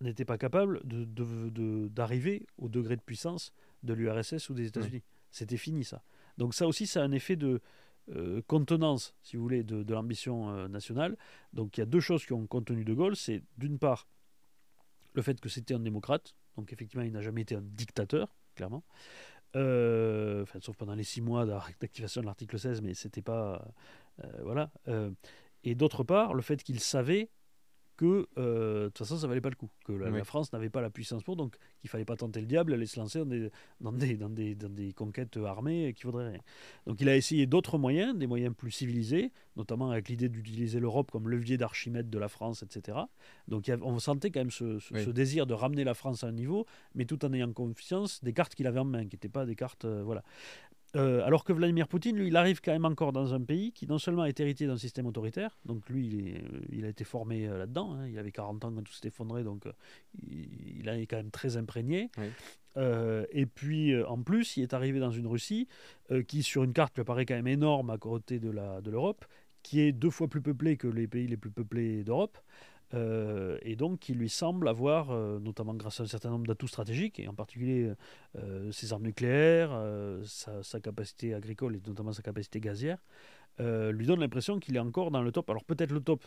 n'était 0.01 0.25
pas 0.25 0.39
capable 0.39 0.81
d'arriver 0.85 2.41
de, 2.41 2.45
de, 2.45 2.47
au 2.59 2.69
degré 2.69 2.97
de 2.97 3.03
puissance 3.03 3.53
de 3.85 3.95
l'URSS 3.95 4.51
ou 4.51 4.55
des 4.55 4.67
États-Unis. 4.67 5.05
C'était 5.31 5.57
fini 5.57 5.85
ça. 5.85 6.03
Donc 6.37 6.53
ça 6.53 6.67
aussi, 6.67 6.87
ça 6.87 7.01
a 7.01 7.05
un 7.05 7.13
effet 7.13 7.37
de, 7.37 7.61
euh, 8.15 8.41
contenance, 8.47 9.15
si 9.23 9.37
vous 9.37 9.43
voulez, 9.43 9.65
de, 9.65 9.93
l'ambition 9.93 10.51
euh, 10.51 10.69
nationale. 10.69 11.17
Donc 11.53 11.77
il 11.77 11.81
y 11.81 11.83
a 11.83 11.87
deux 11.87 12.01
choses 12.01 12.25
qui 12.25 12.33
ont 12.33 12.47
contenu 12.47 12.85
De 12.85 12.95
Gaulle. 12.95 13.17
C'est 13.17 13.43
d'une 13.59 13.79
part 13.79 14.07
le 15.15 15.23
fait 15.23 15.41
que 15.41 15.49
c'était 15.49 15.75
un 15.75 15.81
démocrate, 15.81 16.37
donc 16.57 16.73
effectivement 16.73 17.05
il 17.05 17.13
n'a 17.13 17.23
jamais 17.23 17.43
été 17.43 17.55
un 17.55 17.63
dictateur, 17.63 18.37
clairement. 18.55 18.85
Euh, 19.57 20.45
sauf 20.61 20.77
pendant 20.77 20.95
les 20.95 21.05
six 21.05 21.23
mois 21.23 21.47
d'activation 21.47 22.21
de 22.21 22.27
l'article 22.27 22.59
16, 22.59 22.83
mais 22.83 22.95
c'était 22.95 23.23
pas... 23.23 23.67
voilà. 24.43 24.71
et 25.65 25.75
d'autre 25.75 26.05
part, 26.05 26.35
le 26.35 26.43
fait 26.43 26.63
qu'il 26.63 26.81
savait 26.81 27.31
que 27.97 28.29
euh, 28.39 28.85
de 28.85 28.89
toute 28.89 28.99
façon 28.99 29.17
ça 29.17 29.27
valait 29.27 29.41
pas 29.41 29.51
le 29.51 29.57
coup, 29.57 29.71
que 29.85 29.93
la, 29.93 30.25
France 30.25 30.53
n'avait 30.53 30.71
pas 30.71 30.81
la 30.81 30.91
puissance 30.91 31.23
pour, 31.23 31.37
donc 31.37 31.57
qu'il 31.81 31.89
fallait 31.91 32.05
pas 32.05 32.17
tenter 32.17 32.41
le 32.41 32.47
diable, 32.47 32.75
aller 32.75 32.87
se 32.87 32.99
lancer 32.99 33.19
dans 33.19 33.27
des, 33.27 33.51
dans 33.81 33.93
des, 33.93 34.17
dans 34.17 34.29
des, 34.29 34.55
dans 34.55 34.69
des 34.69 34.93
conquêtes 34.93 35.37
armées 35.37 35.95
qui 35.95 36.05
vaudraient 36.05 36.31
rien. 36.31 36.41
Donc 36.87 37.01
il 37.01 37.09
a 37.09 37.17
essayé 37.17 37.47
d'autres 37.47 37.79
moyens, 37.79 38.17
des 38.17 38.27
moyens 38.27 38.55
plus 38.55 38.71
civilisés, 38.71 39.33
notamment 39.57 39.91
avec 39.91 40.09
l'idée 40.09 40.29
d'utiliser 40.29 40.81
l'Europe 40.81 41.11
comme 41.11 41.29
levier 41.29 41.57
d'Archimède 41.57 42.11
de 42.11 42.19
la 42.19 42.29
France, 42.29 42.63
etc. 42.63 42.99
Donc 43.49 43.71
on 43.83 43.99
sentait 43.99 44.31
quand 44.31 44.41
même 44.41 44.51
ce, 44.51 44.79
ce, 44.79 45.11
désir 45.11 45.47
de 45.47 45.55
ramener 45.55 45.85
la 45.85 45.95
France 45.95 46.25
à 46.25 46.29
un 46.29 46.33
niveau, 46.33 46.67
mais 46.95 47.05
tout 47.05 47.25
en 47.25 47.33
ayant 47.33 47.53
confiance 47.53 48.23
des 48.23 48.33
cartes 48.33 48.55
qu'il 48.55 48.67
avait 48.67 48.81
en 48.81 48.85
main, 48.85 49.07
qui 49.07 49.17
n'étaient 49.17 49.29
pas 49.29 49.47
des 49.47 49.57
cartes, 49.57 49.85
euh, 49.85 50.03
voilà. 50.05 50.23
Euh, 50.97 51.25
alors 51.25 51.45
que 51.45 51.53
Vladimir 51.53 51.89
Poutine, 51.89 52.17
lui, 52.17 52.29
il 52.29 52.37
arrive 52.37 52.61
quand 52.61 52.73
même 52.73 52.85
encore 52.85 53.13
dans 53.13 53.35
un 53.35 53.41
pays 53.41 53.73
qui 53.73 53.87
non 53.87 53.99
seulement 53.99 54.25
est 54.25 54.41
hérité 54.41 54.67
d'un 54.67 54.79
système 54.79 55.07
autoritaire, 55.07 55.59
donc 55.65 55.89
lui, 55.91 56.39
il, 56.71 56.85
euh, 56.85 56.87
a 56.87 56.89
été 56.89 57.05
formé 57.05 57.47
euh, 57.47 57.59
là-dedans, 57.59 57.95
hein. 57.95 58.09
il 58.09 58.19
avait 58.19 58.33
40 58.33 58.65
ans 58.65 58.73
quand 58.73 58.83
tout 58.83 58.93
s'est 58.93 59.09
effondré, 59.09 59.45
donc 59.45 59.65
il, 60.27 60.81
il, 60.81 60.89
est 60.89 61.07
quand 61.07 61.19
même 61.19 61.31
très 61.31 61.57
imprégné. 61.57 62.11
et 62.77 63.47
puis, 63.47 64.03
en 64.05 64.23
plus, 64.23 64.57
il 64.57 64.63
est 64.63 64.75
arrivé 64.75 64.99
dans 64.99 65.11
une 65.11 65.27
Russie 65.27 65.69
qui, 66.27 66.43
sur 66.43 66.65
une 66.65 66.73
carte, 66.73 66.95
lui 66.95 67.03
apparaît 67.03 67.27
quand 67.27 67.35
même 67.35 67.47
énorme 67.47 67.91
à 67.91 67.99
côté 67.99 68.39
de 68.39 68.51
l'Europe, 68.51 69.21
de 69.21 69.27
qui 69.63 69.81
est 69.81 69.93
deux 69.93 70.11
fois 70.11 70.29
plus 70.29 70.43
peuplée 70.43 70.77
que 70.77 70.87
les 70.87 71.09
pays 71.09 71.27
les 71.27 71.37
plus 71.37 71.51
peuplés 71.51 72.05
d'Europe. 72.05 72.39
Euh, 72.95 73.59
et 73.63 73.75
donc 73.75 73.99
qui 73.99 74.15
lui 74.15 74.29
semble 74.29 74.69
avoir, 74.69 75.11
euh, 75.11 75.41
notamment 75.41 75.75
grâce 75.75 75.99
à 76.01 76.05
un 76.05 76.07
certain 76.07 76.31
nombre 76.31 76.47
d'atouts 76.47 76.69
stratégiques, 76.69 77.19
et 77.19 77.27
en 77.27 77.35
particulier 77.35 77.93
euh, 78.37 78.71
ses 78.71 78.93
armes 78.93 79.03
nucléaires, 79.03 79.79
sa, 80.25 80.81
capacité 80.81 81.35
agricole 81.35 81.77
et 81.77 81.81
notamment 81.87 82.13
sa 82.13 82.23
capacité 82.23 82.61
gazière, 82.61 82.99
lui 83.59 84.07
donne 84.07 84.21
l'impression 84.21 84.61
qu'il 84.61 84.77
est 84.77 84.81
encore 84.81 85.11
dans 85.11 85.23
le 85.23 85.33
top. 85.33 85.51
Alors 85.51 85.65
peut-être 85.65 85.93
le 85.93 86.01
top 86.01 86.25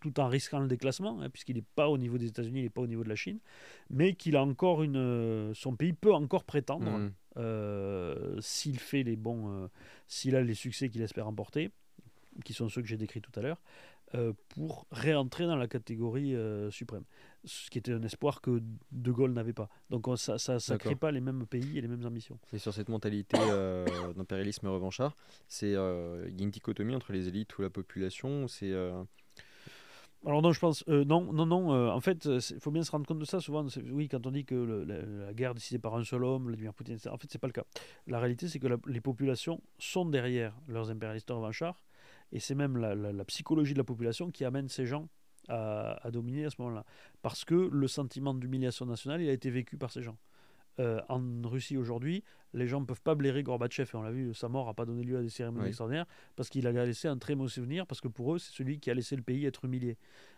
tout 0.00 0.20
en 0.20 0.28
risquant 0.28 0.60
le 0.60 0.68
déclassement, 0.68 1.20
hein, 1.20 1.30
puisqu'il 1.30 1.56
n'est 1.56 1.64
pas 1.74 1.88
au 1.88 1.96
niveau 1.96 2.18
des 2.18 2.26
États-Unis, 2.26 2.60
il 2.60 2.62
n'est 2.64 2.68
pas 2.68 2.82
au 2.82 2.86
niveau 2.86 3.04
de 3.04 3.08
la 3.08 3.16
Chine, 3.16 3.38
mais 3.88 4.14
qu'il 4.14 4.36
a 4.36 4.42
encore 4.42 4.82
une, 4.82 5.52
son 5.54 5.76
pays 5.76 5.94
peut 5.94 6.12
encore 6.12 6.44
prétendre, 6.44 7.10
mmh. 7.36 8.40
s'il 8.40 8.78
fait 8.78 9.02
les 9.02 9.16
bons, 9.16 9.68
s'il 10.06 10.36
a 10.36 10.42
les 10.42 10.54
succès 10.54 10.88
qu'il 10.88 11.02
espère 11.02 11.26
emporter, 11.26 11.70
qui 12.44 12.52
sont 12.52 12.68
ceux 12.68 12.82
que 12.82 12.88
j'ai 12.88 12.96
décrits 12.96 13.22
tout 13.22 13.32
à 13.36 13.42
l'heure, 13.42 13.58
euh, 14.14 14.32
pour 14.48 14.86
réentrer 14.90 15.44
dans 15.44 15.56
la 15.56 15.68
catégorie 15.68 16.34
euh, 16.34 16.70
suprême. 16.70 17.04
Ce 17.44 17.68
qui 17.68 17.76
était 17.76 17.92
un 17.92 18.02
espoir 18.02 18.40
que 18.40 18.62
De 18.90 19.12
Gaulle 19.12 19.32
n'avait 19.32 19.52
pas. 19.52 19.68
Donc 19.90 20.06
ça 20.16 20.34
ne 20.34 20.76
crée 20.76 20.96
pas 20.96 21.10
les 21.10 21.20
mêmes 21.20 21.46
pays 21.46 21.76
et 21.76 21.82
les 21.82 21.88
mêmes 21.88 22.06
ambitions. 22.06 22.38
Et 22.54 22.58
sur 22.58 22.72
cette 22.72 22.88
mentalité 22.88 23.36
euh, 23.38 23.84
d'impérialisme 24.16 24.66
revanchard, 24.68 25.14
c'est 25.46 25.68
il 25.68 25.72
y 25.72 25.76
a 25.76 26.42
une 26.42 26.50
dichotomie 26.50 26.94
entre 26.94 27.12
les 27.12 27.28
élites 27.28 27.58
ou 27.58 27.62
la 27.62 27.70
population 27.70 28.48
c'est 28.48 28.72
alors 30.26 30.42
non, 30.42 30.52
je 30.52 30.58
pense 30.58 30.86
non, 30.88 31.32
non, 31.32 31.46
non. 31.46 31.90
en 31.90 32.00
fait, 32.00 32.24
il 32.24 32.60
faut 32.60 32.72
bien 32.72 32.82
se 32.82 32.90
rendre 32.90 33.06
compte 33.06 33.20
de 33.20 33.24
ça. 33.24 33.40
Souvent, 33.40 33.64
oui, 33.92 34.08
quand 34.08 34.26
on 34.26 34.32
dit 34.32 34.44
que 34.44 34.54
la, 34.56 35.32
guerre 35.32 35.54
décidée 35.54 35.78
par 35.78 35.94
un 35.94 36.02
seul 36.02 36.24
homme, 36.24 36.46
Vladimir 36.46 36.74
Poutine, 36.74 36.94
etc., 36.94 37.10
en 37.12 37.18
fait, 37.18 37.28
c'est 37.30 37.38
pas 37.38 37.46
le 37.46 37.52
cas. 37.52 37.64
La 38.08 38.18
réalité, 38.18 38.48
c'est 38.48 38.58
que 38.58 38.66
les 38.86 39.00
populations 39.00 39.60
sont 39.78 40.06
derrière 40.06 40.54
leurs 40.66 40.90
impérialistes 40.90 41.30
revanchards 41.30 41.80
et 42.32 42.40
c'est 42.40 42.54
même 42.54 42.76
la, 42.76 43.24
psychologie 43.24 43.72
de 43.72 43.78
la 43.78 43.84
population 43.84 44.30
qui 44.30 44.44
amène 44.44 44.68
ces 44.68 44.86
gens 44.86 45.08
à, 45.48 46.10
dominer 46.12 46.44
à 46.44 46.50
ce 46.50 46.56
moment-là. 46.60 46.84
Parce 47.22 47.44
que 47.44 47.54
le 47.54 47.88
sentiment 47.88 48.34
d'humiliation 48.34 48.86
nationale, 48.86 49.22
il 49.22 49.28
a 49.28 49.32
été 49.32 49.50
vécu 49.50 49.76
par 49.76 49.90
ces 49.90 50.02
gens. 50.02 50.18
euh, 50.80 51.00
en 51.08 51.20
Russie 51.42 51.76
aujourd'hui, 51.76 52.22
les 52.54 52.68
gens 52.68 52.80
ne 52.80 52.86
peuvent 52.86 53.02
pas 53.02 53.14
blairer 53.14 53.42
Gorbatchev. 53.42 53.90
Et 53.92 53.96
on 53.96 54.02
l'a 54.02 54.12
vu, 54.12 54.32
sa 54.32 54.48
mort 54.48 54.66
n'a 54.66 54.74
pas 54.74 54.84
donné 54.84 55.02
lieu 55.02 55.18
à 55.18 55.22
des 55.22 55.28
cérémonies 55.28 55.62
Oui. 55.64 55.68
extraordinaires 55.68 56.06
parce 56.36 56.48
qu'il 56.48 56.66
a 56.66 56.72
laissé 56.72 57.08
un 57.08 57.18
très 57.18 57.34
mauvais 57.34 57.50
souvenir, 57.50 57.86
parce 57.86 58.00
que 58.00 58.08
pour 58.08 58.34
eux, 58.34 58.38
c'est 58.38 58.52
celui 58.52 58.78
qui 58.78 58.90
a 58.90 58.94
laissé 58.94 59.16
le 59.16 59.22
pays 59.22 59.44
être 59.44 59.64
humilié. 59.64 59.96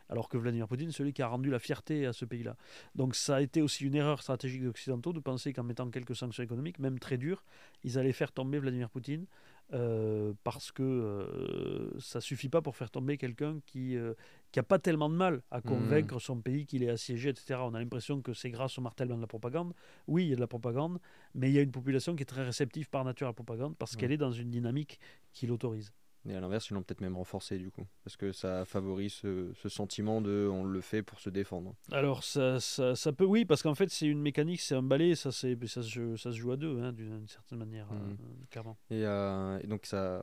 Alors 0.09 0.29
que 0.29 0.37
Vladimir 0.37 0.67
Poutine, 0.67 0.91
c'est 0.91 0.99
celui 0.99 1.13
qui 1.13 1.23
a 1.23 1.29
rendu 1.29 1.51
la 1.51 1.59
fierté 1.59 2.05
à 2.07 2.13
ce 2.13 2.25
pays-là. 2.25 2.57
Donc 2.95 3.15
ça 3.15 3.37
a 3.37 3.41
été 3.41 3.63
aussi 3.63 3.85
une 3.85 3.95
erreur 3.95 4.23
stratégique 4.23 4.63
des 4.63 4.67
Occidentaux 4.67 5.13
de 5.13 5.21
penser 5.21 5.53
qu'en 5.53 5.63
mettant 5.63 5.89
quelques 5.89 6.17
sanctions 6.17 6.43
économiques, 6.43 6.79
même 6.79 6.99
très 6.99 7.17
dures, 7.17 7.45
ils 7.85 7.99
allaient 7.99 8.13
faire 8.13 8.33
tomber 8.33 8.59
Vladimir 8.59 8.91
Poutine. 8.91 9.27
Euh, 9.73 10.33
parce 10.45 10.73
que 10.73 10.83
euh, 10.83 11.99
ça 12.01 12.21
suffit 12.21 12.49
pas 12.49 12.61
pour 12.63 12.77
faire 12.77 12.91
tomber 12.91 13.17
quelqu'un 13.19 13.61
qui 13.67 13.97
euh, 13.97 14.15
qui 14.53 14.59
a 14.59 14.63
pas 14.65 14.79
tellement 14.81 15.09
de 15.09 15.15
mal 15.15 15.43
à 15.51 15.61
convaincre 15.61 16.19
son 16.19 16.41
pays 16.41 16.67
qu'il 16.67 16.83
est 16.83 16.89
assiégé, 16.91 17.31
etc. 17.31 17.61
On 17.65 17.75
a 17.75 17.79
l'impression 17.79 18.21
que 18.21 18.33
c'est 18.35 18.51
grâce 18.51 18.79
au 18.79 18.83
martèlement 18.83 19.17
de 19.17 19.21
la 19.21 19.27
propagande. 19.29 19.73
Oui, 20.09 20.25
il 20.25 20.31
y 20.31 20.33
a 20.33 20.37
de 20.37 20.41
la 20.41 20.49
propagande, 20.49 20.99
mais 21.35 21.51
il 21.51 21.55
y 21.55 21.59
a 21.59 21.63
une 21.63 21.71
population 21.71 22.17
qui 22.17 22.23
est 22.23 22.27
très 22.27 22.45
réceptive 22.45 22.91
par 22.91 23.05
nature 23.05 23.29
à 23.29 23.31
la 23.31 23.35
propagande 23.35 23.77
parce 23.77 23.93
Ouais. 23.93 23.99
qu'elle 24.01 24.13
est 24.13 24.17
dans 24.17 24.33
une 24.33 24.51
dynamique 24.51 24.99
qui 25.33 25.47
l'autorise. 25.47 25.93
Et 26.29 26.35
à 26.35 26.41
l'inverse, 26.41 26.69
ils 26.69 26.75
l'ont 26.75 26.83
peut-être 26.83 27.01
même 27.01 27.17
renforcé 27.17 27.57
du 27.57 27.71
coup, 27.71 27.87
parce 28.05 28.17
que 28.19 28.31
ça 28.31 28.67
favorise 28.67 29.15
ce, 29.15 29.51
ce 29.55 29.71
sentiment 29.71 30.21
de 30.21 30.47
on 30.53 30.65
le 30.65 30.83
fait 30.83 31.03
pour 31.03 31.19
se 31.19 31.31
défendre. 31.31 31.75
Alors 31.93 32.25
ça, 32.25 32.61
ça, 32.61 32.95
ça 32.95 33.13
peut, 33.13 33.25
oui, 33.25 33.47
parce 33.47 33.63
qu'en 33.63 33.75
fait 33.75 33.89
c'est 33.89 34.05
une 34.07 34.21
mécanique, 34.21 34.61
c'est 34.61 34.75
un 34.75 34.83
balai, 34.83 35.15
ça, 35.15 35.33
ça, 35.33 35.49
se, 35.49 35.81
joue- 35.89 36.19
ça 36.19 36.31
se 36.31 36.37
joue 36.37 36.53
à 36.53 36.59
deux, 36.59 36.79
hein, 36.83 36.93
d'une 36.93 37.27
certaine 37.27 37.59
manière, 37.59 37.87
Mhm. 37.91 38.11
euh, 38.11 38.15
clairement. 38.51 38.77
Et, 38.91 39.07
euh, 39.07 39.59
et 39.63 39.67
donc 39.67 39.87
ça, 39.87 40.23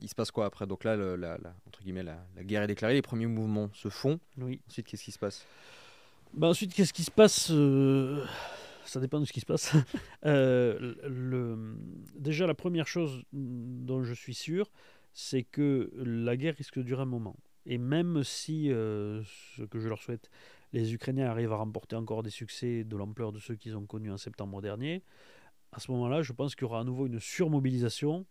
il 0.00 0.08
se 0.08 0.14
passe 0.14 0.30
quoi 0.30 0.46
après? 0.46 0.66
Donc 0.66 0.84
là, 0.84 0.96
le- 0.96 1.16
la, 1.16 1.36
la- 1.36 1.54
entre 1.66 1.82
guillemets, 1.82 2.02
la, 2.02 2.24
la 2.34 2.42
guerre 2.42 2.62
est 2.62 2.66
déclarée, 2.68 2.94
les 2.94 3.02
premiers 3.02 3.26
mouvements 3.26 3.68
se 3.74 3.90
font. 3.90 4.18
Oui. 4.38 4.62
Ensuite, 4.68 4.86
qu'est-ce 4.86 5.04
qui 5.04 5.12
se 5.12 5.18
passe? 5.18 5.44
Bah 6.32 6.48
ensuite, 6.48 6.72
qu'est-ce 6.72 6.92
qui 6.94 7.04
se 7.04 7.10
passe 7.10 7.50
euh, 7.50 8.24
Ça 8.86 9.00
dépend 9.00 9.20
de 9.20 9.24
ce 9.26 9.32
qui 9.34 9.40
se 9.40 9.46
passe. 9.46 9.72
Euh, 10.24 10.94
le, 11.06 11.76
déjà, 12.18 12.46
la 12.48 12.54
première 12.54 12.88
chose 12.88 13.22
dont 13.32 14.02
je 14.02 14.12
suis 14.12 14.34
sûr, 14.34 14.68
c'est 15.18 15.44
que 15.44 15.90
la 15.96 16.36
guerre 16.36 16.54
risque 16.56 16.76
de 16.76 16.82
durer 16.82 17.00
un 17.00 17.06
moment. 17.06 17.36
Et 17.64 17.78
même 17.78 18.22
si, 18.22 18.70
euh, 18.70 19.22
ce 19.56 19.62
que 19.62 19.80
je 19.80 19.88
leur 19.88 20.02
souhaite, 20.02 20.30
les 20.74 20.92
Ukrainiens 20.92 21.30
arrivent 21.30 21.54
à 21.54 21.56
remporter 21.56 21.96
encore 21.96 22.22
des 22.22 22.28
succès 22.28 22.84
de 22.84 22.96
l'ampleur 22.98 23.32
de 23.32 23.38
ceux 23.38 23.54
qu'ils 23.54 23.78
ont 23.78 23.86
connus 23.86 24.12
en 24.12 24.18
septembre 24.18 24.60
dernier, 24.60 25.02
à 25.72 25.80
ce 25.80 25.90
moment-là, 25.92 26.20
je 26.20 26.34
pense 26.34 26.54
qu'il 26.54 26.64
y 26.64 26.64
aura 26.66 26.80
à 26.80 26.84
nouveau 26.84 27.06
une 27.06 27.18
surmobilisation 27.18 28.26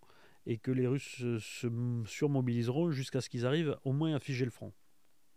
et 0.46 0.60
que 0.60 0.70
les 0.70 0.86
Russes 0.86 1.16
se, 1.18 1.40
se 1.40 1.68
surmobiliseront 2.06 2.92
jusqu'à 2.92 3.20
ce 3.20 3.30
qu'ils 3.30 3.48
arrivent 3.48 3.76
au 3.84 3.92
moins 3.92 4.14
à 4.14 4.20
figer 4.20 4.46
le 4.46 4.52
front. 4.52 4.72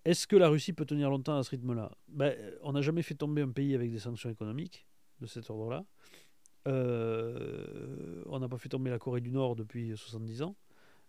Est-ce 0.05 0.27
que 0.27 0.37
la 0.37 0.51
Russie 0.51 0.75
peut 0.75 0.85
tenir 0.85 1.09
longtemps 1.09 1.39
à 1.39 1.43
ce 1.43 1.51
rythme-là? 1.51 1.97
Ben, 2.09 2.37
On 2.63 2.73
n'a 2.73 2.83
jamais 2.83 3.03
fait 3.03 3.15
tomber 3.15 3.41
un 3.41 3.51
pays 3.51 3.75
avec 3.75 3.91
des 3.91 4.01
sanctions 4.01 4.29
économiques 4.29 4.87
de 5.23 5.27
cet 5.27 5.49
ordre-là. 5.49 5.87
Euh, 6.69 8.23
on 8.27 8.39
n'a 8.39 8.49
pas 8.51 8.59
fait 8.59 8.69
tomber 8.69 8.91
la 8.91 8.99
Corée 8.99 9.23
du 9.23 9.31
Nord 9.31 9.57
depuis 9.57 9.97
70 9.97 10.43
ans. 10.43 10.55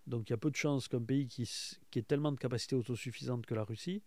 Donc 0.07 0.29
il 0.29 0.33
y 0.33 0.33
a 0.33 0.37
peu 0.37 0.49
de 0.49 0.55
chances 0.55 0.87
qu'un 0.87 1.01
pays 1.01 1.27
qui, 1.27 1.49
qui 1.91 1.99
ait 1.99 2.03
tellement 2.03 2.31
de 2.31 2.37
capacités 2.37 2.75
autosuffisantes 2.75 3.45
que 3.45 3.55
la 3.55 3.63
Russie 3.63 4.01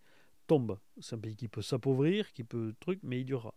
tombe. 0.47 0.77
C'est 0.99 1.15
un 1.15 1.19
pays 1.19 1.35
qui 1.35 1.47
peut 1.47 1.61
s'appauvrir, 1.61 2.31
qui 2.33 2.43
peut 2.43 2.73
truc, 2.79 2.99
mais 3.03 3.21
il 3.21 3.25
durera. 3.25 3.53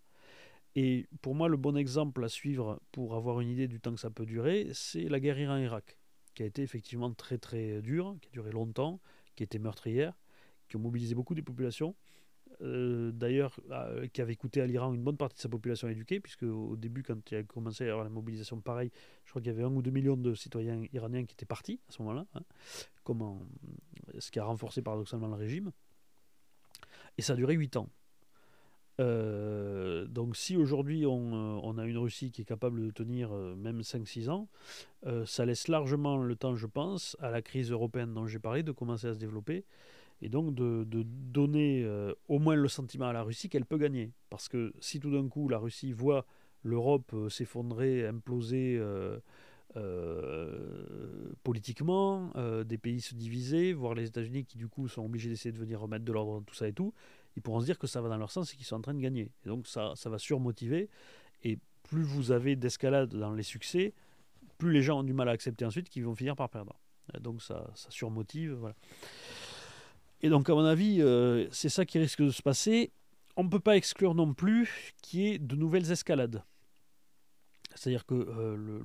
Et 0.75 1.07
pour 1.23 1.35
moi, 1.35 1.49
le 1.49 1.57
bon 1.57 1.77
exemple 1.77 2.23
à 2.23 2.29
suivre 2.29 2.81
pour 2.93 3.15
avoir 3.15 3.41
une 3.41 3.49
idée 3.49 3.67
du 3.67 3.81
temps 3.81 3.95
que 3.95 4.01
ça 4.01 4.11
peut 4.11 4.27
durer, 4.27 4.69
c'est 4.75 5.09
la 5.09 5.21
guerre 5.21 5.39
Iran-Irak, 5.39 5.99
qui 6.35 6.43
a 6.43 6.47
été 6.47 6.63
effectivement 6.63 7.13
très 7.13 7.39
très 7.39 7.81
dure, 7.81 8.17
qui 8.21 8.29
a 8.29 8.33
duré 8.33 8.51
longtemps, 8.51 9.01
qui 9.35 9.43
a 9.43 9.45
été 9.45 9.59
meurtrière, 9.59 10.13
qui 10.69 10.77
a 10.77 10.79
mobilisé 10.79 11.15
beaucoup 11.15 11.35
des 11.35 11.43
populations. 11.43 11.95
Euh, 12.63 13.13
D'ailleurs, 13.13 13.59
euh, 13.71 14.07
qui 14.09 14.21
avait 14.21 14.37
coûté 14.37 14.61
à 14.61 14.67
l'Iran 14.67 14.93
une 14.95 15.03
bonne 15.03 15.17
partie 15.17 15.37
de 15.37 15.41
sa 15.41 15.49
population 15.49 15.89
éduquée, 15.89 16.21
puisque 16.21 16.45
au 16.45 16.77
début, 16.77 17.03
quand 17.03 17.31
il 17.31 17.37
a 17.37 17.43
commencé 17.43 17.85
à 17.85 17.87
y 17.89 17.91
avoir 17.91 18.05
la 18.05 18.11
mobilisation 18.11 18.61
pareille, 18.61 18.91
je 19.25 19.31
crois 19.31 19.43
qu'il 19.43 19.51
y 19.51 19.55
avait 19.55 19.65
un 19.65 19.73
ou 19.73 19.83
deux 19.83 19.91
millions 19.91 20.17
de 20.17 20.35
citoyens 20.35 20.83
iraniens 20.93 21.25
qui 21.25 21.35
étaient 21.35 21.47
partis 21.47 21.81
à 21.89 21.93
ce 21.93 22.03
moment-là, 22.03 22.27
hein, 22.35 22.43
ce 24.19 24.31
qui 24.31 24.39
a 24.39 24.45
renforcé 24.45 24.83
paradoxalement 24.83 25.29
le 25.29 25.35
régime. 25.35 25.73
Et 27.19 27.23
ça 27.23 27.35
a 27.35 27.37
duré 27.37 27.55
huit 27.55 27.77
ans. 27.77 27.89
Euh, 28.99 30.07
donc 30.07 30.37
si 30.37 30.57
aujourd'hui 30.57 31.05
on, 31.05 31.77
a 31.77 31.85
une 31.85 31.99
Russie 31.99 32.31
qui 32.31 32.41
est 32.41 32.47
capable 32.47 32.81
de 32.81 32.91
tenir 32.91 33.31
même 33.33 33.81
5-6 33.81 34.31
ans, 34.31 34.49
ça 35.27 35.45
laisse 35.45 35.69
largement 35.69 36.17
le 36.17 36.37
temps, 36.37 36.57
je 36.57 36.67
pense, 36.67 37.17
à 37.21 37.31
la 37.31 37.43
crise 37.43 37.71
européenne 37.71 38.15
dont 38.15 38.27
j'ai 38.27 38.39
parlé 38.39 38.63
de 38.63 38.73
commencer 38.73 39.09
à 39.09 39.15
se 39.15 39.19
développer 39.19 39.65
et 40.23 40.29
donc 40.29 40.55
de, 40.55 40.85
donner 41.05 41.83
euh, 41.85 42.15
au 42.29 42.39
moins 42.39 42.55
le 42.55 42.69
sentiment 42.69 43.07
à 43.07 43.13
la 43.13 43.23
Russie 43.23 43.49
qu'elle 43.49 43.67
peut 43.67 43.79
gagner. 43.79 44.13
Parce 44.31 44.49
que 44.49 44.73
si 44.81 45.01
tout 45.01 45.11
d'un 45.11 45.29
coup 45.29 45.49
la 45.49 45.59
Russie 45.59 45.93
voit 45.93 46.27
l'Europe 46.63 47.11
euh, 47.13 47.29
s'effondrer, 47.29 48.07
imploser 48.07 48.79
euh, 48.79 49.19
politiquement, 51.43 52.33
des 52.65 52.79
pays 52.79 53.03
se 53.03 53.15
diviser, 53.15 53.75
voire 53.75 53.95
les 53.95 54.07
États-Unis 54.07 54.47
qui 54.47 54.57
du 54.57 54.69
coup 54.69 54.89
sont 54.89 55.05
obligés 55.05 55.29
d'essayer 55.29 55.53
de 55.53 55.59
venir 55.59 55.81
remettre 55.81 56.05
de 56.05 56.13
l'ordre 56.13 56.33
dans 56.33 56.43
tout 56.43 56.55
ça 56.55 56.67
et 56.67 56.73
tout, 56.73 56.95
ils 57.37 57.43
pourront 57.43 57.61
se 57.61 57.67
dire 57.67 57.79
que 57.79 57.87
ça 57.87 58.01
va 58.01 58.09
dans 58.09 58.17
leur 58.17 58.31
sens 58.31 58.55
et 58.55 58.57
qu'ils 58.57 58.65
sont 58.65 58.77
en 58.77 58.81
train 58.81 58.95
de 58.95 59.01
gagner. 59.01 59.31
Et 59.45 59.49
donc 59.49 59.67
ça, 59.67 59.93
ça 59.95 60.09
va 60.09 60.17
surmotiver. 60.17 60.89
Et 61.45 61.59
plus 61.83 62.05
vous 62.05 62.33
avez 62.33 62.57
d'escalade 62.57 63.11
dans 63.11 63.35
les 63.35 63.43
succès, 63.43 63.93
plus 64.57 64.73
les 64.73 64.81
gens 64.81 65.01
ont 65.01 65.05
du 65.05 65.13
mal 65.13 65.29
à 65.29 65.33
accepter 65.33 65.67
ensuite 65.67 65.91
qu'ils 65.91 66.05
vont 66.05 66.15
finir 66.15 66.37
par 66.37 66.49
perdre. 66.49 66.75
Donc 67.21 67.43
ça, 67.43 67.71
ça 67.75 67.91
surmotive. 67.91 68.55
Voilà. 68.55 68.75
Et 70.23 70.29
donc 70.29 70.49
à 70.49 70.55
mon 70.55 70.65
avis, 70.65 71.01
euh, 71.01 71.47
c'est 71.51 71.69
ça 71.69 71.85
qui 71.85 71.99
risque 71.99 72.23
de 72.23 72.31
se 72.31 72.43
passer. 72.43 72.93
On 73.37 73.45
ne 73.45 73.49
peut 73.49 73.61
pas 73.61 73.77
exclure 73.77 74.15
non 74.15 74.33
plus 74.33 74.95
qu'il 75.03 75.21
y 75.21 75.27
ait 75.29 75.39
de 75.39 75.57
nouvelles 75.57 75.91
escalades. 75.91 76.43
C'est-à-dire 77.75 78.07
que 78.07 78.15
euh, 78.15 78.81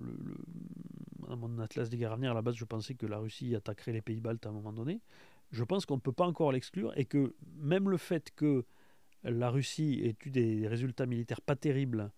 dans 1.29 1.37
mon 1.37 1.59
atlas 1.59 1.89
des 1.89 1.97
guerres 1.97 2.11
à 2.11 2.15
venir, 2.17 2.31
à 2.31 2.33
la 2.33 2.41
base, 2.41 2.55
je 2.55 2.65
pensais 2.65 2.95
que 2.95 3.05
la 3.05 3.17
Russie 3.17 3.55
attaquerait 3.55 3.93
les 3.93 4.01
pays 4.01 4.19
baltes 4.19 4.45
à 4.45 4.49
un 4.49 4.51
moment 4.51 4.73
donné. 4.73 4.99
Je 5.51 5.63
pense 5.63 5.85
qu'on 5.85 5.95
ne 5.95 6.01
peut 6.01 6.11
pas 6.11 6.25
encore 6.25 6.51
l'exclure 6.51 6.91
et 6.97 7.05
que 7.05 7.33
même 7.57 7.89
le 7.89 7.97
fait 7.97 8.31
que 8.35 8.65
la 9.23 9.49
Russie 9.49 10.01
ait 10.03 10.15
eu 10.25 10.29
des 10.29 10.67
résultats 10.67 11.05
militaires 11.05 11.41
pas 11.41 11.55
terribles 11.55 12.11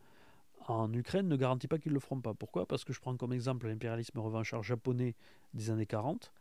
en 0.68 0.91
Ukraine 0.94 1.27
ne 1.27 1.35
garantit 1.35 1.68
pas 1.68 1.77
qu'ils 1.77 1.91
ne 1.91 1.95
le 1.95 1.99
feront 1.99 2.22
pas. 2.22 2.34
Pourquoi? 2.34 2.65
Parce 2.65 2.84
que 2.84 2.94
je 2.94 2.99
prends 2.99 3.15
comme 3.18 3.34
exemple 3.34 3.68
l'impérialisme 3.68 4.19
revanchard 4.19 4.64
japonais 4.64 5.15
des 5.53 5.69
années 5.69 5.85
40. 5.85 6.31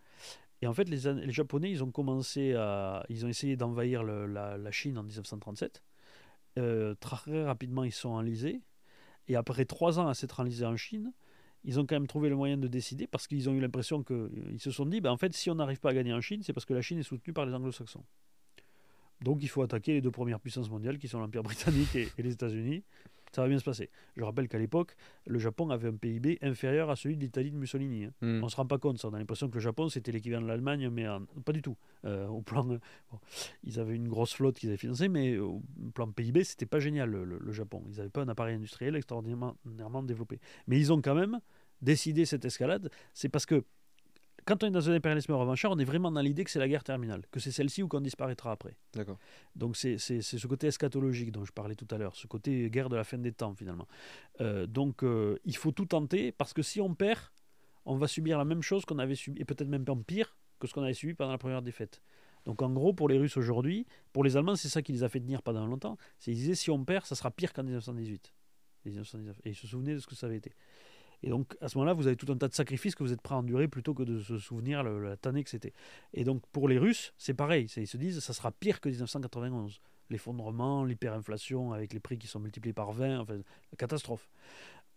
Et 0.63 0.69
en 0.69 0.73
fait, 0.73 0.89
les, 0.89 1.33
Japonais, 1.33 1.71
ils 1.71 1.83
ont 1.83 1.91
commencé 1.91 2.55
à. 2.55 3.05
Ils 3.09 3.27
ont 3.27 3.29
essayé 3.29 3.57
d'envahir 3.57 4.05
la, 4.05 4.71
Chine 4.71 4.97
en 4.97 5.03
1937. 5.03 5.83
Euh, 6.59 6.95
très 6.95 7.45
rapidement, 7.45 7.83
ils 7.83 7.93
sont 7.93 8.11
enlisés. 8.11 8.63
Et 9.29 9.37
après 9.37 9.65
trois 9.65 9.99
ans 9.99 10.09
à 10.09 10.15
s'être 10.15 10.39
enlisés 10.41 10.65
en 10.65 10.77
Chine, 10.77 11.13
ils 11.65 11.81
ont 11.81 11.87
quand 11.87 11.97
même 11.97 12.07
trouvé 12.07 12.29
le 12.29 12.37
moyen 12.37 12.57
de 12.57 12.69
décider 12.69 13.07
parce 13.07 13.27
qu'ils 13.27 13.51
ont 13.51 13.55
eu 13.55 13.61
l'impression 13.61 14.05
que. 14.05 14.31
Ils 14.53 14.61
se 14.61 14.71
sont 14.71 14.87
dit, 14.87 15.01
ben, 15.01 15.11
en 15.11 15.17
fait, 15.17 15.35
si 15.35 15.51
on 15.51 15.57
n'arrive 15.57 15.81
pas 15.81 15.91
à 15.91 15.95
gagner 15.95 16.15
en 16.15 16.21
Chine, 16.21 16.43
c'est 16.45 16.53
parce 16.53 16.65
que 16.65 16.75
la 16.75 16.83
Chine 16.83 16.99
est 16.99 17.03
soutenue 17.05 17.35
par 17.35 17.45
les 17.45 17.55
anglo-saxons. 17.55 18.05
Donc 19.21 19.43
il 19.43 19.49
faut 19.49 19.63
attaquer 19.63 19.95
les 19.95 20.01
deux 20.01 20.11
premières 20.11 20.41
puissances 20.41 20.71
mondiales 20.71 20.99
qui 20.99 21.09
sont 21.09 21.19
l'Empire 21.19 21.43
britannique 21.43 21.95
et 21.95 22.11
les 22.19 22.33
États-Unis. 22.33 22.85
Ça 23.35 23.43
va 23.43 23.49
bien 23.49 23.59
se 23.59 23.65
passer. 23.65 23.89
Je 24.17 24.23
rappelle 24.25 24.47
qu'à 24.47 24.59
l'époque, 24.59 24.95
le 25.27 25.39
Japon 25.39 25.71
avait 25.71 25.89
un 25.89 25.97
PIB 25.97 26.39
inférieur 26.43 26.91
à 26.91 26.97
celui 26.97 27.17
de 27.17 27.23
l'Italie 27.23 27.51
de 27.51 27.57
Mussolini. 27.57 28.05
hein. 28.05 28.13
Hmm. 28.21 28.45
On 28.45 28.49
se 28.49 28.57
rend 28.57 28.67
pas 28.67 28.79
compte, 28.79 28.99
ça. 28.99 29.09
On 29.09 29.15
a 29.15 29.19
l'impression 29.19 29.49
que 29.49 29.55
le 29.55 29.61
Japon, 29.61 29.89
c'était 29.89 30.13
l'équivalent 30.13 30.43
de 30.43 30.49
l'Allemagne, 30.49 30.89
mais 30.91 31.09
en- 31.09 31.25
pas 31.45 31.53
du 31.53 31.63
tout. 31.63 31.77
Euh, 32.05 32.27
au 32.29 32.43
plan, 32.43 32.65
bon, 32.65 32.79
ils 33.65 33.81
avaient 33.81 33.95
une 33.97 34.09
grosse 34.09 34.35
flotte 34.35 34.59
qu'ils 34.59 34.69
avaient 34.69 34.77
financée, 34.77 35.09
mais 35.09 35.39
au 35.39 35.63
plan 35.95 36.11
PIB, 36.13 36.45
c'était 36.45 36.67
pas 36.67 36.79
génial, 36.79 37.09
le, 37.11 37.25
le- 37.25 37.39
le 37.39 37.53
Japon. 37.53 37.83
Ils 37.89 37.97
n'avaient 37.97 38.11
pas 38.11 38.23
un 38.23 38.29
appareil 38.29 38.55
industriel 38.57 38.97
extraordinairement 38.97 40.03
développé. 40.03 40.39
Mais 40.67 40.79
ils 40.79 40.93
ont 40.93 41.01
quand 41.01 41.15
même 41.15 41.41
décidé 41.81 42.25
cette 42.27 42.45
escalade. 42.45 42.91
C'est 43.15 43.29
parce 43.29 43.47
que 43.47 43.65
quand 44.45 44.65
on 44.65 44.67
est 44.67 44.71
dans 44.71 44.91
un 44.91 44.95
impérialisme 44.95 45.33
revanchard, 45.33 45.73
on 45.73 45.79
est 45.79 45.85
vraiment 45.85 46.11
dans 46.11 46.21
l'idée 46.21 46.45
que 46.45 46.51
c'est 46.51 46.59
la 46.59 46.69
guerre 46.69 46.85
terminale, 46.85 47.23
que 47.31 47.41
c'est 47.41 47.53
celle-ci 47.53 47.83
ou 47.83 47.89
qu'on 47.89 48.01
disparaîtra 48.01 48.53
après. 48.53 48.77
D'accord. 48.95 49.19
Donc 49.57 49.77
c'est 49.77 49.99
ce 49.99 50.47
côté 50.47 50.67
eschatologique 50.67 51.33
dont 51.33 51.45
je 51.45 51.53
parlais 51.53 51.75
tout 51.75 51.87
à 51.91 51.99
l'heure, 51.99 52.17
ce 52.17 52.27
côté 52.27 52.69
guerre 52.71 52.89
de 52.89 52.97
la 52.97 53.05
fin 53.05 53.19
des 53.19 53.33
temps 53.33 53.55
finalement. 53.55 53.87
Euh, 54.41 54.67
donc 54.67 55.05
euh, 55.05 55.39
il 55.45 55.57
faut 55.57 55.73
tout 55.73 55.87
tenter 55.87 56.33
parce 56.33 56.53
que 56.53 56.63
si 56.63 56.81
on 56.81 56.95
perd, 56.95 57.21
on 57.85 57.97
va 57.97 58.09
subir 58.09 58.39
la 58.39 58.45
même 58.45 58.63
chose 58.63 58.85
qu'on 58.85 58.99
avait 58.99 59.15
subi, 59.15 59.41
et 59.41 59.45
peut-être 59.45 59.69
même 59.69 59.85
pire 60.05 60.37
que 60.59 60.67
ce 60.67 60.75
qu'on 60.75 60.83
avait 60.83 60.95
subi 60.95 61.15
pendant 61.15 61.33
la 61.33 61.39
première 61.39 61.63
défaite. 61.63 62.03
Donc 62.45 62.63
en 62.63 62.71
gros, 62.71 62.93
pour 62.93 63.09
les 63.09 63.19
Russes 63.19 63.37
aujourd'hui, 63.37 63.87
pour 64.13 64.25
les 64.25 64.37
Allemands, 64.37 64.57
c'est 64.57 64.69
ça 64.69 64.83
qui 64.83 64.93
les 64.93 65.05
a 65.05 65.09
fait 65.09 65.21
tenir 65.21 65.43
pendant 65.43 65.67
longtemps. 65.67 65.97
C'est 66.19 66.33
qu'ils 66.33 66.41
disaient 66.41 66.55
si 66.55 66.71
on 66.71 66.85
perd, 66.85 67.07
ça 67.07 67.15
sera 67.15 67.31
pire 67.31 67.53
qu'en 67.53 67.63
1918. 67.63 68.35
1919. 68.85 69.41
Et 69.45 69.51
ils 69.51 69.55
se 69.55 69.67
souvenaient 69.67 69.95
de 69.95 70.01
ce 70.01 70.07
que 70.07 70.15
ça 70.15 70.27
avait 70.27 70.37
été. 70.37 70.53
Et 71.23 71.31
donc 71.31 71.57
à 71.61 71.69
ce 71.69 71.79
moment-là, 71.79 71.93
vous 71.95 72.07
avez 72.07 72.17
tout 72.17 72.31
un 72.33 72.37
tas 72.37 72.49
de 72.49 72.55
sacrifices 72.55 72.95
que 72.95 73.03
vous 73.03 73.13
êtes 73.13 73.21
prêts 73.23 73.35
à 73.35 73.39
endurer 73.39 73.69
plutôt 73.69 73.95
que 73.95 74.03
de 74.03 74.21
se 74.21 74.39
souvenir 74.39 74.83
le- 74.83 75.03
la 75.03 75.17
tannée 75.17 75.45
que 75.45 75.51
c'était. 75.51 75.73
Et 76.15 76.25
donc 76.25 76.43
pour 76.53 76.69
les 76.69 76.79
Russes, 76.79 77.13
c'est 77.19 77.35
pareil. 77.35 77.67
Ils 77.77 77.87
se 77.87 77.97
disent 77.97 78.21
ça 78.21 78.33
sera 78.33 78.51
pire 78.53 78.81
que 78.81 78.89
1991. 78.89 79.81
L'effondrement, 80.11 80.85
l'hyperinflation 80.85 81.73
avec 81.73 81.93
les 81.95 82.01
prix 82.01 82.19
qui 82.19 82.27
sont 82.27 82.41
multipliés 82.41 82.75
par 82.75 82.93
20, 82.93 83.21
enfin, 83.21 83.39
catastrophe. 83.79 84.29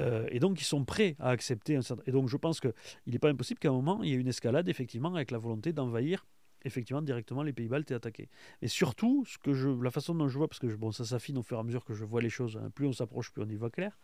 Euh, 0.02 0.28
et 0.30 0.40
donc 0.40 0.60
ils 0.60 0.66
sont 0.66 0.84
prêts 0.84 1.16
à 1.20 1.30
accepter. 1.30 1.80
Et 2.06 2.12
donc 2.12 2.28
je 2.28 2.38
pense 2.38 2.60
qu'il 2.60 2.74
n'est 3.08 3.20
pas 3.20 3.30
impossible 3.30 3.60
qu'à 3.60 3.70
un 3.70 3.74
moment, 3.74 4.04
il 4.04 4.10
y 4.10 4.14
ait 4.14 4.18
une 4.18 4.28
escalade, 4.28 4.68
effectivement, 4.68 5.16
avec 5.16 5.32
la 5.32 5.38
volonté 5.38 5.72
d'envahir 5.74 6.26
effectivement 6.66 7.02
directement 7.02 7.44
les 7.44 7.54
pays 7.54 7.68
baltes 7.68 7.92
et 7.92 7.94
attaquer. 7.94 8.28
Et 8.62 8.68
surtout, 8.68 9.24
ce 9.26 9.38
que 9.38 9.54
je, 9.54 9.70
la 9.70 9.92
façon 9.92 10.16
dont 10.16 10.28
je 10.28 10.38
vois, 10.38 10.48
parce 10.48 10.60
que 10.60 10.68
bon, 10.76 10.92
ça 10.92 11.06
s'affine 11.06 11.38
au 11.38 11.44
fur 11.44 11.58
et 11.58 11.60
à 11.60 11.64
mesure 11.64 11.86
que 11.86 11.94
je 11.94 12.04
vois 12.04 12.22
les 12.22 12.30
choses, 12.30 12.60
hein, 12.62 12.70
plus 12.74 12.88
on 12.88 12.94
s'approche, 12.94 13.32
plus 13.32 13.44
on 13.44 13.50
y 13.50 13.56
voit 13.56 13.70
clair, 13.70 13.98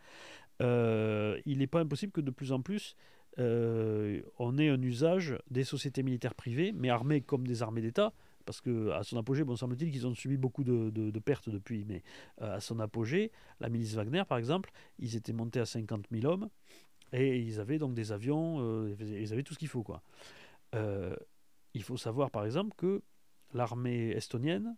euh, 0.62 1.38
il 1.44 1.58
n'est 1.58 1.66
pas 1.66 1.80
impossible 1.80 2.12
que 2.12 2.20
de 2.20 2.30
plus 2.30 2.52
en 2.52 2.62
plus 2.62 2.96
euh, 3.38 4.20
on 4.38 4.58
ait 4.58 4.68
un 4.68 4.80
usage 4.80 5.36
des 5.50 5.64
sociétés 5.64 6.02
militaires 6.02 6.34
privées, 6.34 6.72
mais 6.72 6.88
armées 6.88 7.20
comme 7.20 7.46
des 7.46 7.62
armées 7.62 7.80
d'État, 7.80 8.12
parce 8.44 8.60
que 8.60 8.90
à 8.90 9.02
son 9.02 9.16
apogée, 9.16 9.44
bon, 9.44 9.56
semble-t-il 9.56 9.90
qu'ils 9.90 10.06
ont 10.06 10.14
subi 10.14 10.36
beaucoup 10.36 10.64
de, 10.64 11.18
pertes 11.18 11.48
depuis, 11.48 11.84
mais 11.86 12.02
euh, 12.42 12.56
à 12.56 12.60
son 12.60 12.78
apogée, 12.80 13.32
la 13.60 13.68
milice 13.68 13.94
Wagner, 13.94 14.22
par 14.28 14.38
exemple, 14.38 14.70
ils 14.98 15.16
étaient 15.16 15.32
montés 15.32 15.60
à 15.60 15.66
50 15.66 16.06
000 16.12 16.26
hommes 16.32 16.48
et 17.12 17.38
ils 17.38 17.60
avaient 17.60 17.78
donc 17.78 17.94
des 17.94 18.12
avions, 18.12 18.86
ils 18.98 19.32
avaient 19.32 19.42
tout 19.42 19.54
ce 19.54 19.58
qu'il 19.58 19.68
faut, 19.68 19.82
quoi. 19.82 20.02
Il 21.74 21.82
faut 21.82 21.96
savoir, 21.96 22.30
par 22.30 22.44
exemple, 22.44 22.74
que 22.76 23.02
l'armée 23.54 24.10
estonienne, 24.10 24.76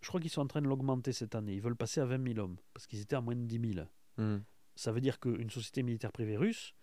je 0.00 0.08
crois 0.08 0.20
qu'ils 0.20 0.30
sont 0.30 0.42
en 0.42 0.46
train 0.46 0.62
de 0.62 0.66
l'augmenter 0.68 1.12
cette 1.12 1.34
année. 1.34 1.54
Ils 1.54 1.62
veulent 1.62 1.76
passer 1.76 2.00
à 2.00 2.04
20 2.04 2.34
000 2.34 2.38
hommes 2.44 2.56
parce 2.74 2.86
qu'ils 2.86 3.00
étaient 3.00 3.16
à 3.16 3.20
moins 3.20 3.36
de 3.36 3.44
10 3.44 3.74
000. 3.74 3.86
Hmm. 4.18 4.42
Ça 4.74 4.92
veut 4.92 5.00
dire 5.00 5.20
qu'une 5.20 5.50
société 5.50 5.82
militaire 5.82 6.12
privée 6.12 6.36
russe, 6.36 6.74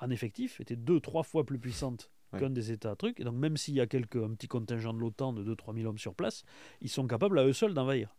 en 0.00 0.10
effectif, 0.10 0.60
était 0.60 0.76
deux, 0.76 1.00
trois 1.00 1.22
fois 1.22 1.44
plus 1.44 1.58
puissante 1.58 2.10
qu'un 2.38 2.50
des 2.50 2.70
États 2.70 2.94
trucs. 2.94 3.18
Et 3.18 3.24
donc, 3.24 3.34
même 3.34 3.56
s'il 3.56 3.74
y 3.74 3.80
a 3.80 3.86
quelques, 3.86 4.16
un 4.16 4.34
petit 4.34 4.46
contingent 4.46 4.94
de 4.94 5.00
l'OTAN 5.00 5.32
de 5.32 5.42
2-3 5.54 5.74
000 5.74 5.88
hommes 5.88 5.98
sur 5.98 6.14
place, 6.14 6.44
ils 6.80 6.88
sont 6.88 7.06
capables 7.06 7.38
à 7.38 7.44
eux 7.44 7.52
seuls 7.52 7.74
d'envahir. 7.74 8.14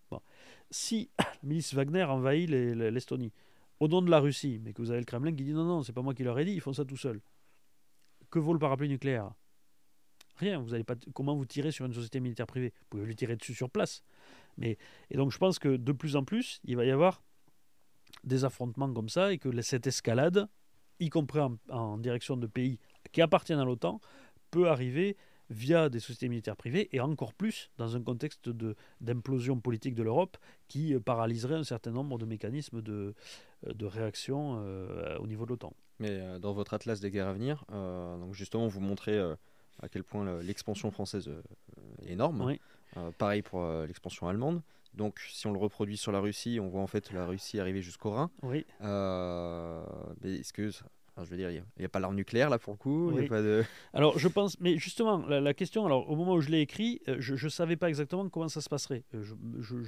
Si 0.70 1.10
la 1.20 1.26
milice 1.44 1.74
Wagner 1.74 2.04
envahit 2.04 2.50
l'Estonie, 2.50 3.32
au 3.80 3.88
nom 3.88 4.02
de 4.02 4.12
la 4.12 4.20
Russie, 4.20 4.60
mais 4.64 4.74
que 4.74 4.82
vous 4.82 4.92
avez 4.92 5.00
le 5.00 5.06
Kremlin 5.06 5.34
qui 5.34 5.44
dit 5.44 5.54
non, 5.54 5.64
non, 5.64 5.84
c'est 5.84 5.94
pas 5.94 6.02
moi 6.02 6.14
qui 6.14 6.24
leur 6.24 6.38
ai 6.38 6.46
dit, 6.46 6.52
ils 6.52 6.62
font 6.62 6.74
ça 6.74 6.86
tout 6.86 6.98
seuls. 6.98 7.22
Que 8.30 8.40
vaut 8.40 8.54
le 8.54 8.60
parapluie 8.60 8.90
nucléaire? 8.90 9.32
Rien. 10.42 10.60
Vous 10.60 10.74
avez 10.74 10.84
pas 10.84 10.96
comment 11.14 11.36
vous 11.36 11.46
tirez 11.46 11.72
sur 11.72 11.86
une 11.86 11.94
société 11.94 12.20
militaire 12.20 12.48
privée? 12.48 12.74
Vous 12.82 12.86
pouvez 12.90 13.06
lui 13.06 13.16
tirer 13.16 13.36
dessus 13.36 13.54
sur 13.54 13.70
place. 13.70 14.04
Mais 14.58 14.80
et 15.12 15.16
donc 15.16 15.32
je 15.32 15.38
pense 15.38 15.60
que 15.60 15.78
de 15.78 15.92
plus 15.92 16.16
en 16.16 16.24
plus, 16.24 16.60
il 16.66 16.76
va 16.76 16.84
y 16.84 16.90
avoir 16.90 17.22
des 18.24 18.44
affrontements 18.44 18.92
comme 18.92 19.08
ça 19.08 19.32
et 19.32 19.38
que 19.38 19.62
cette 19.62 19.86
escalade, 19.86 20.48
y 21.00 21.10
compris 21.10 21.40
en, 21.70 21.98
direction 22.00 22.38
de 22.38 22.48
pays 22.48 22.80
qui 23.12 23.22
appartiennent 23.22 23.60
à 23.60 23.66
l'OTAN, 23.66 24.02
peut 24.50 24.68
arriver 24.68 25.16
via 25.52 25.90
des 25.90 26.00
sociétés 26.00 26.28
militaires 26.28 26.56
privées 26.56 26.90
et 26.92 27.00
encore 27.02 27.36
plus 27.36 27.70
dans 27.78 27.96
un 27.96 28.02
contexte 28.02 28.50
d'implosion 29.00 29.60
politique 29.60 29.94
de 29.94 30.02
l'Europe 30.02 30.38
qui 30.68 30.96
euh, 30.96 31.00
paralyserait 31.00 31.56
un 31.56 31.64
certain 31.64 31.92
nombre 31.92 32.18
de 32.18 32.26
mécanismes 32.26 32.82
de, 32.82 33.14
euh, 33.68 33.74
de 33.74 33.86
réaction 33.86 34.64
euh, 34.64 35.18
au 35.20 35.28
niveau 35.28 35.46
de 35.46 35.52
l'OTAN. 35.52 35.74
Mais 36.00 36.40
dans 36.40 36.54
votre 36.54 36.74
atlas 36.74 37.00
des 37.00 37.12
guerres 37.12 37.28
à 37.28 37.34
venir, 37.34 37.64
donc 37.70 38.34
justement 38.34 38.66
vous 38.66 38.80
montrez 38.80 39.22
à 39.82 39.90
quel 39.90 40.04
point 40.04 40.42
l'expansion 40.42 40.92
française 40.92 41.30
est 42.06 42.12
énorme. 42.12 42.56
pareil 43.18 43.42
pour 43.42 43.66
l'expansion 43.88 44.28
allemande. 44.28 44.62
Donc, 44.94 45.20
si 45.32 45.48
on 45.48 45.54
le 45.54 45.60
reproduit 45.60 45.98
sur 45.98 46.12
la 46.12 46.20
Russie, 46.20 46.60
on 46.62 46.68
voit 46.68 46.82
en 46.82 46.88
fait 46.88 47.12
la 47.12 47.26
Russie 47.26 47.60
arriver 47.60 47.82
jusqu'au 47.82 48.12
Rhin. 48.12 48.30
Oui. 48.44 48.66
Euh, 48.82 49.84
mais 50.22 50.36
est-ce 50.36 50.52
que 50.52 50.70
je 51.24 51.30
veux 51.30 51.38
dire, 51.38 51.52
il 51.52 51.64
n'y 51.78 51.86
a, 51.86 51.90
pas 51.90 52.00
l'arme 52.00 52.16
nucléaire 52.16 52.50
là 52.50 52.58
pour 52.58 52.74
le 52.74 52.78
coup. 52.78 53.14
Alors 53.94 54.18
je 54.18 54.28
pense, 54.28 54.60
mais 54.60 54.78
justement, 54.78 55.18
la, 55.28 55.54
question, 55.54 55.86
alors 55.86 56.10
au 56.10 56.16
moment 56.16 56.34
où 56.34 56.42
je 56.42 56.50
l'ai 56.50 56.62
écrit, 56.62 57.02
euh, 57.08 57.18
je 57.20 57.34
ne 57.34 57.50
savais 57.50 57.76
pas 57.76 57.90
exactement 57.90 58.28
comment 58.30 58.48
ça 58.48 58.62
se 58.62 58.70
passerait. 58.70 59.04
Euh, 59.14 59.24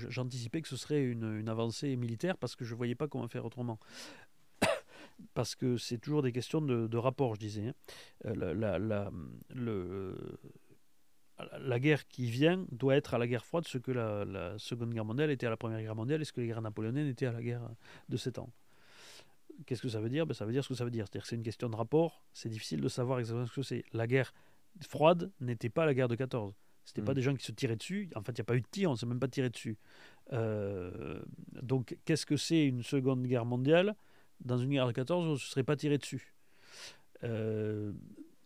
j'anticipais 0.09 0.61
que 0.61 0.67
ce 0.67 0.77
serait 0.77 1.01
une, 1.01 1.49
avancée 1.49 1.95
militaire 1.95 2.37
parce 2.37 2.55
que 2.55 2.65
je 2.65 2.73
ne 2.73 2.77
voyais 2.77 2.95
pas 2.95 3.07
comment 3.07 3.27
faire 3.27 3.45
autrement. 3.45 3.79
Parce 5.33 5.55
que 5.55 5.77
c'est 5.77 5.97
toujours 5.97 6.21
des 6.21 6.31
questions 6.31 6.61
de, 6.61 6.97
rapport, 6.97 7.35
je 7.35 7.39
disais. 7.39 7.67
Hein. 7.67 8.33
La, 8.35 8.79
la, 8.79 9.11
le, 9.53 10.15
la 11.59 11.79
guerre 11.79 12.07
qui 12.07 12.29
vient 12.29 12.65
doit 12.71 12.95
être 12.95 13.13
à 13.13 13.17
la 13.17 13.27
guerre 13.27 13.45
froide 13.45 13.67
ce 13.67 13.77
que 13.77 13.91
la, 13.91 14.57
Seconde 14.57 14.93
Guerre 14.93 15.05
mondiale 15.05 15.31
était 15.31 15.47
à 15.47 15.49
la 15.49 15.57
Première 15.57 15.81
Guerre 15.81 15.95
mondiale 15.95 16.21
et 16.21 16.25
ce 16.25 16.33
que 16.33 16.41
les 16.41 16.47
guerres 16.47 16.61
napoléoniennes 16.61 17.07
étaient 17.07 17.25
à 17.25 17.31
la 17.31 17.41
guerre 17.41 17.67
de 18.09 18.17
7 18.17 18.39
ans. 18.39 18.49
Qu'est-ce 19.65 19.81
que 19.81 19.89
ça 19.89 19.99
veut 19.99 20.09
dire? 20.09 20.25
Ben, 20.25 20.33
Ça 20.33 20.45
veut 20.45 20.51
dire 20.51 20.63
ce 20.63 20.69
que 20.69 20.75
ça 20.75 20.83
veut 20.83 20.91
dire. 20.91 21.05
C'est-à-dire 21.05 21.23
que 21.23 21.27
c'est 21.27 21.35
une 21.35 21.43
question 21.43 21.69
de 21.69 21.75
rapport. 21.75 22.23
C'est 22.33 22.49
difficile 22.49 22.81
de 22.81 22.87
savoir 22.87 23.19
exactement 23.19 23.45
ce 23.45 23.53
que 23.53 23.61
c'est. 23.61 23.83
La 23.93 24.07
guerre 24.07 24.33
froide 24.81 25.31
n'était 25.39 25.69
pas 25.69 25.85
la 25.85 25.93
guerre 25.93 26.07
de 26.07 26.15
14. 26.15 26.53
C'était 26.85 27.01
n'était 27.01 27.05
pas 27.05 27.11
mm. 27.11 27.15
des 27.15 27.21
gens 27.21 27.35
qui 27.35 27.45
se 27.45 27.51
tiraient 27.51 27.75
dessus. 27.75 28.09
En 28.15 28.21
fait, 28.21 28.31
il 28.31 28.39
n'y 28.39 28.41
a 28.41 28.45
pas 28.45 28.55
eu 28.55 28.61
de 28.61 28.67
tir, 28.69 28.89
on 28.89 28.93
ne 28.93 28.97
s'est 28.97 29.05
même 29.05 29.19
pas 29.19 29.27
tiré 29.27 29.49
dessus. 29.49 29.77
Euh, 30.33 31.21
donc, 31.61 31.97
qu'est-ce 32.05 32.25
que 32.25 32.35
c'est 32.35 32.65
une 32.65 32.83
Seconde 32.83 33.25
Guerre 33.25 33.45
mondiale? 33.45 33.95
Dans 34.41 34.57
une 34.57 34.69
guerre 34.69 34.87
de 34.87 34.91
14, 34.91 35.27
on 35.27 35.31
ne 35.31 35.37
se 35.37 35.47
serait 35.47 35.63
pas 35.63 35.75
tiré 35.75 35.97
dessus. 35.97 36.33
Euh, 37.23 37.91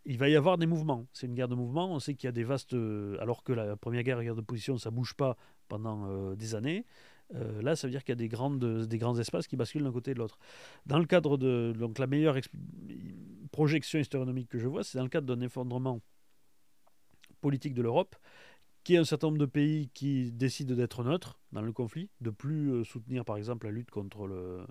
il 0.05 0.17
va 0.17 0.29
y 0.29 0.35
avoir 0.35 0.57
des 0.57 0.67
mouvements. 0.67 1.05
C'est 1.11 1.27
une 1.27 1.35
guerre 1.35 1.47
de 1.47 1.55
mouvement. 1.55 1.91
On 1.93 1.99
sait 1.99 2.13
qu'il 2.13 2.27
y 2.27 2.29
a 2.29 2.33
des 2.33 2.43
vastes. 2.43 2.73
Euh, 2.73 3.17
alors 3.19 3.43
que 3.43 3.51
la 3.51 3.75
première 3.75 4.03
guerre, 4.03 4.17
la 4.17 4.23
guerre 4.23 4.35
de 4.35 4.41
position, 4.41 4.77
ça 4.77 4.91
bouge 4.91 5.13
pas 5.15 5.37
pendant 5.67 6.07
euh, 6.07 6.35
des 6.35 6.55
années. 6.55 6.85
Là, 7.59 7.75
ça 7.75 7.87
veut 7.87 7.91
dire 7.91 8.05
qu'il 8.05 8.13
y 8.13 8.13
a 8.13 8.15
des, 8.15 8.29
grandes, 8.29 8.87
des 8.87 8.97
grands 8.97 9.19
espaces 9.19 9.47
qui 9.47 9.57
basculent 9.57 9.83
d'un 9.83 9.91
côté 9.91 10.11
et 10.11 10.13
de 10.13 10.19
l'autre. 10.19 10.39
Dans 10.85 10.97
le 10.97 11.03
cadre 11.03 11.37
de. 11.37 11.73
Donc, 11.77 11.99
la 11.99 12.07
meilleure 12.07 12.37
projection 13.51 13.99
historique 13.99 14.47
que 14.47 14.57
je 14.57 14.67
vois, 14.67 14.85
c'est 14.85 14.97
dans 14.97 15.03
le 15.03 15.09
cadre 15.09 15.35
d'un 15.35 15.41
effondrement 15.41 15.99
politique 17.41 17.73
de 17.73 17.81
l'Europe, 17.81 18.15
qui 18.85 18.95
est 18.95 18.97
un 18.97 19.03
certain 19.03 19.27
nombre 19.27 19.39
de 19.39 19.45
pays 19.45 19.89
qui 19.93 20.31
décident 20.31 20.73
d'être 20.73 21.03
neutres 21.03 21.37
dans 21.51 21.61
le 21.61 21.73
conflit, 21.73 22.09
de 22.21 22.29
plus 22.29 22.85
soutenir, 22.85 23.25
par 23.25 23.35
exemple, 23.35 23.65
la 23.65 23.73
lutte 23.73 23.91
contre 23.91 24.25
le. 24.25 24.65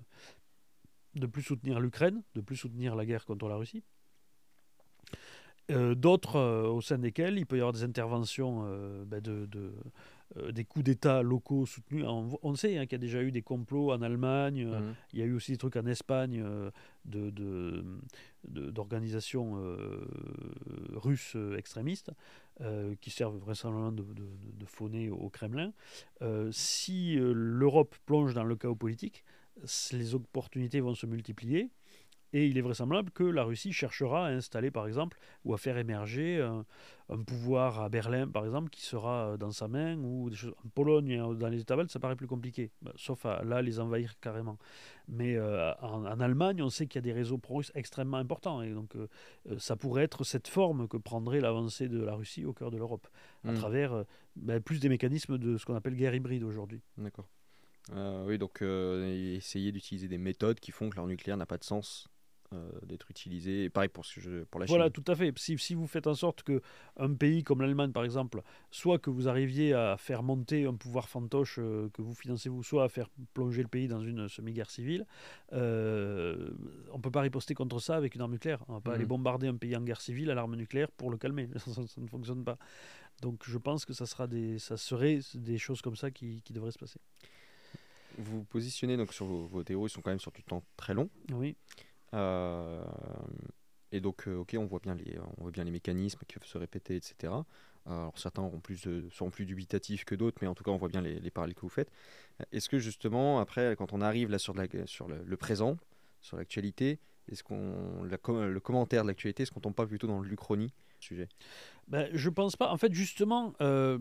De 1.17 1.27
plus 1.27 1.43
soutenir 1.43 1.81
l'Ukraine, 1.81 2.23
de 2.35 2.41
plus 2.41 2.57
soutenir 2.57 2.95
la 2.95 3.07
guerre 3.07 3.25
contre 3.25 3.49
la 3.49 3.57
Russie. 3.57 3.83
Euh, 5.73 5.97
d'autres 5.97 6.37
euh, 6.37 6.69
au 6.69 6.81
sein 6.81 6.99
desquels 6.99 7.39
il 7.39 7.47
peut 7.47 7.57
y 7.57 7.59
avoir 7.59 7.73
des 7.73 7.83
interventions 7.83 8.63
euh, 8.67 9.05
ben 9.05 9.21
de, 9.21 9.49
des 10.51 10.65
coups 10.65 10.85
d'État 10.85 11.23
locaux 11.23 11.67
soutenus. 11.67 12.05
On, 12.07 12.55
sait 12.55 12.79
hein, 12.79 12.87
qu'il 12.87 12.93
y 12.93 12.95
a 12.97 12.99
déjà 12.99 13.21
eu 13.23 13.33
des 13.33 13.43
complots 13.43 13.91
en 13.93 14.01
Allemagne, 14.01 14.65
mhm. 14.65 14.95
il 15.13 15.19
y 15.19 15.23
a 15.23 15.25
eu 15.25 15.33
aussi 15.33 15.51
des 15.53 15.59
trucs 15.59 15.77
en 15.77 15.87
Espagne 15.87 16.45
d'organisations 18.45 19.57
russes 20.95 21.37
extrémistes 21.57 22.11
qui 23.01 23.11
servent 23.11 23.39
vraisemblablement 23.39 23.93
de, 23.93 24.03
de, 24.03 25.11
au 25.11 25.31
Kremlin. 25.31 25.73
si 26.51 27.17
l'Europe 27.19 27.95
plonge 28.05 28.35
dans 28.35 28.45
le 28.45 28.57
chaos 28.57 28.75
politique, 28.75 29.25
les 29.93 30.15
opportunités 30.15 30.81
vont 30.81 30.95
se 30.95 31.07
multiplier. 31.07 31.71
Et 32.33 32.47
il 32.47 32.59
est 32.59 32.61
vraisemblable 32.61 33.11
que 33.13 33.23
la 33.23 33.45
Russie 33.45 33.73
cherchera 33.73 34.27
à 34.27 34.31
installer, 34.31 34.71
par 34.71 34.87
exemple, 34.87 35.19
ou 35.45 35.55
à 35.55 35.59
faire 35.59 35.79
émerger 35.79 36.41
un, 37.09 37.23
pouvoir 37.23 37.81
à 37.81 37.89
Berlin, 37.89 38.27
par 38.27 38.45
exemple, 38.45 38.69
qui 38.69 38.83
sera 38.83 39.29
euh, 39.29 39.37
dans 39.37 39.53
sa 39.53 39.69
main, 39.69 39.97
ou 39.97 40.29
des 40.29 40.37
choses. 40.37 40.55
en 40.65 40.69
Pologne, 40.69 41.09
et 41.09 41.17
dans 41.17 41.49
les 41.49 41.61
États 41.61 41.77
baltes, 41.77 41.91
ça 41.91 42.01
paraît 42.01 42.17
plus 42.17 42.27
compliqué, 42.27 42.73
bah, 42.83 42.93
sauf 42.97 43.25
à 43.25 43.45
là 43.45 43.63
les 43.63 43.79
envahir 43.79 44.19
carrément. 44.21 44.59
Mais 45.09 45.37
euh, 45.37 45.73
en, 45.77 46.05
Allemagne, 46.21 46.63
on 46.63 46.69
sait 46.69 46.87
qu'il 46.87 46.97
y 46.97 46.99
a 46.99 47.03
des 47.03 47.13
réseaux 47.13 47.39
pro-russes 47.39 47.73
extrêmement 47.75 48.17
importants, 48.17 48.61
et 48.61 48.73
donc 48.73 48.97
euh, 48.97 49.07
ça 49.59 49.77
pourrait 49.77 50.03
être 50.03 50.25
cette 50.25 50.49
forme 50.49 50.89
que 50.89 50.97
prendrait 50.97 51.41
l'avancée 51.41 51.89
de 51.89 52.03
la 52.03 52.15
Russie 52.17 52.45
au 52.45 52.53
cœur 52.53 52.73
de 52.73 52.77
l'Europe, 52.77 53.07
à 53.45 53.53
hmm. 53.53 53.55
travers 53.55 54.05
bah, 54.35 54.59
plus 54.61 54.81
des 54.81 54.89
mécanismes 54.89 55.39
de 55.39 55.57
ce 55.57 55.65
qu'on 55.65 55.77
appelle 55.77 55.95
guerre 55.95 56.15
hybride 56.15 56.43
aujourd'hui. 56.43 56.83
D'accord. 56.99 57.29
Oui, 57.93 58.39
donc 58.39 58.63
essayer 58.63 59.73
d'utiliser 59.73 60.09
des 60.09 60.19
méthodes 60.19 60.61
qui 60.61 60.73
font 60.73 60.91
que 60.91 60.97
leur 60.97 61.07
nucléaire 61.07 61.37
n'a 61.37 61.47
pas 61.47 61.59
de 61.59 61.65
sens 61.65 62.09
euh, 62.53 62.71
d'être 62.85 63.11
utilisé. 63.11 63.65
Et 63.65 63.71
pareil 63.71 63.89
pour, 63.89 64.05
ce 64.05 64.21
jeu, 64.21 64.47
pour 64.49 64.61
la 64.61 64.67
Chine. 64.67 64.77
Voilà, 64.77 64.89
tout 64.89 65.03
à 65.09 65.17
fait. 65.17 65.37
Si, 65.37 65.59
si 65.59 65.75
vous 65.75 65.89
faites 65.89 66.07
en 66.07 66.15
sorte 66.15 66.45
que 66.45 66.61
un 66.97 67.13
pays 67.13 67.43
comme 67.43 67.61
l'Allemagne, 67.61 67.91
par 67.91 68.05
exemple, 68.05 68.41
soit 68.71 69.01
que 69.01 69.11
vous 69.11 69.29
arriviez 69.29 69.73
à 69.73 69.97
faire 69.97 70.23
monter 70.23 70.65
un 70.65 70.75
pouvoir 70.75 71.09
fantoche 71.09 71.59
euh, 71.59 71.89
que 71.93 72.03
vous 72.03 72.15
financez 72.15 72.49
vous, 72.49 72.63
soit 72.63 72.85
à 72.85 72.89
faire 72.89 73.09
plonger 73.35 73.63
le 73.63 73.69
pays 73.69 73.89
dans 73.89 74.01
une 74.01 74.29
semi-guerre 74.29 74.71
civile, 74.71 75.07
euh, 75.55 76.51
on 76.93 76.99
ne 76.99 77.03
peut 77.03 77.11
pas 77.11 77.23
riposter 77.23 77.55
contre 77.55 77.81
ça 77.81 77.97
avec 77.97 78.15
une 78.15 78.21
arme 78.21 78.33
nucléaire. 78.33 78.63
On 78.69 78.75
ne 78.75 78.77
va 78.77 78.81
pas 78.81 78.93
aller 78.93 79.05
mhm. 79.05 79.09
bombarder 79.09 79.49
un 79.49 79.57
pays 79.57 79.75
en 79.75 79.83
guerre 79.83 80.01
civile 80.01 80.31
à 80.31 80.35
l'arme 80.35 80.55
nucléaire 80.55 80.93
pour 80.93 81.11
le 81.11 81.17
calmer. 81.17 81.49
Ça, 81.59 81.81
ne 82.01 82.07
fonctionne 82.07 82.45
pas. 82.45 82.59
Donc 83.23 83.43
je 83.45 83.59
pense 83.59 83.85
que 83.85 83.95
ça, 83.95 84.07
sera 84.07 84.27
des, 84.27 84.59
ça 84.59 84.77
serait 84.77 85.21
des 85.35 85.59
choses 85.59 85.81
comme 85.81 85.97
ça 85.97 86.11
qui, 86.11 86.43
qui 86.43 86.53
devraient 86.53 86.71
se 86.71 86.79
passer. 86.79 87.01
Vous 88.19 88.45
positionnez 88.45 88.97
donc 88.97 89.13
sur 89.13 89.27
vos, 89.27 89.47
vos 89.47 89.63
théories, 89.63 89.91
sont 89.91 90.01
quand 90.01 90.11
même 90.11 90.21
sur 90.21 90.33
du 90.33 90.43
temps 90.43 90.63
très 90.77 90.95
long. 90.95 91.09
Oui. 91.33 91.57
Euh, 92.15 92.85
et 93.93 94.01
donc, 94.01 94.27
euh, 94.27 94.37
ok, 94.37 94.57
on 94.59 94.67
voit 94.67 94.81
bien 94.81 94.95
les, 94.95 95.19
on 95.39 95.43
voit 95.43 95.51
bien 95.51 95.65
les 95.65 95.71
mécanismes 95.71 96.21
qui 96.27 96.39
peuvent 96.39 96.49
se 96.49 96.59
répéter, 96.59 96.97
etc. 96.97 97.33
Alors 97.87 98.19
certains 98.19 98.43
auront 98.43 98.59
plus 98.59 98.83
de, 98.83 99.09
seront 99.11 99.31
plus 99.31 99.47
dubitatifs 99.47 100.05
que 100.05 100.15
d'autres, 100.15 100.39
mais 100.43 100.49
en 100.49 100.55
tout 100.55 100.65
cas, 100.65 100.73
on 100.73 100.77
voit 100.77 100.89
bien 100.89 101.03
les, 101.03 101.21
les 101.21 101.31
parallèles 101.31 101.55
que 101.55 101.61
vous 101.61 101.69
faites. 101.69 101.91
Est-ce 102.53 102.69
que 102.69 102.79
justement, 102.79 103.39
après, 103.39 103.77
quand 103.77 103.93
on 103.93 104.01
arrive 104.01 104.29
là 104.29 104.39
sur, 104.39 104.55
la, 104.55 104.67
sur 104.87 105.09
le, 105.09 105.37
présent, 105.37 105.77
sur 106.21 106.37
l'actualité, 106.37 106.99
est-ce 107.29 107.45
qu'on 107.45 108.03
le 108.03 108.61
commentaire 108.61 109.03
de 109.03 109.09
l'actualité, 109.09 109.45
est-ce 109.45 109.53
qu'on 109.53 109.61
tombe 109.61 109.75
pas 109.75 109.87
plutôt 109.87 110.09
dans 110.09 110.21
l'Uchronie 110.21 110.73
sujet? 111.01 111.29
Ben, 111.89 112.09
Je 112.13 112.29
pense 112.29 112.57
pas. 112.57 112.71
En 112.73 112.77
fait, 112.77 112.93
justement, 112.93 113.55
euh, 113.61 113.99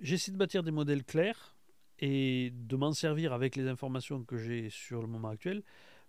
j'essaie 0.00 0.32
de 0.32 0.36
bâtir 0.36 0.62
des 0.62 0.70
modèles 0.70 1.04
clairs 1.04 1.53
et 1.98 2.52
de 2.54 2.76
m'en 2.76 2.92
servir 2.92 3.32
avec 3.32 3.56
les 3.56 3.68
informations 3.68 4.22
que 4.24 4.36
j'ai 4.36 4.70
sur 4.70 5.00
le 5.00 5.08
moment 5.08 5.28
actuel 5.28 5.62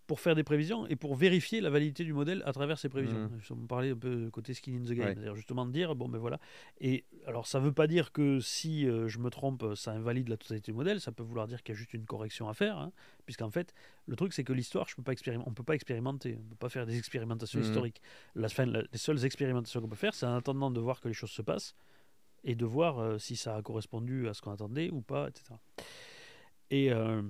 pour 0.07 0.20
faire 0.20 0.36
des 0.36 0.44
prévisions 0.44 0.86
et 0.86 0.95
pour 0.95 1.16
vérifier 1.16 1.62
la 1.62 1.72
validité 1.72 2.03
du 2.03 2.14
modèle 2.14 2.44
à 2.45 2.53
travers 2.53 2.78
ces 2.78 2.90
prévisions. 2.90 3.22
Mhm. 3.22 3.40
On 3.64 3.66
parlait 3.66 3.90
un 3.90 3.95
peu 3.98 4.30
côté 4.30 4.53
skin 4.53 4.74
in 4.76 4.84
the 4.84 4.90
game, 4.91 4.99
Ouais. 4.99 5.14
c'est-à-dire 5.16 5.36
justement 5.36 5.66
de 5.66 5.72
dire, 5.72 5.95
bon 5.95 6.07
ben 6.07 6.20
voilà. 6.20 6.40
Et 6.80 7.06
alors 7.26 7.48
ça 7.48 7.60
ne 7.60 7.66
veut 7.66 7.72
pas 7.72 7.88
dire 7.88 8.12
que 8.12 8.40
si 8.40 8.88
euh, 8.88 9.07
je 9.07 9.18
me 9.18 9.32
trompe, 9.32 9.66
ça 9.76 9.94
invalide 9.94 10.30
la 10.30 10.38
totalité 10.38 10.72
du 10.72 10.76
modèle, 10.78 11.02
ça 11.02 11.12
peut 11.12 11.24
vouloir 11.24 11.48
dire 11.48 11.64
qu'il 11.64 11.74
y 11.74 11.76
a 11.76 11.80
juste 11.80 11.95
une 11.95 12.06
correction 12.06 12.48
à 12.48 12.53
faire, 12.53 12.78
hein, 12.78 12.91
puisqu'en 13.26 13.49
fait, 13.49 13.74
le 14.06 14.16
truc 14.16 14.34
c'est 14.34 14.44
que 14.44 14.53
l'histoire, 14.53 14.88
je 14.88 14.95
peux 14.95 15.02
pas 15.02 15.14
expérim- 15.14 15.41
on 15.48 15.49
ne 15.49 15.56
peut 15.56 15.64
pas 15.64 15.74
expérimenter, 15.74 16.36
on 16.40 16.44
ne 16.44 16.49
peut 16.49 16.56
pas 16.56 16.70
faire 16.70 16.86
des 16.86 16.99
expérimentations 16.99 17.60
Mhm. 17.60 17.66
historiques. 17.66 18.02
La, 18.36 18.49
fin, 18.49 18.68
la- 18.68 18.84
les 18.84 18.98
seules 18.99 19.26
expérimentations 19.26 19.82
qu'on 19.82 19.90
peut 19.90 19.95
faire, 19.95 20.14
c'est 20.14 20.28
en 20.28 20.36
attendant 20.36 20.70
de 20.70 20.80
voir 20.80 21.02
que 21.02 21.07
les 21.07 21.16
choses 21.16 21.32
se 21.32 21.41
passent 21.41 21.76
et 22.46 22.56
de 22.56 22.66
voir 22.66 23.00
euh, 23.00 23.18
si 23.18 23.36
ça 23.36 23.56
a 23.58 23.62
correspondu 23.62 24.30
à 24.30 24.34
ce 24.34 24.42
qu'on 24.42 24.52
attendait 24.52 24.90
ou 24.92 25.02
pas, 25.02 25.28
etc. 25.28 25.56
Et 26.72 26.92
euh, 26.92 27.22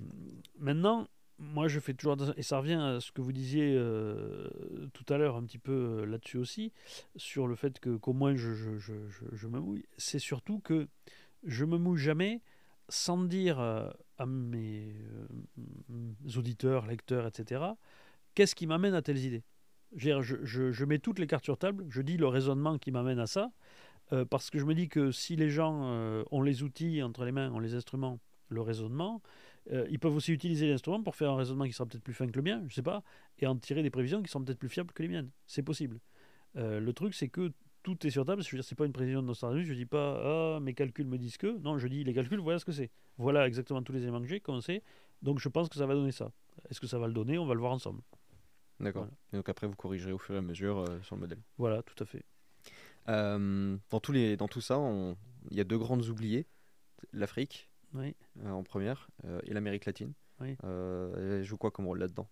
maintenant, 0.60 1.08
moi 1.40 1.68
je 1.68 1.80
fais 1.80 1.94
toujours 1.94 2.16
et 2.38 2.44
ça 2.44 2.60
revient 2.60 2.74
à 2.76 3.00
ce 3.02 3.12
que 3.12 3.22
vous 3.22 3.34
disiez 3.34 3.74
euh, 3.76 4.48
tout 4.94 5.06
à 5.14 5.18
l'heure 5.18 5.36
un 5.36 5.44
petit 5.44 5.58
peu 5.58 6.06
là-dessus 6.06 6.38
aussi, 6.38 6.72
sur 7.16 7.48
le 7.48 7.56
fait 7.56 7.80
que 7.80 7.98
qu'au 7.98 8.14
moins 8.14 8.36
je, 8.36 8.54
je, 8.54 8.78
je, 8.78 8.94
je- 9.34 9.48
me 9.48 9.60
mouille, 9.60 9.86
c'est 9.98 10.20
surtout 10.20 10.60
que 10.60 10.88
je 11.44 11.66
me 11.66 11.78
mouille 11.78 11.98
jamais 12.00 12.42
sans 12.88 13.18
dire 13.24 13.60
à 13.60 14.26
mes 14.26 14.94
auditeurs, 16.38 16.86
lecteurs, 16.86 17.26
etc., 17.28 17.64
qu'est-ce 18.36 18.56
qui 18.56 18.68
m'amène 18.68 18.94
à 18.94 19.02
telles 19.02 19.24
idées. 19.26 19.44
Je- 19.96 20.22
je 20.22 20.86
mets 20.86 21.00
toutes 21.00 21.20
les 21.20 21.28
cartes 21.28 21.44
sur 21.46 21.58
table, 21.58 21.86
je 21.90 22.02
dis 22.02 22.18
le 22.18 22.28
raisonnement 22.28 22.78
qui 22.78 22.92
m'amène 22.92 23.20
à 23.20 23.28
ça, 23.28 23.52
euh, 24.14 24.26
parce 24.26 24.49
que 24.49 24.60
je 24.60 24.65
me 24.65 24.73
dis 24.73 24.88
que 24.88 25.11
si 25.11 25.36
les 25.36 25.49
gens 25.49 25.82
euh, 25.86 26.23
ont 26.32 26.41
les 26.41 26.64
outils 26.64 27.02
entre 27.02 27.26
les 27.26 27.32
mains, 27.32 27.52
ont 27.52 27.60
les 27.60 27.76
instruments, 27.76 28.19
le 28.49 28.61
raisonnement, 28.61 29.22
euh, 29.72 29.88
ils 29.90 29.99
peuvent 29.99 30.15
aussi 30.15 30.32
utiliser 30.32 30.69
l'instrument 30.69 31.02
pour 31.02 31.15
faire 31.15 31.32
un 31.32 31.36
raisonnement 31.36 31.65
qui 31.65 31.73
sera 31.73 31.88
peut-être 31.88 32.03
plus 32.03 32.14
fin 32.14 32.27
que 32.27 32.36
le 32.36 32.44
mien, 32.44 32.64
je 32.68 32.76
sais 32.76 32.84
pas, 32.84 33.03
et 33.40 33.48
en 33.48 33.56
tirer 33.56 33.82
des 33.82 33.90
prévisions 33.90 34.22
qui 34.22 34.30
sont 34.30 34.44
peut-être 34.44 34.60
plus 34.60 34.69
fiables 34.69 34.94
que 34.94 35.02
les 35.02 35.10
miennes. 35.10 35.32
C'est 35.48 35.64
possible. 35.64 35.99
Le 36.56 36.91
truc, 36.94 37.14
c'est 37.14 37.27
que 37.27 37.52
tout 37.84 38.07
est 38.07 38.10
sur 38.10 38.26
table. 38.26 38.41
Je 38.41 38.49
veux 38.49 38.57
dire, 38.57 38.64
c'est 38.64 38.76
pas 38.76 38.86
une 38.86 38.94
prévision 38.94 39.22
de 39.22 39.27
Nostradamus. 39.27 39.65
Je 39.65 39.73
dis 39.73 39.86
pas, 39.86 40.56
ah, 40.56 40.60
mes 40.61 40.73
calculs 40.73 41.06
me 41.06 41.18
disent 41.18 41.38
que. 41.38 41.57
Non, 41.60 41.77
je 41.77 41.88
dis, 41.88 42.03
les 42.03 42.14
calculs, 42.14 42.40
voilà 42.40 42.60
ce 42.60 42.65
que 42.65 42.72
c'est. 42.72 42.91
Voilà 43.18 43.45
exactement 43.45 43.84
tous 43.84 43.91
les 43.91 44.03
éléments 44.03 44.22
que 44.22 44.27
j'ai, 44.27 44.40
qu'on 44.40 44.61
sait. 44.61 44.82
Donc, 45.22 45.40
je 45.40 45.49
pense 45.49 45.68
que 45.68 45.76
ça 45.76 45.86
va 45.86 45.94
donner 45.94 46.14
ça. 46.14 46.32
Est-ce 46.69 46.80
que 46.80 46.88
ça 46.88 46.98
va 46.98 47.07
le 47.07 47.14
donner? 47.14 47.38
On 47.38 47.45
va 47.45 47.53
le 47.53 47.60
voir 47.60 47.73
ensemble. 47.73 48.02
D'accord. 48.80 49.03
Voilà. 49.03 49.18
Et 49.34 49.38
donc 49.38 49.49
après, 49.49 49.68
vous 49.68 49.76
corrigerez 49.76 50.11
au 50.11 50.18
fur 50.18 50.36
et 50.36 50.38
à 50.38 50.41
mesure 50.41 50.80
euh, 50.80 51.02
sur 51.02 51.15
le 51.15 51.22
modèle. 51.22 51.40
Voilà, 51.57 51.82
tout 51.84 52.02
à 52.03 52.06
fait. 52.06 52.23
Euh, 53.07 53.77
dans, 53.90 53.99
tous 53.99 54.11
les, 54.11 54.38
dans 54.38 54.48
tout 54.48 54.61
ça, 54.61 54.80
il 55.52 55.57
y 55.57 55.61
a 55.61 55.64
deux 55.64 55.77
grandes 55.77 56.06
oubliées 56.07 56.48
l'Afrique 57.14 57.69
Oui. 57.94 58.15
euh, 58.44 58.49
en 58.52 58.64
première 58.64 59.07
euh, 59.26 59.40
et 59.44 59.53
l'Amérique 59.53 59.86
latine. 59.86 60.14
Oui. 60.41 60.56
Elle 60.64 61.44
joue 61.44 61.57
quoi 61.57 61.72
comme 61.72 61.86
rôle 61.88 61.99
là-dedans? 61.99 62.27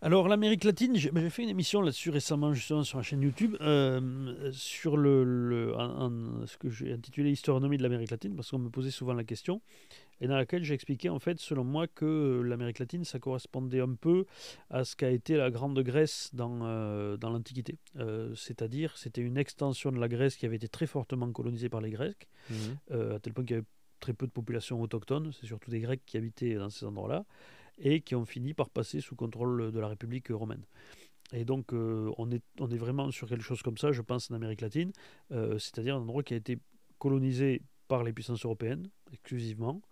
Alors 0.00 0.28
l'Amérique 0.28 0.62
latine, 0.62 0.94
j'ai 0.94 1.10
fait 1.30 1.42
une 1.42 1.48
émission 1.48 1.80
là-dessus 1.80 2.10
récemment 2.10 2.54
justement 2.54 2.84
sur 2.84 2.98
la 2.98 3.02
chaîne 3.02 3.20
YouTube 3.22 3.56
euh, 3.60 4.52
sur 4.52 4.96
le, 4.96 5.24
le- 5.24 5.76
un- 5.76 6.06
un- 6.42 6.46
ce 6.46 6.56
que 6.56 6.70
j'ai 6.70 6.92
intitulé 6.92 7.32
Historionomie 7.32 7.78
de 7.78 7.82
l'Amérique 7.82 8.12
latine 8.12 8.36
parce 8.36 8.48
qu'on 8.52 8.60
me 8.60 8.70
posait 8.70 8.92
souvent 8.92 9.14
la 9.14 9.24
question 9.24 9.60
et 10.20 10.26
dans 10.26 10.36
laquelle 10.36 10.64
j'ai 10.64 10.74
expliqué 10.74 11.08
en 11.08 11.18
fait 11.18 11.38
selon 11.38 11.64
moi 11.64 11.86
que 11.86 12.42
l'Amérique 12.44 12.78
latine 12.78 13.04
ça 13.04 13.18
correspondait 13.18 13.80
un 13.80 13.94
peu 13.94 14.24
à 14.70 14.84
ce 14.84 14.96
qu'a 14.96 15.10
été 15.10 15.36
la 15.36 15.50
Grande 15.50 15.78
Grèce 15.80 16.30
dans, 16.32 16.60
euh, 16.62 17.16
dans 17.16 17.30
l'Antiquité. 17.30 17.78
Euh, 17.96 18.34
C'est-à-dire 18.34 18.96
c'était 18.96 19.22
une 19.22 19.38
extension 19.38 19.92
de 19.92 19.98
la 19.98 20.08
Grèce 20.08 20.36
qui 20.36 20.46
avait 20.46 20.56
été 20.56 20.68
très 20.68 20.86
fortement 20.86 21.30
colonisée 21.32 21.68
par 21.68 21.80
les 21.80 21.90
Grecs 21.90 22.28
euh, 22.90 23.16
à 23.16 23.18
tel 23.20 23.32
point 23.32 23.44
qu'il 23.44 23.56
y 23.56 23.58
avait 23.58 23.66
très 24.00 24.12
peu 24.12 24.26
de 24.26 24.32
population 24.32 24.80
autochtone, 24.80 25.32
c'est 25.32 25.46
surtout 25.46 25.70
des 25.70 25.80
Grecs 25.80 26.02
qui 26.06 26.16
habitaient 26.16 26.54
dans 26.54 26.70
ces 26.70 26.86
endroits-là, 26.86 27.24
et 27.78 28.00
qui 28.00 28.14
ont 28.14 28.24
fini 28.24 28.54
par 28.54 28.70
passer 28.70 29.00
sous 29.00 29.16
contrôle 29.16 29.72
de 29.72 29.80
la 29.80 29.88
République 29.88 30.28
romaine. 30.28 30.64
Et 31.32 31.44
donc 31.44 31.72
euh, 31.72 32.10
on, 32.16 32.30
est, 32.30 32.42
on 32.58 32.70
est 32.70 32.76
vraiment 32.76 33.10
sur 33.10 33.28
quelque 33.28 33.42
chose 33.42 33.62
comme 33.62 33.76
ça, 33.76 33.92
je 33.92 34.02
pense, 34.02 34.30
en 34.30 34.34
Amérique 34.34 34.60
latine, 34.60 34.92
euh, 35.32 35.58
c'est-à-dire 35.58 35.96
un 35.96 36.00
endroit 36.00 36.22
qui 36.22 36.34
a 36.34 36.36
été 36.36 36.58
colonisé 36.98 37.62
par 37.86 38.02
les 38.02 38.12
puissances 38.12 38.44
européennes, 38.44 38.88
exclusivement, 39.12 39.82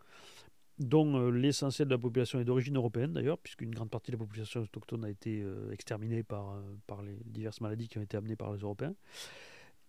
dont 0.78 1.16
euh, 1.16 1.30
l'essentiel 1.30 1.88
de 1.88 1.94
la 1.94 1.98
population 1.98 2.38
est 2.38 2.44
d'origine 2.44 2.76
européenne 2.76 3.12
d'ailleurs, 3.12 3.38
puisqu'une 3.38 3.70
grande 3.70 3.90
partie 3.90 4.10
de 4.10 4.16
la 4.16 4.24
population 4.24 4.60
autochtone 4.60 5.04
a 5.04 5.10
été 5.10 5.42
euh, 5.42 5.70
exterminée 5.72 6.22
par, 6.22 6.52
euh, 6.52 6.60
par 6.86 7.02
les 7.02 7.18
diverses 7.24 7.60
maladies 7.60 7.88
qui 7.88 7.98
ont 7.98 8.02
été 8.02 8.16
amenées 8.16 8.36
par 8.36 8.52
les 8.52 8.60
Européens. 8.60 8.94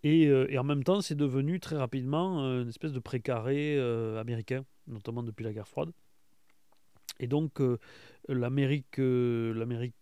Et, 0.03 0.31
en 0.57 0.63
même 0.63 0.83
temps, 0.83 1.01
c'est 1.01 1.15
devenu 1.15 1.59
très 1.59 1.75
rapidement 1.75 2.39
une 2.61 2.69
espèce 2.69 2.93
de 2.93 2.99
précaré 2.99 3.77
américain, 4.17 4.63
notamment 4.85 5.23
depuis 5.23 5.43
la 5.43 5.51
guerre 5.51 5.67
froide. 5.67 5.91
Et 7.19 7.25
donc, 7.27 7.59
l'Amérique 8.29 8.99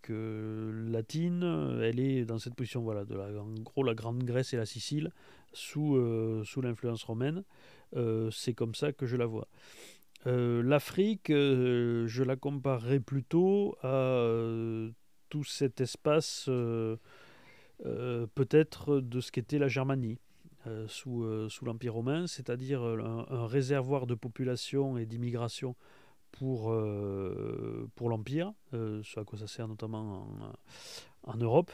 latine, 0.08 1.80
elle 1.82 1.98
est 1.98 2.26
dans 2.26 2.38
cette 2.38 2.54
position, 2.54 2.82
voilà, 2.82 3.04
en 3.40 3.54
gros, 3.62 3.82
la 3.82 3.94
Grande 3.94 4.22
Grèce 4.22 4.52
et 4.52 4.58
la 4.58 4.66
Sicile, 4.66 5.12
sous, 5.54 5.98
sous 6.44 6.60
l'influence 6.60 7.02
romaine. 7.02 7.42
C'est 8.30 8.52
comme 8.52 8.74
ça 8.74 8.92
que 8.92 9.06
je 9.06 9.16
la 9.16 9.26
vois. 9.26 9.48
Euh, 10.26 10.62
L'Afrique, 10.62 11.30
euh, 11.30 12.06
je 12.08 12.22
la 12.24 12.36
comparerais 12.36 13.00
plutôt 13.00 13.76
à 13.82 13.86
euh, 13.86 14.90
tout 15.28 15.44
cet 15.44 15.80
espace, 15.80 16.50
peut-être 18.34 19.00
de 19.00 19.20
ce 19.20 19.30
qu'était 19.32 19.58
la 19.58 19.68
Germanie. 19.68 20.18
sous, 20.88 21.48
sous 21.48 21.64
l'Empire 21.64 21.94
romain, 21.94 22.26
c'est-à-dire 22.26 22.82
un, 22.82 23.46
réservoir 23.46 24.06
de 24.06 24.14
population 24.14 24.98
et 24.98 25.06
d'immigration 25.06 25.76
pour, 26.32 26.74
pour 27.94 28.08
l'Empire, 28.08 28.52
ce 28.72 29.20
à 29.20 29.24
quoi 29.24 29.38
ça 29.38 29.46
sert 29.46 29.68
notamment 29.68 30.28
en, 31.24 31.32
en 31.32 31.36
Europe, 31.36 31.72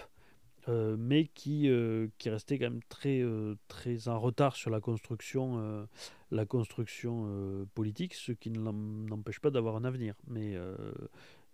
euh, 0.68 0.96
mais 0.98 1.26
qui, 1.26 1.68
euh, 1.68 2.08
qui 2.18 2.30
restait 2.30 2.58
quand 2.58 2.70
même 2.70 2.82
très, 2.88 3.20
euh, 3.20 3.56
très 3.68 4.08
en 4.08 4.18
retard 4.20 4.54
sur 4.56 4.70
la 4.70 4.80
construction, 4.80 5.86
la 6.30 6.46
construction 6.46 7.66
politique, 7.74 8.14
ce 8.14 8.32
qui 8.32 8.50
ne 8.50 8.60
l'em- 8.60 9.06
n'empêche 9.08 9.40
pas 9.40 9.50
d'avoir 9.50 9.76
un 9.76 9.84
avenir. 9.84 10.14
Mais, 10.26 10.56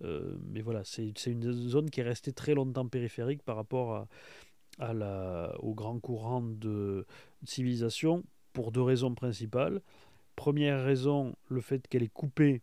mais 0.01 0.61
voilà, 0.63 0.85
c'est 0.85 1.13
une 1.27 1.53
zone 1.53 1.91
qui 1.91 2.01
est 2.01 2.05
restée 2.05 2.33
très 2.33 2.55
longtemps 2.55 2.87
périphérique 2.87 3.43
par 3.43 3.57
rapport 3.57 3.95
à, 3.95 4.09
à 4.79 4.93
la, 4.93 5.55
au 5.61 5.75
grand 5.75 5.99
courant 5.99 6.43
de 6.43 7.07
civilisation 7.45 8.25
pour 8.53 8.73
deux 8.73 8.83
raisons 8.83 9.15
principales. 9.15 9.81
Première 10.37 10.85
raison, 10.85 11.35
le 11.49 11.61
fait 11.61 11.89
qu'elle 11.89 12.03
est 12.03 12.13
coupée 12.13 12.63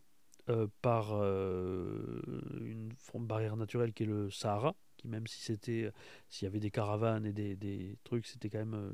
par 0.81 1.11
une 1.13 2.91
barrière 3.15 3.57
naturelle 3.57 3.91
qui 3.93 4.03
est 4.03 4.07
le 4.07 4.29
Sahara, 4.29 4.75
qui 5.05 5.11
même 5.11 5.27
si 5.27 5.41
c'était 5.41 5.91
s'il 6.29 6.45
y 6.45 6.49
avait 6.49 6.59
des 6.59 6.71
caravanes 6.71 7.25
et 7.25 7.33
des, 7.33 7.55
des 7.55 7.97
trucs, 8.03 8.25
c'était 8.25 8.49
quand 8.49 8.59
même 8.59 8.73
euh, 8.73 8.89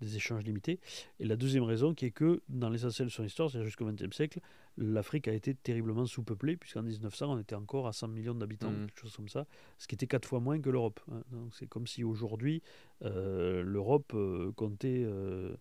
des 0.00 0.16
échanges 0.16 0.42
limités. 0.42 0.80
Et 1.20 1.24
la 1.24 1.36
deuxième 1.36 1.62
raison 1.62 1.94
qui 1.94 2.06
est 2.06 2.10
que 2.10 2.42
dans 2.48 2.68
l'essentiel 2.68 3.06
de 3.08 3.12
son 3.12 3.22
histoire, 3.24 3.48
c'est-à-dire 3.50 3.66
jusqu'au 3.66 3.86
XXe 3.86 4.14
siècle, 4.14 4.40
l'Afrique 4.76 5.28
a 5.28 5.32
été 5.32 5.54
terriblement 5.54 6.06
sous-peuplée, 6.06 6.56
puisqu'en 6.56 6.82
1900, 6.82 7.34
on 7.34 7.38
était 7.38 7.54
encore 7.54 7.86
à 7.86 7.92
100 7.92 8.08
millions 8.08 8.34
d'habitants, 8.34 8.70
Mhm. 8.72 8.86
quelque 8.86 9.00
chose 9.00 9.14
comme 9.14 9.28
ça, 9.28 9.46
ce 9.78 9.86
qui 9.86 9.94
était 9.94 10.06
quatre 10.08 10.26
fois 10.26 10.40
moins 10.40 10.58
que 10.60 10.70
l'Europe. 10.70 10.98
hein. 11.12 11.22
Donc 11.30 11.54
c'est 11.54 11.66
comme 11.68 11.86
si 11.86 12.02
aujourd'hui, 12.02 12.62
euh, 13.02 13.62
l'Europe 13.62 14.12
euh, 14.14 14.50
comptait, 14.52 15.02
euh, 15.04 15.54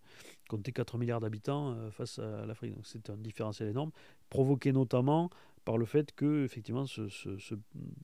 comptait 0.49 0.71
4 0.71 0.97
milliards 0.97 1.19
d'habitants 1.19 1.73
euh, 1.75 1.91
face 1.91 2.17
à 2.19 2.45
l'Afrique. 2.45 2.73
Donc 2.73 2.87
c'est 2.87 3.09
un 3.11 3.17
différentiel 3.17 3.69
énorme, 3.69 3.91
provoqué 4.29 4.71
notamment 4.71 5.29
par 5.65 5.77
le 5.77 5.85
fait 5.85 6.13
que 6.15 6.43
effectivement 6.43 6.85
ce, 6.87 7.07
ce- 7.09 7.37
ce- 7.37 7.53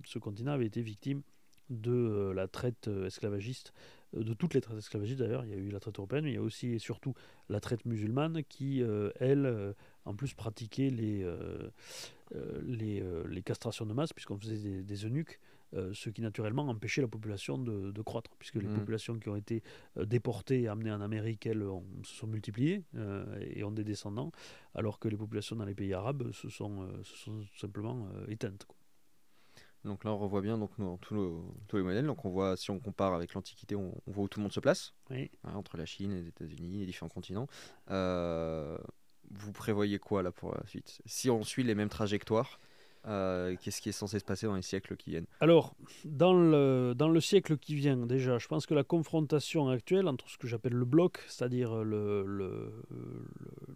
ce 0.06 0.19
continent 0.19 0.52
avait 0.52 0.68
été 0.68 0.82
victime 0.84 1.24
de 1.69 1.91
euh, 1.91 2.34
la 2.34 2.48
traite 2.48 2.88
euh, 2.88 3.07
esclavagiste, 3.07 3.73
euh, 4.15 4.23
de 4.23 4.34
toutes 4.34 4.53
les 4.53 4.61
traites 4.61 4.77
esclavagistes 4.77 5.19
d'ailleurs. 5.19 5.44
Il 5.45 5.52
y 5.52 5.53
a 5.53 5.57
eu 5.57 5.69
la 5.69 5.80
traite 5.80 5.98
européenne, 5.98 6.23
mais 6.26 6.31
il 6.31 6.35
y 6.35 6.38
a 6.38 6.41
aussi 6.41 6.68
et 6.73 6.80
surtout 6.80 7.14
la 7.49 7.60
traite 7.60 7.85
musulmane 7.85 8.44
qui, 8.44 8.81
euh, 8.81 9.10
elle, 9.19 9.73
en 10.06 10.15
plus 10.15 10.34
pratiquait 10.34 10.89
les, 10.89 11.23
euh, 11.23 11.69
les, 12.64 13.03
les 13.30 13.41
castrations 13.41 13.85
de 13.85 13.94
masse, 13.94 14.14
puisqu'on 14.14 14.38
faisait 14.38 14.57
des, 14.57 14.84
des 14.84 15.06
eunuques, 15.06 15.39
euh, 15.73 15.91
ce 15.94 16.10
qui 16.10 16.22
naturellement 16.22 16.68
empêchait 16.69 17.02
la 17.02 17.07
population 17.10 17.57
de, 17.57 17.91
de 17.91 18.02
croître, 18.02 18.31
puisque 18.39 18.56
les 18.56 18.68
Mhm. 18.68 18.73
populations 18.73 19.19
qui 19.19 19.27
ont 19.30 19.35
été 19.35 19.64
déportées 20.06 20.61
et 20.61 20.68
amenées 20.69 20.91
en 20.91 21.02
Amérique, 21.02 21.45
elles, 21.45 21.64
ont- 21.64 21.84
se 22.03 22.15
sont 22.15 22.27
multipliées 22.27 22.84
et 23.41 23.64
ont 23.65 23.72
des 23.72 23.84
descendants, 23.84 24.31
alors 24.76 24.99
que 24.99 25.10
les 25.10 25.18
populations 25.18 25.56
dans 25.57 25.65
les 25.65 25.76
pays 25.76 25.94
arabes 25.94 26.31
se 26.31 26.49
sont, 26.49 26.88
se 27.03 27.15
sont 27.18 27.41
simplement 27.57 28.07
éteintes. 28.30 28.65
quoi. 28.65 28.77
Donc 29.88 30.03
là, 30.03 30.11
on 30.11 30.18
revoit 30.18 30.41
bien 30.41 30.57
donc, 30.57 30.72
nos- 30.77 30.97
tous, 30.97 31.15
nos- 31.15 31.53
tous 31.68 31.77
les 31.77 31.84
modèles. 31.84 32.05
Donc 32.05 32.26
on 32.26 32.30
voit, 32.30 32.55
si 32.57 32.69
on 32.72 32.80
compare 32.80 33.14
avec 33.14 33.34
l'Antiquité, 33.34 33.76
on, 33.76 33.93
on 34.05 34.11
voit 34.11 34.26
où 34.26 34.27
tout 34.27 34.39
le 34.39 34.43
monde 34.43 34.53
se 34.53 34.59
place, 34.59 34.93
Oui. 35.09 35.31
hein, 35.43 35.53
entre 35.55 35.77
la 35.77 35.85
Chine, 35.85 36.11
les 36.14 36.27
États-Unis, 36.27 36.80
les 36.80 36.85
différents 36.85 37.09
continents. 37.09 37.47
Euh, 37.89 38.77
vous 39.31 39.51
prévoyez 39.51 39.99
quoi 39.99 40.23
là 40.23 40.31
pour 40.31 40.53
la 40.53 40.65
suite? 40.68 41.01
Si 41.05 41.30
on 41.30 41.43
suit 41.43 41.64
les 41.64 41.76
mêmes 41.76 41.89
trajectoires, 41.89 42.59
euh, 43.05 43.55
qu'est-ce 43.61 43.81
qui 43.81 43.89
est 43.89 43.93
censé 43.93 44.19
se 44.19 44.26
passer 44.26 44.47
dans 44.47 44.55
les 44.55 44.61
siècles 44.61 44.97
qui 44.97 45.11
viennent? 45.11 45.26
Alors, 45.39 45.76
dans 46.03 46.34
le, 46.34 46.93
dans 46.95 47.07
le 47.09 47.22
siècle 47.22 47.57
qui 47.57 47.76
vient, 47.76 47.95
déjà, 47.97 48.38
je 48.38 48.47
pense 48.47 48.65
que 48.65 48.73
la 48.73 48.84
confrontation 48.84 49.69
actuelle 49.69 50.07
entre 50.07 50.30
ce 50.30 50.38
que 50.38 50.47
j'appelle 50.47 50.73
le 50.73 50.85
bloc, 50.85 51.19
c'est-à-dire 51.27 51.84
le, 51.84 52.23
le- 52.26 52.84
le- 52.89 53.27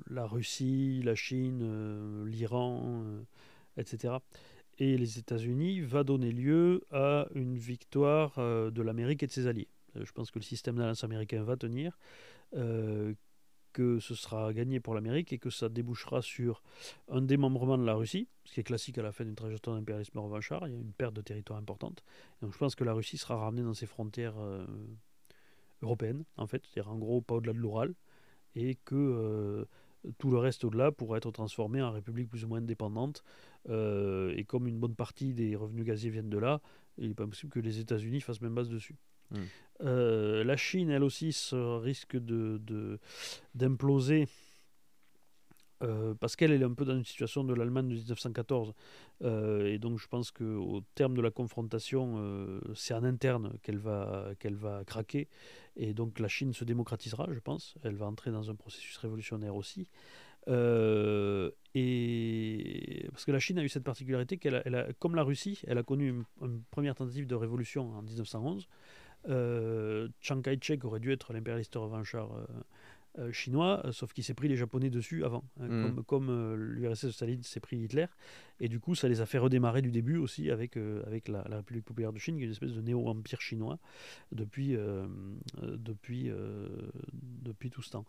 la 0.10 0.26
Russie, 0.26 1.02
la 1.04 1.16
Chine, 1.16 1.60
euh, 1.64 2.26
l'Iran, 2.26 3.04
etc., 3.78 4.16
et 4.82 4.98
les 4.98 5.20
États-Unis 5.20 5.82
va 5.82 6.04
donner 6.04 6.32
lieu 6.32 6.82
à 6.90 7.28
une 7.36 7.56
victoire 7.56 8.34
de 8.38 8.82
l'Amérique 8.82 9.22
et 9.22 9.28
de 9.28 9.32
ses 9.32 9.46
alliés. 9.46 9.68
je 9.94 10.12
pense 10.12 10.32
que 10.32 10.40
le 10.40 10.44
système 10.44 10.76
d'alliance 10.76 11.04
américain 11.04 11.44
va 11.44 11.56
tenir, 11.56 12.00
que 12.52 14.00
ce 14.00 14.16
sera 14.16 14.52
gagné 14.54 14.80
pour 14.80 14.96
l'Amérique 14.96 15.34
et 15.34 15.38
que 15.38 15.52
ça 15.52 15.70
débouchera 15.70 16.24
sur 16.24 16.64
un 17.10 17.22
démembrement 17.22 17.78
de 17.78 17.86
la 17.86 17.94
Russie, 17.94 18.28
ce 18.44 18.54
qui 18.54 18.60
est 18.60 18.64
classique 18.64 18.98
à 18.98 19.04
la 19.04 19.12
fin 19.12 19.24
d'une 19.24 19.36
trajectoire 19.36 19.76
d'impérialisme 19.76 20.18
revanchard. 20.18 20.68
Il 20.68 20.74
y 20.74 20.76
a 20.76 20.80
une 20.80 20.94
perte 20.94 21.14
de 21.14 21.22
territoire 21.22 21.60
importante. 21.60 22.04
donc 22.42 22.52
je 22.52 22.58
pense 22.58 22.74
que 22.74 22.84
la 22.84 22.94
Russie 22.94 23.20
sera 23.20 23.38
ramenée 23.38 23.62
dans 23.62 23.76
ses 23.76 23.86
frontières 23.86 24.36
européennes, 25.84 26.24
en 26.38 26.48
fait, 26.48 26.64
c'est-à-dire 26.66 26.92
en 26.92 26.98
gros 26.98 27.22
pas 27.22 27.36
au-delà 27.36 27.54
de 27.54 27.60
l'Oural, 27.60 27.94
et 28.56 28.80
que 28.84 29.68
tout 30.18 30.32
le 30.32 30.38
reste 30.38 30.64
au-delà 30.64 30.92
pourra 30.92 31.18
être 31.18 31.32
transformé 31.32 31.82
en 31.82 31.92
république 31.92 32.30
plus 32.30 32.44
ou 32.44 32.48
moins 32.48 32.60
indépendante. 32.60 33.24
Euh, 33.70 34.34
et 34.36 34.44
comme 34.44 34.68
une 34.68 34.80
bonne 34.80 34.96
partie 34.96 35.34
des 35.34 35.56
revenus 35.56 35.86
gaziers 35.86 36.10
viennent 36.10 36.30
de 36.30 36.38
là, 36.38 36.62
il 36.98 37.10
n'est 37.10 37.16
pas 37.16 37.28
possible 37.28 37.52
que 37.52 37.60
les 37.60 37.80
États-Unis 37.80 38.22
fassent 38.22 38.42
même 38.42 38.56
base 38.56 38.70
dessus. 38.70 38.96
Hmm. 39.32 39.44
Euh, 39.82 40.44
la 40.44 40.58
Chine, 40.58 40.90
elle 40.90 41.04
aussi, 41.04 41.36
risque 41.54 42.18
d'imploser. 43.56 44.22
De, 44.22 44.28
euh, 45.82 46.14
parce 46.20 46.36
qu'elle 46.36 46.52
est 46.52 46.64
un 46.64 46.74
peu 46.74 46.86
dans 46.86 46.96
une 46.96 47.06
situation 47.06 47.44
de 47.44 47.54
l'Allemagne 47.54 47.88
de 47.88 47.94
1914. 47.96 48.74
et 49.22 49.78
donc 49.80 50.00
je 50.00 50.08
pense 50.08 50.32
qu'au 50.32 50.82
terme 50.96 51.16
de 51.16 51.22
la 51.22 51.32
confrontation, 51.32 52.62
c'est 52.74 52.94
en 52.94 53.04
interne 53.04 53.54
qu'elle 53.62 53.78
va, 53.78 54.34
va 54.44 54.84
craquer. 54.86 55.28
Et 55.76 55.94
donc 55.94 56.20
la 56.20 56.28
Chine 56.28 56.54
se 56.54 56.64
démocratisera, 56.64 57.28
je 57.32 57.40
pense. 57.40 57.76
Elle 57.84 57.96
va 57.96 58.06
entrer 58.06 58.32
dans 58.32 58.50
un 58.50 58.56
processus 58.56 58.98
révolutionnaire 58.98 59.56
aussi. 59.56 59.88
Euh, 60.48 61.52
et 61.76 63.08
parce 63.12 63.26
que 63.26 63.32
la 63.32 63.40
Chine 63.40 63.60
a 63.60 63.64
eu 63.64 63.70
cette 63.70 63.84
particularité 63.84 64.38
qu'elle 64.38 64.96
comme 65.00 65.16
la 65.16 65.24
Russie, 65.24 65.62
elle 65.68 65.78
a 65.78 65.84
connu 65.84 66.24
une, 66.42 66.64
première 66.72 66.96
tentative 66.96 67.28
de 67.28 67.36
révolution 67.36 67.92
en 67.94 68.02
1911. 68.02 68.68
Euh, 69.30 70.10
Chiang 70.20 70.42
Kai-shek 70.42 70.84
aurait 70.84 71.00
dû 71.00 71.12
être 71.12 71.32
l'impérialiste 71.32 71.76
revanchard 71.76 72.30
euh, 73.20 73.32
chinois, 73.32 73.82
euh, 73.86 73.92
sauf 73.92 74.14
qu'il 74.14 74.24
s'est 74.24 74.34
pris 74.34 74.48
les 74.48 74.56
Japonais 74.56 74.90
dessus 74.90 75.26
avant, 75.26 75.44
hein, 75.60 75.68
mm. 75.68 75.84
comme, 75.84 76.04
comme 76.06 76.30
euh, 76.30 76.56
l'URSS 76.56 77.06
de 77.06 77.12
Staline 77.12 77.44
s'est 77.44 77.60
pris 77.60 77.78
Hitler. 77.78 78.06
Et 78.62 78.70
du 78.70 78.80
coup, 78.80 78.96
ça 78.96 79.10
les 79.10 79.20
a 79.20 79.26
fait 79.26 79.40
redémarrer 79.40 79.82
du 79.82 79.92
début 79.92 80.18
aussi 80.18 80.50
avec, 80.52 80.78
avec 80.78 81.28
la, 81.28 81.42
République 81.42 81.84
populaire 81.84 82.14
de 82.14 82.20
Chine, 82.20 82.38
qui 82.38 82.44
est 82.44 82.46
une 82.46 82.52
espèce 82.52 82.74
de 82.74 82.82
néo-empire 82.82 83.42
chinois 83.42 83.80
depuis, 84.32 84.78
depuis, 85.62 86.30
depuis 87.22 87.72
tout 87.72 87.82
ce 87.82 87.90
temps. 87.90 88.06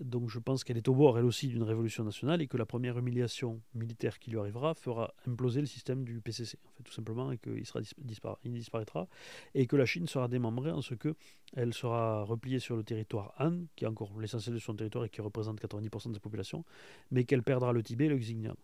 Donc 0.00 0.30
je 0.30 0.38
pense 0.38 0.64
qu'elle 0.64 0.78
est 0.78 0.88
au 0.88 0.94
bord, 0.94 1.18
elle 1.18 1.26
aussi, 1.26 1.48
d'une 1.48 1.62
révolution 1.62 2.02
nationale 2.02 2.40
et 2.40 2.46
que 2.46 2.56
la 2.56 2.64
première 2.64 2.98
humiliation 2.98 3.60
militaire 3.74 4.18
qui 4.18 4.30
lui 4.30 4.38
arrivera 4.38 4.74
fera 4.74 5.12
imploser 5.26 5.60
le 5.60 5.66
système 5.66 6.04
du 6.04 6.20
PCC, 6.20 6.58
tout 6.82 6.92
simplement, 6.92 7.30
et 7.30 7.38
qu'il 7.38 7.62
il 8.44 8.52
disparaîtra, 8.52 9.08
et 9.54 9.66
que 9.66 9.76
la 9.76 9.84
Chine 9.84 10.06
sera 10.06 10.28
démembrée 10.28 10.70
en 10.70 10.80
ce 10.80 10.94
que 10.94 11.14
elle 11.54 11.74
sera 11.74 12.22
repliée 12.22 12.58
sur 12.58 12.76
le 12.76 12.82
territoire 12.82 13.34
Han, 13.38 13.64
qui 13.76 13.84
est 13.84 13.88
encore 13.88 14.18
l'essentiel 14.18 14.54
de 14.54 14.60
son 14.60 14.74
territoire 14.74 15.04
et 15.04 15.10
qui 15.10 15.20
représente 15.20 15.60
90% 15.60 16.08
de 16.08 16.14
sa 16.14 16.20
population, 16.20 16.64
mais 17.10 17.24
qu'elle 17.24 17.42
perdra 17.42 17.72
le 17.72 17.82
Tibet 17.82 18.06
et 18.06 18.08
le 18.08 18.16
Xinjiang. 18.16 18.56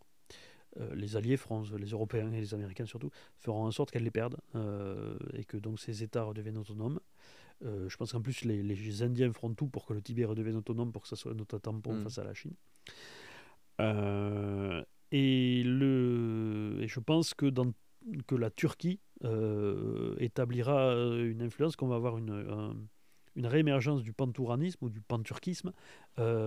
Euh, 0.80 0.94
les 0.94 1.16
alliés, 1.16 1.36
France, 1.36 1.72
les 1.72 1.88
Européens 1.88 2.32
et 2.32 2.40
les 2.40 2.54
Américains 2.54 2.86
surtout, 2.86 3.10
feront 3.38 3.64
en 3.64 3.70
sorte 3.70 3.90
qu'elle 3.90 4.04
les 4.04 4.10
perde 4.10 4.36
euh, 4.54 5.16
et 5.34 5.44
que 5.44 5.56
donc 5.56 5.80
ces 5.80 6.02
États 6.02 6.24
redeviennent 6.24 6.58
autonomes. 6.58 7.00
Euh, 7.64 7.88
je 7.88 7.96
pense 7.96 8.12
qu'en 8.12 8.20
plus, 8.20 8.44
les, 8.44 9.02
Indiens 9.02 9.32
feront 9.32 9.52
tout 9.54 9.66
pour 9.66 9.84
que 9.86 9.92
le 9.92 10.00
Tibet 10.00 10.24
redevienne 10.24 10.56
autonome, 10.56 10.92
pour 10.92 11.02
que 11.02 11.08
ça 11.08 11.16
soit 11.16 11.34
notre 11.34 11.58
tampon 11.58 11.94
mm. 11.94 12.02
face 12.04 12.18
à 12.18 12.24
la 12.24 12.34
Chine. 12.34 12.54
Et, 15.10 15.62
le, 15.64 16.78
et 16.80 16.88
je 16.88 17.00
pense 17.00 17.32
que, 17.34 17.46
dans, 17.46 17.72
que 18.26 18.34
la 18.34 18.50
Turquie 18.50 19.00
euh, 19.24 20.14
établira 20.18 20.92
une 20.94 21.42
influence, 21.42 21.76
qu'on 21.76 21.88
va 21.88 21.96
avoir 21.96 22.18
une, 22.18 22.86
une 23.38 23.46
réémergence 23.46 24.02
du 24.02 24.12
pantouranisme 24.12 24.84
ou 24.84 24.90
du 24.90 25.00
panturquisme 25.00 25.72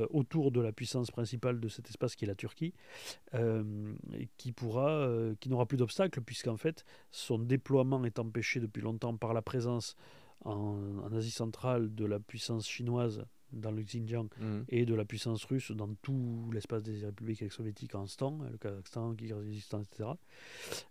autour 0.09 0.51
de 0.51 0.59
la 0.59 0.71
puissance 0.71 1.09
principale 1.11 1.59
de 1.59 1.69
cet 1.69 1.87
espace 1.89 2.15
qui 2.15 2.25
est 2.25 2.27
la 2.27 2.35
Turquie, 2.35 2.73
qui 4.37 4.51
pourra, 4.51 5.07
qui 5.39 5.49
n'aura 5.49 5.65
plus 5.65 5.77
d'obstacles 5.77 6.21
puisqu'en 6.21 6.57
fait 6.57 6.83
son 7.09 7.39
déploiement 7.39 8.03
est 8.03 8.19
empêché 8.19 8.59
depuis 8.59 8.81
longtemps 8.81 9.15
par 9.15 9.33
la 9.33 9.41
présence 9.41 9.95
en, 10.45 11.11
Asie 11.15 11.31
centrale 11.31 11.93
de 11.93 12.05
la 12.05 12.19
puissance 12.19 12.67
chinoise 12.67 13.25
dans 13.51 13.71
le 13.71 13.81
Xinjiang 13.81 14.27
mm. 14.39 14.61
et 14.69 14.85
de 14.85 14.95
la 14.95 15.03
puissance 15.03 15.43
russe 15.43 15.71
dans 15.71 15.93
tout 16.01 16.49
l'espace 16.53 16.83
des 16.83 17.05
républiques 17.05 17.51
soviétiques 17.51 17.95
en 17.95 18.07
ce 18.07 18.17
le 18.49 18.57
Kazakhstan, 18.57 19.09
le 19.09 19.15
Kyrgyzstan, 19.15 19.81
etc. 19.81 20.09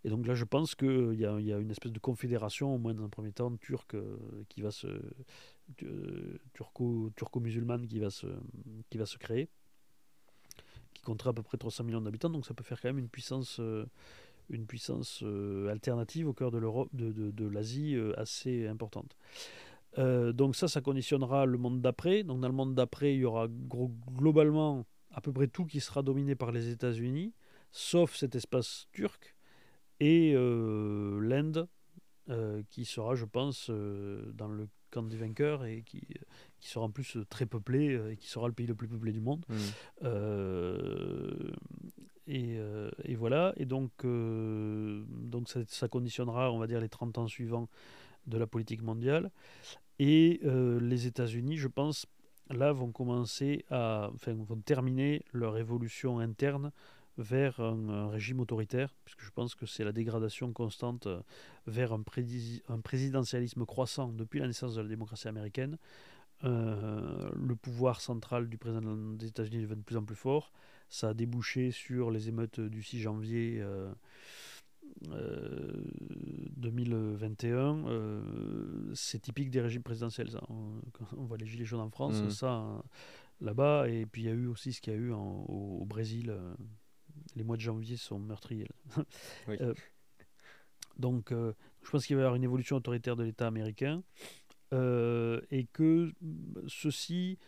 Et 0.04 0.10
donc 0.10 0.26
là, 0.26 0.34
je 0.34 0.44
pense 0.44 0.74
qu'il 0.74 1.14
y, 1.14 1.22
y, 1.22 1.52
a 1.52 1.58
une 1.58 1.70
espèce 1.70 1.92
de 1.92 1.98
confédération, 1.98 2.74
au 2.74 2.78
moins 2.78 2.92
dans 2.92 3.04
un 3.04 3.08
premier 3.08 3.32
temps, 3.32 3.56
turque, 3.56 3.94
euh, 3.94 4.16
qui 4.50 4.60
va 4.60 4.70
se. 4.70 4.88
Euh, 5.82 6.38
turco-musulmane 7.14 7.86
qui, 7.86 7.98
va 7.98 8.10
se, 8.10 8.26
créer, 9.18 9.48
qui 10.94 11.02
comptera 11.02 11.30
à 11.30 11.32
peu 11.32 11.42
près 11.42 11.58
300 11.58 11.84
millions 11.84 12.00
d'habitants, 12.00 12.30
donc 12.30 12.46
ça 12.46 12.54
peut 12.54 12.64
faire 12.64 12.80
quand 12.80 12.88
même 12.88 12.98
une 12.98 13.08
puissance. 13.08 13.60
Euh, 13.60 13.86
euh, 14.52 15.68
alternative 15.68 16.26
au 16.26 16.32
cœur 16.32 16.50
de 16.50 16.58
l'Europe, 16.58 16.88
de, 16.92 17.46
l'Asie 17.46 17.96
assez 18.16 18.66
importante. 18.66 19.16
Donc 19.96 20.56
ça, 20.56 20.66
ça 20.66 20.80
conditionnera 20.80 21.46
le 21.46 21.56
monde 21.56 21.80
d'après. 21.80 22.24
Donc 22.24 22.40
dans 22.40 22.48
le 22.48 22.54
monde 22.54 22.74
d'après, 22.74 23.14
il 23.14 23.20
y 23.20 23.24
aura 23.24 23.46
globalement 23.48 24.84
à 25.12 25.20
peu 25.20 25.32
près 25.32 25.46
tout 25.46 25.66
qui 25.66 25.78
sera 25.78 26.02
dominé 26.02 26.34
par 26.34 26.50
les 26.50 26.68
États-Unis, 26.68 27.32
sauf 27.70 28.16
cet 28.16 28.34
espace 28.34 28.88
turc 28.90 29.36
et 30.00 30.34
l'Inde, 30.34 31.68
qui 32.70 32.84
sera, 32.84 33.14
je 33.14 33.26
pense, 33.26 33.70
dans 33.70 34.48
le 34.48 34.66
camp 34.90 35.02
des 35.02 35.16
vainqueurs 35.16 35.64
et 35.64 35.82
qui, 35.82 36.02
qui 36.58 36.68
sera 36.68 36.84
en 36.84 36.90
plus 36.90 37.18
très 37.28 37.46
peuplé 37.46 37.98
et 38.12 38.16
qui 38.16 38.28
sera 38.28 38.48
le 38.48 38.54
pays 38.54 38.66
le 38.66 38.74
plus 38.74 38.88
peuplé 38.88 39.12
du 39.12 39.20
monde. 39.20 39.44
Mmh. 39.48 39.54
Euh, 42.30 42.90
et, 43.04 43.16
voilà, 43.16 43.52
et 43.56 43.66
donc, 43.66 43.90
euh, 44.04 45.02
donc 45.08 45.48
ça, 45.48 45.88
conditionnera, 45.88 46.52
on 46.52 46.58
va 46.58 46.66
dire, 46.66 46.80
les 46.80 46.88
30 46.88 47.18
ans 47.18 47.26
suivants 47.26 47.68
de 48.26 48.38
la 48.38 48.46
politique 48.46 48.82
mondiale. 48.82 49.30
Et 49.98 50.40
euh, 50.44 50.80
les 50.80 51.06
États-Unis, 51.06 51.56
je 51.56 51.68
pense, 51.68 52.06
là, 52.48 52.72
vont 52.72 52.92
commencer 52.92 53.64
à, 53.70 54.10
enfin, 54.14 54.32
vont 54.34 54.60
terminer 54.60 55.24
leur 55.32 55.58
évolution 55.58 56.20
interne 56.20 56.72
vers 57.20 57.60
un, 57.60 58.08
régime 58.08 58.40
autoritaire, 58.40 58.94
puisque 59.04 59.22
je 59.22 59.30
pense 59.30 59.54
que 59.54 59.66
c'est 59.66 59.84
la 59.84 59.92
dégradation 59.92 60.52
constante 60.52 61.08
vers 61.66 61.92
un, 61.92 62.02
un, 62.68 62.80
présidentialisme 62.80 63.64
croissant 63.64 64.08
depuis 64.08 64.40
la 64.40 64.46
naissance 64.46 64.74
de 64.74 64.82
la 64.82 64.88
démocratie 64.88 65.28
américaine. 65.28 65.78
le 66.42 67.54
pouvoir 67.54 68.00
central 68.00 68.48
du 68.48 68.58
président 68.58 68.96
des 69.14 69.28
États-Unis 69.28 69.62
devient 69.62 69.76
de 69.76 69.82
plus 69.82 69.96
en 69.96 70.04
plus 70.04 70.16
fort 70.16 70.52
ça 70.90 71.08
a 71.10 71.14
débouché 71.14 71.70
sur 71.70 72.10
les 72.10 72.28
émeutes 72.28 72.60
du 72.60 72.82
6 72.82 73.00
janvier 73.00 73.64
2021. 75.02 77.56
Euh, 77.56 77.86
euh, 77.86 77.88
euh, 77.88 78.92
c'est 78.94 79.20
typique 79.20 79.50
des 79.50 79.60
régimes 79.60 79.84
présidentiels. 79.84 80.28
On, 80.48 81.24
voit 81.24 81.38
les 81.38 81.46
gilets 81.46 81.64
jaunes 81.64 81.80
en 81.80 81.90
France, 81.90 82.20
mmh. 82.20 82.30
ça 82.30 82.82
là-bas. 83.40 83.88
Et 83.88 84.04
puis 84.04 84.22
il 84.22 84.24
y 84.26 84.30
a 84.30 84.34
eu 84.34 84.48
aussi 84.48 84.72
ce 84.72 84.80
qu'il 84.80 84.92
y 84.92 84.96
a 84.96 84.98
eu 84.98 85.12
au, 85.12 85.86
Brésil. 85.88 86.34
Les 87.36 87.44
mois 87.44 87.56
de 87.56 87.62
janvier 87.62 87.96
sont 87.96 88.18
meurtriers. 88.18 88.68
donc 90.98 91.30
je 91.30 91.90
pense 91.90 92.06
qu'il 92.06 92.16
va 92.16 92.22
y 92.22 92.24
avoir 92.24 92.36
une 92.36 92.44
évolution 92.44 92.76
autoritaire 92.76 93.16
de 93.16 93.24
l'État 93.24 93.46
américain. 93.46 94.02
et 94.72 95.66
que 95.72 96.12
ceci 96.68 97.38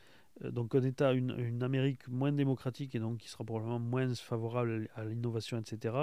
euh, 0.44 0.50
donc 0.50 0.74
un 0.74 0.82
État, 0.82 1.12
une, 1.12 1.34
une, 1.38 1.62
Amérique 1.62 2.08
moins 2.08 2.32
démocratique 2.32 2.94
et 2.94 2.98
donc 2.98 3.18
qui 3.18 3.28
sera 3.28 3.44
probablement 3.44 3.78
moins 3.78 4.12
favorable 4.14 4.88
à 4.94 5.04
l'innovation, 5.04 5.58
etc., 5.58 5.94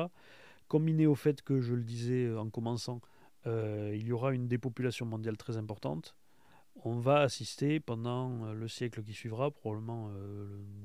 combiné 0.67 1.07
au 1.07 1.15
fait 1.15 1.41
que, 1.41 1.61
je 1.61 1.73
le 1.73 1.83
disais 1.83 2.25
euh, 2.25 2.39
en 2.39 2.49
commençant, 2.49 3.01
euh, 3.47 3.91
il 3.95 4.05
y 4.05 4.11
aura 4.11 4.33
une 4.33 4.47
dépopulation 4.47 5.05
mondiale 5.05 5.37
très 5.37 5.57
importante, 5.57 6.15
on 6.83 6.99
va 6.99 7.21
assister 7.21 7.79
pendant 7.79 8.53
le 8.53 8.67
siècle 8.69 9.03
qui 9.03 9.11
suivra, 9.11 9.51
probablement 9.51 10.11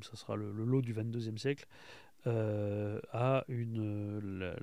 ça 0.03 0.17
sera 0.17 0.35
le, 0.35 0.51
lot 0.51 0.83
du 0.83 0.93
22e 0.93 1.39
siècle, 1.39 1.69
à 2.27 3.45
une, 3.49 4.55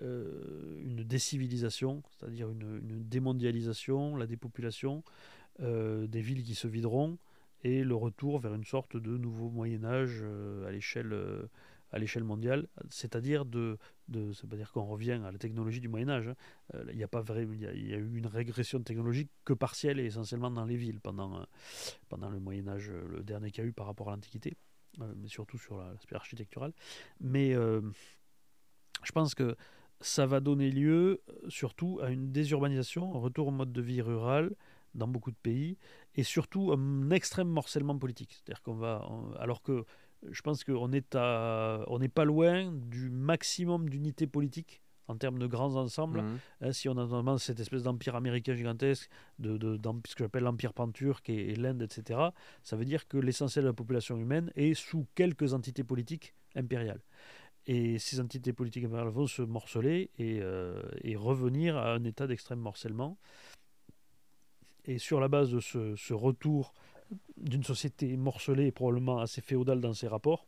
une 0.00 1.04
décivilisation, 1.04 2.02
c'est-à-dire 2.10 2.50
une, 2.50 3.04
démondialisation, 3.04 4.16
la 4.16 4.26
dépopulation, 4.26 5.02
des 5.58 6.20
villes 6.20 6.42
qui 6.42 6.54
se 6.54 6.66
videront, 6.68 7.18
et 7.64 7.84
le 7.84 7.94
retour 7.94 8.38
vers 8.38 8.54
une 8.54 8.64
sorte 8.64 8.96
de 8.96 9.16
nouveau 9.16 9.50
Moyen 9.50 9.84
Âge 9.84 10.20
euh, 10.22 10.66
à 10.66 10.72
l'échelle 10.72 11.12
euh, 11.12 11.46
à 11.94 11.98
l'échelle 11.98 12.24
mondiale, 12.24 12.68
c'est-à-dire 12.88 13.44
de, 13.44 13.76
de 14.08 14.32
ça 14.32 14.46
veut 14.46 14.56
dire 14.56 14.72
qu'on 14.72 14.86
revient 14.86 15.20
à 15.26 15.30
la 15.30 15.36
technologie 15.36 15.78
du 15.78 15.88
Moyen 15.88 16.08
Âge. 16.08 16.28
Hein. 16.28 16.36
Euh, 16.74 16.84
il 16.88 16.96
n'y 16.96 17.02
a 17.02 17.08
pas 17.08 17.20
vrai, 17.20 17.46
il 17.46 17.60
y, 17.60 17.92
a 17.92 17.98
eu 17.98 18.16
une 18.16 18.26
régression 18.26 18.82
technologique 18.82 19.30
que 19.44 19.52
partielle 19.52 20.00
et 20.00 20.06
essentiellement 20.06 20.50
dans 20.50 20.64
les 20.64 20.76
villes 20.76 21.00
pendant 21.00 21.46
pendant 22.08 22.30
le 22.30 22.40
Moyen 22.40 22.66
Âge, 22.66 22.90
le 22.90 23.22
dernier 23.22 23.50
qu'il 23.50 23.62
y 23.62 23.66
a 23.66 23.68
eu 23.68 23.74
par 23.74 23.84
rapport 23.84 24.08
à 24.08 24.12
l'Antiquité, 24.12 24.56
mais 24.98 25.28
surtout 25.28 25.58
sur 25.58 25.78
l'aspect 25.78 26.16
architectural. 26.16 26.72
Mais 27.20 27.52
je 27.52 29.12
pense 29.12 29.34
que 29.34 29.56
ça 30.00 30.26
va 30.26 30.40
donner 30.40 30.70
lieu 30.70 31.22
surtout 31.48 32.00
à 32.02 32.10
une 32.10 32.32
désurbanisation, 32.32 33.14
un 33.14 33.18
retour 33.18 33.48
au 33.48 33.52
mode 33.52 33.72
de 33.72 33.82
vie 33.82 34.00
rural 34.00 34.54
dans 34.94 35.08
beaucoup 35.08 35.30
de 35.30 35.36
pays, 35.36 35.78
et 36.14 36.22
surtout 36.22 36.72
un 36.72 37.10
extrême 37.10 37.48
morcellement 37.48 37.96
politique. 37.98 38.32
C'est-à-dire 38.34 38.62
qu'on 38.62 38.74
va, 38.74 39.08
alors 39.38 39.62
que 39.62 39.84
je 40.30 40.42
pense 40.42 40.64
qu'on 40.64 40.92
est 40.92 41.14
à, 41.14 41.84
on 41.88 41.98
n'est 41.98 42.08
pas 42.08 42.24
loin 42.24 42.70
du 42.72 43.10
maximum 43.10 43.88
d'unité 43.88 44.26
politique 44.26 44.82
en 45.12 45.16
termes 45.16 45.38
de 45.38 45.46
grands 45.46 45.76
ensembles. 45.76 46.22
Mmh. 46.22 46.38
Hein, 46.62 46.72
si 46.72 46.88
on 46.88 46.92
a 46.92 47.06
notamment 47.06 47.38
cette 47.38 47.60
espèce 47.60 47.82
d'empire 47.82 48.16
américain 48.16 48.54
gigantesque, 48.54 49.08
de, 49.38 49.56
de, 49.56 49.78
ce 50.06 50.14
que 50.14 50.24
j'appelle 50.24 50.44
l'empire 50.44 50.72
panturque 50.72 51.28
et, 51.28 51.54
l'Inde, 51.54 51.82
etc., 51.82 52.20
ça 52.62 52.76
veut 52.76 52.84
dire 52.84 53.06
que 53.06 53.18
l'essentiel 53.18 53.64
de 53.64 53.68
la 53.68 53.74
population 53.74 54.16
humaine 54.16 54.50
est 54.56 54.74
sous 54.74 55.06
quelques 55.14 55.52
entités 55.52 55.84
politiques 55.84 56.34
impériales. 56.56 57.00
Et 57.66 57.98
ces 57.98 58.18
entités 58.18 58.52
politiques 58.52 58.84
impériales 58.84 59.08
vont 59.08 59.26
se 59.26 59.42
morceler 59.42 60.10
et, 60.18 60.40
euh, 60.40 60.82
et 61.02 61.14
revenir 61.14 61.76
à 61.76 61.92
un 61.94 62.02
état 62.04 62.26
d'extrême 62.26 62.58
morcellement. 62.58 63.18
Et 64.84 64.98
sur 64.98 65.20
la 65.20 65.28
base 65.28 65.50
de 65.50 65.60
ce, 65.60 65.94
ce 65.94 66.12
retour 66.12 66.74
d'une 67.36 67.62
société 67.62 68.16
morcelée 68.16 68.66
et 68.66 68.72
probablement 68.72 69.20
assez 69.20 69.40
féodale 69.40 69.80
dans 69.80 69.92
ses 69.92 70.08
rapports, 70.08 70.46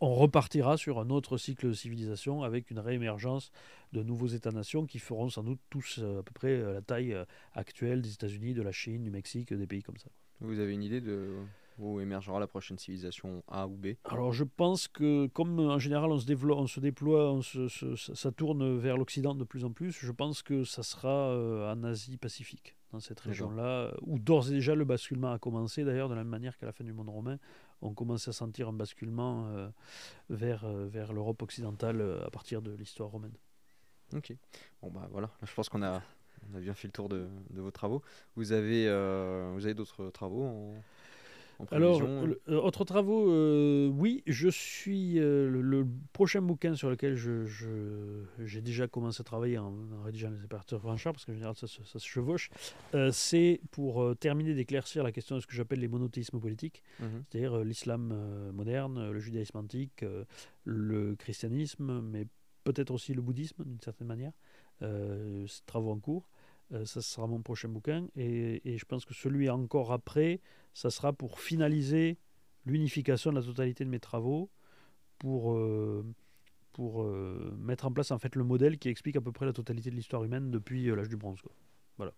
on 0.00 0.14
repartira 0.14 0.76
sur 0.76 0.98
un 0.98 1.10
autre 1.10 1.36
cycle 1.36 1.68
de 1.68 1.72
civilisation 1.72 2.42
avec 2.42 2.70
une 2.70 2.78
réémergence 2.78 3.50
de 3.92 4.02
nouveaux 4.02 4.26
États-nations 4.26 4.86
qui 4.86 4.98
feront 4.98 5.28
sans 5.28 5.42
doute 5.42 5.60
tous 5.70 5.98
euh, 6.02 6.20
à 6.20 6.22
peu 6.22 6.32
près 6.32 6.52
euh, 6.52 6.74
la 6.74 6.82
taille 6.82 7.14
euh, 7.14 7.24
actuelle 7.54 8.02
des 8.02 8.12
États-Unis, 8.12 8.54
de 8.54 8.62
la 8.62 8.72
Chine, 8.72 9.02
du 9.02 9.10
Mexique, 9.10 9.52
des 9.52 9.66
pays 9.66 9.82
comme 9.82 9.96
ça. 9.96 10.10
Vous 10.40 10.58
avez 10.58 10.72
une 10.72 10.82
idée 10.82 11.00
de 11.00 11.36
où 11.78 12.00
émergera 12.00 12.40
la 12.40 12.48
prochaine 12.48 12.76
civilisation 12.76 13.44
A 13.46 13.68
ou 13.68 13.76
B? 13.76 13.88
Alors 14.04 14.32
je 14.32 14.42
pense 14.42 14.88
que 14.88 15.28
comme 15.28 15.60
en 15.60 15.78
général 15.78 16.10
on 16.10 16.18
se, 16.18 16.26
développe, 16.26 16.58
on 16.58 16.66
se 16.66 16.80
déploie, 16.80 17.32
on 17.32 17.40
se, 17.40 17.68
ça 17.94 18.32
tourne 18.32 18.76
vers 18.78 18.96
l'Occident 18.96 19.32
de 19.36 19.44
plus 19.44 19.64
en 19.64 19.70
plus, 19.70 19.92
je 19.92 20.10
pense 20.10 20.42
que 20.42 20.64
ça 20.64 20.82
sera 20.82 21.36
en 21.72 21.84
Asie-Pacifique, 21.84 22.74
dans 22.90 22.98
cette 22.98 23.20
région-là, 23.20 23.94
où 24.02 24.18
d'ores 24.18 24.48
et 24.48 24.54
déjà 24.54 24.74
le 24.74 24.84
basculement 24.84 25.30
a 25.30 25.38
commencé 25.38 25.84
d'ailleurs 25.84 26.08
de 26.08 26.14
la 26.14 26.22
même 26.24 26.30
manière 26.30 26.58
qu'à 26.58 26.66
la 26.66 26.72
fin 26.72 26.82
du 26.82 26.92
monde 26.92 27.10
romain 27.10 27.38
on 27.82 27.94
commence 27.94 28.28
à 28.28 28.32
sentir 28.32 28.68
un 28.68 28.72
basculement 28.72 29.46
euh, 29.48 29.68
vers, 30.30 30.64
euh, 30.64 30.86
vers 30.86 31.12
l'Europe 31.12 31.42
occidentale 31.42 32.00
euh, 32.00 32.26
à 32.26 32.30
partir 32.30 32.62
de 32.62 32.72
l'histoire 32.72 33.10
romaine. 33.10 33.34
Ok. 34.14 34.34
Bon 34.82 34.90
bah 34.90 35.08
voilà, 35.10 35.30
je 35.42 35.52
pense 35.54 35.68
qu'on 35.68 35.82
a, 35.82 36.02
on 36.50 36.56
a 36.56 36.60
bien 36.60 36.74
fait 36.74 36.88
le 36.88 36.92
tour 36.92 37.08
de, 37.08 37.28
de 37.50 37.60
vos 37.60 37.70
travaux. 37.70 38.02
Vous 38.36 38.52
avez, 38.52 38.86
vous 38.86 39.64
avez 39.64 39.74
d'autres 39.74 40.08
travaux. 40.10 40.74
Alors, 41.72 42.00
euh, 42.02 42.36
autres 42.48 42.84
travaux, 42.84 43.30
euh, 43.30 43.88
oui, 43.88 44.22
je 44.26 44.48
suis 44.48 45.18
euh, 45.18 45.48
le, 45.50 45.86
prochain 46.12 46.40
bouquin 46.40 46.76
sur 46.76 46.88
lequel 46.88 47.16
j'ai 47.16 47.46
je, 47.46 48.60
déjà 48.60 48.86
commencé 48.86 49.20
à 49.20 49.24
travailler 49.24 49.58
en, 49.58 49.74
rédigeant 50.04 50.30
les 50.30 50.44
opérateurs 50.44 50.80
franchard, 50.80 51.12
parce 51.12 51.24
qu'en 51.24 51.32
général 51.32 51.56
ça, 51.56 51.66
se 51.66 51.98
chevauche, 51.98 52.50
c'est 53.12 53.60
pour 53.72 54.16
terminer 54.16 54.54
d'éclaircir 54.54 55.02
la 55.02 55.10
question 55.10 55.36
de 55.36 55.40
ce 55.40 55.46
que 55.46 55.54
j'appelle 55.54 55.80
les 55.80 55.88
monothéismes 55.88 56.38
politiques, 56.38 56.82
mhm. 57.00 57.24
c'est-à-dire 57.28 57.58
l'islam 57.64 58.14
moderne, 58.52 59.10
le 59.10 59.18
judaïsme 59.18 59.58
antique, 59.58 60.04
le 60.64 61.16
christianisme, 61.16 62.00
mais 62.02 62.26
peut-être 62.64 62.92
aussi 62.92 63.14
le 63.14 63.22
bouddhisme 63.22 63.64
d'une 63.64 63.80
certaine 63.80 64.06
manière. 64.08 64.32
c'est 64.80 65.66
travaux 65.66 65.90
en 65.90 65.98
cours. 65.98 66.28
Ça 66.84 67.00
sera 67.00 67.26
mon 67.26 67.40
prochain 67.40 67.68
bouquin. 67.68 68.08
Et, 68.16 68.60
et, 68.70 68.78
je 68.78 68.84
pense 68.84 69.04
que 69.04 69.14
celui 69.14 69.48
encore 69.48 69.92
après 69.92 70.40
ça 70.74 70.90
sera 70.90 71.12
pour 71.12 71.40
finaliser 71.40 72.18
l'unification 72.66 73.30
de 73.30 73.38
la 73.38 73.42
totalité 73.42 73.84
de 73.84 73.90
mes 73.90 74.00
travaux, 74.00 74.50
pour, 75.18 75.54
euh, 75.54 76.04
pour 76.72 77.02
euh, 77.02 77.54
mettre 77.58 77.86
en 77.86 77.92
place 77.92 78.10
en 78.10 78.18
fait 78.18 78.36
le 78.36 78.44
modèle 78.44 78.78
qui 78.78 78.88
explique 78.88 79.16
à 79.16 79.20
peu 79.20 79.32
près 79.32 79.46
la 79.46 79.52
totalité 79.52 79.90
de 79.90 79.96
l'histoire 79.96 80.24
humaine 80.24 80.50
depuis 80.50 80.88
euh, 80.88 80.94
l'âge 80.94 81.08
du 81.08 81.16
bronze. 81.16 81.40
Quoi. 81.42 81.52
Voilà. 81.96 82.12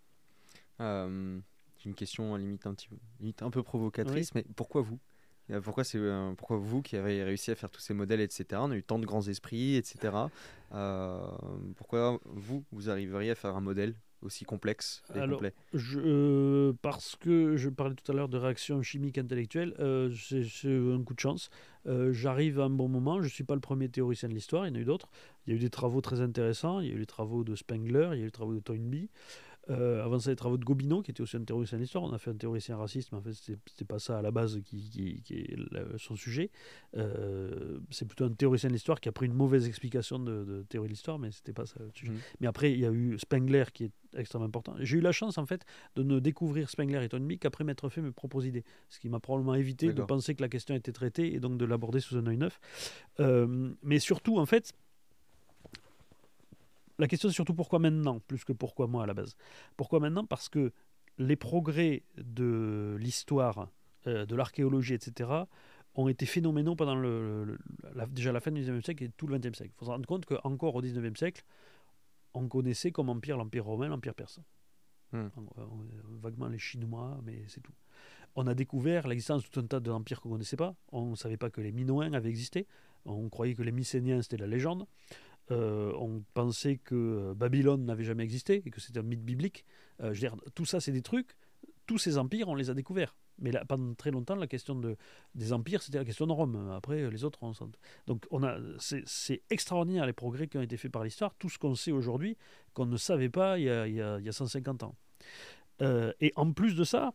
J'ai 1.78 1.88
une 1.88 1.94
question 1.94 2.36
limite 2.36 2.66
un, 2.66 2.74
petit, 2.74 2.88
limite 3.20 3.42
un 3.42 3.50
peu 3.50 3.62
provocatrice, 3.62 4.34
mais 4.34 4.44
pourquoi 4.54 4.82
vous? 4.82 4.98
Pourquoi, 5.62 5.82
c'est, 5.82 5.98
pourquoi 6.36 6.58
vous 6.58 6.80
qui 6.80 6.96
avez 6.96 7.24
réussi 7.24 7.50
à 7.50 7.54
faire 7.56 7.70
tous 7.70 7.80
ces 7.80 7.92
modèles, 7.92 8.20
etc., 8.20 8.44
on 8.62 8.70
a 8.70 8.76
eu 8.76 8.84
tant 8.84 8.98
de 8.98 9.06
grands 9.06 9.26
esprits, 9.26 9.76
etc., 9.76 10.12
pourquoi 11.76 12.20
vous, 12.26 12.64
vous 12.70 12.90
arriveriez 12.90 13.30
à 13.30 13.34
faire 13.34 13.56
un 13.56 13.60
modèle? 13.60 13.94
Aussi 14.22 14.44
complexe 14.44 15.02
et 15.14 15.20
complet 15.20 15.54
je, 15.72 15.98
euh, 15.98 16.72
Parce 16.82 17.16
que 17.16 17.56
je 17.56 17.68
parlais 17.68 17.94
tout 17.94 18.10
à 18.10 18.14
l'heure 18.14 18.28
de 18.28 18.38
réaction 18.38 18.82
chimique 18.82 19.18
intellectuelle, 19.18 19.74
euh, 19.78 20.12
c'est 20.14 20.68
un 20.68 21.02
coup 21.02 21.14
de 21.14 21.20
chance. 21.20 21.50
Euh, 21.86 22.12
j'arrive 22.12 22.60
à 22.60 22.64
un 22.64 22.70
bon 22.70 22.88
moment, 22.88 23.20
je 23.20 23.24
ne 23.24 23.30
suis 23.30 23.44
pas 23.44 23.54
le 23.54 23.60
premier 23.60 23.88
théoricien 23.88 24.28
de 24.28 24.34
l'histoire, 24.34 24.66
il 24.66 24.70
y 24.70 24.72
en 24.72 24.76
a 24.76 24.80
eu 24.80 24.84
d'autres. 24.84 25.08
Il 25.46 25.52
y 25.52 25.52
a 25.54 25.56
eu 25.56 25.60
des 25.60 25.70
travaux 25.70 26.00
très 26.00 26.20
intéressants, 26.20 26.80
il 26.80 26.88
y 26.88 26.90
a 26.90 26.94
eu 26.94 26.98
les 26.98 27.06
travaux 27.06 27.44
de 27.44 27.54
Spengler, 27.54 28.10
il 28.12 28.18
y 28.18 28.20
a 28.20 28.22
eu 28.22 28.26
les 28.26 28.30
travaux 28.30 28.54
de 28.54 28.60
Toynbee. 28.60 29.08
Euh, 29.68 30.02
avant 30.04 30.18
ça, 30.18 30.30
les 30.30 30.36
travaux 30.36 30.56
de 30.56 30.64
Gobineau, 30.64 31.02
qui 31.02 31.10
était 31.10 31.20
aussi 31.20 31.36
un 31.36 31.44
théoricien 31.44 31.78
de 31.78 31.82
l'histoire. 31.82 32.02
On 32.04 32.12
a 32.12 32.18
fait 32.18 32.30
un 32.30 32.36
théoricien 32.36 32.76
raciste, 32.76 33.12
mais 33.12 33.18
en 33.18 33.22
fait, 33.22 33.32
c'était 33.32 33.84
pas 33.84 33.98
ça 33.98 34.18
à 34.18 34.22
la 34.22 34.30
base 34.30 34.60
qui, 34.64 35.22
est 35.30 35.56
son 35.98 36.16
sujet. 36.16 36.50
Euh, 36.96 37.78
c'est 37.90 38.06
plutôt 38.06 38.24
un 38.24 38.32
théoricien 38.32 38.68
de 38.68 38.74
l'histoire 38.74 39.00
qui 39.00 39.08
a 39.08 39.12
pris 39.12 39.26
une 39.26 39.34
mauvaise 39.34 39.68
explication 39.68 40.18
de, 40.18 40.64
théorie 40.68 40.88
de 40.88 40.92
l'histoire, 40.92 41.18
mais 41.18 41.30
c'était 41.30 41.52
pas 41.52 41.66
ça 41.66 41.76
le 41.80 41.90
sujet. 41.92 42.12
Mmh. 42.12 42.18
Mais 42.40 42.46
après, 42.46 42.72
il 42.72 42.80
y 42.80 42.86
a 42.86 42.90
eu 42.90 43.18
Spengler 43.18 43.64
qui 43.72 43.84
est 43.84 43.92
extrêmement 44.16 44.46
important. 44.46 44.74
J'ai 44.80 44.98
eu 44.98 45.00
la 45.00 45.12
chance, 45.12 45.38
en 45.38 45.46
fait, 45.46 45.64
de 45.94 46.02
ne 46.02 46.18
découvrir 46.18 46.70
Spengler 46.70 47.06
et 47.06 47.36
qu'après 47.38 47.64
m'être 47.64 47.88
fait 47.88 48.00
mes 48.00 48.12
propres 48.12 48.44
idées. 48.46 48.64
Ce 48.88 48.98
qui 48.98 49.08
m'a 49.08 49.20
probablement 49.20 49.54
évité 49.54 49.92
de 49.92 50.02
penser 50.02 50.34
que 50.34 50.42
la 50.42 50.48
question 50.48 50.74
était 50.74 50.92
traitée 50.92 51.34
et 51.34 51.40
donc 51.40 51.58
de 51.58 51.64
l'aborder 51.64 52.00
sous 52.00 52.16
un 52.16 52.26
œil 52.26 52.38
neuf. 52.38 52.60
Euh, 53.20 53.70
mais 53.82 53.98
surtout, 53.98 54.38
en 54.38 54.46
fait, 54.46 54.74
la 57.00 57.08
question 57.08 57.28
c'est 57.28 57.34
surtout 57.34 57.54
pourquoi 57.54 57.78
maintenant, 57.78 58.20
plus 58.20 58.44
que 58.44 58.52
pourquoi 58.52 58.86
moi 58.86 59.04
à 59.04 59.06
la 59.06 59.14
base. 59.14 59.36
Pourquoi 59.76 60.00
maintenant? 60.00 60.24
Parce 60.24 60.48
que 60.48 60.72
les 61.18 61.36
progrès 61.36 62.04
de 62.16 62.96
l'histoire, 62.98 63.68
euh, 64.06 64.26
de 64.26 64.36
l'archéologie, 64.36 64.94
etc., 64.94 65.30
ont 65.94 66.08
été 66.08 66.24
phénoménaux 66.24 66.76
pendant 66.76 66.94
le, 66.94 67.58
déjà 68.10 68.32
la 68.32 68.40
fin 68.40 68.52
du 68.52 68.60
XIXe 68.60 68.84
siècle 68.84 69.04
et 69.04 69.08
tout 69.10 69.26
le 69.26 69.38
XXe 69.38 69.56
siècle. 69.56 69.72
Il 69.74 69.78
faut 69.78 69.86
se 69.86 69.90
rendre 69.90 70.06
compte 70.06 70.24
qu'encore 70.24 70.76
au 70.76 70.80
XIXe 70.80 71.18
siècle, 71.18 71.44
on 72.32 72.48
connaissait 72.48 72.92
comme 72.92 73.08
empire 73.08 73.36
l'empire 73.36 73.64
romain, 73.64 73.88
l'empire 73.88 74.14
perse. 74.14 74.40
Hmm. 75.12 75.26
Euh, 75.58 75.64
vaguement 76.20 76.46
les 76.46 76.58
Chinois, 76.58 77.20
mais 77.24 77.44
c'est 77.48 77.60
tout. 77.60 77.74
On 78.36 78.46
a 78.46 78.54
découvert 78.54 79.08
l'existence 79.08 79.42
de 79.42 79.48
tout 79.48 79.60
un 79.60 79.66
tas 79.66 79.80
d'empires 79.80 80.20
qu'on 80.20 80.28
ne 80.28 80.34
connaissait 80.34 80.56
pas. 80.56 80.76
On 80.92 81.10
ne 81.10 81.16
savait 81.16 81.36
pas 81.36 81.50
que 81.50 81.60
les 81.60 81.72
Minoens 81.72 82.12
avaient 82.12 82.28
existé. 82.28 82.68
On 83.04 83.28
croyait 83.28 83.54
que 83.54 83.62
les 83.62 83.72
Mycéniens, 83.72 84.22
c'était 84.22 84.36
la 84.36 84.46
légende. 84.46 84.86
Euh, 85.50 85.92
on 85.98 86.22
pensait 86.34 86.76
que 86.76 86.94
euh, 86.94 87.34
Babylone 87.34 87.84
n'avait 87.84 88.04
jamais 88.04 88.22
existé 88.22 88.62
et 88.64 88.70
que 88.70 88.80
c'était 88.80 89.00
un 89.00 89.02
mythe 89.02 89.24
biblique. 89.24 89.64
Euh, 90.00 90.14
je 90.14 90.20
veux 90.20 90.28
dire, 90.28 90.36
tout 90.54 90.64
ça, 90.64 90.80
c'est 90.80 90.92
des 90.92 91.02
trucs. 91.02 91.36
Tous 91.86 91.98
ces 91.98 92.18
empires, 92.18 92.48
on 92.48 92.54
les 92.54 92.70
a 92.70 92.74
découverts. 92.74 93.16
Mais 93.38 93.50
là, 93.50 93.64
pendant 93.64 93.94
très 93.94 94.10
longtemps, 94.10 94.36
la 94.36 94.46
question 94.46 94.74
de, 94.74 94.96
des 95.34 95.52
empires, 95.52 95.82
c'était 95.82 95.98
la 95.98 96.04
question 96.04 96.26
de 96.26 96.32
Rome. 96.32 96.70
Après, 96.76 97.10
les 97.10 97.24
autres, 97.24 97.38
on 97.42 97.52
Donc, 98.06 98.26
on 98.30 98.42
a, 98.42 98.58
c'est, 98.78 99.42
extraordinaire 99.48 100.06
les 100.06 100.12
progrès 100.12 100.46
qui 100.46 100.58
ont 100.58 100.62
été 100.62 100.76
faits 100.76 100.92
par 100.92 101.04
l'histoire. 101.04 101.34
Tout 101.38 101.48
ce 101.48 101.58
qu'on 101.58 101.74
sait 101.74 101.90
aujourd'hui, 101.90 102.36
qu'on 102.74 102.86
ne 102.86 102.98
savait 102.98 103.30
pas 103.30 103.58
il 103.58 103.64
y 103.64 103.70
a, 103.70 103.88
il 103.88 103.94
y 103.94 104.28
a 104.28 104.32
150 104.32 104.82
ans. 104.82 104.94
et 105.80 106.32
en 106.36 106.52
plus 106.52 106.74
de 106.74 106.84
ça, 106.84 107.14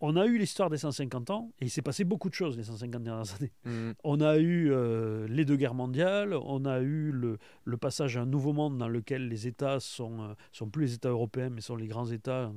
on 0.00 0.16
a 0.16 0.26
eu 0.26 0.36
l'histoire 0.36 0.68
des 0.68 0.78
150 0.78 1.30
ans, 1.30 1.52
et 1.60 1.66
il 1.66 1.70
s'est 1.70 1.82
passé 1.82 2.04
beaucoup 2.04 2.28
de 2.28 2.34
choses 2.34 2.56
les 2.56 2.64
150 2.64 3.02
dernières 3.02 3.34
années. 3.34 3.52
Mm. 3.66 3.92
On 4.04 4.20
a 4.20 4.36
eu 4.36 4.70
euh, 4.70 5.26
les 5.28 5.44
deux 5.44 5.56
guerres 5.56 5.74
mondiales, 5.74 6.34
on 6.34 6.66
a 6.66 6.80
eu 6.80 7.10
le, 7.10 7.38
passage 7.78 8.16
à 8.16 8.20
un 8.20 8.26
nouveau 8.26 8.52
monde 8.52 8.78
dans 8.78 8.86
lequel 8.86 9.28
les 9.28 9.48
États 9.48 9.80
sont, 9.80 10.22
euh, 10.22 10.34
sont 10.52 10.68
plus 10.68 10.82
les 10.82 10.94
États 10.94 11.08
européens, 11.08 11.50
mais 11.50 11.60
sont 11.60 11.74
les 11.74 11.88
grands 11.88 12.06
États, 12.06 12.52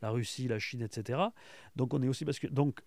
la 0.00 0.10
Russie, 0.10 0.48
la 0.48 0.58
Chine, 0.58 0.80
etc. 0.80 1.20
Donc 1.74 1.92
on 1.92 2.02
est 2.02 2.08
aussi 2.08 2.24
parce 2.24 2.38
que 2.38 2.46
donc, 2.46 2.80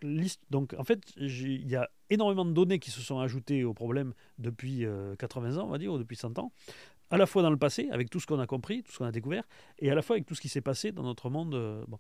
donc 0.50 0.74
en 0.80 0.84
fait 0.84 1.00
il 1.18 1.68
y 1.68 1.76
a 1.76 1.90
énormément 2.10 2.46
de 2.46 2.54
données 2.54 2.80
qui 2.80 2.90
se 2.90 3.02
sont 3.02 3.20
ajoutées 3.20 3.64
au 3.64 3.76
problème 3.76 4.14
depuis 4.40 4.86
80 5.20 5.58
euh, 5.58 5.60
ans, 5.60 5.66
on 5.66 5.70
va 5.70 5.78
dire, 5.78 5.94
ou 5.94 6.00
depuis 6.00 6.18
100 6.18 6.40
ans 6.40 6.52
à 7.12 7.18
la 7.18 7.26
fois 7.26 7.42
dans 7.42 7.50
le 7.52 7.58
passé, 7.58 7.90
avec 7.92 8.10
tout 8.10 8.20
ce 8.20 8.28
qu'on 8.28 8.40
a 8.40 8.48
compris, 8.48 8.84
tout 8.84 8.92
ce 8.92 8.98
qu'on 9.00 9.06
a 9.06 9.12
découvert, 9.12 9.44
et 9.80 9.92
à 9.92 9.96
la 9.96 10.02
fois 10.02 10.16
avec 10.16 10.26
tout 10.26 10.36
ce 10.36 10.42
qui 10.42 10.50
s'est 10.50 10.62
passé 10.62 10.92
dans 10.92 11.04
notre 11.04 11.30
monde. 11.30 11.86
bon. 11.88 11.98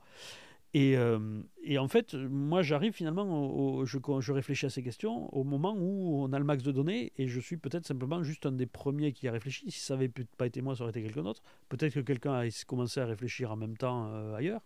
Et, 0.76 0.98
euh, 0.98 1.42
et, 1.64 1.80
en 1.80 1.88
fait, 1.88 2.14
moi, 2.14 2.62
j'arrive 2.62 2.94
finalement, 2.94 3.84
je, 3.86 3.98
je, 4.20 4.32
réfléchis 4.32 4.68
à 4.68 4.70
ces 4.70 4.84
questions 4.84 5.34
au 5.36 5.44
moment 5.44 5.76
où 5.76 6.24
on 6.24 6.32
a 6.32 6.38
le 6.38 6.46
max 6.46 6.62
de 6.62 6.72
données, 6.72 7.12
et 7.18 7.28
je 7.28 7.40
suis 7.40 7.58
peut-être 7.58 7.88
simplement 7.88 8.22
juste 8.22 8.46
un 8.46 8.52
des 8.52 8.68
premiers 8.68 9.12
qui 9.12 9.28
a 9.28 9.32
réfléchi. 9.32 9.72
Si 9.72 9.80
ça 9.80 9.96
n'avait 9.96 10.12
pas 10.38 10.46
été 10.46 10.62
moi, 10.62 10.76
ça 10.76 10.84
aurait 10.84 10.92
été 10.92 11.02
quelqu'un 11.02 11.24
d'autre. 11.24 11.42
Peut-être 11.70 11.94
que 11.96 12.02
quelqu'un 12.02 12.34
a 12.34 12.46
commencé 12.68 13.00
à 13.00 13.08
réfléchir 13.08 13.52
en 13.52 13.56
même 13.56 13.78
temps 13.78 14.12
euh, 14.12 14.36
ailleurs. 14.36 14.62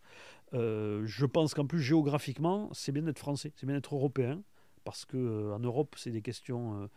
Euh, 0.54 1.04
je 1.06 1.26
pense 1.26 1.54
qu'en 1.54 1.66
plus, 1.66 1.82
géographiquement, 1.82 2.70
c'est 2.74 2.92
bien 2.92 3.04
d'être 3.04 3.20
français, 3.20 3.54
c'est 3.56 3.66
bien 3.66 3.76
d'être 3.76 3.96
européen, 3.96 4.44
parce 4.84 5.06
qu'en 5.06 5.60
Europe, 5.60 5.96
c'est 5.98 6.12
des 6.12 6.22
questions 6.22 6.90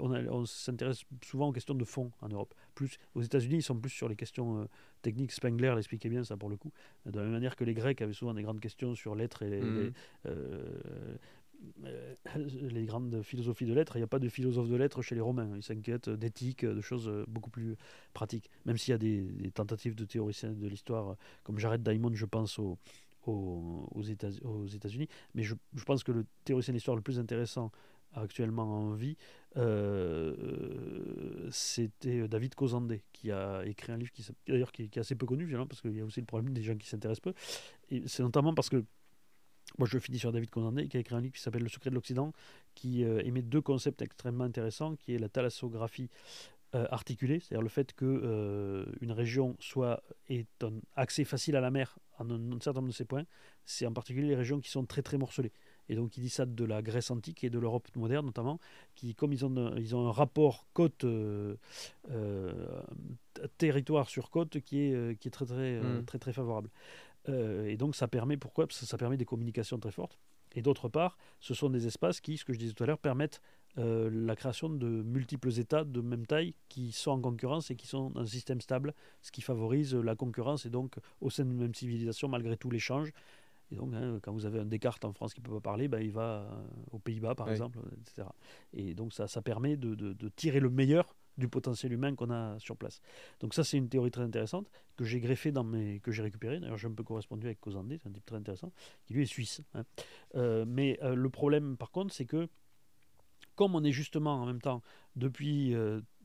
on, 0.00 0.46
s'intéresse 0.46 1.04
souvent 1.24 1.48
aux 1.48 1.52
questions 1.52 1.74
de 1.74 1.84
fond 1.84 2.10
en 2.20 2.28
Europe. 2.28 2.54
Plus, 2.74 2.98
aux 3.14 3.22
États-Unis, 3.22 3.56
ils 3.56 3.62
sont 3.62 3.76
plus 3.76 3.90
sur 3.90 4.08
les 4.08 4.16
questions 4.16 4.62
euh, 4.62 4.64
techniques. 5.02 5.32
Spengler 5.32 5.72
l'expliquait 5.74 6.08
bien, 6.08 6.24
ça, 6.24 6.36
pour 6.36 6.48
le 6.48 6.56
coup. 6.56 6.72
De 7.06 7.18
la 7.18 7.24
même 7.24 7.32
manière 7.32 7.56
que 7.56 7.64
les 7.64 7.74
Grecs 7.74 8.00
avaient 8.02 8.12
souvent 8.12 8.34
des 8.34 8.42
grandes 8.42 8.60
questions 8.60 8.94
sur 8.94 9.14
l'être 9.14 9.42
et, 9.42 9.60
mhm. 9.60 9.92
euh, 10.26 10.78
les 12.70 12.86
grandes 12.86 13.20
philosophies 13.22 13.66
de 13.66 13.74
lettres, 13.74 13.96
il 13.96 13.98
n'y 13.98 14.04
a 14.04 14.08
pas 14.08 14.18
de 14.18 14.30
philosophe 14.30 14.68
de 14.68 14.76
lettres 14.76 15.02
chez 15.02 15.14
les 15.14 15.20
Romains. 15.20 15.50
Ils 15.56 15.62
s'inquiètent 15.62 16.08
d'éthique, 16.08 16.64
de 16.64 16.80
choses 16.80 17.10
beaucoup 17.28 17.50
plus 17.50 17.76
pratiques. 18.14 18.50
Même 18.64 18.78
s'il 18.78 18.92
y 18.92 18.94
a 18.94 18.98
des, 18.98 19.50
tentatives 19.52 19.94
de 19.94 20.06
théoriciens 20.06 20.52
de 20.52 20.66
l'histoire, 20.66 21.16
comme 21.42 21.58
Jared 21.58 21.82
Diamond, 21.82 22.14
je 22.14 22.24
pense 22.24 22.58
aux, 23.26 23.88
aux, 23.94 24.02
États-Unis. 24.02 25.08
Mais 25.34 25.42
je, 25.42 25.54
je, 25.74 25.84
pense 25.84 26.04
que 26.04 26.12
le 26.12 26.26
théoricien 26.44 26.72
de 26.72 26.76
l'histoire 26.76 26.96
le 26.96 27.02
plus 27.02 27.18
intéressant 27.18 27.70
actuellement 28.14 28.64
en 28.64 28.92
vie, 28.94 29.16
euh, 29.56 31.48
c'était 31.50 32.26
David 32.28 32.54
Cosandé 32.54 33.02
qui 33.12 33.30
a 33.30 33.64
écrit 33.64 33.92
un 33.92 33.96
livre 33.96 34.12
qui 34.12 34.26
d'ailleurs 34.46 34.72
qui, 34.72 34.82
est 34.82 34.98
assez 34.98 35.14
peu 35.14 35.26
connu 35.26 35.48
parce 35.68 35.80
qu'il 35.80 35.96
y 35.96 36.00
a 36.00 36.04
aussi 36.04 36.20
le 36.20 36.26
problème 36.26 36.52
des 36.52 36.62
gens 36.62 36.76
qui 36.76 36.88
s'intéressent 36.88 37.20
peu. 37.20 37.34
C'est 38.06 38.22
notamment 38.22 38.54
parce 38.54 38.68
que 38.68 38.84
moi 39.78 39.86
je 39.86 39.98
finis 39.98 40.18
sur 40.18 40.32
David 40.32 40.50
Cosandé 40.50 40.88
qui 40.88 40.96
a 40.96 41.00
écrit 41.00 41.14
un 41.14 41.20
livre 41.20 41.34
qui 41.34 41.40
s'appelle 41.40 41.62
Le 41.62 41.68
secret 41.68 41.90
de 41.90 41.94
l'Occident 41.94 42.32
qui 42.74 43.04
euh, 43.04 43.22
émet 43.24 43.42
deux 43.42 43.60
concepts 43.60 44.02
extrêmement 44.02 44.44
intéressants 44.44 44.96
qui 44.96 45.14
est 45.14 45.18
la 45.18 45.28
thalassographie 45.28 46.10
euh, 46.74 46.86
articulée, 46.90 47.40
c'est-à-dire 47.40 47.62
le 47.62 47.68
fait 47.68 47.92
que 47.92 48.86
une 49.00 49.12
région 49.12 49.56
soit 49.58 50.02
ait 50.28 50.46
un 50.62 50.72
accès 50.96 51.24
facile 51.24 51.56
à 51.56 51.60
la 51.60 51.70
mer 51.70 51.98
en 52.18 52.30
un, 52.30 52.52
un 52.52 52.60
certain 52.60 52.80
nombre 52.80 52.92
de 52.92 52.96
ses 52.96 53.04
points, 53.04 53.24
c'est 53.64 53.86
en 53.86 53.92
particulier 53.92 54.28
les 54.28 54.36
régions 54.36 54.60
qui 54.60 54.70
sont 54.70 54.84
très 54.84 55.02
très 55.02 55.18
morcelées. 55.18 55.52
Et 55.90 55.96
donc 55.96 56.16
il 56.16 56.20
dit 56.20 56.30
ça 56.30 56.46
de 56.46 56.64
la 56.64 56.82
Grèce 56.82 57.10
antique 57.10 57.42
et 57.42 57.50
de 57.50 57.58
l'Europe 57.58 57.88
moderne 57.96 58.24
notamment, 58.24 58.60
qui 58.94 59.16
comme 59.16 59.32
ils 59.32 59.44
ont, 59.44 59.76
ils 59.76 59.96
ont 59.96 60.06
un 60.06 60.12
rapport 60.12 60.68
côte 60.72 61.02
euh, 61.02 61.56
euh, 62.12 62.82
territoire 63.58 64.08
sur 64.08 64.30
côte 64.30 64.60
qui 64.60 64.82
est, 64.82 64.94
euh, 64.94 65.14
qui 65.14 65.26
est 65.26 65.32
très 65.32 65.46
très, 65.46 65.80
mm. 65.80 66.04
très 66.04 66.20
très 66.20 66.32
favorable. 66.32 66.70
et 67.26 67.76
donc 67.76 67.96
ça 67.96 68.06
permet 68.06 68.36
pourquoi? 68.36 68.68
Parce 68.68 68.78
que 68.78 68.86
ça 68.86 68.96
permet 68.98 69.16
des 69.16 69.24
communications 69.24 69.80
très 69.80 69.90
fortes. 69.90 70.16
Et 70.54 70.62
d'autre 70.62 70.88
part, 70.88 71.16
ce 71.40 71.54
sont 71.54 71.70
des 71.70 71.86
espaces 71.86 72.20
qui, 72.20 72.36
ce 72.36 72.44
que 72.44 72.52
je 72.52 72.58
disais 72.58 72.72
tout 72.72 72.82
à 72.82 72.86
l'heure, 72.86 72.98
permettent 72.98 73.40
la 73.76 74.34
création 74.34 74.68
de 74.68 74.88
multiples 74.88 75.56
États 75.60 75.84
de 75.84 76.00
même 76.00 76.26
taille 76.26 76.54
qui 76.68 76.90
sont 76.90 77.12
en 77.12 77.20
concurrence 77.20 77.70
et 77.70 77.76
qui 77.76 77.86
sont 77.86 78.10
dans 78.10 78.20
un 78.22 78.26
système 78.26 78.60
stable, 78.60 78.94
ce 79.22 79.30
qui 79.30 79.42
favorise 79.42 79.94
la 79.94 80.16
concurrence 80.16 80.66
et 80.66 80.70
donc 80.70 80.96
au 81.20 81.30
sein 81.30 81.44
d'une 81.44 81.56
même 81.56 81.74
civilisation, 81.74 82.26
malgré 82.26 82.56
tout 82.56 82.68
l'échange, 82.68 83.12
et 83.72 83.76
donc, 83.76 83.94
hein, 83.94 84.18
quand 84.22 84.32
vous 84.32 84.46
avez 84.46 84.58
un 84.58 84.64
Descartes 84.64 85.04
en 85.04 85.12
France 85.12 85.32
qui 85.32 85.40
ne 85.40 85.46
peut 85.46 85.54
pas 85.54 85.60
parler, 85.60 85.88
ben, 85.88 86.00
il 86.00 86.10
va 86.10 86.42
euh, 86.42 86.62
aux 86.90 86.98
Pays-Bas, 86.98 87.34
par 87.34 87.50
exemple, 87.50 87.78
etc. 88.00 88.26
Et 88.72 88.94
donc, 88.94 89.12
ça, 89.12 89.28
ça 89.28 89.42
permet 89.42 89.76
de, 89.76 89.94
de, 89.94 90.28
tirer 90.28 90.60
le 90.60 90.70
meilleur 90.70 91.14
du 91.38 91.48
potentiel 91.48 91.92
humain 91.92 92.14
qu'on 92.14 92.30
a 92.30 92.58
sur 92.58 92.76
place. 92.76 93.00
Donc 93.40 93.54
ça, 93.54 93.64
c'est 93.64 93.76
une 93.76 93.88
théorie 93.88 94.10
très 94.10 94.22
intéressante 94.22 94.70
que 94.96 95.04
j'ai 95.04 95.20
greffée 95.20 95.52
dans 95.52 95.64
mes... 95.64 96.00
que 96.00 96.12
j'ai 96.12 96.22
récupérée. 96.22 96.60
D'ailleurs, 96.60 96.78
j'ai 96.78 96.88
un 96.88 96.92
peu 96.92 97.04
correspondu 97.04 97.46
avec 97.46 97.60
Cosandé, 97.60 97.98
c'est 97.98 98.08
un 98.08 98.12
type 98.12 98.26
très 98.26 98.36
intéressant, 98.36 98.72
qui 99.06 99.14
lui 99.14 99.22
est 99.22 99.26
suisse. 99.26 99.62
Hein. 99.74 99.84
Euh, 100.34 100.64
mais 100.66 100.98
euh, 101.02 101.14
le 101.14 101.30
problème, 101.30 101.76
par 101.76 101.90
contre, 101.90 102.12
c'est 102.14 102.26
que 102.26 102.48
comme 103.54 103.74
on 103.74 103.84
est 103.84 103.92
justement 103.92 104.34
en 104.42 104.46
même 104.46 104.60
temps, 104.60 104.82
depuis 105.16 105.74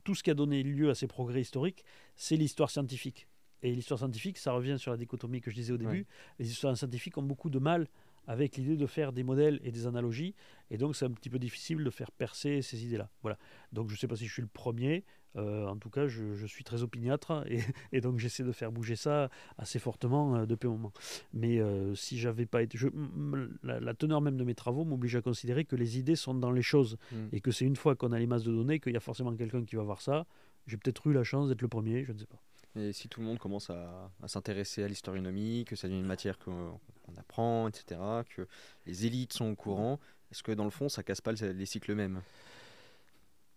tout 0.05 0.15
ce 0.15 0.23
qui 0.23 0.31
a 0.31 0.33
donné 0.33 0.63
lieu 0.63 0.89
à 0.89 0.95
ces 0.95 1.07
progrès 1.07 1.41
historiques, 1.41 1.83
c'est 2.15 2.37
l'histoire 2.37 2.69
scientifique. 2.69 3.27
Et 3.61 3.73
l'histoire 3.73 3.97
scientifique, 3.97 4.37
ça 4.37 4.53
revient 4.53 4.77
sur 4.77 4.91
la 4.91 4.97
dichotomie 4.97 5.41
que 5.41 5.49
je 5.49 5.55
disais 5.55 5.73
au 5.73 5.77
début. 5.77 6.05
Les 6.39 6.49
histoires 6.49 6.77
scientifiques 6.77 7.17
ont 7.17 7.23
beaucoup 7.23 7.49
de 7.49 7.59
mal 7.59 7.87
avec 8.27 8.57
l'idée 8.57 8.77
de 8.77 8.85
faire 8.85 9.11
des 9.11 9.23
modèles 9.23 9.59
et 9.63 9.71
des 9.71 9.87
analogies. 9.87 10.35
Et 10.71 10.77
donc, 10.77 10.95
c'est 10.95 11.05
un 11.05 11.11
petit 11.11 11.29
peu 11.29 11.39
difficile 11.39 11.83
de 11.83 11.89
faire 11.89 12.11
percer 12.11 12.61
ces 12.61 12.85
idées-là. 12.85 13.09
Voilà. 13.21 13.37
Donc, 13.71 13.89
je 13.89 13.93
ne 13.93 13.97
sais 13.97 14.07
pas 14.07 14.15
si 14.15 14.25
je 14.27 14.33
suis 14.33 14.41
le 14.41 14.47
premier. 14.47 15.03
Euh, 15.37 15.67
en 15.67 15.75
tout 15.77 15.89
cas, 15.89 16.07
je, 16.07 16.45
suis 16.45 16.63
très 16.63 16.81
opiniâtre 16.81 17.45
et, 17.91 18.01
donc 18.01 18.19
j'essaie 18.19 18.43
de 18.43 18.51
faire 18.51 18.71
bouger 18.71 18.95
ça 18.95 19.29
assez 19.57 19.79
fortement 19.79 20.35
euh, 20.35 20.45
depuis 20.45 20.67
un 20.67 20.71
moment. 20.71 20.93
Mais 21.33 21.59
euh, 21.59 21.93
si 21.95 22.17
j'avais 22.17 22.45
pas 22.45 22.61
été, 22.61 22.77
la, 23.63 23.93
teneur 23.93 24.21
même 24.21 24.37
de 24.37 24.43
mes 24.43 24.55
travaux 24.55 24.85
m'oblige 24.85 25.15
à 25.15 25.21
considérer 25.21 25.65
que 25.65 25.75
les 25.75 25.99
idées 25.99 26.15
sont 26.15 26.35
dans 26.35 26.51
les 26.51 26.61
choses 26.61 26.97
hmm. 27.11 27.27
et 27.33 27.41
que 27.41 27.51
c'est 27.51 27.65
une 27.65 27.75
fois 27.75 27.95
qu'on 27.95 28.11
a 28.11 28.19
les 28.19 28.27
masses 28.27 28.43
de 28.43 28.51
données 28.51 28.79
qu'il 28.79 28.93
y 28.93 28.97
a 28.97 29.01
forcément 29.01 29.35
quelqu'un 29.35 29.63
qui 29.63 29.75
va 29.75 29.83
voir 29.83 30.01
ça. 30.01 30.25
J'ai 30.67 30.77
peut-être 30.77 31.05
eu 31.07 31.13
la 31.13 31.23
chance 31.23 31.49
d'être 31.49 31.61
le 31.61 31.67
premier, 31.67 32.05
je 32.05 32.13
ne 32.13 32.17
sais 32.17 32.25
pas. 32.25 32.41
Et 32.77 32.91
si 32.91 33.07
tout 33.07 33.21
le 33.21 33.25
monde 33.25 33.39
commence 33.39 33.69
à, 33.69 34.11
s'intéresser 34.27 34.83
à 34.83 34.87
l'historionomie, 34.87 35.65
que 35.65 35.75
ça 35.75 35.87
devient 35.87 35.99
une 35.99 36.05
matière 36.05 36.37
qu'on 36.37 36.79
apprend, 37.17 37.67
etc., 37.67 38.01
que 38.35 38.47
les 38.85 39.05
élites 39.05 39.33
sont 39.33 39.49
au 39.49 39.55
courant, 39.55 39.99
est-ce 40.31 40.43
que 40.43 40.51
dans 40.51 40.65
le 40.65 40.69
fond, 40.69 40.89
ça 40.89 41.03
casse 41.03 41.21
pas 41.21 41.31
les 41.31 41.65
cycles 41.65 41.93
mêmes? 41.95 42.21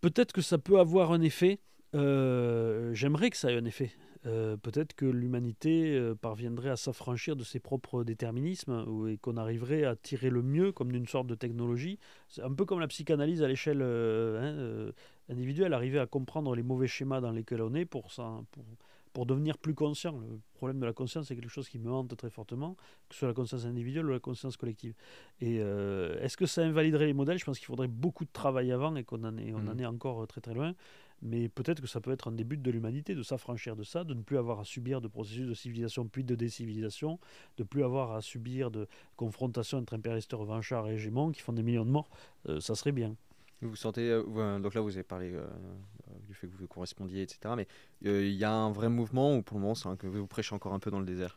Peut-être 0.01 0.33
que 0.33 0.43
ça 0.43 0.59
peut 0.59 0.79
avoir 0.79 1.13
un 1.13 1.21
effet. 1.23 1.59
Euh, 1.95 2.95
j'aimerais 2.95 3.31
que 3.31 3.37
ça 3.37 3.51
ait 3.51 3.57
un 3.57 3.65
effet. 3.65 3.91
Euh, 4.27 4.57
peut-être 4.57 4.95
que 4.95 5.07
l'humanité 5.07 5.95
euh, 5.95 6.15
parviendrait 6.15 6.71
à 6.71 6.77
s'affranchir 6.77 7.35
de 7.35 7.45
ses 7.45 7.61
propres 7.61 8.05
déterminismes 8.05 9.09
et 9.09 9.17
qu'on 9.17 9.37
arriverait 9.37 9.85
à 9.85 9.97
tirer 9.97 10.29
le 10.29 10.43
mieux 10.43 10.71
comme 10.73 10.93
d'une 10.93 11.07
sorte 11.07 11.27
de 11.27 11.35
technologie. 11.35 11.99
C'est 12.29 12.43
un 12.43 12.53
peu 12.53 12.65
comme 12.65 12.81
la 12.81 12.89
psychanalyse 12.89 13.43
à 13.43 13.49
l'échelle 13.49 13.83
hein, 13.83 14.93
individuelle, 15.29 15.73
arriver 15.73 15.99
à 15.99 16.07
comprendre 16.07 16.55
les 16.55 16.63
mauvais 16.63 16.89
schémas 16.89 17.21
dans 17.21 17.33
lesquels 17.33 17.63
on 17.63 17.75
est 17.75 17.85
pour, 17.85 18.13
ça, 18.13 18.41
pour, 18.53 18.65
pour 19.13 19.27
devenir 19.27 19.59
plus 19.59 19.75
conscient. 19.75 20.19
Le 20.19 20.41
problème 20.55 20.81
de 20.81 20.87
la 20.87 20.93
conscience, 20.93 21.27
c'est 21.29 21.35
quelque 21.35 21.51
chose 21.51 21.69
qui 21.69 21.79
me 21.79 21.91
hante 21.91 22.17
très 22.17 22.31
fortement, 22.31 22.75
que 23.09 23.15
ce 23.15 23.21
soit 23.21 23.29
la 23.29 23.35
conscience 23.35 23.65
individuelle 23.65 24.07
ou 24.07 24.11
la 24.11 24.21
conscience 24.21 24.57
collective. 24.57 24.95
Et 25.41 25.59
euh, 25.61 26.21
est-ce 26.21 26.37
que 26.37 26.47
ça 26.47 26.63
invaliderait 26.63 27.07
les 27.07 27.15
modèles? 27.15 27.39
Je 27.39 27.45
pense 27.45 27.59
qu'il 27.59 27.67
faudrait 27.67 27.89
beaucoup 27.89 28.25
de 28.25 28.33
travail 28.33 28.73
avant 28.73 28.95
et 28.97 29.05
qu'on 29.05 29.25
en 29.25 29.37
est, 29.37 29.53
on 29.53 29.69
en 29.69 29.75
mmh. 29.75 29.81
est 29.81 29.87
encore 29.87 30.27
très 30.27 30.41
très 30.41 30.55
loin. 30.55 30.75
Mais 31.21 31.49
peut-être 31.49 31.81
que 31.81 31.89
ça 31.89 32.01
peut 32.01 32.13
être 32.13 32.29
un 32.29 32.33
début 32.33 32.57
de 32.57 32.71
l'humanité, 32.71 33.15
de 33.15 33.23
s'affranchir 33.23 33.75
de 33.75 33.83
ça, 33.83 34.05
de 34.05 34.15
ne 34.15 34.23
plus 34.23 34.39
avoir 34.39 34.61
à 34.61 34.65
subir 34.65 35.01
de 35.01 35.09
processus 35.09 35.47
de 35.47 35.55
civilisation 35.55 36.07
puis 36.07 36.23
de 36.23 36.35
décivilisation, 36.35 37.19
de 37.57 37.65
plus 37.65 37.83
avoir 37.83 38.13
à 38.13 38.21
subir 38.21 38.71
de 38.71 38.87
confrontations 39.17 39.79
entre 39.79 39.95
impérialistes 39.95 40.33
revanchards 40.33 40.89
et 40.89 40.95
hégémons 40.95 41.33
qui 41.33 41.41
font 41.41 41.53
des 41.53 41.65
millions 41.65 41.85
de 41.85 41.91
morts. 41.91 42.09
Euh, 42.49 42.61
ça 42.61 42.75
serait 42.75 42.93
bien. 42.93 43.17
Vous 43.61 43.77
sentez, 43.77 44.11
euh, 44.11 44.59
donc 44.61 44.75
là 44.75 44.81
vous 44.81 44.95
avez 44.95 45.03
parlé 45.03 45.33
euh, 45.35 45.45
du 46.27 46.35
fait 46.35 46.47
que 46.47 46.57
vous 46.57 46.69
correspondiez, 46.69 47.23
etc. 47.23 47.55
Mais 47.57 47.67
euh, 48.07 48.25
il 48.25 48.35
y 48.35 48.45
a 48.45 48.53
un 48.53 48.71
vrai 48.71 48.89
mouvement 48.89 49.37
ou 49.37 49.43
pour 49.43 49.57
le 49.57 49.63
moment 49.63 49.75
c'est 49.75 49.89
que 49.97 50.07
vous 50.07 50.29
prêchez 50.29 50.55
encore 50.55 50.75
un 50.75 50.79
peu 50.79 50.91
dans 50.91 51.01
le 51.01 51.07
désert? 51.07 51.37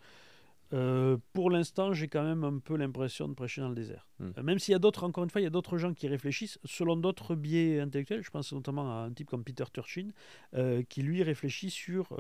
Pour 1.34 1.52
l'instant, 1.52 1.92
j'ai 1.92 2.08
quand 2.08 2.24
même 2.24 2.46
un 2.46 2.58
peu 2.58 2.78
l'impression 2.78 3.28
de 3.28 3.34
prêcher 3.34 3.60
dans 3.60 3.68
le 3.68 3.76
désert. 3.76 4.08
Hmm. 4.20 4.32
même 4.42 4.58
s'il 4.58 4.72
y 4.72 4.76
a 4.76 4.80
d'autres, 4.80 5.04
encore 5.04 5.26
une 5.26 5.30
fois, 5.30 5.42
il 5.42 5.44
y 5.44 5.48
a 5.48 5.50
d'autres 5.50 5.78
gens 5.78 5.94
qui 5.94 6.08
réfléchissent 6.08 6.60
selon 6.64 6.96
d'autres 6.96 7.36
biais 7.36 7.82
intellectuels. 7.82 8.24
Je 8.24 8.30
pense 8.30 8.54
notamment 8.54 8.90
à 8.90 9.04
un 9.04 9.12
type 9.12 9.30
comme 9.30 9.44
Peter 9.44 9.66
Turchin, 9.74 10.12
qui 10.88 11.02
lui 11.02 11.24
réfléchit 11.24 11.70
sur 11.70 12.18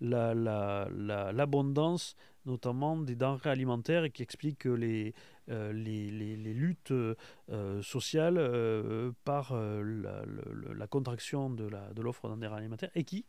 l'abondance, 0.00 2.16
la, 2.18 2.50
notamment 2.50 2.96
des 2.96 3.14
denrées 3.14 3.50
alimentaires, 3.50 4.02
et 4.02 4.10
qui 4.10 4.24
explique 4.24 4.58
que 4.58 4.70
les, 4.70 5.14
euh, 5.48 5.72
les, 5.72 6.10
les, 6.10 6.54
luttes 6.54 6.92
euh, 6.92 7.82
sociales 7.82 8.36
euh, 8.38 9.10
par 9.24 9.52
la, 9.54 10.86
contraction 10.86 11.50
de 11.50 11.68
l'offre 12.00 12.28
de 12.28 12.34
denrées 12.40 12.58
alimentaires 12.58 12.90
et 12.94 13.04
qui 13.04 13.24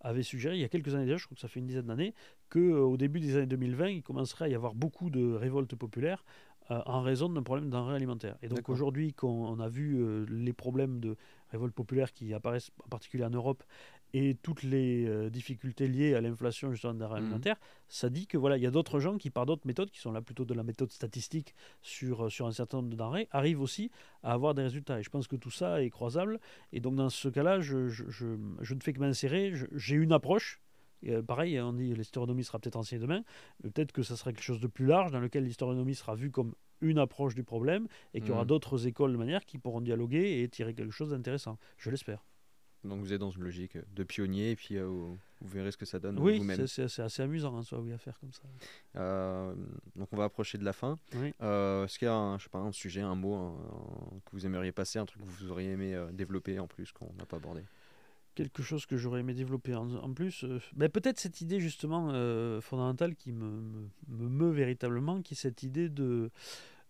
avait 0.00 0.22
suggéré 0.22 0.56
il 0.56 0.60
y 0.60 0.64
a 0.64 0.68
quelques 0.68 0.94
années 0.94 1.06
déjà, 1.06 1.16
je 1.16 1.24
crois 1.24 1.34
que 1.34 1.40
ça 1.40 1.48
fait 1.48 1.60
une 1.60 1.66
dizaine 1.66 1.86
d'années, 1.86 2.14
qu'au 2.50 2.96
début 2.98 3.20
des 3.20 3.36
années 3.36 3.46
2020, 3.46 3.88
il 3.88 4.02
commencerait 4.02 4.44
à 4.44 4.48
y 4.48 4.54
avoir 4.54 4.74
beaucoup 4.74 5.08
de 5.08 5.32
révoltes 5.34 5.74
populaires 5.76 6.24
en 6.68 7.00
raison 7.02 7.28
d'un 7.28 7.42
problème 7.42 7.66
de 7.66 7.70
denrées 7.70 7.96
alimentaires. 7.96 8.36
Et 8.42 8.48
donc 8.48 8.68
aujourd'hui, 8.68 9.14
quand 9.14 9.28
on 9.28 9.60
a 9.60 9.68
vu 9.68 10.26
les 10.26 10.52
problèmes 10.52 11.00
de 11.00 11.16
révoltes 11.50 11.74
populaires 11.74 12.12
qui 12.12 12.34
apparaissent 12.34 12.70
en 12.84 12.88
particulier 12.88 13.24
en 13.24 13.30
Europe 13.30 13.64
et 14.14 14.36
toutes 14.36 14.62
les 14.62 15.06
euh, 15.06 15.28
difficultés 15.28 15.88
liées 15.88 16.14
à 16.14 16.20
l'inflation 16.20 16.70
justement 16.70 16.94
des 16.94 17.04
mmh. 17.04 17.12
alimentaires, 17.12 17.56
ça 17.88 18.08
dit 18.08 18.28
que 18.28 18.38
voilà, 18.38 18.56
il 18.56 18.62
y 18.62 18.66
a 18.66 18.70
d'autres 18.70 19.00
gens 19.00 19.18
qui, 19.18 19.28
par 19.28 19.44
d'autres 19.44 19.66
méthodes, 19.66 19.90
qui 19.90 19.98
sont 19.98 20.12
là 20.12 20.22
plutôt 20.22 20.44
de 20.44 20.54
la 20.54 20.62
méthode 20.62 20.92
statistique 20.92 21.52
sur, 21.82 22.26
euh, 22.26 22.30
sur 22.30 22.46
un 22.46 22.52
certain 22.52 22.78
nombre 22.78 22.90
de 22.90 22.96
denrées, 22.96 23.28
arrivent 23.32 23.60
aussi 23.60 23.90
à 24.22 24.32
avoir 24.32 24.54
des 24.54 24.62
résultats. 24.62 25.00
Et 25.00 25.02
je 25.02 25.10
pense 25.10 25.26
que 25.26 25.34
tout 25.34 25.50
ça 25.50 25.82
est 25.82 25.90
croisable. 25.90 26.38
Et 26.72 26.78
donc 26.78 26.94
dans 26.94 27.10
ce 27.10 27.28
cas-là, 27.28 27.60
je, 27.60 27.88
je, 27.88 28.04
je, 28.08 28.74
ne 28.74 28.80
fais 28.80 28.92
que 28.92 29.00
m'insérer. 29.00 29.52
J'ai 29.72 29.96
une 29.96 30.12
approche. 30.12 30.60
Et, 31.02 31.12
euh, 31.12 31.22
pareil, 31.22 31.60
on 31.60 31.72
dit 31.72 31.92
l'historionomie 31.92 32.44
sera 32.44 32.60
peut-être 32.60 32.76
ancien 32.76 33.00
demain. 33.00 33.24
Peut-être 33.64 33.90
que 33.90 34.04
ça 34.04 34.14
sera 34.14 34.32
quelque 34.32 34.44
chose 34.44 34.60
de 34.60 34.68
plus 34.68 34.86
large 34.86 35.10
dans 35.10 35.20
lequel 35.20 35.42
l'historionomie 35.42 35.96
sera 35.96 36.14
vue 36.14 36.30
comme 36.30 36.54
une 36.80 36.98
approche 36.98 37.34
du 37.34 37.42
problème 37.42 37.88
et 38.12 38.20
qu'il 38.20 38.28
y 38.30 38.32
aura 38.32 38.44
mmh. 38.44 38.46
d'autres 38.46 38.86
écoles 38.86 39.10
de 39.10 39.16
manière 39.16 39.44
qui 39.44 39.58
pourront 39.58 39.80
dialoguer 39.80 40.40
et 40.40 40.48
tirer 40.48 40.72
quelque 40.72 40.92
chose 40.92 41.10
d'intéressant. 41.10 41.58
Je 41.78 41.90
l'espère. 41.90 42.24
Donc 42.84 43.00
vous 43.00 43.12
êtes 43.12 43.20
dans 43.20 43.30
une 43.30 43.42
logique 43.42 43.78
de 43.94 44.04
pionnier 44.04 44.50
et 44.50 44.56
puis 44.56 44.76
euh, 44.76 44.86
vous, 44.86 45.18
verrez 45.42 45.70
ce 45.70 45.76
que 45.76 45.86
ça 45.86 45.98
donne 45.98 46.18
oui, 46.18 46.38
vous-même. 46.38 46.66
c'est 46.66 47.00
assez 47.00 47.22
amusant, 47.22 47.56
hein, 47.56 47.62
soit 47.62 47.78
oui, 47.78 47.92
à 47.92 47.98
faire 47.98 48.18
comme 48.20 48.32
ça. 48.32 48.42
Euh, 48.96 49.54
donc 49.96 50.08
on 50.12 50.16
va 50.16 50.24
approcher 50.24 50.58
de 50.58 50.64
la 50.64 50.72
fin. 50.72 50.98
Euh, 51.42 51.84
est-ce 51.84 51.98
qu'il 51.98 52.06
y 52.06 52.10
a 52.10 52.14
un, 52.14 52.38
je 52.38 52.44
sais 52.44 52.50
pas, 52.50 52.58
un 52.58 52.72
sujet, 52.72 53.00
un 53.00 53.14
mot 53.14 53.56
que 54.26 54.30
vous 54.32 54.44
aimeriez 54.44 54.72
passer, 54.72 54.98
un 54.98 55.06
truc 55.06 55.22
que 55.22 55.26
vous 55.26 55.50
auriez 55.50 55.70
aimé 55.70 55.98
développer 56.12 56.58
en 56.58 56.66
plus 56.66 56.92
qu'on 56.92 57.10
n'a 57.18 57.24
pas 57.24 57.36
abordé? 57.36 57.62
Quelque 58.34 58.62
chose 58.62 58.84
que 58.84 58.96
j'aurais 58.96 59.20
aimé 59.20 59.32
développer 59.32 59.74
en, 59.74 60.12
plus. 60.12 60.44
Ben 60.74 60.88
peut-être 60.88 61.20
cette 61.20 61.40
idée 61.40 61.60
justement 61.60 62.08
fondamentale 62.60 63.14
qui 63.14 63.32
me, 63.32 63.62
me, 64.08 64.28
meut 64.28 64.50
véritablement, 64.50 65.22
qui 65.22 65.34
est 65.34 65.36
cette 65.36 65.62
idée 65.62 65.88
de 65.88 66.30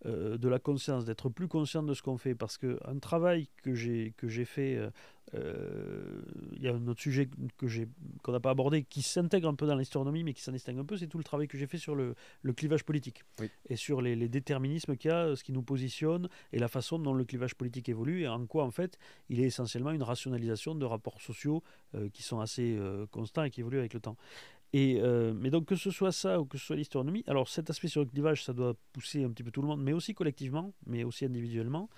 de 0.05 0.49
la 0.49 0.59
conscience, 0.59 1.05
d'être 1.05 1.29
plus 1.29 1.49
conscient 1.49 1.83
de 1.83 1.95
ce 1.95 2.03
qu'on 2.03 2.19
fait. 2.19 2.35
Parce 2.35 2.59
qu'un 2.59 2.99
travail 3.01 3.49
que 3.63 3.75
j'ai 3.75 4.13
fait 4.45 4.79
il 5.33 6.63
y 6.63 6.69
a 6.69 6.75
un 6.75 6.87
autre 6.87 7.01
sujet 7.01 7.29
que 7.57 7.67
j'ai 7.67 7.89
qu'on 8.23 8.33
n'a 8.33 8.41
pas 8.41 8.51
abordé 8.51 8.85
qui 8.85 9.03
s'intègre 9.03 9.49
un 9.49 9.55
peu 9.55 9.67
dans 9.67 9.75
l'historionomie 9.75 10.23
mais 10.23 10.33
qui 10.33 10.43
s'en 10.43 10.53
distingue 10.53 10.79
un 10.79 10.85
peu, 10.85 10.97
c'est 10.97 11.07
tout 11.07 11.19
le 11.19 11.25
travail 11.25 11.49
que 11.49 11.59
j'ai 11.59 11.67
fait 11.67 11.79
sur 11.79 11.95
le, 11.95 12.15
clivage 12.55 12.85
politique 12.85 13.25
et 13.69 13.77
sur 13.77 14.01
les, 14.03 14.29
déterminismes 14.29 14.97
qu'il 14.97 15.11
y 15.11 15.15
a, 15.15 15.35
ce 15.35 15.43
qui 15.43 15.53
nous 15.53 15.63
positionne 15.63 16.29
et 16.53 16.59
la 16.59 16.69
façon 16.69 16.99
dont 16.99 17.15
le 17.15 17.25
clivage 17.25 17.55
politique 17.55 17.89
évolue 17.89 18.23
et 18.23 18.29
en 18.29 18.47
quoi 18.47 18.65
en 18.65 18.71
fait 18.71 18.99
il 19.29 19.41
est 19.41 19.45
essentiellement 19.45 19.91
une 19.91 20.03
rationalisation 20.03 20.75
de 20.75 20.85
rapports 20.85 21.21
sociaux 21.21 21.63
qui 22.13 22.23
sont 22.23 22.41
assez 22.41 22.79
constants 23.11 23.45
et 23.45 23.51
qui 23.51 23.61
évoluent 23.61 23.79
avec 23.79 23.95
le 23.95 24.01
temps. 24.01 24.17
Et, 24.77 25.01
mais 25.37 25.51
donc 25.51 25.67
que 25.67 25.77
ce 25.77 25.93
soit 25.93 26.11
ça 26.11 26.41
ou 26.41 26.47
que 26.47 26.59
ce 26.59 26.67
soit 26.67 26.75
l'historionomie, 26.75 27.23
alors 27.29 27.49
cet 27.49 27.71
aspect 27.71 27.87
sur 27.87 28.01
le 28.01 28.09
clivage, 28.09 28.43
ça 28.43 28.53
doit 28.53 28.75
pousser 28.93 29.23
un 29.23 29.31
petit 29.31 29.45
peu 29.45 29.53
tout 29.53 29.63
le 29.63 29.69
monde, 29.69 29.81
mais 29.81 29.93
aussi 29.93 30.15
collectivement, 30.15 30.73
mais 30.87 31.05
aussi 31.05 31.25
individuellement, 31.25 31.89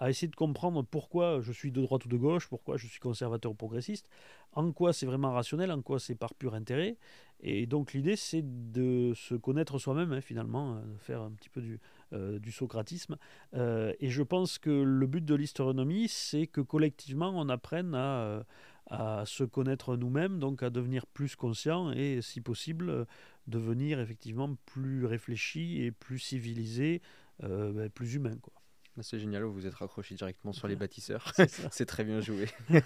à 0.00 0.08
essayer 0.08 0.28
de 0.28 0.36
comprendre 0.36 0.82
pourquoi 0.82 1.40
je 1.42 1.52
suis 1.52 1.70
de 1.70 1.80
droite 1.82 2.06
ou 2.06 2.08
de 2.08 2.16
gauche, 2.16 2.48
pourquoi 2.48 2.78
je 2.78 2.86
suis 2.86 2.98
conservateur 2.98 3.52
ou 3.52 3.54
progressiste, 3.54 4.08
en 4.52 4.72
quoi 4.72 4.92
c'est 4.92 5.06
vraiment 5.06 5.32
rationnel, 5.32 5.70
en 5.70 5.82
quoi 5.82 6.00
c'est 6.00 6.14
par 6.14 6.34
pur 6.34 6.54
intérêt. 6.54 6.96
Et 7.42 7.66
donc 7.66 7.92
l'idée, 7.92 8.16
c'est 8.16 8.42
de 8.72 9.12
se 9.14 9.34
connaître 9.34 9.78
soi-même, 9.78 10.12
hein, 10.12 10.20
finalement, 10.20 10.74
euh, 10.76 10.80
faire 10.98 11.20
un 11.20 11.30
petit 11.30 11.50
peu 11.50 11.60
du, 11.60 11.80
euh, 12.12 12.38
socratisme. 12.50 13.16
Euh, 13.54 13.92
et 14.00 14.08
je 14.08 14.22
pense 14.22 14.58
que 14.58 14.70
le 14.70 15.06
but 15.06 15.24
de 15.24 15.34
l'historionomie, 15.34 16.08
c'est 16.08 16.46
que 16.46 16.62
collectivement, 16.62 17.32
on 17.34 17.48
apprenne 17.48 17.94
à, 17.94 18.44
à 18.90 19.24
se 19.24 19.44
connaître 19.44 19.96
nous-mêmes, 19.96 20.38
donc 20.38 20.62
à 20.62 20.70
devenir 20.70 21.06
plus 21.06 21.36
conscient 21.36 21.92
et, 21.92 22.20
si 22.22 22.40
possible, 22.40 23.06
devenir 23.46 24.00
effectivement 24.00 24.56
plus 24.66 25.06
réfléchi 25.06 25.82
et 25.82 25.92
plus 25.92 26.18
civilisé, 26.18 27.00
ben, 27.40 27.88
plus 27.88 28.14
humain. 28.14 28.36
Quoi. 28.42 28.52
Ah, 28.98 29.02
c'est 29.02 29.18
génial, 29.18 29.44
vous 29.44 29.52
vous 29.52 29.66
êtes 29.66 29.74
raccroché 29.74 30.14
directement 30.14 30.52
sur 30.52 30.68
les 30.68 30.76
bâtisseurs. 30.76 31.32
c'est 31.70 31.86
très 31.86 32.04
bien 32.04 32.20
joué. 32.20 32.48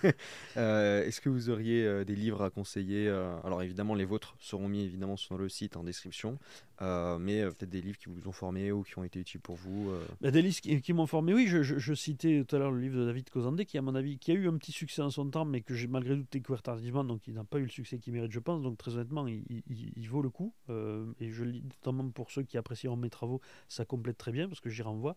Euh, 0.57 1.05
est-ce 1.05 1.21
que 1.21 1.29
vous 1.29 1.51
auriez 1.51 1.85
euh, 1.85 2.05
des 2.05 2.15
livres 2.15 2.43
à 2.43 2.51
conseiller 2.51 3.09
euh, 3.09 3.37
Alors 3.43 3.63
évidemment, 3.63 3.95
les 3.95 4.05
vôtres 4.05 4.37
seront 4.39 4.69
mis 4.69 4.85
évidemment 4.85 5.17
sur 5.17 5.37
le 5.37 5.49
site 5.49 5.77
en 5.77 5.83
description, 5.83 6.39
mais 6.81 7.43
peut-être 7.45 7.71
des 7.71 7.81
livres 7.81 7.99
qui 7.99 8.09
vous 8.09 8.29
ont 8.29 8.33
formé 8.33 8.73
ou 8.73 8.83
qui 8.83 8.99
ont 8.99 9.05
été 9.05 9.21
utiles 9.21 9.41
pour 9.41 9.57
vous. 9.57 9.93
Bah, 10.21 10.31
des 10.31 10.43
livres 10.43 10.61
qui, 10.61 10.93
m'ont 10.93 11.07
formé, 11.07 11.35
oui. 11.35 11.47
Je, 11.47 11.95
citais 11.95 12.45
tout 12.45 12.57
à 12.57 12.59
l'heure 12.59 12.73
le 12.73 12.81
livre 12.81 12.99
de 12.99 13.07
David 13.07 13.31
Cosandé, 13.31 13.65
qui 13.65 13.79
à 13.79 13.83
mon 13.83 13.95
avis, 13.95 14.19
qui 14.19 14.31
a 14.33 14.35
eu 14.35 14.49
un 14.49 14.57
petit 14.57 14.73
succès 14.73 15.03
en 15.03 15.11
son 15.11 15.29
temps, 15.31 15.45
mais 15.45 15.61
que 15.61 15.75
j'ai 15.75 15.87
malgré 15.87 16.17
tout 16.17 16.27
découvert 16.31 16.63
tardivement, 16.63 17.05
donc 17.05 17.27
il 17.27 17.35
n'a 17.35 17.45
pas 17.45 17.59
eu 17.59 17.65
le 17.65 17.69
succès 17.69 17.99
qu'il 17.99 18.13
mérite, 18.13 18.33
je 18.33 18.41
pense. 18.41 18.63
Donc 18.63 18.79
très 18.79 18.95
honnêtement, 18.95 19.27
il, 19.27 20.09
vaut 20.09 20.23
le 20.23 20.31
coup. 20.31 20.53
et 20.69 21.31
je 21.31 21.45
lis 21.45 21.63
notamment 21.63 22.09
pour 22.11 22.31
ceux 22.31 22.43
qui 22.43 22.59
apprécieront 22.59 22.97
mes 22.97 23.11
travaux, 23.11 23.41
ça 23.69 23.85
complète 23.85 24.19
très 24.19 24.33
bien 24.33 24.49
parce 24.49 24.61
que 24.61 24.71
j'y 24.71 24.83
renvoie. 24.83 25.17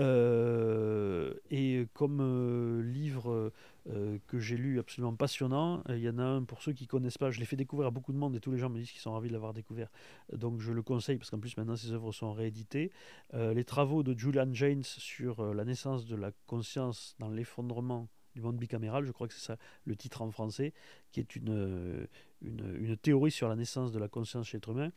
Euh, 0.00 1.34
et 1.50 1.86
comme 1.94 2.18
euh, 2.20 2.82
livre 2.82 3.52
euh, 3.90 4.18
que 4.26 4.38
j'ai 4.38 4.56
lu 4.56 4.78
absolument 4.78 5.14
passionnant, 5.14 5.82
il 5.88 5.98
y 5.98 6.08
en 6.08 6.18
a 6.18 6.22
un 6.22 6.42
pour 6.42 6.62
ceux 6.62 6.72
qui 6.72 6.86
connaissent 6.86 7.18
pas, 7.18 7.30
je 7.30 7.38
l'ai 7.38 7.46
fait 7.46 7.56
découvrir 7.56 7.88
à 7.88 7.90
beaucoup 7.90 8.12
de 8.12 8.18
monde 8.18 8.34
et 8.36 8.40
tous 8.40 8.50
les 8.50 8.58
gens 8.58 8.70
me 8.70 8.78
disent 8.78 8.90
qu'ils 8.90 9.00
sont 9.00 9.12
ravis 9.12 9.28
de 9.28 9.32
l'avoir 9.34 9.52
découvert. 9.52 9.90
Donc 10.32 10.60
je 10.60 10.72
le 10.72 10.82
conseille 10.82 11.18
parce 11.18 11.30
qu'en 11.30 11.38
plus 11.38 11.56
maintenant 11.56 11.76
ces 11.76 11.92
œuvres 11.92 12.12
sont 12.12 12.32
rééditées. 12.32 12.92
les 13.32 13.64
travaux 13.64 14.02
de 14.02 14.18
Julian 14.18 14.52
James 14.52 14.84
sur 14.84 15.54
la 15.54 15.64
naissance 15.64 16.06
de 16.06 16.16
la 16.16 16.32
conscience 16.46 17.14
dans 17.18 17.28
l'effondrement 17.28 18.08
du 18.34 18.40
monde 18.40 18.56
bicaméral, 18.56 19.04
je 19.04 19.12
crois 19.12 19.28
que 19.28 19.34
c'est 19.34 19.46
ça 19.46 19.56
le 19.84 19.96
titre 19.96 20.22
en 20.22 20.30
français, 20.30 20.72
qui 21.12 21.20
est 21.20 21.36
une, 21.36 22.06
une, 22.44 22.96
théorie 22.96 23.30
sur 23.30 23.48
la 23.48 23.56
naissance 23.56 23.92
de 23.92 23.98
la 23.98 24.08
conscience 24.08 24.48
chez 24.48 24.58
l'être 24.58 24.70
humain. 24.70 24.90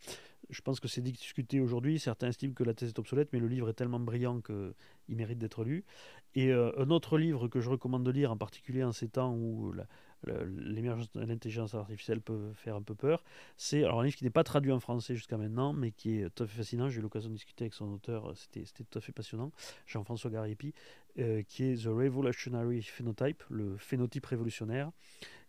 Je 0.50 0.62
pense 0.62 0.80
que 0.80 0.88
c'est 0.88 1.02
discuté 1.02 1.60
aujourd'hui. 1.60 2.00
Certains 2.00 2.30
estiment 2.30 2.54
que 2.54 2.64
la 2.64 2.74
thèse 2.74 2.90
est 2.90 3.00
obsolète, 3.00 3.30
mais 3.34 3.40
le 3.40 3.48
livre 3.48 3.70
est 3.70 3.74
tellement 3.74 4.00
brillant 4.00 4.42
qu'il 4.42 5.16
mérite 5.16 5.38
d'être 5.38 5.64
lu. 5.64 5.84
Et 6.36 6.52
euh, 6.52 6.72
un 6.78 6.90
autre 6.90 7.18
livre 7.18 7.48
que 7.48 7.60
je 7.60 7.70
recommande 7.70 8.04
de 8.04 8.12
lire, 8.12 8.32
en 8.32 8.38
particulier 8.38 8.84
en 8.84 8.92
ces 8.92 9.10
temps 9.10 9.34
où 9.34 9.74
l'émergence 10.46 11.12
de 11.12 11.22
l'intelligence 11.22 11.74
artificielle 11.74 12.22
peut 12.22 12.52
faire 12.54 12.76
un 12.76 12.82
peu 12.82 12.96
peur, 12.96 13.24
c'est 13.56 13.86
un 13.86 14.04
livre 14.04 14.16
qui 14.16 14.24
n'est 14.24 14.30
pas 14.30 14.44
traduit 14.44 14.72
en 14.72 14.80
français 14.80 15.16
jusqu'à 15.16 15.38
maintenant, 15.38 15.74
mais 15.74 15.92
qui 15.92 16.20
est 16.20 16.30
tout 16.30 16.44
à 16.44 16.48
fait 16.48 16.58
fascinant. 16.58 16.90
J'ai 16.90 17.00
eu 17.00 17.02
l'occasion 17.02 17.30
de 17.30 17.36
discuter 17.36 17.66
avec 17.66 17.74
son 17.74 17.92
auteur, 17.92 18.32
c'était 18.36 18.64
tout 18.64 18.98
à 18.98 19.02
fait 19.02 19.12
passionnant, 19.12 19.52
Jean-François 19.86 20.32
Garipi, 20.32 20.74
euh, 21.20 21.44
qui 21.44 21.64
est 21.64 21.84
The 21.84 21.88
Revolutionary 21.88 22.82
Phenotype, 22.84 23.44
le 23.50 23.78
phénotype 23.78 24.26
révolutionnaire, 24.26 24.92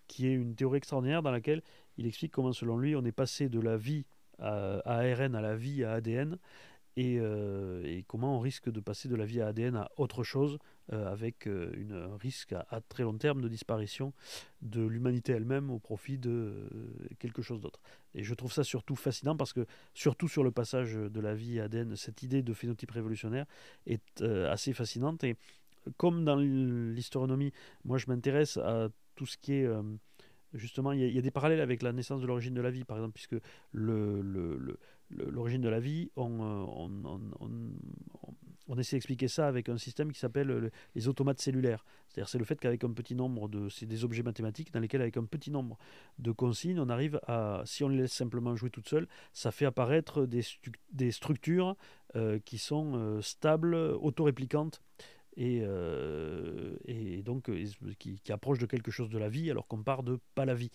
qui 0.08 0.26
est 0.26 0.32
une 0.32 0.54
théorie 0.54 0.78
extraordinaire 0.78 1.22
dans 1.22 1.30
laquelle 1.30 1.62
il 1.98 2.06
explique 2.06 2.32
comment, 2.32 2.52
selon 2.52 2.78
lui, 2.78 2.96
on 2.96 3.04
est 3.04 3.12
passé 3.12 3.48
de 3.48 3.60
la 3.60 3.76
vie 3.76 4.06
à 4.38 4.80
ARN 4.84 5.34
à 5.34 5.40
la 5.40 5.56
vie 5.56 5.84
à 5.84 5.92
ADN 5.92 6.38
euh, 6.98 7.82
et, 7.84 8.02
comment 8.06 8.36
on 8.36 8.40
risque 8.40 8.70
de 8.70 8.80
passer 8.80 9.08
de 9.08 9.14
la 9.14 9.24
vie 9.24 9.40
à 9.40 9.48
ADN 9.48 9.76
à 9.76 9.90
autre 9.96 10.24
chose 10.24 10.58
euh, 10.92 11.10
avec 11.10 11.46
euh, 11.46 11.72
un 11.92 12.16
risque 12.16 12.52
à, 12.52 12.80
très 12.88 13.04
long 13.04 13.16
terme 13.16 13.40
de 13.40 13.48
disparition 13.48 14.12
de 14.62 14.84
l'humanité 14.84 15.32
elle-même 15.32 15.70
au 15.70 15.78
profit 15.78 16.18
de 16.18 16.68
quelque 17.18 17.42
chose 17.42 17.60
d'autre. 17.60 17.80
Et 18.14 18.24
je 18.24 18.34
trouve 18.34 18.52
ça 18.52 18.64
surtout 18.64 18.96
fascinant 18.96 19.36
parce 19.36 19.52
que, 19.52 19.66
surtout 19.94 20.28
sur 20.28 20.42
le 20.42 20.50
passage 20.50 20.94
de 20.94 21.20
la 21.20 21.34
vie 21.34 21.60
à 21.60 21.64
ADN, 21.64 21.94
cette 21.94 22.22
idée 22.22 22.42
de 22.42 22.52
phénotype 22.52 22.90
révolutionnaire 22.90 23.46
est 23.86 24.22
assez 24.22 24.72
fascinante. 24.72 25.22
Et 25.22 25.36
comme 25.96 26.24
dans 26.24 26.36
l'historionomie, 26.36 27.52
moi 27.84 27.98
je 27.98 28.06
m'intéresse 28.08 28.56
à 28.56 28.88
tout 29.14 29.26
ce 29.26 29.36
qui 29.38 29.54
est 29.54 29.68
justement, 30.54 30.92
il 30.92 31.00
y, 31.00 31.18
a 31.18 31.22
des 31.22 31.30
parallèles 31.30 31.60
avec 31.60 31.82
la 31.82 31.92
naissance 31.92 32.20
de 32.20 32.26
l'origine 32.26 32.54
de 32.54 32.60
la 32.60 32.70
vie, 32.70 32.84
par 32.84 32.96
exemple, 32.96 33.14
puisque 33.14 33.36
l'origine 33.72 35.60
de 35.60 35.68
la 35.68 35.80
vie, 35.80 36.10
on, 36.16 36.88
essaie 38.78 38.96
d'expliquer 38.96 39.28
ça 39.28 39.48
avec 39.48 39.68
un 39.68 39.78
système 39.78 40.12
qui 40.12 40.18
s'appelle 40.18 40.70
les 40.94 41.08
automates 41.08 41.40
cellulaires. 41.40 41.84
C'est-à-dire, 42.08 42.28
c'est 42.28 42.38
le 42.38 42.44
fait 42.44 42.58
qu'avec 42.58 42.84
un 42.84 42.92
petit 42.92 43.14
nombre 43.14 43.48
de. 43.48 43.68
C'est 43.68 43.86
des 43.86 44.04
objets 44.04 44.22
mathématiques 44.22 44.72
dans 44.72 44.80
lesquels, 44.80 45.02
avec 45.02 45.16
un 45.16 45.24
petit 45.24 45.50
nombre 45.50 45.78
de 46.18 46.32
consignes, 46.32 46.80
on 46.80 46.88
arrive 46.88 47.20
à. 47.26 47.62
Si 47.66 47.84
on 47.84 47.88
les 47.88 47.98
laisse 47.98 48.12
simplement 48.12 48.56
jouer 48.56 48.70
toutes 48.70 48.88
seules, 48.88 49.08
ça 49.32 49.50
fait 49.50 49.66
apparaître 49.66 50.26
des, 50.26 51.10
structures 51.10 51.76
euh, 52.16 52.38
qui 52.44 52.58
sont 52.58 52.92
euh, 52.94 53.20
stables, 53.20 53.74
autoréplicantes 53.74 54.82
et, 55.38 55.60
euh, 55.62 56.76
et 56.84 57.22
donc 57.22 57.48
euh, 57.48 57.64
qui, 57.98 58.20
qui, 58.20 58.32
approche 58.32 58.58
de 58.58 58.66
quelque 58.66 58.90
chose 58.90 59.08
de 59.08 59.18
la 59.18 59.28
vie 59.28 59.50
alors 59.52 59.68
qu'on 59.68 59.84
part 59.84 60.02
de 60.02 60.18
pas 60.34 60.44
la 60.44 60.54
vie. 60.54 60.72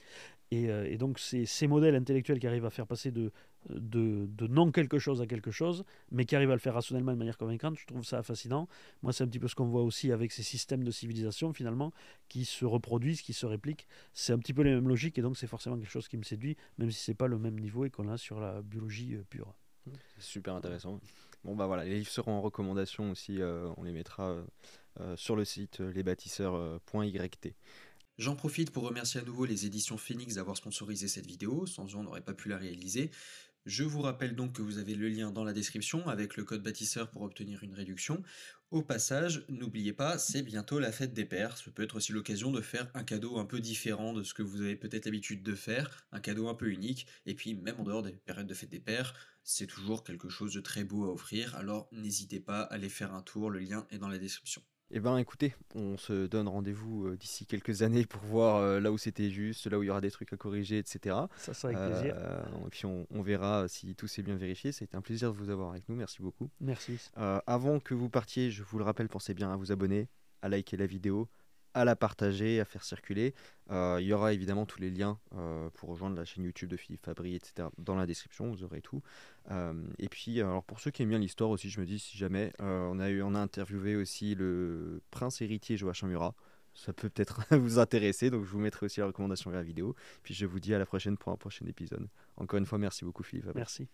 Et, 0.52 0.70
euh, 0.70 0.90
et 0.90 0.98
donc 0.98 1.20
ces 1.20 1.68
modèles 1.68 1.96
intellectuels 1.96 2.40
qui 2.40 2.48
arrivent 2.48 2.66
à 2.66 2.70
faire 2.70 2.88
passer 2.88 3.12
de, 3.12 3.32
non 3.70 4.72
quelque 4.72 5.00
chose 5.00 5.22
à 5.22 5.28
quelque 5.28 5.52
chose, 5.52 5.84
mais 6.12 6.24
qui 6.24 6.36
arrivent 6.36 6.52
à 6.52 6.56
le 6.56 6.60
faire 6.60 6.76
rationnellement 6.76 7.12
de 7.12 7.18
manière 7.18 7.38
convaincante, 7.38 7.78
je 7.78 7.86
trouve 7.86 8.06
ça 8.06 8.24
fascinant. 8.24 8.70
Moi 9.02 9.12
c'est 9.12 9.26
un 9.26 9.28
petit 9.28 9.40
peu 9.40 9.50
ce 9.50 9.56
qu'on 9.56 9.68
voit 9.68 9.84
aussi 9.84 10.14
avec 10.14 10.32
ces 10.32 10.44
systèmes 10.44 10.86
de 10.86 10.92
civilisation 10.92 11.52
finalement 11.52 11.92
qui 12.30 12.46
se 12.46 12.64
reproduisent, 12.64 13.22
qui 13.22 13.34
se 13.34 13.46
répliquent. 13.46 13.86
C'est 14.14 14.32
un 14.32 14.40
petit 14.40 14.54
peu 14.54 14.62
les 14.62 14.74
mêmes 14.74 14.88
logiques 14.88 15.18
et 15.18 15.22
donc 15.22 15.36
c'est 15.36 15.48
forcément 15.48 15.78
quelque 15.78 15.92
chose 15.92 16.08
qui 16.08 16.16
me 16.16 16.24
séduit, 16.24 16.56
même 16.78 16.90
si 16.90 17.04
c'est 17.04 17.16
pas 17.16 17.28
le 17.28 17.38
même 17.38 17.60
niveau 17.60 17.84
et 17.84 17.90
qu'on 17.90 18.08
a 18.08 18.18
sur 18.18 18.40
la 18.40 18.62
biologie 18.62 19.18
pure. 19.30 19.54
Super 20.20 20.56
intéressant. 20.56 21.02
Bon, 21.44 21.56
bah 21.56 21.68
voilà, 21.68 21.84
les 21.84 21.96
livres 21.96 22.10
seront 22.10 22.34
en 22.34 22.42
recommandation 22.42 23.12
aussi. 23.12 23.42
Euh, 23.42 23.70
on 23.78 23.84
les 23.84 23.92
mettra 23.92 24.30
euh, 24.30 24.44
euh, 25.02 25.16
sur 25.18 25.36
le 25.36 25.44
site 25.44 25.80
lesbâtisseurs.yt. 25.80 27.54
J'en 28.18 28.36
profite 28.36 28.72
pour 28.72 28.84
remercier 28.84 29.20
à 29.20 29.24
nouveau 29.24 29.46
les 29.46 29.66
éditions 29.66 29.98
Phoenix 29.98 30.36
d'avoir 30.36 30.56
sponsorisé 30.56 31.08
cette 31.08 31.26
vidéo. 31.26 31.66
Sans 31.66 31.86
eux, 31.88 31.98
on 31.98 32.04
n'aurait 32.04 32.22
pas 32.22 32.34
pu 32.34 32.48
la 32.48 32.58
réaliser. 32.58 33.12
Je 33.66 33.86
vous 33.86 34.02
rappelle 34.02 34.36
donc 34.36 34.58
que 34.58 34.62
vous 34.62 34.78
avez 34.78 34.94
le 34.94 35.08
lien 35.08 35.32
dans 35.32 35.46
la 35.46 35.54
description 35.54 36.10
avec 36.10 36.36
le 36.36 36.44
code 36.44 36.62
bâtisseur 36.62 37.10
pour 37.10 37.22
obtenir 37.22 37.64
une 37.64 37.74
réduction. 37.74 38.22
Au 38.72 38.82
passage, 38.82 39.46
n'oubliez 39.48 39.94
pas, 39.94 40.18
c'est 40.18 40.42
bientôt 40.42 40.80
la 40.80 40.92
fête 40.92 41.14
des 41.14 41.24
pères. 41.24 41.58
Ce 41.58 41.70
peut 41.70 41.84
être 41.84 41.96
aussi 41.96 42.12
l'occasion 42.12 42.52
de 42.52 42.60
faire 42.60 42.92
un 42.94 43.06
cadeau 43.06 43.38
un 43.38 43.46
peu 43.46 43.62
différent 43.62 44.12
de 44.12 44.24
ce 44.24 44.34
que 44.34 44.44
vous 44.44 44.60
avez 44.60 44.76
peut-être 44.76 45.06
l'habitude 45.06 45.44
de 45.44 45.56
faire, 45.56 46.06
un 46.12 46.20
cadeau 46.20 46.50
un 46.50 46.56
peu 46.56 46.70
unique. 46.72 47.08
Et 47.26 47.36
puis, 47.36 47.56
même 47.56 47.80
en 47.80 47.84
dehors 47.84 48.04
des 48.04 48.12
périodes 48.12 48.48
de 48.48 48.54
fête 48.54 48.70
des 48.70 48.82
pères, 48.82 49.14
c'est 49.44 49.68
toujours 49.68 50.04
quelque 50.04 50.28
chose 50.28 50.54
de 50.54 50.60
très 50.60 50.84
beau 50.84 51.06
à 51.06 51.14
offrir. 51.14 51.56
Alors, 51.56 51.88
n'hésitez 51.94 52.42
pas 52.42 52.64
à 52.64 52.74
aller 52.74 52.90
faire 52.90 53.14
un 53.14 53.22
tour. 53.22 53.50
Le 53.50 53.60
lien 53.60 53.88
est 53.92 53.98
dans 53.98 54.10
la 54.10 54.18
description. 54.18 54.62
Eh 54.96 55.00
bien 55.00 55.18
écoutez, 55.18 55.56
on 55.74 55.98
se 55.98 56.28
donne 56.28 56.48
rendez-vous 56.48 57.08
euh, 57.08 57.18
d'ici 57.18 57.48
quelques 57.48 57.82
années 57.82 58.06
pour 58.06 58.22
voir 58.22 58.58
euh, 58.58 58.80
là 58.80 58.92
où 58.92 59.00
c'était 59.00 59.32
juste, 59.32 59.66
là 59.66 59.80
où 59.80 59.82
il 59.82 59.88
y 59.88 59.90
aura 59.90 60.02
des 60.02 60.12
trucs 60.12 60.32
à 60.32 60.38
corriger, 60.38 60.78
etc. 60.78 61.16
Ça 61.36 61.56
sera 61.56 61.74
avec 61.74 61.92
plaisir. 61.92 62.14
Euh, 62.16 62.44
et 62.68 62.70
puis 62.70 62.86
on, 62.86 63.22
verra 63.24 63.68
si 63.68 63.96
tout 63.96 64.08
s'est 64.08 64.22
bien 64.22 64.36
vérifié. 64.36 64.72
C'était 64.72 64.96
un 64.96 65.02
plaisir 65.02 65.34
de 65.34 65.38
vous 65.40 65.50
avoir 65.50 65.72
avec 65.72 65.90
nous. 65.90 65.96
Merci 65.96 66.22
beaucoup. 66.22 66.48
Merci. 66.62 67.00
avant 67.16 67.80
que 67.80 67.96
vous 67.96 68.08
partiez, 68.08 68.52
je 68.52 68.62
vous 68.62 68.78
le 68.78 68.84
rappelle, 68.84 69.10
pensez 69.10 69.34
bien 69.34 69.52
à 69.52 69.56
vous 69.56 69.72
abonner, 69.72 70.10
à 70.44 70.50
liker 70.50 70.78
la 70.78 70.86
vidéo, 70.86 71.28
à 71.74 71.86
la 71.86 71.96
partager, 71.96 72.60
à 72.60 72.66
faire 72.66 72.84
circuler. 72.84 73.34
Euh, 73.72 73.98
il 74.00 74.08
y 74.08 74.14
aura 74.14 74.34
évidemment 74.34 74.66
tous 74.66 74.80
les 74.80 74.90
liens 74.90 75.20
euh, 75.36 75.70
pour 75.74 75.90
rejoindre 75.90 76.16
la 76.16 76.26
chaîne 76.26 76.44
YouTube 76.44 76.70
de 76.70 76.78
Philippe 76.78 77.06
Fabry, 77.06 77.36
etc. 77.36 77.70
dans 77.78 77.96
la 77.96 78.06
description, 78.06 78.50
vous 78.50 78.64
aurez 78.64 78.82
tout. 78.82 79.02
Euh, 79.52 79.74
et 80.00 80.10
puis, 80.10 80.40
alors 80.42 80.64
pour 80.64 80.80
ceux 80.80 80.92
qui 80.92 81.04
aiment 81.04 81.10
bien 81.10 81.20
l'histoire 81.20 81.50
aussi, 81.50 81.70
je 81.70 81.80
me 81.80 81.86
dis 81.86 82.00
si 82.00 82.18
jamais, 82.18 82.54
on, 82.60 83.00
a 83.00 83.10
eu, 83.10 83.22
on 83.22 83.36
a 83.36 83.40
interviewé 83.40 83.96
aussi 83.96 84.36
le 84.36 85.02
prince 85.12 85.42
héritier 85.42 85.78
Joachim 85.78 86.08
Murat. 86.08 86.36
Ça 86.76 86.92
peut 86.92 87.10
peut-être 87.10 87.42
vous 87.56 87.80
intéresser, 87.80 88.30
donc 88.30 88.46
je 88.46 88.50
vous 88.50 88.60
mettrai 88.60 88.86
aussi 88.86 89.00
la 89.00 89.08
recommandation 89.08 89.52
vers 89.52 89.60
la 89.60 89.66
vidéo. 89.66 89.96
Puis 90.24 90.34
je 90.34 90.46
vous 90.46 90.60
dis 90.60 90.74
à 90.74 90.80
la 90.80 90.86
prochaine 90.86 91.18
pour 91.18 91.32
un 91.32 91.38
prochain 91.38 91.66
épisode. 91.68 92.08
Encore 92.38 92.58
une 92.58 92.66
fois, 92.66 92.78
merci 92.78 93.06
beaucoup 93.06 93.24
Philippe. 93.24 93.50
Merci. 93.56 93.88